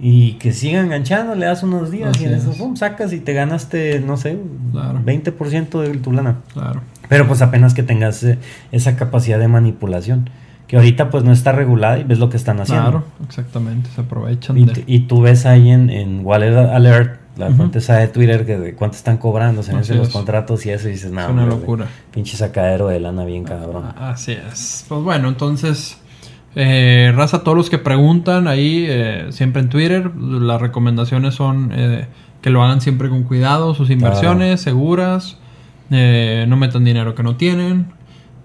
y 0.00 0.32
que 0.32 0.52
sigan 0.52 0.86
enganchando, 0.86 1.34
le 1.36 1.46
das 1.46 1.62
unos 1.62 1.90
días 1.92 2.10
Así 2.10 2.24
y 2.24 2.26
en 2.26 2.34
eso 2.34 2.72
sacas 2.74 3.12
y 3.12 3.20
te 3.20 3.34
ganaste, 3.34 4.00
no 4.00 4.16
sé, 4.16 4.36
Claro. 4.72 5.00
20% 5.04 5.80
de 5.80 5.98
tu 5.98 6.12
lana. 6.12 6.38
Claro. 6.54 6.80
Pero 7.08 7.28
pues 7.28 7.40
apenas 7.42 7.74
que 7.74 7.82
tengas 7.82 8.24
eh, 8.24 8.38
esa 8.72 8.96
capacidad 8.96 9.38
de 9.38 9.48
manipulación, 9.48 10.30
que 10.72 10.78
ahorita 10.78 11.10
pues 11.10 11.22
no 11.22 11.32
está 11.32 11.52
regulada 11.52 11.98
y 11.98 12.04
ves 12.04 12.18
lo 12.18 12.30
que 12.30 12.38
están 12.38 12.58
haciendo. 12.58 12.84
Claro, 12.90 13.04
exactamente. 13.28 13.90
Se 13.94 14.00
aprovechan 14.00 14.56
Y, 14.56 14.64
de. 14.64 14.84
y 14.86 15.00
tú 15.00 15.20
ves 15.20 15.44
ahí 15.44 15.68
en, 15.70 15.90
en 15.90 16.24
Wallet 16.24 16.56
Alert, 16.56 17.20
la 17.36 17.48
Ujú. 17.48 17.56
fuente 17.58 17.76
esa 17.80 17.96
de 17.96 18.08
Twitter, 18.08 18.46
que 18.46 18.56
de 18.58 18.74
cuánto 18.74 18.96
están 18.96 19.18
cobrando, 19.18 19.62
se 19.62 19.74
vencen 19.74 19.98
los 19.98 20.06
es. 20.08 20.14
contratos 20.14 20.64
y 20.64 20.70
eso, 20.70 20.88
y 20.88 20.92
dices, 20.92 21.08
es 21.08 21.12
nada, 21.12 21.28
una 21.28 21.44
locura. 21.44 21.88
pinche 22.10 22.38
sacadero 22.38 22.88
de 22.88 23.00
lana 23.00 23.26
bien 23.26 23.44
cabrón. 23.44 23.84
Ah, 23.98 24.12
Así 24.12 24.32
es. 24.32 24.86
Pues 24.88 25.02
bueno, 25.02 25.28
entonces, 25.28 25.98
eh, 26.54 27.12
raza, 27.14 27.42
todos 27.42 27.54
los 27.58 27.68
que 27.68 27.76
preguntan 27.76 28.48
ahí, 28.48 28.86
eh, 28.88 29.26
siempre 29.28 29.60
en 29.60 29.68
Twitter, 29.68 30.10
las 30.16 30.58
recomendaciones 30.58 31.34
son 31.34 31.70
eh, 31.74 32.06
que 32.40 32.48
lo 32.48 32.62
hagan 32.62 32.80
siempre 32.80 33.10
con 33.10 33.24
cuidado, 33.24 33.74
sus 33.74 33.90
inversiones 33.90 34.62
seguras, 34.62 35.36
eh, 35.90 36.46
no 36.48 36.56
metan 36.56 36.82
dinero 36.84 37.14
que 37.14 37.22
no 37.22 37.36
tienen 37.36 37.92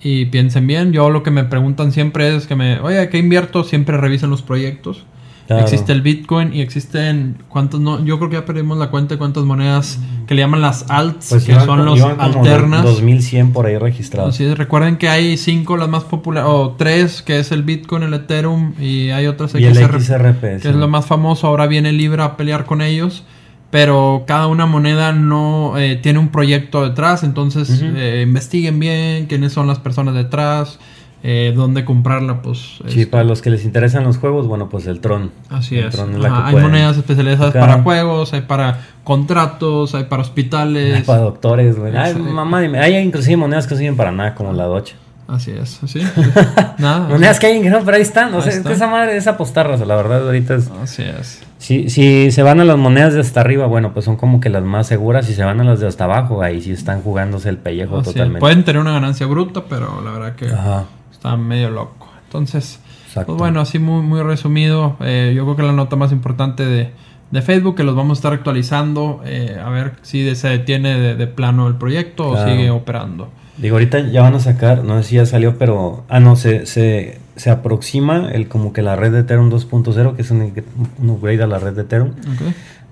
y 0.02 0.26
piensen 0.26 0.68
bien. 0.68 0.92
Yo 0.92 1.10
lo 1.10 1.24
que 1.24 1.32
me 1.32 1.44
preguntan 1.44 1.92
siempre 1.92 2.36
es 2.36 2.48
que 2.48 2.56
me, 2.56 2.80
oye, 2.80 3.10
¿qué 3.10 3.18
invierto? 3.18 3.64
Siempre 3.64 3.98
revisen 3.98 4.30
los 4.30 4.42
proyectos. 4.42 5.06
Claro. 5.48 5.64
Existe 5.64 5.94
el 5.94 6.02
Bitcoin 6.02 6.54
y 6.54 6.60
existen 6.60 7.38
cuántos 7.48 7.80
no, 7.80 8.04
yo 8.04 8.18
creo 8.18 8.30
que 8.30 8.36
ya 8.36 8.44
perdimos 8.44 8.78
la 8.78 8.90
cuenta 8.90 9.16
de 9.16 9.18
cuántas 9.18 9.46
monedas 9.46 9.98
que 10.28 10.36
le 10.36 10.42
llaman 10.42 10.60
las 10.60 10.90
alts, 10.90 11.28
Pues 11.30 11.46
que 11.46 11.54
iban 11.54 11.66
son 11.66 11.86
los 11.86 12.02
alternas. 12.02 12.84
2100 12.84 13.54
por 13.54 13.66
ahí 13.66 13.78
registrados. 13.78 14.36
Así 14.36 14.44
es, 14.44 14.58
recuerden 14.58 14.98
que 14.98 15.08
hay 15.08 15.38
cinco 15.38 15.78
las 15.78 15.88
más 15.88 16.04
populares, 16.04 16.50
o 16.52 16.76
tres, 16.78 17.22
que 17.22 17.40
es 17.40 17.54
el 17.54 17.64
Bitcoin, 17.64 18.04
el 18.04 18.14
Ethereum, 18.14 18.74
y 18.78 19.12
hay 19.12 19.28
otras 19.28 19.56
y 19.56 19.64
el 19.64 19.74
XRP, 19.74 20.02
XRP. 20.02 20.42
que 20.42 20.60
sí. 20.60 20.68
es 20.68 20.76
lo 20.76 20.90
más 20.90 21.06
famoso. 21.06 21.48
Ahora 21.48 21.66
viene 21.66 21.94
Libra 21.94 22.26
a 22.26 22.36
pelear 22.36 22.66
con 22.66 22.82
ellos, 22.82 23.24
pero 23.70 24.24
cada 24.28 24.48
una 24.48 24.66
moneda 24.66 25.12
no 25.12 25.78
eh, 25.78 25.96
tiene 25.98 26.20
un 26.20 26.30
proyecto 26.30 26.88
detrás, 26.88 27.24
entonces 27.24 27.82
eh, 27.84 28.24
investiguen 28.26 28.80
bien 28.80 29.26
quiénes 29.28 29.54
son 29.54 29.68
las 29.68 29.80
personas 29.80 30.14
detrás, 30.16 30.80
eh, 31.24 31.52
dónde 31.56 31.84
comprarla, 31.84 32.42
pues. 32.42 32.60
Sí, 32.88 33.02
este, 33.02 33.08
para 33.08 33.24
los 33.24 33.42
que 33.42 33.50
les 33.50 33.66
interesan 33.66 34.04
los 34.04 34.18
juegos, 34.18 34.48
bueno, 34.48 34.70
pues 34.70 34.88
el 34.88 35.00
Tron. 35.02 35.32
Así 35.50 35.78
El 35.78 35.86
es. 35.88 35.96
Tron 35.96 36.14
es 36.14 36.20
la 36.20 36.28
Ajá, 36.30 36.38
que 36.38 36.46
hay 36.48 36.52
pueden. 36.54 36.70
monedas 36.72 36.98
especializadas 36.98 37.50
Acá. 37.50 37.60
para 37.60 37.82
juegos, 37.84 38.34
hay 38.34 38.42
para 38.42 38.82
contratos, 39.04 39.96
hay 39.96 40.06
para 40.06 40.22
hospitales. 40.22 40.96
Ay, 40.96 41.04
para 41.04 41.20
doctores, 41.22 41.78
güey. 41.78 41.96
Ay, 41.98 42.12
Exacto. 42.12 42.32
mamá, 42.32 42.62
dime. 42.62 42.80
Hay 42.80 42.96
inclusive 42.98 43.36
monedas 43.36 43.68
que 43.68 43.74
no 43.74 43.80
sirven 43.80 43.98
para 43.98 44.12
nada, 44.12 44.36
como 44.36 44.54
la 44.54 44.66
Doge. 44.66 44.94
Así 45.28 45.52
es, 45.52 45.84
así. 45.84 46.00
Nada. 46.78 47.08
Monedas 47.10 47.40
que 47.40 47.48
hay 47.48 47.62
que 47.62 47.70
no, 47.70 47.84
pero 47.84 47.98
ahí 47.98 48.02
están. 48.04 48.34
O 48.34 48.42
sea, 48.42 48.54
esa 48.54 48.88
madre 48.88 49.18
es 49.18 49.28
apostarras, 49.28 49.80
la 49.86 49.96
verdad, 49.96 50.26
ahorita 50.26 50.56
es. 50.56 50.70
Así 50.82 51.04
es. 51.04 51.44
Si, 51.58 51.90
si 51.90 52.32
se 52.32 52.44
van 52.44 52.60
a 52.62 52.64
las 52.66 52.78
monedas 52.78 53.14
de 53.14 53.20
hasta 53.20 53.42
arriba, 53.42 53.66
bueno, 53.66 53.92
pues 53.94 54.06
son 54.06 54.16
como 54.16 54.40
que 54.40 54.50
las 54.50 54.64
más 54.64 54.88
seguras. 54.88 55.26
Si 55.26 55.34
se 55.34 55.44
van 55.44 55.60
a 55.60 55.64
las 55.66 55.80
de 55.82 55.88
hasta 55.88 56.06
abajo, 56.06 56.42
ahí 56.42 56.62
sí 56.62 56.72
están 56.72 57.02
jugándose 57.02 57.50
el 57.50 57.58
pellejo 57.58 57.98
Así 58.00 58.10
es. 58.10 58.14
totalmente. 58.16 58.40
Pueden 58.40 58.64
tener 58.64 58.82
una 58.82 58.94
ganancia 58.94 59.26
bruta, 59.28 59.64
pero 59.68 60.02
la 60.02 60.12
verdad 60.12 60.36
que 60.36 60.48
Ajá, 60.48 60.86
está 61.12 61.36
medio 61.36 61.72
loco. 61.72 62.08
Entonces, 62.26 62.80
pues 63.14 63.28
bueno, 63.28 63.60
así 63.60 63.80
muy, 63.80 64.04
muy 64.04 64.22
resumido. 64.22 64.96
eh, 65.02 65.34
yo 65.36 65.44
creo 65.44 65.56
que 65.58 65.64
la 65.64 65.74
nota 65.74 65.96
más 65.98 66.12
importante 66.14 66.66
de, 66.66 66.92
de 67.32 67.42
Facebook, 67.42 67.76
que 67.76 67.84
los 67.84 67.96
vamos 67.96 68.18
a 68.18 68.20
estar 68.20 68.34
actualizando, 68.34 69.22
eh, 69.26 69.60
a 69.62 69.70
ver 69.70 69.94
si 70.04 70.34
se 70.36 70.48
detiene 70.50 70.98
de, 71.00 71.16
de 71.16 71.28
plano 71.28 71.68
el 71.68 71.76
proyecto 71.76 72.32
Claro. 72.32 72.46
o 72.50 72.54
sigue 72.56 72.70
operando. 72.70 73.30
Digo, 73.58 73.76
ahorita 73.76 74.00
ya 74.00 74.22
van 74.22 74.36
a 74.36 74.40
sacar, 74.40 74.84
no 74.84 75.02
sé 75.02 75.10
si 75.10 75.16
ya 75.16 75.26
salió, 75.26 75.58
pero. 75.58 76.04
Ah, 76.10 76.20
no, 76.20 76.36
se, 76.36 76.66
se, 76.66 77.20
se 77.36 77.50
aproxima 77.50 78.30
el 78.32 78.48
como 78.48 78.72
que 78.74 78.82
la 78.82 78.96
red 78.96 79.12
de 79.12 79.20
Ethereum 79.22 79.50
2.0, 79.52 80.16
que 80.16 80.22
es 80.22 80.32
un, 80.32 80.54
un 81.00 81.10
upgrade 81.10 81.42
a 81.44 81.48
la 81.48 81.60
red 81.60 81.74
de 81.74 81.82
Ethereum. 81.82 82.12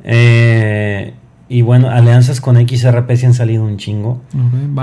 Eh, 0.03 1.13
Y 1.47 1.61
bueno, 1.61 1.91
alianzas 1.91 2.41
con 2.41 2.55
XRP 2.57 3.11
sí 3.17 3.27
han 3.27 3.35
salido 3.35 3.63
un 3.63 3.77
chingo. 3.77 4.19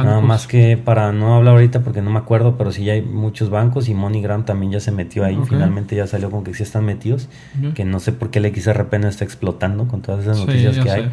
Nada 0.05 0.21
más 0.21 0.47
que 0.47 0.77
para 0.77 1.11
no 1.13 1.35
hablar 1.35 1.55
ahorita 1.55 1.81
porque 1.81 2.03
no 2.03 2.11
me 2.11 2.19
acuerdo, 2.21 2.57
pero 2.57 2.71
sí 2.71 2.85
ya 2.85 2.93
hay 2.93 3.03
muchos 3.03 3.51
bancos 3.51 3.89
y 3.89 3.95
MoneyGram 3.95 4.45
también 4.45 4.71
ya 4.71 4.79
se 4.79 4.93
metió 4.93 5.25
ahí. 5.25 5.37
Finalmente 5.49 5.97
ya 5.97 6.07
salió 6.07 6.31
con 6.31 6.45
que 6.45 6.55
sí 6.55 6.63
están 6.63 6.85
metidos. 6.85 7.29
Que 7.75 7.85
no 7.85 7.99
sé 7.99 8.13
por 8.13 8.31
qué 8.31 8.39
el 8.39 8.55
XRP 8.55 8.95
no 9.01 9.09
está 9.09 9.25
explotando 9.25 9.89
con 9.89 10.03
todas 10.03 10.23
esas 10.23 10.39
noticias 10.39 10.79
que 10.79 10.91
hay. 10.91 11.11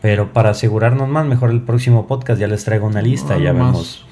Pero 0.00 0.32
para 0.32 0.50
asegurarnos 0.50 1.08
más, 1.08 1.26
mejor 1.26 1.50
el 1.50 1.62
próximo 1.62 2.06
podcast 2.06 2.40
ya 2.40 2.46
les 2.46 2.64
traigo 2.64 2.86
una 2.86 3.02
lista. 3.02 3.34
Algo 3.34 3.44
ya 3.44 3.52
más. 3.52 3.66
vemos, 3.72 4.06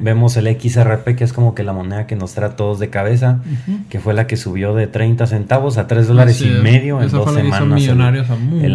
Vemos 0.00 0.36
el 0.36 0.46
XRP, 0.46 1.14
que 1.16 1.24
es 1.24 1.32
como 1.32 1.54
que 1.54 1.62
la 1.62 1.72
moneda 1.72 2.06
que 2.06 2.16
nos 2.16 2.34
trae 2.34 2.50
a 2.50 2.56
todos 2.56 2.78
de 2.78 2.90
cabeza. 2.90 3.40
Que 3.88 3.98
fue 4.00 4.14
la 4.14 4.26
que 4.26 4.36
subió 4.36 4.74
de 4.74 4.86
30 4.86 5.26
centavos 5.26 5.78
a 5.78 5.86
3 5.86 6.06
dólares 6.08 6.40
y 6.42 6.62
medio 6.62 6.98
en 7.00 7.04
dos 7.18 7.24
semanas. 7.42 7.60
el- 7.92 7.98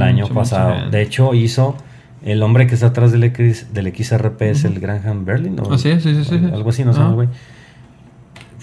año 0.01 0.25
pasado. 0.35 0.73
De 0.91 1.01
hecho, 1.01 1.33
hizo 1.33 1.75
el 2.25 2.43
hombre 2.43 2.67
que 2.67 2.73
está 2.75 2.87
atrás 2.87 3.11
del, 3.11 3.23
X, 3.25 3.67
del 3.73 3.87
XRP 3.95 4.41
es 4.49 4.65
el 4.65 4.79
Graham 4.79 5.25
Berlin. 5.25 5.59
¿o? 5.59 5.71
Ah, 5.73 5.77
sí, 5.77 5.93
sí, 6.01 6.15
sí, 6.15 6.23
sí. 6.25 6.35
Algo 6.53 6.69
así, 6.71 6.83
no 6.83 6.93
sé, 6.93 6.99
Ah. 7.01 7.09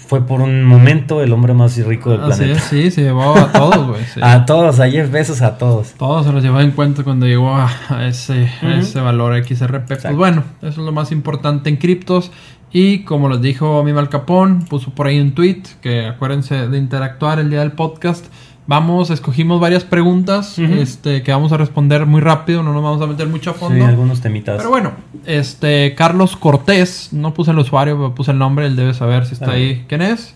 Fue 0.07 0.25
por 0.25 0.41
un 0.41 0.63
momento 0.63 1.21
el 1.21 1.31
hombre 1.33 1.53
más 1.53 1.77
rico 1.85 2.11
del 2.11 2.23
Así 2.23 2.39
planeta. 2.43 2.59
es, 2.59 2.63
sí, 2.65 2.91
se 2.91 3.01
llevó 3.03 3.37
a 3.37 3.51
todos, 3.51 3.87
güey. 3.89 4.03
sí. 4.13 4.19
A 4.23 4.45
todos, 4.45 4.79
a 4.79 4.89
Jeff 4.89 5.11
Bezos, 5.11 5.41
a 5.41 5.57
todos. 5.57 5.91
Todos 5.97 6.25
se 6.25 6.31
los 6.31 6.41
llevó 6.41 6.61
en 6.61 6.71
cuenta 6.71 7.03
cuando 7.03 7.25
llegó 7.25 7.53
a, 7.55 7.69
a 7.89 8.07
ese, 8.07 8.49
a 8.61 8.67
Ujú. 8.67 8.75
ese 8.79 9.01
valor 9.01 9.35
XRP. 9.45 9.85
Pues 9.87 9.99
Exacto. 9.99 10.17
bueno, 10.17 10.43
eso 10.61 10.69
es 10.69 10.77
lo 10.77 10.91
más 10.91 11.11
importante 11.11 11.69
en 11.69 11.75
criptos. 11.75 12.31
Y 12.71 12.99
como 13.03 13.29
les 13.29 13.41
dijo 13.41 13.83
mi 13.83 13.93
Mal 13.93 14.09
Capón, 14.09 14.63
puso 14.69 14.91
por 14.91 15.07
ahí 15.07 15.19
un 15.19 15.31
tweet 15.33 15.63
que 15.81 16.05
acuérdense 16.07 16.67
de 16.67 16.77
interactuar 16.77 17.39
el 17.39 17.49
día 17.49 17.59
del 17.59 17.71
podcast. 17.73 18.25
Vamos, 18.67 19.09
escogimos 19.11 19.61
varias 19.61 19.85
preguntas 19.85 20.59
este, 20.59 21.23
que 21.23 21.31
vamos 21.31 21.53
a 21.53 21.57
responder 21.57 22.05
muy 22.05 22.19
rápido, 22.19 22.63
no 22.63 22.73
nos 22.73 22.83
vamos 22.83 23.01
a 23.01 23.07
meter 23.07 23.27
mucho 23.27 23.51
a 23.51 23.53
Sí, 23.53 23.59
fondo. 23.61 23.85
algunos 23.85 24.19
temitas. 24.19 24.57
Pero 24.57 24.69
bueno, 24.69 24.91
este 25.25 25.95
Carlos 25.95 26.35
Cortés, 26.35 27.09
no 27.13 27.33
puse 27.33 27.51
el 27.51 27.59
usuario, 27.59 27.95
pero 27.95 28.13
puse 28.13 28.31
el 28.31 28.37
nombre, 28.39 28.65
él 28.65 28.75
debe 28.75 28.93
saber 28.93 29.25
si 29.25 29.35
está 29.35 29.51
Ah. 29.51 29.53
ahí 29.53 29.85
quién 29.87 30.01
es. 30.01 30.35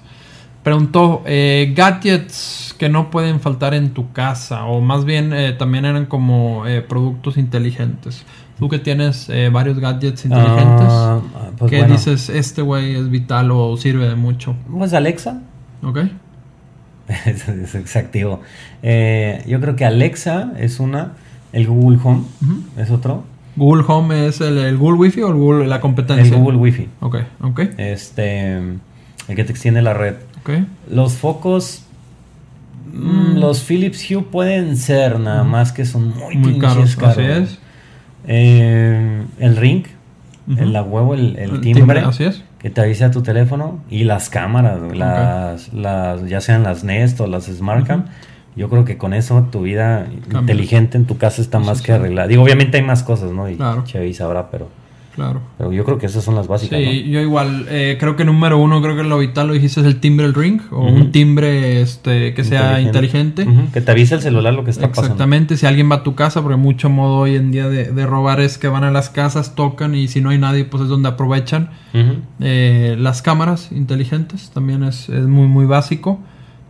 Preguntó, 0.63 1.23
eh, 1.25 1.73
gadgets 1.75 2.73
que 2.77 2.87
no 2.87 3.09
pueden 3.09 3.39
faltar 3.41 3.73
en 3.73 3.89
tu 3.91 4.11
casa, 4.13 4.63
o 4.65 4.79
más 4.79 5.03
bien 5.05 5.33
eh, 5.33 5.51
también 5.53 5.83
eran 5.85 6.05
como 6.05 6.65
eh, 6.67 6.81
productos 6.81 7.35
inteligentes. 7.37 8.23
Tú 8.59 8.69
que 8.69 8.77
tienes 8.79 9.27
eh, 9.29 9.49
varios 9.51 9.79
gadgets 9.79 10.23
inteligentes, 10.23 10.87
Ah, 10.87 11.19
pues 11.57 11.69
¿qué 11.71 11.79
bueno. 11.79 11.95
dices, 11.95 12.29
este 12.29 12.61
güey 12.61 12.95
es 12.95 13.09
vital 13.09 13.49
o 13.51 13.75
sirve 13.75 14.07
de 14.07 14.15
mucho? 14.15 14.55
Pues 14.71 14.93
Alexa. 14.93 15.41
¿Ok? 15.83 15.97
es, 17.25 17.75
exactivo. 17.75 18.41
Eh, 18.83 19.43
yo 19.47 19.59
creo 19.59 19.75
que 19.75 19.85
Alexa 19.85 20.53
es 20.57 20.79
una. 20.79 21.13
El 21.53 21.67
Google 21.67 21.99
Home 22.03 22.23
es 22.77 22.89
otro. 22.91 23.23
Google 23.57 23.83
Home 23.87 24.27
es 24.27 24.39
el, 24.39 24.57
el 24.57 24.77
Google 24.77 24.97
Wi-Fi 24.99 25.21
o 25.23 25.27
el 25.29 25.33
Google, 25.35 25.67
la 25.67 25.81
competencia. 25.81 26.33
El 26.35 26.41
Google 26.41 26.57
Wi-Fi. 26.57 26.87
Ok, 27.01 27.17
ok, 27.41 27.59
Este. 27.77 28.55
El 29.27 29.35
que 29.35 29.43
te 29.43 29.51
extiende 29.51 29.81
la 29.81 29.93
red. 29.93 30.15
ok. 30.41 30.49
Los 30.89 31.13
focos. 31.13 31.83
mm, 32.91 33.33
Mm. 33.33 33.37
Los 33.39 33.61
Philips 33.63 34.09
Hue 34.09 34.23
pueden 34.23 34.75
ser, 34.77 35.19
nada 35.19 35.43
más 35.43 35.71
que 35.71 35.85
son 35.85 36.09
muy, 36.17 36.35
Muy 36.37 36.59
caros, 36.59 36.97
así 37.01 37.21
es. 37.21 37.59
Eh, 38.27 39.23
el 39.39 39.55
ring, 39.57 39.83
El 40.57 40.73
la 40.73 40.81
huevo, 40.83 41.13
el, 41.13 41.35
el 41.37 41.51
El 41.51 41.61
timbre, 41.61 41.99
así 41.99 42.23
es. 42.25 42.43
que 42.59 42.69
te 42.69 42.81
avisa 42.81 43.07
a 43.07 43.11
tu 43.11 43.21
teléfono 43.21 43.79
y 43.89 44.03
las 44.05 44.29
cámaras, 44.29 44.79
las, 44.95 45.71
las, 45.73 46.27
ya 46.27 46.41
sean 46.41 46.63
las 46.63 46.83
Nest 46.83 47.19
o 47.21 47.27
las 47.27 47.45
Smartcam. 47.45 48.05
Yo 48.55 48.67
creo 48.69 48.83
que 48.83 48.97
con 48.97 49.13
eso 49.13 49.47
tu 49.51 49.61
vida 49.61 50.07
Cambia. 50.23 50.39
inteligente 50.41 50.97
en 50.97 51.05
tu 51.05 51.17
casa 51.17 51.41
está 51.41 51.59
más 51.59 51.77
sí, 51.77 51.83
que 51.85 51.91
sí. 51.93 51.97
arreglada. 51.97 52.27
Digo, 52.27 52.43
obviamente 52.43 52.77
hay 52.77 52.83
más 52.83 53.01
cosas, 53.03 53.31
¿no? 53.31 53.49
Y 53.49 53.55
Claro. 53.55 53.83
Chevy 53.85 54.13
sabrá, 54.13 54.49
pero, 54.51 54.67
Claro. 55.15 55.41
pero 55.57 55.73
yo 55.73 55.83
creo 55.83 55.97
que 55.97 56.05
esas 56.05 56.23
son 56.23 56.35
las 56.35 56.47
básicas, 56.47 56.79
Sí, 56.79 57.09
yo 57.09 57.19
igual, 57.19 57.65
eh, 57.69 57.97
creo 57.99 58.15
que 58.15 58.23
número 58.23 58.57
uno, 58.57 58.81
creo 58.81 58.95
que 58.95 59.03
lo 59.03 59.19
vital 59.19 59.47
lo 59.47 59.53
dijiste 59.53 59.81
es 59.81 59.85
el 59.85 59.99
timbre 59.99 60.25
del 60.25 60.33
ring, 60.33 60.61
o 60.71 60.85
un 60.85 61.11
timbre 61.11 61.81
este 61.81 62.33
que 62.33 62.43
sea 62.43 62.79
inteligente. 62.79 63.45
Que 63.73 63.81
te 63.81 63.91
avise 63.91 64.15
el 64.15 64.21
celular 64.21 64.53
lo 64.53 64.63
que 64.63 64.71
está 64.71 64.87
pasando. 64.87 65.07
Exactamente, 65.07 65.57
si 65.57 65.65
alguien 65.65 65.91
va 65.91 65.95
a 65.95 66.03
tu 66.03 66.15
casa, 66.15 66.41
porque 66.41 66.55
mucho 66.57 66.89
modo 66.89 67.17
hoy 67.17 67.35
en 67.35 67.51
día 67.51 67.67
de, 67.67 67.91
de 67.91 68.05
robar 68.05 68.39
es 68.39 68.57
que 68.57 68.67
van 68.67 68.83
a 68.83 68.91
las 68.91 69.09
casas, 69.09 69.55
tocan 69.55 69.95
y 69.95 70.07
si 70.07 70.21
no 70.21 70.29
hay 70.29 70.37
nadie, 70.37 70.65
pues 70.65 70.83
es 70.83 70.89
donde 70.89 71.09
aprovechan. 71.09 71.69
Eh, 72.39 72.95
las 72.97 73.21
cámaras 73.21 73.71
inteligentes 73.71 74.51
también 74.51 74.83
es, 74.83 75.09
es 75.09 75.27
muy 75.27 75.47
muy 75.47 75.65
básico. 75.65 76.19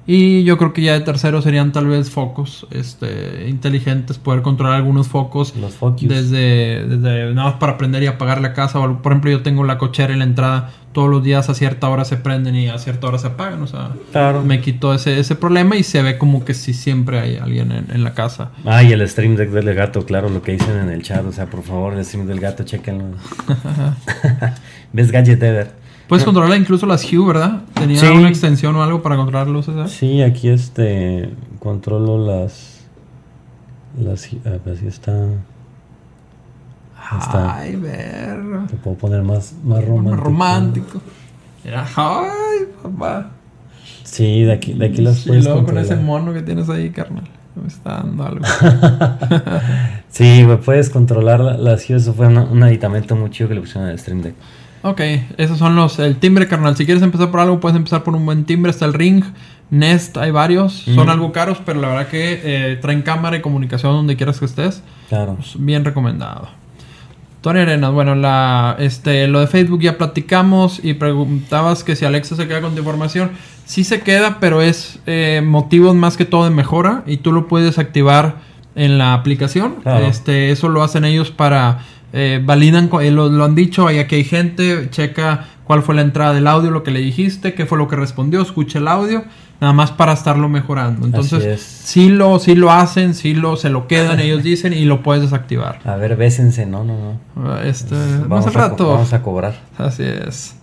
Y 0.07 0.43
yo 0.43 0.57
creo 0.57 0.73
que 0.73 0.81
ya 0.81 0.93
de 0.93 1.01
tercero 1.01 1.41
serían 1.43 1.71
tal 1.71 1.85
vez 1.87 2.09
focos 2.09 2.65
este, 2.71 3.47
inteligentes, 3.47 4.17
poder 4.17 4.41
controlar 4.41 4.75
algunos 4.75 5.07
focos 5.07 5.55
Los 5.55 5.75
focus. 5.75 6.07
desde, 6.07 6.85
desde 6.87 7.33
nada 7.35 7.51
más 7.51 7.59
para 7.59 7.77
prender 7.77 8.01
y 8.03 8.07
apagar 8.07 8.41
la 8.41 8.53
casa. 8.53 8.79
O, 8.79 9.01
por 9.01 9.11
ejemplo, 9.11 9.29
yo 9.31 9.41
tengo 9.43 9.63
la 9.63 9.77
cochera 9.77 10.11
en 10.11 10.19
la 10.19 10.25
entrada, 10.25 10.71
todos 10.91 11.07
los 11.09 11.23
días 11.23 11.49
a 11.49 11.53
cierta 11.53 11.87
hora 11.87 12.03
se 12.03 12.17
prenden 12.17 12.55
y 12.55 12.67
a 12.67 12.77
cierta 12.79 13.07
hora 13.07 13.19
se 13.19 13.27
apagan. 13.27 13.61
O 13.61 13.67
sea, 13.67 13.91
Claro. 14.11 14.41
me 14.43 14.59
quitó 14.59 14.93
ese, 14.93 15.19
ese 15.19 15.35
problema 15.35 15.75
y 15.75 15.83
se 15.83 16.01
ve 16.01 16.17
como 16.17 16.43
que 16.43 16.55
si 16.55 16.73
siempre 16.73 17.19
hay 17.19 17.37
alguien 17.37 17.71
en, 17.71 17.91
en 17.91 18.03
la 18.03 18.13
casa. 18.15 18.49
Ah, 18.65 18.81
y 18.81 18.91
el 18.91 19.07
stream 19.07 19.35
deck 19.35 19.51
del 19.51 19.73
gato, 19.75 20.03
claro, 20.05 20.29
lo 20.29 20.41
que 20.41 20.53
dicen 20.53 20.77
en 20.77 20.89
el 20.89 21.03
chat. 21.03 21.23
O 21.25 21.31
sea, 21.31 21.45
por 21.45 21.61
favor, 21.61 21.93
el 21.93 22.03
stream 22.03 22.25
del 22.25 22.39
gato, 22.39 22.63
chequenlo. 22.63 23.05
¿Ves 24.93 25.11
Gadget 25.11 25.41
Ever? 25.43 25.80
Puedes 26.11 26.25
controlar 26.25 26.59
incluso 26.59 26.85
las 26.85 27.05
Hue, 27.09 27.25
¿verdad? 27.25 27.61
Tenía 27.73 27.97
Sí. 27.97 28.05
una 28.07 28.27
extensión 28.27 28.75
o 28.75 28.83
algo 28.83 29.01
para 29.01 29.15
controlar 29.15 29.47
luces. 29.47 29.89
Sí, 29.91 30.21
aquí 30.21 30.49
este 30.49 31.29
controlo 31.59 32.17
las 32.27 32.81
las 33.97 34.27
ah, 34.45 34.57
pues 34.61 34.81
está. 34.83 35.27
Está. 37.17 37.55
Ay, 37.55 37.77
ver. 37.77 38.39
Te 38.69 38.75
puedo 38.75 38.97
poner 38.97 39.21
más 39.21 39.53
más 39.63 39.83
romántico. 39.85 40.23
Romántico. 40.25 41.01
Era, 41.63 41.87
ay, 41.95 42.65
papá. 42.83 43.29
Sí, 44.03 44.43
de 44.43 44.51
aquí 44.51 44.73
de 44.73 44.87
aquí 44.87 45.01
las 45.01 45.25
y 45.25 45.29
puedes 45.29 45.45
luego 45.45 45.63
con 45.65 45.77
ese 45.77 45.95
mono 45.95 46.33
que 46.33 46.41
tienes 46.41 46.69
ahí, 46.69 46.89
carnal. 46.89 47.23
Me 47.55 47.67
está 47.69 47.97
dando 48.03 48.25
algo. 48.25 48.45
Sí, 50.09 50.45
puedes 50.65 50.89
controlar 50.89 51.39
la- 51.39 51.57
las 51.57 51.89
Hue, 51.89 51.95
eso 51.95 52.13
fue 52.13 52.27
una- 52.27 52.43
un 52.43 52.61
aditamento 52.63 53.15
muy 53.15 53.29
chido 53.29 53.47
que 53.47 53.55
le 53.55 53.61
pusieron 53.61 53.89
al 53.89 53.97
Stream 53.97 54.21
Deck. 54.21 54.35
Ok, 54.83 55.01
esos 55.37 55.57
son 55.57 55.75
los. 55.75 55.99
El 55.99 56.17
timbre, 56.17 56.47
carnal. 56.47 56.75
Si 56.75 56.85
quieres 56.85 57.03
empezar 57.03 57.31
por 57.31 57.39
algo, 57.39 57.59
puedes 57.59 57.75
empezar 57.75 58.03
por 58.03 58.15
un 58.15 58.25
buen 58.25 58.45
timbre. 58.45 58.71
Está 58.71 58.85
el 58.85 58.93
Ring, 58.93 59.23
Nest, 59.69 60.17
hay 60.17 60.31
varios. 60.31 60.73
Son 60.73 61.09
algo 61.09 61.31
caros, 61.31 61.59
pero 61.65 61.79
la 61.79 61.87
verdad 61.87 62.07
que 62.07 62.41
eh, 62.43 62.75
traen 62.81 63.01
cámara 63.01 63.37
y 63.37 63.41
comunicación 63.41 63.93
donde 63.93 64.15
quieras 64.15 64.39
que 64.39 64.45
estés. 64.45 64.83
Claro. 65.09 65.35
Pues, 65.35 65.55
bien 65.57 65.85
recomendado. 65.85 66.49
Tony 67.41 67.59
Arenas, 67.59 67.91
bueno, 67.91 68.13
la, 68.13 68.75
este, 68.77 69.27
lo 69.27 69.39
de 69.39 69.47
Facebook 69.47 69.81
ya 69.81 69.97
platicamos 69.97 70.79
y 70.83 70.93
preguntabas 70.93 71.83
que 71.83 71.95
si 71.95 72.05
Alexa 72.05 72.35
se 72.35 72.47
queda 72.47 72.61
con 72.61 72.73
tu 72.73 72.79
información. 72.79 73.31
Sí 73.65 73.83
se 73.83 74.01
queda, 74.01 74.37
pero 74.39 74.61
es 74.61 74.99
eh, 75.07 75.41
motivos 75.43 75.95
más 75.95 76.17
que 76.17 76.25
todo 76.25 76.43
de 76.43 76.51
mejora 76.51 77.03
y 77.07 77.17
tú 77.17 77.31
lo 77.31 77.47
puedes 77.47 77.79
activar 77.79 78.35
en 78.75 78.99
la 78.99 79.13
aplicación. 79.13 79.77
Claro. 79.81 80.05
Este, 80.05 80.51
eso 80.51 80.69
lo 80.69 80.83
hacen 80.83 81.03
ellos 81.03 81.31
para 81.31 81.79
eh, 82.13 82.41
validan, 82.43 82.89
eh, 83.01 83.11
lo, 83.11 83.29
lo 83.29 83.43
han 83.43 83.55
dicho, 83.55 83.87
ahí 83.87 83.99
aquí 83.99 84.15
hay 84.15 84.23
gente, 84.23 84.89
checa 84.89 85.45
cuál 85.63 85.83
fue 85.83 85.95
la 85.95 86.01
entrada 86.01 86.33
del 86.33 86.47
audio, 86.47 86.69
lo 86.71 86.83
que 86.83 86.91
le 86.91 86.99
dijiste, 86.99 87.53
qué 87.53 87.65
fue 87.65 87.77
lo 87.77 87.87
que 87.87 87.95
respondió, 87.95 88.41
escucha 88.41 88.79
el 88.79 88.89
audio, 88.89 89.23
nada 89.61 89.71
más 89.71 89.91
para 89.91 90.11
estarlo 90.11 90.49
mejorando. 90.49 91.05
Entonces, 91.05 91.45
es. 91.45 91.61
sí 91.61 92.09
lo, 92.09 92.39
sí 92.39 92.55
lo 92.55 92.71
hacen, 92.71 93.13
sí 93.13 93.33
lo, 93.33 93.55
se 93.55 93.69
lo 93.69 93.87
quedan, 93.87 94.19
ellos 94.21 94.43
dicen, 94.43 94.73
y 94.73 94.83
lo 94.83 95.01
puedes 95.01 95.23
desactivar. 95.23 95.79
A 95.85 95.95
ver, 95.95 96.17
bésense, 96.17 96.65
no, 96.65 96.83
no, 96.83 97.19
no. 97.35 97.61
Este, 97.61 97.95
Vamos 97.95 98.45
más 98.45 98.47
a 98.47 98.59
rato. 98.59 98.89
vamos 98.89 99.13
a 99.13 99.21
cobrar. 99.21 99.61
Así 99.77 100.03
es. 100.03 100.55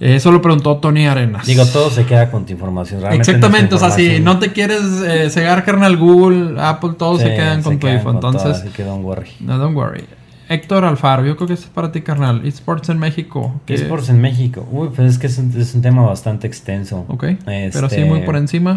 Eso 0.00 0.32
lo 0.32 0.40
preguntó 0.40 0.78
Tony 0.78 1.06
Arenas. 1.06 1.46
Digo, 1.46 1.64
todo 1.66 1.90
se 1.90 2.06
queda 2.06 2.30
con 2.30 2.46
tu 2.46 2.52
información. 2.52 3.00
Realmente 3.00 3.30
Exactamente, 3.30 3.74
o 3.74 3.78
sea, 3.78 3.90
si 3.90 4.20
no 4.20 4.38
te 4.38 4.50
quieres 4.52 4.82
eh, 5.06 5.28
cegar, 5.28 5.62
carnal, 5.64 5.98
Google, 5.98 6.60
Apple, 6.60 6.92
todos 6.98 7.20
se 7.20 7.34
quedan 7.34 7.62
con 7.62 7.74
tu 7.74 7.86
quedan 7.86 7.96
info. 7.96 8.10
con 8.10 8.20
todo, 8.20 8.32
Entonces, 8.32 8.62
así 8.62 8.70
que 8.70 8.82
don't 8.82 9.04
worry. 9.04 9.30
no, 9.40 9.58
don't 9.58 9.76
worry. 9.76 10.04
Héctor 10.50 10.84
Alfaro, 10.84 11.24
yo 11.24 11.36
creo 11.36 11.46
que 11.46 11.54
esto 11.54 11.66
es 11.66 11.72
para 11.72 11.92
ti, 11.92 12.00
carnal. 12.02 12.44
Esports 12.44 12.88
en 12.88 12.98
México. 12.98 13.60
¿qué- 13.66 13.74
Esports 13.74 14.08
en 14.10 14.20
México. 14.20 14.66
Uy, 14.70 14.88
pues 14.94 15.12
es 15.12 15.18
que 15.18 15.28
es 15.28 15.38
un, 15.38 15.52
es 15.56 15.74
un 15.76 15.80
tema 15.80 16.02
bastante 16.02 16.46
extenso. 16.48 17.04
Ok, 17.08 17.22
Este, 17.24 17.70
pero 17.72 17.88
sí, 17.88 18.02
muy 18.04 18.20
por 18.22 18.34
encima. 18.36 18.76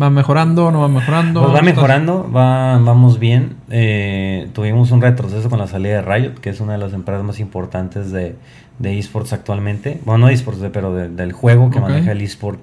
¿Va 0.00 0.10
mejorando 0.10 0.70
no 0.70 0.80
va 0.80 0.88
mejorando? 0.88 1.40
Pues 1.40 1.52
va 1.54 1.58
¿Estás- 1.58 1.74
mejorando, 1.74 2.30
va, 2.30 2.78
vamos 2.78 3.18
bien. 3.18 3.54
Eh, 3.70 4.48
tuvimos 4.52 4.90
un 4.90 5.00
retroceso 5.00 5.48
con 5.48 5.58
la 5.60 5.66
salida 5.68 6.02
de 6.02 6.02
Riot, 6.02 6.34
que 6.40 6.50
es 6.50 6.60
una 6.60 6.72
de 6.72 6.78
las 6.78 6.92
empresas 6.92 7.24
más 7.24 7.38
importantes 7.40 8.10
de, 8.12 8.36
de 8.80 8.98
esports 8.98 9.32
actualmente. 9.32 10.00
Bueno, 10.04 10.26
no 10.26 10.28
esports, 10.30 10.60
de- 10.60 10.70
pero 10.70 10.94
de- 10.94 11.08
del 11.08 11.32
juego 11.32 11.70
que 11.70 11.80
maneja 11.80 12.10
el 12.12 12.20
esport 12.22 12.60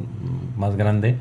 más 0.57 0.75
grande. 0.75 1.15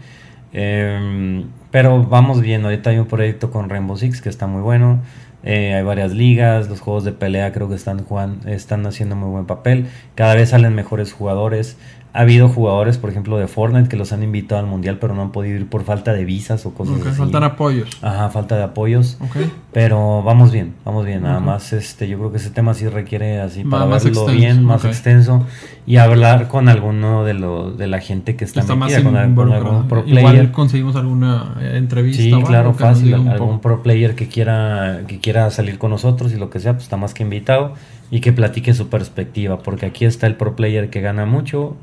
Eh, 0.52 1.44
pero 1.70 2.04
vamos 2.04 2.40
bien. 2.40 2.64
Ahorita 2.64 2.90
hay 2.90 2.98
un 2.98 3.06
proyecto 3.06 3.50
con 3.50 3.68
Rainbow 3.68 3.96
Six 3.96 4.20
que 4.20 4.28
está 4.28 4.46
muy 4.46 4.62
bueno. 4.62 5.00
Eh, 5.44 5.74
hay 5.74 5.82
varias 5.82 6.12
ligas, 6.12 6.68
los 6.68 6.80
juegos 6.80 7.04
de 7.04 7.12
pelea 7.12 7.52
creo 7.52 7.68
que 7.68 7.74
están 7.74 8.02
jugando, 8.04 8.48
están 8.48 8.86
haciendo 8.86 9.14
muy 9.14 9.28
buen 9.30 9.46
papel. 9.46 9.86
Cada 10.14 10.34
vez 10.34 10.50
salen 10.50 10.74
mejores 10.74 11.12
jugadores. 11.12 11.76
Ha 12.16 12.20
habido 12.20 12.48
jugadores, 12.48 12.96
por 12.96 13.10
ejemplo, 13.10 13.36
de 13.38 13.48
Fortnite 13.48 13.88
que 13.88 13.96
los 13.96 14.12
han 14.12 14.22
invitado 14.22 14.60
al 14.60 14.68
mundial, 14.68 14.98
pero 15.00 15.14
no 15.16 15.22
han 15.22 15.32
podido 15.32 15.56
ir 15.58 15.68
por 15.68 15.82
falta 15.82 16.12
de 16.12 16.24
visas 16.24 16.64
o 16.64 16.72
cosas 16.72 17.00
Ok, 17.00 17.08
así. 17.08 17.16
faltan 17.18 17.42
apoyos. 17.42 17.88
Ajá, 18.02 18.30
falta 18.30 18.56
de 18.56 18.62
apoyos. 18.62 19.18
Ok. 19.20 19.36
Pero 19.72 20.22
vamos 20.22 20.52
bien, 20.52 20.74
vamos 20.84 21.04
bien. 21.04 21.22
Nada 21.24 21.40
más, 21.40 21.72
este, 21.72 22.06
yo 22.06 22.16
creo 22.18 22.30
que 22.30 22.36
ese 22.38 22.50
tema 22.50 22.72
sí 22.74 22.86
requiere 22.88 23.40
así 23.40 23.64
Más- 23.64 23.80
para 23.80 23.90
más 23.90 24.04
verlo 24.04 24.20
extenso, 24.20 24.40
bien, 24.40 24.62
más 24.64 24.84
extenso 24.84 25.44
y 25.86 25.96
hablar 25.96 26.46
con 26.46 26.68
alguno 26.68 27.24
de 27.24 27.34
los 27.34 27.76
de 27.76 27.88
la 27.88 28.00
gente 28.00 28.36
que 28.36 28.44
está, 28.44 28.60
Está 28.60 28.76
más 28.76 28.90
metida, 28.92 29.04
con, 29.04 29.16
al- 29.16 29.22
con 29.22 29.30
involucrado. 29.30 29.66
algún 29.70 29.88
pro 29.88 30.04
Igual 30.06 30.22
player. 30.34 30.52
conseguimos 30.52 30.94
alguna 30.94 31.56
eh, 31.60 31.72
entrevista. 31.78 32.22
Sí, 32.22 32.32
o 32.32 32.42
claro, 32.44 32.74
fácil. 32.74 33.12
Algún 33.14 33.36
poco. 33.36 33.60
pro 33.60 33.82
player 33.82 34.14
que 34.14 34.28
quiera, 34.28 35.00
que 35.08 35.18
quiera 35.18 35.50
salir 35.50 35.78
con 35.78 35.90
nosotros 35.90 36.32
y 36.32 36.36
lo 36.36 36.48
que 36.48 36.60
sea, 36.60 36.74
pues 36.74 36.84
está 36.84 36.96
más 36.96 37.12
que 37.12 37.24
invitado 37.24 37.74
y 38.12 38.20
que 38.20 38.32
platique 38.32 38.72
su 38.72 38.88
perspectiva, 38.88 39.58
porque 39.58 39.86
aquí 39.86 40.04
está 40.04 40.28
el 40.28 40.36
pro 40.36 40.54
player 40.54 40.90
que 40.90 41.00
gana 41.00 41.26
mucho, 41.26 41.74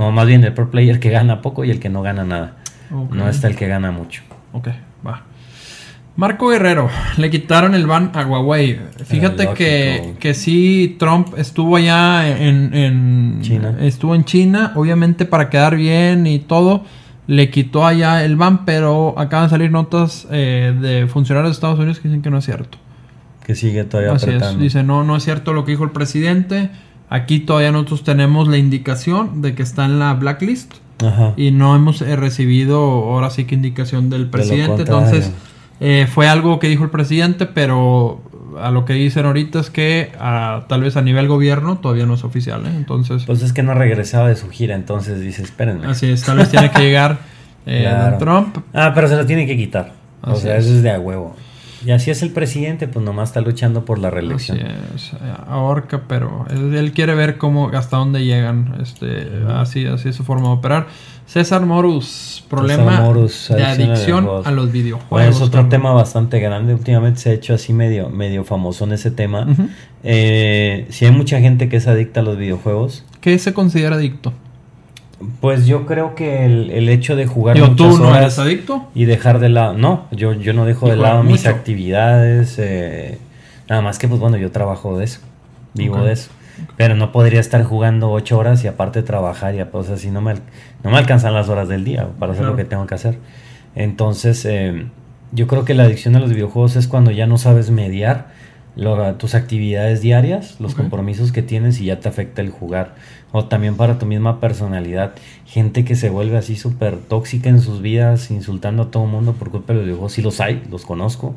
no, 0.00 0.12
más 0.12 0.26
bien 0.26 0.42
el 0.44 0.54
pro 0.54 0.70
player 0.70 0.98
que 0.98 1.10
gana 1.10 1.42
poco 1.42 1.62
y 1.62 1.70
el 1.70 1.78
que 1.78 1.90
no 1.90 2.00
gana 2.00 2.24
nada. 2.24 2.56
No 2.90 3.28
está 3.28 3.48
el 3.48 3.54
que 3.54 3.68
gana 3.68 3.90
mucho. 3.90 4.22
Ok, 4.52 4.68
va. 5.06 5.24
Marco 6.16 6.48
Guerrero, 6.48 6.88
le 7.18 7.30
quitaron 7.30 7.74
el 7.74 7.86
ban 7.86 8.10
a 8.14 8.24
Huawei. 8.24 8.80
Fíjate 9.04 9.50
que, 9.54 10.14
que 10.18 10.32
sí, 10.32 10.96
Trump 10.98 11.34
estuvo 11.36 11.76
allá 11.76 12.26
en, 12.28 12.74
en 12.74 13.38
China. 13.42 13.76
Estuvo 13.80 14.14
en 14.14 14.24
China, 14.24 14.72
obviamente 14.74 15.26
para 15.26 15.50
quedar 15.50 15.76
bien 15.76 16.26
y 16.26 16.38
todo. 16.38 16.84
Le 17.26 17.50
quitó 17.50 17.86
allá 17.86 18.24
el 18.24 18.36
ban, 18.36 18.64
pero 18.64 19.14
acaban 19.18 19.46
de 19.46 19.50
salir 19.50 19.70
notas 19.70 20.26
eh, 20.30 20.74
de 20.80 21.08
funcionarios 21.08 21.50
de 21.50 21.54
Estados 21.54 21.78
Unidos 21.78 22.00
que 22.00 22.08
dicen 22.08 22.22
que 22.22 22.30
no 22.30 22.38
es 22.38 22.46
cierto. 22.46 22.78
Que 23.44 23.54
sigue 23.54 23.84
todavía 23.84 24.12
Así 24.12 24.30
es. 24.30 24.36
apretando. 24.36 24.62
Dice, 24.62 24.82
no, 24.82 25.04
no 25.04 25.14
es 25.16 25.24
cierto 25.24 25.52
lo 25.52 25.66
que 25.66 25.72
dijo 25.72 25.84
el 25.84 25.90
presidente. 25.90 26.70
Aquí 27.10 27.40
todavía 27.40 27.72
nosotros 27.72 28.04
tenemos 28.04 28.48
la 28.48 28.56
indicación 28.56 29.42
de 29.42 29.54
que 29.54 29.62
está 29.64 29.84
en 29.84 29.98
la 29.98 30.14
blacklist 30.14 30.74
Ajá. 31.04 31.34
y 31.36 31.50
no 31.50 31.74
hemos 31.74 32.00
eh, 32.02 32.14
recibido 32.16 32.78
ahora 32.80 33.30
sí 33.30 33.44
que 33.44 33.56
indicación 33.56 34.08
del 34.10 34.30
presidente. 34.30 34.82
Entonces, 34.82 35.32
eh, 35.80 36.06
fue 36.08 36.28
algo 36.28 36.58
que 36.60 36.68
dijo 36.68 36.84
el 36.84 36.90
presidente, 36.90 37.46
pero 37.46 38.22
a 38.60 38.70
lo 38.70 38.84
que 38.84 38.92
dicen 38.92 39.26
ahorita 39.26 39.58
es 39.60 39.70
que 39.70 40.12
ah, 40.20 40.66
tal 40.68 40.82
vez 40.82 40.96
a 40.96 41.02
nivel 41.02 41.26
gobierno 41.26 41.78
todavía 41.78 42.06
no 42.06 42.14
es 42.14 42.22
oficial. 42.22 42.64
¿eh? 42.66 42.70
Entonces, 42.76 43.24
Pues 43.26 43.42
es 43.42 43.52
que 43.52 43.62
no 43.64 43.74
regresaba 43.74 44.28
de 44.28 44.36
su 44.36 44.48
gira, 44.48 44.76
entonces 44.76 45.20
dice, 45.20 45.42
espérenme. 45.42 45.86
así 45.88 46.06
es, 46.06 46.22
tal 46.22 46.36
vez 46.38 46.48
tiene 46.50 46.70
que 46.70 46.80
llegar 46.80 47.18
eh, 47.66 47.80
Claro. 47.88 48.18
Trump. 48.18 48.58
Ah, 48.72 48.92
pero 48.94 49.08
se 49.08 49.16
lo 49.16 49.26
tiene 49.26 49.46
que 49.46 49.56
quitar. 49.56 49.94
o 50.22 50.36
sea, 50.36 50.56
es. 50.56 50.66
eso 50.66 50.76
es 50.76 50.82
de 50.84 50.90
a 50.92 51.00
huevo. 51.00 51.34
Y 51.84 51.92
así 51.92 52.10
es 52.10 52.22
el 52.22 52.30
presidente, 52.30 52.88
pues 52.88 53.04
nomás 53.04 53.30
está 53.30 53.40
luchando 53.40 53.84
por 53.84 53.98
la 53.98 54.08
Así 54.08 54.16
reelección. 54.16 54.58
es, 54.94 55.12
eh, 55.12 55.16
ahorca, 55.48 56.02
pero 56.06 56.44
él, 56.50 56.74
él 56.74 56.92
quiere 56.92 57.14
ver 57.14 57.38
cómo, 57.38 57.68
hasta 57.68 57.96
dónde 57.96 58.24
llegan. 58.24 58.76
Este, 58.80 59.28
así, 59.48 59.86
así 59.86 60.10
es 60.10 60.16
su 60.16 60.24
forma 60.24 60.48
de 60.48 60.54
operar. 60.54 60.86
César 61.26 61.64
Morus, 61.64 62.44
problema 62.48 63.02
Morus, 63.02 63.52
de 63.54 63.62
adicción 63.62 64.28
a 64.44 64.50
los 64.50 64.72
videojuegos. 64.72 65.10
Bueno, 65.10 65.30
es 65.30 65.40
otro 65.40 65.68
tema 65.68 65.92
bastante 65.92 66.40
grande. 66.40 66.74
Últimamente 66.74 67.20
se 67.20 67.30
ha 67.30 67.32
hecho 67.32 67.54
así 67.54 67.72
medio, 67.72 68.10
medio 68.10 68.42
famoso 68.44 68.84
en 68.84 68.92
ese 68.92 69.12
tema. 69.12 69.46
Eh, 70.02 70.86
si 70.90 71.04
hay 71.04 71.12
mucha 71.12 71.38
gente 71.38 71.68
que 71.68 71.76
es 71.76 71.86
adicta 71.86 72.18
a 72.18 72.22
los 72.24 72.36
videojuegos, 72.36 73.04
¿Qué 73.20 73.38
se 73.38 73.52
considera 73.52 73.96
adicto? 73.96 74.32
Pues 75.40 75.66
yo 75.66 75.86
creo 75.86 76.14
que 76.14 76.44
el, 76.46 76.70
el 76.70 76.88
hecho 76.88 77.14
de 77.16 77.26
jugar 77.26 77.58
muchas 77.58 77.76
¿tú 77.76 77.98
no 77.98 78.08
horas 78.08 78.22
eres 78.22 78.38
adicto? 78.38 78.88
y 78.94 79.04
dejar 79.04 79.38
de 79.38 79.48
lado, 79.50 79.74
no, 79.74 80.06
yo, 80.12 80.32
yo 80.32 80.52
no 80.54 80.64
dejo 80.64 80.88
de 80.88 80.96
lado 80.96 81.22
mis 81.22 81.46
actividades, 81.46 82.56
eh, 82.58 83.18
nada 83.68 83.82
más 83.82 83.98
que 83.98 84.08
pues 84.08 84.20
bueno, 84.20 84.36
yo 84.38 84.50
trabajo 84.50 84.98
de 84.98 85.04
eso, 85.04 85.20
vivo 85.74 86.02
de 86.04 86.12
eso. 86.12 86.30
Pero 86.76 86.94
no 86.94 87.10
podría 87.10 87.40
estar 87.40 87.62
jugando 87.64 88.10
ocho 88.10 88.36
horas 88.38 88.62
y 88.64 88.68
aparte 88.68 89.02
trabajar 89.02 89.54
y 89.54 89.64
pues 89.64 89.88
así 89.88 90.10
no 90.10 90.20
me, 90.20 90.34
no 90.84 90.90
me 90.90 90.98
alcanzan 90.98 91.32
las 91.32 91.48
horas 91.48 91.68
del 91.68 91.84
día 91.84 92.08
para 92.18 92.32
hacer 92.32 92.42
Claro. 92.42 92.52
lo 92.52 92.56
que 92.58 92.64
tengo 92.64 92.86
que 92.86 92.94
hacer. 92.94 93.18
Entonces, 93.74 94.44
eh, 94.44 94.86
yo 95.32 95.46
creo 95.46 95.64
que 95.64 95.74
la 95.74 95.84
adicción 95.84 96.16
a 96.16 96.20
los 96.20 96.30
videojuegos 96.30 96.76
es 96.76 96.86
cuando 96.86 97.10
ya 97.12 97.26
no 97.26 97.38
sabes 97.38 97.70
mediar 97.70 98.28
lo- 98.76 99.14
tus 99.14 99.34
actividades 99.34 100.00
diarias, 100.00 100.60
los 100.60 100.74
compromisos 100.74 101.32
que 101.32 101.42
tienes 101.42 101.80
y 101.80 101.86
ya 101.86 102.00
te 102.00 102.08
afecta 102.08 102.42
el 102.42 102.50
jugar. 102.50 102.94
O 103.32 103.44
también 103.44 103.76
para 103.76 103.98
tu 103.98 104.06
misma 104.06 104.40
personalidad. 104.40 105.12
Gente 105.46 105.84
que 105.84 105.94
se 105.94 106.10
vuelve 106.10 106.36
así 106.36 106.56
súper 106.56 106.96
tóxica 106.96 107.48
en 107.48 107.60
sus 107.60 107.80
vidas, 107.80 108.30
insultando 108.30 108.84
a 108.84 108.90
todo 108.90 109.04
el 109.04 109.10
mundo 109.10 109.34
por 109.34 109.50
culpa 109.50 109.72
de 109.72 109.78
los 109.78 109.84
videojuegos. 109.84 110.12
Sí 110.12 110.22
los 110.22 110.40
hay, 110.40 110.62
los 110.70 110.84
conozco. 110.84 111.34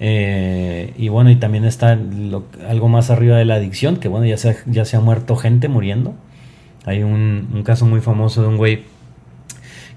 Eh, 0.00 0.92
y 0.98 1.08
bueno, 1.08 1.30
y 1.30 1.36
también 1.36 1.64
está 1.64 1.94
lo- 1.96 2.44
algo 2.68 2.88
más 2.88 3.10
arriba 3.10 3.36
de 3.36 3.44
la 3.44 3.54
adicción, 3.54 3.96
que 3.96 4.08
bueno, 4.08 4.26
ya 4.26 4.36
se, 4.36 4.50
ha- 4.50 4.56
ya 4.66 4.84
se 4.84 4.96
ha 4.96 5.00
muerto 5.00 5.36
gente 5.36 5.68
muriendo. 5.68 6.14
Hay 6.84 7.02
un, 7.02 7.48
un 7.52 7.62
caso 7.62 7.86
muy 7.86 8.00
famoso 8.00 8.42
de 8.42 8.48
un 8.48 8.56
güey 8.56 8.82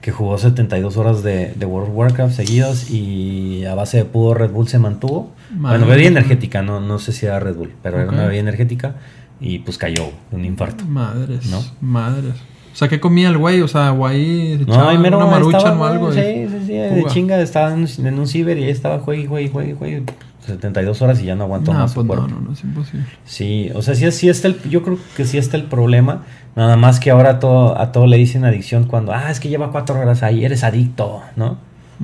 que 0.01 0.11
jugó 0.11 0.37
72 0.37 0.95
horas 0.97 1.23
de, 1.23 1.51
de 1.55 1.65
World 1.65 1.89
of 1.89 1.95
Warcraft 1.97 2.33
seguidos 2.35 2.89
y 2.91 3.65
a 3.65 3.73
base 3.75 3.97
de 3.97 4.05
puro 4.05 4.33
Red 4.35 4.51
Bull 4.51 4.67
se 4.67 4.79
mantuvo. 4.79 5.31
Madre 5.53 5.79
bueno, 5.79 5.91
bebida 5.91 6.07
energética, 6.09 6.61
no, 6.61 6.79
no 6.79 6.99
sé 6.99 7.11
si 7.11 7.25
era 7.25 7.39
Red 7.39 7.55
Bull, 7.55 7.73
pero 7.81 7.99
era 7.99 8.09
una 8.09 8.23
bebida 8.23 8.39
energética 8.39 8.95
y 9.39 9.59
pues 9.59 9.77
cayó 9.77 10.09
de 10.31 10.35
un 10.37 10.45
infarto. 10.45 10.85
Madres, 10.85 11.45
¿No? 11.49 11.63
madres. 11.81 12.33
O 12.73 12.75
sea, 12.77 12.87
¿qué 12.87 12.99
comía 12.99 13.29
el 13.29 13.37
güey? 13.39 13.61
O 13.61 13.67
sea, 13.67 13.89
güey, 13.89 14.57
No, 14.67 14.87
ahí 14.87 14.97
mero 14.99 15.17
una 15.17 15.25
maruchan 15.25 15.61
estaba, 15.61 15.79
o 15.81 15.85
algo. 15.85 16.11
Sí, 16.13 16.19
sí, 16.21 16.57
sí, 16.67 16.73
de 16.73 17.05
chinga 17.07 17.41
estaba 17.41 17.73
en, 17.73 17.79
un- 17.81 18.05
en 18.07 18.19
un 18.19 18.27
ciber 18.27 18.57
y 18.59 18.65
ahí 18.65 18.69
estaba 18.69 18.99
juegue, 18.99 19.25
juegue, 19.25 19.49
juegue, 19.49 19.73
juegue. 19.73 20.03
72 20.45 21.01
horas 21.01 21.19
y 21.21 21.25
ya 21.25 21.35
no 21.35 21.43
aguantó 21.43 21.73
Nah, 21.73 21.79
más 21.79 21.93
pues 21.93 22.05
no, 22.07 22.15
no, 22.27 22.39
no, 22.39 22.53
es 22.53 22.63
imposible. 22.63 23.05
Sí, 23.25 23.69
o 23.75 23.81
sea, 23.81 23.95
sí, 23.95 24.09
sí 24.11 24.29
está 24.29 24.47
el, 24.47 24.61
yo 24.69 24.81
creo 24.83 24.97
que 25.15 25.25
sí 25.25 25.37
está 25.37 25.57
el 25.57 25.63
problema. 25.63 26.23
Nada 26.55 26.77
más 26.77 26.99
que 26.99 27.11
ahora 27.11 27.31
a 27.31 27.39
todo, 27.39 27.77
a 27.79 27.91
todo 27.91 28.07
le 28.07 28.15
dicen 28.17 28.45
adicción 28.45 28.85
cuando, 28.85 29.11
ah, 29.11 29.29
es 29.29 29.39
que 29.39 29.49
lleva 29.49 29.71
cuatro 29.71 29.99
horas 29.99 30.23
ahí, 30.23 30.45
eres 30.45 30.63
adicto, 30.63 31.21
¿no? 31.35 31.57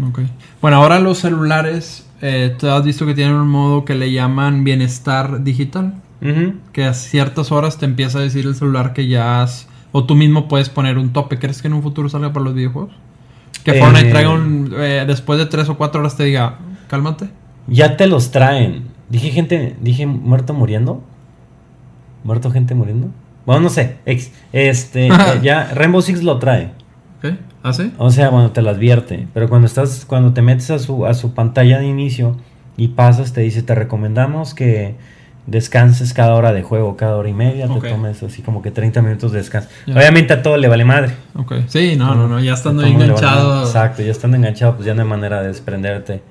Ok. 0.10 0.20
Bueno, 0.62 0.78
ahora 0.78 1.00
los 1.00 1.20
celulares, 1.20 2.06
eh, 2.22 2.56
te 2.60 2.70
has 2.70 2.84
visto 2.84 3.06
que 3.06 3.14
tienen 3.14 3.36
un 3.36 3.48
modo 3.48 3.86
que 3.86 3.96
le 3.96 4.12
llaman 4.12 4.64
bienestar 4.64 5.44
digital. 5.44 5.94
Que 6.72 6.86
a 6.86 6.94
ciertas 6.94 7.52
horas 7.52 7.78
te 7.78 7.86
empieza 7.86 8.20
a 8.20 8.22
decir 8.22 8.46
el 8.46 8.56
celular 8.56 8.94
que 8.94 9.08
ya 9.08 9.42
has... 9.42 9.68
O 9.92 10.06
tú 10.06 10.16
mismo 10.16 10.48
puedes 10.48 10.70
poner 10.70 10.98
un 10.98 11.12
tope. 11.14 11.38
¿Crees 11.38 11.62
que 11.62 11.68
en 11.68 11.74
un 11.74 11.84
futuro 11.84 12.10
salga 12.10 12.32
para 12.34 12.46
los 12.46 12.54
videojuegos? 12.56 12.92
Que 13.64 13.72
Eh, 13.78 13.80
Fortnite 13.80 14.10
traiga 14.10 14.30
un... 14.32 14.74
eh, 14.78 15.04
después 15.06 15.38
de 15.38 15.46
tres 15.46 15.70
o 15.70 15.78
cuatro 15.78 16.02
horas 16.02 16.16
te 16.18 16.24
diga, 16.24 16.58
cálmate. 16.88 17.30
Ya 17.68 17.96
te 17.98 18.08
los 18.08 18.32
traen. 18.32 18.86
Dije 19.10 19.30
gente, 19.32 19.76
dije 19.82 20.06
muerto 20.08 20.54
muriendo. 20.54 21.04
¿Muerto 22.24 22.52
gente 22.52 22.74
muriendo? 22.74 23.10
Bueno, 23.46 23.62
no 23.62 23.70
sé. 23.70 23.98
ex- 24.06 24.32
este, 24.54 25.08
eh, 25.08 25.12
ya 25.44 25.72
Rainbow 25.74 26.02
Six 26.02 26.24
lo 26.24 26.40
trae. 26.40 26.72
¿Ok? 27.20 27.34
¿Hace? 27.64 27.92
O 27.98 28.10
sea, 28.12 28.30
bueno, 28.30 28.52
te 28.52 28.62
lo 28.62 28.70
advierte. 28.70 29.28
Pero 29.34 29.50
cuando 29.50 29.68
estás, 29.68 30.06
cuando 30.06 30.34
te 30.34 30.42
metes 30.42 30.72
a 30.72 30.80
su, 30.80 31.06
a 31.06 31.14
su 31.14 31.34
pantalla 31.34 31.80
de 31.80 31.88
inicio 31.88 32.38
y 32.78 32.90
pasas, 32.90 33.34
te 33.34 33.42
dice, 33.42 33.62
te 33.62 33.76
recomendamos 33.76 34.54
que 34.54 34.96
descanses 35.46 36.14
cada 36.14 36.36
hora 36.36 36.54
de 36.54 36.64
juego, 36.64 36.96
cada 36.96 37.18
hora 37.18 37.30
y 37.30 37.34
media, 37.34 37.68
te 37.68 37.90
tomes 37.90 38.24
así 38.24 38.42
como 38.42 38.62
que 38.62 38.72
30 38.72 39.02
minutos 39.02 39.32
de 39.32 39.40
descanso. 39.40 39.70
Obviamente 39.88 40.34
a 40.34 40.42
todo 40.42 40.58
le 40.58 40.68
vale 40.68 40.86
madre. 40.86 41.14
Ok. 41.36 41.54
Sí, 41.68 41.96
no, 41.98 42.16
no, 42.16 42.28
no. 42.28 42.40
Ya 42.40 42.54
estando 42.54 42.82
vale 42.82 42.94
enganchado. 42.94 43.66
Exacto, 43.66 44.02
ya 44.02 44.12
estando 44.12 44.38
enganchado, 44.38 44.76
pues 44.76 44.86
ya 44.86 44.94
no 44.94 45.02
hay 45.02 45.08
manera 45.08 45.42
de 45.42 45.48
desprenderte. 45.48 46.22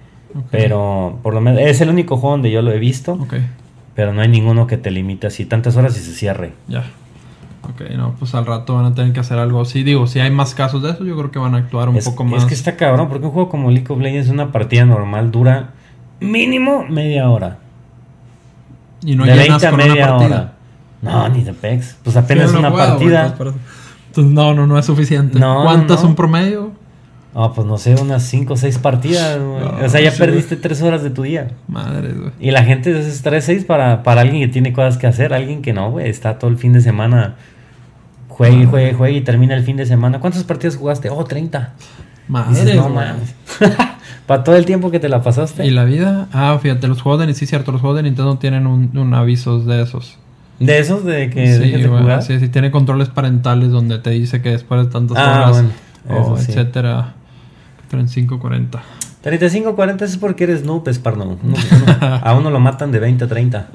Pero 0.51 1.19
por 1.23 1.35
lo 1.35 1.41
menos 1.41 1.61
es 1.61 1.81
el 1.83 1.91
único 1.91 2.17
juego 2.17 2.33
donde 2.33 2.51
yo 2.51 2.63
lo 2.63 2.73
he 2.73 2.79
visto, 2.79 3.19
pero 3.95 4.15
no 4.15 4.23
hay 4.23 4.29
ninguno 4.29 4.67
que 4.67 4.79
te 4.79 4.91
limite 4.91 5.27
así 5.27 5.45
tantas 5.45 5.77
horas 5.77 5.97
y 5.99 6.01
se 6.01 6.13
cierre. 6.13 6.53
Ya. 6.69 6.85
Ok, 7.65 7.83
no, 7.97 8.15
pues 8.19 8.35
al 8.35 8.45
rato 8.45 8.75
van 8.75 8.87
a 8.87 8.95
tener 8.95 9.13
que 9.13 9.21
hacer 9.21 9.39
algo 9.39 9.61
así. 9.61 9.85
Digo, 9.85 10.07
si 10.07 10.19
hay 10.19 10.31
más 10.31 10.55
casos 10.55 10.83
de 10.83 10.91
eso, 10.91 11.05
yo 11.05 11.17
creo 11.17 11.31
que 11.31 11.39
van 11.39 11.55
a 11.55 11.59
actuar 11.59 11.89
un 11.89 11.97
es, 11.97 12.05
poco 12.05 12.25
es 12.25 12.31
más. 12.31 12.45
que 12.47 12.55
está 12.55 12.77
cabrón, 12.77 13.09
porque 13.09 13.27
un 13.27 13.33
juego 13.33 13.49
como 13.49 13.71
League 13.71 13.87
of 13.89 14.01
Legends, 14.01 14.31
una 14.31 14.51
partida 14.51 14.85
normal 14.85 15.31
dura 15.31 15.71
mínimo 16.19 16.85
media 16.89 17.29
hora. 17.31 17.59
Y 19.05 19.17
no 19.17 19.25
de 19.25 19.33
llenas 19.35 19.61
20 19.63 19.67
a 19.67 19.73
media 19.73 20.09
partida. 20.09 20.27
hora. 20.37 20.53
No, 21.03 21.29
ni 21.29 21.43
de 21.43 21.53
pex. 21.53 21.97
Pues 22.05 22.17
apenas 22.17 22.49
Sí, 22.51 22.55
no 22.55 22.61
una 22.61 22.71
puedo, 22.71 22.87
partida. 22.87 23.35
pues, 23.37 23.55
Entonces, 24.09 24.33
no, 24.33 24.55
no, 24.55 24.67
no 24.67 24.79
es 24.79 24.87
suficiente. 24.87 25.39
No, 25.39 25.63
¿Cuántas 25.65 26.03
no. 26.03 26.11
un 26.11 26.15
promedio? 26.15 26.71
Ah, 27.35 27.51
pues 27.55 27.67
no 27.67 27.79
sé, 27.79 27.95
unas 28.01 28.23
5 28.25 28.53
o 28.53 28.57
6 28.57 28.79
partidas. 28.79 29.39
güey. 29.41 29.61
No, 29.61 29.85
o 29.85 29.89
sea, 29.89 30.01
ya 30.03 30.11
sí, 30.11 30.19
perdiste 30.19 30.55
3 30.57 30.83
horas 30.83 31.03
de 31.03 31.11
tu 31.11 31.23
día. 31.23 31.49
Madre, 31.67 32.13
güey. 32.13 32.31
Y 32.39 32.51
la 32.51 32.63
gente 32.63 32.97
es 32.99 33.23
3 33.23 33.43
6 33.45 33.65
para, 33.65 34.03
para 34.03 34.21
alguien 34.21 34.43
que 34.43 34.49
tiene 34.53 34.73
cosas 34.73 34.99
que 34.99 35.07
hacer. 35.07 35.33
Alguien 35.33 35.63
que 35.63 35.73
no, 35.73 35.91
güey, 35.91 36.09
está 36.11 36.39
todo 36.39 36.51
el 36.51 36.59
fin 36.59 36.73
de 36.75 36.81
semana. 36.83 37.37
Juegue, 38.29 38.67
juegue, 38.67 38.93
juegue 38.95 39.17
y 39.17 39.21
termina 39.23 39.55
el 39.55 39.65
fin 39.65 39.77
de 39.79 39.87
semana. 39.87 40.21
¿Cuántas 40.21 40.45
partidas 40.45 40.77
jugaste? 40.77 41.09
Oh, 41.11 41.25
30. 41.25 41.73
Madre, 42.29 42.51
Dices, 42.61 42.77
no 42.77 42.83
güey. 42.85 42.95
mames. 42.95 43.35
para 44.33 44.45
todo 44.45 44.57
el 44.57 44.65
tiempo 44.65 44.91
que 44.91 44.99
te 44.99 45.11
la 45.11 45.23
pasaste. 45.23 45.67
¿Y 45.67 45.71
la 45.71 45.85
vida? 45.85 46.27
Ah, 46.33 46.59
fíjate, 46.59 46.89
los 46.89 47.03
juegos 47.03 47.27
de 47.27 47.35
sí, 47.35 47.45
cierto, 47.45 47.71
los 47.71 47.83
juegos 47.83 47.99
de 47.99 48.05
Nintendo 48.05 48.39
tienen 48.39 48.67
un, 48.67 48.97
un 48.97 49.13
avisos 49.13 49.67
de 49.67 49.83
esos. 49.83 50.17
De 50.59 50.79
esos 50.79 51.05
de 51.05 51.29
que 51.29 51.53
sí, 51.53 51.59
dejes 51.59 51.83
de 51.83 51.89
güey, 51.89 52.01
jugar. 52.01 52.23
sí, 52.23 52.41
sí, 52.41 52.49
tiene 52.49 52.71
controles 52.71 53.11
parentales 53.11 53.71
donde 53.73 53.99
te 53.99 54.09
dice 54.09 54.41
que 54.41 54.49
después 54.49 54.87
de 54.87 54.91
tantas 54.91 55.19
Ah, 55.19 55.51
horas, 55.51 55.65
bueno, 56.09 56.27
o 56.33 56.39
sí. 56.39 56.51
etcétera, 56.51 57.13
35, 57.91 58.39
40. 58.39 58.83
35, 59.23 59.77
40 59.77 60.05
es 60.05 60.17
porque 60.17 60.45
eres 60.45 60.65
noob, 60.65 60.89
Esparno. 60.89 61.25
Uno- 61.25 61.39
uno- 61.43 62.21
a 62.23 62.35
uno 62.35 62.51
lo 62.51 62.59
matan 62.61 62.91
de 62.91 62.99
20 62.99 63.25
a 63.25 63.29
30. 63.29 63.69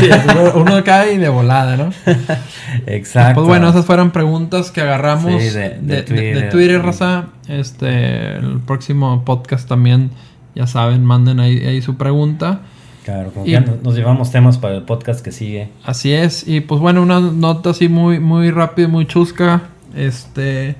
Sí, 0.00 0.08
uno, 0.30 0.52
uno 0.62 0.84
cae 0.84 1.18
de 1.18 1.28
volada, 1.28 1.76
¿no? 1.76 1.90
Exacto. 2.86 3.34
Pues 3.34 3.46
bueno, 3.46 3.68
esas 3.68 3.84
fueron 3.84 4.10
preguntas 4.10 4.70
que 4.70 4.80
agarramos 4.80 5.42
Sí, 5.42 5.50
de, 5.50 5.52
de- 5.52 5.78
de 5.80 6.02
Twitter, 6.02 6.04
Twitter. 6.32 6.50
Twitter, 6.50 6.82
raza. 6.82 7.26
Este, 7.46 8.36
el 8.36 8.60
próximo 8.66 9.24
podcast 9.24 9.68
también, 9.68 10.10
ya 10.54 10.66
saben, 10.66 11.04
manden 11.04 11.40
ahí, 11.40 11.58
ahí 11.66 11.82
su 11.82 11.96
pregunta. 11.96 12.60
Claro, 13.04 13.30
como 13.32 13.46
Y- 13.46 13.50
ya 13.52 13.60
nos 13.82 13.94
llevamos 13.96 14.30
temas 14.32 14.58
para 14.58 14.76
el 14.76 14.82
podcast 14.82 15.20
que 15.24 15.32
sigue. 15.32 15.68
Así 15.84 16.12
es. 16.12 16.46
Y 16.48 16.60
pues 16.60 16.80
bueno, 16.80 17.02
una 17.02 17.20
nota 17.20 17.70
así 17.70 17.88
muy, 17.88 18.18
muy 18.20 18.50
rápida, 18.50 18.88
muy 18.88 19.06
chusca. 19.06 19.62
Este, 19.94 20.76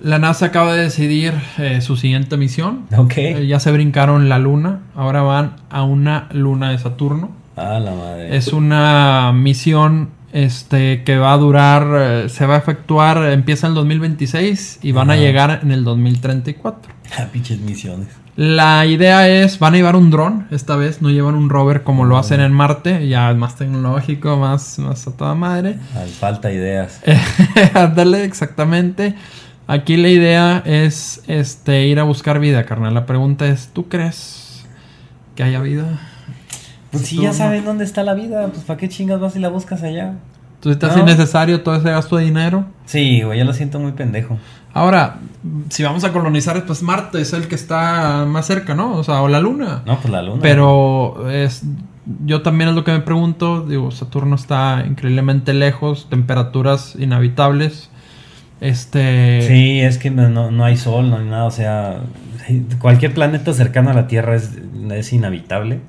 la 0.00 0.18
NASA 0.18 0.46
acaba 0.46 0.74
de 0.74 0.82
decidir 0.82 1.34
eh, 1.58 1.80
su 1.80 1.96
siguiente 1.96 2.36
misión. 2.36 2.86
Ok. 2.96 3.16
Eh, 3.16 3.46
ya 3.46 3.60
se 3.60 3.72
brincaron 3.72 4.28
la 4.28 4.38
luna. 4.38 4.80
Ahora 4.94 5.22
van 5.22 5.56
a 5.70 5.82
una 5.82 6.28
luna 6.32 6.70
de 6.70 6.78
Saturno. 6.78 7.30
Ah, 7.56 7.80
la 7.80 7.92
madre. 7.92 8.36
Es 8.36 8.52
una 8.52 9.32
misión 9.34 10.10
este, 10.32 11.02
que 11.04 11.18
va 11.18 11.32
a 11.32 11.38
durar, 11.38 11.88
eh, 11.96 12.28
se 12.28 12.46
va 12.46 12.54
a 12.54 12.58
efectuar, 12.58 13.18
empieza 13.30 13.66
en 13.66 13.72
el 13.72 13.74
2026 13.76 14.80
y 14.82 14.92
van 14.92 15.10
a 15.10 15.16
llegar 15.16 15.60
en 15.62 15.72
el 15.72 15.84
2034. 15.84 16.92
Ah, 17.18 17.26
pinches 17.32 17.58
misiones. 17.60 18.08
La 18.36 18.86
idea 18.86 19.28
es, 19.28 19.58
van 19.58 19.74
a 19.74 19.78
llevar 19.78 19.96
un 19.96 20.12
dron, 20.12 20.46
esta 20.52 20.76
vez 20.76 21.02
no 21.02 21.10
llevan 21.10 21.34
un 21.34 21.50
rover 21.50 21.82
como 21.82 22.04
lo 22.04 22.16
hacen 22.16 22.40
en 22.40 22.52
Marte, 22.52 23.08
ya 23.08 23.32
es 23.32 23.36
más 23.36 23.56
tecnológico, 23.56 24.36
más, 24.36 24.78
más 24.78 25.08
a 25.08 25.16
toda 25.16 25.34
madre. 25.34 25.76
Falta 26.20 26.52
ideas. 26.52 27.00
Ándale, 27.74 28.22
exactamente. 28.22 29.16
Aquí 29.70 29.98
la 29.98 30.08
idea 30.08 30.62
es 30.64 31.22
este, 31.26 31.86
ir 31.86 32.00
a 32.00 32.02
buscar 32.04 32.40
vida, 32.40 32.64
carnal. 32.64 32.94
La 32.94 33.04
pregunta 33.06 33.46
es, 33.46 33.68
¿tú 33.72 33.86
crees 33.88 34.64
que 35.36 35.42
haya 35.42 35.60
vida? 35.60 36.00
Pues 36.90 37.04
si 37.06 37.16
ya 37.20 37.28
no. 37.28 37.34
saben 37.34 37.66
dónde 37.66 37.84
está 37.84 38.02
la 38.02 38.14
vida, 38.14 38.48
pues 38.48 38.64
¿para 38.64 38.78
qué 38.78 38.88
chingas 38.88 39.20
vas 39.20 39.36
y 39.36 39.40
la 39.40 39.50
buscas 39.50 39.82
allá? 39.82 40.14
¿Tú 40.60 40.70
estás 40.70 40.96
No. 40.96 41.02
innecesario 41.02 41.60
todo 41.60 41.76
ese 41.76 41.90
gasto 41.90 42.16
de 42.16 42.24
dinero? 42.24 42.64
Sí, 42.86 43.20
güey, 43.22 43.38
yo 43.38 43.44
lo 43.44 43.52
siento 43.52 43.78
muy 43.78 43.92
pendejo. 43.92 44.38
Ahora, 44.72 45.18
si 45.68 45.82
vamos 45.82 46.02
a 46.04 46.12
colonizar, 46.12 46.64
pues 46.64 46.82
Marte 46.82 47.20
es 47.20 47.32
el 47.34 47.46
que 47.46 47.54
está 47.54 48.24
más 48.26 48.46
cerca, 48.46 48.74
¿no? 48.74 48.94
O 48.96 49.04
sea, 49.04 49.20
o 49.20 49.28
la 49.28 49.38
Luna. 49.40 49.82
No, 49.84 49.98
pues 50.00 50.10
la 50.10 50.22
luna. 50.22 50.40
Pero 50.40 51.28
es, 51.30 51.62
yo 52.24 52.40
también 52.42 52.70
es 52.70 52.74
lo 52.74 52.84
que 52.84 52.92
me 52.92 53.00
pregunto. 53.00 53.66
Digo, 53.66 53.90
Saturno 53.90 54.34
está 54.34 54.82
increíblemente 54.86 55.52
lejos, 55.52 56.08
temperaturas 56.08 56.96
inhabitables. 56.98 57.90
Este. 58.60 59.42
Sí, 59.42 59.80
es 59.80 59.98
que 59.98 60.10
no, 60.10 60.28
no, 60.28 60.50
no 60.50 60.64
hay 60.64 60.76
sol, 60.76 61.10
no 61.10 61.18
hay 61.18 61.26
nada, 61.26 61.44
o 61.44 61.50
sea, 61.50 62.00
cualquier 62.80 63.14
planeta 63.14 63.52
cercano 63.52 63.90
a 63.90 63.94
la 63.94 64.08
Tierra 64.08 64.34
es, 64.34 64.52
es 64.90 65.12
inhabitable. 65.12 65.80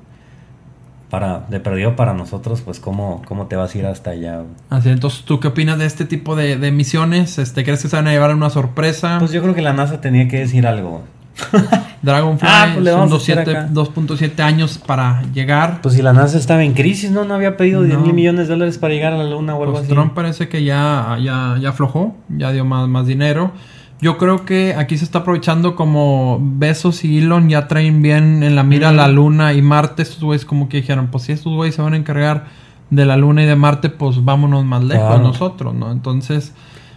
Para, 1.10 1.40
de 1.48 1.58
perdido 1.58 1.96
para 1.96 2.14
nosotros, 2.14 2.60
pues 2.60 2.78
¿cómo, 2.78 3.22
cómo 3.26 3.48
te 3.48 3.56
vas 3.56 3.74
a 3.74 3.78
ir 3.78 3.86
hasta 3.86 4.10
allá. 4.10 4.44
Así, 4.68 4.90
entonces, 4.90 5.24
¿tú 5.24 5.40
qué 5.40 5.48
opinas 5.48 5.76
de 5.76 5.86
este 5.86 6.04
tipo 6.04 6.36
de, 6.36 6.56
de 6.56 6.70
misiones? 6.70 7.40
Este, 7.40 7.64
¿Crees 7.64 7.82
que 7.82 7.88
se 7.88 7.96
van 7.96 8.06
a 8.06 8.12
llevar 8.12 8.32
una 8.32 8.48
sorpresa? 8.48 9.16
Pues 9.18 9.32
yo 9.32 9.42
creo 9.42 9.52
que 9.52 9.60
la 9.60 9.72
NASA 9.72 10.00
tenía 10.00 10.28
que 10.28 10.38
decir 10.38 10.68
algo. 10.68 11.02
Dragonfly 12.02 12.48
Ah, 12.50 12.70
pues 12.74 12.86
son 12.88 12.98
vamos 13.00 13.12
a 13.12 13.16
hacer 13.16 13.38
2.7 13.38 13.50
acá. 13.50 13.68
2.7 13.72 14.40
años 14.40 14.78
para 14.78 15.22
llegar. 15.34 15.80
Pues 15.82 15.94
si 15.94 16.02
la 16.02 16.12
NASA 16.12 16.38
estaba 16.38 16.62
en 16.64 16.72
crisis, 16.74 17.10
¿no? 17.10 17.24
No 17.24 17.34
había 17.34 17.56
pedido 17.56 17.82
10 17.82 17.98
No. 17.98 18.04
mil 18.04 18.14
millones 18.14 18.48
de 18.48 18.54
dólares 18.54 18.78
para 18.78 18.94
llegar 18.94 19.12
a 19.12 19.18
la 19.18 19.24
Luna 19.28 19.54
o 19.54 19.60
algo 19.62 19.72
Pues 19.74 19.84
así. 19.84 19.92
Trump 19.92 20.14
parece 20.14 20.48
que 20.48 20.64
ya, 20.64 21.18
ya, 21.22 21.56
ya 21.60 21.68
aflojó, 21.70 22.14
ya 22.28 22.52
dio 22.52 22.64
más, 22.64 22.88
más 22.88 23.06
dinero. 23.06 23.52
Yo 24.00 24.16
creo 24.16 24.46
que 24.46 24.74
aquí 24.78 24.96
se 24.96 25.04
está 25.04 25.18
aprovechando 25.18 25.76
como 25.76 26.38
Besos 26.40 27.04
y 27.04 27.18
Elon 27.18 27.50
ya 27.50 27.68
traen 27.68 28.00
bien 28.00 28.42
en 28.42 28.56
la 28.56 28.62
mira 28.62 28.92
Mm. 28.92 28.96
la 28.96 29.08
Luna 29.08 29.52
y 29.52 29.60
Marte. 29.60 30.02
Estos 30.02 30.22
güeyes 30.22 30.46
como 30.46 30.70
que 30.70 30.78
dijeron, 30.78 31.08
pues 31.08 31.24
si 31.24 31.32
estos 31.32 31.52
güeyes 31.54 31.74
se 31.74 31.82
van 31.82 31.92
a 31.92 31.96
encargar 31.98 32.46
de 32.88 33.04
la 33.04 33.18
Luna 33.18 33.42
y 33.42 33.46
de 33.46 33.56
Marte, 33.56 33.90
pues 33.90 34.24
vámonos 34.24 34.64
más 34.64 34.82
lejos 34.82 35.06
Claro. 35.06 35.22
nosotros, 35.22 35.74
¿no? 35.74 35.92
Entonces, 35.92 36.54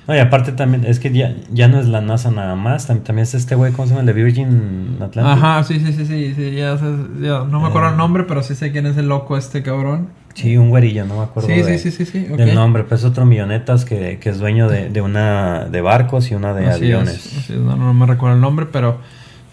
No, 0.07 0.15
y 0.15 0.19
aparte 0.19 0.51
también, 0.51 0.83
es 0.85 0.99
que 0.99 1.11
ya, 1.13 1.33
ya 1.51 1.67
no 1.69 1.79
es 1.79 1.87
la 1.87 2.01
NASA 2.01 2.29
nada 2.29 2.55
más, 2.55 2.89
tam- 2.89 3.03
también 3.03 3.23
es 3.23 3.33
este 3.35 3.55
güey, 3.55 3.71
¿cómo 3.71 3.85
se 3.87 3.91
llama? 3.91 4.01
El 4.01 4.07
de 4.07 4.13
Virgin 4.23 4.97
Atlantic. 5.01 5.23
ajá, 5.43 5.63
sí, 5.63 5.79
sí, 5.79 5.93
sí, 5.93 6.05
sí, 6.05 6.33
sí, 6.35 6.51
ya, 6.55 6.75
ya 7.21 7.43
no 7.45 7.61
me 7.61 7.67
acuerdo 7.67 7.87
el 7.89 7.93
Eh. 7.93 7.97
nombre, 7.97 8.23
pero 8.25 8.43
sí 8.43 8.53
sé 8.55 8.71
quién 8.73 8.85
es 8.85 8.97
el 8.97 9.07
loco 9.07 9.37
este 9.37 9.63
cabrón. 9.63 10.09
Sí, 10.33 10.57
un 10.57 10.69
güerillo, 10.71 11.05
no 11.05 11.17
me 11.19 11.23
acuerdo 11.23 11.47
Sí, 11.47 11.61
de- 11.61 11.77
sí, 11.77 11.91
sí, 11.91 12.05
sí, 12.05 12.11
sí, 12.11 12.27
ok. 12.31 12.37
del 12.37 12.53
nombre, 12.55 12.83
pues 12.83 13.05
otro 13.05 13.25
millonetas 13.25 13.85
que, 13.85 14.17
que 14.19 14.29
es 14.29 14.39
dueño 14.39 14.67
de, 14.67 14.89
de 14.89 14.99
una 15.01 15.65
de 15.65 15.79
barcos 15.81 16.31
y 16.31 16.35
una 16.35 16.53
de 16.53 16.65
Así 16.67 16.85
aviones. 16.85 17.25
es, 17.25 17.49
es, 17.51 17.57
no, 17.57 17.75
no 17.77 17.93
me 17.93 18.05
recuerdo 18.05 18.35
el 18.35 18.41
nombre, 18.41 18.65
pero 18.71 18.97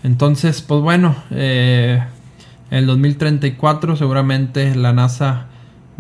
entonces, 0.03 0.63
pues 0.63 0.81
bueno, 0.81 1.15
eh, 1.31 2.03
en 2.71 2.79
el 2.79 2.87
2034 2.87 3.95
seguramente 3.97 4.75
la 4.75 4.93
NASA 4.95 5.47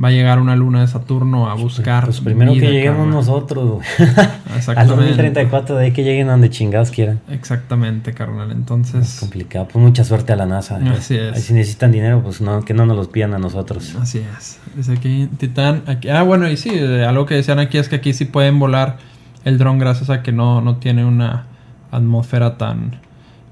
va 0.03 0.09
a 0.09 0.11
llegar 0.11 0.39
una 0.41 0.57
luna 0.57 0.81
de 0.81 0.89
Saturno 0.89 1.51
a 1.51 1.55
buscar. 1.55 2.05
Pues 2.05 2.21
primero 2.21 2.53
vida, 2.53 2.67
que 2.67 2.73
lleguemos 2.73 3.07
nosotros, 3.07 3.69
güey. 3.69 3.87
Al 4.19 4.57
Exactamente. 4.57 4.95
2034, 4.95 5.77
de 5.77 5.85
ahí 5.85 5.93
que 5.93 6.03
lleguen 6.03 6.29
donde 6.29 6.49
chingados 6.49 6.91
quieran. 6.91 7.21
Exactamente, 7.29 8.13
carnal. 8.15 8.51
Es 8.51 8.57
Entonces, 8.57 9.17
complicado, 9.21 9.69
pues 9.71 9.85
mucha 9.85 10.05
suerte 10.05 10.33
a 10.33 10.37
la 10.37 10.47
NASA. 10.47 10.81
Así 10.93 11.17
es. 11.17 11.37
Ahí 11.37 11.43
si 11.43 11.53
necesitan 11.53 11.93
dinero, 11.93 12.23
pues 12.23 12.41
no, 12.41 12.65
que 12.65 12.73
no 12.73 12.87
nos 12.87 12.97
los 12.97 13.09
pidan 13.09 13.35
a 13.35 13.39
nosotros. 13.39 13.95
así 14.01 14.25
es. 14.37 14.59
Dice 14.75 14.93
aquí 14.93 15.29
Titán. 15.37 15.83
Aquí, 15.87 16.09
ah, 16.09 16.23
bueno, 16.23 16.49
y 16.49 16.57
sí, 16.57 16.71
algo 16.79 17.27
que 17.27 17.35
decían 17.35 17.59
aquí 17.59 17.79
es 17.79 17.89
que 17.89 17.97
aquí 17.97 18.13
sí 18.13 18.25
pueden 18.25 18.59
volar 18.59 18.99
el 19.45 19.59
dron 19.59 19.79
gracias 19.79 20.11
a 20.11 20.23
que 20.23 20.33
no, 20.33 20.61
no 20.61 20.77
tiene 20.77 21.05
una 21.05 21.47
atmósfera 21.91 22.57
tan. 22.57 23.01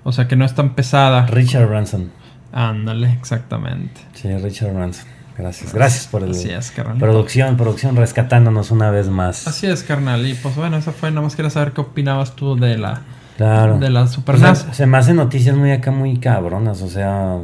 O 0.04 0.12
sea, 0.12 0.28
que 0.28 0.36
no 0.36 0.44
es 0.44 0.54
tan 0.54 0.74
pesada. 0.74 1.26
Richard 1.26 1.66
Branson. 1.66 2.10
Ándale, 2.52 3.12
exactamente. 3.12 4.00
Sí, 4.14 4.28
Richard 4.38 4.72
Branson. 4.72 5.17
Gracias. 5.39 5.73
Gracias 5.73 6.06
por 6.09 6.24
el 6.24 6.32
Así 6.32 6.51
es, 6.51 6.70
carnal. 6.73 6.98
producción, 6.98 7.56
producción 7.56 7.94
rescatándonos 7.97 8.70
una 8.73 8.90
vez 8.90 9.09
más. 9.09 9.47
Así 9.47 9.66
es, 9.69 9.85
carnal. 9.85 10.27
Y 10.27 10.35
pues 10.35 10.56
bueno, 10.56 10.77
eso 10.77 10.90
fue. 10.93 11.10
Nada 11.10 11.23
más 11.23 11.36
quería 11.36 11.51
saber 11.51 11.73
qué 11.73 11.81
opinabas 11.81 12.35
tú 12.35 12.56
de 12.56 12.77
la, 12.77 13.02
Claro. 13.36 13.78
de 13.78 13.89
la 13.89 14.09
Super 14.09 14.35
O 14.35 14.39
sea, 14.39 14.48
NASA. 14.48 14.74
se 14.74 14.86
me 14.86 14.98
hacen 14.98 15.15
noticias 15.16 15.56
muy 15.56 15.70
acá, 15.70 15.93
muy 15.93 16.19
cabronas. 16.19 16.82
O 16.82 16.89
sea, 16.89 17.36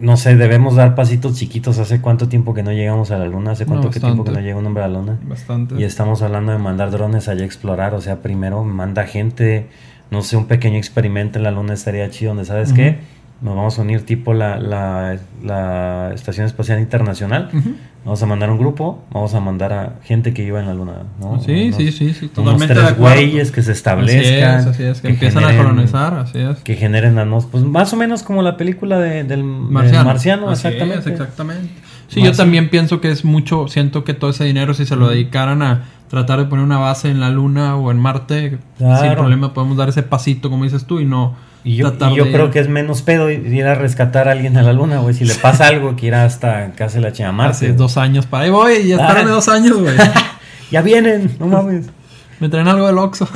no 0.00 0.16
sé, 0.16 0.34
debemos 0.34 0.74
dar 0.76 0.94
pasitos 0.94 1.36
chiquitos. 1.36 1.78
¿Hace 1.78 2.00
cuánto 2.00 2.28
tiempo 2.28 2.54
que 2.54 2.62
no 2.62 2.72
llegamos 2.72 3.10
a 3.10 3.18
la 3.18 3.26
luna? 3.26 3.52
¿Hace 3.52 3.64
No, 3.66 3.72
cuánto 3.72 3.90
que 3.90 4.00
tiempo 4.00 4.24
que 4.24 4.32
no 4.32 4.40
llega 4.40 4.56
un 4.58 4.66
hombre 4.66 4.82
a 4.82 4.88
la 4.88 4.98
luna? 4.98 5.18
Bastante. 5.22 5.74
Y 5.78 5.84
estamos 5.84 6.22
hablando 6.22 6.52
de 6.52 6.58
mandar 6.58 6.90
drones 6.90 7.28
allá 7.28 7.42
a 7.42 7.46
explorar. 7.46 7.94
O 7.94 8.00
sea, 8.00 8.22
primero 8.22 8.64
manda 8.64 9.04
gente, 9.06 9.68
no 10.10 10.22
sé, 10.22 10.36
un 10.36 10.46
pequeño 10.46 10.76
experimento 10.78 11.38
en 11.38 11.44
la 11.44 11.50
luna 11.50 11.74
estaría 11.74 12.08
chido. 12.10 12.30
Donde, 12.30 12.46
¿sabes 12.46 12.72
qué? 12.72 12.98
Nos 13.42 13.56
vamos 13.56 13.78
a 13.78 13.82
unir 13.82 14.04
tipo 14.04 14.34
la, 14.34 14.58
la, 14.58 15.16
la 15.42 16.10
Estación 16.14 16.44
Espacial 16.46 16.78
Internacional. 16.78 17.48
Ujú. 17.54 17.74
Vamos 18.04 18.22
a 18.22 18.26
mandar 18.26 18.50
un 18.50 18.58
grupo, 18.58 19.02
vamos 19.12 19.34
a 19.34 19.40
mandar 19.40 19.72
a 19.72 19.92
gente 20.04 20.32
que 20.34 20.42
iba 20.42 20.60
en 20.60 20.66
la 20.66 20.74
luna. 20.74 20.92
¿no? 21.20 21.40
Sí, 21.40 21.64
Unos- 21.68 21.76
sí, 21.76 21.92
sí, 21.92 22.12
sí, 22.14 22.24
unos 22.24 22.32
totalmente 22.34 22.74
tres 22.74 22.84
de 22.86 22.90
acuerdo. 22.92 23.14
güeyes 23.16 23.50
que 23.52 23.62
se 23.62 23.72
establezcan. 23.72 24.54
Así 24.58 24.60
es, 24.60 24.66
así 24.66 24.82
es, 24.84 25.00
que, 25.00 25.08
empiezan 25.08 25.44
a 25.44 25.56
colonizar, 25.56 26.14
así 26.14 26.38
es. 26.38 26.58
Que 26.58 26.76
generen 26.76 27.14
nanos, 27.14 27.46
pues 27.46 27.64
más 27.64 27.92
o 27.92 27.96
menos 27.96 28.22
como 28.22 28.42
la 28.42 28.56
película 28.56 28.98
de, 28.98 29.24
del 29.24 29.28
del 29.28 29.44
Marciano. 29.44 30.04
marciano, 30.04 30.48
Así 30.50 30.66
exactamente. 30.68 31.00
es, 31.00 31.06
exactamente. 31.20 31.68
Sí, 32.08 32.22
yo 32.22 32.32
también 32.32 32.68
pienso 32.70 33.00
que 33.00 33.10
es 33.10 33.24
mucho, 33.24 33.68
siento 33.68 34.02
que 34.04 34.14
todo 34.14 34.30
ese 34.30 34.44
dinero 34.44 34.74
si 34.74 34.84
se 34.84 34.96
lo 34.96 35.08
dedicaran 35.08 35.62
a 35.62 35.84
tratar 36.08 36.40
de 36.40 36.46
poner 36.46 36.64
una 36.64 36.78
base 36.78 37.08
en 37.10 37.20
la 37.20 37.30
luna 37.30 37.76
o 37.76 37.90
en 37.90 37.98
Marte, 37.98 38.58
Claro. 38.78 39.00
sin 39.02 39.12
problema 39.14 39.54
podemos 39.54 39.76
dar 39.76 39.88
ese 39.88 40.02
pasito 40.02 40.50
como 40.50 40.64
dices 40.64 40.84
tú 40.86 40.98
y 41.00 41.04
no 41.04 41.36
Y 41.62 41.76
yo, 41.76 41.92
y 41.92 42.32
creo 42.32 42.50
que 42.50 42.58
es 42.58 42.68
menos 42.68 43.02
pedo 43.02 43.30
ir 43.30 43.66
a 43.66 43.74
rescatar 43.74 44.28
a 44.28 44.32
alguien 44.32 44.56
a 44.56 44.62
la 44.62 44.72
luna, 44.72 44.98
güey. 45.00 45.14
Si 45.14 45.24
le 45.26 45.34
pasa 45.34 45.66
algo, 45.66 45.94
que 45.96 46.06
ir 46.06 46.14
hasta 46.14 46.72
casi 46.72 47.00
la 47.00 47.08
hace 47.08 47.30
Marte. 47.32 47.72
dos 47.74 47.96
años 47.98 48.24
para 48.26 48.44
ahí 48.44 48.50
voy 48.50 48.72
y 48.78 48.92
espérame 48.92 49.26
Ah. 49.26 49.30
dos 49.30 49.48
años, 49.48 49.78
güey. 49.80 49.94
Ya 50.70 50.82
vienen, 50.82 51.32
no 51.40 51.46
mames. 51.48 51.90
Me 52.38 52.48
traen 52.48 52.68
algo 52.68 52.86
del 52.86 52.96
Oxxo. 52.96 53.28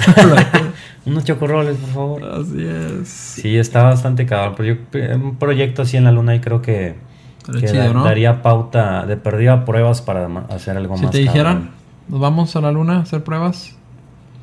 Unos 1.07 1.25
chocorroles, 1.25 1.77
por 1.77 1.91
favor. 1.91 2.25
así 2.25 2.65
es. 2.65 3.09
Sí, 3.09 3.59
está 3.59 3.83
bastante 3.83 4.25
cabrón. 4.25 4.55
Pero 4.57 4.79
yo, 5.13 5.17
un 5.17 5.37
proyecto 5.37 5.83
así 5.83 5.97
en 5.97 6.05
la 6.05 6.13
luna 6.13 6.35
y 6.35 6.41
creo 6.41 6.63
que, 6.63 6.95
Estaría 7.41 7.61
que 7.61 7.67
chido, 7.67 7.83
da- 7.85 7.93
¿no? 7.93 8.05
daría 8.05 8.41
pauta 8.43 9.05
de 9.05 9.17
perdida 9.19 9.65
pruebas 9.67 10.01
para 10.01 10.27
hacer 10.49 10.77
algo 10.79 10.97
Si 10.97 11.03
más. 11.03 11.11
te 11.11 11.19
dijeran, 11.19 11.55
cabrón. 11.57 11.71
nos 12.09 12.21
vamos 12.21 12.57
a 12.57 12.61
la 12.63 12.73
luna 12.73 12.99
a 12.99 13.01
hacer 13.01 13.23
pruebas, 13.25 13.77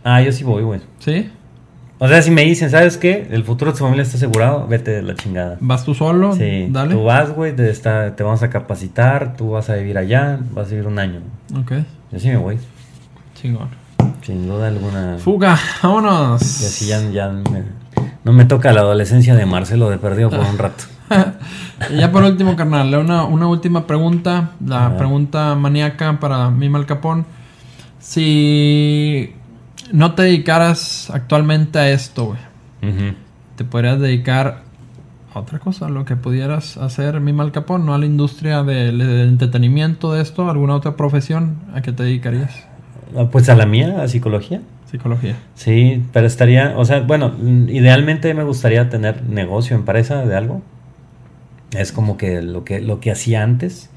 Ah, 0.03 0.22
yo 0.22 0.32
sí 0.32 0.43
voy, 0.43 0.64
güey. 0.64 0.82
¿sí? 1.00 1.30
O 2.03 2.07
sea, 2.07 2.19
si 2.23 2.31
me 2.31 2.41
dicen, 2.41 2.71
¿sabes 2.71 2.97
qué? 2.97 3.27
El 3.30 3.43
futuro 3.43 3.71
de 3.71 3.77
tu 3.77 3.83
familia 3.83 4.01
está 4.01 4.17
asegurado, 4.17 4.65
vete 4.67 4.89
de 4.89 5.03
la 5.03 5.13
chingada. 5.13 5.57
¿Vas 5.59 5.85
tú 5.85 5.93
solo? 5.93 6.33
Sí, 6.35 6.65
Dale. 6.71 6.95
tú 6.95 7.03
vas, 7.03 7.30
güey, 7.30 7.55
te, 7.55 7.69
está- 7.69 8.15
te 8.15 8.23
vamos 8.23 8.41
a 8.41 8.49
capacitar, 8.49 9.35
tú 9.38 9.51
vas 9.51 9.69
a 9.69 9.75
vivir 9.75 9.99
allá, 9.99 10.39
vas 10.51 10.65
a 10.65 10.69
vivir 10.71 10.88
un 10.88 10.97
año. 10.97 11.19
Ok, 11.59 11.73
Yo 12.11 12.19
sí 12.19 12.30
me 12.30 12.38
voy, 12.38 12.57
chingón. 13.35 13.69
sin 14.23 14.47
duda 14.47 14.69
alguna. 14.69 15.17
Fuga, 15.19 15.59
vámonos. 15.83 16.41
Y 16.41 16.65
así 16.65 16.88
ya, 16.88 16.99
ya 17.11 17.30
me- 17.30 17.63
no 18.23 18.33
me 18.33 18.45
toca 18.45 18.73
la 18.73 18.81
adolescencia 18.81 19.35
de 19.35 19.45
Marcelo 19.45 19.91
de 19.91 19.99
perdido 19.99 20.31
por 20.31 20.39
un 20.39 20.57
rato. 20.57 20.85
Y 21.91 21.97
ya 21.99 22.11
por 22.11 22.23
último, 22.23 22.55
carnal, 22.55 22.95
una, 22.95 23.25
una 23.25 23.45
última 23.47 23.85
pregunta. 23.85 24.51
La 24.65 24.97
pregunta 24.97 25.53
maníaca 25.53 26.19
para 26.19 26.49
mí, 26.49 26.67
Malcapón. 26.67 27.25
Si 27.99 29.33
no 29.92 30.16
te 30.16 30.24
dedicaras 30.24 31.10
actualmente 31.11 31.80
a 31.80 31.90
esto, 31.90 32.26
güey, 32.26 32.40
te 33.56 33.64
podrías 33.64 34.00
dedicar 34.00 34.64
a 35.34 35.40
otra 35.40 35.60
cosa, 35.60 35.88
lo 35.90 36.03
que 36.06 36.16
pudieras 36.16 36.78
hacer, 36.78 37.20
mi 37.22 37.32
mal 37.34 37.52
capón, 37.52 37.86
no 37.86 37.94
a 37.94 37.98
la 37.98 38.06
industria 38.06 38.64
del, 38.64 38.98
del 38.98 39.30
entretenimiento 39.30 40.14
de 40.14 40.22
esto, 40.22 40.50
alguna 40.50 40.76
otra 40.76 40.95
profesión, 40.98 41.58
¿a 41.74 41.82
qué 41.82 41.92
te 41.92 42.03
dedicarías? 42.03 42.66
Ah, 43.16 43.28
Pues 43.32 43.48
a 43.50 43.56
la 43.56 43.66
mía, 43.66 44.02
a 44.02 44.08
psicología. 44.08 44.61
Psicología. 44.90 45.38
Sí, 45.56 46.03
pero 46.11 46.28
estaría, 46.28 46.74
o 46.78 46.84
sea, 46.84 47.00
bueno, 47.00 47.34
idealmente 47.70 48.34
me 48.34 48.44
gustaría 48.44 48.90
tener 48.90 49.24
negocio, 49.24 49.76
empresa 49.78 50.26
de 50.26 50.36
algo. 50.36 50.61
Es 51.72 51.94
como 51.94 52.18
que 52.18 52.42
lo 52.42 52.66
que, 52.66 52.82
lo 52.82 53.00
que 53.00 53.11
hacía 53.11 53.42
antes. 53.44 53.90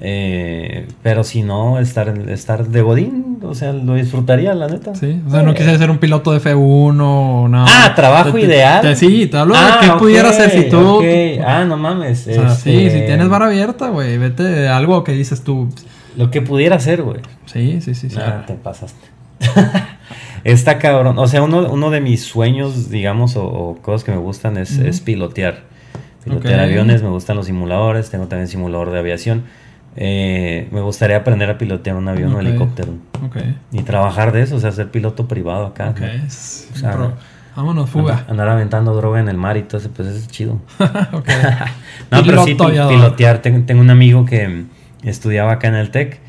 Eh, 0.00 0.86
pero 1.02 1.24
si 1.24 1.42
no, 1.42 1.80
estar, 1.80 2.08
estar 2.28 2.68
de 2.68 2.82
Godín, 2.82 3.38
o 3.42 3.54
sea, 3.54 3.72
lo 3.72 3.94
disfrutaría, 3.94 4.54
la 4.54 4.68
neta. 4.68 4.94
Sí, 4.94 5.20
o 5.26 5.30
sea, 5.30 5.42
no 5.42 5.54
quisiera 5.54 5.76
ser 5.76 5.90
un 5.90 5.98
piloto 5.98 6.30
de 6.32 6.38
F1 6.40 7.00
o 7.00 7.48
nada. 7.48 7.66
Ah, 7.68 7.94
trabajo 7.96 8.32
Te- 8.32 8.42
ideal. 8.42 8.80
te- 8.80 8.94
sí, 8.94 9.26
te 9.26 9.36
hablo 9.36 9.54
Ah, 9.56 9.78
de 9.80 9.86
qué 9.86 9.92
ok, 9.92 9.98
pudiera 9.98 10.28
hacer 10.30 10.50
si 10.50 10.68
tú. 10.68 11.02
Ah, 11.44 11.64
no 11.64 11.76
mames. 11.76 12.28
O 12.28 12.32
sea, 12.32 12.50
sí, 12.50 12.84
este, 12.86 13.00
si 13.00 13.06
tienes 13.06 13.28
vara 13.28 13.46
abierta, 13.46 13.88
güey, 13.88 14.18
vete 14.18 14.44
de 14.44 14.68
algo 14.68 15.02
que 15.02 15.12
dices 15.12 15.42
tú. 15.42 15.68
Lo 16.16 16.30
que 16.30 16.42
pudiera 16.42 16.76
hacer, 16.76 17.02
güey. 17.02 17.18
Sí, 17.46 17.80
sí, 17.80 17.94
sí. 17.94 18.08
sí. 18.10 18.16
Ah, 18.20 18.44
te 18.46 18.54
pasaste. 18.54 19.06
Está 20.44 20.78
cabrón. 20.78 21.18
O 21.18 21.26
sea, 21.26 21.42
uno, 21.42 21.68
uno 21.70 21.90
de 21.90 22.00
mis 22.00 22.22
sueños, 22.22 22.90
digamos, 22.90 23.36
o, 23.36 23.44
o 23.46 23.76
cosas 23.82 24.04
que 24.04 24.12
me 24.12 24.18
gustan 24.18 24.56
es, 24.56 24.78
es 24.78 25.00
pilotear. 25.00 25.64
Pilotear 26.24 26.60
aviones, 26.60 27.02
me 27.02 27.08
gustan 27.08 27.36
los 27.36 27.46
simuladores, 27.46 28.10
tengo 28.10 28.26
también 28.26 28.48
simulador 28.48 28.90
de 28.92 28.98
aviación. 28.98 29.44
Eh, 29.96 30.68
me 30.70 30.80
gustaría 30.80 31.16
aprender 31.16 31.50
a 31.50 31.58
pilotear 31.58 31.96
un 31.96 32.08
avión 32.08 32.32
o 32.32 32.36
Ok. 32.36 32.42
helicóptero. 32.42 32.92
Ok. 33.26 33.36
Y 33.72 33.82
trabajar 33.82 34.32
de 34.32 34.42
eso, 34.42 34.56
o 34.56 34.60
sea, 34.60 34.70
ser 34.72 34.90
piloto 34.90 35.26
privado 35.26 35.66
acá. 35.66 35.90
Ok. 35.90 36.00
¿no? 36.00 36.06
O 36.26 36.76
sea, 36.76 36.92
pro- 36.92 37.12
Vámonos, 37.56 37.90
fuga. 37.90 38.12
Andar, 38.18 38.30
andar 38.30 38.48
aventando 38.50 38.94
droga 38.94 39.18
en 39.18 39.28
el 39.28 39.36
mar 39.36 39.56
y 39.56 39.62
todo 39.62 39.78
eso, 39.80 39.90
pues 39.90 40.06
eso 40.08 40.18
es 40.18 40.28
chido. 40.28 40.60
No, 40.78 42.22
pero 42.24 42.44
sí, 42.44 42.54
Piloto 42.54 42.64
pi- 42.64 42.70
aviador. 42.70 42.94
pilotear. 42.94 43.42
Tengo, 43.42 43.66
tengo 43.66 43.80
un 43.80 43.90
amigo 43.90 44.24
que 44.24 44.64
estudiaba 45.10 45.52
acá 45.52 45.68
en 45.68 45.74
el 45.74 45.90
TEC, 45.90 46.20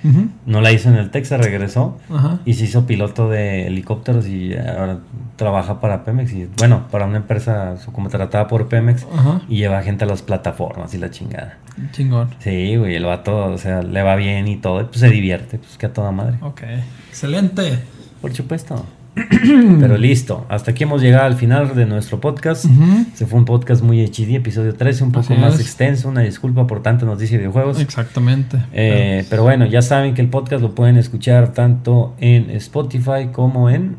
no 0.46 0.62
la 0.62 0.72
hizo 0.72 0.90
en 0.90 0.96
el 0.96 1.12
TEC, 1.12 1.26
se 1.26 1.38
regresó 1.38 1.98
y 2.46 2.54
se 2.56 2.66
hizo 2.66 2.86
piloto 2.86 3.30
de 3.30 3.68
helicópteros 3.68 4.28
y 4.28 4.56
ahora 4.56 5.00
trabaja 5.36 5.80
para 5.80 6.04
Pemex 6.04 6.34
y 6.34 6.50
bueno, 6.58 6.88
para 6.92 7.06
una 7.06 7.18
empresa 7.18 7.76
como 7.94 8.10
tratada 8.10 8.48
por 8.48 8.68
Pemex 8.68 9.06
y 9.48 9.58
lleva 9.58 9.82
gente 9.82 10.04
a 10.06 10.08
las 10.08 10.22
plataformas 10.22 10.94
y 10.94 10.98
la 10.98 11.10
chingada. 11.10 11.58
Chingón. 11.92 12.30
Sí, 12.40 12.76
güey, 12.76 12.96
el 12.96 13.06
vato, 13.06 13.46
o 13.46 13.58
sea, 13.58 13.82
le 13.82 14.02
va 14.02 14.16
bien 14.16 14.48
y 14.48 14.58
todo, 14.58 14.82
y 14.82 14.84
pues 14.86 15.00
se 15.00 15.10
divierte, 15.10 15.58
pues 15.58 15.78
que 15.78 15.86
a 15.86 15.94
toda 15.94 16.12
madre. 16.12 16.38
Ok. 16.42 16.64
Excelente. 17.10 17.80
Por 18.22 18.34
supuesto. 18.34 18.86
Pero 19.80 19.98
listo, 19.98 20.46
hasta 20.50 20.72
aquí 20.72 20.84
hemos 20.84 21.02
llegado 21.02 21.26
al 21.26 21.36
final 21.36 21.76
de 21.76 21.86
nuestro 21.86 22.20
podcast. 22.20 22.66
Se 23.14 23.26
fue 23.26 23.40
un 23.40 23.46
podcast 23.46 23.82
muy 23.84 24.04
HD, 24.06 24.36
episodio 24.36 24.74
13, 24.74 25.04
un 25.04 25.12
poco 25.12 25.34
Así 25.34 25.42
más 25.42 25.56
es. 25.56 25.62
extenso. 25.62 26.10
Una 26.10 26.22
disculpa 26.22 26.68
por 26.68 26.82
tanta 26.82 27.06
noticia 27.06 27.38
de 27.38 27.44
videojuegos. 27.44 27.80
Exactamente. 27.80 28.58
Eh, 28.74 29.26
pero 29.30 29.44
bueno, 29.44 29.66
ya 29.66 29.82
saben 29.82 30.14
que 30.14 30.22
el 30.22 30.30
podcast 30.30 30.62
lo 30.62 30.76
pueden 30.76 30.98
escuchar 30.98 31.54
tanto 31.54 32.16
en 32.20 32.50
Spotify 32.52 33.30
como 33.32 33.70
en 33.70 33.96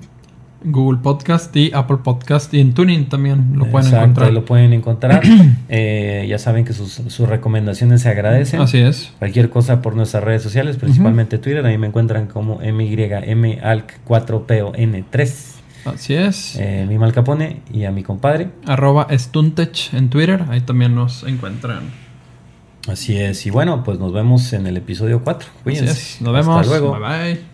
Google 0.62 0.98
Podcast 1.02 1.56
y 1.56 1.70
Apple 1.72 1.98
Podcast 2.04 2.52
y 2.52 2.60
en 2.60 2.74
Tuning 2.74 3.08
también 3.08 3.52
lo 3.56 3.66
pueden 3.66 3.86
Exacto, 3.88 4.04
encontrar. 4.04 4.32
lo 4.32 4.44
pueden 4.44 4.72
encontrar. 4.72 5.22
Eh, 5.72 6.26
ya 6.28 6.36
saben 6.38 6.64
que 6.64 6.72
sus, 6.72 6.90
sus 6.94 7.28
recomendaciones 7.28 8.02
se 8.02 8.08
agradecen. 8.08 8.60
Así 8.60 8.78
es. 8.78 9.12
Cualquier 9.20 9.48
cosa 9.48 9.80
por 9.82 9.94
nuestras 9.94 10.24
redes 10.24 10.42
sociales, 10.42 10.76
principalmente 10.76 11.38
Twitter, 11.38 11.64
ahí 11.64 11.78
me 11.78 11.86
encuentran 11.86 12.26
como 12.26 12.58
MYMALC4PON3. 12.60 15.32
Así 15.86 16.14
es. 16.14 16.56
Eh, 16.56 16.84
mi 16.88 16.98
Mal 16.98 17.12
Capone 17.12 17.60
y 17.72 17.84
a 17.84 17.90
mi 17.92 18.02
compadre. 18.02 18.48
Arroba 18.66 19.06
Stuntech 19.10 19.94
en 19.94 20.10
Twitter. 20.10 20.44
Ahí 20.48 20.60
también 20.60 20.94
nos 20.94 21.22
encuentran. 21.22 21.84
Así 22.88 23.16
es. 23.16 23.46
Y 23.46 23.50
bueno, 23.50 23.82
pues 23.84 23.98
nos 23.98 24.12
vemos 24.12 24.52
en 24.52 24.66
el 24.66 24.76
episodio 24.76 25.22
4. 25.22 25.48
Así 25.48 25.58
Cuídense. 25.62 26.24
Nos 26.24 26.34
vemos. 26.34 26.60
Hasta 26.60 26.70
luego. 26.70 26.98
Bye 26.98 27.34
bye. 27.34 27.49